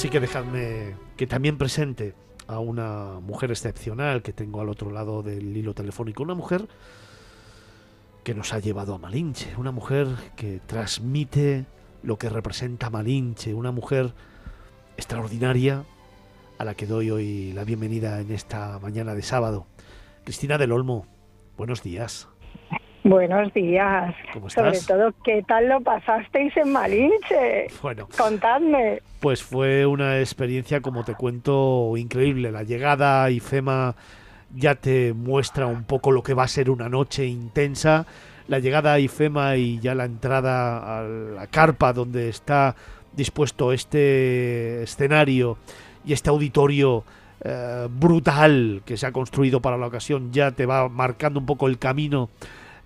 Así 0.00 0.08
que 0.08 0.18
dejadme 0.18 0.96
que 1.18 1.26
también 1.26 1.58
presente 1.58 2.14
a 2.46 2.58
una 2.58 3.20
mujer 3.20 3.50
excepcional 3.50 4.22
que 4.22 4.32
tengo 4.32 4.62
al 4.62 4.70
otro 4.70 4.90
lado 4.90 5.22
del 5.22 5.54
hilo 5.54 5.74
telefónico. 5.74 6.22
Una 6.22 6.32
mujer 6.32 6.68
que 8.24 8.34
nos 8.34 8.54
ha 8.54 8.60
llevado 8.60 8.94
a 8.94 8.98
Malinche. 8.98 9.54
Una 9.58 9.72
mujer 9.72 10.08
que 10.36 10.58
transmite 10.64 11.66
lo 12.02 12.16
que 12.16 12.30
representa 12.30 12.88
Malinche. 12.88 13.52
Una 13.52 13.72
mujer 13.72 14.14
extraordinaria 14.96 15.84
a 16.56 16.64
la 16.64 16.72
que 16.72 16.86
doy 16.86 17.10
hoy 17.10 17.52
la 17.52 17.64
bienvenida 17.64 18.22
en 18.22 18.32
esta 18.32 18.78
mañana 18.78 19.14
de 19.14 19.20
sábado. 19.20 19.66
Cristina 20.24 20.56
del 20.56 20.72
Olmo, 20.72 21.06
buenos 21.58 21.82
días. 21.82 22.26
Buenos 23.02 23.52
días. 23.54 24.14
¿Cómo 24.34 24.50
Sobre 24.50 24.72
estás? 24.72 24.86
todo, 24.86 25.14
¿qué 25.24 25.42
tal 25.46 25.68
lo 25.68 25.80
pasasteis 25.80 26.54
en 26.56 26.70
Malinche? 26.70 27.68
Bueno. 27.80 28.08
Contadme. 28.16 29.00
Pues 29.20 29.42
fue 29.42 29.86
una 29.86 30.18
experiencia, 30.18 30.82
como 30.82 31.02
te 31.02 31.14
cuento, 31.14 31.96
increíble. 31.96 32.52
La 32.52 32.62
llegada 32.62 33.24
a 33.24 33.30
IFEMA 33.30 33.94
ya 34.54 34.74
te 34.74 35.14
muestra 35.14 35.66
un 35.66 35.84
poco 35.84 36.12
lo 36.12 36.22
que 36.22 36.34
va 36.34 36.44
a 36.44 36.48
ser 36.48 36.68
una 36.68 36.90
noche 36.90 37.24
intensa. 37.24 38.04
La 38.48 38.58
llegada 38.58 38.92
a 38.92 38.98
IFEMA 38.98 39.56
y 39.56 39.78
ya 39.80 39.94
la 39.94 40.04
entrada 40.04 41.00
a 41.00 41.02
la 41.02 41.46
carpa 41.46 41.94
donde 41.94 42.28
está 42.28 42.74
dispuesto 43.12 43.72
este 43.72 44.82
escenario 44.82 45.56
y 46.04 46.12
este 46.12 46.28
auditorio 46.28 47.04
eh, 47.42 47.88
brutal 47.90 48.82
que 48.84 48.98
se 48.98 49.06
ha 49.06 49.12
construido 49.12 49.60
para 49.60 49.78
la 49.78 49.86
ocasión 49.86 50.30
ya 50.32 50.50
te 50.50 50.66
va 50.66 50.88
marcando 50.88 51.40
un 51.40 51.46
poco 51.46 51.68
el 51.68 51.78
camino 51.78 52.28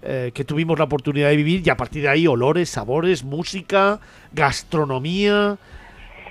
eh, 0.04 0.30
que 0.34 0.44
tuvimos 0.44 0.78
la 0.78 0.84
oportunidad 0.84 1.28
de 1.30 1.36
vivir 1.36 1.62
y 1.66 1.70
a 1.70 1.76
partir 1.76 2.02
de 2.02 2.08
ahí 2.08 2.26
olores, 2.26 2.68
sabores, 2.68 3.24
música, 3.24 4.00
gastronomía 4.32 5.56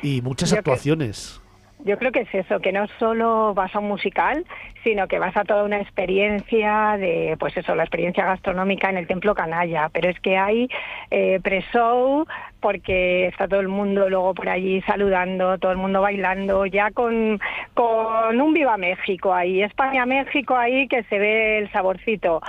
y 0.02 0.22
muchas 0.22 0.50
Yo 0.50 0.56
que- 0.56 0.60
actuaciones. 0.60 1.40
Yo 1.86 1.98
creo 1.98 2.14
que 2.14 2.22
es 2.22 2.34
eso, 2.34 2.62
que 2.62 2.72
no 2.72 2.88
solo 2.98 3.54
vas 3.54 3.76
a 3.76 3.80
un 3.80 3.90
musical, 3.90 4.46
sino 4.86 5.06
que 5.10 5.20
vas 5.20 5.36
a 5.36 5.44
toda 5.44 5.66
una 5.66 5.82
experiencia 5.82 6.96
de, 6.98 7.36
pues 7.38 7.58
eso, 7.58 7.76
la 7.76 7.84
experiencia 7.84 8.24
gastronómica 8.26 8.90
en 8.90 8.96
el 8.96 9.06
Templo 9.06 9.36
Canalla. 9.36 9.90
Pero 9.90 10.10
es 10.10 10.18
que 10.22 10.38
hay 10.38 10.70
eh, 11.12 11.42
pre-show, 11.44 12.26
porque 12.64 13.28
está 13.28 13.46
todo 13.46 13.60
el 13.60 13.68
mundo 13.68 14.10
luego 14.10 14.34
por 14.34 14.48
allí 14.48 14.82
saludando, 14.84 15.58
todo 15.60 15.74
el 15.74 15.78
mundo 15.78 16.02
bailando, 16.02 16.66
ya 16.66 16.92
con, 16.92 17.40
con 17.74 18.40
un 18.40 18.54
Viva 18.54 18.78
México 18.78 19.34
ahí, 19.34 19.62
España-México 19.62 20.56
ahí, 20.56 20.88
que 20.88 21.04
se 21.04 21.20
ve 21.20 21.58
el 21.60 21.72
saborcito. 21.74 22.42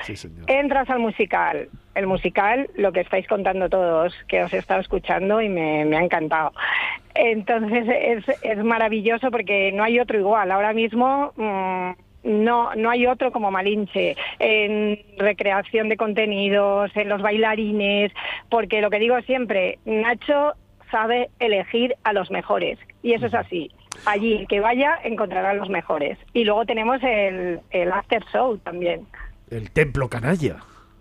Entras 0.47 0.89
al 0.89 1.01
musical. 1.01 1.69
El 1.97 2.07
musical, 2.07 2.71
lo 2.77 2.93
que 2.93 3.01
estáis 3.01 3.27
contando 3.27 3.69
todos, 3.69 4.15
que 4.29 4.45
os 4.45 4.53
he 4.53 4.59
estado 4.59 4.81
escuchando 4.81 5.41
y 5.41 5.49
me, 5.49 5.85
me 5.85 5.97
ha 5.97 6.03
encantado. 6.03 6.53
Entonces 7.15 7.87
es, 7.89 8.25
es 8.43 8.65
maravilloso 8.65 9.33
porque 9.33 9.73
no 9.73 9.83
hay 9.83 9.99
otro 9.99 10.19
igual. 10.19 10.53
Ahora 10.53 10.73
mismo 10.73 11.33
mm, 11.37 11.91
no, 12.25 12.75
no 12.75 12.91
hay 12.91 13.07
otro 13.07 13.31
como 13.31 13.51
Malinche 13.51 14.17
en 14.39 14.99
recreación 15.19 15.89
de 15.89 15.97
contenidos, 15.97 16.91
en 16.97 17.09
los 17.09 17.23
bailarines, 17.23 18.13
porque 18.49 18.81
lo 18.81 18.91
que 18.91 18.99
digo 18.99 19.21
siempre, 19.23 19.79
Nacho 19.85 20.55
sabe 20.91 21.31
elegir 21.39 21.95
a 22.05 22.13
los 22.13 22.31
mejores 22.31 22.79
y 23.03 23.13
eso 23.13 23.27
es 23.27 23.35
así. 23.35 23.71
Allí 24.07 24.35
el 24.35 24.49
que 24.49 24.61
vaya 24.61 24.99
encontrará 25.05 25.51
a 25.51 25.55
los 25.55 25.69
mejores. 25.69 26.19
Y 26.33 26.45
luego 26.45 26.65
tenemos 26.67 27.01
el, 27.03 27.61
el 27.71 27.93
after 27.93 28.25
show 28.33 28.59
también 28.59 29.07
El 29.51 29.71
templo 29.71 30.09
canalla. 30.09 30.57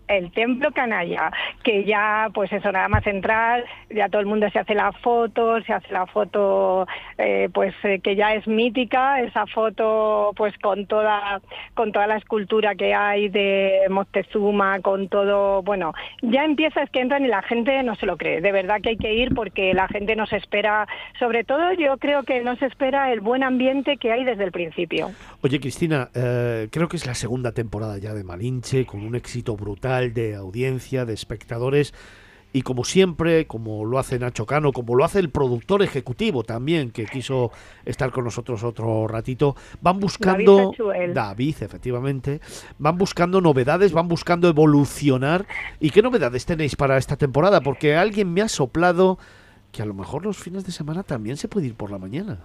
El 0.07 0.31
templo 0.31 0.71
canalla, 0.71 1.31
que 1.63 1.83
ya, 1.85 2.29
pues 2.33 2.51
eso, 2.51 2.71
nada 2.71 2.87
más 2.89 3.05
entrar, 3.07 3.63
ya 3.89 4.09
todo 4.09 4.21
el 4.21 4.27
mundo 4.27 4.49
se 4.51 4.59
hace 4.59 4.75
la 4.75 4.91
foto, 4.91 5.61
se 5.63 5.73
hace 5.73 5.91
la 5.93 6.05
foto, 6.07 6.87
eh, 7.17 7.49
pues 7.53 7.73
eh, 7.83 7.99
que 7.99 8.15
ya 8.15 8.33
es 8.33 8.47
mítica, 8.47 9.21
esa 9.21 9.45
foto, 9.47 10.31
pues 10.35 10.57
con 10.59 10.85
toda, 10.87 11.41
con 11.73 11.91
toda 11.91 12.07
la 12.07 12.17
escultura 12.17 12.75
que 12.75 12.93
hay 12.93 13.29
de 13.29 13.81
Moctezuma, 13.89 14.79
con 14.81 15.07
todo, 15.07 15.61
bueno, 15.63 15.93
ya 16.21 16.43
empieza 16.43 16.85
que 16.87 16.99
entran 16.99 17.23
y 17.23 17.27
la 17.27 17.41
gente 17.41 17.81
no 17.83 17.95
se 17.95 18.05
lo 18.05 18.17
cree, 18.17 18.41
de 18.41 18.51
verdad 18.51 18.81
que 18.81 18.89
hay 18.89 18.97
que 18.97 19.13
ir 19.13 19.33
porque 19.33 19.73
la 19.73 19.87
gente 19.87 20.15
nos 20.15 20.33
espera, 20.33 20.87
sobre 21.19 21.43
todo 21.43 21.73
yo 21.73 21.97
creo 21.97 22.23
que 22.23 22.41
nos 22.41 22.61
espera 22.61 23.11
el 23.13 23.21
buen 23.21 23.43
ambiente 23.43 23.97
que 23.97 24.11
hay 24.11 24.25
desde 24.25 24.43
el 24.43 24.51
principio. 24.51 25.11
Oye, 25.41 25.59
Cristina, 25.59 26.09
eh, 26.13 26.67
creo 26.71 26.87
que 26.87 26.97
es 26.97 27.05
la 27.05 27.13
segunda 27.13 27.51
temporada 27.51 27.97
ya 27.97 28.13
de 28.13 28.23
Malinche, 28.23 28.85
con 28.85 29.05
un 29.05 29.15
éxito 29.15 29.55
brutal 29.55 29.92
de 30.01 30.35
audiencia, 30.35 31.05
de 31.05 31.13
espectadores. 31.13 31.93
Y 32.55 32.61
como 32.61 32.83
siempre, 32.85 33.47
como 33.47 33.83
lo 33.83 33.97
hace 33.97 34.19
Nacho 34.19 34.45
Cano, 34.45 34.73
como 34.73 34.95
lo 34.95 35.03
hace 35.03 35.17
el 35.17 35.31
productor 35.31 35.81
ejecutivo 35.81 36.43
también, 36.43 36.91
que 36.91 37.05
quiso 37.05 37.51
estar 37.83 38.11
con 38.11 38.25
nosotros 38.25 38.63
otro 38.63 39.07
ratito, 39.07 39.55
van 39.81 39.99
buscando... 39.99 40.71
David 41.13 41.55
efectivamente. 41.61 42.41
Van 42.77 42.95
buscando 42.95 43.41
novedades, 43.41 43.91
van 43.91 44.07
buscando 44.07 44.47
evolucionar. 44.47 45.47
¿Y 45.79 45.89
qué 45.89 46.03
novedades 46.03 46.45
tenéis 46.45 46.75
para 46.75 46.97
esta 46.97 47.17
temporada? 47.17 47.61
Porque 47.61 47.95
alguien 47.95 48.31
me 48.31 48.41
ha 48.41 48.47
soplado 48.47 49.17
que 49.71 49.81
a 49.81 49.85
lo 49.85 49.95
mejor 49.95 50.23
los 50.23 50.37
fines 50.37 50.63
de 50.63 50.71
semana 50.71 51.01
también 51.01 51.37
se 51.37 51.47
puede 51.47 51.65
ir 51.65 51.75
por 51.75 51.89
la 51.89 51.97
mañana. 51.97 52.37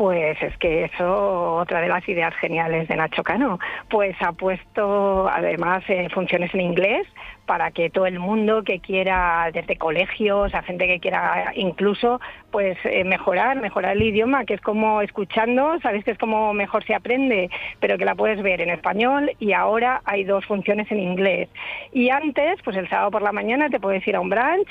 Pues 0.00 0.40
es 0.40 0.56
que 0.56 0.84
eso, 0.84 1.56
otra 1.56 1.82
de 1.82 1.88
las 1.88 2.08
ideas 2.08 2.34
geniales 2.36 2.88
de 2.88 2.96
Nacho 2.96 3.22
Cano, 3.22 3.58
pues 3.90 4.16
ha 4.20 4.32
puesto 4.32 5.28
además 5.28 5.84
eh, 5.88 6.08
funciones 6.08 6.54
en 6.54 6.62
inglés 6.62 7.06
para 7.44 7.70
que 7.70 7.90
todo 7.90 8.06
el 8.06 8.18
mundo 8.18 8.62
que 8.62 8.80
quiera, 8.80 9.50
desde 9.52 9.76
colegios, 9.76 10.54
a 10.54 10.62
gente 10.62 10.86
que 10.86 11.00
quiera 11.00 11.52
incluso, 11.54 12.18
pues 12.50 12.78
eh, 12.84 13.04
mejorar, 13.04 13.60
mejorar 13.60 13.94
el 13.94 14.02
idioma, 14.04 14.46
que 14.46 14.54
es 14.54 14.62
como 14.62 15.02
escuchando, 15.02 15.78
sabéis 15.80 16.04
que 16.04 16.12
es 16.12 16.18
como 16.18 16.54
mejor 16.54 16.82
se 16.84 16.94
aprende, 16.94 17.50
pero 17.78 17.98
que 17.98 18.06
la 18.06 18.14
puedes 18.14 18.40
ver 18.40 18.62
en 18.62 18.70
español. 18.70 19.32
Y 19.38 19.52
ahora 19.52 20.00
hay 20.06 20.24
dos 20.24 20.46
funciones 20.46 20.90
en 20.90 21.00
inglés. 21.00 21.50
Y 21.92 22.08
antes, 22.08 22.58
pues 22.64 22.74
el 22.78 22.88
sábado 22.88 23.10
por 23.10 23.20
la 23.20 23.32
mañana 23.32 23.68
te 23.68 23.80
puedes 23.80 24.06
ir 24.06 24.16
a 24.16 24.20
un 24.20 24.30
brunch 24.30 24.68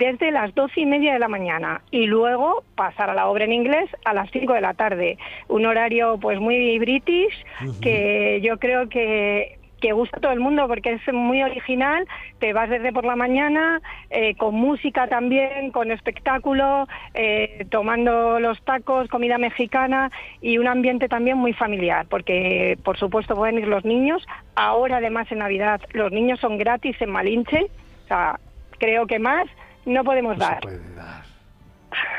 desde 0.00 0.30
las 0.30 0.54
doce 0.54 0.80
y 0.80 0.86
media 0.86 1.12
de 1.12 1.18
la 1.18 1.28
mañana 1.28 1.82
y 1.90 2.06
luego 2.06 2.64
pasar 2.74 3.10
a 3.10 3.14
la 3.14 3.28
obra 3.28 3.44
en 3.44 3.52
inglés 3.52 3.88
a 4.06 4.14
las 4.14 4.30
cinco 4.30 4.54
de 4.54 4.62
la 4.62 4.72
tarde. 4.72 5.18
Un 5.46 5.66
horario 5.66 6.18
pues 6.18 6.40
muy 6.40 6.78
british 6.78 7.44
que 7.82 8.40
yo 8.42 8.58
creo 8.58 8.88
que 8.88 9.58
que 9.80 9.92
gusta 9.92 10.18
a 10.18 10.20
todo 10.20 10.32
el 10.32 10.40
mundo 10.40 10.68
porque 10.68 10.92
es 10.92 11.12
muy 11.12 11.42
original. 11.42 12.06
Te 12.38 12.52
vas 12.52 12.68
desde 12.68 12.92
por 12.92 13.04
la 13.04 13.16
mañana, 13.16 13.80
eh, 14.10 14.34
con 14.36 14.54
música 14.54 15.08
también, 15.08 15.70
con 15.70 15.90
espectáculo, 15.90 16.86
eh, 17.14 17.66
tomando 17.70 18.40
los 18.40 18.62
tacos, 18.62 19.08
comida 19.08 19.38
mexicana 19.38 20.10
y 20.42 20.58
un 20.58 20.66
ambiente 20.66 21.08
también 21.08 21.38
muy 21.38 21.54
familiar, 21.54 22.06
porque 22.10 22.78
por 22.84 22.98
supuesto 22.98 23.34
pueden 23.34 23.58
ir 23.58 23.68
los 23.68 23.84
niños. 23.84 24.26
Ahora 24.54 24.98
además 24.98 25.32
en 25.32 25.38
Navidad 25.38 25.80
los 25.92 26.12
niños 26.12 26.40
son 26.40 26.58
gratis 26.58 26.96
en 27.00 27.10
Malinche, 27.10 27.70
o 28.04 28.08
sea, 28.08 28.38
creo 28.78 29.06
que 29.06 29.18
más 29.18 29.46
no 29.86 30.04
podemos 30.04 30.36
No 30.38 30.44
se 30.44 30.50
dar. 30.50 30.60
puede 30.60 30.94
dar. 30.94 31.24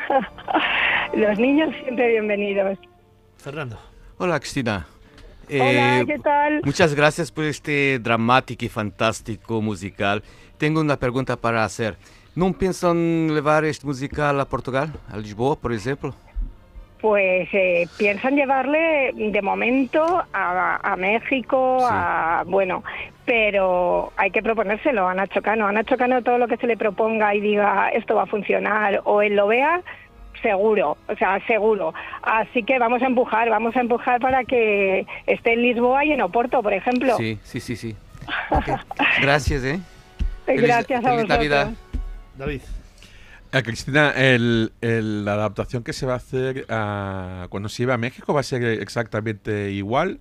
los 1.14 1.38
niños 1.38 1.74
siempre 1.82 2.10
bienvenidos. 2.10 2.78
Fernando. 3.38 3.78
Hola, 4.18 4.38
Cristina. 4.40 4.86
Hola, 5.48 6.00
Eh, 6.00 6.04
¿qué 6.06 6.18
tal? 6.18 6.60
Muchas 6.64 6.94
gracias 6.94 7.30
por 7.32 7.44
este 7.44 7.98
dramático 7.98 8.64
y 8.64 8.68
fantástico 8.68 9.60
musical. 9.60 10.22
Tengo 10.58 10.80
una 10.80 10.96
pregunta 10.96 11.36
para 11.36 11.64
hacer. 11.64 11.96
¿No 12.34 12.52
piensan 12.52 13.28
llevar 13.28 13.64
este 13.64 13.86
musical 13.86 14.40
a 14.40 14.44
Portugal, 14.46 14.90
a 15.10 15.16
Lisboa, 15.18 15.56
por 15.56 15.72
ejemplo? 15.72 16.14
Pues 17.02 17.48
eh, 17.52 17.86
piensan 17.98 18.36
llevarle 18.36 19.12
de 19.14 19.42
momento 19.42 20.24
a, 20.32 20.80
a 20.82 20.96
México, 20.96 21.78
a 21.82 22.44
bueno, 22.46 22.82
pero 23.26 24.12
hay 24.16 24.30
que 24.30 24.42
proponérselo 24.42 25.08
a 25.08 25.14
Nacho 25.14 25.42
Cano. 25.42 25.66
A 25.66 25.72
Nacho 25.72 25.96
Cano 25.96 26.22
todo 26.22 26.38
lo 26.38 26.48
que 26.48 26.56
se 26.56 26.66
le 26.66 26.76
proponga 26.76 27.34
y 27.34 27.40
diga 27.40 27.90
esto 27.90 28.14
va 28.14 28.22
a 28.22 28.26
funcionar 28.26 29.00
o 29.04 29.20
él 29.20 29.36
lo 29.36 29.48
vea, 29.48 29.82
seguro, 30.42 30.96
o 31.08 31.16
sea, 31.16 31.44
seguro. 31.46 31.94
Así 32.22 32.62
que 32.62 32.78
vamos 32.78 33.02
a 33.02 33.06
empujar, 33.06 33.48
vamos 33.48 33.76
a 33.76 33.80
empujar 33.80 34.20
para 34.20 34.44
que 34.44 35.06
esté 35.26 35.54
en 35.54 35.62
Lisboa 35.62 36.04
y 36.04 36.12
en 36.12 36.20
Oporto, 36.20 36.62
por 36.62 36.72
ejemplo. 36.72 37.16
Sí, 37.16 37.38
sí, 37.42 37.60
sí, 37.60 37.76
sí. 37.76 37.96
Gracias, 39.20 39.64
¿eh? 39.64 39.80
Gracias 40.46 41.04
a 41.04 41.10
feliz 41.10 41.22
vosotros. 41.22 41.28
Navidad. 41.28 41.70
David. 42.36 42.60
Eh, 43.52 43.62
Cristina, 43.62 44.12
el, 44.16 44.72
el- 44.80 45.24
la 45.26 45.34
adaptación 45.34 45.82
que 45.84 45.92
se 45.92 46.06
va 46.06 46.14
a 46.14 46.16
hacer 46.16 46.64
ah, 46.70 47.46
cuando 47.50 47.68
se 47.68 47.82
lleve 47.82 47.92
a 47.92 47.98
México 47.98 48.32
va 48.32 48.40
a 48.40 48.42
ser 48.42 48.62
exactamente 48.64 49.70
igual. 49.72 50.20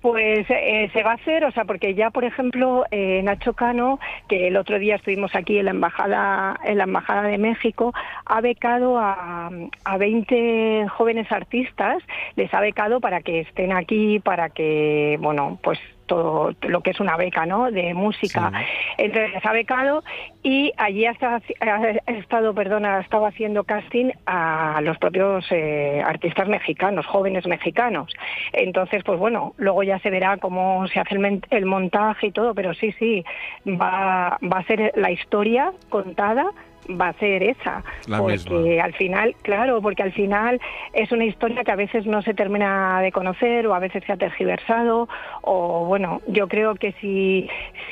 Pues 0.00 0.46
eh, 0.48 0.88
se 0.92 1.02
va 1.02 1.10
a 1.10 1.14
hacer, 1.14 1.44
o 1.44 1.50
sea, 1.50 1.64
porque 1.64 1.94
ya, 1.96 2.10
por 2.10 2.22
ejemplo, 2.24 2.84
eh, 2.92 3.20
Nacho 3.24 3.54
Cano, 3.54 3.98
que 4.28 4.46
el 4.46 4.56
otro 4.56 4.78
día 4.78 4.94
estuvimos 4.94 5.34
aquí 5.34 5.58
en 5.58 5.64
la 5.64 5.72
embajada, 5.72 6.56
en 6.64 6.78
la 6.78 6.84
embajada 6.84 7.22
de 7.24 7.36
México, 7.36 7.92
ha 8.24 8.40
becado 8.40 8.96
a, 8.98 9.50
a 9.84 9.96
20 9.98 10.86
jóvenes 10.96 11.30
artistas, 11.32 12.00
les 12.36 12.52
ha 12.54 12.60
becado 12.60 13.00
para 13.00 13.22
que 13.22 13.40
estén 13.40 13.72
aquí, 13.72 14.20
para 14.20 14.50
que, 14.50 15.18
bueno, 15.20 15.58
pues 15.64 15.80
todo 16.08 16.52
lo 16.62 16.80
que 16.80 16.90
es 16.90 16.98
una 16.98 17.16
beca, 17.16 17.46
¿no? 17.46 17.70
De 17.70 17.94
música. 17.94 18.50
Entonces 18.96 19.34
les 19.34 19.46
ha 19.46 19.52
becado 19.52 20.02
y 20.42 20.72
allí 20.76 21.06
ha 21.06 21.12
estado, 21.12 21.40
ha 21.60 22.12
estado, 22.12 22.54
perdón, 22.54 22.84
ha 22.84 23.00
estado 23.00 23.26
haciendo 23.26 23.62
casting 23.62 24.10
a 24.26 24.80
los 24.82 24.98
propios 24.98 25.46
eh, 25.50 26.02
artistas 26.04 26.48
mexicanos, 26.48 27.06
jóvenes 27.06 27.46
mexicanos. 27.46 28.12
Entonces, 28.52 29.04
pues 29.04 29.18
bueno, 29.20 29.54
luego 29.58 29.84
ya 29.84 30.00
se 30.00 30.10
verá 30.10 30.38
cómo 30.38 30.88
se 30.88 30.98
hace 30.98 31.14
el, 31.14 31.42
el 31.50 31.66
montaje 31.66 32.28
y 32.28 32.32
todo, 32.32 32.54
pero 32.54 32.74
sí, 32.74 32.92
sí, 32.98 33.24
va, 33.66 34.38
va 34.42 34.58
a 34.58 34.64
ser 34.64 34.92
la 34.96 35.12
historia 35.12 35.72
contada 35.90 36.50
va 36.88 37.08
a 37.08 37.12
ser 37.14 37.42
esa 37.42 37.82
La 38.06 38.18
porque 38.18 38.32
misma. 38.34 38.84
al 38.84 38.94
final 38.94 39.36
claro 39.42 39.80
porque 39.82 40.02
al 40.02 40.12
final 40.12 40.60
es 40.92 41.12
una 41.12 41.24
historia 41.24 41.64
que 41.64 41.70
a 41.72 41.76
veces 41.76 42.06
no 42.06 42.22
se 42.22 42.34
termina 42.34 43.00
de 43.00 43.12
conocer 43.12 43.66
o 43.66 43.74
a 43.74 43.78
veces 43.78 44.02
se 44.04 44.12
ha 44.12 44.16
tergiversado 44.16 45.08
o 45.42 45.84
bueno 45.86 46.20
yo 46.26 46.48
creo 46.48 46.74
que 46.76 46.92
si 47.00 47.48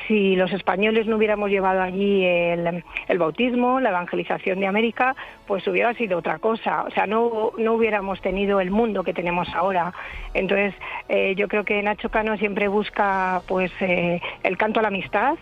si 0.08 0.36
los 0.36 0.52
españoles 0.52 1.06
no 1.06 1.16
hubiéramos 1.16 1.50
llevado 1.50 1.82
allí 1.82 2.24
el, 2.24 2.84
el 3.08 3.18
bautismo 3.18 3.80
la 3.80 3.90
evangelización 3.90 4.60
de 4.60 4.66
América 4.66 5.14
pues 5.46 5.66
hubiera 5.66 5.92
sido 5.94 6.18
otra 6.18 6.38
cosa 6.38 6.84
o 6.84 6.90
sea 6.90 7.06
no 7.06 7.52
no 7.58 7.74
hubiéramos 7.74 8.20
tenido 8.20 8.60
el 8.60 8.70
mundo 8.70 9.04
que 9.04 9.12
tenemos 9.14 9.48
ahora 9.54 9.92
entonces 10.34 10.74
eh, 11.08 11.34
yo 11.36 11.48
creo 11.48 11.64
que 11.64 11.82
Nacho 11.82 12.08
Cano 12.08 12.36
siempre 12.36 12.68
busca 12.68 13.42
pues 13.46 13.70
eh, 13.80 14.20
el 14.42 14.56
canto 14.56 14.80
a 14.80 14.82
la 14.82 14.88
amistad 14.88 15.36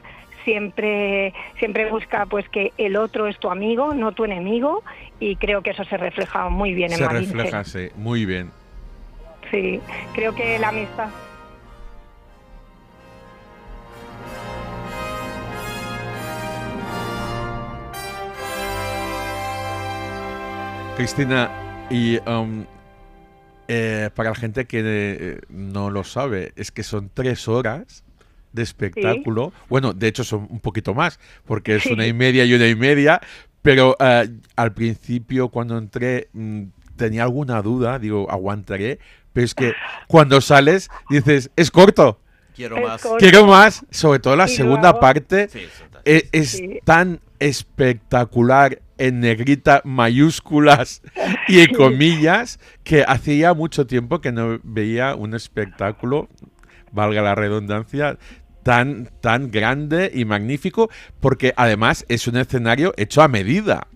siempre 0.44 1.32
siempre 1.58 1.90
busca 1.90 2.26
pues 2.26 2.48
que 2.48 2.72
el 2.78 2.96
otro 2.96 3.26
es 3.26 3.38
tu 3.38 3.50
amigo, 3.50 3.94
no 3.94 4.12
tu 4.12 4.24
enemigo 4.24 4.82
y 5.20 5.36
creo 5.36 5.62
que 5.62 5.70
eso 5.70 5.84
se 5.84 5.96
refleja 5.96 6.48
muy 6.48 6.74
bien 6.74 6.92
en 6.92 6.98
se 6.98 7.06
Malinche. 7.06 7.34
refleja, 7.34 7.64
sí, 7.64 7.88
muy 7.96 8.24
bien. 8.26 8.50
Sí, 9.50 9.80
creo 10.14 10.34
que 10.34 10.58
la 10.58 10.68
amistad 10.68 11.08
Cristina, 20.96 21.50
y 21.90 22.18
um, 22.18 22.64
eh, 23.66 24.10
para 24.14 24.30
la 24.30 24.36
gente 24.36 24.66
que 24.66 24.80
eh, 24.84 25.40
no 25.48 25.90
lo 25.90 26.04
sabe, 26.04 26.52
es 26.54 26.70
que 26.70 26.84
son 26.84 27.10
tres 27.12 27.48
horas 27.48 28.03
de 28.54 28.62
espectáculo. 28.62 29.52
Bueno, 29.68 29.92
de 29.92 30.08
hecho 30.08 30.24
son 30.24 30.46
un 30.48 30.60
poquito 30.60 30.94
más, 30.94 31.20
porque 31.44 31.76
es 31.76 31.84
una 31.86 32.06
y 32.06 32.14
media 32.14 32.44
y 32.46 32.54
una 32.54 32.66
y 32.66 32.74
media, 32.74 33.20
pero 33.60 33.96
eh, 34.00 34.28
al 34.56 34.72
principio 34.72 35.48
cuando 35.50 35.76
entré 35.76 36.28
mm, 36.32 36.62
tenía 36.96 37.24
alguna 37.24 37.60
duda, 37.60 37.98
digo, 37.98 38.30
aguantaré, 38.30 38.98
pero 39.32 39.44
es 39.44 39.54
que 39.54 39.72
cuando 40.08 40.40
sales 40.40 40.88
dices, 41.10 41.50
es 41.56 41.70
corto. 41.70 42.20
Quiero 42.54 42.76
Es 42.76 42.82
más. 42.84 43.02
corto. 43.02 43.16
Quiero 43.18 43.46
más, 43.46 43.84
sobre 43.90 44.20
todo 44.20 44.36
la 44.36 44.46
Y 44.46 44.50
segunda 44.56 44.90
luego- 44.90 45.00
parte 45.00 45.48
Sí, 45.48 45.60
e- 46.04 46.28
es, 46.32 46.50
Sí. 46.52 46.78
tan 46.84 47.20
espectacular 47.40 48.80
en 48.96 49.18
negrita 49.20 49.80
mayúsculas 49.84 51.02
y 51.48 51.60
en 51.60 51.74
comillas 51.74 52.60
que 52.84 53.02
hacía 53.06 53.52
mucho 53.54 53.86
tiempo 53.88 54.20
que 54.20 54.30
no 54.30 54.60
veía 54.62 55.16
un 55.16 55.34
espectáculo, 55.34 56.28
valga 56.92 57.22
la 57.22 57.34
redundancia, 57.34 58.18
tan, 58.64 59.08
tan 59.20 59.52
grande 59.52 60.10
y 60.12 60.24
magnífico, 60.24 60.88
porque 61.20 61.52
además 61.56 62.04
es 62.08 62.26
un 62.26 62.36
escenario 62.36 62.92
hecho 62.96 63.22
a 63.22 63.28
medida. 63.28 63.86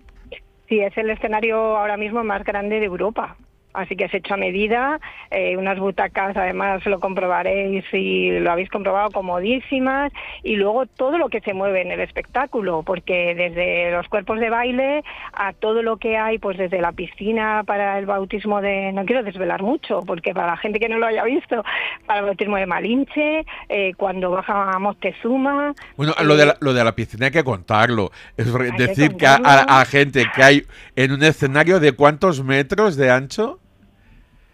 sí 0.69 0.79
es 0.79 0.97
el 0.97 1.09
escenario 1.09 1.57
ahora 1.57 1.97
mismo 1.97 2.23
más 2.23 2.45
grande 2.45 2.79
de 2.79 2.85
Europa. 2.85 3.35
Así 3.73 3.95
que 3.95 4.05
es 4.05 4.13
hecho 4.13 4.33
a 4.33 4.37
medida, 4.37 4.99
eh, 5.29 5.55
unas 5.55 5.77
butacas, 5.77 6.35
además 6.35 6.83
lo 6.85 6.99
comprobaréis 6.99 7.85
y 7.93 8.31
lo 8.39 8.51
habéis 8.51 8.69
comprobado, 8.69 9.11
comodísimas, 9.11 10.11
y 10.43 10.55
luego 10.55 10.85
todo 10.87 11.17
lo 11.19 11.29
que 11.29 11.39
se 11.41 11.53
mueve 11.53 11.81
en 11.81 11.91
el 11.91 11.99
espectáculo, 11.99 12.81
porque 12.83 13.35
desde 13.35 13.91
los 13.91 14.07
cuerpos 14.07 14.39
de 14.39 14.49
baile 14.49 15.03
a 15.33 15.53
todo 15.53 15.83
lo 15.83 15.97
que 15.97 16.17
hay, 16.17 16.39
pues 16.39 16.57
desde 16.57 16.81
la 16.81 16.91
piscina 16.93 17.63
para 17.65 17.99
el 17.99 18.05
bautismo 18.07 18.59
de, 18.59 18.91
no 18.91 19.05
quiero 19.05 19.23
desvelar 19.23 19.61
mucho, 19.61 20.01
porque 20.05 20.33
para 20.33 20.47
la 20.47 20.57
gente 20.57 20.79
que 20.79 20.89
no 20.89 20.97
lo 20.97 21.05
haya 21.05 21.23
visto, 21.23 21.63
para 22.07 22.21
el 22.21 22.25
bautismo 22.25 22.57
de 22.57 22.65
Malinche, 22.65 23.45
eh, 23.69 23.93
cuando 23.97 24.31
baja 24.31 24.71
a 24.71 24.79
Moctezuma, 24.79 25.73
Bueno, 25.95 26.13
lo 26.23 26.35
de, 26.35 26.43
eh, 26.43 26.45
la, 26.47 26.57
lo 26.59 26.73
de 26.73 26.83
la 26.83 26.93
piscina 26.93 27.27
hay 27.27 27.31
que 27.31 27.43
contarlo. 27.43 28.11
Es 28.35 28.51
que 28.51 28.71
decir 28.71 29.15
que 29.15 29.27
a, 29.27 29.35
contarlo. 29.35 29.71
a- 29.71 29.81
a 29.81 29.85
gente 29.85 30.25
que 30.35 30.43
hay 30.43 30.63
en 30.95 31.11
un 31.11 31.23
escenario 31.23 31.79
de 31.79 31.91
cuántos 31.91 32.43
metros 32.43 32.95
de 32.97 33.11
ancho. 33.11 33.58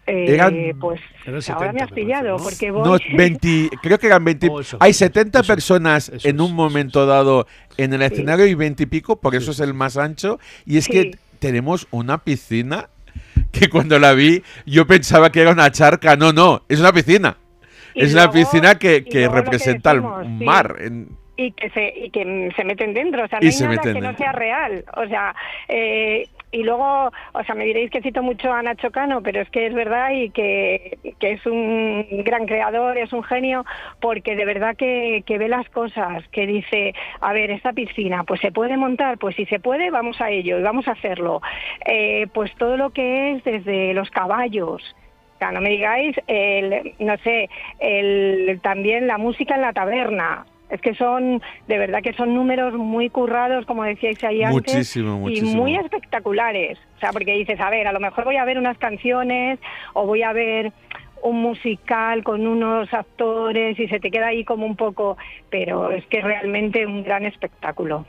Eh, 0.06 0.26
Eran- 0.34 0.54
pues 0.78 1.00
Eran 1.26 1.40
ahora 1.48 1.72
me 1.72 1.80
70, 1.80 1.84
has 1.84 1.92
pillado, 1.92 2.36
porque 2.36 2.70
voy... 2.70 2.82
No, 2.88 2.98
20, 3.16 3.70
creo 3.82 3.98
que 3.98 4.06
eran 4.06 4.24
20. 4.24 4.48
hay 4.80 4.92
70 4.92 5.42
personas 5.42 6.12
en 6.24 6.40
un 6.40 6.54
momento 6.54 7.06
dado 7.06 7.46
en 7.76 7.92
el 7.92 8.02
escenario 8.02 8.46
y 8.46 8.54
20 8.54 8.84
y 8.84 8.86
pico, 8.86 9.16
por 9.20 9.34
eso 9.34 9.50
es 9.50 9.60
el 9.60 9.74
más 9.74 9.96
ancho. 9.96 10.38
Y 10.64 10.78
es 10.78 10.88
que 10.88 11.12
tenemos 11.38 11.86
una 11.90 12.18
piscina 12.18 12.88
que 13.52 13.68
cuando 13.68 13.98
la 13.98 14.12
vi 14.12 14.42
yo 14.64 14.86
pensaba 14.86 15.30
que 15.32 15.40
era 15.42 15.50
una 15.50 15.70
charca. 15.70 16.16
No, 16.16 16.32
no, 16.32 16.62
es 16.68 16.80
una 16.80 16.92
piscina. 16.92 17.36
Y 17.94 18.04
es 18.04 18.12
una 18.12 18.30
piscina 18.30 18.78
que, 18.78 19.04
que 19.04 19.26
representa 19.28 19.92
decimos, 19.94 20.22
el 20.26 20.38
sí. 20.38 20.44
mar. 20.44 20.76
en- 20.80 21.08
y 21.38 21.52
que 21.52 21.68
se 21.68 21.92
y 21.94 22.08
que 22.10 22.50
se 22.56 22.64
meten 22.64 22.94
dentro 22.94 23.22
o 23.24 23.28
sea 23.28 23.38
Y 23.42 23.44
no 23.44 23.46
hay 23.48 23.52
se 23.52 23.64
nada 23.64 23.76
meten 23.76 23.94
que 23.94 24.00
no 24.00 24.16
sea 24.16 24.32
real 24.32 24.82
o 24.96 25.06
sea 25.06 25.34
eh, 25.68 26.26
y 26.52 26.62
luego 26.62 27.10
o 27.32 27.44
sea 27.44 27.54
me 27.54 27.64
diréis 27.64 27.90
que 27.90 28.02
cito 28.02 28.22
mucho 28.22 28.52
a 28.52 28.62
Nacho 28.62 28.90
Cano 28.90 29.22
pero 29.22 29.40
es 29.40 29.50
que 29.50 29.66
es 29.66 29.74
verdad 29.74 30.10
y 30.12 30.30
que, 30.30 30.98
que 31.18 31.32
es 31.32 31.46
un 31.46 32.06
gran 32.24 32.46
creador 32.46 32.96
es 32.98 33.12
un 33.12 33.22
genio 33.22 33.64
porque 34.00 34.36
de 34.36 34.44
verdad 34.44 34.76
que, 34.76 35.22
que 35.26 35.38
ve 35.38 35.48
las 35.48 35.68
cosas 35.70 36.26
que 36.30 36.46
dice 36.46 36.94
a 37.20 37.32
ver 37.32 37.50
esta 37.50 37.72
piscina 37.72 38.24
pues 38.24 38.40
se 38.40 38.52
puede 38.52 38.76
montar 38.76 39.18
pues 39.18 39.36
si 39.36 39.46
se 39.46 39.58
puede 39.58 39.90
vamos 39.90 40.20
a 40.20 40.30
ello 40.30 40.58
y 40.58 40.62
vamos 40.62 40.86
a 40.88 40.92
hacerlo 40.92 41.40
Eh, 41.86 42.26
pues 42.32 42.54
todo 42.56 42.76
lo 42.76 42.90
que 42.90 43.32
es 43.32 43.44
desde 43.44 43.94
los 43.94 44.10
caballos. 44.10 44.82
O 45.34 45.38
sea, 45.38 45.52
no 45.52 45.60
me 45.60 45.70
digáis, 45.70 46.16
el, 46.26 46.94
no 46.98 47.16
sé, 47.18 47.48
el, 47.78 48.60
también 48.62 49.06
la 49.06 49.18
música 49.18 49.54
en 49.54 49.60
la 49.62 49.72
taberna. 49.72 50.46
Es 50.68 50.80
que 50.80 50.94
son, 50.94 51.40
de 51.68 51.78
verdad 51.78 52.02
que 52.02 52.12
son 52.14 52.34
números 52.34 52.74
muy 52.74 53.08
currados, 53.08 53.64
como 53.66 53.84
decíais 53.84 54.22
ahí 54.24 54.42
antes. 54.42 54.74
Muchísimo, 54.74 55.18
muchísimo. 55.18 55.50
Y 55.50 55.54
muy 55.54 55.76
espectaculares. 55.76 56.78
O 56.96 56.98
sea, 56.98 57.12
porque 57.12 57.34
dices, 57.34 57.60
a 57.60 57.70
ver, 57.70 57.86
a 57.86 57.92
lo 57.92 58.00
mejor 58.00 58.24
voy 58.24 58.36
a 58.36 58.44
ver 58.44 58.58
unas 58.58 58.76
canciones 58.78 59.60
o 59.92 60.06
voy 60.06 60.22
a 60.22 60.32
ver 60.32 60.72
un 61.22 61.40
musical 61.40 62.22
con 62.24 62.46
unos 62.46 62.92
actores 62.92 63.78
y 63.78 63.88
se 63.88 64.00
te 64.00 64.10
queda 64.10 64.28
ahí 64.28 64.44
como 64.44 64.66
un 64.66 64.76
poco, 64.76 65.16
pero 65.50 65.90
es 65.90 66.04
que 66.06 66.18
es 66.18 66.24
realmente 66.24 66.86
un 66.86 67.02
gran 67.02 67.24
espectáculo. 67.24 68.06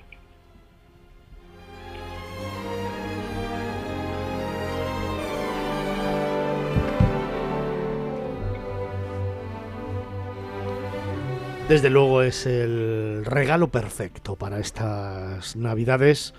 Desde 11.69 11.89
luego 11.89 12.21
es 12.21 12.45
el 12.45 13.25
regalo 13.25 13.67
perfecto 13.67 14.37
para 14.37 14.59
estas 14.59 15.57
navidades 15.57 16.33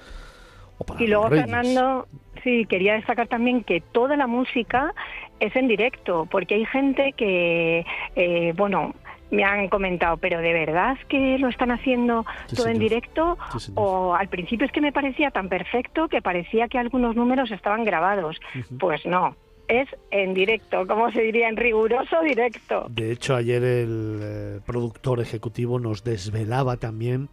o 0.78 0.84
para 0.84 1.02
Y 1.02 1.06
luego, 1.06 1.28
los. 1.28 1.38
Fernando, 1.40 2.08
sí, 2.42 2.64
quería 2.64 2.94
destacar 2.94 3.28
también 3.28 3.62
que 3.62 3.82
toda 3.82 4.16
la 4.16 4.26
música 4.26 4.94
es 5.38 5.54
en 5.54 5.68
directo, 5.68 6.26
porque 6.30 6.54
hay 6.54 6.64
gente 6.64 7.12
que, 7.12 7.84
eh, 8.16 8.54
bueno, 8.56 8.94
me 9.30 9.44
han 9.44 9.68
comentado, 9.68 10.16
pero 10.16 10.40
¿de 10.40 10.54
verdad 10.54 10.96
es 10.98 11.04
que 11.04 11.36
lo 11.38 11.48
están 11.48 11.72
haciendo 11.72 12.24
Sí, 12.46 12.56
todo 12.56 12.68
en 12.68 12.78
directo? 12.78 13.36
Sí, 13.58 13.72
o 13.74 14.14
al 14.14 14.28
principio 14.28 14.64
es 14.64 14.72
que 14.72 14.80
me 14.80 14.92
parecía 14.92 15.30
tan 15.30 15.50
perfecto 15.50 16.08
que 16.08 16.22
parecía 16.22 16.68
que 16.68 16.78
algunos 16.78 17.14
números 17.14 17.50
estaban 17.50 17.84
grabados. 17.84 18.40
Pues 18.80 19.04
no, 19.04 19.36
es 19.68 19.88
en 20.10 20.34
directo, 20.34 20.86
como 20.86 21.10
se 21.12 21.20
diría, 21.20 21.48
en 21.48 21.56
riguroso 21.56 22.20
directo. 22.22 22.86
De 22.88 23.12
hecho, 23.12 23.36
ayer 23.36 23.62
el 23.62 24.20
eh, 24.22 24.60
productor 24.66 25.20
ejecutivo 25.20 25.78
nos 25.78 26.04
desvelaba 26.04 26.78
también 26.78 27.28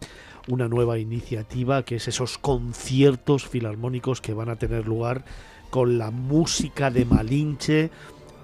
una 0.48 0.68
nueva 0.68 0.98
iniciativa 0.98 1.82
que 1.82 1.96
es 1.96 2.08
esos 2.08 2.38
conciertos 2.38 3.46
filarmónicos 3.48 4.20
que 4.20 4.34
van 4.34 4.50
a 4.50 4.56
tener 4.56 4.86
lugar 4.86 5.24
con 5.70 5.98
la 5.98 6.10
música 6.10 6.90
de 6.90 7.04
Malinche 7.04 7.90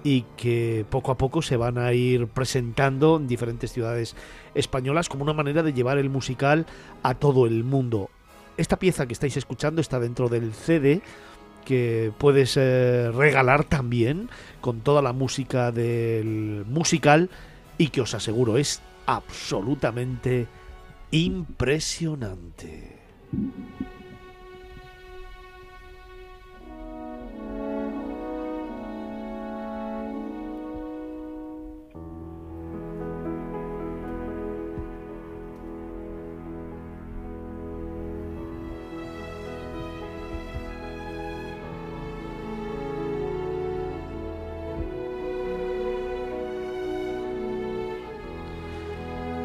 y 0.03 0.23
que 0.35 0.85
poco 0.89 1.11
a 1.11 1.17
poco 1.17 1.41
se 1.41 1.55
van 1.55 1.77
a 1.77 1.93
ir 1.93 2.27
presentando 2.27 3.17
en 3.17 3.27
diferentes 3.27 3.71
ciudades 3.71 4.15
españolas 4.53 5.07
como 5.07 5.23
una 5.23 5.33
manera 5.33 5.63
de 5.63 5.71
llevar 5.71 5.97
el 5.97 6.09
musical 6.09 6.65
a 7.03 7.15
todo 7.15 7.45
el 7.45 7.63
mundo. 7.63 8.09
Esta 8.57 8.77
pieza 8.77 9.07
que 9.07 9.13
estáis 9.13 9.37
escuchando 9.37 9.81
está 9.81 9.99
dentro 9.99 10.29
del 10.29 10.53
CD 10.53 11.01
que 11.63 12.11
puedes 12.17 12.57
eh, 12.57 13.11
regalar 13.11 13.63
también 13.63 14.29
con 14.61 14.81
toda 14.81 15.01
la 15.01 15.13
música 15.13 15.71
del 15.71 16.65
musical 16.67 17.29
y 17.77 17.87
que 17.87 18.01
os 18.01 18.13
aseguro 18.13 18.57
es 18.57 18.81
absolutamente 19.05 20.47
impresionante. 21.11 22.99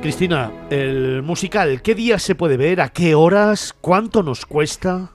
Cristina, 0.09 0.51
el 0.71 1.23
musical, 1.23 1.83
¿qué 1.83 1.95
días 1.95 2.23
se 2.23 2.35
puede 2.35 2.57
ver? 2.57 2.81
¿A 2.81 2.89
qué 2.89 3.15
horas? 3.15 3.75
¿Cuánto 3.79 4.23
nos 4.23 4.47
cuesta? 4.47 5.11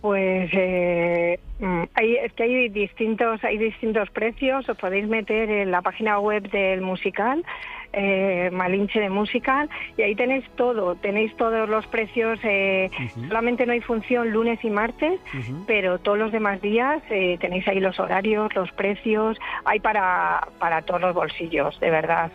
Pues 0.00 0.48
eh, 0.54 1.38
mm, 1.60 1.82
hay, 1.92 2.16
es 2.16 2.32
que 2.32 2.44
hay 2.44 2.68
distintos, 2.70 3.44
hay 3.44 3.58
distintos 3.58 4.08
precios. 4.08 4.66
Os 4.66 4.78
podéis 4.78 5.06
meter 5.08 5.50
en 5.50 5.70
la 5.70 5.82
página 5.82 6.18
web 6.20 6.50
del 6.50 6.80
musical, 6.80 7.44
eh, 7.92 8.48
Malinche 8.50 8.98
de 8.98 9.10
Musical, 9.10 9.68
y 9.98 10.00
ahí 10.00 10.14
tenéis 10.14 10.46
todo. 10.56 10.94
Tenéis 10.94 11.36
todos 11.36 11.68
los 11.68 11.86
precios. 11.88 12.38
eh, 12.44 12.90
Solamente 13.28 13.66
no 13.66 13.74
hay 13.74 13.82
función 13.82 14.30
lunes 14.30 14.58
y 14.64 14.70
martes, 14.70 15.20
pero 15.66 15.98
todos 15.98 16.16
los 16.16 16.32
demás 16.32 16.62
días 16.62 17.02
eh, 17.10 17.36
tenéis 17.42 17.68
ahí 17.68 17.78
los 17.78 18.00
horarios, 18.00 18.54
los 18.54 18.72
precios. 18.72 19.36
Hay 19.66 19.80
para, 19.80 20.48
para 20.58 20.80
todos 20.80 21.02
los 21.02 21.14
bolsillos, 21.14 21.78
de 21.78 21.90
verdad. 21.90 22.32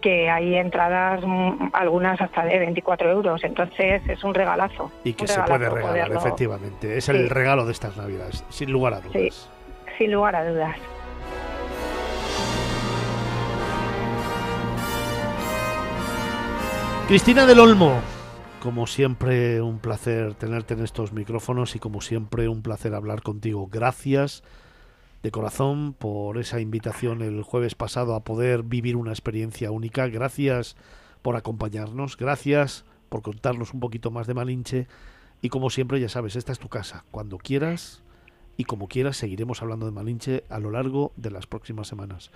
Que, 0.00 0.30
hay 0.30 0.54
entradas, 0.56 1.20
mm, 1.26 1.70
algunas 1.72 2.20
hasta 2.20 2.44
de 2.44 2.58
24 2.58 3.10
euros. 3.10 3.42
Entonces 3.44 4.02
es 4.08 4.22
un 4.24 4.34
regalazo. 4.34 4.90
Y 5.04 5.14
que 5.14 5.26
se 5.26 5.40
puede 5.42 5.68
regalar, 5.68 6.08
poderlo- 6.08 6.18
efectivamente. 6.18 6.96
Es 6.96 7.04
Sí. 7.06 7.12
el 7.12 7.28
regalo 7.30 7.66
de 7.66 7.72
estas 7.72 7.96
navidades, 7.96 8.44
sin 8.48 8.70
lugar 8.70 8.94
a 8.94 9.00
dudas. 9.00 9.12
Sí, 9.12 9.30
sin 9.98 10.12
lugar 10.12 10.36
a 10.36 10.48
dudas. 10.48 10.76
Cristina 17.08 17.46
del 17.46 17.58
Olmo, 17.60 18.00
como 18.62 18.86
siempre 18.86 19.62
un 19.62 19.78
placer 19.78 20.34
tenerte 20.34 20.74
en 20.74 20.84
estos 20.84 21.12
micrófonos 21.12 21.74
y 21.74 21.78
como 21.78 22.00
siempre 22.02 22.48
un 22.48 22.62
placer 22.62 22.94
hablar 22.94 23.22
contigo. 23.22 23.66
Gracias 23.70 24.42
de 25.22 25.30
corazón 25.30 25.94
por 25.94 26.38
esa 26.38 26.60
invitación 26.60 27.22
el 27.22 27.42
jueves 27.42 27.74
pasado 27.74 28.14
a 28.14 28.20
poder 28.20 28.62
vivir 28.62 28.96
una 28.96 29.10
experiencia 29.10 29.70
única. 29.70 30.06
Gracias 30.06 30.76
por 31.22 31.36
acompañarnos, 31.36 32.16
gracias 32.16 32.84
por 33.08 33.22
contarnos 33.22 33.74
un 33.74 33.80
poquito 33.80 34.10
más 34.10 34.26
de 34.26 34.34
Malinche 34.34 34.86
y 35.42 35.48
como 35.48 35.70
siempre 35.70 36.00
ya 36.00 36.08
sabes, 36.08 36.36
esta 36.36 36.52
es 36.52 36.58
tu 36.58 36.68
casa. 36.68 37.04
Cuando 37.10 37.38
quieras 37.38 38.02
y 38.56 38.64
como 38.64 38.88
quieras 38.88 39.16
seguiremos 39.16 39.62
hablando 39.62 39.86
de 39.86 39.92
Malinche 39.92 40.44
a 40.50 40.58
lo 40.58 40.70
largo 40.70 41.12
de 41.16 41.30
las 41.30 41.46
próximas 41.46 41.88
semanas. 41.88 42.30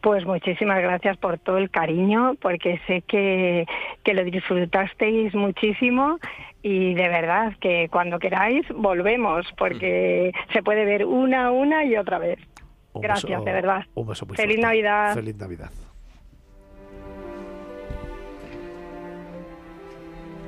Pues 0.00 0.26
muchísimas 0.26 0.82
gracias 0.82 1.16
por 1.16 1.38
todo 1.38 1.56
el 1.56 1.70
cariño, 1.70 2.34
porque 2.42 2.78
sé 2.86 3.00
que, 3.02 3.64
que 4.02 4.12
lo 4.12 4.22
disfrutasteis 4.22 5.34
muchísimo 5.34 6.18
y 6.66 6.94
de 6.94 7.08
verdad 7.10 7.52
que 7.60 7.88
cuando 7.90 8.18
queráis 8.18 8.66
volvemos, 8.74 9.46
porque 9.58 10.32
se 10.52 10.62
puede 10.62 10.86
ver 10.86 11.04
una, 11.04 11.50
una 11.52 11.84
y 11.84 11.94
otra 11.96 12.18
vez. 12.18 12.38
Un 12.94 13.02
Gracias, 13.02 13.30
beso- 13.40 13.44
de 13.44 13.52
verdad. 13.52 13.82
un 13.94 14.06
beso 14.06 14.24
muy 14.24 14.34
Feliz 14.36 14.56
fuerte. 14.56 14.66
Navidad. 14.66 15.14
Feliz 15.14 15.36
Navidad. 15.36 15.70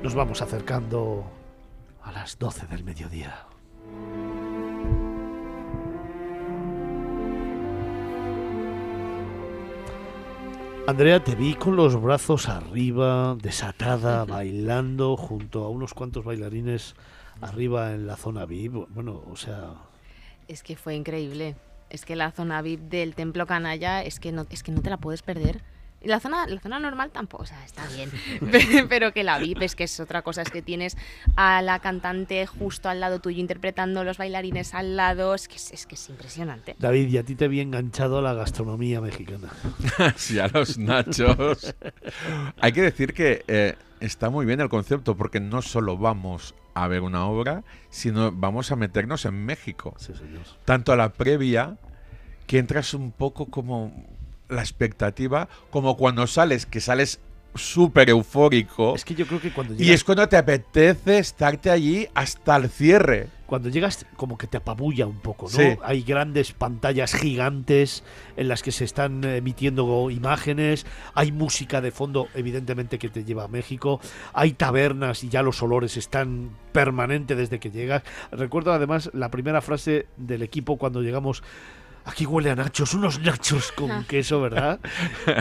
Nos 0.03 0.15
vamos 0.15 0.41
acercando 0.41 1.23
a 2.03 2.11
las 2.11 2.37
12 2.39 2.65
del 2.67 2.83
mediodía. 2.83 3.35
Andrea, 10.87 11.21
te 11.21 11.35
vi 11.35 11.53
con 11.53 11.75
los 11.75 12.01
brazos 12.01 12.47
arriba, 12.47 13.35
desatada, 13.41 14.23
bailando 14.23 15.17
junto 15.17 15.65
a 15.65 15.69
unos 15.69 15.93
cuantos 15.93 16.23
bailarines 16.23 16.95
arriba 17.41 17.91
en 17.93 18.07
la 18.07 18.15
zona 18.15 18.45
VIP. 18.45 18.87
Bueno, 18.91 19.21
o 19.29 19.35
sea, 19.35 19.73
Es 20.47 20.63
que 20.63 20.77
fue 20.77 20.95
increíble. 20.95 21.57
Es 21.89 22.05
que 22.05 22.15
la 22.15 22.31
zona 22.31 22.61
VIP 22.61 22.83
del 22.83 23.15
Templo 23.15 23.45
Canalla 23.45 24.01
es 24.01 24.21
que 24.21 24.31
no, 24.31 24.45
es 24.49 24.63
que 24.63 24.71
no 24.71 24.81
te 24.81 24.89
la 24.89 24.95
puedes 24.95 25.23
perder. 25.23 25.61
Y 26.07 26.09
la 26.09 26.21
zona, 26.21 26.47
la 26.47 26.61
zona 26.61 26.79
normal 26.79 27.11
tampoco, 27.11 27.43
o 27.43 27.45
sea, 27.45 27.61
está 27.65 27.83
bien. 27.87 28.09
Pero 28.89 29.11
que 29.11 29.25
la 29.25 29.39
VIP 29.39 29.63
es 29.63 29.75
que 29.75 29.83
es 29.83 29.99
otra 29.99 30.21
cosa, 30.21 30.41
es 30.41 30.49
que 30.49 30.61
tienes 30.61 30.95
a 31.35 31.61
la 31.61 31.79
cantante 31.79 32.47
justo 32.47 32.87
al 32.87 33.01
lado 33.01 33.19
tuyo 33.19 33.41
interpretando 33.41 34.05
los 34.05 34.17
bailarines 34.17 34.73
al 34.73 34.95
lado, 34.95 35.35
es 35.35 35.49
que 35.49 35.57
es, 35.57 35.73
es 35.73 35.85
que 35.85 35.95
es 35.95 36.07
impresionante. 36.07 36.77
David, 36.79 37.09
y 37.09 37.17
a 37.17 37.23
ti 37.23 37.35
te 37.35 37.49
vi 37.49 37.59
enganchado 37.59 38.19
a 38.19 38.21
la 38.21 38.33
gastronomía 38.33 39.01
mexicana. 39.01 39.49
sí, 40.15 40.39
a 40.39 40.47
los 40.47 40.77
nachos. 40.77 41.75
Hay 42.61 42.71
que 42.71 42.83
decir 42.83 43.13
que 43.13 43.43
eh, 43.49 43.75
está 43.99 44.29
muy 44.29 44.45
bien 44.45 44.61
el 44.61 44.69
concepto 44.69 45.17
porque 45.17 45.41
no 45.41 45.61
solo 45.61 45.97
vamos 45.97 46.55
a 46.73 46.87
ver 46.87 47.01
una 47.01 47.25
obra, 47.25 47.65
sino 47.89 48.31
vamos 48.31 48.71
a 48.71 48.77
meternos 48.77 49.25
en 49.25 49.45
México. 49.45 49.93
Tanto 50.63 50.93
a 50.93 50.95
la 50.95 51.11
previa, 51.11 51.75
que 52.45 52.59
entras 52.59 52.93
un 52.93 53.11
poco 53.11 53.47
como 53.47 54.16
la 54.49 54.61
expectativa, 54.61 55.49
como 55.69 55.97
cuando 55.97 56.27
sales, 56.27 56.65
que 56.65 56.79
sales 56.81 57.19
súper 57.55 58.09
eufórico. 58.09 58.95
Es 58.95 59.03
que 59.03 59.15
yo 59.15 59.25
creo 59.25 59.41
que 59.41 59.51
cuando 59.51 59.73
Y 59.73 59.77
llegas- 59.77 59.95
es 59.95 60.03
cuando 60.03 60.29
te 60.29 60.37
apetece 60.37 61.17
estarte 61.17 61.71
allí 61.71 62.07
hasta 62.13 62.55
el 62.55 62.69
cierre. 62.69 63.29
Cuando 63.47 63.69
llegas, 63.69 64.05
como 64.17 64.37
que 64.37 64.45
te 64.45 64.57
apabulla 64.57 65.07
un 65.07 65.19
poco, 65.21 65.45
¿no? 65.45 65.49
Sí. 65.57 65.77
Hay 65.81 66.03
grandes 66.03 66.51
pantallas 66.51 67.13
gigantes 67.15 68.03
en 68.35 68.49
las 68.49 68.61
que 68.61 68.71
se 68.73 68.83
están 68.83 69.23
emitiendo 69.23 70.11
imágenes, 70.11 70.85
hay 71.15 71.31
música 71.31 71.79
de 71.81 71.91
fondo, 71.91 72.27
evidentemente, 72.35 72.99
que 72.99 73.07
te 73.09 73.23
lleva 73.23 73.45
a 73.45 73.47
México, 73.47 74.01
hay 74.33 74.51
tabernas 74.51 75.23
y 75.23 75.29
ya 75.29 75.41
los 75.43 75.63
olores 75.63 75.95
están 75.97 76.51
permanentes 76.73 77.37
desde 77.37 77.59
que 77.59 77.71
llegas. 77.71 78.03
Recuerdo 78.31 78.73
además 78.73 79.09
la 79.13 79.31
primera 79.31 79.61
frase 79.61 80.07
del 80.17 80.43
equipo 80.43 80.77
cuando 80.77 81.01
llegamos. 81.01 81.41
Aquí 82.07 82.25
huele 82.25 82.49
a 82.51 82.55
nachos, 82.55 82.93
unos 82.93 83.19
nachos 83.19 83.71
con 83.73 84.03
queso, 84.05 84.41
¿verdad? 84.41 84.79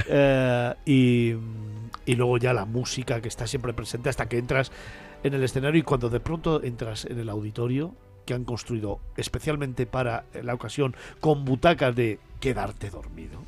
Eh, 0.08 0.74
y, 0.84 1.34
y 2.10 2.14
luego 2.16 2.38
ya 2.38 2.52
la 2.52 2.64
música 2.64 3.20
que 3.20 3.28
está 3.28 3.46
siempre 3.46 3.72
presente 3.72 4.08
hasta 4.08 4.28
que 4.28 4.38
entras 4.38 4.70
en 5.22 5.34
el 5.34 5.42
escenario 5.44 5.78
y 5.80 5.82
cuando 5.82 6.08
de 6.10 6.20
pronto 6.20 6.62
entras 6.62 7.04
en 7.04 7.18
el 7.18 7.28
auditorio 7.28 7.94
que 8.26 8.34
han 8.34 8.44
construido 8.44 9.00
especialmente 9.16 9.86
para 9.86 10.24
la 10.42 10.54
ocasión 10.54 10.96
con 11.20 11.44
butacas 11.44 11.94
de 11.94 12.18
quedarte 12.40 12.90
dormido. 12.90 13.42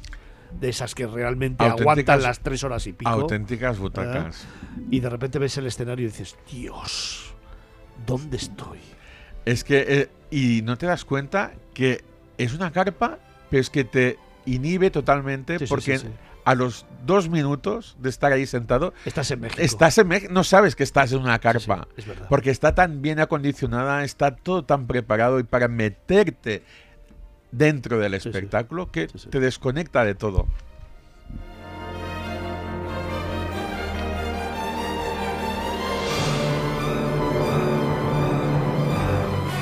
De 0.60 0.68
esas 0.70 0.94
que 0.94 1.06
realmente 1.06 1.62
Auténticas- 1.64 1.80
aguantan 1.82 2.22
las 2.22 2.40
tres 2.40 2.64
horas 2.64 2.86
y 2.86 2.92
pico. 2.92 3.10
auténticas 3.10 3.78
butacas. 3.78 4.44
¿eh? 4.44 4.82
Y 4.90 5.00
de 5.00 5.10
repente 5.10 5.38
ves 5.38 5.56
el 5.58 5.66
escenario 5.66 6.04
y 6.06 6.08
dices, 6.08 6.36
Dios, 6.50 7.34
¿dónde 8.06 8.36
estoy? 8.38 8.78
Es 9.44 9.62
que, 9.64 9.84
eh, 9.86 10.08
y 10.30 10.62
no 10.62 10.78
te 10.78 10.86
das 10.86 11.04
cuenta 11.04 11.52
que 11.74 12.02
es 12.38 12.54
una 12.54 12.70
carpa, 12.72 13.18
pero 13.50 13.60
es 13.60 13.68
que 13.70 13.84
te 13.84 14.18
inhibe 14.46 14.90
totalmente 14.90 15.58
Sí, 15.58 15.66
porque 15.68 15.98
sí, 15.98 16.06
sí. 16.06 16.12
a 16.44 16.54
los 16.54 16.86
dos 17.04 17.28
minutos 17.28 17.96
de 18.00 18.08
estar 18.08 18.32
ahí 18.32 18.46
sentado, 18.46 18.94
Estás 19.04 19.30
en 19.30 19.40
México. 19.40 19.60
estás 19.62 19.98
en 19.98 20.08
México, 20.08 20.32
no 20.32 20.44
sabes 20.44 20.74
que 20.74 20.84
estás 20.84 21.12
en 21.12 21.18
una 21.20 21.38
carpa. 21.38 21.86
es 21.96 22.06
verdad. 22.06 22.26
Porque 22.28 22.50
está 22.50 22.74
tan 22.74 23.02
bien 23.02 23.20
acondicionada, 23.20 24.04
está 24.04 24.34
todo 24.36 24.64
tan 24.64 24.86
preparado 24.86 25.38
y 25.40 25.42
para 25.42 25.68
meterte 25.68 26.62
dentro 27.50 27.98
del 27.98 28.14
espectáculo 28.14 28.90
que 28.90 29.06
te 29.06 29.40
desconecta 29.40 30.04
de 30.04 30.14
todo. 30.14 30.46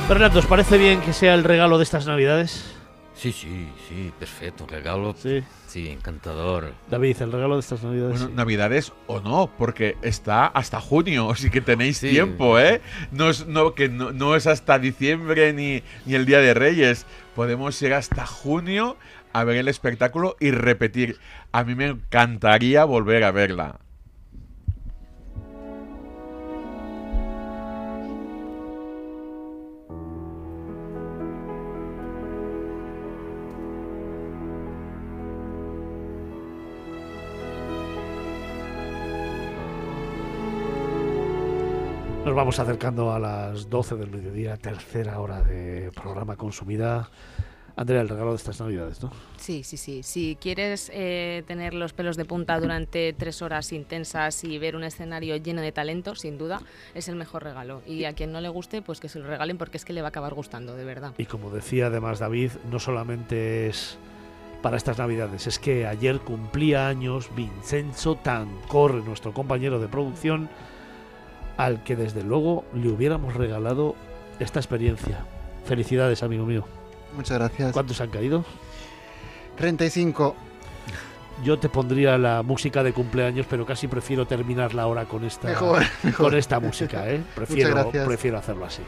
Fernando, 0.08 0.38
¿os 0.38 0.46
parece 0.46 0.78
bien 0.78 1.00
que 1.00 1.12
sea 1.12 1.34
el 1.34 1.42
regalo 1.42 1.78
de 1.78 1.84
estas 1.84 2.06
navidades? 2.06 2.72
Sí, 3.14 3.32
sí, 3.32 3.68
sí, 3.88 4.12
perfecto. 4.18 4.66
Regalo. 4.70 5.14
Sí. 5.18 5.42
encantador. 5.88 6.72
David, 6.88 7.16
el 7.22 7.32
regalo 7.32 7.54
de 7.54 7.60
estas 7.60 7.82
navidades. 7.82 8.20
Bueno, 8.20 8.34
Navidades 8.34 8.92
o 9.08 9.20
no, 9.20 9.50
porque 9.58 9.96
está 10.02 10.46
hasta 10.46 10.80
junio, 10.80 11.30
así 11.32 11.50
que 11.50 11.60
tenéis 11.60 11.98
Sí. 11.98 12.10
tiempo, 12.10 12.58
¿eh? 12.58 12.80
No 13.10 13.30
es, 13.30 13.46
no, 13.46 13.74
que 13.74 13.88
no, 13.88 14.12
no 14.12 14.36
es 14.36 14.46
hasta 14.46 14.78
diciembre 14.78 15.52
ni, 15.52 15.82
ni 16.04 16.14
el 16.14 16.24
Día 16.24 16.38
de 16.40 16.54
Reyes. 16.54 17.04
Podemos 17.34 17.80
ir 17.82 17.92
hasta 17.94 18.26
junio 18.26 18.96
a 19.32 19.44
ver 19.44 19.56
el 19.56 19.68
espectáculo 19.68 20.36
y 20.38 20.50
repetir. 20.52 21.18
A 21.52 21.64
mí 21.64 21.74
me 21.74 21.86
encantaría 21.86 22.84
volver 22.84 23.24
a 23.24 23.32
verla. 23.32 23.80
Vamos 42.36 42.58
acercando 42.58 43.12
a 43.14 43.18
las 43.18 43.70
12 43.70 43.96
del 43.96 44.10
mediodía, 44.10 44.58
tercera 44.58 45.18
hora 45.20 45.42
de 45.42 45.90
programa 45.90 46.36
consumida. 46.36 47.08
Andrea, 47.76 48.02
el 48.02 48.10
regalo 48.10 48.30
de 48.32 48.36
estas 48.36 48.60
navidades, 48.60 49.02
¿no? 49.02 49.10
Sí, 49.38 49.62
sí, 49.64 49.78
sí. 49.78 50.02
Si 50.02 50.36
quieres 50.38 50.90
eh, 50.92 51.44
tener 51.46 51.72
los 51.72 51.94
pelos 51.94 52.18
de 52.18 52.26
punta 52.26 52.60
durante 52.60 53.14
tres 53.14 53.40
horas 53.40 53.72
intensas 53.72 54.44
y 54.44 54.58
ver 54.58 54.76
un 54.76 54.84
escenario 54.84 55.36
lleno 55.36 55.62
de 55.62 55.72
talento, 55.72 56.14
sin 56.14 56.36
duda, 56.36 56.60
es 56.94 57.08
el 57.08 57.16
mejor 57.16 57.42
regalo. 57.42 57.80
Y 57.86 58.04
a 58.04 58.12
quien 58.12 58.32
no 58.32 58.42
le 58.42 58.50
guste, 58.50 58.82
pues 58.82 59.00
que 59.00 59.08
se 59.08 59.18
lo 59.18 59.26
regalen 59.26 59.56
porque 59.56 59.78
es 59.78 59.86
que 59.86 59.94
le 59.94 60.02
va 60.02 60.08
a 60.08 60.10
acabar 60.10 60.34
gustando, 60.34 60.76
de 60.76 60.84
verdad. 60.84 61.14
Y 61.16 61.24
como 61.24 61.50
decía 61.50 61.86
además 61.86 62.18
David, 62.18 62.50
no 62.70 62.78
solamente 62.78 63.68
es 63.68 63.96
para 64.60 64.76
estas 64.76 64.98
navidades, 64.98 65.46
es 65.46 65.58
que 65.58 65.86
ayer 65.86 66.18
cumplía 66.20 66.88
años 66.88 67.30
Vincenzo 67.34 68.16
Tancorre, 68.16 69.02
nuestro 69.02 69.32
compañero 69.32 69.78
de 69.80 69.88
producción, 69.88 70.50
al 71.56 71.82
que 71.82 71.96
desde 71.96 72.22
luego 72.22 72.64
le 72.74 72.88
hubiéramos 72.88 73.34
regalado 73.34 73.94
esta 74.38 74.58
experiencia. 74.60 75.24
Felicidades, 75.64 76.22
amigo 76.22 76.44
mío. 76.46 76.64
Muchas 77.14 77.38
gracias. 77.38 77.72
¿Cuántos 77.72 78.00
han 78.00 78.10
caído? 78.10 78.44
35. 79.56 80.34
Yo 81.44 81.58
te 81.58 81.68
pondría 81.68 82.16
la 82.16 82.42
música 82.42 82.82
de 82.82 82.92
cumpleaños, 82.92 83.46
pero 83.48 83.66
casi 83.66 83.88
prefiero 83.88 84.26
terminar 84.26 84.74
la 84.74 84.86
hora 84.86 85.04
con 85.04 85.24
esta, 85.24 85.48
Mejor, 85.48 85.82
mejor. 86.02 86.26
con 86.30 86.38
esta 86.38 86.60
música, 86.60 87.08
¿eh? 87.10 87.18
Muchas 87.18 87.34
Prefiero, 87.34 87.70
gracias. 87.74 88.06
prefiero 88.06 88.38
hacerlo 88.38 88.64
así. 88.64 88.82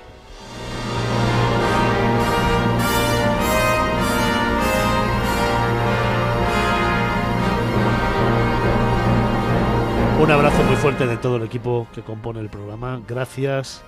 Un 10.20 10.32
abrazo 10.32 10.64
muy 10.64 10.74
fuerte 10.74 11.06
de 11.06 11.16
todo 11.16 11.36
el 11.36 11.44
equipo 11.44 11.86
que 11.94 12.02
compone 12.02 12.40
el 12.40 12.48
programa. 12.48 13.00
Gracias 13.06 13.84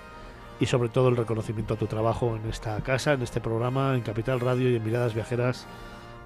y 0.60 0.66
sobre 0.66 0.88
todo 0.88 1.08
el 1.08 1.16
reconocimiento 1.16 1.74
a 1.74 1.76
tu 1.76 1.86
trabajo 1.86 2.36
en 2.36 2.48
esta 2.48 2.80
casa, 2.82 3.14
en 3.14 3.22
este 3.22 3.40
programa, 3.40 3.96
en 3.96 4.02
Capital 4.02 4.38
Radio 4.38 4.70
y 4.70 4.76
en 4.76 4.84
Miradas 4.84 5.12
Viajeras, 5.12 5.66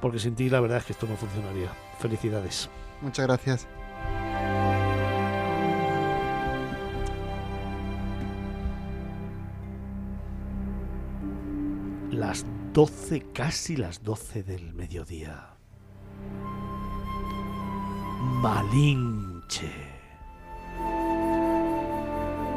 porque 0.02 0.18
sin 0.18 0.34
ti 0.34 0.50
la 0.50 0.60
verdad 0.60 0.76
es 0.76 0.84
que 0.84 0.92
esto 0.92 1.06
no 1.06 1.16
funcionaría. 1.16 1.70
Felicidades. 2.00 2.68
Muchas 3.00 3.26
gracias. 3.26 3.66
Las 12.10 12.44
12, 12.74 13.32
casi 13.32 13.76
las 13.76 14.02
12 14.02 14.42
del 14.42 14.74
mediodía. 14.74 15.56
Malinche. 18.42 19.93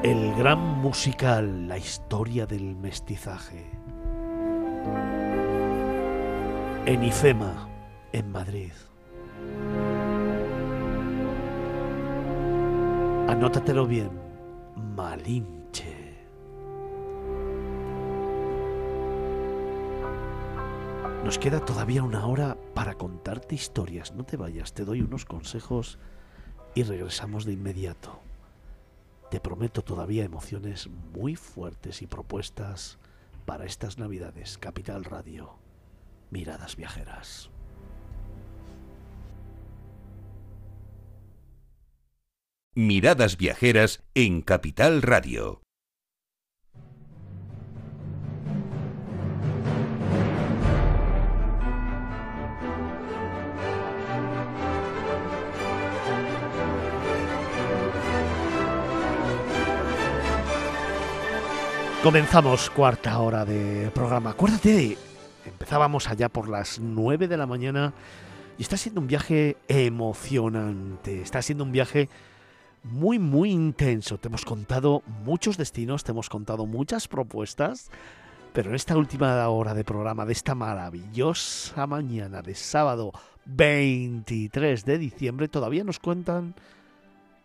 El 0.04 0.36
gran 0.36 0.60
musical, 0.60 1.68
la 1.68 1.80
historia 1.80 2.46
del 2.46 2.76
mestizaje. 2.76 3.66
En 6.86 7.04
IFEMA, 7.04 7.68
en 8.14 8.32
Madrid. 8.32 8.72
Anótatelo 13.28 13.88
bien. 13.88 14.12
Malinche. 14.96 16.16
Nos 21.26 21.40
queda 21.40 21.60
todavía 21.60 22.04
una 22.04 22.28
hora 22.28 22.56
para 22.76 22.94
contarte 22.94 23.56
historias. 23.56 24.14
No 24.14 24.24
te 24.24 24.38
vayas, 24.38 24.74
te 24.74 24.86
doy 24.86 25.02
unos 25.02 25.26
consejos 25.26 25.98
y 26.76 26.84
regresamos 26.84 27.46
de 27.46 27.54
inmediato. 27.54 28.27
Te 29.30 29.42
prometo 29.42 29.84
todavía 29.84 30.24
emociones 30.24 30.88
muy 30.88 31.36
fuertes 31.36 32.02
y 32.02 32.08
propuestas 32.08 32.98
para 33.46 33.66
estas 33.66 33.98
Navidades. 33.98 34.58
Capital 34.58 35.04
Radio. 35.04 35.60
Miradas 36.32 36.78
viajeras. 36.78 37.50
Miradas 42.74 43.38
viajeras 43.38 44.04
en 44.14 44.42
Capital 44.42 45.02
Radio. 45.02 45.62
Comenzamos 62.08 62.70
cuarta 62.70 63.20
hora 63.20 63.44
de 63.44 63.92
programa. 63.92 64.30
Acuérdate, 64.30 64.98
empezábamos 65.46 66.08
allá 66.08 66.30
por 66.30 66.48
las 66.48 66.80
9 66.80 67.28
de 67.28 67.36
la 67.36 67.46
mañana 67.46 67.94
y 68.58 68.62
está 68.62 68.78
siendo 68.78 69.02
un 69.02 69.08
viaje 69.08 69.58
emocionante. 69.68 71.22
Está 71.22 71.42
siendo 71.42 71.66
un 71.66 71.74
viaje 71.74 72.08
muy, 72.82 73.20
muy 73.20 73.52
intenso. 73.52 74.18
Te 74.20 74.30
hemos 74.30 74.46
contado 74.46 75.04
muchos 75.26 75.58
destinos, 75.58 76.06
te 76.06 76.14
hemos 76.14 76.30
contado 76.30 76.66
muchas 76.66 77.10
propuestas, 77.10 77.92
pero 78.54 78.70
en 78.70 78.78
esta 78.78 78.96
última 78.96 79.46
hora 79.50 79.74
de 79.74 79.84
programa, 79.84 80.26
de 80.26 80.32
esta 80.32 80.56
maravillosa 80.56 81.88
mañana 81.88 82.42
de 82.42 82.56
sábado 82.56 83.12
23 83.48 84.86
de 84.86 84.98
diciembre, 84.98 85.50
todavía 85.50 85.84
nos 85.84 86.00
cuentan 86.00 86.56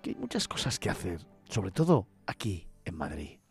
que 0.02 0.10
hay 0.10 0.16
muchas 0.16 0.46
cosas 0.46 0.78
que 0.78 0.88
hacer, 0.88 1.18
sobre 1.48 1.72
todo 1.72 2.06
aquí 2.26 2.68
en 2.84 2.96
Madrid. 2.96 3.41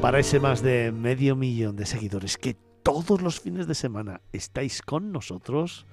Para 0.00 0.20
ese 0.20 0.38
más 0.38 0.62
de 0.62 0.92
medio 0.92 1.34
millón 1.34 1.74
de 1.74 1.84
seguidores 1.84 2.38
que 2.38 2.54
todos 2.82 3.20
los 3.20 3.40
fines 3.40 3.66
de 3.66 3.74
semana 3.74 4.20
estáis 4.32 4.80
con 4.80 5.10
nosotros, 5.10 5.86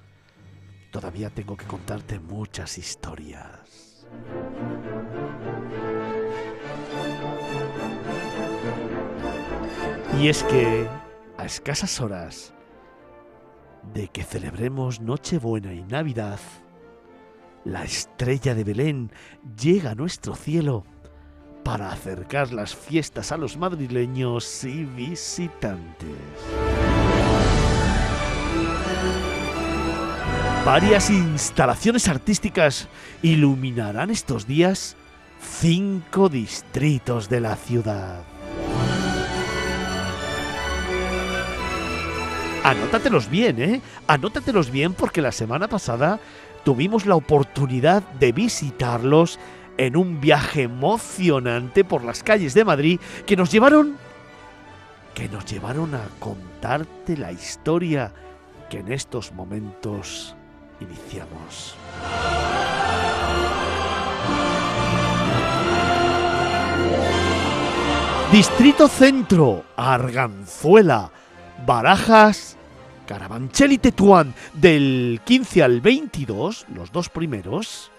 todavía 0.92 1.30
tengo 1.30 1.56
que 1.56 1.66
contarte 1.66 2.20
muchas 2.20 2.78
historias. 2.78 4.06
Y 10.20 10.28
es 10.28 10.44
que, 10.44 10.88
a 11.36 11.44
escasas 11.44 12.00
horas 12.00 12.54
de 13.92 14.08
que 14.08 14.22
celebremos 14.22 15.00
Nochebuena 15.00 15.74
y 15.74 15.82
Navidad, 15.82 16.38
la 17.64 17.82
estrella 17.82 18.54
de 18.54 18.62
Belén 18.62 19.10
llega 19.60 19.90
a 19.90 19.94
nuestro 19.96 20.36
cielo 20.36 20.84
para 21.66 21.90
acercar 21.90 22.52
las 22.52 22.76
fiestas 22.76 23.32
a 23.32 23.36
los 23.36 23.56
madrileños 23.56 24.62
y 24.62 24.84
visitantes. 24.84 26.16
Varias 30.64 31.10
instalaciones 31.10 32.06
artísticas 32.06 32.86
iluminarán 33.20 34.10
estos 34.10 34.46
días 34.46 34.96
cinco 35.40 36.28
distritos 36.28 37.28
de 37.28 37.40
la 37.40 37.56
ciudad. 37.56 38.22
Anótatelos 42.62 43.28
bien, 43.28 43.60
¿eh? 43.60 43.82
Anótatelos 44.06 44.70
bien 44.70 44.94
porque 44.94 45.20
la 45.20 45.32
semana 45.32 45.66
pasada 45.66 46.20
tuvimos 46.62 47.06
la 47.06 47.16
oportunidad 47.16 48.04
de 48.20 48.30
visitarlos 48.30 49.40
en 49.78 49.96
un 49.96 50.20
viaje 50.20 50.62
emocionante 50.62 51.84
por 51.84 52.04
las 52.04 52.22
calles 52.22 52.54
de 52.54 52.64
Madrid 52.64 53.00
que 53.26 53.36
nos 53.36 53.50
llevaron 53.50 53.96
que 55.14 55.28
nos 55.30 55.46
llevaron 55.46 55.94
a 55.94 56.02
contarte 56.18 57.16
la 57.16 57.32
historia 57.32 58.12
que 58.68 58.80
en 58.80 58.92
estos 58.92 59.32
momentos 59.32 60.36
iniciamos. 60.78 61.74
Distrito 68.30 68.88
Centro, 68.88 69.64
Arganzuela, 69.76 71.10
Barajas, 71.64 72.58
Carabanchel 73.06 73.72
y 73.72 73.78
Tetuán 73.78 74.34
del 74.52 75.20
15 75.24 75.62
al 75.62 75.80
22, 75.80 76.66
los 76.74 76.92
dos 76.92 77.08
primeros, 77.08 77.90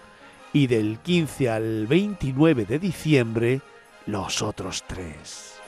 y 0.52 0.66
del 0.66 0.98
15 1.00 1.50
al 1.50 1.86
29 1.86 2.64
de 2.64 2.78
diciembre, 2.78 3.60
los 4.06 4.42
otros 4.42 4.84
tres. 4.86 5.60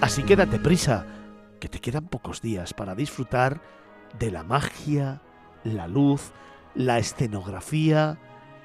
Así 0.00 0.22
que 0.22 0.36
date 0.36 0.58
prisa, 0.58 1.06
que 1.58 1.68
te 1.68 1.80
quedan 1.80 2.06
pocos 2.06 2.40
días 2.40 2.74
para 2.74 2.94
disfrutar 2.94 3.60
de 4.18 4.30
la 4.30 4.44
magia, 4.44 5.20
la 5.64 5.88
luz, 5.88 6.32
la 6.74 6.98
escenografía, 6.98 8.18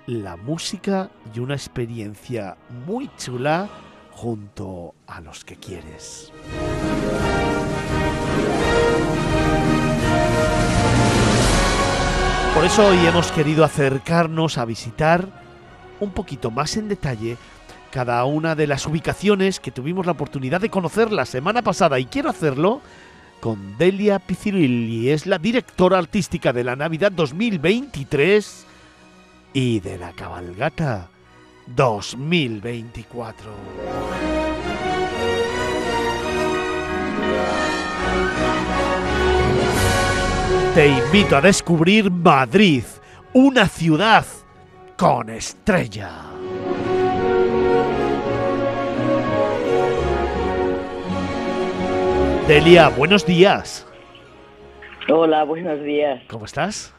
la 0.06 0.36
música 0.36 1.10
y 1.34 1.40
una 1.40 1.56
experiencia 1.56 2.58
muy 2.86 3.10
chula 3.18 3.70
junto 4.12 4.94
a 5.08 5.22
los 5.22 5.46
que 5.46 5.56
quieres. 5.56 6.32
Por 12.54 12.66
eso 12.66 12.86
hoy 12.86 12.98
hemos 13.06 13.32
querido 13.32 13.64
acercarnos 13.64 14.58
a 14.58 14.66
visitar 14.66 15.28
un 16.00 16.12
poquito 16.12 16.52
más 16.52 16.76
en 16.76 16.90
detalle 16.90 17.38
cada 17.92 18.24
una 18.26 18.56
de 18.56 18.68
las 18.68 18.86
ubicaciones 18.86 19.60
que 19.60 19.72
tuvimos 19.72 20.06
la 20.06 20.14
oportunidad 20.14 20.62
de 20.62 20.70
conocer 20.70 21.12
la 21.12 21.26
semana 21.26 21.62
pasada 21.62 22.00
y 22.00 22.06
quiero 22.06 22.30
hacerlo 22.30 22.82
con 23.40 23.78
Delia 23.78 24.20
Picirilli, 24.20 25.10
es 25.10 25.26
la 25.26 25.40
directora 25.40 25.98
artística 25.98 26.54
de 26.54 26.64
la 26.64 26.76
Navidad 26.76 27.12
2023 27.12 28.66
y 29.54 29.80
de 29.80 29.98
la 29.98 30.12
cabalgata 30.12 31.10
2024. 31.68 33.52
Te 40.74 40.88
invito 40.88 41.36
a 41.36 41.42
descubrir 41.42 42.10
Madrid, 42.10 42.84
una 43.34 43.68
ciudad 43.68 44.26
con 44.98 45.30
estrella. 45.30 46.12
Delia, 52.48 52.88
buenos 52.88 53.26
días. 53.26 53.86
Hola, 55.10 55.44
buenos 55.44 55.84
días. 55.84 56.24
¿Cómo 56.30 56.46
estás? 56.46 56.96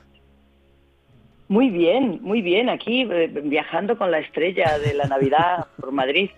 Muy 1.48 1.70
bien, 1.70 2.18
muy 2.20 2.42
bien. 2.42 2.68
Aquí 2.68 3.08
eh, 3.10 3.28
viajando 3.42 3.96
con 3.96 4.10
la 4.10 4.18
estrella 4.18 4.78
de 4.80 4.92
la 4.92 5.06
Navidad 5.06 5.66
por 5.80 5.92
Madrid. 5.92 6.28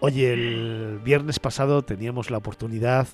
Oye, 0.00 0.34
el 0.34 1.00
viernes 1.02 1.40
pasado 1.40 1.80
teníamos 1.80 2.30
la 2.30 2.36
oportunidad 2.36 3.08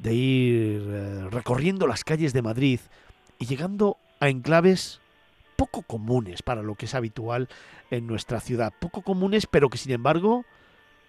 de 0.00 0.14
ir 0.14 0.86
eh, 0.88 1.28
recorriendo 1.30 1.86
las 1.86 2.04
calles 2.04 2.32
de 2.32 2.42
Madrid 2.42 2.80
y 3.38 3.46
llegando 3.46 3.96
a 4.20 4.28
enclaves 4.28 5.00
poco 5.56 5.82
comunes 5.82 6.42
para 6.42 6.62
lo 6.62 6.76
que 6.76 6.86
es 6.86 6.94
habitual 6.94 7.48
en 7.90 8.06
nuestra 8.06 8.40
ciudad. 8.40 8.72
Poco 8.78 9.02
comunes, 9.02 9.46
pero 9.46 9.68
que 9.68 9.78
sin 9.78 9.92
embargo 9.92 10.44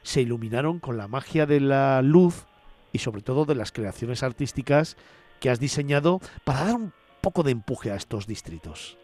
se 0.01 0.21
iluminaron 0.21 0.79
con 0.79 0.97
la 0.97 1.07
magia 1.07 1.45
de 1.45 1.59
la 1.59 2.01
luz 2.01 2.45
y 2.91 2.99
sobre 2.99 3.21
todo 3.21 3.45
de 3.45 3.55
las 3.55 3.71
creaciones 3.71 4.23
artísticas 4.23 4.97
que 5.39 5.49
has 5.49 5.59
diseñado 5.59 6.19
para 6.43 6.65
dar 6.65 6.75
un 6.75 6.93
poco 7.21 7.43
de 7.43 7.51
empuje 7.51 7.91
a 7.91 7.95
estos 7.95 8.27
distritos. 8.27 8.97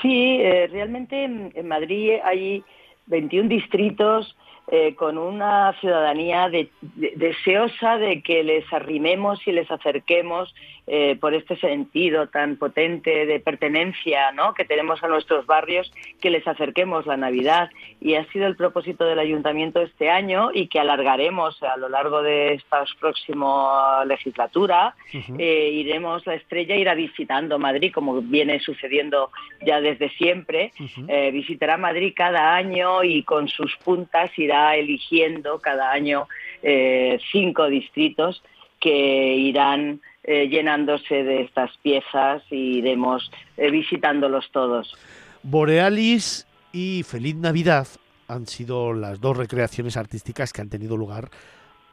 Sí, 0.00 0.38
eh, 0.40 0.68
realmente 0.68 1.24
en, 1.24 1.68
Madrid 1.68 2.14
hay 2.24 2.64
21 3.06 3.48
distritos 3.48 4.36
eh, 4.68 4.94
con 4.94 5.18
una 5.18 5.72
ciudadanía 5.80 6.48
de, 6.48 6.70
de, 6.80 7.12
deseosa 7.16 7.98
de 7.98 8.22
que 8.22 8.44
les 8.44 8.72
arrimemos 8.72 9.46
y 9.46 9.52
les 9.52 9.68
acerquemos 9.70 10.54
eh, 10.86 11.16
por 11.20 11.34
este 11.34 11.56
sentido 11.56 12.28
tan 12.28 12.56
potente 12.56 13.26
de 13.26 13.38
pertenencia 13.38 14.32
¿no? 14.32 14.54
que 14.54 14.64
tenemos 14.64 15.02
a 15.02 15.08
nuestros 15.08 15.46
barrios, 15.46 15.92
que 16.20 16.30
les 16.30 16.46
acerquemos 16.46 17.06
la 17.06 17.16
Navidad. 17.16 17.70
Y 18.00 18.14
ha 18.14 18.24
sido 18.32 18.46
el 18.46 18.56
propósito 18.56 19.04
del 19.04 19.18
ayuntamiento 19.18 19.80
este 19.80 20.10
año 20.10 20.50
y 20.52 20.68
que 20.68 20.80
alargaremos 20.80 21.60
a 21.62 21.76
lo 21.76 21.88
largo 21.88 22.22
de 22.22 22.54
esta 22.54 22.84
próxima 23.00 24.04
legislatura. 24.04 24.94
Uh 25.12 25.18
-huh. 25.18 25.36
eh, 25.38 25.70
iremos, 25.70 26.26
la 26.26 26.34
estrella 26.34 26.76
irá 26.76 26.94
visitando 26.94 27.58
Madrid, 27.58 27.92
como 27.92 28.20
viene 28.20 28.58
sucediendo 28.60 29.30
ya 29.66 29.80
desde 29.80 30.08
siempre. 30.10 30.72
Uh 30.80 30.84
-huh. 30.84 31.32
visitará 31.32 31.76
Madrid 31.76 32.12
cada 32.14 32.54
año 32.54 33.04
y 33.04 33.22
con 33.22 33.48
sus 33.48 33.76
puntas 33.84 34.30
irá 34.36 34.51
eligiendo 34.52 35.58
cada 35.60 35.90
año 35.90 36.28
eh, 36.62 37.18
cinco 37.32 37.66
distritos 37.66 38.42
que 38.80 39.36
irán 39.36 40.00
eh, 40.24 40.48
llenándose 40.48 41.22
de 41.22 41.42
estas 41.42 41.76
piezas 41.78 42.42
y 42.50 42.78
iremos 42.78 43.30
eh, 43.56 43.70
visitándolos 43.70 44.50
todos. 44.52 44.94
Borealis 45.42 46.46
y 46.72 47.02
Feliz 47.02 47.36
Navidad 47.36 47.88
han 48.28 48.46
sido 48.46 48.92
las 48.92 49.20
dos 49.20 49.36
recreaciones 49.36 49.96
artísticas 49.96 50.52
que 50.52 50.60
han 50.60 50.70
tenido 50.70 50.96
lugar 50.96 51.30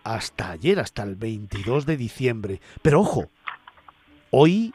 hasta 0.03 0.51
ayer, 0.51 0.79
hasta 0.79 1.03
el 1.03 1.15
22 1.15 1.85
de 1.85 1.97
diciembre. 1.97 2.61
Pero 2.81 3.01
ojo, 3.01 3.29
hoy 4.31 4.73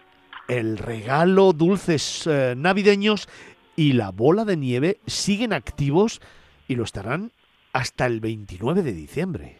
el 0.49 0.77
regalo 0.77 1.53
dulces 1.53 2.29
navideños 2.57 3.29
y 3.77 3.93
la 3.93 4.11
bola 4.11 4.45
de 4.45 4.57
nieve 4.57 4.99
siguen 5.07 5.53
activos 5.53 6.21
y 6.69 6.75
lo 6.75 6.85
estarán 6.85 7.33
hasta 7.75 8.07
el 8.07 8.21
29 8.21 8.83
de 8.83 8.93
diciembre. 8.93 9.57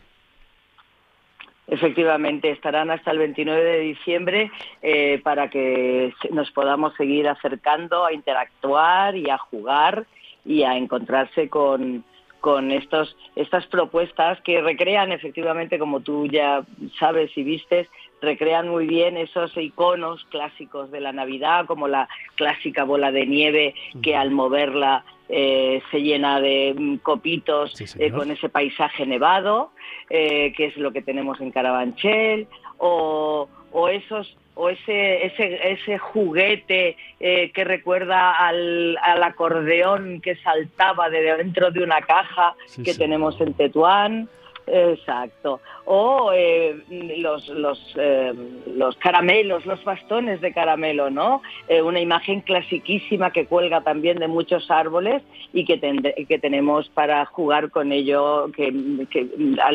Efectivamente, 1.67 2.51
estarán 2.51 2.91
hasta 2.91 3.11
el 3.11 3.19
29 3.19 3.63
de 3.63 3.79
diciembre 3.81 4.51
eh, 4.83 5.21
para 5.25 5.51
que 5.51 6.15
nos 6.31 6.51
podamos 6.53 6.95
seguir 6.95 7.27
acercando 7.29 8.05
a 8.05 8.13
interactuar 8.13 9.17
y 9.17 9.29
a 9.31 9.39
jugar 9.39 10.07
y 10.45 10.63
a 10.63 10.77
encontrarse 10.77 11.49
con, 11.49 12.05
con 12.41 12.71
estos, 12.71 13.17
estas 13.35 13.67
propuestas 13.67 14.41
que 14.43 14.61
recrean 14.61 15.11
efectivamente, 15.11 15.79
como 15.79 16.01
tú 16.01 16.27
ya 16.27 16.63
sabes 17.01 17.37
y 17.37 17.43
vistes, 17.43 17.89
recrean 18.21 18.69
muy 18.69 18.87
bien 18.87 19.17
esos 19.17 19.57
iconos 19.57 20.25
clásicos 20.31 20.91
de 20.91 21.01
la 21.01 21.13
Navidad, 21.13 21.67
como 21.67 21.89
la 21.89 22.09
clásica 22.35 22.85
bola 22.85 23.13
de 23.13 23.27
nieve 23.27 23.75
que 24.03 24.17
al 24.17 24.31
moverla 24.31 25.05
eh, 25.29 25.83
se 25.91 26.03
llena 26.03 26.41
de 26.41 26.75
mm, 26.77 26.97
copitos 26.97 27.73
sí, 27.75 27.85
eh, 27.99 28.11
con 28.11 28.31
ese 28.31 28.49
paisaje 28.49 29.07
nevado, 29.07 29.71
eh, 30.11 30.53
que 30.57 30.67
es 30.67 30.77
lo 30.77 30.93
que 30.93 31.03
tenemos 31.03 31.41
en 31.41 31.51
Carabanchel, 31.51 32.47
o, 32.79 33.49
o 33.73 33.89
esos 33.89 34.37
o 34.57 34.69
ese, 34.69 35.27
ese, 35.27 35.73
ese 35.73 35.99
juguete 35.99 36.97
eh, 37.19 37.51
que 37.53 37.65
recuerda 37.65 38.33
al, 38.33 38.97
al, 39.03 39.23
acordeón 39.23 40.21
que 40.21 40.37
saltaba 40.37 41.11
de 41.11 41.37
dentro 41.37 41.71
de 41.73 41.83
una 41.83 42.01
caja 42.03 42.55
sí, 42.67 42.83
que 42.85 42.93
sí. 42.93 42.99
tenemos 42.99 43.41
en 43.41 43.55
Tetuán. 43.55 44.29
Exacto. 44.67 45.61
O 45.85 46.31
eh, 46.33 46.77
los, 47.19 47.49
los, 47.49 47.95
eh, 47.99 48.33
los 48.67 48.97
caramelos, 48.97 49.67
los 49.67 49.83
bastones 49.85 50.41
de 50.41 50.53
caramelo, 50.53 51.11
¿no? 51.11 51.43
Eh, 51.69 51.83
una 51.83 52.01
imagen 52.01 52.41
clasiquísima 52.41 53.31
que 53.31 53.47
cuelga 53.47 53.83
también 53.83 54.19
de 54.19 54.29
muchos 54.29 54.71
árboles 54.71 55.23
y 55.53 55.65
que, 55.67 55.79
que 56.29 56.39
tenemos 56.39 56.89
para 56.91 57.27
jugar 57.27 57.71
con 57.71 57.93
ello, 57.93 58.51
que, 58.53 58.73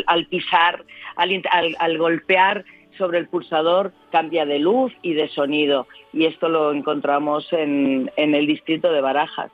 al, 0.08 0.26
pisar, 0.26 0.84
al, 1.16 1.42
al, 1.52 1.76
al 1.78 1.98
golpear 1.98 2.66
sobre 2.98 3.20
el 3.20 3.28
pulsador 3.28 3.94
cambia 4.12 4.46
de 4.46 4.60
luz 4.60 4.92
y 5.04 5.14
de 5.14 5.30
sonido. 5.30 5.88
Y 6.14 6.26
esto 6.26 6.50
lo 6.50 6.72
encontramos 6.72 7.48
en, 7.54 8.12
en 8.16 8.34
el 8.34 8.48
distrito 8.48 8.92
de 8.92 9.02
Barajas. 9.02 9.52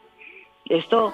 Esto 0.66 1.14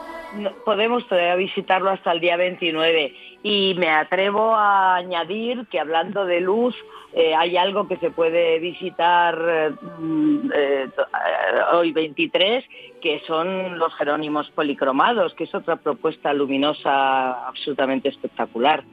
podemos 0.63 1.05
todavía 1.07 1.35
visitarlo 1.35 1.89
hasta 1.89 2.13
el 2.13 2.21
día 2.21 2.37
29 2.37 3.13
y 3.43 3.75
me 3.77 3.89
atrevo 3.89 4.55
a 4.55 4.95
añadir 4.95 5.67
que 5.67 5.79
hablando 5.79 6.25
de 6.25 6.39
luz 6.39 6.73
eh, 7.13 7.35
hay 7.35 7.57
algo 7.57 7.85
que 7.85 7.97
se 7.97 8.11
puede 8.11 8.59
visitar 8.59 9.75
mm, 9.99 10.51
eh, 10.55 10.89
hoy 11.73 11.91
23 11.91 12.63
que 13.01 13.21
son 13.27 13.77
los 13.77 13.93
jerónimos 13.95 14.49
policromados 14.51 15.33
que 15.33 15.43
es 15.43 15.53
otra 15.53 15.75
propuesta 15.75 16.31
luminosa 16.31 17.47
absolutamente 17.47 18.07
espectacular. 18.07 18.85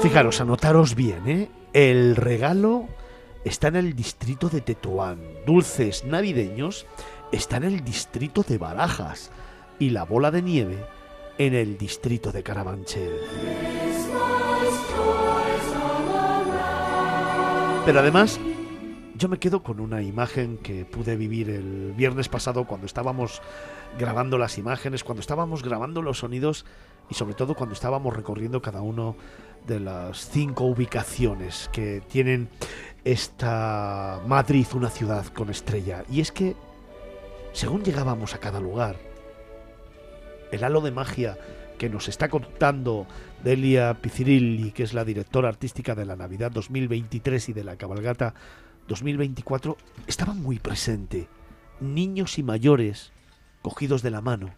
Fijaros, 0.00 0.40
anotaros 0.40 0.94
bien, 0.94 1.28
¿eh? 1.28 1.48
El 1.74 2.16
regalo 2.16 2.86
está 3.44 3.68
en 3.68 3.76
el 3.76 3.94
distrito 3.94 4.48
de 4.48 4.60
Tetuán. 4.60 5.20
Dulces 5.46 6.04
navideños 6.04 6.86
está 7.32 7.56
en 7.58 7.64
el 7.64 7.84
distrito 7.84 8.42
de 8.42 8.58
Barajas. 8.58 9.30
Y 9.78 9.90
la 9.90 10.04
bola 10.04 10.30
de 10.30 10.42
nieve 10.42 10.84
en 11.38 11.54
el 11.54 11.78
distrito 11.78 12.32
de 12.32 12.42
Carabanchel. 12.42 13.12
Pero 17.86 18.00
además, 18.00 18.40
yo 19.18 19.28
me 19.28 19.38
quedo 19.38 19.64
con 19.64 19.80
una 19.80 20.00
imagen 20.00 20.58
que 20.58 20.84
pude 20.84 21.16
vivir 21.16 21.50
el 21.50 21.92
viernes 21.92 22.28
pasado 22.28 22.64
cuando 22.66 22.86
estábamos 22.86 23.42
grabando 23.98 24.38
las 24.38 24.58
imágenes, 24.58 25.02
cuando 25.02 25.20
estábamos 25.20 25.64
grabando 25.64 26.02
los 26.02 26.20
sonidos 26.20 26.64
y 27.10 27.14
sobre 27.14 27.34
todo 27.34 27.54
cuando 27.54 27.74
estábamos 27.74 28.14
recorriendo 28.14 28.62
cada 28.62 28.80
uno 28.80 29.16
de 29.66 29.80
las 29.80 30.28
cinco 30.30 30.64
ubicaciones 30.64 31.68
que 31.72 32.00
tienen 32.08 32.48
esta 33.04 34.20
Madrid, 34.26 34.66
una 34.74 34.88
ciudad 34.88 35.26
con 35.26 35.50
estrella. 35.50 36.04
Y 36.08 36.20
es 36.20 36.30
que, 36.30 36.54
según 37.52 37.82
llegábamos 37.82 38.34
a 38.34 38.38
cada 38.38 38.60
lugar, 38.60 38.96
el 40.52 40.62
halo 40.62 40.80
de 40.80 40.92
magia 40.92 41.36
que 41.76 41.88
nos 41.88 42.08
está 42.08 42.28
contando 42.28 43.06
Delia 43.42 43.94
Picirilli, 43.94 44.70
que 44.70 44.84
es 44.84 44.94
la 44.94 45.04
directora 45.04 45.48
artística 45.48 45.96
de 45.96 46.04
la 46.04 46.14
Navidad 46.14 46.52
2023 46.52 47.48
y 47.48 47.52
de 47.52 47.64
la 47.64 47.76
Cabalgata 47.76 48.34
2024, 48.88 49.76
estaba 50.06 50.34
muy 50.34 50.58
presente. 50.58 51.28
Niños 51.80 52.38
y 52.38 52.42
mayores, 52.42 53.12
cogidos 53.62 54.02
de 54.02 54.10
la 54.10 54.20
mano, 54.20 54.50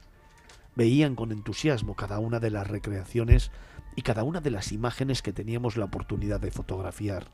veían 0.75 1.15
con 1.15 1.33
entusiasmo 1.33 1.95
cada 1.95 2.19
una 2.19 2.41
de 2.41 2.51
las 2.51 2.67
recreaciones 2.67 3.51
y 3.97 4.03
cada 4.03 4.25
una 4.25 4.41
de 4.41 4.51
las 4.51 4.73
imágenes 4.73 5.21
que 5.21 5.35
teníamos 5.35 5.77
la 5.77 5.85
oportunidad 5.85 6.41
de 6.41 6.51
fotografiar. 6.51 7.27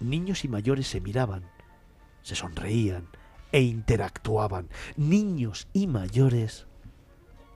Niños 0.00 0.44
y 0.44 0.48
mayores 0.48 0.88
se 0.88 1.02
miraban, 1.02 1.44
se 2.22 2.34
sonreían 2.34 3.08
e 3.52 3.60
interactuaban. 3.60 4.68
Niños 4.96 5.68
y 5.74 5.86
mayores 5.86 6.66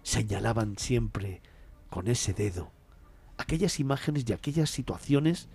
señalaban 0.03 0.77
siempre 0.77 1.41
con 1.89 2.09
ese 2.09 2.35
dedo 2.35 2.71
aquellas 3.41 3.81
imágenes 3.81 4.25
y 4.27 4.33
aquellas 4.33 4.71
situaciones 4.71 5.49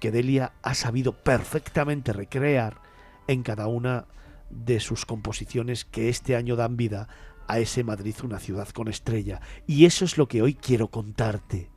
que 0.00 0.10
Delia 0.10 0.52
ha 0.62 0.74
sabido 0.74 1.12
perfectamente 1.12 2.12
recrear 2.12 2.80
en 3.26 3.42
cada 3.42 3.66
una 3.66 4.06
de 4.50 4.80
sus 4.80 5.06
composiciones 5.06 5.84
que 5.84 6.08
este 6.08 6.36
año 6.36 6.56
dan 6.56 6.76
vida 6.76 7.08
a 7.46 7.58
ese 7.58 7.84
Madrid, 7.84 8.14
una 8.22 8.38
ciudad 8.38 8.68
con 8.68 8.88
estrella. 8.88 9.40
Y 9.66 9.84
eso 9.84 10.04
es 10.04 10.16
lo 10.18 10.28
que 10.28 10.42
hoy 10.42 10.54
quiero 10.54 10.88
contarte. 10.88 11.70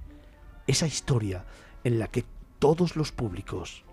Esa 0.65 0.87
historia 0.87 1.45
en 1.83 1.99
la 1.99 2.07
que 2.07 2.25
todos 2.59 2.95
los 2.95 3.11
públicos, 3.11 3.83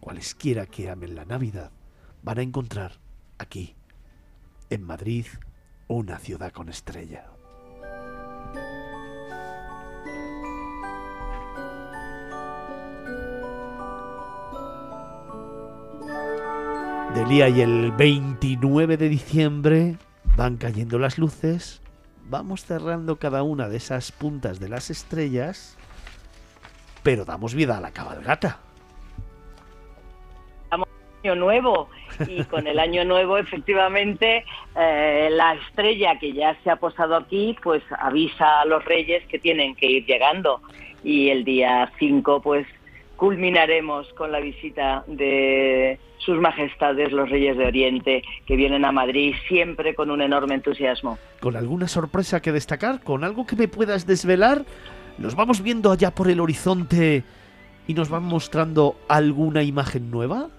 cualesquiera 0.00 0.66
que 0.66 0.90
amen 0.90 1.14
la 1.14 1.24
Navidad, 1.24 1.72
van 2.22 2.38
a 2.38 2.42
encontrar 2.42 3.00
aquí, 3.38 3.76
en 4.70 4.82
Madrid, 4.82 5.26
una 5.86 6.18
ciudad 6.18 6.52
con 6.52 6.68
estrella. 6.68 7.37
Del 17.18 17.28
día 17.28 17.48
y 17.48 17.60
el 17.62 17.90
29 17.90 18.96
de 18.96 19.08
diciembre 19.08 19.96
van 20.36 20.56
cayendo 20.56 21.00
las 21.00 21.18
luces, 21.18 21.82
vamos 22.30 22.64
cerrando 22.64 23.16
cada 23.16 23.42
una 23.42 23.68
de 23.68 23.76
esas 23.76 24.12
puntas 24.12 24.60
de 24.60 24.68
las 24.68 24.88
estrellas, 24.88 25.76
pero 27.02 27.24
damos 27.24 27.56
vida 27.56 27.76
a 27.76 27.80
la 27.80 27.90
cabalgata. 27.90 28.60
año 30.70 31.34
nuevo 31.34 31.88
y 32.28 32.44
con 32.44 32.68
el 32.68 32.78
año 32.78 33.04
nuevo 33.04 33.36
efectivamente 33.36 34.44
eh, 34.76 35.28
la 35.32 35.54
estrella 35.54 36.20
que 36.20 36.32
ya 36.32 36.56
se 36.62 36.70
ha 36.70 36.76
posado 36.76 37.16
aquí 37.16 37.56
pues 37.60 37.82
avisa 37.98 38.60
a 38.60 38.64
los 38.64 38.84
reyes 38.84 39.26
que 39.26 39.40
tienen 39.40 39.74
que 39.74 39.86
ir 39.86 40.06
llegando 40.06 40.62
y 41.02 41.30
el 41.30 41.44
día 41.44 41.90
5 41.98 42.40
pues 42.40 42.64
culminaremos 43.16 44.06
con 44.12 44.30
la 44.30 44.38
visita 44.38 45.02
de 45.08 45.98
sus 46.28 46.38
majestades 46.42 47.10
los 47.10 47.30
reyes 47.30 47.56
de 47.56 47.64
Oriente 47.64 48.22
que 48.44 48.54
vienen 48.54 48.84
a 48.84 48.92
Madrid 48.92 49.34
siempre 49.48 49.94
con 49.94 50.10
un 50.10 50.20
enorme 50.20 50.56
entusiasmo. 50.56 51.16
¿Con 51.40 51.56
alguna 51.56 51.88
sorpresa 51.88 52.42
que 52.42 52.52
destacar? 52.52 53.00
¿Con 53.02 53.24
algo 53.24 53.46
que 53.46 53.56
me 53.56 53.66
puedas 53.66 54.06
desvelar? 54.06 54.66
¿Nos 55.16 55.34
vamos 55.34 55.62
viendo 55.62 55.90
allá 55.90 56.10
por 56.10 56.28
el 56.28 56.40
horizonte 56.40 57.24
y 57.86 57.94
nos 57.94 58.10
van 58.10 58.24
mostrando 58.24 58.96
alguna 59.08 59.62
imagen 59.62 60.10
nueva? 60.10 60.50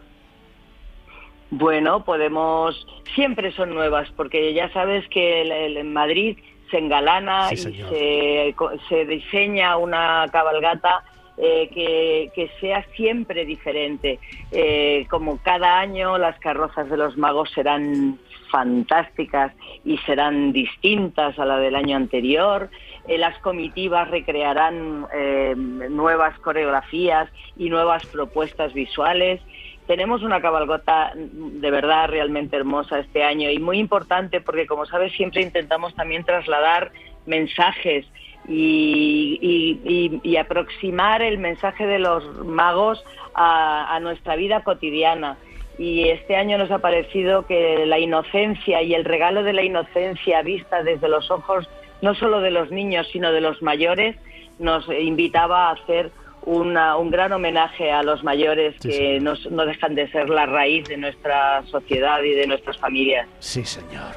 Bueno, 1.51 2.03
podemos, 2.03 2.87
siempre 3.13 3.51
son 3.51 3.69
nuevas, 3.69 4.09
porque 4.17 4.55
ya 4.55 4.73
sabes 4.73 5.07
que 5.09 5.43
en 5.43 5.93
Madrid 5.93 6.39
se 6.71 6.79
engalana 6.79 7.49
Sí, 7.49 7.69
y 7.69 8.55
se 8.89 9.05
diseña 9.05 9.77
una 9.77 10.25
cabalgata 10.31 11.03
eh, 11.41 12.31
que, 12.35 12.51
sea 12.59 12.85
siempre 12.95 13.45
diferente. 13.45 14.19
Eh, 14.51 15.05
como 15.09 15.37
cada 15.37 15.79
año 15.79 16.17
las 16.17 16.37
carrozas 16.39 16.89
de 16.89 16.97
los 16.97 17.17
magos 17.17 17.49
serán 17.51 18.19
fantásticas 18.49 19.53
y 19.85 19.97
serán 19.99 20.51
distintas 20.51 21.37
a 21.39 21.45
la 21.45 21.57
del 21.57 21.75
año 21.75 21.95
anterior. 21.95 22.69
Eh, 23.07 23.17
las 23.17 23.37
comitivas 23.39 24.09
recrearán 24.09 25.07
eh, 25.13 25.53
nuevas 25.55 26.37
coreografías 26.39 27.29
y 27.57 27.69
nuevas 27.69 28.05
propuestas 28.07 28.73
visuales. 28.73 29.39
Tenemos 29.87 30.21
una 30.21 30.41
cabalgata 30.41 31.13
mm, 31.15 31.61
de 31.61 31.71
verdad 31.71 32.09
realmente 32.09 32.57
hermosa 32.57 32.99
este 32.99 33.23
año 33.23 33.49
y 33.49 33.59
muy 33.59 33.79
importante 33.79 34.41
porque, 34.41 34.67
como 34.67 34.85
sabes, 34.85 35.13
siempre 35.13 35.41
intentamos 35.41 35.95
también 35.95 36.25
trasladar 36.25 36.91
mensajes 37.25 38.05
y, 38.49 39.37
y- 39.41 39.79
y- 39.85 40.19
y 40.23 40.37
aproximar 40.37 41.21
el 41.21 41.37
mensaje 41.37 41.85
de 41.85 41.99
los 41.99 42.23
magos 42.45 43.03
a, 43.35 43.95
a 43.95 43.99
nuestra 43.99 44.35
vida 44.35 44.63
cotidiana. 44.63 45.37
Y 45.77 46.09
este 46.09 46.35
año 46.35 46.57
nos 46.57 46.71
ha 46.71 46.79
parecido 46.79 47.45
que 47.45 47.85
la 47.85 47.99
inocencia 47.99 48.81
y 48.81 48.93
el 48.93 49.05
regalo 49.05 49.43
de 49.43 49.53
la 49.53 49.63
inocencia 49.63 50.41
vista 50.41 50.83
desde 50.83 51.07
los 51.07 51.31
ojos 51.31 51.69
no 52.01 52.15
solo 52.15 52.41
de 52.41 52.51
los 52.51 52.69
niños, 52.71 53.07
sino 53.11 53.31
de 53.31 53.39
los 53.41 53.61
mayores, 53.61 54.15
nos 54.57 54.87
invitaba 54.89 55.69
a 55.69 55.71
hacer 55.73 56.11
una- 56.43 56.97
un 56.97 57.11
gran 57.11 57.31
homenaje 57.33 57.91
a 57.91 58.03
los 58.03 58.23
mayores 58.23 58.75
que 58.79 59.19
nos- 59.21 59.49
no 59.51 59.65
dejan 59.65 59.95
de 59.95 60.09
ser 60.09 60.29
la 60.29 60.45
raíz 60.45 60.85
de 60.87 60.97
nuestra 60.97 61.61
sociedad 61.67 62.21
y 62.23 62.31
de 62.31 62.47
nuestras 62.47 62.77
familias. 62.77 63.27
Sí, 63.39 63.63
señor. 63.63 64.15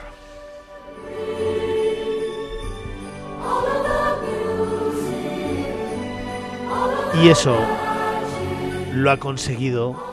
Y 7.23 7.29
eso 7.29 7.57
lo 8.95 9.11
ha 9.11 9.17
conseguido 9.19 10.13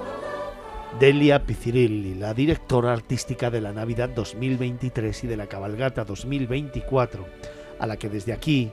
Delia 1.00 1.46
Picirilli, 1.46 2.16
la 2.16 2.34
directora 2.34 2.92
artística 2.92 3.50
de 3.50 3.62
la 3.62 3.72
Navidad 3.72 4.10
2023 4.10 5.24
y 5.24 5.28
de 5.28 5.38
la 5.38 5.48
Cabalgata 5.48 6.04
2024, 6.04 7.26
a 7.80 7.88
la 7.88 7.98
que 7.98 8.10
desde 8.10 8.34
aquí, 8.34 8.72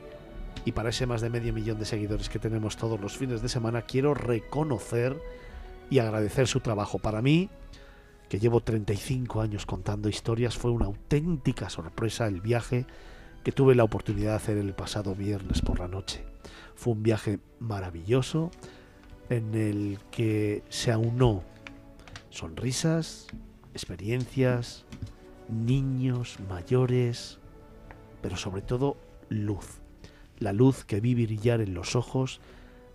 y 0.64 0.72
para 0.72 0.88
ese 0.88 1.06
más 1.06 1.20
de 1.20 1.30
medio 1.30 1.52
millón 1.52 1.78
de 1.78 1.84
seguidores 1.84 2.28
que 2.28 2.40
tenemos 2.40 2.76
todos 2.76 3.00
los 3.00 3.16
fines 3.16 3.42
de 3.42 3.48
semana, 3.48 3.82
quiero 3.82 4.12
reconocer 4.12 5.16
y 5.88 6.00
agradecer 6.00 6.48
su 6.48 6.60
trabajo. 6.60 6.98
Para 6.98 7.22
mí, 7.22 7.48
que 8.28 8.40
llevo 8.40 8.60
35 8.60 9.40
años 9.40 9.66
contando 9.66 10.08
historias, 10.08 10.56
fue 10.56 10.72
una 10.72 10.86
auténtica 10.86 11.70
sorpresa 11.70 12.26
el 12.26 12.40
viaje 12.40 12.86
que 13.44 13.52
tuve 13.52 13.76
la 13.76 13.84
oportunidad 13.84 14.30
de 14.30 14.36
hacer 14.36 14.58
el 14.58 14.72
pasado 14.72 15.14
viernes 15.14 15.62
por 15.62 15.78
la 15.78 15.86
noche. 15.86 16.24
Fue 16.76 16.92
un 16.92 17.02
viaje 17.02 17.40
maravilloso 17.58 18.50
en 19.28 19.54
el 19.54 19.98
que 20.10 20.62
se 20.68 20.92
aunó 20.92 21.42
sonrisas, 22.30 23.26
experiencias, 23.74 24.84
niños, 25.48 26.38
mayores, 26.48 27.38
pero 28.22 28.36
sobre 28.36 28.62
todo 28.62 28.96
luz. 29.28 29.80
La 30.38 30.52
luz 30.52 30.84
que 30.84 31.00
vi 31.00 31.14
brillar 31.14 31.60
en 31.60 31.74
los 31.74 31.96
ojos 31.96 32.40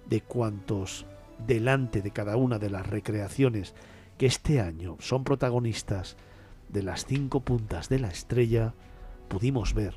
de 0.07 0.21
cuantos 0.21 1.05
delante 1.45 2.01
de 2.01 2.11
cada 2.11 2.37
una 2.37 2.59
de 2.59 2.69
las 2.69 2.87
recreaciones 2.87 3.73
que 4.17 4.27
este 4.27 4.61
año 4.61 4.97
son 4.99 5.23
protagonistas 5.23 6.17
de 6.69 6.83
las 6.83 7.05
cinco 7.05 7.41
puntas 7.41 7.89
de 7.89 7.99
la 7.99 8.09
estrella, 8.09 8.73
pudimos 9.27 9.73
ver 9.73 9.95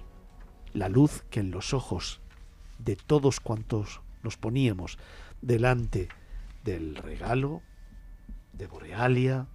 la 0.73 0.89
luz 0.89 1.25
que 1.31 1.41
en 1.41 1.51
los 1.51 1.75
ojos 1.75 2.21
de 2.85 2.97
todos 2.97 3.41
cuantos 3.41 4.01
nos 4.23 4.37
poníamos 4.37 4.99
delante 5.41 6.09
del 6.65 6.97
regalo, 6.97 7.63
de 8.53 8.67
Borealia, 8.67 9.47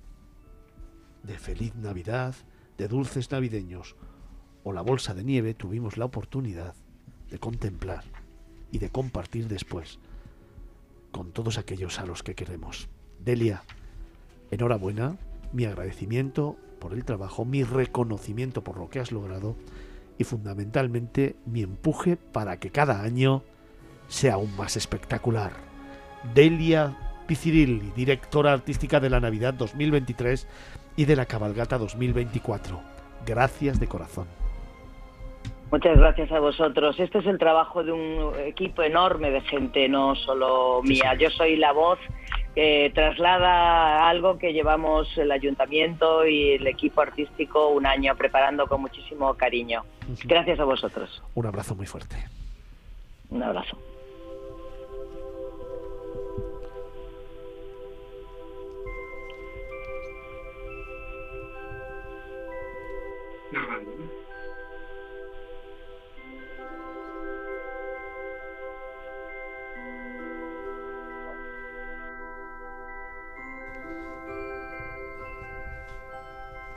de 1.24 1.38
Feliz 1.38 1.75
Navidad, 1.75 2.35
de 2.77 2.88
Dulces 2.88 3.32
Navideños 3.32 3.95
o 4.64 4.74
la 4.74 4.82
bolsa 4.82 5.14
de 5.14 5.24
nieve, 5.24 5.53
tuvimos 5.53 5.98
la 5.98 6.06
oportunidad 6.06 6.75
de 7.30 7.40
contemplar 7.40 8.03
y 8.72 8.80
de 8.80 8.90
compartir 8.90 9.48
después 9.48 9.99
con 11.11 11.32
todos 11.32 11.58
aquellos 11.58 11.99
a 11.99 12.06
los 12.06 12.24
que 12.24 12.35
queremos. 12.35 12.90
Delia, 13.19 13.64
enhorabuena, 14.51 15.17
mi 15.51 15.66
agradecimiento 15.66 16.58
por 16.80 16.93
el 16.93 17.03
trabajo, 17.03 17.45
mi 17.45 17.64
reconocimiento 17.64 18.64
por 18.64 18.77
lo 18.77 18.90
que 18.90 18.99
has 18.99 19.11
logrado 19.11 19.56
y 20.19 20.25
fundamentalmente 20.25 21.38
mi 21.45 21.64
empuje 21.64 22.17
para 22.17 22.59
que 22.59 22.69
cada 22.69 23.01
año 23.01 23.41
sea 24.07 24.35
aún 24.35 24.56
más 24.57 24.75
espectacular. 24.75 25.53
Delia 26.35 26.95
Picirilli, 27.25 27.91
directora 27.95 28.51
artística 28.51 28.99
de 28.99 29.09
la 29.09 29.19
Navidad 29.19 29.53
2023 29.53 30.48
y 30.98 31.06
de 31.06 31.15
la 31.15 31.25
Cabalgata 31.25 31.77
2024. 31.77 32.80
Gracias 33.25 33.80
de 33.80 33.88
corazón. 33.88 34.27
Muchas 35.72 35.98
gracias 35.98 36.31
a 36.31 36.39
vosotros. 36.39 36.99
Este 36.99 37.19
es 37.19 37.25
el 37.25 37.38
trabajo 37.38 37.83
de 37.83 37.91
un 37.91 38.33
equipo 38.39 38.81
enorme 38.81 39.31
de 39.31 39.41
gente, 39.41 39.88
no 39.88 40.15
solo 40.15 40.81
mía. 40.83 41.14
Yo 41.14 41.30
soy 41.30 41.56
la 41.56 41.72
voz 41.72 41.99
que 42.56 42.92
traslada 42.94 44.10
algo 44.10 44.38
que 44.38 44.53
llevamos 44.53 45.08
el 45.18 45.32
ayuntamiento 45.32 46.26
y 46.26 46.52
el 46.53 46.68
equipo 46.68 47.02
artístico 47.02 47.69
un 47.69 47.86
año 47.86 48.16
preparando 48.16 48.68
con 48.68 48.82
muchísimo 48.82 49.34
cariño. 49.36 49.84
Gracias 50.24 50.60
a 50.60 50.64
vosotros. 50.64 51.22
Un 51.36 51.45
abrazo 51.45 51.76
muy 51.76 51.86
fuerte. 51.86 52.16
Un 53.30 53.44
abrazo. 53.44 53.78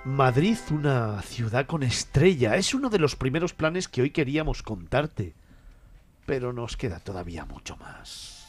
Madrid, 0.04 0.58
una 0.70 1.22
ciudad 1.22 1.66
con 1.66 1.84
estrella, 1.84 2.56
es 2.56 2.74
uno 2.74 2.90
de 2.90 2.98
los 2.98 3.14
primeros 3.14 3.54
planes 3.54 3.86
que 3.86 4.02
hoy 4.02 4.10
queríamos 4.10 4.62
contarte. 4.64 5.34
Pero 6.26 6.52
nos 6.52 6.76
queda 6.76 6.98
todavía 6.98 7.44
mucho 7.44 7.76
más. 7.76 8.46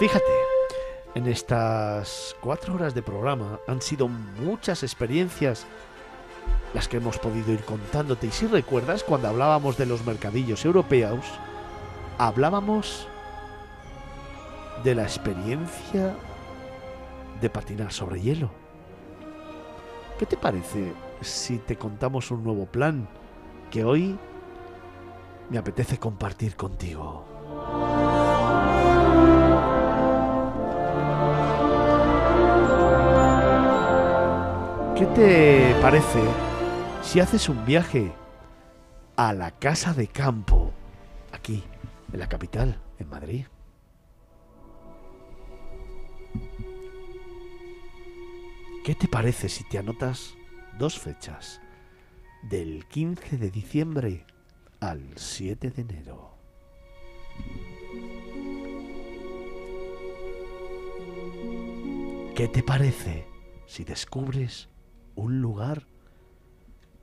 Fíjate, 0.00 0.24
en 1.14 1.28
estas 1.28 2.34
cuatro 2.40 2.74
horas 2.74 2.94
de 2.94 3.02
programa 3.02 3.60
han 3.68 3.80
sido 3.80 4.08
muchas 4.08 4.82
experiencias 4.82 5.66
las 6.74 6.88
que 6.88 6.96
hemos 6.96 7.18
podido 7.18 7.52
ir 7.52 7.60
contándote. 7.60 8.26
Y 8.26 8.32
si 8.32 8.46
recuerdas, 8.48 9.04
cuando 9.04 9.28
hablábamos 9.28 9.78
de 9.78 9.86
los 9.86 10.04
mercadillos 10.04 10.64
europeos, 10.64 11.24
hablábamos 12.18 13.06
de 14.82 14.94
la 14.94 15.02
experiencia 15.02 16.14
de 17.40 17.50
patinar 17.50 17.92
sobre 17.92 18.20
hielo. 18.20 18.50
¿Qué 20.18 20.26
te 20.26 20.36
parece 20.36 20.92
si 21.20 21.58
te 21.58 21.76
contamos 21.76 22.30
un 22.30 22.44
nuevo 22.44 22.66
plan 22.66 23.08
que 23.70 23.84
hoy 23.84 24.16
me 25.50 25.58
apetece 25.58 25.98
compartir 25.98 26.56
contigo? 26.56 27.24
¿Qué 34.96 35.06
te 35.06 35.74
parece 35.82 36.22
si 37.02 37.20
haces 37.20 37.48
un 37.48 37.64
viaje 37.66 38.12
a 39.16 39.32
la 39.32 39.50
casa 39.50 39.92
de 39.92 40.06
campo, 40.06 40.70
aquí, 41.32 41.64
en 42.12 42.20
la 42.20 42.28
capital, 42.28 42.78
en 42.98 43.08
Madrid? 43.08 43.46
¿Qué 48.84 48.94
te 48.94 49.08
parece 49.08 49.48
si 49.48 49.64
te 49.64 49.78
anotas 49.78 50.36
dos 50.78 50.98
fechas? 50.98 51.62
Del 52.42 52.84
15 52.86 53.38
de 53.38 53.50
diciembre 53.50 54.26
al 54.78 55.16
7 55.16 55.70
de 55.70 55.80
enero. 55.80 56.36
¿Qué 62.36 62.46
te 62.46 62.62
parece 62.62 63.26
si 63.64 63.84
descubres 63.84 64.68
un 65.14 65.40
lugar 65.40 65.86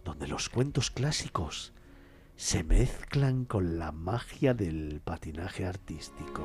donde 0.05 0.27
los 0.27 0.49
cuentos 0.49 0.91
clásicos 0.91 1.73
se 2.35 2.63
mezclan 2.63 3.43
con 3.45 3.79
la 3.79 3.91
magia 3.91 4.53
del 4.53 5.01
patinaje 5.03 5.65
artístico? 5.65 6.43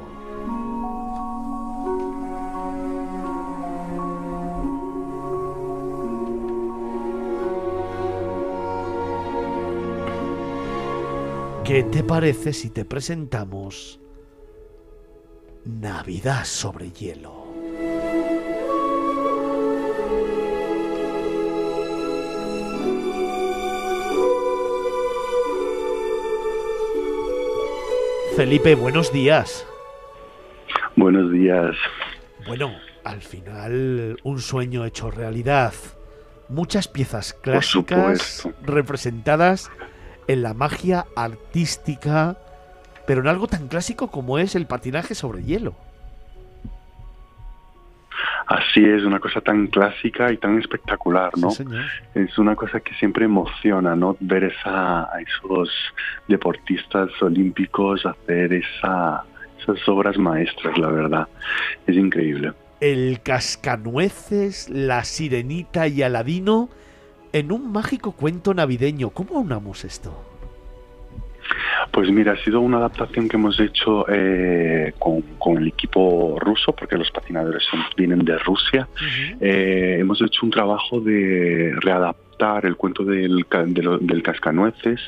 ¿Qué 11.67 11.83
te 11.83 12.05
parece 12.05 12.53
si 12.53 12.71
te 12.71 12.85
presentamos 12.85 13.99
Navidad 15.65 16.45
sobre 16.45 16.93
hielo? 16.93 17.45
Felipe, 28.37 28.77
buenos 28.77 29.13
días. 29.13 29.67
Buenos 30.95 31.33
días. 31.33 31.75
Bueno, 32.47 32.77
al 33.03 33.23
final 33.23 34.17
un 34.23 34.41
sueño 34.41 34.85
hecho 34.85 35.11
realidad. 35.11 35.75
Muchas 36.49 36.87
piezas 36.87 37.33
clásicas 37.33 38.49
representadas 38.63 39.69
en 40.29 40.43
la 40.43 40.55
magia 40.55 41.07
artística, 41.17 42.37
pero 43.07 43.21
en 43.21 43.29
algo 43.29 43.47
tan 43.47 43.69
clásico 43.69 44.11
como 44.11 44.39
es 44.39 44.55
el 44.55 44.67
patinaje 44.67 45.15
sobre 45.15 45.43
hielo. 45.43 45.75
Así 48.47 48.85
es, 48.85 49.03
una 49.03 49.19
cosa 49.19 49.41
tan 49.41 49.67
clásica 49.67 50.33
y 50.33 50.37
tan 50.37 50.59
espectacular, 50.61 51.33
¿no? 51.37 51.49
es 52.15 52.39
una 52.39 52.55
cosa 52.55 52.79
que 52.79 52.95
siempre 52.95 53.25
emociona, 53.25 53.97
¿no? 53.97 54.17
Ver 54.21 54.45
esa, 54.45 55.03
a 55.03 55.21
esos 55.21 55.69
deportistas 56.29 57.11
olímpicos 57.21 58.07
hacer 58.07 58.53
esa, 58.53 59.25
esas 59.61 59.89
obras 59.89 60.17
maestras, 60.17 60.79
la 60.79 60.89
verdad. 60.89 61.29
Es 61.89 61.97
increíble. 61.97 62.53
El 62.81 63.21
cascanueces, 63.23 64.69
la 64.71 65.03
sirenita 65.03 65.89
y 65.89 66.03
Aladino 66.03 66.69
en 67.39 67.53
un 67.53 67.71
mágico 67.71 68.13
cuento 68.13 68.55
navideño. 68.55 69.11
¿Cómo 69.11 69.39
unamos 69.39 69.85
esto? 69.85 70.25
Pues 71.93 72.11
mira, 72.11 72.33
ha 72.33 72.37
sido 72.45 72.61
una 72.61 72.79
adaptación 72.79 73.29
que 73.29 73.37
hemos 73.37 73.61
hecho 73.61 74.07
eh, 74.09 74.93
con, 74.99 75.59
el 75.59 75.69
equipo 75.69 76.39
ruso, 76.41 76.73
porque 76.73 76.97
los 76.97 77.11
patinadores 77.11 77.65
vienen 77.97 78.25
de 78.25 78.39
Rusia. 78.39 78.89
Eh, 79.41 79.99
hemos 80.01 80.21
hecho 80.21 80.45
un 80.45 80.51
trabajo 80.51 81.01
de 81.01 81.73
readaptar 81.77 82.67
el 82.67 82.77
cuento 82.77 83.05
del, 83.05 83.47
del 84.01 84.23
cascanueces 84.23 85.01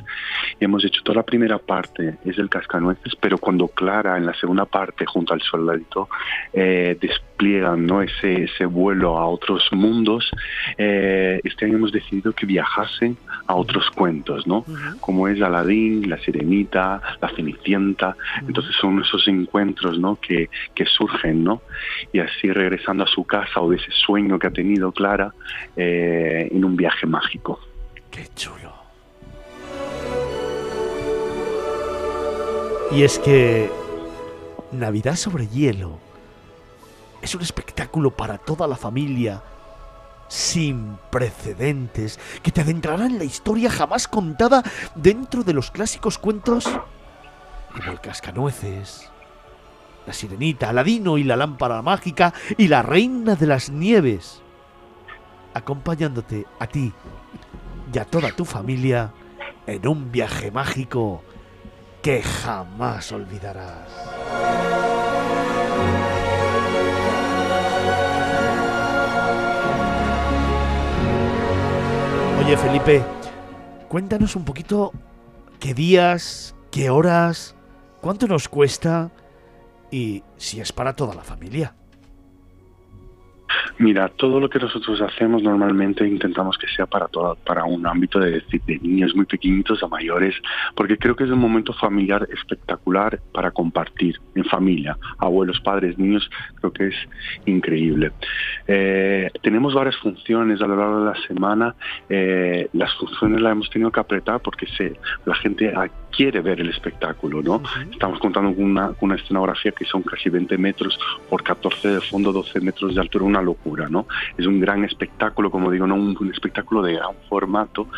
y 0.58 0.64
hemos 0.64 0.84
hecho 0.84 1.02
toda 1.02 1.16
la 1.16 1.22
primera 1.24 1.58
parte 1.58 2.14
es 2.24 2.38
el 2.38 2.48
cascanueces, 2.48 3.16
pero 3.16 3.36
cuando 3.36 3.68
Clara 3.68 4.16
en 4.16 4.24
la 4.24 4.34
segunda 4.34 4.64
parte 4.64 5.04
junto 5.04 5.34
al 5.34 5.42
soldadito 5.42 6.08
eh, 6.52 6.96
despliegan 7.38 7.86
¿no? 7.86 8.02
ese, 8.02 8.44
ese 8.44 8.66
vuelo 8.66 9.16
a 9.16 9.28
otros 9.28 9.68
mundos, 9.70 10.28
eh, 10.76 11.40
este 11.44 11.66
año 11.66 11.76
hemos 11.76 11.92
decidido 11.92 12.32
que 12.32 12.46
viajasen 12.46 13.16
a 13.46 13.54
otros 13.54 13.88
cuentos, 13.90 14.46
¿no? 14.46 14.64
Como 15.00 15.28
es 15.28 15.40
Aladín, 15.40 16.10
La 16.10 16.18
Sirenita, 16.18 17.00
La 17.22 17.28
Cenicienta. 17.34 18.16
Entonces 18.46 18.74
son 18.80 19.00
esos 19.00 19.26
encuentros, 19.28 19.98
¿no? 19.98 20.16
Que, 20.16 20.50
que 20.74 20.84
surgen, 20.84 21.44
¿no? 21.44 21.62
Y 22.12 22.18
así 22.18 22.50
regresando 22.50 23.04
a 23.04 23.06
su 23.06 23.24
casa 23.24 23.60
o 23.60 23.70
de 23.70 23.76
ese 23.76 23.92
sueño 23.92 24.38
que 24.38 24.48
ha 24.48 24.50
tenido 24.50 24.90
Clara 24.90 25.32
eh, 25.76 26.48
en 26.50 26.64
un 26.64 26.76
viaje 26.76 27.06
mágico. 27.06 27.60
Qué 28.10 28.26
chulo. 28.34 28.72
Y 32.90 33.02
es 33.02 33.18
que 33.20 33.70
Navidad 34.72 35.14
sobre 35.14 35.46
hielo 35.46 36.07
es 37.22 37.34
un 37.34 37.42
espectáculo 37.42 38.10
para 38.10 38.38
toda 38.38 38.66
la 38.66 38.76
familia 38.76 39.42
sin 40.28 40.98
precedentes 41.10 42.20
que 42.42 42.52
te 42.52 42.60
adentrará 42.60 43.06
en 43.06 43.18
la 43.18 43.24
historia 43.24 43.70
jamás 43.70 44.06
contada 44.06 44.62
dentro 44.94 45.42
de 45.42 45.54
los 45.54 45.70
clásicos 45.70 46.18
cuentos 46.18 46.68
como 47.74 47.92
el 47.92 48.00
Cascanueces, 48.00 49.10
la 50.06 50.12
Sirenita, 50.12 50.70
Aladino 50.70 51.18
y 51.18 51.24
la 51.24 51.36
Lámpara 51.36 51.82
Mágica 51.82 52.32
y 52.56 52.68
la 52.68 52.82
Reina 52.82 53.36
de 53.36 53.46
las 53.46 53.70
Nieves, 53.70 54.42
acompañándote 55.54 56.46
a 56.58 56.66
ti 56.66 56.92
y 57.92 57.98
a 57.98 58.04
toda 58.04 58.32
tu 58.32 58.44
familia 58.44 59.12
en 59.66 59.86
un 59.86 60.10
viaje 60.10 60.50
mágico 60.50 61.22
que 62.02 62.22
jamás 62.22 63.12
olvidarás. 63.12 64.87
Oye 72.48 72.56
Felipe, 72.56 73.04
cuéntanos 73.90 74.34
un 74.34 74.46
poquito 74.46 74.94
qué 75.60 75.74
días, 75.74 76.54
qué 76.70 76.88
horas, 76.88 77.54
cuánto 78.00 78.26
nos 78.26 78.48
cuesta 78.48 79.10
y 79.90 80.22
si 80.38 80.58
es 80.58 80.72
para 80.72 80.96
toda 80.96 81.14
la 81.14 81.22
familia. 81.22 81.74
Mira, 83.78 84.08
todo 84.08 84.40
lo 84.40 84.48
que 84.48 84.58
nosotros 84.58 85.00
hacemos 85.00 85.42
normalmente 85.42 86.06
intentamos 86.06 86.58
que 86.58 86.66
sea 86.68 86.86
para 86.86 87.08
todo, 87.08 87.36
para 87.36 87.64
un 87.64 87.86
ámbito 87.86 88.18
de, 88.18 88.42
de 88.66 88.78
niños 88.80 89.14
muy 89.14 89.26
pequeñitos 89.26 89.82
a 89.82 89.88
mayores, 89.88 90.34
porque 90.74 90.96
creo 90.96 91.14
que 91.16 91.24
es 91.24 91.30
un 91.30 91.38
momento 91.38 91.72
familiar 91.72 92.26
espectacular 92.32 93.20
para 93.32 93.50
compartir 93.50 94.20
en 94.34 94.44
familia, 94.44 94.96
abuelos, 95.18 95.60
padres, 95.60 95.98
niños, 95.98 96.28
creo 96.56 96.72
que 96.72 96.88
es 96.88 96.96
increíble. 97.46 98.12
Eh, 98.66 99.30
tenemos 99.42 99.74
varias 99.74 99.96
funciones 99.96 100.60
a 100.60 100.66
lo 100.66 100.76
largo 100.76 101.00
de 101.00 101.06
la 101.06 101.26
semana, 101.26 101.74
eh, 102.08 102.68
las 102.72 102.94
funciones 102.94 103.40
las 103.40 103.52
hemos 103.52 103.70
tenido 103.70 103.90
que 103.90 104.00
apretar 104.00 104.40
porque 104.40 104.66
se, 104.76 104.94
la 105.24 105.34
gente 105.36 105.72
quiere 106.10 106.40
ver 106.40 106.60
el 106.60 106.70
espectáculo, 106.70 107.42
¿no? 107.42 107.62
Estamos 107.90 108.18
contando 108.18 108.54
con 108.54 108.64
una, 108.64 109.14
escenografía 109.14 109.72
que 109.72 109.84
son 109.84 110.02
casi 110.02 110.28
20 110.28 110.58
metros 110.58 110.98
por 111.28 111.42
14 111.42 111.88
de 111.88 112.00
fondo, 112.00 112.32
12 112.32 112.60
metros 112.60 112.94
de 112.94 113.00
altura, 113.00 113.24
una 113.24 113.42
locura, 113.42 113.88
¿no? 113.88 114.06
Es 114.36 114.46
un 114.46 114.60
gran 114.60 114.84
espectáculo, 114.84 115.50
como 115.50 115.70
digo, 115.70 115.86
¿no? 115.86 115.94
un, 115.94 116.16
un 116.18 116.30
espectáculo 116.32 116.82
de 116.82 116.94
gran 116.94 117.14
formato 117.28 117.88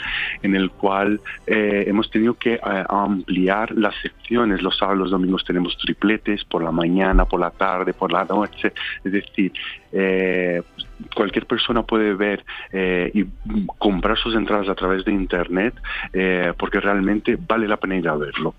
en 0.42 0.54
el 0.54 0.70
cual 0.70 1.20
eh, 1.46 1.84
hemos 1.86 2.10
tenido 2.10 2.34
que 2.34 2.54
eh, 2.54 2.60
ampliar 2.88 3.72
las 3.72 3.94
secciones. 4.02 4.62
Los 4.62 4.78
sábados, 4.78 4.98
los 4.98 5.10
domingos 5.10 5.44
tenemos 5.44 5.76
tripletes 5.76 6.44
por 6.44 6.62
la 6.62 6.70
mañana, 6.70 7.24
por 7.24 7.40
la 7.40 7.50
tarde, 7.50 7.92
por 7.92 8.12
la 8.12 8.24
noche. 8.24 8.72
Es 9.04 9.12
decir, 9.12 9.52
eh, 9.92 10.62
cualquier 11.14 11.46
persona 11.46 11.82
puede 11.82 12.14
ver 12.14 12.44
eh, 12.72 13.10
y 13.14 13.24
comprar 13.78 14.18
sus 14.18 14.34
entradas 14.34 14.68
a 14.68 14.74
través 14.74 15.04
de 15.04 15.12
internet 15.12 15.74
eh, 16.12 16.52
porque 16.58 16.80
realmente 16.80 17.36
vale 17.36 17.68
la 17.68 17.76
pena 17.76 17.96
ir 17.96 18.08
a 18.08 18.16
verlo. 18.16 18.54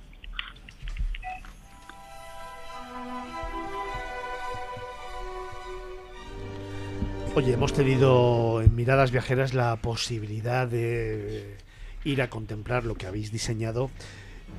Oye, 7.33 7.53
hemos 7.53 7.71
tenido 7.71 8.61
en 8.61 8.75
Miradas 8.75 9.11
Viajeras 9.11 9.53
la 9.53 9.77
posibilidad 9.77 10.67
de 10.67 11.55
ir 12.03 12.21
a 12.21 12.29
contemplar 12.29 12.83
lo 12.83 12.95
que 12.95 13.07
habéis 13.07 13.31
diseñado. 13.31 13.89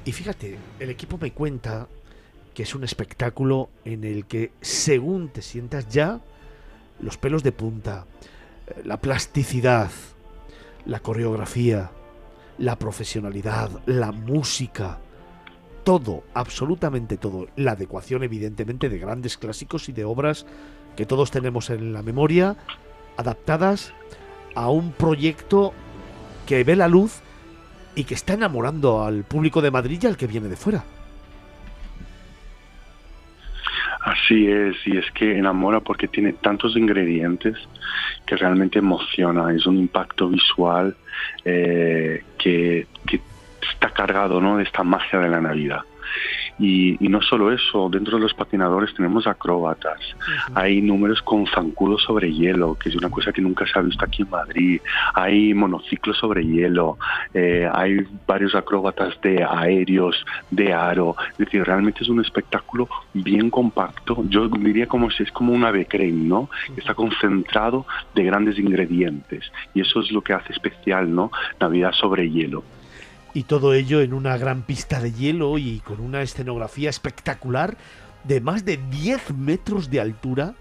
Y 0.07 0.13
fíjate, 0.13 0.57
el 0.81 0.89
equipo 0.89 1.19
me 1.19 1.33
cuenta 1.33 1.87
que 2.55 2.63
es 2.63 2.75
un 2.75 2.83
espectáculo 2.83 3.69
en 3.85 4.05
el 4.05 4.25
que 4.25 4.53
según 4.63 5.29
te 5.29 5.43
sientas 5.43 5.89
ya, 5.89 6.21
los 7.01 7.17
pelos 7.19 7.43
de 7.43 7.53
punta, 7.53 8.07
eh, 8.67 8.83
la 8.85 9.01
plasticidad, 9.01 9.91
la 10.85 11.01
coreografía, 11.01 11.91
la 12.59 12.79
profesionalidad, 12.79 13.71
la 13.87 14.13
música, 14.13 14.99
todo, 15.85 16.23
absolutamente 16.35 17.17
todo, 17.17 17.49
la 17.57 17.73
adecuación 17.73 18.23
evidentemente 18.23 18.89
de 18.89 18.99
grandes 18.99 19.37
clásicos 19.37 19.89
y 19.89 19.93
de 19.93 20.05
obras 20.05 20.47
que 20.97 21.07
todos 21.07 21.31
tenemos 21.31 21.71
en 21.71 21.93
la 21.93 22.03
memoria, 22.03 22.57
adaptadas 23.17 23.93
a 24.55 24.71
un 24.71 24.93
proyecto 24.93 25.73
que 26.47 26.65
ve 26.65 26.77
la 26.77 26.89
luz 26.89 27.21
y 27.95 28.05
que 28.05 28.15
está 28.15 28.35
enamorando 28.35 29.03
al 29.03 29.25
público 29.25 29.63
de 29.63 29.71
Madrid 29.71 30.01
y 30.03 30.07
al 30.07 30.17
que 30.17 30.27
viene 30.27 30.49
de 30.49 30.57
fuera. 30.57 30.85
Así 34.03 34.49
es, 34.49 34.77
y 34.85 34.97
es 34.97 35.09
que 35.13 35.39
enamora 35.39 35.79
porque 35.79 36.09
tiene 36.09 36.33
tantos 36.33 36.77
ingredientes 36.77 37.57
que 38.27 38.37
realmente 38.37 38.81
emociona, 38.81 39.55
es 39.55 39.65
un 39.65 39.79
impacto 39.79 40.29
visual 40.29 40.97
eh, 41.45 42.25
que, 42.37 42.89
que, 43.07 43.21
está 43.71 43.91
cargado 43.91 44.41
¿no? 44.41 44.57
de 44.57 44.65
esta 44.65 44.83
magia 44.83 45.21
de 45.21 45.29
la 45.29 45.41
Navidad. 45.41 45.83
Y, 46.59 47.05
y, 47.05 47.09
no 47.09 47.23
solo 47.23 47.53
eso, 47.53 47.89
dentro 47.91 48.19
de 48.19 48.23
los 48.23 48.35
patinadores 48.35 48.95
tenemos 48.95 49.27
acróbatas, 49.27 49.99
uh 49.99 50.53
-huh. 50.53 50.53
hay 50.55 50.81
números 50.81 51.23
con 51.23 51.47
zancudos 51.47 52.03
sobre 52.03 52.33
hielo, 52.33 52.77
que 52.79 52.91
es 52.91 52.97
una 52.97 53.09
cosa 53.09 53.33
que 53.33 53.41
nunca 53.41 53.67
se 53.67 53.79
ha 53.79 53.83
visto 53.83 54.05
aquí 54.05 54.23
en 54.23 54.31
Madrid, 54.31 54.81
hay 55.15 55.55
monociclos 55.55 56.19
sobre 56.19 56.45
hielo, 56.45 56.99
eh, 57.35 57.69
hay 57.73 58.07
varios 58.27 58.55
acróbatas 58.55 59.19
de 59.23 59.43
aéreos, 59.43 60.25
de 60.51 60.73
aro, 60.73 61.17
es 61.33 61.39
decir, 61.39 61.65
realmente 61.65 62.03
es 62.03 62.09
un 62.09 62.21
espectáculo 62.21 62.89
bien 63.15 63.51
compacto, 63.51 64.25
yo 64.29 64.49
diría 64.49 64.87
como 64.87 65.11
si 65.11 65.23
es 65.23 65.33
como 65.33 65.53
un 65.53 65.65
ave 65.65 65.87
creme, 65.87 66.29
¿no? 66.29 66.51
Está 66.77 66.95
concentrado 66.95 67.87
de 68.15 68.25
grandes 68.25 68.59
ingredientes. 68.59 69.51
Y 69.75 69.81
eso 69.81 70.01
es 70.01 70.11
lo 70.13 70.23
que 70.23 70.33
hace 70.33 70.53
especial, 70.53 71.15
¿no? 71.15 71.31
Navidad 71.61 71.93
sobre 71.93 72.31
hielo 72.31 72.63
y 73.35 73.45
todo 73.45 73.75
ello 73.75 74.01
en 74.01 74.13
una 74.13 74.37
gran 74.37 74.63
pista 74.63 75.01
de 75.01 75.13
hielo 75.13 75.59
y 75.59 75.81
con 75.81 76.01
una 76.01 76.23
escenografía 76.23 76.91
espectacular 76.91 77.77
de 78.25 78.41
más 78.41 78.65
de 78.65 78.77
10 78.77 79.35
metros 79.35 79.91
de 79.91 80.01
altura 80.01 80.55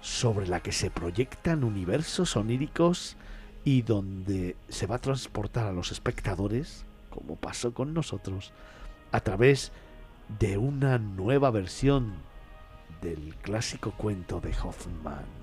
sobre 0.00 0.48
la 0.48 0.60
que 0.60 0.72
se 0.72 0.90
proyectan 0.90 1.64
universos 1.64 2.36
oníricos 2.36 3.16
y 3.64 3.82
donde 3.82 4.56
se 4.68 4.86
va 4.86 4.96
a 4.96 5.00
transportar 5.00 5.66
a 5.66 5.72
los 5.72 5.92
espectadores, 5.92 6.84
como 7.08 7.36
pasó 7.36 7.72
con 7.72 7.94
nosotros, 7.94 8.52
a 9.12 9.20
través 9.20 9.70
de 10.40 10.58
una 10.58 10.98
nueva 10.98 11.50
versión 11.50 12.14
del 13.00 13.36
clásico 13.42 13.92
cuento 13.92 14.40
de 14.40 14.52
Hoffman. 14.62 15.42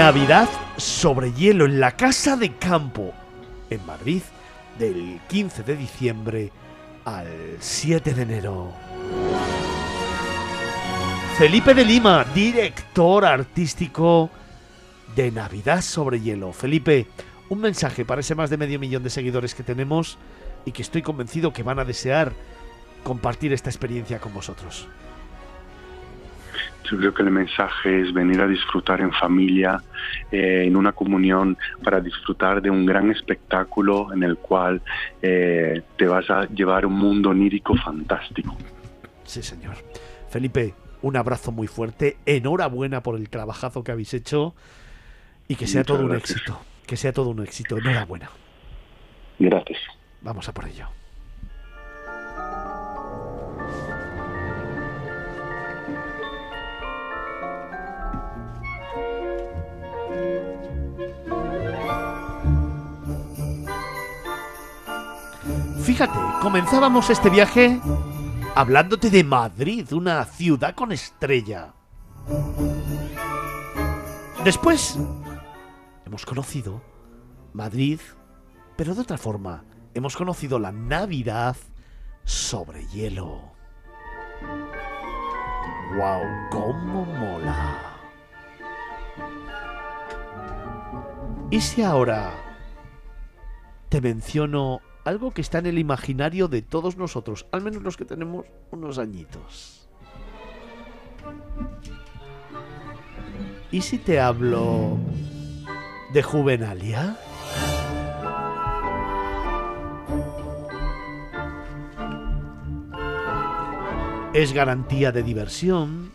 Navidad 0.00 0.48
sobre 0.78 1.30
hielo 1.34 1.66
en 1.66 1.78
la 1.78 1.94
Casa 1.94 2.34
de 2.34 2.56
Campo, 2.56 3.12
en 3.68 3.84
Madrid, 3.84 4.22
del 4.78 5.20
15 5.28 5.62
de 5.62 5.76
diciembre 5.76 6.52
al 7.04 7.28
7 7.58 8.14
de 8.14 8.22
enero. 8.22 8.72
Felipe 11.36 11.74
de 11.74 11.84
Lima, 11.84 12.24
director 12.34 13.26
artístico 13.26 14.30
de 15.14 15.30
Navidad 15.30 15.82
sobre 15.82 16.18
hielo. 16.18 16.54
Felipe, 16.54 17.06
un 17.50 17.60
mensaje 17.60 18.06
para 18.06 18.22
ese 18.22 18.34
más 18.34 18.48
de 18.48 18.56
medio 18.56 18.80
millón 18.80 19.02
de 19.02 19.10
seguidores 19.10 19.54
que 19.54 19.64
tenemos 19.64 20.16
y 20.64 20.72
que 20.72 20.80
estoy 20.80 21.02
convencido 21.02 21.52
que 21.52 21.62
van 21.62 21.78
a 21.78 21.84
desear 21.84 22.32
compartir 23.04 23.52
esta 23.52 23.68
experiencia 23.68 24.18
con 24.18 24.32
vosotros. 24.32 24.88
Yo 26.90 26.98
creo 26.98 27.14
que 27.14 27.22
el 27.22 27.30
mensaje 27.30 28.00
es 28.00 28.12
venir 28.12 28.40
a 28.40 28.46
disfrutar 28.46 29.00
en 29.00 29.12
familia, 29.12 29.80
eh, 30.32 30.64
en 30.66 30.76
una 30.76 30.92
comunión, 30.92 31.56
para 31.84 32.00
disfrutar 32.00 32.60
de 32.60 32.70
un 32.70 32.84
gran 32.84 33.10
espectáculo 33.10 34.12
en 34.12 34.22
el 34.24 34.36
cual 34.36 34.82
eh, 35.22 35.82
te 35.96 36.06
vas 36.06 36.28
a 36.30 36.46
llevar 36.46 36.86
un 36.86 36.94
mundo 36.94 37.30
onírico 37.30 37.76
fantástico. 37.76 38.56
Sí, 39.24 39.42
señor. 39.42 39.76
Felipe, 40.28 40.74
un 41.02 41.16
abrazo 41.16 41.52
muy 41.52 41.66
fuerte, 41.66 42.16
enhorabuena 42.26 43.02
por 43.02 43.16
el 43.16 43.28
trabajazo 43.30 43.84
que 43.84 43.92
habéis 43.92 44.12
hecho 44.14 44.54
y 45.48 45.56
que 45.56 45.66
sea 45.66 45.82
Muchas 45.82 45.96
todo 45.96 46.06
un 46.06 46.16
éxito. 46.16 46.60
Que 46.86 46.96
sea 46.96 47.12
todo 47.12 47.30
un 47.30 47.42
éxito. 47.42 47.78
Enhorabuena. 47.78 48.30
Gracias. 49.38 49.78
Vamos 50.22 50.48
a 50.48 50.54
por 50.54 50.66
ello. 50.66 50.88
Fíjate, 65.90 66.20
comenzábamos 66.40 67.10
este 67.10 67.28
viaje 67.30 67.80
hablándote 68.54 69.10
de 69.10 69.24
Madrid, 69.24 69.92
una 69.92 70.24
ciudad 70.24 70.72
con 70.72 70.92
estrella. 70.92 71.74
Después 74.44 74.96
hemos 76.06 76.24
conocido 76.24 76.80
Madrid, 77.54 77.98
pero 78.76 78.94
de 78.94 79.00
otra 79.00 79.18
forma. 79.18 79.64
Hemos 79.92 80.16
conocido 80.16 80.60
la 80.60 80.70
Navidad 80.70 81.56
sobre 82.22 82.86
hielo. 82.86 83.50
¡Wow! 85.96 86.22
¡Cómo 86.52 87.04
mola! 87.04 87.98
¿Y 91.50 91.60
si 91.60 91.82
ahora 91.82 92.30
te 93.88 94.00
menciono 94.00 94.82
algo 95.04 95.32
que 95.32 95.40
está 95.40 95.58
en 95.58 95.66
el 95.66 95.78
imaginario 95.78 96.48
de 96.48 96.62
todos 96.62 96.96
nosotros, 96.96 97.46
al 97.52 97.62
menos 97.62 97.82
los 97.82 97.96
que 97.96 98.04
tenemos 98.04 98.46
unos 98.70 98.98
añitos? 98.98 99.88
¿Y 103.72 103.82
si 103.82 103.98
te 103.98 104.20
hablo 104.20 104.98
de 106.12 106.22
Juvenalia? 106.22 107.16
Es 114.32 114.52
garantía 114.52 115.12
de 115.12 115.22
diversión, 115.22 116.12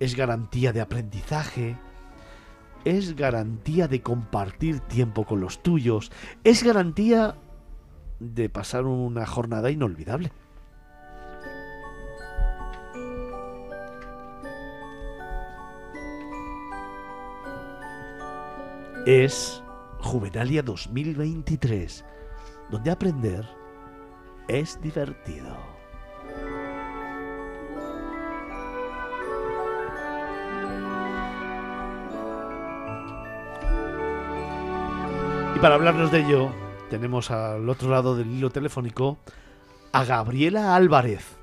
es 0.00 0.16
garantía 0.16 0.72
de 0.72 0.80
aprendizaje, 0.80 1.76
es 2.84 3.16
garantía 3.16 3.88
de 3.88 4.02
compartir 4.02 4.80
tiempo 4.80 5.24
con 5.24 5.40
los 5.40 5.62
tuyos, 5.62 6.12
es 6.44 6.62
garantía 6.62 7.36
de 8.20 8.48
pasar 8.48 8.84
una 8.84 9.26
jornada 9.26 9.70
inolvidable. 9.70 10.32
Es 19.06 19.62
Juvenalia 20.00 20.62
2023, 20.62 22.04
donde 22.70 22.90
aprender 22.90 23.48
es 24.48 24.80
divertido. 24.80 25.56
Y 35.54 35.58
para 35.58 35.76
hablarnos 35.76 36.10
de 36.10 36.20
ello, 36.20 36.50
tenemos 36.90 37.30
al 37.30 37.68
otro 37.68 37.90
lado 37.90 38.16
del 38.16 38.30
hilo 38.30 38.50
telefónico 38.50 39.18
a 39.92 40.04
Gabriela 40.04 40.74
Álvarez, 40.74 41.36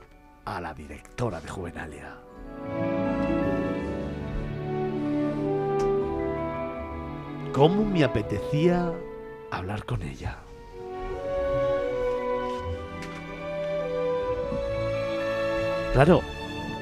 a 0.45 0.61
la 0.61 0.73
directora 0.73 1.41
de 1.41 1.49
Juvenalia. 1.49 2.17
¿Cómo 7.53 7.85
me 7.85 8.03
apetecía 8.03 8.91
hablar 9.51 9.85
con 9.85 10.01
ella? 10.01 10.38
Claro, 15.93 16.22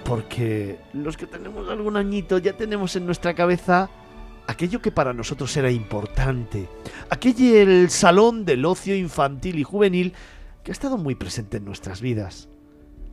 porque 0.05 0.79
los 0.93 1.17
que 1.17 1.27
tenemos 1.27 1.69
algún 1.69 1.97
añito 1.97 2.37
ya 2.37 2.53
tenemos 2.53 2.95
en 2.95 3.05
nuestra 3.05 3.33
cabeza 3.33 3.89
aquello 4.47 4.81
que 4.81 4.91
para 4.91 5.13
nosotros 5.13 5.55
era 5.57 5.71
importante, 5.71 6.69
aquello 7.09 7.59
el 7.59 7.89
salón 7.89 8.45
del 8.45 8.65
ocio 8.65 8.95
infantil 8.95 9.59
y 9.59 9.63
juvenil 9.63 10.13
que 10.63 10.71
ha 10.71 10.73
estado 10.73 10.97
muy 10.97 11.15
presente 11.15 11.57
en 11.57 11.65
nuestras 11.65 12.01
vidas, 12.01 12.49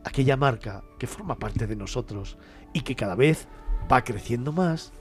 aquella 0.05 0.37
marca 0.37 0.85
que 0.99 1.07
forma 1.07 1.39
parte 1.39 1.67
de 1.67 1.77
nosotros 1.77 2.39
y 2.73 2.83
que 2.83 2.97
cada 2.97 3.15
vez 3.15 3.49
va 3.91 4.05
creciendo 4.05 4.53
más, 4.53 4.93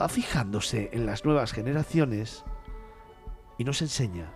va 0.00 0.08
fijándose 0.08 0.90
en 0.92 1.06
las 1.06 1.24
nuevas 1.24 1.52
generaciones 1.52 2.44
y 3.58 3.64
nos 3.64 3.82
enseña 3.82 4.32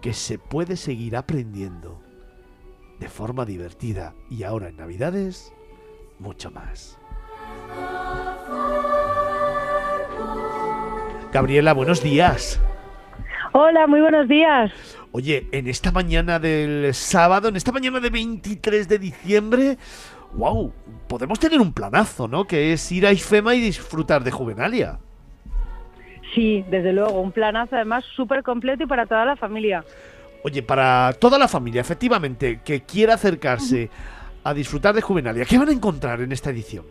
que 0.00 0.12
se 0.12 0.38
puede 0.38 0.76
seguir 0.76 1.16
aprendiendo 1.16 2.00
de 3.00 3.08
forma 3.08 3.44
divertida 3.44 4.14
y 4.30 4.44
ahora 4.44 4.68
en 4.68 4.76
Navidades 4.76 5.52
mucho 6.18 6.50
más. 6.50 6.98
Gabriela, 11.36 11.74
buenos 11.74 12.02
días. 12.02 12.58
Hola, 13.52 13.86
muy 13.86 14.00
buenos 14.00 14.26
días. 14.26 14.72
Oye, 15.12 15.46
en 15.52 15.66
esta 15.66 15.92
mañana 15.92 16.38
del 16.38 16.94
sábado, 16.94 17.48
en 17.48 17.56
esta 17.56 17.72
mañana 17.72 18.00
de 18.00 18.08
23 18.08 18.88
de 18.88 18.98
diciembre, 18.98 19.76
wow, 20.32 20.72
podemos 21.06 21.38
tener 21.38 21.60
un 21.60 21.74
planazo, 21.74 22.26
¿no? 22.26 22.46
Que 22.46 22.72
es 22.72 22.90
ir 22.90 23.06
a 23.06 23.12
IFEMA 23.12 23.54
y 23.54 23.60
disfrutar 23.60 24.24
de 24.24 24.30
Juvenalia. 24.30 24.98
Sí, 26.34 26.64
desde 26.70 26.94
luego, 26.94 27.20
un 27.20 27.32
planazo 27.32 27.76
además 27.76 28.02
súper 28.16 28.42
completo 28.42 28.84
y 28.84 28.86
para 28.86 29.04
toda 29.04 29.26
la 29.26 29.36
familia. 29.36 29.84
Oye, 30.42 30.62
para 30.62 31.12
toda 31.20 31.38
la 31.38 31.48
familia, 31.48 31.82
efectivamente, 31.82 32.60
que 32.64 32.80
quiera 32.84 33.12
acercarse 33.12 33.90
a 34.42 34.54
disfrutar 34.54 34.94
de 34.94 35.02
Juvenalia, 35.02 35.44
¿qué 35.44 35.58
van 35.58 35.68
a 35.68 35.72
encontrar 35.72 36.22
en 36.22 36.32
esta 36.32 36.48
edición? 36.48 36.86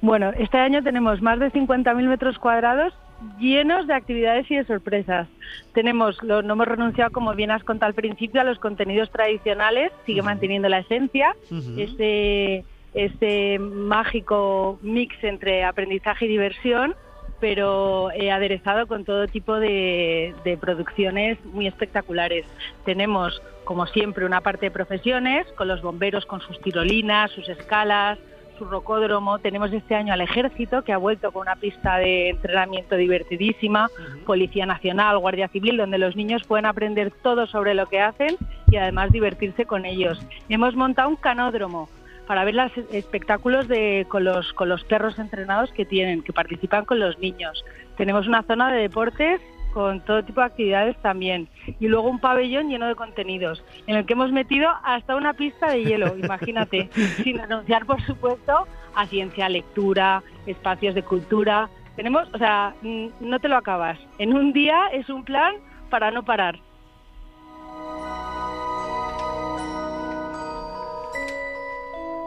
Bueno, 0.00 0.30
este 0.38 0.58
año 0.58 0.82
tenemos 0.82 1.20
más 1.22 1.38
de 1.40 1.50
50.000 1.50 2.08
metros 2.08 2.38
cuadrados 2.38 2.94
llenos 3.38 3.86
de 3.86 3.94
actividades 3.94 4.50
y 4.50 4.56
de 4.56 4.64
sorpresas. 4.64 5.28
Tenemos, 5.74 6.22
lo, 6.22 6.42
no 6.42 6.54
hemos 6.54 6.68
renunciado, 6.68 7.10
como 7.10 7.34
bien 7.34 7.50
has 7.50 7.64
contado 7.64 7.88
al 7.88 7.94
principio, 7.94 8.40
a 8.40 8.44
los 8.44 8.58
contenidos 8.58 9.10
tradicionales, 9.10 9.92
sigue 10.06 10.22
manteniendo 10.22 10.68
la 10.68 10.80
esencia, 10.80 11.34
este, 11.76 12.64
este 12.94 13.58
mágico 13.58 14.78
mix 14.82 15.16
entre 15.24 15.64
aprendizaje 15.64 16.26
y 16.26 16.28
diversión, 16.28 16.94
pero 17.40 18.10
eh, 18.12 18.30
aderezado 18.30 18.86
con 18.86 19.04
todo 19.04 19.26
tipo 19.26 19.58
de, 19.58 20.34
de 20.44 20.56
producciones 20.56 21.44
muy 21.46 21.66
espectaculares. 21.66 22.46
Tenemos, 22.84 23.40
como 23.64 23.86
siempre, 23.86 24.26
una 24.26 24.40
parte 24.40 24.66
de 24.66 24.70
profesiones, 24.70 25.46
con 25.56 25.68
los 25.68 25.82
bomberos 25.82 26.26
con 26.26 26.40
sus 26.40 26.60
tirolinas, 26.60 27.30
sus 27.30 27.48
escalas, 27.48 28.18
su 28.58 28.64
rocódromo. 28.64 29.38
Tenemos 29.38 29.72
este 29.72 29.94
año 29.94 30.12
al 30.12 30.20
ejército 30.20 30.82
que 30.82 30.92
ha 30.92 30.98
vuelto 30.98 31.32
con 31.32 31.42
una 31.42 31.56
pista 31.56 31.96
de 31.98 32.30
entrenamiento 32.30 32.96
divertidísima, 32.96 33.88
Policía 34.26 34.66
Nacional, 34.66 35.18
Guardia 35.18 35.48
Civil, 35.48 35.76
donde 35.76 35.98
los 35.98 36.16
niños 36.16 36.42
pueden 36.46 36.66
aprender 36.66 37.10
todo 37.22 37.46
sobre 37.46 37.74
lo 37.74 37.86
que 37.86 38.00
hacen 38.00 38.36
y 38.70 38.76
además 38.76 39.12
divertirse 39.12 39.64
con 39.64 39.84
ellos. 39.84 40.18
Hemos 40.48 40.74
montado 40.74 41.08
un 41.08 41.16
canódromo 41.16 41.88
para 42.26 42.44
ver 42.44 42.54
los 42.54 42.70
espectáculos 42.92 43.68
de, 43.68 44.04
con, 44.08 44.24
los, 44.24 44.52
con 44.52 44.68
los 44.68 44.84
perros 44.84 45.18
entrenados 45.18 45.72
que 45.72 45.86
tienen, 45.86 46.22
que 46.22 46.32
participan 46.34 46.84
con 46.84 47.00
los 47.00 47.18
niños. 47.18 47.64
Tenemos 47.96 48.26
una 48.26 48.42
zona 48.42 48.70
de 48.70 48.82
deportes 48.82 49.40
con 49.78 50.00
todo 50.00 50.24
tipo 50.24 50.40
de 50.40 50.46
actividades 50.46 50.96
también. 51.02 51.48
Y 51.78 51.86
luego 51.86 52.08
un 52.08 52.18
pabellón 52.18 52.68
lleno 52.68 52.88
de 52.88 52.96
contenidos, 52.96 53.62
en 53.86 53.94
el 53.94 54.06
que 54.06 54.14
hemos 54.14 54.32
metido 54.32 54.68
hasta 54.82 55.14
una 55.14 55.34
pista 55.34 55.70
de 55.70 55.84
hielo, 55.84 56.16
imagínate, 56.18 56.90
sin 57.22 57.38
renunciar, 57.38 57.86
por 57.86 58.04
supuesto, 58.04 58.66
a 58.96 59.06
ciencia, 59.06 59.48
lectura, 59.48 60.24
espacios 60.46 60.96
de 60.96 61.04
cultura. 61.04 61.70
Tenemos, 61.94 62.28
o 62.34 62.38
sea, 62.38 62.74
no 62.82 63.38
te 63.38 63.46
lo 63.46 63.56
acabas. 63.56 64.00
En 64.18 64.34
un 64.34 64.52
día 64.52 64.88
es 64.92 65.08
un 65.10 65.22
plan 65.22 65.54
para 65.90 66.10
no 66.10 66.24
parar. 66.24 66.58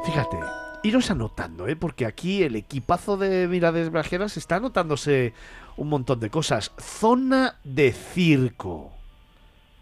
Fíjate, 0.05 0.38
iros 0.83 1.11
anotando, 1.11 1.67
¿eh? 1.67 1.75
porque 1.75 2.05
aquí 2.05 2.43
el 2.43 2.55
equipazo 2.55 3.17
de 3.17 3.49
Mirades 3.49 3.91
Brajeras 3.91 4.38
está 4.38 4.55
anotándose 4.55 5.33
un 5.77 5.90
montón 5.90 6.19
de 6.19 6.30
cosas. 6.30 6.72
Zona 6.80 7.56
de 7.64 7.91
circo. 7.91 8.91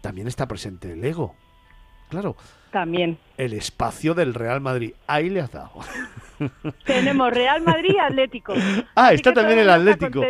También 0.00 0.28
está 0.28 0.46
presente 0.48 0.92
el 0.92 1.04
Ego. 1.04 1.34
Claro. 2.08 2.36
También. 2.72 3.18
El 3.36 3.52
espacio 3.52 4.14
del 4.14 4.32
Real 4.32 4.60
Madrid. 4.60 4.92
Ahí 5.08 5.28
le 5.28 5.40
has 5.40 5.50
dado. 5.50 5.72
Tenemos 6.86 7.30
Real 7.32 7.60
Madrid 7.62 7.90
y 7.96 7.98
Atlético. 7.98 8.54
Ah, 8.94 9.12
está 9.12 9.32
también 9.32 9.58
el 9.58 9.70
Atlético. 9.70 10.22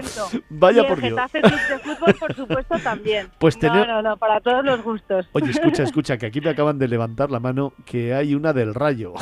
Vaya 0.49 0.83
y 0.83 0.87
por 0.87 0.99
el 0.99 1.01
Dios. 1.03 1.21
Getafe 1.21 1.41
de 1.43 1.79
Fútbol, 1.81 2.15
por 2.15 2.35
supuesto, 2.35 2.79
también. 2.79 3.29
Pues 3.39 3.57
no, 3.57 3.61
tener- 3.61 3.87
no, 3.89 4.03
no, 4.03 4.17
para 4.17 4.41
todos 4.41 4.65
los 4.65 4.83
gustos. 4.83 5.29
Oye, 5.33 5.51
escucha, 5.51 5.83
escucha, 5.85 6.17
que 6.19 6.27
aquí 6.27 6.41
me 6.41 6.51
acaban 6.51 6.79
de 6.79 6.89
levantar 6.89 7.31
la 7.31 7.41
mano 7.41 7.75
que 7.85 8.15
hay 8.15 8.35
una 8.35 8.53
del 8.55 8.75
rayo. 8.75 9.13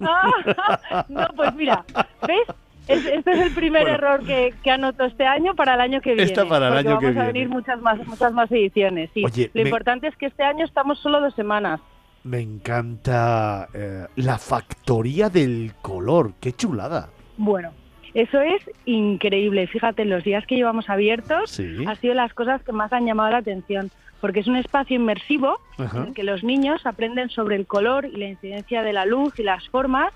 no, 0.00 1.28
pues 1.36 1.54
mira, 1.54 1.84
¿ves? 2.26 2.46
Es- 2.88 3.04
este 3.06 3.32
es 3.32 3.40
el 3.40 3.50
primer 3.52 3.82
Bueno. 3.82 3.96
error 3.96 4.24
que, 4.24 4.54
que 4.62 4.70
anoto 4.70 5.04
este 5.04 5.26
año 5.26 5.54
para 5.54 5.74
el 5.74 5.80
año 5.80 6.00
que 6.00 6.10
viene. 6.14 6.22
Esta 6.22 6.46
para 6.46 6.68
el 6.68 6.72
porque 6.74 6.88
año 6.88 6.98
que 7.00 7.06
vamos 7.06 7.22
a 7.22 7.26
venir 7.26 7.48
muchas 7.48 7.80
más, 7.80 8.06
muchas 8.06 8.32
más 8.32 8.50
ediciones. 8.52 9.10
sí. 9.14 9.24
Oye, 9.24 9.50
Lo 9.54 9.62
me- 9.62 9.68
importante 9.68 10.06
es 10.08 10.16
que 10.16 10.26
este 10.26 10.42
año 10.44 10.64
estamos 10.64 10.98
solo 11.00 11.20
dos 11.20 11.34
semanas. 11.34 11.80
Me 12.24 12.40
encanta 12.40 13.68
eh, 13.72 14.06
la 14.16 14.38
factoría 14.38 15.28
del 15.28 15.72
color. 15.82 16.32
Qué 16.40 16.52
chulada. 16.52 17.08
Bueno, 17.36 17.72
eso 18.14 18.40
es 18.40 18.62
increíble. 18.84 19.66
Fíjate, 19.66 20.04
los 20.04 20.24
días 20.24 20.46
que 20.46 20.56
llevamos 20.56 20.88
abiertos 20.88 21.50
Sí. 21.50 21.84
ha 21.86 21.94
sido 21.96 22.14
las 22.14 22.32
cosas 22.34 22.62
que 22.62 22.72
más 22.72 22.92
han 22.92 23.06
llamado 23.06 23.30
la 23.30 23.38
atención, 23.38 23.90
porque 24.20 24.40
es 24.40 24.46
un 24.48 24.56
espacio 24.56 24.96
inmersivo 24.96 25.58
Ajá. 25.78 25.98
en 25.98 26.06
el 26.08 26.14
que 26.14 26.24
los 26.24 26.42
niños 26.42 26.84
aprenden 26.86 27.28
sobre 27.30 27.56
el 27.56 27.66
color 27.66 28.06
y 28.06 28.16
la 28.16 28.26
incidencia 28.26 28.82
de 28.82 28.92
la 28.92 29.04
luz 29.06 29.38
y 29.38 29.42
las 29.42 29.68
formas. 29.68 30.12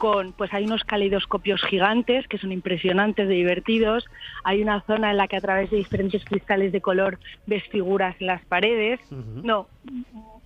Con, 0.00 0.32
pues 0.32 0.50
hay 0.54 0.64
unos 0.64 0.82
caleidoscopios 0.82 1.60
gigantes 1.62 2.26
que 2.26 2.38
son 2.38 2.52
impresionantes 2.52 3.28
de 3.28 3.34
divertidos. 3.34 4.06
Hay 4.44 4.62
una 4.62 4.80
zona 4.86 5.10
en 5.10 5.18
la 5.18 5.28
que 5.28 5.36
a 5.36 5.42
través 5.42 5.70
de 5.70 5.76
diferentes 5.76 6.24
cristales 6.24 6.72
de 6.72 6.80
color 6.80 7.18
ves 7.44 7.62
figuras 7.70 8.16
en 8.18 8.28
las 8.28 8.42
paredes. 8.46 8.98
No, 9.10 9.66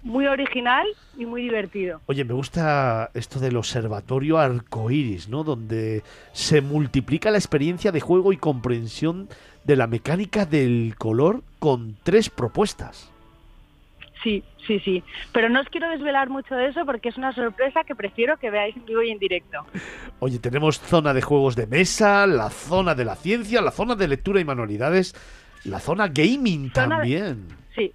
muy 0.02 0.26
original 0.26 0.84
y 1.16 1.24
muy 1.24 1.42
divertido. 1.42 2.00
Oye, 2.06 2.24
me 2.24 2.34
gusta 2.34 3.12
esto 3.14 3.38
del 3.38 3.56
observatorio 3.56 4.38
arcoíris, 4.38 5.28
¿no? 5.28 5.44
Donde 5.44 6.02
se 6.32 6.60
multiplica 6.60 7.30
la 7.30 7.38
experiencia 7.38 7.92
de 7.92 8.00
juego 8.00 8.32
y 8.32 8.36
comprensión 8.36 9.28
de 9.62 9.76
la 9.76 9.86
mecánica 9.86 10.46
del 10.46 10.96
color 10.98 11.44
con 11.60 11.96
tres 12.02 12.28
propuestas. 12.28 13.13
Sí, 14.24 14.42
sí, 14.66 14.80
sí. 14.80 15.04
Pero 15.32 15.48
no 15.50 15.60
os 15.60 15.68
quiero 15.68 15.88
desvelar 15.90 16.30
mucho 16.30 16.54
de 16.56 16.68
eso 16.68 16.84
porque 16.86 17.10
es 17.10 17.16
una 17.18 17.32
sorpresa 17.32 17.84
que 17.84 17.94
prefiero 17.94 18.36
que 18.38 18.50
veáis 18.50 18.74
en 18.76 18.86
vivo 18.86 19.02
y 19.02 19.10
en 19.10 19.18
directo. 19.18 19.58
Oye, 20.18 20.38
tenemos 20.40 20.80
zona 20.80 21.12
de 21.14 21.22
juegos 21.22 21.54
de 21.54 21.66
mesa, 21.68 22.26
la 22.26 22.48
zona 22.50 22.94
de 22.96 23.04
la 23.04 23.14
ciencia, 23.16 23.60
la 23.60 23.70
zona 23.70 23.94
de 23.94 24.08
lectura 24.08 24.40
y 24.40 24.44
manualidades, 24.44 25.14
la 25.64 25.78
zona 25.78 26.08
gaming 26.08 26.70
Zona 26.72 26.86
de- 26.86 26.90
también. 27.02 27.48
Sí, 27.76 27.92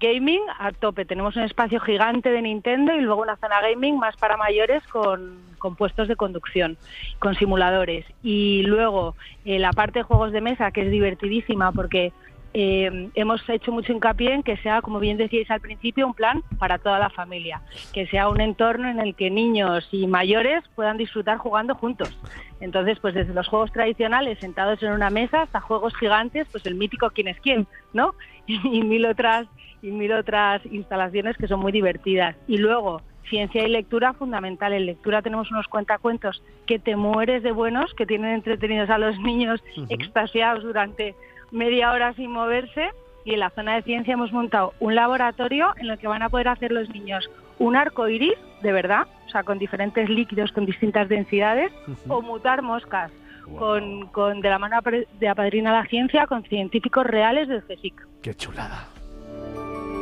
gaming 0.00 0.40
a 0.58 0.72
tope. 0.72 1.04
Tenemos 1.04 1.36
un 1.36 1.44
espacio 1.44 1.78
gigante 1.80 2.28
de 2.30 2.42
Nintendo 2.42 2.92
y 2.96 3.00
luego 3.00 3.22
una 3.22 3.36
zona 3.36 3.60
gaming 3.60 3.98
más 3.98 4.16
para 4.16 4.36
mayores 4.36 4.82
con, 4.88 5.38
con 5.58 5.76
puestos 5.76 6.08
de 6.08 6.16
conducción, 6.16 6.76
con 7.20 7.36
simuladores. 7.36 8.04
Y 8.24 8.62
luego 8.62 9.14
eh, 9.44 9.60
la 9.60 9.72
parte 9.72 10.00
de 10.00 10.02
juegos 10.02 10.32
de 10.32 10.40
mesa, 10.40 10.72
que 10.72 10.82
es 10.82 10.90
divertidísima 10.90 11.70
porque 11.70 12.12
eh, 12.60 13.10
hemos 13.14 13.48
hecho 13.48 13.70
mucho 13.70 13.92
hincapié 13.92 14.34
en 14.34 14.42
que 14.42 14.56
sea, 14.56 14.82
como 14.82 14.98
bien 14.98 15.16
decíais 15.16 15.48
al 15.48 15.60
principio, 15.60 16.08
un 16.08 16.12
plan 16.12 16.42
para 16.58 16.78
toda 16.78 16.98
la 16.98 17.08
familia, 17.08 17.62
que 17.92 18.08
sea 18.08 18.28
un 18.28 18.40
entorno 18.40 18.88
en 18.88 18.98
el 18.98 19.14
que 19.14 19.30
niños 19.30 19.88
y 19.92 20.08
mayores 20.08 20.64
puedan 20.74 20.96
disfrutar 20.96 21.38
jugando 21.38 21.76
juntos. 21.76 22.18
Entonces, 22.58 22.98
pues 22.98 23.14
desde 23.14 23.32
los 23.32 23.46
juegos 23.46 23.70
tradicionales 23.70 24.40
sentados 24.40 24.82
en 24.82 24.90
una 24.90 25.08
mesa 25.08 25.42
hasta 25.42 25.60
juegos 25.60 25.94
gigantes, 25.94 26.48
pues 26.50 26.66
el 26.66 26.74
mítico 26.74 27.10
quién 27.10 27.28
es 27.28 27.38
quién, 27.38 27.68
¿no? 27.92 28.16
Y, 28.48 28.82
mil 28.82 29.06
otras 29.06 29.46
y 29.80 29.92
mil 29.92 30.10
otras 30.10 30.60
instalaciones 30.66 31.36
que 31.36 31.46
son 31.46 31.60
muy 31.60 31.70
divertidas. 31.70 32.34
Y 32.48 32.56
luego 32.56 33.02
ciencia 33.28 33.62
y 33.62 33.68
lectura 33.68 34.14
fundamental. 34.14 34.72
En 34.72 34.86
lectura 34.86 35.22
tenemos 35.22 35.48
unos 35.52 35.68
cuentacuentos 35.68 36.42
que 36.66 36.80
te 36.80 36.96
mueres 36.96 37.44
de 37.44 37.52
buenos, 37.52 37.94
que 37.94 38.06
tienen 38.06 38.32
entretenidos 38.32 38.90
a 38.90 38.98
los 38.98 39.16
niños 39.20 39.62
extasiados 39.90 40.64
durante 40.64 41.14
media 41.50 41.92
hora 41.92 42.14
sin 42.14 42.30
moverse. 42.30 42.90
Y 43.24 43.34
en 43.34 43.40
la 43.40 43.50
zona 43.50 43.74
de 43.74 43.82
ciencia 43.82 44.14
hemos 44.14 44.32
montado 44.32 44.72
un 44.80 44.94
laboratorio 44.94 45.74
en 45.76 45.90
el 45.90 45.98
que 45.98 46.08
van 46.08 46.22
a 46.22 46.28
poder 46.28 46.48
hacer 46.48 46.72
los 46.72 46.88
niños 46.88 47.28
un 47.58 47.76
arco 47.76 48.08
iris, 48.08 48.38
de 48.62 48.72
verdad, 48.72 49.06
o 49.26 49.30
sea, 49.30 49.42
con 49.42 49.58
diferentes 49.58 50.08
líquidos 50.08 50.52
con 50.52 50.64
distintas 50.64 51.08
densidades, 51.08 51.72
o 52.06 52.22
mutar 52.22 52.62
moscas, 52.62 53.10
con, 53.58 54.06
con 54.06 54.40
de 54.40 54.48
la 54.48 54.58
mano 54.58 54.78
de 55.18 55.28
Apadrina 55.28 55.72
la 55.72 55.84
Ciencia, 55.86 56.26
con 56.26 56.44
científicos 56.44 57.04
reales 57.04 57.48
del 57.48 57.64
CSIC. 57.64 58.06
Qué 58.22 58.34
chulada. 58.34 58.86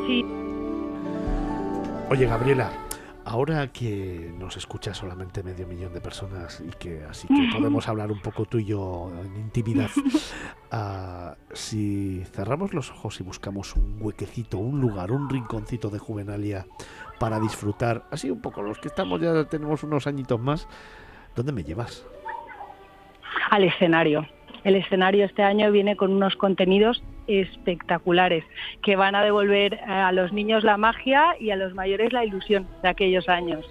Sí, 0.06 0.24
Oye, 2.08 2.26
Gabriela, 2.26 2.70
ahora 3.26 3.72
que 3.72 4.32
nos 4.38 4.56
escucha 4.56 4.94
solamente 4.94 5.42
medio 5.42 5.66
millón 5.66 5.92
de 5.92 6.00
personas 6.00 6.62
y 6.66 6.70
que 6.78 7.02
así 7.10 7.28
que 7.28 7.48
podemos 7.52 7.88
hablar 7.88 8.10
un 8.10 8.20
poco 8.20 8.46
tú 8.46 8.58
y 8.58 8.66
yo 8.66 9.10
en 9.24 9.36
intimidad, 9.36 9.90
ah, 10.70 11.34
si 11.52 12.22
cerramos 12.32 12.72
los 12.72 12.90
ojos 12.90 13.20
y 13.20 13.24
buscamos 13.24 13.74
un 13.76 13.98
huequecito, 14.00 14.58
un 14.58 14.80
lugar, 14.80 15.12
un 15.12 15.28
rinconcito 15.28 15.90
de 15.90 15.98
juvenalia 15.98 16.66
para 17.18 17.40
disfrutar, 17.40 18.04
así 18.10 18.30
un 18.30 18.40
poco, 18.40 18.62
los 18.62 18.78
que 18.78 18.88
estamos 18.88 19.20
ya 19.20 19.44
tenemos 19.44 19.82
unos 19.82 20.06
añitos 20.06 20.40
más, 20.40 20.68
¿dónde 21.34 21.52
me 21.52 21.64
llevas? 21.64 22.06
al 23.50 23.64
escenario. 23.64 24.26
El 24.64 24.76
escenario 24.76 25.24
este 25.24 25.42
año 25.42 25.70
viene 25.70 25.96
con 25.96 26.12
unos 26.12 26.36
contenidos 26.36 27.02
espectaculares 27.26 28.44
que 28.82 28.96
van 28.96 29.14
a 29.14 29.22
devolver 29.22 29.80
a 29.86 30.12
los 30.12 30.32
niños 30.32 30.64
la 30.64 30.76
magia 30.76 31.36
y 31.40 31.50
a 31.50 31.56
los 31.56 31.74
mayores 31.74 32.12
la 32.12 32.24
ilusión 32.24 32.66
de 32.82 32.88
aquellos 32.88 33.28
años. 33.28 33.64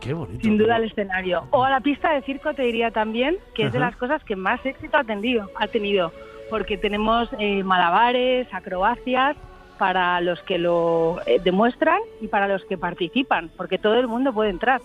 Qué 0.00 0.12
bonito. 0.12 0.40
Sin 0.42 0.58
duda 0.58 0.76
el 0.76 0.84
escenario. 0.84 1.44
O 1.50 1.64
a 1.64 1.70
la 1.70 1.80
pista 1.80 2.12
de 2.12 2.22
circo 2.22 2.52
te 2.54 2.62
diría 2.62 2.90
también 2.90 3.38
que 3.54 3.64
es 3.64 3.72
de 3.72 3.78
las 3.78 3.96
cosas 3.96 4.22
que 4.24 4.36
más 4.36 4.64
éxito 4.66 4.96
ha 4.98 5.04
tenido, 5.04 5.50
ha 5.56 5.66
tenido 5.66 6.12
porque 6.50 6.76
tenemos 6.76 7.28
eh, 7.38 7.62
malabares, 7.62 8.46
acrobacias 8.52 9.36
para 9.78 10.20
los 10.20 10.40
que 10.42 10.58
lo 10.58 11.20
eh, 11.26 11.40
demuestran 11.42 11.98
y 12.20 12.28
para 12.28 12.48
los 12.48 12.64
que 12.64 12.78
participan, 12.78 13.50
porque 13.56 13.78
todo 13.78 13.94
el 13.94 14.08
mundo 14.08 14.32
puede 14.32 14.50
entrar. 14.50 14.80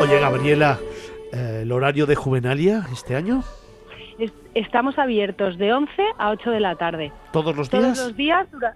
Oye, 0.00 0.20
Gabriela, 0.20 0.78
eh, 1.32 1.60
¿el 1.62 1.72
horario 1.72 2.06
de 2.06 2.14
juvenalia 2.14 2.84
este 2.92 3.16
año? 3.16 3.42
Es- 4.18 4.32
Estamos 4.54 4.98
abiertos 4.98 5.56
de 5.58 5.72
11 5.72 6.02
a 6.18 6.30
8 6.30 6.50
de 6.50 6.60
la 6.60 6.74
tarde. 6.76 7.12
¿Todos 7.32 7.54
los 7.56 7.68
Todos 7.70 7.84
días? 7.84 7.98
los 7.98 8.16
días, 8.16 8.50
dura- 8.50 8.74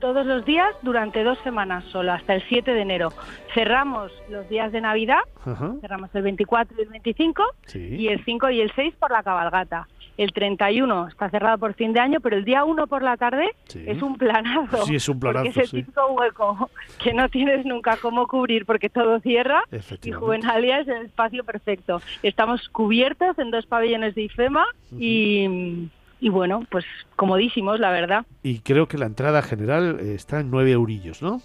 todos 0.00 0.26
los 0.26 0.44
días 0.44 0.68
durante 0.82 1.22
dos 1.22 1.38
semanas 1.44 1.84
solo, 1.92 2.12
hasta 2.12 2.34
el 2.34 2.42
7 2.48 2.72
de 2.72 2.82
enero. 2.82 3.10
Cerramos 3.54 4.10
los 4.28 4.48
días 4.48 4.72
de 4.72 4.80
Navidad, 4.80 5.20
Ajá. 5.46 5.74
cerramos 5.80 6.10
el 6.14 6.22
24 6.22 6.76
y 6.78 6.82
el 6.82 6.88
25, 6.88 7.44
Sí. 7.66 7.78
y 7.96 8.08
el 8.08 8.22
5 8.24 8.50
y 8.50 8.60
el 8.60 8.72
6 8.74 8.94
por 8.98 9.10
la 9.10 9.22
cabalgata. 9.22 9.86
El 10.22 10.32
31 10.32 11.08
está 11.08 11.28
cerrado 11.30 11.58
por 11.58 11.74
fin 11.74 11.92
de 11.92 12.00
año, 12.00 12.20
pero 12.20 12.36
el 12.36 12.44
día 12.44 12.64
1 12.64 12.86
por 12.86 13.02
la 13.02 13.16
tarde 13.16 13.50
Sí. 13.64 13.82
es 13.86 14.00
un 14.02 14.16
planazo. 14.16 14.84
Sí, 14.86 14.94
es 14.96 15.08
un 15.08 15.18
planazo, 15.18 15.44
Porque 15.46 15.60
es 15.60 15.70
sí. 15.70 15.76
el 15.78 15.84
típico 15.84 16.06
hueco 16.12 16.70
que 17.02 17.12
no 17.12 17.28
tienes 17.28 17.64
nunca 17.66 17.96
cómo 17.96 18.26
cubrir 18.26 18.64
porque 18.66 18.88
todo 18.88 19.20
cierra 19.20 19.62
y. 20.02 20.12
Juvenalia 20.12 20.80
es 20.80 20.88
el 20.88 21.06
espacio 21.06 21.44
perfecto. 21.44 22.00
Estamos 22.22 22.68
cubiertos 22.68 23.38
en 23.38 23.50
dos 23.50 23.66
pabellones 23.66 24.14
de 24.14 24.22
IFEMA 24.22 24.64
y, 24.98 25.88
y 26.20 26.28
bueno, 26.28 26.64
pues 26.70 26.84
comodísimos, 27.16 27.80
la 27.80 27.90
verdad. 27.90 28.24
Y 28.42 28.60
creo 28.60 28.86
que 28.86 28.98
la 28.98 29.06
entrada 29.06 29.42
general 29.42 29.98
está 30.00 30.40
en 30.40 30.50
9 30.50 30.70
eurillos, 30.72 31.22
¿no? 31.22 31.40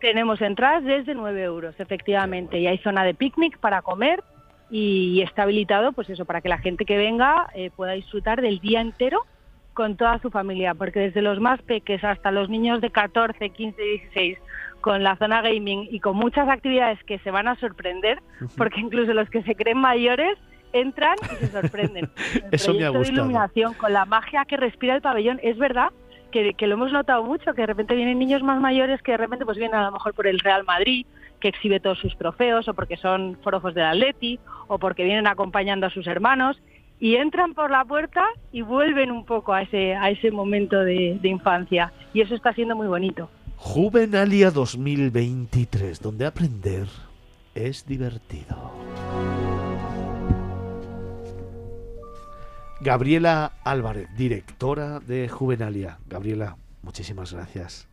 Tenemos 0.00 0.40
entradas 0.42 0.84
desde 0.84 1.14
9 1.14 1.42
euros, 1.44 1.74
efectivamente, 1.78 2.58
y 2.58 2.66
hay 2.66 2.78
zona 2.78 3.04
de 3.04 3.14
picnic 3.14 3.58
para 3.58 3.80
comer 3.82 4.22
y 4.70 5.20
está 5.22 5.42
habilitado, 5.42 5.92
pues 5.92 6.10
eso, 6.10 6.24
para 6.24 6.40
que 6.40 6.48
la 6.48 6.58
gente 6.58 6.84
que 6.84 6.96
venga 6.96 7.48
eh, 7.54 7.70
pueda 7.74 7.92
disfrutar 7.92 8.40
del 8.40 8.60
día 8.60 8.80
entero 8.80 9.20
con 9.72 9.96
toda 9.96 10.18
su 10.20 10.30
familia, 10.30 10.74
porque 10.74 11.00
desde 11.00 11.20
los 11.20 11.40
más 11.40 11.60
peques 11.62 12.02
hasta 12.04 12.30
los 12.30 12.48
niños 12.48 12.80
de 12.80 12.90
14, 12.90 13.50
15, 13.50 13.82
16, 13.82 14.38
con 14.80 15.02
la 15.02 15.16
zona 15.16 15.42
gaming 15.42 15.88
y 15.90 15.98
con 16.00 16.16
muchas 16.16 16.48
actividades 16.48 17.02
que 17.04 17.18
se 17.20 17.30
van 17.30 17.48
a 17.48 17.56
sorprender, 17.56 18.20
porque 18.56 18.80
incluso 18.80 19.12
los 19.14 19.28
que 19.30 19.42
se 19.42 19.54
creen 19.54 19.78
mayores 19.78 20.38
entran 20.72 21.16
y 21.32 21.36
se 21.36 21.46
sorprenden. 21.48 22.10
El 22.34 22.48
Eso 22.52 22.72
me 22.74 22.84
ha 22.84 22.90
proyecto 22.90 22.92
de 22.92 22.98
gustado. 22.98 23.12
iluminación, 23.12 23.74
con 23.74 23.92
la 23.92 24.04
magia 24.04 24.44
que 24.44 24.56
respira 24.56 24.94
el 24.94 25.02
pabellón, 25.02 25.40
es 25.42 25.56
verdad 25.56 25.90
que, 26.30 26.54
que 26.54 26.66
lo 26.66 26.74
hemos 26.74 26.92
notado 26.92 27.22
mucho, 27.24 27.54
que 27.54 27.62
de 27.62 27.66
repente 27.66 27.94
vienen 27.94 28.18
niños 28.18 28.42
más 28.42 28.60
mayores 28.60 29.00
que 29.02 29.12
de 29.12 29.18
repente 29.18 29.44
pues 29.44 29.56
vienen 29.56 29.76
a 29.76 29.84
lo 29.86 29.92
mejor 29.92 30.14
por 30.14 30.26
el 30.26 30.38
Real 30.40 30.64
Madrid, 30.64 31.06
que 31.44 31.48
exhibe 31.48 31.78
todos 31.78 31.98
sus 31.98 32.16
trofeos, 32.16 32.68
o 32.68 32.72
porque 32.72 32.96
son 32.96 33.36
forofos 33.42 33.74
del 33.74 33.84
Atleti, 33.84 34.40
o 34.66 34.78
porque 34.78 35.04
vienen 35.04 35.26
acompañando 35.26 35.86
a 35.86 35.90
sus 35.90 36.06
hermanos, 36.06 36.56
y 36.98 37.16
entran 37.16 37.52
por 37.52 37.70
la 37.70 37.84
puerta 37.84 38.24
y 38.50 38.62
vuelven 38.62 39.10
un 39.10 39.26
poco 39.26 39.52
a 39.52 39.60
ese, 39.60 39.94
a 39.94 40.08
ese 40.08 40.30
momento 40.30 40.78
de, 40.80 41.18
de 41.20 41.28
infancia. 41.28 41.92
Y 42.14 42.22
eso 42.22 42.34
está 42.34 42.54
siendo 42.54 42.74
muy 42.74 42.86
bonito. 42.86 43.28
Juvenalia 43.58 44.50
2023, 44.50 46.00
donde 46.00 46.24
aprender 46.24 46.86
es 47.54 47.84
divertido. 47.84 48.72
Gabriela 52.80 53.52
Álvarez, 53.64 54.08
directora 54.16 54.98
de 55.00 55.28
Juvenalia. 55.28 55.98
Gabriela, 56.08 56.56
muchísimas 56.80 57.34
gracias. 57.34 57.86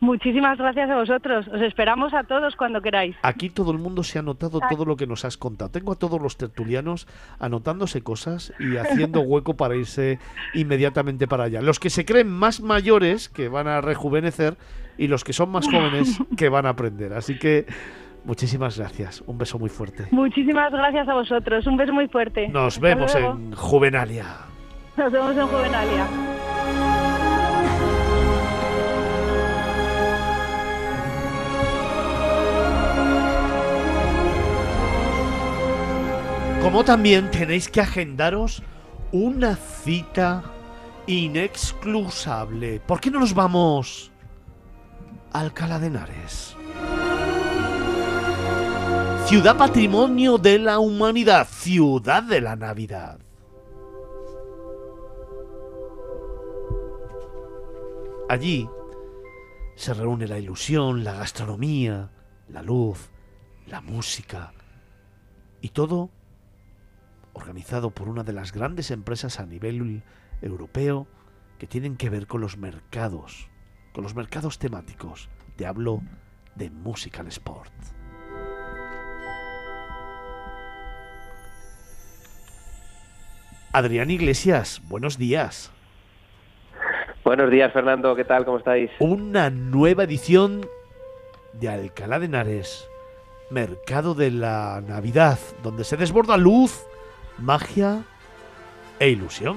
Muchísimas 0.00 0.58
gracias 0.58 0.90
a 0.90 0.96
vosotros. 0.96 1.48
Os 1.48 1.60
esperamos 1.62 2.12
a 2.12 2.24
todos 2.24 2.54
cuando 2.54 2.82
queráis. 2.82 3.16
Aquí 3.22 3.48
todo 3.48 3.72
el 3.72 3.78
mundo 3.78 4.02
se 4.02 4.18
ha 4.18 4.20
anotado 4.20 4.60
todo 4.68 4.84
lo 4.84 4.96
que 4.96 5.06
nos 5.06 5.24
has 5.24 5.36
contado. 5.36 5.70
Tengo 5.70 5.92
a 5.92 5.96
todos 5.96 6.20
los 6.20 6.36
tertulianos 6.36 7.08
anotándose 7.38 8.02
cosas 8.02 8.52
y 8.58 8.76
haciendo 8.76 9.20
hueco 9.22 9.56
para 9.56 9.74
irse 9.74 10.18
inmediatamente 10.54 11.26
para 11.26 11.44
allá. 11.44 11.62
Los 11.62 11.80
que 11.80 11.90
se 11.90 12.04
creen 12.04 12.28
más 12.30 12.60
mayores, 12.60 13.28
que 13.28 13.48
van 13.48 13.68
a 13.68 13.80
rejuvenecer, 13.80 14.56
y 14.98 15.08
los 15.08 15.24
que 15.24 15.32
son 15.32 15.50
más 15.50 15.66
jóvenes, 15.66 16.18
que 16.36 16.48
van 16.48 16.66
a 16.66 16.70
aprender. 16.70 17.12
Así 17.12 17.38
que 17.38 17.66
muchísimas 18.24 18.78
gracias. 18.78 19.22
Un 19.26 19.38
beso 19.38 19.58
muy 19.58 19.70
fuerte. 19.70 20.08
Muchísimas 20.10 20.72
gracias 20.72 21.08
a 21.08 21.14
vosotros. 21.14 21.66
Un 21.66 21.76
beso 21.76 21.92
muy 21.92 22.08
fuerte. 22.08 22.48
Nos 22.48 22.74
Hasta 22.74 22.86
vemos 22.86 23.14
luego. 23.14 23.32
en 23.32 23.52
Juvenalia. 23.54 24.26
Nos 24.96 25.12
vemos 25.12 25.36
en 25.36 25.46
Juvenalia. 25.46 26.06
Como 36.66 36.82
también 36.82 37.30
tenéis 37.30 37.68
que 37.68 37.80
agendaros 37.80 38.60
una 39.12 39.54
cita 39.54 40.42
inexcusable. 41.06 42.80
¿Por 42.80 43.00
qué 43.00 43.08
no 43.08 43.20
nos 43.20 43.34
vamos 43.34 44.10
a 45.32 45.38
Alcalá 45.38 45.78
de 45.78 45.86
Henares? 45.86 46.56
Ciudad 49.26 49.56
Patrimonio 49.56 50.38
de 50.38 50.58
la 50.58 50.80
Humanidad, 50.80 51.46
Ciudad 51.48 52.24
de 52.24 52.40
la 52.40 52.56
Navidad. 52.56 53.20
Allí 58.28 58.68
se 59.76 59.94
reúne 59.94 60.26
la 60.26 60.40
ilusión, 60.40 61.04
la 61.04 61.12
gastronomía, 61.12 62.10
la 62.48 62.60
luz, 62.60 63.08
la 63.68 63.80
música 63.80 64.52
y 65.60 65.68
todo 65.68 66.10
organizado 67.36 67.90
por 67.90 68.08
una 68.08 68.24
de 68.24 68.32
las 68.32 68.52
grandes 68.52 68.90
empresas 68.90 69.38
a 69.38 69.46
nivel 69.46 70.02
europeo 70.40 71.06
que 71.58 71.66
tienen 71.66 71.96
que 71.96 72.10
ver 72.10 72.26
con 72.26 72.40
los 72.40 72.56
mercados, 72.56 73.48
con 73.92 74.02
los 74.02 74.14
mercados 74.14 74.58
temáticos. 74.58 75.28
Te 75.56 75.66
hablo 75.66 76.00
de 76.54 76.70
Musical 76.70 77.26
Sport. 77.28 77.72
Adrián 83.72 84.10
Iglesias, 84.10 84.80
buenos 84.88 85.18
días. 85.18 85.70
Buenos 87.22 87.50
días, 87.50 87.72
Fernando. 87.72 88.16
¿Qué 88.16 88.24
tal? 88.24 88.46
¿Cómo 88.46 88.58
estáis? 88.58 88.90
Una 88.98 89.50
nueva 89.50 90.04
edición 90.04 90.66
de 91.52 91.68
Alcalá 91.68 92.18
de 92.18 92.26
Henares, 92.26 92.88
Mercado 93.50 94.14
de 94.14 94.30
la 94.30 94.82
Navidad, 94.86 95.38
donde 95.62 95.84
se 95.84 95.98
desborda 95.98 96.38
luz, 96.38 96.86
magia 97.38 98.02
e 98.98 99.10
ilusión. 99.10 99.56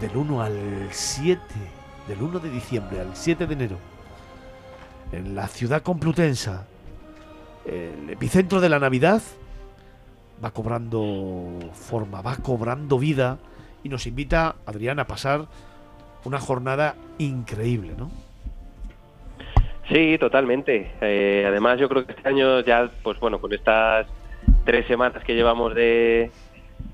Del 0.00 0.16
1 0.16 0.42
al 0.42 0.88
7, 0.90 1.40
del 2.08 2.22
1 2.22 2.38
de 2.40 2.50
diciembre 2.50 3.00
al 3.00 3.16
7 3.16 3.46
de 3.46 3.54
enero, 3.54 3.78
en 5.12 5.34
la 5.34 5.46
ciudad 5.48 5.82
complutensa, 5.82 6.66
el 7.64 8.10
epicentro 8.10 8.60
de 8.60 8.68
la 8.68 8.78
Navidad, 8.78 9.22
va 10.44 10.50
cobrando 10.50 11.58
forma, 11.72 12.20
va 12.20 12.36
cobrando 12.36 12.98
vida 12.98 13.38
y 13.82 13.88
nos 13.88 14.06
invita, 14.06 14.56
Adrián, 14.66 14.98
a 14.98 15.06
pasar 15.06 15.46
una 16.24 16.40
jornada 16.40 16.96
increíble, 17.18 17.94
¿no? 17.96 18.10
Sí, 19.88 20.16
totalmente. 20.18 20.90
Eh, 21.00 21.44
además, 21.46 21.78
yo 21.78 21.88
creo 21.88 22.06
que 22.06 22.12
este 22.12 22.28
año 22.28 22.60
ya, 22.60 22.90
pues 23.02 23.18
bueno, 23.20 23.40
con 23.40 23.52
estas 23.52 24.06
tres 24.64 24.86
semanas 24.86 25.22
que 25.24 25.34
llevamos 25.34 25.74
de, 25.74 26.30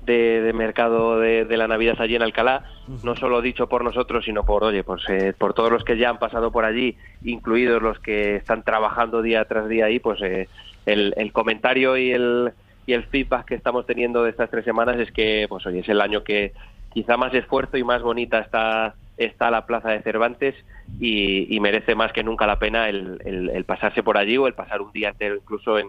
de, 0.05 0.41
de 0.41 0.53
mercado 0.53 1.19
de, 1.19 1.45
de 1.45 1.57
la 1.57 1.67
Navidad 1.67 1.95
allí 1.99 2.15
en 2.15 2.21
Alcalá, 2.21 2.65
no 3.03 3.15
solo 3.15 3.41
dicho 3.41 3.67
por 3.67 3.83
nosotros, 3.83 4.25
sino 4.25 4.43
por, 4.43 4.63
oye, 4.63 4.83
pues 4.83 5.03
eh, 5.09 5.33
por 5.37 5.53
todos 5.53 5.71
los 5.71 5.83
que 5.83 5.97
ya 5.97 6.09
han 6.09 6.19
pasado 6.19 6.51
por 6.51 6.65
allí, 6.65 6.97
incluidos 7.23 7.81
los 7.81 7.99
que 7.99 8.35
están 8.35 8.63
trabajando 8.63 9.21
día 9.21 9.45
tras 9.45 9.69
día 9.69 9.85
ahí, 9.85 9.99
pues 9.99 10.21
eh, 10.21 10.49
el, 10.85 11.13
el 11.15 11.31
comentario 11.31 11.95
y 11.95 12.11
el, 12.11 12.51
y 12.85 12.93
el 12.93 13.03
feedback 13.03 13.45
que 13.45 13.55
estamos 13.55 13.85
teniendo 13.85 14.23
de 14.23 14.31
estas 14.31 14.49
tres 14.49 14.65
semanas 14.65 14.97
es 14.99 15.11
que, 15.11 15.45
pues 15.47 15.65
oye, 15.65 15.79
es 15.79 15.89
el 15.89 16.01
año 16.01 16.23
que 16.23 16.51
quizá 16.93 17.17
más 17.17 17.33
esfuerzo 17.33 17.77
y 17.77 17.83
más 17.83 18.01
bonita 18.01 18.39
está 18.39 18.95
está 19.17 19.51
la 19.51 19.65
plaza 19.67 19.89
de 19.89 20.01
Cervantes 20.01 20.55
y, 20.99 21.53
y 21.55 21.59
merece 21.59 21.93
más 21.93 22.11
que 22.11 22.23
nunca 22.23 22.47
la 22.47 22.57
pena 22.57 22.89
el, 22.89 23.21
el- 23.23 23.49
el 23.49 23.63
pasarse 23.65 24.01
por 24.01 24.17
allí 24.17 24.37
o 24.37 24.47
el 24.47 24.53
pasar 24.53 24.81
un 24.81 24.91
día 24.91 25.09
entero 25.09 25.35
incluso 25.35 25.77
en, 25.77 25.87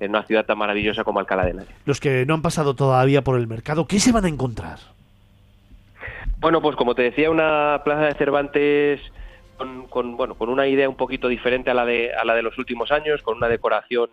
en 0.00 0.10
una 0.10 0.24
ciudad 0.24 0.44
tan 0.44 0.58
maravillosa 0.58 1.04
como 1.04 1.20
Alcalá 1.20 1.44
de 1.44 1.50
Henares. 1.52 1.74
Los 1.86 2.00
que 2.00 2.26
no 2.26 2.34
han 2.34 2.42
pasado 2.42 2.74
todavía 2.74 3.22
por 3.22 3.38
el 3.38 3.46
mercado, 3.46 3.86
¿qué 3.86 4.00
se 4.00 4.10
van 4.10 4.24
a 4.24 4.28
encontrar? 4.28 4.78
Bueno, 6.40 6.60
pues 6.60 6.76
como 6.76 6.94
te 6.94 7.02
decía, 7.02 7.30
una 7.30 7.80
plaza 7.84 8.06
de 8.06 8.14
Cervantes 8.14 9.00
con, 9.56 9.86
con, 9.86 10.16
bueno, 10.16 10.34
con 10.34 10.48
una 10.48 10.66
idea 10.66 10.88
un 10.88 10.96
poquito 10.96 11.28
diferente 11.28 11.70
a 11.70 11.74
la 11.74 11.84
de 11.86 12.12
a 12.12 12.24
la 12.24 12.34
de 12.34 12.42
los 12.42 12.58
últimos 12.58 12.90
años, 12.90 13.22
con 13.22 13.36
una 13.36 13.48
decoración 13.48 14.10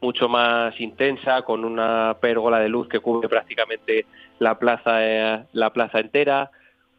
mucho 0.00 0.28
más 0.28 0.78
intensa, 0.80 1.42
con 1.42 1.64
una 1.64 2.16
pérgola 2.20 2.60
de 2.60 2.68
luz 2.68 2.88
que 2.88 3.00
cubre 3.00 3.28
prácticamente 3.28 4.06
la 4.38 4.58
plaza 4.58 4.98
eh, 5.04 5.44
la 5.52 5.72
plaza 5.72 6.00
entera, 6.00 6.50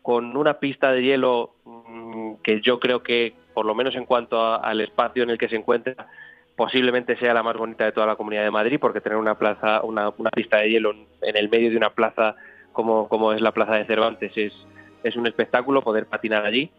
con 0.01 0.35
una 0.38 0.59
pista 0.59 0.91
de 0.91 1.03
hielo 1.03 1.56
mm, 1.66 2.35
que 2.43 2.61
yo 2.61 2.80
creo 2.80 3.03
que 3.03 3.33
por 3.53 3.66
lo 3.66 3.75
menos 3.75 3.95
en 3.95 4.06
cuanto 4.06 4.40
a- 4.41 4.57
al 4.57 4.82
espacio 4.82 5.24
en 5.24 5.30
el 5.32 5.38
que 5.38 5.49
se 5.49 5.56
encuentra 5.56 6.07
posiblemente 6.56 7.16
sea 7.17 7.33
la 7.33 7.43
más 7.43 7.56
bonita 7.57 7.85
de 7.85 7.91
toda 7.91 8.07
la 8.07 8.16
Comunidad 8.16 8.43
de 8.43 8.51
Madrid 8.51 8.77
porque 8.80 9.01
tener 9.01 9.17
una 9.17 9.35
plaza 9.38 9.82
una, 9.83 10.09
una 10.17 10.30
pista 10.32 10.57
de 10.57 10.69
hielo 10.72 10.91
en- 11.22 11.35
el 11.38 11.49
medio 11.49 11.69
de 11.69 11.77
una 11.77 11.91
plaza 11.91 12.35
como, 12.72 13.07
como 13.09 13.33
es 13.33 13.41
la 13.41 13.51
Plaza 13.51 13.75
de 13.75 13.85
Cervantes 13.85 14.32
es, 14.35 14.53
es 15.03 15.16
un 15.16 15.27
espectáculo 15.27 15.82
poder 15.82 16.06
patinar 16.06 16.45
allí. 16.45 16.72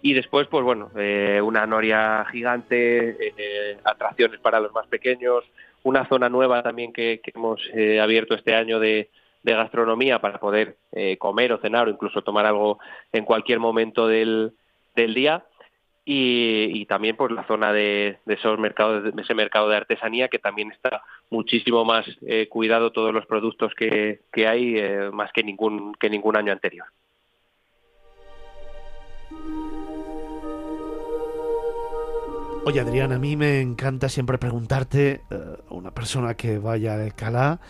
Y 0.00 0.14
después, 0.14 0.48
pues 0.48 0.64
bueno, 0.64 0.90
eh, 0.96 1.40
una 1.42 1.64
noria 1.66 2.24
gigante, 2.30 3.16
eh, 3.36 3.76
atracciones 3.84 4.40
para 4.40 4.58
los 4.60 4.72
más 4.72 4.86
pequeños, 4.88 5.44
una 5.84 6.06
zona 6.08 6.28
nueva 6.28 6.62
también 6.62 6.92
que, 6.92 7.20
que 7.22 7.32
hemos 7.34 7.60
eh, 7.74 8.00
abierto 8.00 8.34
este 8.34 8.54
año 8.54 8.78
de, 8.80 9.10
de 9.42 9.54
gastronomía 9.54 10.20
para 10.20 10.38
poder 10.38 10.76
eh, 10.92 11.16
comer 11.18 11.52
o 11.52 11.58
cenar 11.58 11.88
o 11.88 11.90
incluso 11.90 12.22
tomar 12.22 12.46
algo 12.46 12.78
en 13.12 13.24
cualquier 13.24 13.58
momento 13.58 14.06
del, 14.06 14.52
del 14.94 15.14
día. 15.14 15.44
Y, 16.04 16.84
también 16.86 17.16
pues 17.16 17.30
la 17.30 17.46
zona 17.46 17.72
de, 17.72 18.18
de 18.26 18.34
esos 18.34 18.58
mercados 18.58 19.04
de 19.14 19.22
ese 19.22 19.34
mercado 19.34 19.68
de 19.68 19.76
artesanía 19.76 20.28
que 20.28 20.40
también 20.40 20.72
está 20.72 21.02
muchísimo 21.30 21.84
más 21.84 22.04
eh, 22.26 22.48
cuidado 22.48 22.90
todos 22.90 23.14
los 23.14 23.24
productos 23.24 23.72
que, 23.74 24.20
que 24.32 24.48
hay 24.48 24.78
eh, 24.78 25.10
más 25.12 25.32
que 25.32 25.44
ningún 25.44 25.94
que 25.94 26.10
ningún 26.10 26.36
año 26.36 26.52
anterior 26.52 26.86
Oye, 32.64 32.80
Adrián, 32.80 33.12
a 33.12 33.18
mí 33.18 33.36
me 33.36 33.60
encanta 33.60 34.08
siempre 34.08 34.38
preguntarte 34.38 35.20
a 35.30 35.72
una 35.72 35.92
persona 35.92 36.34
que 36.34 36.58
vaya 36.58 36.94
a 36.94 37.02
Alcalá, 37.02 37.60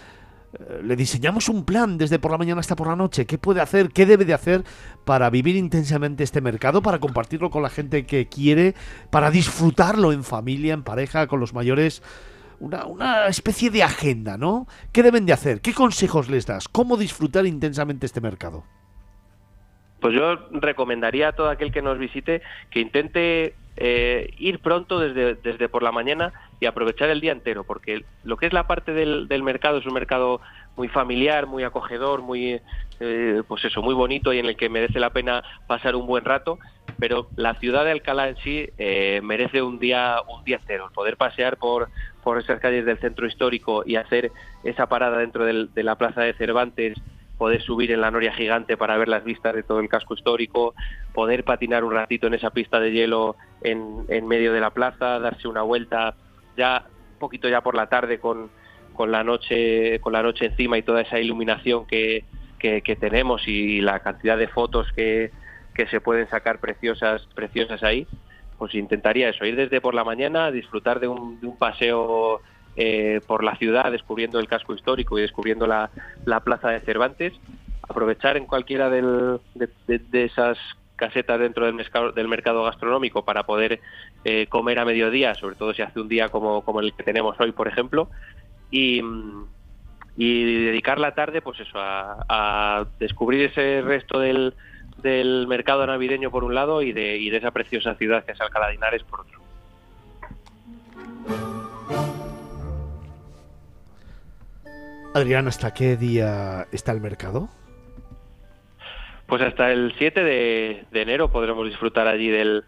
le 0.83 0.97
diseñamos 0.97 1.49
un 1.49 1.65
plan 1.65 1.97
desde 1.97 2.19
por 2.19 2.31
la 2.31 2.39
mañana 2.39 2.61
hasta 2.61 2.77
por 2.77 2.87
la 2.87 2.97
noche. 2.97 3.27
¿Qué 3.27 3.39
puede 3.39 3.61
hacer? 3.61 3.91
¿Qué 3.91 4.07
debe 4.07 4.25
de 4.25 4.35
hacer 4.35 4.65
para 5.05 5.31
vivir 5.31 5.57
intensamente 5.57 6.25
este 6.25 6.41
mercado? 6.41 6.83
Para 6.83 6.99
compartirlo 6.99 7.51
con 7.51 7.63
la 7.63 7.71
gente 7.71 8.05
que 8.05 8.27
quiere, 8.27 8.75
para 9.11 9.31
disfrutarlo 9.31 10.13
en 10.13 10.25
familia, 10.25 10.75
en 10.75 10.83
pareja, 10.83 11.27
con 11.27 11.41
los 11.41 11.55
mayores. 11.55 12.03
Una, 12.61 12.85
una 12.87 13.27
especie 13.27 13.71
de 13.71 13.83
agenda, 13.83 14.37
¿no? 14.37 14.69
¿Qué 14.93 15.03
deben 15.03 15.27
de 15.27 15.33
hacer? 15.33 15.61
¿Qué 15.61 15.75
consejos 15.75 16.29
les 16.29 16.47
das? 16.47 16.69
¿Cómo 16.69 16.97
disfrutar 16.97 17.45
intensamente 17.47 18.07
este 18.07 18.21
mercado? 18.21 18.65
Pues 20.01 20.15
yo 20.15 20.37
recomendaría 20.53 21.29
a 21.29 21.33
todo 21.33 21.49
aquel 21.49 21.73
que 21.73 21.83
nos 21.83 21.99
visite 21.99 22.43
que 22.71 22.81
intente 22.81 23.55
eh, 23.77 24.35
ir 24.37 24.61
pronto 24.61 25.01
desde, 25.01 25.35
desde 25.37 25.69
por 25.69 25.83
la 25.83 25.93
mañana 25.93 26.33
y 26.63 26.67
aprovechar 26.67 27.11
el 27.11 27.21
día 27.21 27.33
entero, 27.33 27.65
porque 27.65 28.05
lo 28.23 28.37
que 28.37 28.47
es 28.47 28.53
la 28.53 28.69
parte 28.69 28.93
del, 28.93 29.27
del 29.27 29.43
mercado 29.43 29.79
es 29.79 29.87
un 29.87 29.95
mercado 29.95 30.41
muy 30.77 30.87
familiar, 30.87 31.47
muy 31.49 31.65
acogedor, 31.65 32.23
muy 32.23 32.61
eh, 33.01 33.43
pues 33.49 33.65
eso, 33.65 33.83
muy 33.83 33.95
bonito 33.95 34.33
y 34.33 34.39
en 34.39 34.47
el 34.47 34.57
que 34.57 34.69
merece 34.69 35.01
la 35.01 35.11
pena 35.11 35.43
pasar 35.67 35.97
un 35.97 36.07
buen 36.07 36.25
rato, 36.25 36.61
pero 37.01 37.31
la 37.35 37.55
ciudad 37.55 37.85
de 37.85 37.91
Alcalá 37.91 38.29
en 38.29 38.37
sí 38.37 38.69
eh, 38.79 39.21
merece 39.25 39.61
un 39.61 39.81
día 39.81 40.19
un 40.29 40.45
día 40.45 40.59
entero, 40.59 40.89
poder 40.95 41.17
pasear 41.17 41.57
por 41.57 41.89
por 42.23 42.39
esas 42.39 42.61
calles 42.61 42.85
del 42.87 43.01
centro 43.01 43.27
histórico 43.27 43.83
y 43.85 43.97
hacer 43.97 44.31
esa 44.63 44.87
parada 44.87 45.19
dentro 45.19 45.45
del- 45.45 45.75
de 45.75 45.83
la 45.83 45.97
plaza 45.97 46.21
de 46.21 46.35
Cervantes 46.35 46.97
poder 47.37 47.61
subir 47.63 47.91
en 47.91 48.01
la 48.01 48.13
noria 48.13 48.33
gigante 48.33 48.77
para 48.77 48.97
ver 48.97 49.09
las 49.09 49.25
vistas 49.25 49.53
de 49.53 49.65
todo 49.65 49.81
el 49.81 49.89
casco 49.89 50.15
histórico, 50.15 50.77
poder 51.13 51.43
patinar 51.43 51.83
un 51.83 51.93
ratito 51.93 52.29
en 52.29 52.35
esa 52.35 52.51
pista 52.51 52.79
de 52.79 52.93
hielo 52.93 53.35
en, 53.63 54.05
en 54.09 54.29
medio 54.29 54.53
de 54.53 54.61
la 54.61 54.71
plaza, 54.71 55.19
darse 55.19 55.49
una 55.49 55.63
vuelta 55.63 56.15
ya 56.57 56.85
un 57.13 57.19
poquito 57.19 57.49
ya 57.49 57.61
por 57.61 57.75
la 57.75 57.87
tarde 57.89 58.19
con, 58.19 58.51
con 58.95 59.11
la 59.11 59.23
noche 59.25 60.01
con 60.01 60.13
la 60.13 60.23
noche 60.23 60.47
encima 60.47 60.79
y 60.79 60.83
toda 60.83 61.01
esa 61.03 61.19
iluminación 61.19 61.87
que, 61.87 62.25
que, 62.59 62.97
tenemos 62.97 63.47
y 63.49 63.81
la 63.81 64.01
cantidad 64.01 64.39
de 64.39 64.49
fotos 64.49 64.87
que, 64.95 65.33
que 65.75 65.87
se 65.87 66.01
pueden 66.01 66.29
sacar 66.29 66.61
preciosas, 66.61 67.27
preciosas 67.35 67.83
ahí, 67.83 68.07
pues 68.59 68.75
intentaría 68.75 69.29
eso, 69.29 69.45
ir 69.45 69.57
desde 69.57 69.81
por 69.81 69.95
la 69.95 70.05
mañana, 70.05 70.51
disfrutar 70.51 71.01
de 71.01 71.09
un, 71.09 71.41
de 71.41 71.47
un 71.49 71.57
paseo 71.59 72.41
eh, 72.77 73.21
por 73.27 73.43
la 73.43 73.57
ciudad, 73.57 73.91
descubriendo 73.91 74.39
el 74.39 74.47
casco 74.47 74.75
histórico 74.75 75.19
y 75.19 75.23
descubriendo 75.23 75.67
la, 75.67 75.91
la 76.25 76.41
plaza 76.41 76.71
de 76.71 76.81
Cervantes, 76.81 77.33
aprovechar 77.89 78.37
en 78.37 78.47
cualquiera 78.47 78.89
de, 78.91 79.03
de- 79.55 79.99
de 79.99 80.25
esas 80.25 80.57
casetas 81.03 81.41
dentro 81.41 81.67
del 81.67 81.75
mercado, 81.75 82.13
del 82.13 82.29
mercado 82.29 82.63
gastronómico 82.63 83.25
para 83.25 83.43
poder 83.43 83.81
eh, 84.25 84.47
comer 84.49 84.79
a 84.79 84.85
mediodía, 84.85 85.35
sobre 85.35 85.57
todo 85.57 85.75
si 85.75 85.83
hace 85.83 85.99
un 86.01 86.07
día 86.07 86.29
como, 86.29 86.63
como 86.63 86.79
el 86.79 86.93
que 86.95 87.03
tenemos 87.03 87.35
hoy, 87.41 87.51
por 87.51 87.67
ejemplo, 87.67 88.09
y, 88.71 89.03
y 90.17 90.65
dedicar 90.65 91.01
la 91.01 91.15
tarde, 91.15 91.43
pues 91.43 91.59
eso, 91.59 91.81
a, 91.81 92.25
a 92.29 92.87
descubrir 93.01 93.51
ese 93.51 93.83
resto 93.83 94.21
del, 94.21 94.55
del 95.03 95.49
mercado 95.49 95.85
navideño 95.85 96.31
por 96.31 96.45
un 96.45 96.55
lado 96.55 96.83
y 96.83 96.93
de, 96.93 97.19
y 97.19 97.31
de 97.31 97.39
esa 97.39 97.51
preciosa 97.51 97.97
ciudad 97.97 98.25
que 98.25 98.33
es 98.33 98.41
Alcalá 98.41 98.69
de 98.69 98.75
Henares 98.75 99.03
por 99.03 99.23
otro. 99.23 99.41
Adrián, 105.15 105.49
¿hasta 105.49 105.75
qué 105.75 105.97
día 105.97 106.67
está 106.71 106.93
el 106.93 107.01
mercado? 107.01 107.49
Pues 109.27 109.43
hasta 109.43 109.73
el 109.73 109.95
7 109.99 110.23
de, 110.23 110.85
de 110.91 111.03
enero 111.03 111.31
podremos 111.31 111.67
disfrutar 111.67 112.07
allí 112.07 112.29
del, 112.29 112.65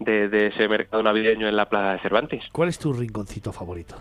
de, 0.00 0.28
de 0.28 0.48
ese 0.48 0.68
mercado 0.68 1.02
navideño 1.02 1.48
en 1.48 1.56
la 1.56 1.68
Plaza 1.68 1.92
de 1.92 2.00
Cervantes. 2.00 2.44
¿Cuál 2.52 2.68
es 2.68 2.78
tu 2.78 2.92
rinconcito 2.92 3.52
favorito? 3.52 3.96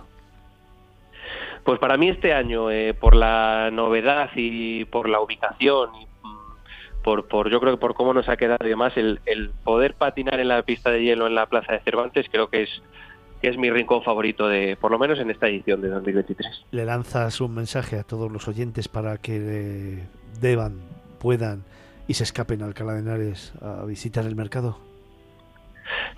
Pues 1.64 1.80
para 1.80 1.98
mí 1.98 2.10
este 2.10 2.34
año, 2.34 2.72
eh, 2.72 2.94
por 2.94 3.16
la 3.16 3.70
novedad 3.72 4.30
y 4.36 4.86
por 4.86 5.10
la 5.10 5.20
ubicación 5.20 5.90
y 5.96 6.06
mm, 6.06 7.04
por, 7.04 7.28
por 7.28 7.50
yo 7.50 7.60
creo 7.60 7.74
que 7.74 7.82
por 7.82 7.94
cómo 7.94 8.14
nos 8.14 8.30
ha 8.30 8.38
quedado 8.38 8.66
y 8.66 8.70
demás, 8.70 8.94
el, 8.96 9.20
el 9.26 9.50
poder 9.64 9.94
patinar 9.96 10.40
en 10.40 10.48
la 10.48 10.62
pista 10.64 10.92
de 10.92 11.04
hielo 11.04 11.28
en 11.28 11.36
la 11.36 11.46
Plaza 11.48 11.74
de 11.74 11.82
Cervantes 11.82 12.28
creo 12.32 12.50
que 12.50 12.64
es 12.64 12.82
que 13.42 13.50
es 13.50 13.58
mi 13.58 13.70
rincón 13.70 14.02
favorito 14.02 14.48
de, 14.48 14.78
por 14.80 14.92
lo 14.92 14.98
menos 14.98 15.20
en 15.20 15.30
esta 15.30 15.48
edición 15.48 15.82
de 15.82 15.90
2023. 15.90 16.66
¿Le 16.72 16.86
lanzas 16.86 17.40
un 17.40 17.54
mensaje 17.54 18.00
a 18.00 18.04
todos 18.04 18.32
los 18.32 18.48
oyentes 18.48 18.88
para 18.88 19.18
que 19.18 19.36
eh, 19.38 20.08
deban, 20.40 20.80
puedan 21.20 21.64
y 22.08 22.14
se 22.14 22.24
escapen 22.24 22.62
a 22.62 22.66
Alcalá 22.66 22.94
de 22.94 23.00
Henares 23.00 23.54
a 23.62 23.86
visitar 23.86 24.26
el 24.26 24.36
mercado? 24.36 24.80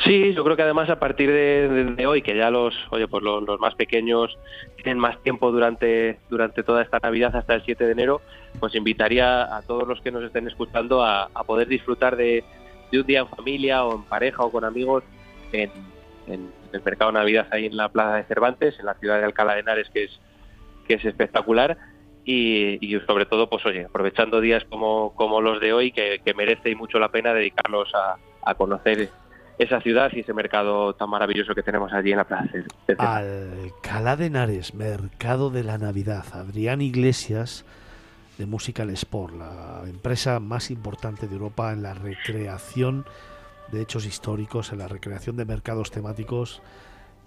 Sí, 0.04 0.34
yo 0.34 0.44
creo 0.44 0.56
que 0.56 0.64
además 0.64 0.90
a 0.90 1.00
partir 1.00 1.30
de, 1.30 2.06
hoy, 2.08 2.22
que 2.22 2.36
ya 2.36 2.50
los, 2.50 2.74
oye, 2.90 3.08
pues 3.08 3.22
los, 3.24 3.60
más 3.60 3.76
pequeños 3.76 4.38
tienen 4.78 4.98
más 4.98 5.22
tiempo 5.22 5.52
durante, 5.52 6.20
durante 6.30 6.64
toda 6.64 6.82
esta 6.82 7.00
Navidad 7.00 7.36
hasta 7.36 7.56
el 7.56 7.64
7 7.64 7.86
de 7.86 7.92
enero, 7.92 8.22
pues 8.60 8.76
invitaría 8.76 9.56
a 9.56 9.62
todos 9.62 9.88
los 9.88 10.02
que 10.02 10.12
nos 10.12 10.24
estén 10.24 10.48
escuchando 10.48 11.04
a, 11.04 11.30
poder 11.46 11.68
disfrutar 11.68 12.16
de, 12.16 12.44
un 12.94 13.06
día 13.06 13.20
en 13.20 13.28
familia 13.28 13.84
o 13.84 13.96
en 13.96 14.04
pareja 14.04 14.44
o 14.44 14.52
con 14.52 14.64
amigos 14.64 15.04
en, 15.52 15.70
en 16.28 16.50
el 16.72 16.82
mercado 16.82 17.12
Navidad 17.12 17.48
ahí 17.52 17.66
en 17.66 17.78
la 17.78 17.90
Plaza 17.90 18.16
de 18.16 18.24
Cervantes, 18.24 18.80
en 18.80 18.86
la 18.86 18.94
ciudad 18.96 19.20
de 19.20 19.26
Alcalá 19.26 19.54
de 19.54 19.60
Henares, 19.60 19.90
que 19.90 20.06
es, 20.06 20.20
que 20.88 20.96
es 20.96 21.06
espectacular. 21.06 21.78
Y, 22.32 22.78
y 22.80 23.00
sobre 23.08 23.26
todo, 23.26 23.50
pues 23.50 23.66
oye, 23.66 23.86
aprovechando 23.86 24.40
días 24.40 24.64
como, 24.70 25.16
como 25.16 25.42
los 25.42 25.60
de 25.60 25.74
hoy, 25.74 25.92
que, 25.92 26.22
que 26.24 26.36
merece 26.36 26.70
y 26.70 26.76
mucho 26.76 27.00
la 27.00 27.10
pena 27.10 27.34
dedicarlos 27.34 27.92
a, 27.96 28.18
a 28.44 28.54
conocer 28.54 29.10
esa 29.58 29.82
ciudad 29.82 30.12
y 30.14 30.20
ese 30.20 30.32
mercado 30.32 30.94
tan 30.94 31.10
maravilloso 31.10 31.56
que 31.56 31.64
tenemos 31.64 31.92
allí 31.92 32.12
en 32.12 32.18
la 32.18 32.26
plaza. 32.26 32.52
Alcalá 33.00 34.16
de 34.16 34.28
Henares, 34.28 34.76
Mercado 34.76 35.50
de 35.50 35.64
la 35.64 35.80
Navidad. 35.80 36.24
Adrián 36.34 36.82
Iglesias 36.82 37.66
de 38.38 38.46
Musical 38.46 38.92
Sport, 38.92 39.34
la 39.34 39.82
empresa 39.88 40.40
más 40.40 40.70
importante 40.70 41.28
de 41.28 41.34
Europa 41.34 41.74
en 41.74 41.82
la 41.82 41.96
recreación 41.96 43.06
de 43.72 43.82
hechos 43.82 44.06
históricos, 44.06 44.72
en 44.72 44.78
la 44.78 44.88
recreación 44.88 45.36
de 45.36 45.46
mercados 45.46 45.90
temáticos 45.90 46.62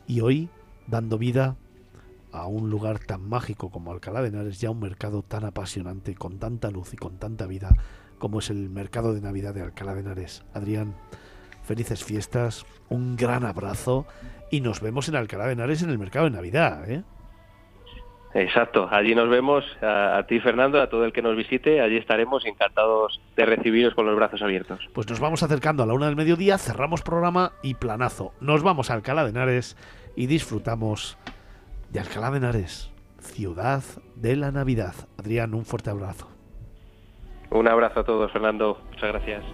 y 0.07 0.21
hoy 0.21 0.49
dando 0.87 1.19
vida 1.19 1.57
a 2.33 2.47
un 2.47 2.71
lugar 2.71 2.99
tan 2.99 3.29
mágico 3.29 3.71
como 3.71 3.93
Alcalá 3.93 4.23
de 4.23 4.29
Henares, 4.29 4.61
ya 4.61 4.71
un 4.71 4.81
mercado 4.81 5.23
tan 5.23 5.45
apasionante, 5.45 6.15
con 6.15 6.39
tanta 6.39 6.71
luz 6.71 6.95
y 6.95 6.97
con 6.97 7.19
tanta 7.19 7.47
vida 7.47 7.77
como 8.23 8.39
es 8.39 8.51
el 8.51 8.71
mercado 8.71 9.15
de 9.15 9.21
Navidad 9.21 9.53
de 9.53 9.63
Alcalá 9.63 9.95
de 9.95 10.01
Henares. 10.03 10.45
Adrián, 10.55 10.95
felices 11.65 12.05
fiestas, 12.05 12.65
un 12.89 13.17
gran 13.17 13.45
abrazo 13.45 14.07
y 14.49 14.61
nos 14.61 14.81
vemos 14.81 15.09
en 15.09 15.17
Alcalá 15.17 15.47
de 15.47 15.55
Henares 15.55 15.83
en 15.83 15.91
el 15.91 15.99
mercado 15.99 16.27
de 16.27 16.31
Navidad, 16.31 16.89
¿eh? 16.89 17.03
Exacto, 18.35 18.89
allí 18.93 19.17
nos 19.17 19.29
vemos, 19.29 19.65
a, 19.83 20.19
a 20.19 20.27
ti 20.29 20.39
Fernando, 20.39 20.81
a 20.81 20.89
todo 20.89 21.05
el 21.05 21.13
que 21.13 21.21
nos 21.21 21.37
visite, 21.37 21.81
allí 21.81 21.97
estaremos 21.97 22.47
encantados 22.47 23.21
de 23.35 23.45
recibiros 23.45 23.93
con 23.95 24.07
los 24.07 24.15
brazos 24.15 24.41
abiertos. 24.41 24.79
Pues 24.95 25.11
nos 25.11 25.19
vamos 25.19 25.43
acercando 25.43 25.83
a 25.83 25.87
la 25.87 25.93
una 25.93 26.07
del 26.07 26.15
mediodía, 26.15 26.59
cerramos 26.59 27.03
programa 27.03 27.55
y 27.65 27.75
planazo. 27.75 28.35
Nos 28.41 28.63
vamos 28.63 28.89
a 28.89 28.95
Alcalá 28.95 29.25
de 29.25 29.31
Henares 29.31 29.77
y 30.15 30.27
disfrutamos 30.27 31.19
de 31.93 32.01
Alcalá 32.01 32.31
de 32.31 32.39
Henares, 32.39 32.91
ciudad 33.21 33.83
de 34.17 34.37
la 34.37 34.51
Navidad. 34.51 34.95
Adrián, 35.19 35.55
un 35.55 35.65
fuerte 35.65 35.91
abrazo. 35.91 36.29
Un 37.51 37.69
abrazo 37.69 38.01
a 38.01 38.05
todos, 38.05 38.33
Fernando, 38.33 38.81
muchas 38.91 39.13
gracias. 39.13 39.45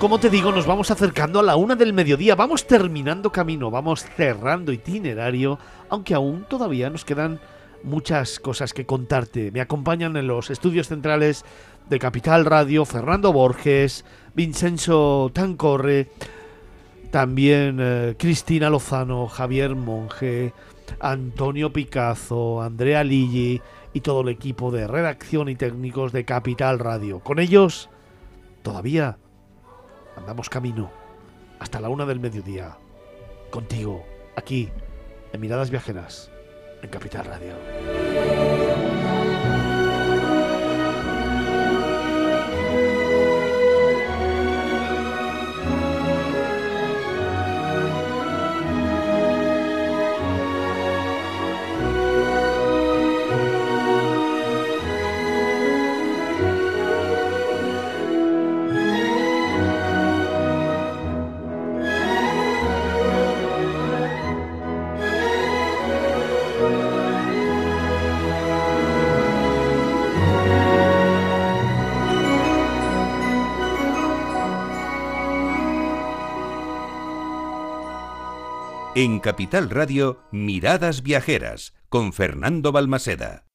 Como 0.00 0.18
te 0.18 0.30
digo, 0.30 0.50
nos 0.50 0.66
vamos 0.66 0.90
acercando 0.90 1.38
a 1.38 1.42
la 1.42 1.56
una 1.56 1.76
del 1.76 1.92
mediodía, 1.92 2.34
vamos 2.34 2.66
terminando 2.66 3.30
camino, 3.30 3.70
vamos 3.70 4.02
cerrando 4.02 4.72
itinerario, 4.72 5.58
aunque 5.90 6.14
aún 6.14 6.44
todavía 6.48 6.90
nos 6.90 7.04
quedan 7.04 7.38
muchas 7.82 8.40
cosas 8.40 8.72
que 8.72 8.86
contarte. 8.86 9.50
Me 9.50 9.60
acompañan 9.60 10.16
en 10.16 10.26
los 10.26 10.50
estudios 10.50 10.88
centrales 10.88 11.44
de 11.88 11.98
Capital 11.98 12.44
Radio 12.44 12.84
Fernando 12.84 13.32
Borges, 13.32 14.04
Vincenzo 14.34 15.30
Tancorre, 15.32 16.08
también 17.10 17.78
eh, 17.80 18.14
Cristina 18.18 18.70
Lozano, 18.70 19.26
Javier 19.26 19.74
Monge, 19.74 20.52
Antonio 21.00 21.72
Picazo, 21.72 22.62
Andrea 22.62 23.02
Lilli 23.02 23.60
y 23.92 24.00
todo 24.00 24.20
el 24.20 24.28
equipo 24.28 24.70
de 24.70 24.86
redacción 24.86 25.48
y 25.48 25.56
técnicos 25.56 26.12
de 26.12 26.24
Capital 26.24 26.78
Radio. 26.78 27.20
Con 27.20 27.38
ellos, 27.38 27.88
todavía 28.62 29.18
andamos 30.16 30.48
camino 30.48 30.90
hasta 31.58 31.80
la 31.80 31.88
una 31.88 32.06
del 32.06 32.20
mediodía. 32.20 32.76
Contigo, 33.50 34.04
aquí, 34.36 34.68
en 35.32 35.40
Miradas 35.40 35.70
Viajeras, 35.70 36.30
en 36.82 36.88
Capital 36.88 37.24
Radio. 37.24 38.39
En 79.02 79.18
Capital 79.18 79.70
Radio, 79.70 80.18
Miradas 80.30 81.02
Viajeras, 81.02 81.72
con 81.88 82.12
Fernando 82.12 82.70
Balmaseda. 82.70 83.46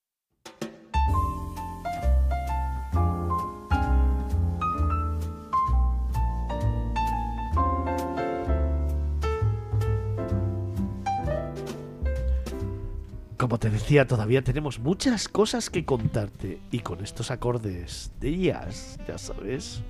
Como 13.37 13.59
te 13.59 13.69
decía, 13.69 14.07
todavía 14.07 14.41
tenemos 14.43 14.79
muchas 14.79 15.27
cosas 15.27 15.69
que 15.69 15.85
contarte. 15.85 16.59
Y 16.71 16.79
con 16.79 17.03
estos 17.03 17.29
acordes 17.29 18.11
de 18.19 18.35
jazz, 18.35 18.97
ya 19.07 19.19
sabes, 19.19 19.83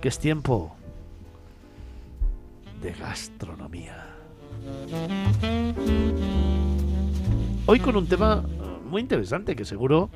que 0.00 0.08
es 0.08 0.18
tiempo 0.18 0.74
de 2.80 2.92
gastronomía. 2.92 4.07
Hoy 7.66 7.80
con 7.80 7.96
un 7.96 8.06
tema 8.06 8.44
muy 8.88 9.02
interesante 9.02 9.54
que 9.54 9.64
seguro 9.64 10.10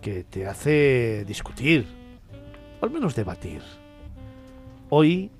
que 0.00 0.24
te 0.24 0.46
hace 0.46 1.24
discutir, 1.24 1.86
o 2.80 2.84
al 2.84 2.90
menos 2.90 3.14
debatir. 3.14 3.62
Hoy 4.90 5.30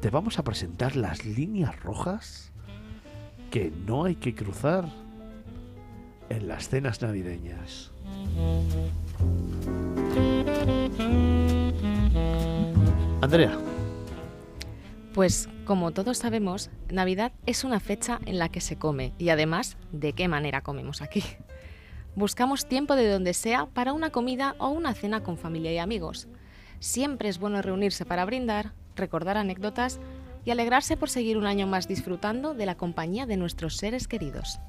te 0.00 0.10
vamos 0.10 0.38
a 0.38 0.44
presentar 0.44 0.96
las 0.96 1.24
líneas 1.24 1.78
rojas 1.80 2.52
que 3.50 3.72
no 3.86 4.04
hay 4.04 4.16
que 4.16 4.34
cruzar 4.34 4.86
en 6.28 6.48
las 6.48 6.68
cenas 6.68 7.02
navideñas. 7.02 7.90
Andrea. 13.20 13.58
Pues 15.16 15.48
como 15.64 15.92
todos 15.92 16.18
sabemos, 16.18 16.68
Navidad 16.90 17.32
es 17.46 17.64
una 17.64 17.80
fecha 17.80 18.20
en 18.26 18.38
la 18.38 18.50
que 18.50 18.60
se 18.60 18.76
come 18.76 19.14
y 19.16 19.30
además, 19.30 19.78
¿de 19.90 20.12
qué 20.12 20.28
manera 20.28 20.60
comemos 20.60 21.00
aquí? 21.00 21.24
Buscamos 22.14 22.66
tiempo 22.66 22.96
de 22.96 23.08
donde 23.08 23.32
sea 23.32 23.64
para 23.64 23.94
una 23.94 24.10
comida 24.10 24.54
o 24.58 24.68
una 24.68 24.92
cena 24.92 25.22
con 25.22 25.38
familia 25.38 25.72
y 25.72 25.78
amigos. 25.78 26.28
Siempre 26.80 27.30
es 27.30 27.38
bueno 27.38 27.62
reunirse 27.62 28.04
para 28.04 28.26
brindar, 28.26 28.74
recordar 28.94 29.38
anécdotas 29.38 30.00
y 30.44 30.50
alegrarse 30.50 30.98
por 30.98 31.08
seguir 31.08 31.38
un 31.38 31.46
año 31.46 31.66
más 31.66 31.88
disfrutando 31.88 32.52
de 32.52 32.66
la 32.66 32.76
compañía 32.76 33.24
de 33.24 33.38
nuestros 33.38 33.78
seres 33.78 34.08
queridos. 34.08 34.60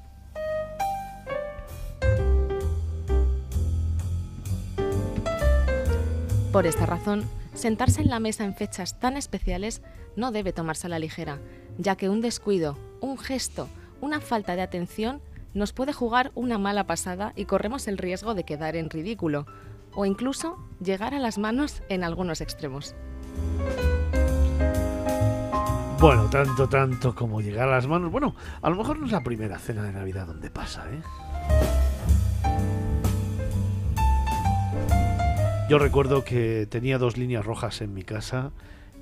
Por 6.50 6.66
esta 6.66 6.86
razón, 6.86 7.28
sentarse 7.58 8.00
en 8.00 8.08
la 8.08 8.20
mesa 8.20 8.44
en 8.44 8.54
fechas 8.54 8.98
tan 8.98 9.16
especiales 9.16 9.82
no 10.16 10.32
debe 10.32 10.52
tomarse 10.52 10.86
a 10.86 10.90
la 10.90 10.98
ligera, 10.98 11.38
ya 11.76 11.96
que 11.96 12.08
un 12.08 12.20
descuido, 12.20 12.78
un 13.00 13.18
gesto, 13.18 13.68
una 14.00 14.20
falta 14.20 14.56
de 14.56 14.62
atención 14.62 15.20
nos 15.54 15.72
puede 15.72 15.92
jugar 15.92 16.30
una 16.34 16.58
mala 16.58 16.86
pasada 16.86 17.32
y 17.36 17.44
corremos 17.44 17.88
el 17.88 17.98
riesgo 17.98 18.34
de 18.34 18.44
quedar 18.44 18.76
en 18.76 18.90
ridículo 18.90 19.46
o 19.94 20.06
incluso 20.06 20.58
llegar 20.80 21.14
a 21.14 21.18
las 21.18 21.38
manos 21.38 21.82
en 21.88 22.04
algunos 22.04 22.40
extremos. 22.40 22.94
Bueno, 26.00 26.30
tanto, 26.30 26.68
tanto 26.68 27.12
como 27.12 27.40
llegar 27.40 27.68
a 27.68 27.72
las 27.72 27.88
manos. 27.88 28.12
Bueno, 28.12 28.36
a 28.62 28.70
lo 28.70 28.76
mejor 28.76 29.00
no 29.00 29.06
es 29.06 29.12
la 29.12 29.24
primera 29.24 29.58
cena 29.58 29.82
de 29.82 29.92
Navidad 29.92 30.28
donde 30.28 30.48
pasa, 30.48 30.84
¿eh? 30.92 31.02
Yo 35.68 35.78
recuerdo 35.78 36.24
que 36.24 36.66
tenía 36.66 36.96
dos 36.96 37.18
líneas 37.18 37.44
rojas 37.44 37.82
en 37.82 37.92
mi 37.92 38.02
casa, 38.02 38.52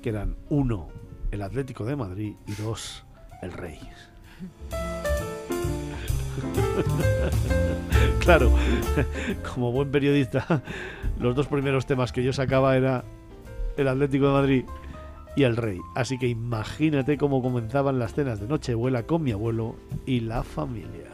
que 0.03 0.09
eran 0.09 0.35
uno, 0.49 0.89
el 1.31 1.41
Atlético 1.41 1.85
de 1.85 1.95
Madrid, 1.95 2.33
y 2.45 2.51
dos, 2.61 3.05
el 3.41 3.53
Rey. 3.53 3.79
claro, 8.19 8.51
como 9.53 9.71
buen 9.71 9.91
periodista, 9.91 10.61
los 11.17 11.37
dos 11.37 11.47
primeros 11.47 11.85
temas 11.85 12.11
que 12.11 12.21
yo 12.21 12.33
sacaba 12.33 12.75
era 12.75 13.05
el 13.77 13.87
Atlético 13.87 14.27
de 14.27 14.33
Madrid 14.33 14.65
y 15.37 15.43
el 15.43 15.55
Rey. 15.55 15.79
Así 15.95 16.19
que 16.19 16.27
imagínate 16.27 17.17
cómo 17.17 17.41
comenzaban 17.41 17.97
las 17.97 18.13
cenas 18.13 18.41
de 18.41 18.47
Nochebuena 18.49 19.03
con 19.03 19.23
mi 19.23 19.31
abuelo 19.31 19.77
y 20.05 20.19
la 20.19 20.43
familia. 20.43 21.07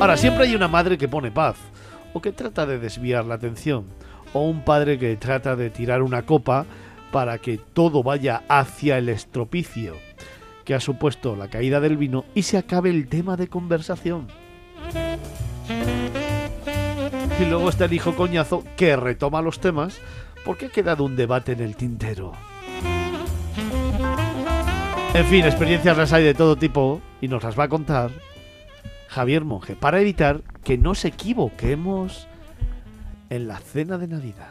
Ahora, 0.00 0.16
siempre 0.16 0.46
hay 0.46 0.54
una 0.54 0.68
madre 0.68 0.96
que 0.96 1.08
pone 1.08 1.30
paz 1.30 1.58
o 2.12 2.20
que 2.20 2.32
trata 2.32 2.66
de 2.66 2.78
desviar 2.78 3.24
la 3.24 3.34
atención, 3.34 3.86
o 4.32 4.48
un 4.48 4.64
padre 4.64 4.98
que 4.98 5.16
trata 5.16 5.56
de 5.56 5.70
tirar 5.70 6.02
una 6.02 6.22
copa 6.22 6.66
para 7.10 7.38
que 7.38 7.58
todo 7.58 8.02
vaya 8.02 8.42
hacia 8.48 8.98
el 8.98 9.08
estropicio, 9.08 9.96
que 10.64 10.74
ha 10.74 10.80
supuesto 10.80 11.36
la 11.36 11.48
caída 11.48 11.80
del 11.80 11.96
vino 11.96 12.24
y 12.34 12.42
se 12.42 12.58
acabe 12.58 12.90
el 12.90 13.08
tema 13.08 13.36
de 13.36 13.48
conversación. 13.48 14.28
Y 17.40 17.44
luego 17.44 17.68
está 17.68 17.86
el 17.86 17.92
hijo 17.92 18.14
coñazo 18.14 18.64
que 18.76 18.96
retoma 18.96 19.42
los 19.42 19.60
temas 19.60 19.98
porque 20.44 20.66
ha 20.66 20.70
quedado 20.70 21.04
un 21.04 21.16
debate 21.16 21.52
en 21.52 21.60
el 21.60 21.76
tintero. 21.76 22.32
En 25.14 25.26
fin, 25.26 25.44
experiencias 25.44 25.96
las 25.96 26.12
hay 26.12 26.24
de 26.24 26.34
todo 26.34 26.56
tipo 26.56 27.02
y 27.20 27.28
nos 27.28 27.42
las 27.42 27.58
va 27.58 27.64
a 27.64 27.68
contar 27.68 28.10
Javier 29.12 29.44
Monge 29.44 29.76
para 29.76 30.00
evitar 30.00 30.42
que 30.64 30.76
nos 30.78 31.04
equivoquemos 31.04 32.26
en 33.28 33.46
la 33.46 33.58
cena 33.58 33.98
de 33.98 34.08
Navidad. 34.08 34.48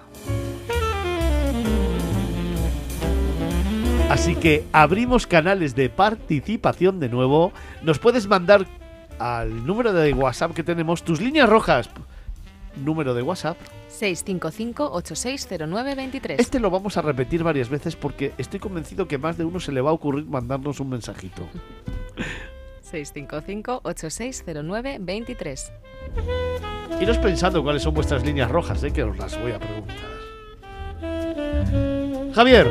Así 4.09 4.35
que 4.35 4.63
abrimos 4.71 5.25
canales 5.25 5.73
de 5.73 5.89
participación 5.89 6.99
de 6.99 7.09
nuevo. 7.09 7.51
Nos 7.81 7.97
puedes 7.97 8.27
mandar 8.27 8.67
al 9.17 9.65
número 9.65 9.93
de 9.93 10.13
WhatsApp 10.13 10.53
que 10.53 10.61
tenemos 10.63 11.01
tus 11.03 11.19
líneas 11.21 11.49
rojas. 11.49 11.89
Número 12.75 13.15
de 13.15 13.23
WhatsApp 13.23 13.57
655-860923. 13.99 16.35
Este 16.37 16.59
lo 16.59 16.69
vamos 16.69 16.97
a 16.97 17.01
repetir 17.01 17.41
varias 17.43 17.69
veces 17.69 17.95
porque 17.95 18.33
estoy 18.37 18.59
convencido 18.59 19.07
que 19.07 19.17
más 19.17 19.39
de 19.39 19.45
uno 19.45 19.59
se 19.59 19.71
le 19.71 19.81
va 19.81 19.89
a 19.89 19.93
ocurrir 19.93 20.25
mandarnos 20.25 20.79
un 20.79 20.89
mensajito. 20.89 21.49
655-860923. 22.91 25.71
Iros 26.99 27.17
pensando 27.17 27.63
cuáles 27.63 27.83
son 27.83 27.93
vuestras 27.93 28.25
líneas 28.25 28.51
rojas, 28.51 28.83
¿eh? 28.83 28.91
que 28.91 29.03
os 29.03 29.17
las 29.17 29.39
voy 29.39 29.53
a 29.53 29.59
preguntar. 29.59 29.95
Javier, 32.33 32.69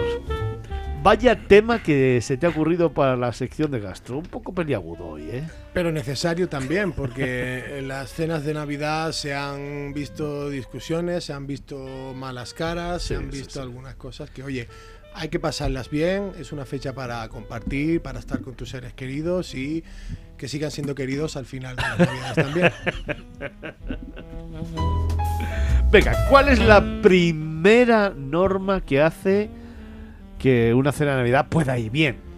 vaya 1.03 1.47
tema 1.47 1.83
que 1.83 2.21
se 2.23 2.37
te 2.37 2.47
ha 2.47 2.51
ocurrido 2.51 2.93
para 2.93 3.17
la 3.17 3.33
sección 3.33 3.71
de 3.71 3.81
gastro. 3.81 4.19
Un 4.19 4.27
poco 4.27 4.55
peliagudo 4.55 5.07
hoy, 5.07 5.23
¿eh? 5.31 5.49
Pero 5.73 5.93
necesario 5.93 6.49
también, 6.49 6.93
porque 6.93 7.65
en 7.79 7.89
las 7.89 8.11
cenas 8.11 8.45
de 8.45 8.55
Navidad 8.55 9.13
se 9.13 9.35
han 9.35 9.93
visto 9.93 10.49
discusiones, 10.49 11.25
se 11.25 11.33
han 11.33 11.47
visto 11.47 12.13
malas 12.15 12.55
caras, 12.55 13.03
se 13.03 13.17
han 13.17 13.31
visto 13.31 13.61
algunas 13.61 13.97
cosas 13.97 14.31
que, 14.31 14.43
oye, 14.43 14.69
hay 15.15 15.29
que 15.29 15.39
pasarlas 15.39 15.91
bien, 15.91 16.33
es 16.39 16.53
una 16.53 16.65
fecha 16.65 16.95
para 16.95 17.29
compartir, 17.29 18.01
para 18.01 18.19
estar 18.19 18.41
con 18.41 18.55
tus 18.55 18.71
seres 18.71 18.93
queridos 18.95 19.55
y 19.55 19.85
que 20.37 20.49
sigan 20.49 20.71
siendo 20.71 20.95
queridos 20.95 21.37
al 21.37 21.47
final 21.47 21.77
de 21.77 21.83
las 21.83 21.99
Navidades 21.99 22.35
también. 22.35 22.73
Venga, 25.91 26.29
¿cuál 26.29 26.49
es 26.49 26.59
la 26.61 27.03
primera 27.03 28.11
norma 28.11 28.81
que 28.81 29.03
hace 29.03 29.51
que 30.39 30.73
una 30.73 30.93
cena 30.93 31.13
de 31.13 31.19
Navidad 31.19 31.49
pueda 31.49 31.79
ir 31.79 31.91
bien? 31.91 32.30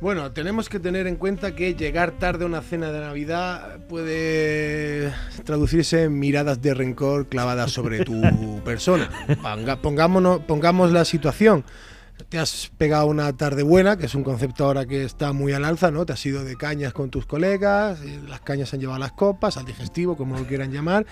Bueno, 0.00 0.32
tenemos 0.32 0.68
que 0.68 0.80
tener 0.80 1.06
en 1.06 1.16
cuenta 1.16 1.54
que 1.54 1.74
llegar 1.74 2.12
tarde 2.18 2.44
a 2.44 2.46
una 2.46 2.60
cena 2.62 2.92
de 2.92 3.00
Navidad 3.00 3.78
puede 3.88 5.12
traducirse 5.44 6.04
en 6.04 6.18
miradas 6.18 6.60
de 6.60 6.74
rencor 6.74 7.28
clavadas 7.28 7.72
sobre 7.72 8.04
tu 8.04 8.20
persona. 8.64 9.08
pongámonos, 9.80 10.40
pongamos 10.40 10.92
la 10.92 11.04
situación 11.04 11.64
te 12.28 12.38
has 12.38 12.70
pegado 12.78 13.06
una 13.06 13.36
tarde 13.36 13.62
buena, 13.62 13.96
que 13.96 14.06
es 14.06 14.14
un 14.14 14.22
concepto 14.22 14.64
ahora 14.64 14.86
que 14.86 15.04
está 15.04 15.32
muy 15.32 15.52
al 15.52 15.64
alza, 15.64 15.90
¿no? 15.90 16.06
Te 16.06 16.12
has 16.12 16.26
ido 16.26 16.44
de 16.44 16.56
cañas 16.56 16.92
con 16.92 17.10
tus 17.10 17.26
colegas, 17.26 18.00
eh, 18.02 18.20
las 18.28 18.40
cañas 18.40 18.72
han 18.72 18.80
llevado 18.80 18.98
las 18.98 19.12
copas, 19.12 19.56
al 19.56 19.64
digestivo, 19.64 20.16
como 20.16 20.38
lo 20.38 20.46
quieran 20.46 20.70
llamar, 20.70 21.06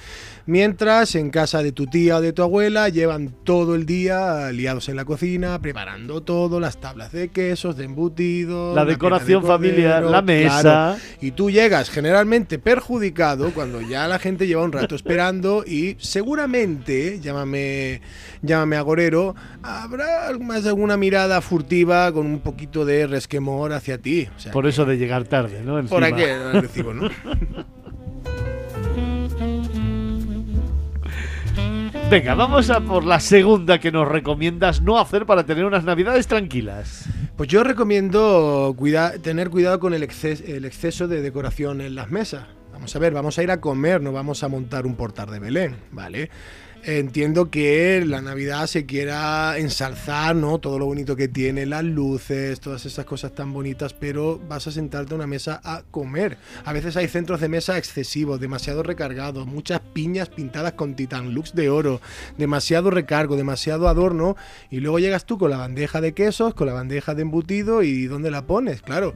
mientras 0.47 1.15
en 1.17 1.31
casa 1.31 1.63
de 1.63 1.73
tu 1.73 1.87
tía 1.87 2.19
o 2.19 2.21
de 2.21 2.33
tu 2.33 2.43
abuela 2.43 2.89
llevan 2.89 3.35
todo 3.45 3.75
el 3.75 3.85
día 3.85 4.53
liados 4.53 4.89
en 4.89 4.97
la 4.97 5.05
cocina, 5.05 5.59
preparando 5.61 6.23
todo, 6.23 6.61
las 6.61 6.79
tablas 6.79 7.13
de 7.13 7.29
quesos, 7.29 7.77
de 7.77 7.85
embutidos, 7.85 8.75
la 8.75 8.85
decoración 8.85 9.45
familiar, 9.45 10.05
la 10.05 10.23
mesa. 10.23 10.97
Y 11.21 11.33
tú 11.33 11.51
llegas 11.51 11.91
generalmente 11.91 12.59
perjudicado 12.59 13.53
cuando 13.53 13.81
ya 13.81 14.07
la 14.07 14.19
gente 14.19 14.47
lleva 14.47 14.63
un 14.63 14.73
rato 14.73 14.95
esperando 14.95 15.65
y 15.67 15.97
seguramente, 15.99 17.19
llámame, 17.21 18.01
llámame 18.43 18.77
agorero, 18.77 19.35
habrá 19.63 20.31
más 20.41 20.63
de 20.63 20.69
alguna 20.71 20.92
mirada 20.97 21.41
furtiva 21.41 22.12
con 22.12 22.27
un 22.27 22.41
poquito 22.41 22.85
de 22.85 23.07
resquemor 23.07 23.73
hacia 23.73 23.99
ti. 23.99 24.29
por 24.53 24.67
eso 24.67 24.85
de 24.85 24.99
llegar 24.99 25.25
tarde, 25.25 25.62
¿no? 25.62 25.83
Por 25.85 26.05
aquí 26.05 26.23
recibo, 26.53 26.95
¿no? 26.95 27.09
Venga, 32.12 32.35
vamos 32.35 32.69
a 32.69 32.81
por 32.81 33.07
la 33.07 33.21
segunda 33.21 33.81
que 33.81 33.91
nos 33.91 34.07
recomiendas 34.07 34.83
no 34.83 34.99
hacer 34.99 35.25
para 35.25 35.47
tener 35.47 35.65
unas 35.65 35.85
navidades 35.85 36.27
tranquilas. 36.27 37.09
Pues 37.37 37.49
yo 37.49 37.65
recomiendo 37.65 38.77
tener 39.23 39.49
cuidado 39.49 39.81
con 39.81 39.95
el, 39.95 40.03
el 40.03 40.65
exceso 40.67 41.09
de 41.09 41.23
decoración 41.23 41.81
en 41.81 41.95
las 41.95 42.11
mesas. 42.11 42.45
Vamos 42.71 42.95
a 42.95 42.99
ver, 42.99 43.15
vamos 43.15 43.39
a 43.39 43.43
ir 43.43 43.51
a 43.51 43.62
comer, 43.62 44.03
no 44.03 44.12
vamos 44.12 44.43
a 44.43 44.49
montar 44.49 44.85
un 44.85 44.95
portal 44.95 45.31
de 45.31 45.39
Belén, 45.39 45.77
¿vale? 45.91 46.29
Entiendo 46.85 47.51
que 47.51 48.05
la 48.05 48.20
Navidad 48.20 48.67
se 48.67 48.86
quiera 48.86 49.57
ensalzar, 49.59 50.35
¿no? 50.35 50.59
Todo 50.59 50.78
lo 50.78 50.86
bonito 50.86 51.17
que 51.17 51.28
tiene, 51.28 51.67
las 51.67 51.85
luces, 51.85 52.61
todas 52.61 52.85
esas 52.86 53.05
cosas 53.05 53.35
tan 53.35 53.52
bonitas, 53.52 53.94
pero 53.94 54.41
vas 54.49 54.67
a 54.67 54.73
sentarte 54.73 55.15
a 55.15 55.17
una 55.17 55.27
mesa 55.27 55.61
a 55.65 55.83
comer. 55.91 56.39
A 56.65 56.73
veces 56.73 56.97
hay 56.97 57.09
centros 57.09 57.41
de 57.41 57.49
mesa 57.49 57.78
excesivos, 57.78 58.41
demasiado 58.41 58.83
recargados, 58.83 59.47
muchas 59.47 59.81
piñas 59.81 60.28
pintadas 60.28 60.73
con 60.73 60.94
Titan 60.94 61.33
Lux 61.33 61.55
de 61.55 61.70
oro, 61.70 62.01
demasiado 62.39 62.91
recargo, 62.91 63.36
demasiado 63.36 63.89
adorno, 63.89 64.36
y 64.70 64.81
luego 64.81 64.99
llegas 64.99 65.25
tú 65.25 65.39
con 65.39 65.51
la 65.51 65.59
bandeja 65.59 66.01
de 66.01 66.15
quesos, 66.15 66.55
con 66.55 66.67
la 66.67 66.73
bandeja 66.73 67.15
de 67.15 67.23
embutido, 67.23 67.83
y 67.83 68.07
¿dónde 68.07 68.31
la 68.31 68.47
pones? 68.47 68.83
Claro 68.83 69.15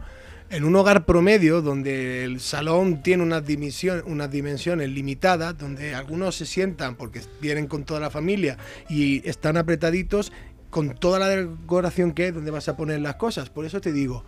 en 0.51 0.65
un 0.65 0.77
hogar 0.77 1.05
promedio 1.07 1.63
donde 1.63 2.25
el 2.25 2.41
salón 2.41 3.03
tiene 3.03 3.23
unas, 3.23 3.45
dimensiones 3.47 4.89
limitadas, 4.89 5.59
donde 5.59 5.95
algunos 5.95 6.37
se 6.37 6.47
sientan 6.47 6.95
porque 6.97 7.21
vienen 7.41 7.67
con 7.67 7.85
toda 7.85 8.01
la 8.01 8.11
familia 8.11 8.57
y 8.89 9.27
están 9.29 9.57
apretaditos, 9.57 10.33
con 10.71 10.95
toda 10.95 11.19
la 11.19 11.29
decoración 11.29 12.13
que 12.13 12.29
es, 12.29 12.35
donde 12.35 12.51
vas 12.51 12.69
a 12.69 12.77
poner 12.77 13.01
las 13.01 13.17
cosas. 13.17 13.51
Por 13.51 13.65
eso 13.65 13.81
te 13.81 13.93
digo, 13.93 14.25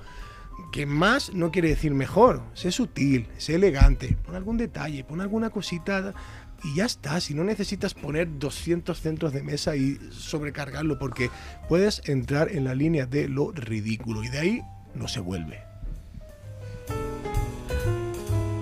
que 0.73 0.87
más 0.87 1.33
no 1.33 1.51
quiere 1.51 1.69
decir 1.69 1.95
mejor. 1.95 2.43
Sé 2.55 2.73
sutil, 2.73 3.29
sé 3.39 3.55
elegante, 3.55 4.17
pon 4.25 4.35
algún 4.35 4.57
detalle, 4.57 5.05
pon 5.05 5.21
alguna 5.21 5.51
cosita 5.51 6.15
y 6.65 6.75
ya 6.75 6.85
está. 6.85 7.21
Si 7.21 7.35
no 7.35 7.45
necesitas 7.45 7.95
poner 7.95 8.39
200 8.39 8.99
centros 9.01 9.33
de 9.33 9.43
mesa 9.43 9.77
y 9.77 9.99
sobrecargarlo, 10.11 10.99
porque 10.99 11.31
puedes 11.69 12.03
entrar 12.07 12.51
en 12.51 12.65
la 12.65 12.75
línea 12.75 13.07
de 13.07 13.29
lo 13.29 13.53
ridículo 13.53 14.25
y 14.25 14.29
de 14.29 14.39
ahí 14.39 14.63
no 14.95 15.07
se 15.07 15.21
vuelve. 15.21 15.68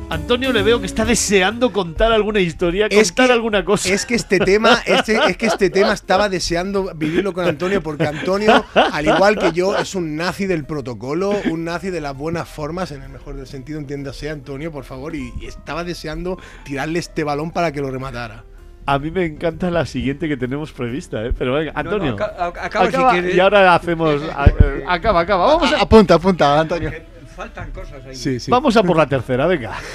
Antonio 0.09 0.53
le 0.53 0.63
veo 0.63 0.79
que 0.79 0.87
está 0.87 1.05
deseando 1.05 1.73
contar 1.73 2.13
alguna 2.13 2.39
historia, 2.39 2.89
contar 2.89 3.33
alguna 3.33 3.65
cosa. 3.65 3.89
Es 3.93 4.07
que 4.07 4.15
este 4.15 4.39
tema, 4.39 4.79
este- 4.87 5.19
es 5.29 5.37
que 5.37 5.47
este 5.47 5.69
tema 5.69 5.93
estaba 5.93 6.29
deseando 6.29 6.93
vivirlo 6.95 7.33
con 7.33 7.45
Antonio, 7.45 7.83
porque 7.83 8.07
Antonio, 8.07 8.65
al 8.75 9.05
igual 9.07 9.37
que 9.37 9.51
yo, 9.51 9.77
es 9.77 9.97
un 9.97 10.15
nazi 10.15 10.47
del 10.47 10.65
protocolo, 10.65 11.31
un 11.51 11.65
nazi 11.65 11.91
de 11.91 12.01
las 12.01 12.17
buenas 12.17 12.49
formas, 12.49 12.93
en 12.93 13.03
el 13.03 13.09
mejor 13.09 13.35
del 13.35 13.49
sentido, 13.49 13.81
entiéndase, 13.81 14.31
Antonio, 14.31 14.71
por 14.71 14.85
favor, 14.85 15.17
y, 15.17 15.33
y 15.41 15.47
estaba 15.47 15.83
deseando 15.83 16.39
tirarle 16.65 17.01
este 17.01 17.25
balón 17.25 17.51
para 17.51 17.73
que 17.73 17.81
lo 17.81 17.91
rematara. 17.91 18.45
A 18.89 19.01
mí 19.01 19.11
me 19.11 19.25
encanta 19.25 19.73
la 19.73 19.85
siguiente 19.87 20.29
que 20.29 20.37
tenemos 20.37 20.71
prevista, 20.71 21.25
¿eh? 21.27 21.33
Pero 21.37 21.55
venga, 21.55 21.73
No, 21.73 21.83
no, 21.83 21.91
Antonio. 21.91 22.15
aca- 22.15 22.37
ac- 22.39 22.59
acaba 22.65 22.87
si 22.87 22.95
acaba, 22.95 23.11
quieres. 23.13 23.35
Y 23.35 23.41
ahora 23.41 23.75
hacemos. 23.75 24.23
eh, 24.23 24.85
acaba, 24.87 25.21
acaba. 25.23 25.47
Vamos 25.57 25.73
a, 25.73 25.81
Apunta, 25.83 26.15
apunta, 26.15 26.61
Antonio. 26.61 26.93
Faltan 27.37 27.71
cosas 27.71 28.05
ahí. 28.07 28.17
Sí, 28.17 28.41
sí. 28.41 28.51
vamos 28.51 28.77
a 28.79 28.83
por 28.83 28.97
la 28.97 29.07
tercera, 29.07 29.47
venga. 29.47 29.77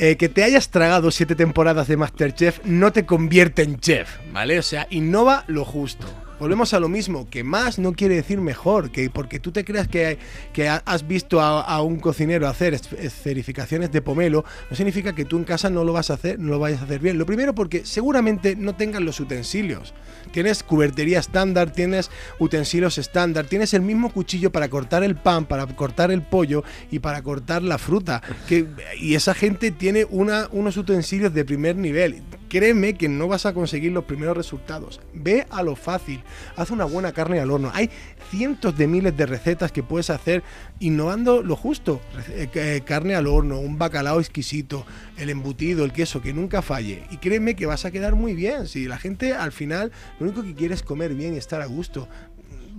Eh, 0.00 0.16
que 0.16 0.28
te 0.28 0.44
hayas 0.44 0.68
tragado 0.68 1.10
siete 1.10 1.34
temporadas 1.34 1.88
de 1.88 1.96
Masterchef 1.96 2.60
no 2.64 2.92
te 2.92 3.04
convierte 3.04 3.62
en 3.62 3.80
chef, 3.80 4.18
¿vale? 4.32 4.56
O 4.60 4.62
sea, 4.62 4.86
innova 4.90 5.42
lo 5.48 5.64
justo. 5.64 6.06
Volvemos 6.38 6.72
a 6.72 6.78
lo 6.78 6.88
mismo, 6.88 7.28
que 7.28 7.42
más 7.42 7.80
no 7.80 7.94
quiere 7.94 8.14
decir 8.14 8.40
mejor, 8.40 8.90
que 8.92 9.10
porque 9.10 9.40
tú 9.40 9.50
te 9.50 9.64
creas 9.64 9.88
que, 9.88 10.18
que 10.52 10.68
ha- 10.68 10.82
has 10.86 11.06
visto 11.08 11.40
a, 11.40 11.82
un 11.82 11.98
cocinero 11.98 12.46
hacer 12.46 12.74
es- 12.74 12.92
escerificaciones 12.92 13.90
de 13.90 14.02
pomelo, 14.02 14.44
no 14.70 14.76
significa 14.76 15.14
que 15.14 15.24
tú 15.24 15.36
en 15.36 15.42
casa 15.44 15.68
no 15.68 15.82
lo 15.82 15.92
vas 15.92 16.10
a 16.10 16.14
hacer, 16.14 16.38
no 16.38 16.50
lo 16.52 16.58
vayas 16.60 16.80
a 16.80 16.84
hacer 16.84 17.00
bien. 17.00 17.18
Lo 17.18 17.26
primero 17.26 17.54
porque 17.56 17.84
seguramente 17.84 18.54
no 18.54 18.76
tengas 18.76 19.02
los 19.02 19.18
utensilios. 19.18 19.94
Tienes 20.30 20.62
cubertería 20.62 21.18
estándar, 21.18 21.72
tienes 21.72 22.08
utensilios 22.38 22.98
estándar, 22.98 23.46
tienes 23.46 23.74
el 23.74 23.82
mismo 23.82 24.12
cuchillo 24.12 24.52
para 24.52 24.68
cortar 24.68 25.02
el 25.02 25.16
pan, 25.16 25.44
para 25.46 25.66
cortar 25.66 26.12
el 26.12 26.22
pollo 26.22 26.62
y 26.90 27.00
para 27.00 27.20
cortar 27.22 27.62
la 27.62 27.78
fruta. 27.78 28.22
Que, 28.48 28.66
y 29.00 29.14
esa 29.16 29.34
gente 29.34 29.72
tiene 29.72 30.06
una, 30.08 30.48
unos 30.52 30.76
utensilios 30.76 31.34
de 31.34 31.44
primer 31.44 31.74
nivel. 31.74 32.22
Créeme 32.48 32.94
que 32.94 33.08
no 33.08 33.28
vas 33.28 33.46
a 33.46 33.52
conseguir 33.52 33.92
los 33.92 34.04
primeros 34.04 34.36
resultados. 34.36 35.00
Ve 35.12 35.46
a 35.50 35.62
lo 35.62 35.76
fácil. 35.76 36.22
Haz 36.56 36.70
una 36.70 36.84
buena 36.84 37.12
carne 37.12 37.40
al 37.40 37.50
horno. 37.50 37.70
Hay 37.74 37.90
cientos 38.30 38.76
de 38.76 38.86
miles 38.86 39.16
de 39.16 39.26
recetas 39.26 39.72
que 39.72 39.82
puedes 39.82 40.10
hacer 40.10 40.42
innovando 40.80 41.42
lo 41.42 41.56
justo. 41.56 42.00
Eh, 42.30 42.48
eh, 42.54 42.82
carne 42.84 43.14
al 43.14 43.26
horno, 43.26 43.58
un 43.58 43.78
bacalao 43.78 44.20
exquisito, 44.20 44.86
el 45.16 45.30
embutido, 45.30 45.84
el 45.84 45.92
queso, 45.92 46.22
que 46.22 46.32
nunca 46.32 46.62
falle. 46.62 47.04
Y 47.10 47.18
créeme 47.18 47.56
que 47.56 47.66
vas 47.66 47.84
a 47.84 47.90
quedar 47.90 48.14
muy 48.14 48.34
bien. 48.34 48.66
Si 48.66 48.86
la 48.86 48.98
gente 48.98 49.34
al 49.34 49.52
final 49.52 49.92
lo 50.18 50.26
único 50.26 50.42
que 50.42 50.54
quiere 50.54 50.74
es 50.74 50.82
comer 50.82 51.14
bien 51.14 51.34
y 51.34 51.38
estar 51.38 51.60
a 51.60 51.66
gusto 51.66 52.08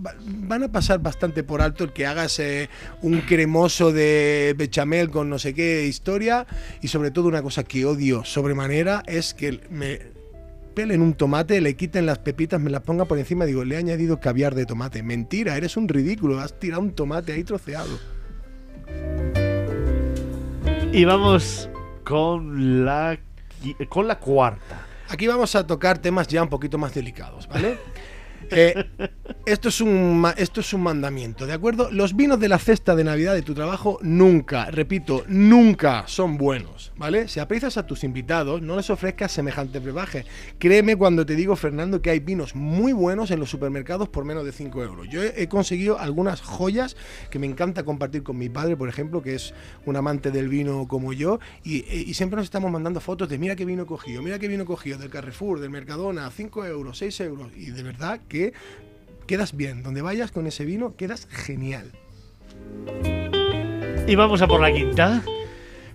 van 0.02 0.64
a 0.64 0.72
pasar 0.72 1.00
bastante 1.00 1.44
por 1.44 1.61
alto 1.61 1.84
el 1.84 1.94
que 1.94 2.06
hagas 2.06 2.40
eh, 2.40 2.69
un 3.02 3.22
cremoso 3.22 3.92
de 3.92 4.56
bechamel 4.58 5.10
con 5.10 5.30
no 5.30 5.40
sé 5.40 5.53
qué 5.53 5.86
historia 5.86 6.48
y 6.82 6.88
sobre 6.88 7.11
todo 7.11 7.28
una 7.28 7.42
cosa 7.42 7.64
que 7.64 7.86
odio 7.86 8.24
sobremanera 8.24 9.03
es 9.06 9.34
que 9.34 9.60
me 9.69 10.19
pelen 10.74 11.02
un 11.02 11.14
tomate, 11.14 11.60
le 11.60 11.76
quiten 11.76 12.06
las 12.06 12.19
pepitas, 12.19 12.61
me 12.61 12.69
las 12.69 12.82
ponga 12.84 13.06
por 13.06 13.18
encima 13.18 13.44
y 13.44 13.48
digo, 13.50 13.66
le 13.66 13.76
he 13.76 13.78
añadido 13.78 14.19
caviar 14.19 14.56
de 14.56 14.66
tomate. 14.66 15.03
Mentira, 15.03 15.58
eres 15.58 15.76
un 15.76 15.90
ridículo, 15.90 16.40
has 16.40 16.58
tirado 16.58 16.82
un 16.82 16.94
tomate 16.94 17.34
ahí 17.34 17.44
troceado. 17.44 18.00
Y 20.94 21.03
vamos 21.03 21.69
con 22.06 22.86
la, 22.86 23.19
con 23.90 24.08
la 24.08 24.19
cuarta. 24.19 24.88
Aquí 25.10 25.28
vamos 25.28 25.56
a 25.56 25.68
tocar 25.68 25.98
temas 25.98 26.28
ya 26.28 26.44
un 26.44 26.50
poquito 26.50 26.78
más 26.78 26.94
delicados, 26.94 27.48
¿vale? 27.48 27.78
Eh, 28.52 28.86
esto, 29.45 29.69
es 29.69 29.82
un, 29.82 30.26
esto 30.38 30.61
es 30.61 30.74
un 30.74 30.82
mandamiento, 30.82 31.45
¿de 31.45 31.53
acuerdo? 31.53 31.90
Los 31.92 32.16
vinos 32.16 32.40
de 32.40 32.50
la 32.50 32.58
cesta 32.58 32.95
de 32.95 33.03
Navidad 33.03 33.34
de 33.34 33.42
tu 33.42 33.53
trabajo 33.53 34.00
nunca, 34.02 34.72
repito, 34.72 35.24
nunca 35.28 36.03
son 36.08 36.38
buenos, 36.38 36.92
¿vale? 36.98 37.28
Si 37.28 37.40
aprecias 37.40 37.78
a 37.78 37.86
tus 37.86 38.03
invitados, 38.03 38.61
no 38.61 38.76
les 38.76 38.90
ofrezcas 38.90 39.32
semejante 39.32 39.80
brebaje. 39.80 40.26
Créeme 40.58 40.95
cuando 40.95 41.26
te 41.26 41.36
digo, 41.36 41.56
Fernando, 41.56 42.02
que 42.02 42.10
hay 42.10 42.19
vinos 42.19 42.56
muy 42.56 42.94
buenos 42.94 43.32
en 43.32 43.40
los 43.40 43.50
supermercados 43.50 44.10
por 44.10 44.26
menos 44.26 44.45
de 44.45 44.52
5 44.52 44.84
euros. 44.84 45.08
Yo 45.10 45.24
he, 45.24 45.48
conseguido 45.48 46.00
algunas 46.00 46.42
joyas 46.42 46.95
que 47.30 47.40
me 47.40 47.48
encanta 47.48 47.84
compartir 47.84 48.24
con 48.24 48.38
mi 48.38 48.50
padre, 48.50 48.78
por 48.78 48.90
ejemplo, 48.90 49.22
que 49.22 49.36
es 49.36 49.53
un 49.86 49.95
amante 49.95 50.32
del 50.32 50.48
vino 50.48 50.88
como 50.88 51.14
yo, 51.14 51.40
y, 51.64 51.86
y 51.92 52.14
siempre 52.14 52.38
nos 52.38 52.45
estamos 52.45 52.72
mandando 52.72 53.00
fotos 53.00 53.30
de 53.30 53.38
mira 53.38 53.56
qué 53.56 53.66
vino 53.66 53.86
cogido, 53.86 54.22
mira 54.22 54.40
qué 54.40 54.48
vino 54.48 54.66
cogido 54.66 54.98
del 54.98 55.10
Carrefour, 55.10 55.60
del 55.60 55.69
Mercadona, 55.69 56.30
5 56.30 56.66
euros, 56.66 56.98
6 57.00 57.19
euros, 57.22 57.52
y 57.56 57.72
de 57.72 57.84
verdad 57.84 58.19
que 58.28 58.39
quedas 59.27 59.56
bien. 59.56 59.84
Donde 59.84 60.01
vayas 60.01 60.32
con 60.32 60.48
ese 60.48 60.66
vino, 60.66 60.95
quedas 60.95 61.27
genial. 61.30 61.92
Y 64.08 64.16
vamos 64.16 64.42
a 64.42 64.48
por 64.48 64.59
la 64.59 64.72
quinta. 64.72 65.22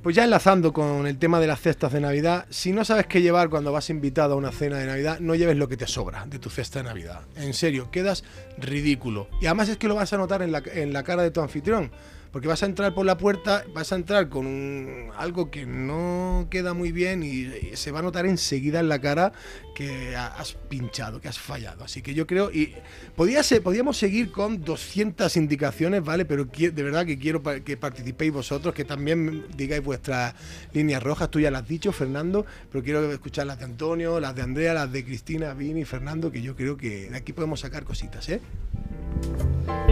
Pues 0.04 0.14
ya 0.14 0.24
enlazando 0.24 0.72
con 0.74 1.06
el 1.06 1.18
tema 1.18 1.40
de 1.40 1.46
las 1.46 1.60
cestas 1.60 1.90
de 1.92 2.00
Navidad, 2.00 2.44
si 2.50 2.72
no 2.72 2.84
sabes 2.84 3.06
qué 3.06 3.22
llevar 3.22 3.48
cuando 3.48 3.72
vas 3.72 3.88
invitado 3.88 4.34
a 4.34 4.36
una 4.36 4.52
cena 4.52 4.76
de 4.76 4.84
Navidad, 4.84 5.18
no 5.18 5.34
lleves 5.34 5.56
lo 5.56 5.66
que 5.66 5.78
te 5.78 5.86
sobra 5.86 6.26
de 6.26 6.38
tu 6.38 6.50
cesta 6.50 6.80
de 6.80 6.84
Navidad. 6.84 7.22
En 7.36 7.54
serio, 7.54 7.90
quedas 7.90 8.22
ridículo. 8.58 9.28
Y 9.40 9.46
además 9.46 9.70
es 9.70 9.78
que 9.78 9.88
lo 9.88 9.94
vas 9.94 10.12
a 10.12 10.18
notar 10.18 10.42
en 10.42 10.52
la, 10.52 10.62
en 10.74 10.92
la 10.92 11.02
cara 11.04 11.22
de 11.22 11.30
tu 11.30 11.40
anfitrión. 11.40 11.90
Porque 12.34 12.48
vas 12.48 12.64
a 12.64 12.66
entrar 12.66 12.92
por 12.94 13.06
la 13.06 13.16
puerta, 13.16 13.64
vas 13.72 13.92
a 13.92 13.94
entrar 13.94 14.28
con 14.28 15.08
algo 15.16 15.52
que 15.52 15.66
no 15.66 16.48
queda 16.50 16.74
muy 16.74 16.90
bien 16.90 17.22
y, 17.22 17.76
se 17.76 17.92
va 17.92 18.00
a 18.00 18.02
notar 18.02 18.26
enseguida 18.26 18.80
en 18.80 18.88
la 18.88 19.00
cara 19.00 19.32
que 19.72 20.16
ha- 20.16 20.26
has 20.34 20.54
pinchado, 20.54 21.20
que 21.20 21.28
has 21.28 21.38
fallado. 21.38 21.84
Así 21.84 22.02
que 22.02 22.12
yo 22.12 22.26
creo, 22.26 22.50
y 22.50 22.74
podía 23.14 23.40
ser, 23.44 23.62
podíamos 23.62 23.98
seguir 23.98 24.32
con 24.32 24.64
200 24.64 25.36
indicaciones, 25.36 26.02
¿vale? 26.02 26.24
Pero 26.24 26.46
de 26.46 26.70
verdad 26.82 27.06
que 27.06 27.20
quiero 27.20 27.40
que 27.40 27.76
participéis 27.76 28.32
vosotros, 28.32 28.74
que 28.74 28.84
también 28.84 29.44
digáis 29.56 29.84
vuestras 29.84 30.34
líneas 30.72 31.04
rojas. 31.04 31.30
Tú 31.30 31.38
ya 31.38 31.52
las 31.52 31.62
has 31.62 31.68
dicho, 31.68 31.92
Fernando, 31.92 32.44
pero 32.72 32.82
quiero 32.82 33.12
escuchar 33.12 33.46
las 33.46 33.60
de 33.60 33.66
Antonio, 33.66 34.18
las 34.18 34.34
de 34.34 34.42
Andrea, 34.42 34.74
las 34.74 34.90
de 34.90 35.04
Cristina, 35.04 35.54
Vini, 35.54 35.84
Fernando, 35.84 36.32
que 36.32 36.42
yo 36.42 36.56
creo 36.56 36.76
que 36.76 37.10
de 37.10 37.16
aquí 37.16 37.32
podemos 37.32 37.60
sacar 37.60 37.84
cositas, 37.84 38.28
¿eh? 38.28 38.40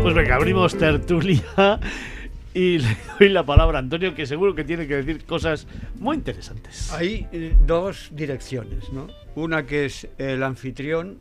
Pues 0.03 0.12
venga, 0.12 0.35
abrimos 0.35 0.77
tertulia 0.77 1.79
y 2.55 2.79
le 2.81 2.97
doy 3.19 3.29
la 3.31 3.45
palabra 3.47 3.79
a 3.79 3.81
Antonio, 3.81 4.15
que 4.15 4.27
seguro 4.27 4.55
que 4.55 4.65
tiene 4.65 4.87
que 4.87 4.97
decir 4.97 5.25
cosas 5.25 5.67
muy 5.99 6.17
interesantes. 6.17 6.93
Hay 6.93 7.27
eh, 7.33 7.55
dos 7.67 8.11
direcciones, 8.13 8.93
¿no? 8.93 9.07
Una 9.35 9.65
que 9.67 9.87
es 9.87 10.09
el 10.19 10.43
anfitrión 10.43 11.19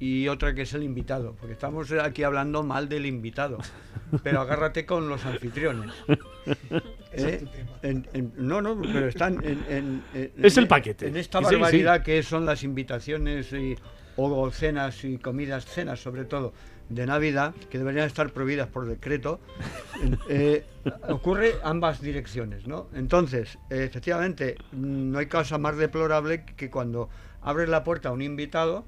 y 0.00 0.28
otra 0.28 0.54
que 0.54 0.62
es 0.62 0.74
el 0.74 0.82
invitado, 0.84 1.34
porque 1.40 1.54
estamos 1.54 1.90
aquí 1.92 2.22
hablando 2.22 2.62
mal 2.62 2.88
del 2.88 3.06
invitado, 3.06 3.58
pero 4.22 4.40
agárrate 4.40 4.84
con 4.86 5.08
los 5.08 5.24
anfitriones. 5.26 5.92
¿Eh? 7.12 7.44
En- 7.82 8.06
en- 8.12 8.32
no, 8.36 8.60
no, 8.60 8.80
pero 8.80 9.08
están 9.08 9.42
en, 9.44 9.64
en- 9.68 10.02
en- 10.14 10.32
Es 10.44 10.56
el 10.58 10.68
paquete. 10.68 11.08
En 11.08 11.16
esta 11.16 11.38
Sí, 11.40 11.46
sí. 11.48 11.54
barbaridad 11.54 12.02
que 12.02 12.22
son 12.22 12.44
las 12.44 12.62
invitaciones 12.62 13.52
y, 13.52 13.76
o 14.16 14.50
cenas 14.50 15.04
y 15.04 15.16
comidas, 15.18 15.64
cenas 15.64 16.00
sobre 16.00 16.24
todo, 16.26 16.52
de 16.88 17.06
Navidad, 17.06 17.54
que 17.70 17.78
deberían 17.78 18.06
estar 18.06 18.32
prohibidas 18.32 18.68
por 18.68 18.86
decreto, 18.86 19.40
eh, 20.28 20.64
ocurre 21.08 21.54
ambas 21.62 22.00
direcciones, 22.00 22.66
¿no? 22.66 22.88
Entonces, 22.94 23.58
efectivamente, 23.70 24.56
no 24.72 25.18
hay 25.18 25.26
cosa 25.26 25.58
más 25.58 25.76
deplorable 25.76 26.44
que 26.44 26.70
cuando 26.70 27.08
abres 27.42 27.68
la 27.68 27.84
puerta 27.84 28.08
a 28.08 28.12
un 28.12 28.22
invitado, 28.22 28.86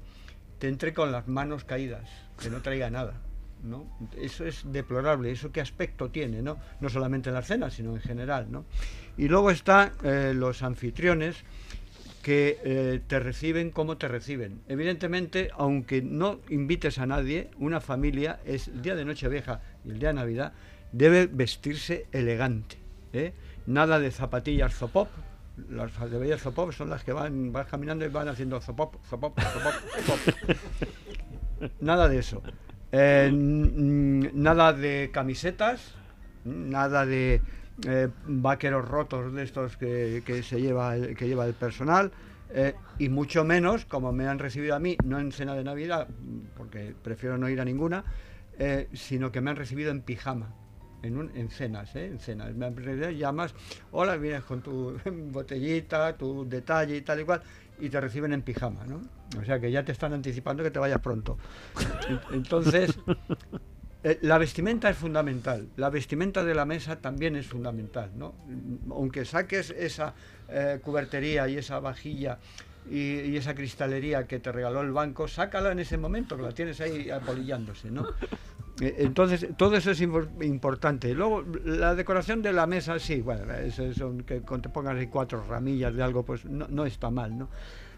te 0.59 0.67
entre 0.67 0.93
con 0.93 1.11
las 1.11 1.27
manos 1.27 1.63
caídas, 1.63 2.09
que 2.39 2.49
no 2.49 2.61
traiga 2.61 2.89
nada. 2.89 3.21
¿no? 3.63 3.85
Eso 4.17 4.45
es 4.45 4.63
deplorable, 4.71 5.31
eso 5.31 5.51
qué 5.51 5.61
aspecto 5.61 6.09
tiene, 6.09 6.41
¿no? 6.41 6.57
No 6.79 6.89
solamente 6.89 7.29
en 7.29 7.35
las 7.35 7.47
cenas, 7.47 7.73
sino 7.73 7.93
en 7.95 8.01
general, 8.01 8.51
¿no? 8.51 8.65
Y 9.17 9.27
luego 9.27 9.51
están 9.51 9.91
eh, 10.03 10.33
los 10.35 10.63
anfitriones 10.63 11.43
que 12.21 12.59
eh, 12.63 13.01
te 13.07 13.19
reciben 13.19 13.71
como 13.71 13.97
te 13.97 14.07
reciben. 14.07 14.61
Evidentemente, 14.67 15.49
aunque 15.57 16.01
no 16.01 16.39
invites 16.49 16.99
a 16.99 17.05
nadie, 17.05 17.49
una 17.57 17.81
familia 17.81 18.39
es 18.45 18.67
el 18.67 18.81
día 18.81 18.95
de 18.95 19.05
Nochevieja 19.05 19.61
y 19.83 19.89
el 19.89 19.99
día 19.99 20.09
de 20.09 20.15
Navidad 20.15 20.53
debe 20.91 21.27
vestirse 21.27 22.07
elegante. 22.11 22.77
¿eh? 23.13 23.33
Nada 23.65 23.99
de 23.99 24.11
zapatillas 24.11 24.73
zopop. 24.73 25.09
Las 25.69 25.91
zapatillas 25.91 26.41
zopop 26.41 26.71
son 26.71 26.89
las 26.89 27.03
que 27.03 27.13
van, 27.13 27.51
vas 27.51 27.67
caminando 27.67 28.05
y 28.05 28.09
van 28.09 28.27
haciendo 28.27 28.61
zopop, 28.61 28.95
zopop, 29.09 29.39
zopop, 29.39 29.73
zopop. 30.05 30.57
Nada 31.79 32.07
de 32.07 32.17
eso. 32.17 32.41
Eh, 32.91 33.29
nada 33.31 34.73
de 34.73 35.11
camisetas, 35.13 35.93
nada 36.43 37.05
de 37.05 37.41
eh, 37.87 38.07
vaqueros 38.27 38.87
rotos 38.87 39.33
de 39.33 39.43
estos 39.43 39.77
que, 39.77 40.21
que 40.25 40.43
se 40.43 40.61
lleva 40.61 40.95
que 41.17 41.27
lleva 41.27 41.45
el 41.45 41.53
personal 41.53 42.11
eh, 42.53 42.73
y 42.99 43.09
mucho 43.09 43.43
menos 43.43 43.85
como 43.85 44.11
me 44.11 44.27
han 44.27 44.39
recibido 44.39 44.75
a 44.75 44.79
mí 44.79 44.97
no 45.03 45.19
en 45.19 45.31
cena 45.31 45.55
de 45.55 45.63
navidad 45.63 46.07
porque 46.57 46.93
prefiero 47.01 47.37
no 47.37 47.49
ir 47.49 47.59
a 47.61 47.65
ninguna 47.65 48.03
eh, 48.59 48.87
sino 48.93 49.31
que 49.31 49.41
me 49.41 49.49
han 49.51 49.55
recibido 49.55 49.89
en 49.91 50.01
pijama 50.01 50.53
en, 51.03 51.17
un, 51.17 51.31
en 51.35 51.49
cenas, 51.49 51.95
¿eh? 51.95 52.05
en 52.05 52.19
cenas. 52.19 52.49
En 52.51 52.75
realidad 52.77 53.09
llamas, 53.09 53.55
hola, 53.91 54.17
vienes 54.17 54.43
con 54.43 54.61
tu 54.61 54.95
botellita, 55.31 56.15
tu 56.15 56.47
detalle 56.47 56.97
y 56.97 57.01
tal 57.01 57.21
y 57.21 57.23
cual, 57.23 57.41
y 57.79 57.89
te 57.89 57.99
reciben 57.99 58.33
en 58.33 58.43
pijama, 58.43 58.85
¿no? 58.85 59.01
O 59.39 59.43
sea 59.43 59.59
que 59.59 59.71
ya 59.71 59.83
te 59.83 59.93
están 59.93 60.13
anticipando 60.13 60.61
que 60.61 60.69
te 60.69 60.77
vayas 60.77 60.99
pronto. 60.99 61.39
En- 62.07 62.35
Entonces, 62.35 62.99
eh, 64.03 64.17
la 64.21 64.37
vestimenta 64.37 64.89
es 64.89 64.97
fundamental. 64.97 65.67
La 65.77 65.89
vestimenta 65.89 66.43
de 66.43 66.55
la 66.55 66.65
mesa 66.65 66.95
también 66.97 67.35
es 67.35 67.47
fundamental, 67.47 68.09
¿no? 68.17 68.33
Aunque 68.91 69.25
saques 69.25 69.69
esa 69.71 70.13
eh, 70.49 70.79
cubertería 70.83 71.47
y 71.47 71.57
esa 71.57 71.79
vajilla 71.79 72.37
y, 72.89 73.19
y 73.21 73.37
esa 73.37 73.53
cristalería 73.53 74.25
que 74.25 74.39
te 74.39 74.51
regaló 74.51 74.81
el 74.81 74.91
banco, 74.91 75.27
sácala 75.27 75.71
en 75.71 75.79
ese 75.79 75.97
momento, 75.97 76.35
que 76.35 76.43
la 76.43 76.51
tienes 76.51 76.81
ahí 76.81 77.09
apolillándose, 77.09 77.91
¿no? 77.91 78.07
Eh, 78.79 78.95
Entonces, 78.99 79.45
todo 79.57 79.75
eso 79.75 79.91
es 79.91 80.01
impor- 80.01 80.43
importante. 80.43 81.13
Luego, 81.13 81.43
la 81.65 81.93
decoración 81.93 82.41
de 82.41 82.51
la 82.53 82.65
mesa, 82.65 82.97
sí, 82.97 83.21
bueno, 83.21 83.53
eso 83.53 83.83
es 83.83 83.97
un- 83.99 84.23
que 84.23 84.39
te 84.39 84.69
pongas 84.69 84.95
ahí 84.95 85.05
cuatro 85.07 85.43
ramillas 85.47 85.93
de 85.93 86.01
algo, 86.01 86.23
pues 86.23 86.45
no, 86.45 86.67
no 86.67 86.85
está 86.85 87.11
mal, 87.11 87.37
¿no? 87.37 87.49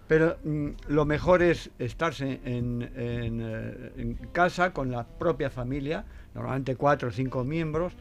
Pero 0.08 0.38
mm, 0.44 0.70
lo 0.90 1.06
mejor 1.06 1.42
es 1.42 1.70
estarse 1.80 2.40
en, 2.44 2.82
en, 2.96 3.42
eh, 3.42 3.92
en 3.98 4.14
casa 4.32 4.74
con 4.74 4.92
la 4.92 5.06
propia 5.06 5.50
familia, 5.50 6.06
normalmente 6.36 6.76
cuatro 6.76 7.10
o 7.10 7.12
cinco 7.12 7.44
miembros, 7.44 7.94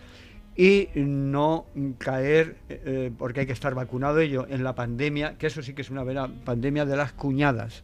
y 0.56 0.89
no 0.94 1.66
caer, 1.98 2.56
eh, 2.68 3.10
porque 3.16 3.40
hay 3.40 3.47
que 3.47 3.52
estar 3.52 3.74
vacunado 3.74 4.20
ello, 4.20 4.47
en 4.48 4.62
la 4.62 4.74
pandemia, 4.74 5.39
que 5.39 5.47
eso 5.47 5.62
sí 5.62 5.72
que 5.74 5.82
es 5.82 5.90
una 5.90 6.05
vera 6.05 6.28
pandemia 6.44 6.84
de 6.84 6.97
las 6.97 7.12
cuñadas. 7.12 7.82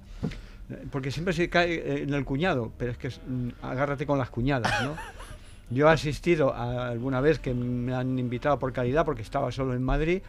Eh, 0.70 0.84
Porque 0.90 1.10
siempre 1.10 1.32
se 1.32 1.48
cae 1.48 1.74
eh, 1.74 2.02
en 2.02 2.12
el 2.12 2.24
cuñado, 2.24 2.72
pero 2.76 2.92
es 2.92 2.98
que 2.98 3.08
es, 3.08 3.20
mm, 3.26 3.48
agárrate 3.62 4.06
con 4.06 4.18
las 4.18 4.30
cuñadas, 4.30 4.82
¿no? 4.82 4.96
Yo 5.70 5.88
he 5.88 5.92
asistido 5.92 6.54
a 6.54 6.88
alguna 6.88 7.20
vez 7.20 7.38
que 7.38 7.52
me 7.52 7.94
han 7.94 8.18
invitado 8.18 8.58
por 8.58 8.72
caridad, 8.72 9.04
porque 9.04 9.22
estaba 9.22 9.52
solo 9.52 9.74
en 9.74 9.82
Madrid, 9.82 10.22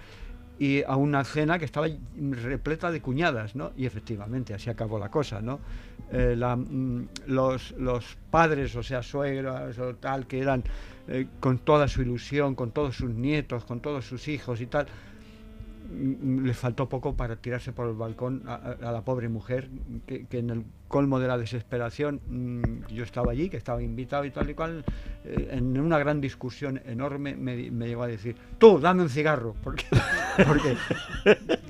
y 0.60 0.84
a 0.84 0.98
una 0.98 1.24
cena 1.24 1.58
que 1.58 1.64
estaba 1.64 1.88
repleta 2.18 2.92
de 2.92 3.02
cuñadas, 3.02 3.56
¿no? 3.56 3.72
Y 3.78 3.86
efectivamente, 3.86 4.54
así 4.54 4.70
acabó 4.70 5.00
la 5.00 5.10
cosa, 5.10 5.42
¿no? 5.42 5.60
Eh, 6.12 6.36
mm, 6.36 7.04
los, 7.28 7.72
los 7.72 8.18
padres, 8.30 8.76
o 8.76 8.84
sea, 8.84 9.02
suegras 9.02 9.80
o 9.80 9.96
tal, 9.96 10.28
que 10.28 10.40
eran 10.40 10.64
eh, 11.08 11.28
con 11.40 11.60
toda 11.60 11.88
su 11.88 12.02
ilusión, 12.02 12.56
con 12.56 12.72
todos 12.72 12.98
sus 12.98 13.10
nietos, 13.10 13.64
con 13.64 13.80
todos 13.80 14.06
sus 14.06 14.28
hijos 14.28 14.60
y 14.60 14.66
tal, 14.66 14.88
mm, 15.90 16.46
le 16.46 16.54
faltó 16.54 16.88
poco 16.88 17.16
para 17.16 17.36
tirarse 17.36 17.72
por 17.74 17.88
el 17.88 17.96
balcón 17.96 18.44
a, 18.48 18.78
la 18.80 19.02
pobre 19.02 19.30
mujer, 19.30 19.70
que, 20.06 20.26
en 20.32 20.50
el 20.50 20.64
colmo 20.88 21.20
de 21.20 21.28
la 21.28 21.38
desesperación, 21.38 22.22
mm, 22.28 22.94
yo 22.94 23.04
estaba 23.04 23.32
allí, 23.32 23.50
que 23.50 23.58
estaba 23.58 23.82
invitado 23.82 24.26
y 24.26 24.32
tal 24.32 24.50
y 24.50 24.54
cual, 24.54 24.86
eh, 25.26 25.50
en 25.52 25.80
una 25.80 26.00
gran 26.00 26.22
discusión 26.22 26.82
enorme 26.86 27.36
me 27.36 27.88
llegó 27.88 28.04
a 28.04 28.08
decir, 28.08 28.36
tú, 28.58 28.80
dame 28.80 29.04
un 29.04 29.10
cigarro, 29.10 29.56
porque, 29.64 29.86
porque 30.48 30.78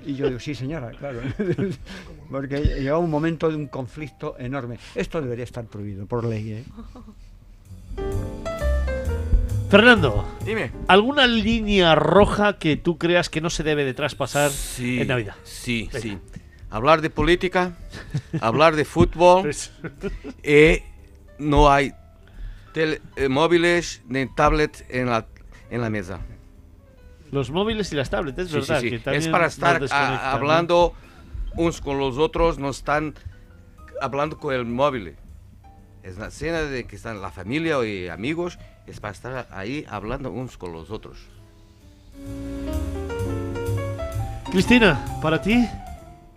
y 0.05 0.15
yo 0.15 0.27
digo, 0.27 0.39
sí 0.39 0.55
señora, 0.55 0.91
claro, 0.91 1.19
porque 2.31 2.61
llegaba 2.61 2.99
un 2.99 3.09
momento 3.09 3.49
de 3.49 3.55
un 3.55 3.67
conflicto 3.67 4.35
enorme. 4.39 4.79
Esto 4.95 5.21
debería 5.21 5.43
estar 5.43 5.65
prohibido 5.65 6.05
por 6.05 6.23
ley, 6.23 6.51
¿eh? 6.51 6.63
Fernando, 9.69 10.25
Dime. 10.43 10.71
¿alguna 10.87 11.27
línea 11.27 11.93
roja 11.93 12.57
que 12.57 12.75
tú 12.75 12.97
creas 12.97 13.29
que 13.29 13.39
no 13.39 13.49
se 13.51 13.61
debe 13.63 13.85
de 13.85 13.93
traspasar 13.93 14.49
Sí, 14.49 14.99
en 15.01 15.07
Navidad? 15.07 15.35
Sí, 15.43 15.89
Venga. 15.93 15.99
sí. 16.01 16.17
Hablar 16.71 17.01
de 17.01 17.09
política, 17.11 17.73
hablar 18.41 18.75
de 18.75 18.85
fútbol, 18.85 19.51
y 20.43 20.79
no 21.37 21.71
hay 21.71 21.93
tele- 22.73 23.01
eh, 23.15 23.27
móviles 23.29 24.01
ni 24.07 24.25
tablet 24.27 24.85
en 24.89 25.07
la, 25.07 25.27
en 25.69 25.81
la 25.81 25.89
mesa. 25.89 26.19
Los 27.31 27.51
móviles 27.51 27.91
y 27.91 27.95
las 27.95 28.09
tablets, 28.09 28.39
es 28.39 28.49
Sí, 28.49 28.53
verdad. 28.55 28.81
sí. 28.81 28.89
que 28.89 29.15
Es 29.17 29.27
para 29.27 29.45
estar 29.47 29.79
desconectan, 29.79 30.19
ah, 30.19 30.29
¿no? 30.31 30.37
hablando 30.37 30.93
unos 31.55 31.79
con 31.81 31.99
los 31.99 32.17
otros, 32.17 32.57
no 32.57 32.69
están 32.71 33.13
hablando 34.01 34.37
con 34.39 34.53
el 34.53 34.65
móvil. 34.65 35.15
Es 36.01 36.17
la 36.17 36.31
cena 36.31 36.61
de 36.61 36.85
que 36.85 36.95
están 36.95 37.21
la 37.21 37.29
familia 37.29 37.83
y 37.85 38.07
amigos, 38.07 38.57
es 38.89 38.99
para 38.99 39.11
estar 39.11 39.47
ahí 39.51 39.85
hablando 39.89 40.31
unos 40.31 40.57
con 40.57 40.73
los 40.73 40.91
otros. 40.91 41.17
Cristina, 44.51 45.05
¿para 45.21 45.41
ti? 45.41 45.67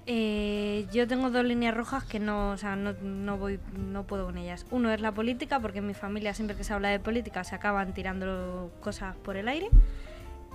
Eh, 0.07 0.87
yo 0.93 1.07
tengo 1.07 1.31
dos 1.31 1.45
líneas 1.45 1.75
rojas 1.75 2.05
que 2.05 2.19
no, 2.19 2.51
o 2.51 2.57
sea, 2.57 2.77
no, 2.77 2.93
no 3.03 3.39
voy, 3.39 3.59
no 3.77 4.05
puedo 4.05 4.27
con 4.27 4.37
ellas. 4.37 4.67
Uno 4.71 4.93
es 4.93 5.01
la 5.01 5.13
política, 5.13 5.61
porque 5.61 5.79
en 5.79 5.87
mi 5.87 5.95
familia 5.95 6.35
siempre 6.35 6.57
que 6.57 6.65
se 6.65 6.73
habla 6.73 6.89
de 6.89 7.01
política 7.01 7.45
se 7.45 7.55
acaban 7.55 7.95
tirando 7.95 8.71
cosas 8.81 9.17
por 9.17 9.37
el 9.37 9.49
aire. 9.49 9.69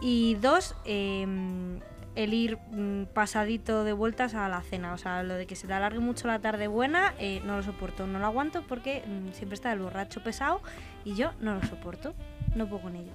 Y 0.02 0.36
dos, 0.36 0.76
em, 0.86 1.80
el 2.18 2.34
ir 2.34 2.58
mm, 2.72 3.04
pasadito 3.14 3.84
de 3.84 3.94
vueltas 3.94 4.34
a 4.34 4.50
la 4.50 4.62
cena. 4.62 4.94
O 4.94 4.98
sea, 4.98 5.24
lo 5.24 5.36
de 5.36 5.46
que 5.46 5.56
se 5.56 5.68
te 5.68 5.74
alargue 5.74 6.00
mucho 6.00 6.28
la 6.28 6.40
tarde 6.40 6.68
buena, 6.68 7.14
eh, 7.20 7.42
no 7.46 7.56
lo 7.56 7.64
soporto, 7.64 8.08
no 8.08 8.20
lo 8.20 8.26
aguanto 8.26 8.64
porque 8.64 9.04
mm, 9.06 9.34
siempre 9.34 9.54
está 9.54 9.72
el 9.72 9.80
borracho 9.80 10.22
pesado 10.22 10.62
y 11.06 11.14
yo 11.16 11.32
no 11.40 11.54
lo 11.54 11.62
soporto, 11.62 12.14
no 12.56 12.68
puedo 12.68 12.82
con 12.82 12.96
ello. 12.96 13.12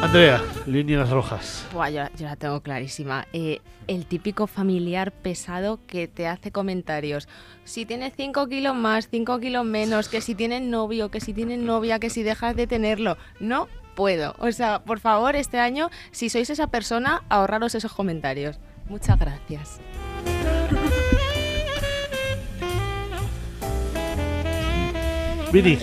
Andrea, 0.00 0.42
líneas 0.66 1.10
rojas. 1.10 1.66
Buah, 1.72 1.90
yo, 1.90 2.02
yo 2.16 2.26
la 2.26 2.36
tengo 2.36 2.60
clarísima. 2.60 3.26
Eh, 3.32 3.60
el 3.86 4.06
típico 4.06 4.46
familiar 4.46 5.12
pesado 5.12 5.78
que 5.86 6.08
te 6.08 6.26
hace 6.26 6.50
comentarios. 6.50 7.28
Si 7.64 7.84
tienes 7.84 8.14
5 8.16 8.48
kilos 8.48 8.74
más, 8.74 9.08
5 9.08 9.38
kilos 9.38 9.64
menos, 9.64 10.08
que 10.08 10.20
si 10.20 10.34
tienes 10.34 10.62
novio, 10.62 11.10
que 11.10 11.20
si 11.20 11.34
tienes 11.34 11.60
novia, 11.60 11.98
que 11.98 12.10
si 12.10 12.22
dejas 12.22 12.56
de 12.56 12.66
tenerlo. 12.66 13.16
No 13.38 13.68
puedo. 13.94 14.34
O 14.38 14.50
sea, 14.52 14.80
por 14.84 15.00
favor, 15.00 15.36
este 15.36 15.58
año, 15.58 15.90
si 16.10 16.28
sois 16.28 16.50
esa 16.50 16.66
persona, 16.68 17.22
ahorraros 17.28 17.74
esos 17.74 17.92
comentarios. 17.92 18.58
Muchas 18.88 19.18
gracias. 19.18 19.80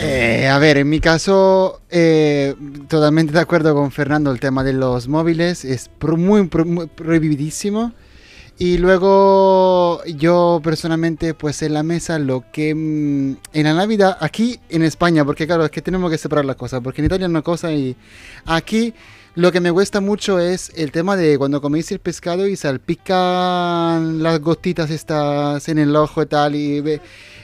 Eh, 0.01 0.47
a 0.47 0.57
ver, 0.57 0.77
en 0.77 0.89
mi 0.89 0.99
caso, 0.99 1.81
eh, 1.91 2.55
totalmente 2.87 3.33
de 3.33 3.39
acuerdo 3.39 3.75
con 3.75 3.91
Fernando, 3.91 4.31
el 4.31 4.39
tema 4.39 4.63
de 4.63 4.73
los 4.73 5.07
móviles 5.07 5.63
es 5.63 5.89
pro- 5.99 6.17
muy, 6.17 6.47
pro- 6.47 6.65
muy 6.65 6.87
prohibidísimo. 6.87 7.93
Y 8.61 8.77
luego 8.77 10.03
yo 10.05 10.59
personalmente, 10.61 11.33
pues 11.33 11.61
en 11.61 11.73
la 11.73 11.81
mesa, 11.81 12.19
lo 12.19 12.43
que 12.51 12.75
mm, 12.75 13.37
en 13.53 13.63
la 13.63 13.73
Navidad, 13.73 14.17
aquí 14.19 14.59
en 14.69 14.83
España, 14.83 15.23
porque 15.23 15.47
claro, 15.47 15.63
es 15.63 15.71
que 15.71 15.81
tenemos 15.81 16.11
que 16.11 16.17
separar 16.17 16.43
las 16.43 16.57
cosas, 16.57 16.81
porque 16.83 16.99
en 17.01 17.05
Italia 17.05 17.25
es 17.25 17.29
una 17.29 17.41
cosa 17.41 17.71
y 17.71 17.95
aquí 18.45 18.93
lo 19.35 19.53
que 19.53 19.61
me 19.61 19.71
cuesta 19.71 20.01
mucho 20.01 20.39
es 20.39 20.73
el 20.75 20.91
tema 20.91 21.15
de 21.15 21.37
cuando 21.37 21.61
coméis 21.61 21.89
el 21.93 21.99
pescado 21.99 22.47
y 22.47 22.57
salpican 22.57 24.21
las 24.21 24.41
gotitas 24.41 24.89
estas 24.89 25.69
en 25.69 25.77
el 25.79 25.95
ojo 25.95 26.21
y 26.21 26.25
tal. 26.25 26.55
Y 26.55 26.81
ve- 26.81 26.99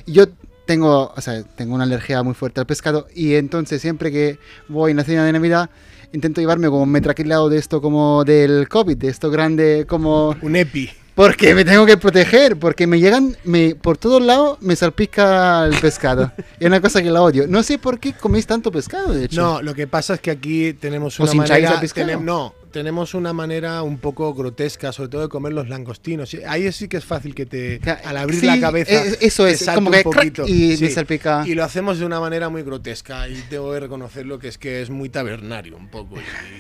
yo 0.06 0.26
tengo, 0.66 1.14
o 1.16 1.22
sea, 1.22 1.44
tengo 1.44 1.76
una 1.76 1.85
alergia 1.85 2.24
muy 2.24 2.34
fuerte 2.34 2.60
al 2.60 2.66
pescado 2.66 3.08
y 3.16 3.35
entonces 3.35 3.82
siempre 3.82 4.11
que 4.11 4.38
voy 4.68 4.92
en 4.92 4.98
la 4.98 5.03
cena 5.06 5.24
de 5.26 5.32
Navidad 5.32 5.69
intento 6.11 6.42
llevarme 6.42 6.68
como 6.68 6.84
un 6.84 6.90
metraquilado 6.92 7.48
de 7.50 7.58
esto 7.58 7.82
como 7.82 8.26
del 8.26 8.68
COVID, 8.68 8.98
de 8.98 9.08
esto 9.10 9.30
grande 9.30 9.85
como... 9.88 10.35
Un 10.42 10.56
EPI. 10.58 10.90
Porque 11.16 11.56
me 11.56 11.64
tengo 11.64 11.85
que 11.85 11.95
proteger, 11.95 12.58
porque 12.58 12.88
me 12.88 13.00
llegan, 13.00 13.38
me, 13.45 13.74
por 13.74 13.98
todos 13.98 14.22
lados 14.22 14.58
me 14.60 14.76
salpica 14.76 15.66
el 15.66 15.76
pescado. 15.80 16.32
es 16.60 16.68
una 16.68 16.82
cosa 16.82 17.02
que 17.02 17.10
la 17.10 17.22
odio. 17.22 17.45
No 17.48 17.64
sé 17.64 17.77
por 17.80 18.00
qué 18.00 18.11
coméis 18.14 18.45
tanto 18.45 18.69
pescado, 18.72 19.14
de 19.14 19.26
hecho. 19.26 19.42
No, 19.42 19.61
lo 19.61 19.74
que 19.74 19.88
pasa 19.88 20.16
es 20.16 20.19
que 20.19 20.30
aquí 20.32 20.74
tenemos 20.74 21.18
¿Os 21.19 21.30
una 21.34 21.44
manera. 21.48 21.80
pescado? 21.80 22.08
tenem- 22.10 22.22
no, 22.22 22.53
tenemos 22.76 23.14
una 23.14 23.32
manera 23.32 23.82
un 23.84 24.00
poco 24.00 24.34
grotesca, 24.34 24.92
sobre 24.92 25.08
todo 25.08 25.22
de 25.22 25.30
comer 25.30 25.54
los 25.54 25.70
langostinos. 25.70 26.28
Sí, 26.30 26.40
Ahí 26.45 26.70
sí 26.74 26.90
que 26.90 26.98
es 26.98 27.06
fácil 27.06 27.34
que 27.34 27.45
te. 27.45 27.80
Al 28.04 28.18
abrir 28.18 28.42
sí, 28.42 28.45
la 28.48 28.60
cabeza. 28.60 28.92
es- 29.02 29.18
eso 29.22 29.45
te 29.45 29.52
es, 29.52 29.60
salte 29.62 29.76
como 29.78 29.88
un 29.92 29.94
que 29.95 30.04
crack 30.04 30.14
poquito. 30.16 30.44
y 30.45 30.76
me 30.82 30.90
salpica. 30.90 31.44
Y 31.48 31.56
lo 31.56 31.64
hacemos 31.64 32.00
de 32.00 32.06
una 32.06 32.20
manera 32.20 32.50
muy 32.50 32.64
grotesca. 32.64 33.30
Y 33.30 33.36
tengo 33.50 33.72
que 33.72 33.80
reconocerlo 33.80 34.40
que 34.40 34.50
es 34.50 34.58
que 34.58 34.82
es 34.82 34.90
muy 34.90 35.08
tabernario 35.08 35.78
un 35.78 35.88
poco. 35.88 36.18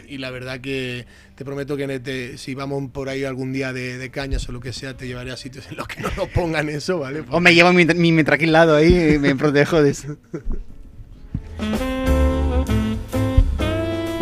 Y, 0.07 0.13
y 0.15 0.17
la 0.17 0.31
verdad 0.31 0.61
que 0.61 1.05
te 1.35 1.43
prometo 1.43 1.75
que 1.75 1.99
te- 1.99 2.37
si 2.37 2.55
vamos 2.55 2.81
por 2.93 3.09
ahí 3.09 3.25
algún 3.25 3.51
día 3.51 3.73
de, 3.73 3.97
de 3.97 4.09
cañas 4.09 4.47
o 4.47 4.53
lo 4.53 4.61
que 4.61 4.71
sea, 4.71 4.95
te 4.95 5.07
llevaré 5.07 5.31
a 5.33 5.37
sitios 5.37 5.67
en 5.69 5.75
los 5.75 5.85
que 5.89 5.99
no 5.99 6.09
nos 6.15 6.29
pongan 6.29 6.69
eso, 6.69 6.97
¿vale? 6.99 7.25
O 7.29 7.41
me 7.41 7.53
llevo 7.53 7.73
mi, 7.73 7.83
mi 7.85 8.13
metraquilado 8.13 8.73
ahí 8.77 9.15
y 9.15 9.19
me 9.19 9.35
protejo 9.35 9.83
de 9.83 9.89
eso. 9.89 10.15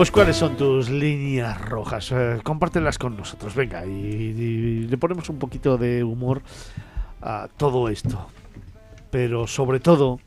Pues 0.03 0.11
cuáles 0.11 0.35
son 0.35 0.57
tus 0.57 0.90
líneas 0.90 1.61
rojas, 1.61 2.11
Eh, 2.11 2.41
con 2.43 3.15
nosotros, 3.15 3.56
venga, 3.56 3.85
y 3.85 4.85
le 4.85 4.98
ponemos 4.98 5.30
un 5.30 5.40
poquito 5.40 5.77
de 5.77 6.03
humor 6.03 6.41
a 7.22 7.48
todo 7.56 7.88
esto. 7.88 8.27
Pero 9.09 9.48
sobre 9.48 9.80
todo, 9.80 10.19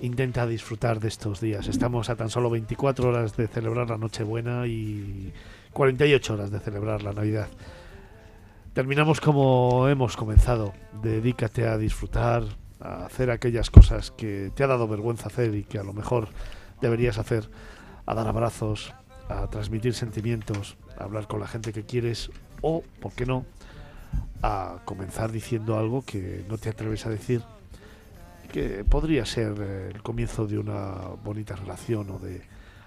intenta 0.00 0.46
disfrutar 0.46 1.00
de 1.00 1.08
estos 1.08 1.42
días. 1.42 1.68
Estamos 1.68 2.08
a 2.08 2.16
tan 2.16 2.30
solo 2.30 2.48
24 2.48 3.10
horas 3.10 3.36
de 3.36 3.46
celebrar 3.46 3.90
la 3.90 3.98
Nochebuena 3.98 4.66
y 4.66 5.34
48 5.74 6.32
horas 6.32 6.50
de 6.50 6.60
celebrar 6.60 7.02
la 7.02 7.12
Navidad. 7.12 7.48
Terminamos 8.72 9.20
como 9.20 9.86
hemos 9.86 10.16
comenzado. 10.16 10.72
Dedícate 11.02 11.68
a 11.68 11.76
disfrutar, 11.76 12.44
a 12.80 13.04
hacer 13.04 13.30
aquellas 13.30 13.68
cosas 13.68 14.12
que 14.12 14.50
te 14.54 14.64
ha 14.64 14.66
dado 14.66 14.88
vergüenza 14.88 15.26
hacer 15.26 15.54
y 15.54 15.64
que 15.64 15.78
a 15.78 15.84
lo 15.84 15.92
mejor 15.92 16.28
deberías 16.80 17.18
hacer, 17.18 17.50
a 18.06 18.14
dar 18.14 18.28
abrazos, 18.28 18.92
a 19.28 19.46
transmitir 19.48 19.94
sentimientos, 19.94 20.76
a 20.98 21.04
hablar 21.04 21.26
con 21.26 21.40
la 21.40 21.46
gente 21.46 21.72
que 21.72 21.84
quieres 21.84 22.30
o, 22.62 22.82
¿por 23.00 23.12
qué 23.12 23.26
no?, 23.26 23.44
a 24.42 24.80
comenzar 24.84 25.32
diciendo 25.32 25.78
algo 25.78 26.04
que 26.04 26.44
no 26.48 26.58
te 26.58 26.68
atreves 26.68 27.06
a 27.06 27.10
decir, 27.10 27.42
que 28.52 28.84
podría 28.84 29.24
ser 29.24 29.54
eh, 29.58 29.90
el 29.94 30.02
comienzo 30.02 30.46
de 30.46 30.58
una 30.58 30.92
bonita 31.24 31.56
relación 31.56 32.10
o 32.10 32.18
de 32.18 32.42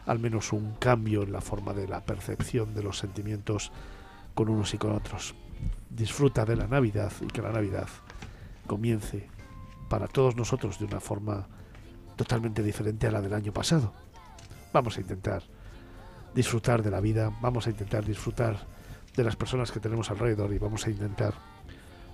al 0.05 0.19
menos 0.19 0.53
un 0.53 0.75
cambio 0.75 1.23
en 1.23 1.31
la 1.31 1.41
forma 1.41 1.73
de 1.73 1.87
la 1.87 2.01
percepción 2.01 2.73
de 2.73 2.83
los 2.83 2.97
sentimientos 2.97 3.71
con 4.33 4.49
unos 4.49 4.73
y 4.73 4.77
con 4.77 4.93
otros. 4.93 5.35
Disfruta 5.89 6.45
de 6.45 6.55
la 6.55 6.67
Navidad 6.67 7.11
y 7.21 7.25
que 7.27 7.41
la 7.41 7.51
Navidad 7.51 7.87
comience 8.67 9.27
para 9.89 10.07
todos 10.07 10.35
nosotros 10.35 10.79
de 10.79 10.85
una 10.85 10.99
forma 10.99 11.47
totalmente 12.15 12.63
diferente 12.63 13.07
a 13.07 13.11
la 13.11 13.21
del 13.21 13.33
año 13.33 13.51
pasado. 13.51 13.93
Vamos 14.73 14.97
a 14.97 15.01
intentar 15.01 15.43
disfrutar 16.33 16.83
de 16.83 16.91
la 16.91 16.99
vida, 16.99 17.31
vamos 17.41 17.67
a 17.67 17.69
intentar 17.69 18.05
disfrutar 18.05 18.57
de 19.15 19.23
las 19.23 19.35
personas 19.35 19.71
que 19.71 19.79
tenemos 19.79 20.11
alrededor 20.11 20.53
y 20.53 20.59
vamos 20.59 20.85
a 20.85 20.91
intentar 20.91 21.33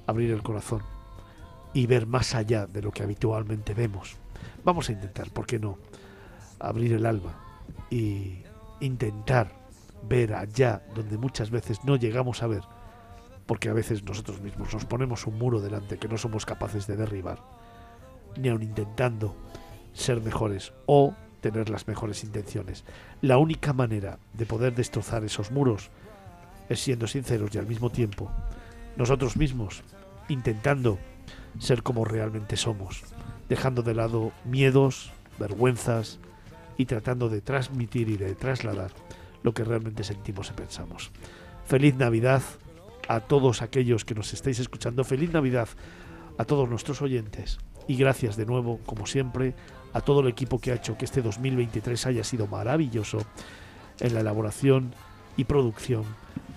abrir 0.07 0.31
el 0.31 0.43
corazón 0.43 0.81
y 1.73 1.87
ver 1.87 2.07
más 2.07 2.35
allá 2.35 2.67
de 2.67 2.81
lo 2.81 2.91
que 2.91 3.03
habitualmente 3.03 3.73
vemos. 3.73 4.15
Vamos 4.63 4.89
a 4.89 4.93
intentar, 4.93 5.29
¿por 5.31 5.45
qué 5.45 5.59
no?, 5.59 5.77
abrir 6.59 6.93
el 6.93 7.05
alma 7.05 7.35
y 7.89 8.43
intentar 8.79 9.51
ver 10.07 10.33
allá 10.33 10.83
donde 10.95 11.17
muchas 11.17 11.49
veces 11.49 11.83
no 11.83 11.95
llegamos 11.95 12.43
a 12.43 12.47
ver, 12.47 12.61
porque 13.45 13.69
a 13.69 13.73
veces 13.73 14.03
nosotros 14.03 14.41
mismos 14.41 14.73
nos 14.73 14.85
ponemos 14.85 15.27
un 15.27 15.37
muro 15.37 15.59
delante 15.59 15.97
que 15.97 16.07
no 16.07 16.17
somos 16.17 16.45
capaces 16.45 16.87
de 16.87 16.95
derribar, 16.95 17.39
ni 18.37 18.49
aun 18.49 18.63
intentando 18.63 19.35
ser 19.93 20.21
mejores 20.21 20.73
o 20.85 21.13
tener 21.43 21.69
las 21.69 21.87
mejores 21.87 22.23
intenciones. 22.23 22.85
La 23.21 23.37
única 23.37 23.73
manera 23.73 24.17
de 24.33 24.45
poder 24.45 24.73
destrozar 24.73 25.25
esos 25.25 25.51
muros 25.51 25.89
es 26.69 26.79
siendo 26.79 27.05
sinceros 27.05 27.53
y 27.53 27.57
al 27.57 27.67
mismo 27.67 27.89
tiempo 27.89 28.31
nosotros 28.95 29.35
mismos 29.35 29.83
intentando 30.29 30.97
ser 31.59 31.83
como 31.83 32.05
realmente 32.05 32.55
somos, 32.55 33.03
dejando 33.49 33.81
de 33.83 33.93
lado 33.93 34.31
miedos, 34.45 35.11
vergüenzas 35.37 36.19
y 36.77 36.85
tratando 36.85 37.27
de 37.27 37.41
transmitir 37.41 38.07
y 38.09 38.15
de 38.15 38.35
trasladar 38.35 38.91
lo 39.43 39.53
que 39.53 39.65
realmente 39.65 40.05
sentimos 40.05 40.49
y 40.49 40.53
pensamos. 40.53 41.11
Feliz 41.65 41.95
Navidad 41.95 42.41
a 43.09 43.19
todos 43.19 43.61
aquellos 43.61 44.05
que 44.05 44.15
nos 44.15 44.31
estáis 44.31 44.59
escuchando, 44.59 45.03
feliz 45.03 45.33
Navidad 45.33 45.67
a 46.37 46.45
todos 46.45 46.69
nuestros 46.69 47.01
oyentes 47.01 47.57
y 47.85 47.97
gracias 47.97 48.37
de 48.37 48.45
nuevo, 48.45 48.79
como 48.85 49.05
siempre, 49.05 49.55
a 49.93 50.01
todo 50.01 50.21
el 50.21 50.27
equipo 50.27 50.59
que 50.59 50.71
ha 50.71 50.75
hecho 50.75 50.97
que 50.97 51.05
este 51.05 51.21
2023 51.21 52.05
haya 52.07 52.23
sido 52.23 52.47
maravilloso 52.47 53.19
en 53.99 54.13
la 54.13 54.21
elaboración 54.21 54.93
y 55.37 55.45
producción 55.45 56.03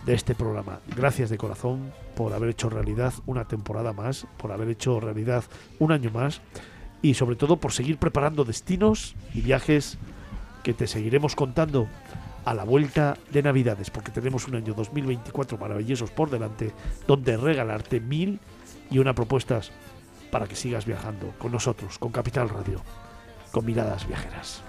de 0.05 0.15
este 0.15 0.35
programa. 0.35 0.81
Gracias 0.97 1.31
de 1.31 1.39
corazón 1.39 1.93
por 2.15 2.33
haber 2.33 2.51
hecho 2.51 2.71
realidad 2.71 3.13
una 3.27 3.45
temporada 3.45 3.93
más, 3.93 4.27
por 4.37 4.53
haber 4.53 4.69
hecho 4.69 5.01
realidad 5.01 5.45
un 5.79 5.93
año 5.93 6.11
más 6.11 6.41
y 7.03 7.15
sobre 7.15 7.37
todo 7.37 7.59
por 7.59 7.73
seguir 7.73 7.99
preparando 7.99 8.45
destinos 8.45 9.15
y 9.35 9.43
viajes 9.43 9.99
que 10.63 10.75
te 10.75 10.87
seguiremos 10.87 11.37
contando 11.37 11.89
a 12.45 12.55
la 12.55 12.65
vuelta 12.65 13.19
de 13.33 13.43
Navidades, 13.43 13.91
porque 13.91 14.13
tenemos 14.13 14.47
un 14.47 14.55
año 14.55 14.73
2024 14.73 15.59
maravillosos 15.59 16.11
por 16.13 16.31
delante, 16.31 16.73
donde 17.07 17.37
regalarte 17.37 18.01
mil 18.01 18.39
y 18.89 18.99
una 18.99 19.15
propuestas 19.15 19.73
para 20.31 20.47
que 20.47 20.55
sigas 20.55 20.87
viajando 20.87 21.35
con 21.39 21.51
nosotros, 21.51 21.99
con 21.99 22.13
Capital 22.13 22.49
Radio, 22.49 22.83
con 23.57 23.65
miradas 23.65 24.07
viajeras. 24.07 24.60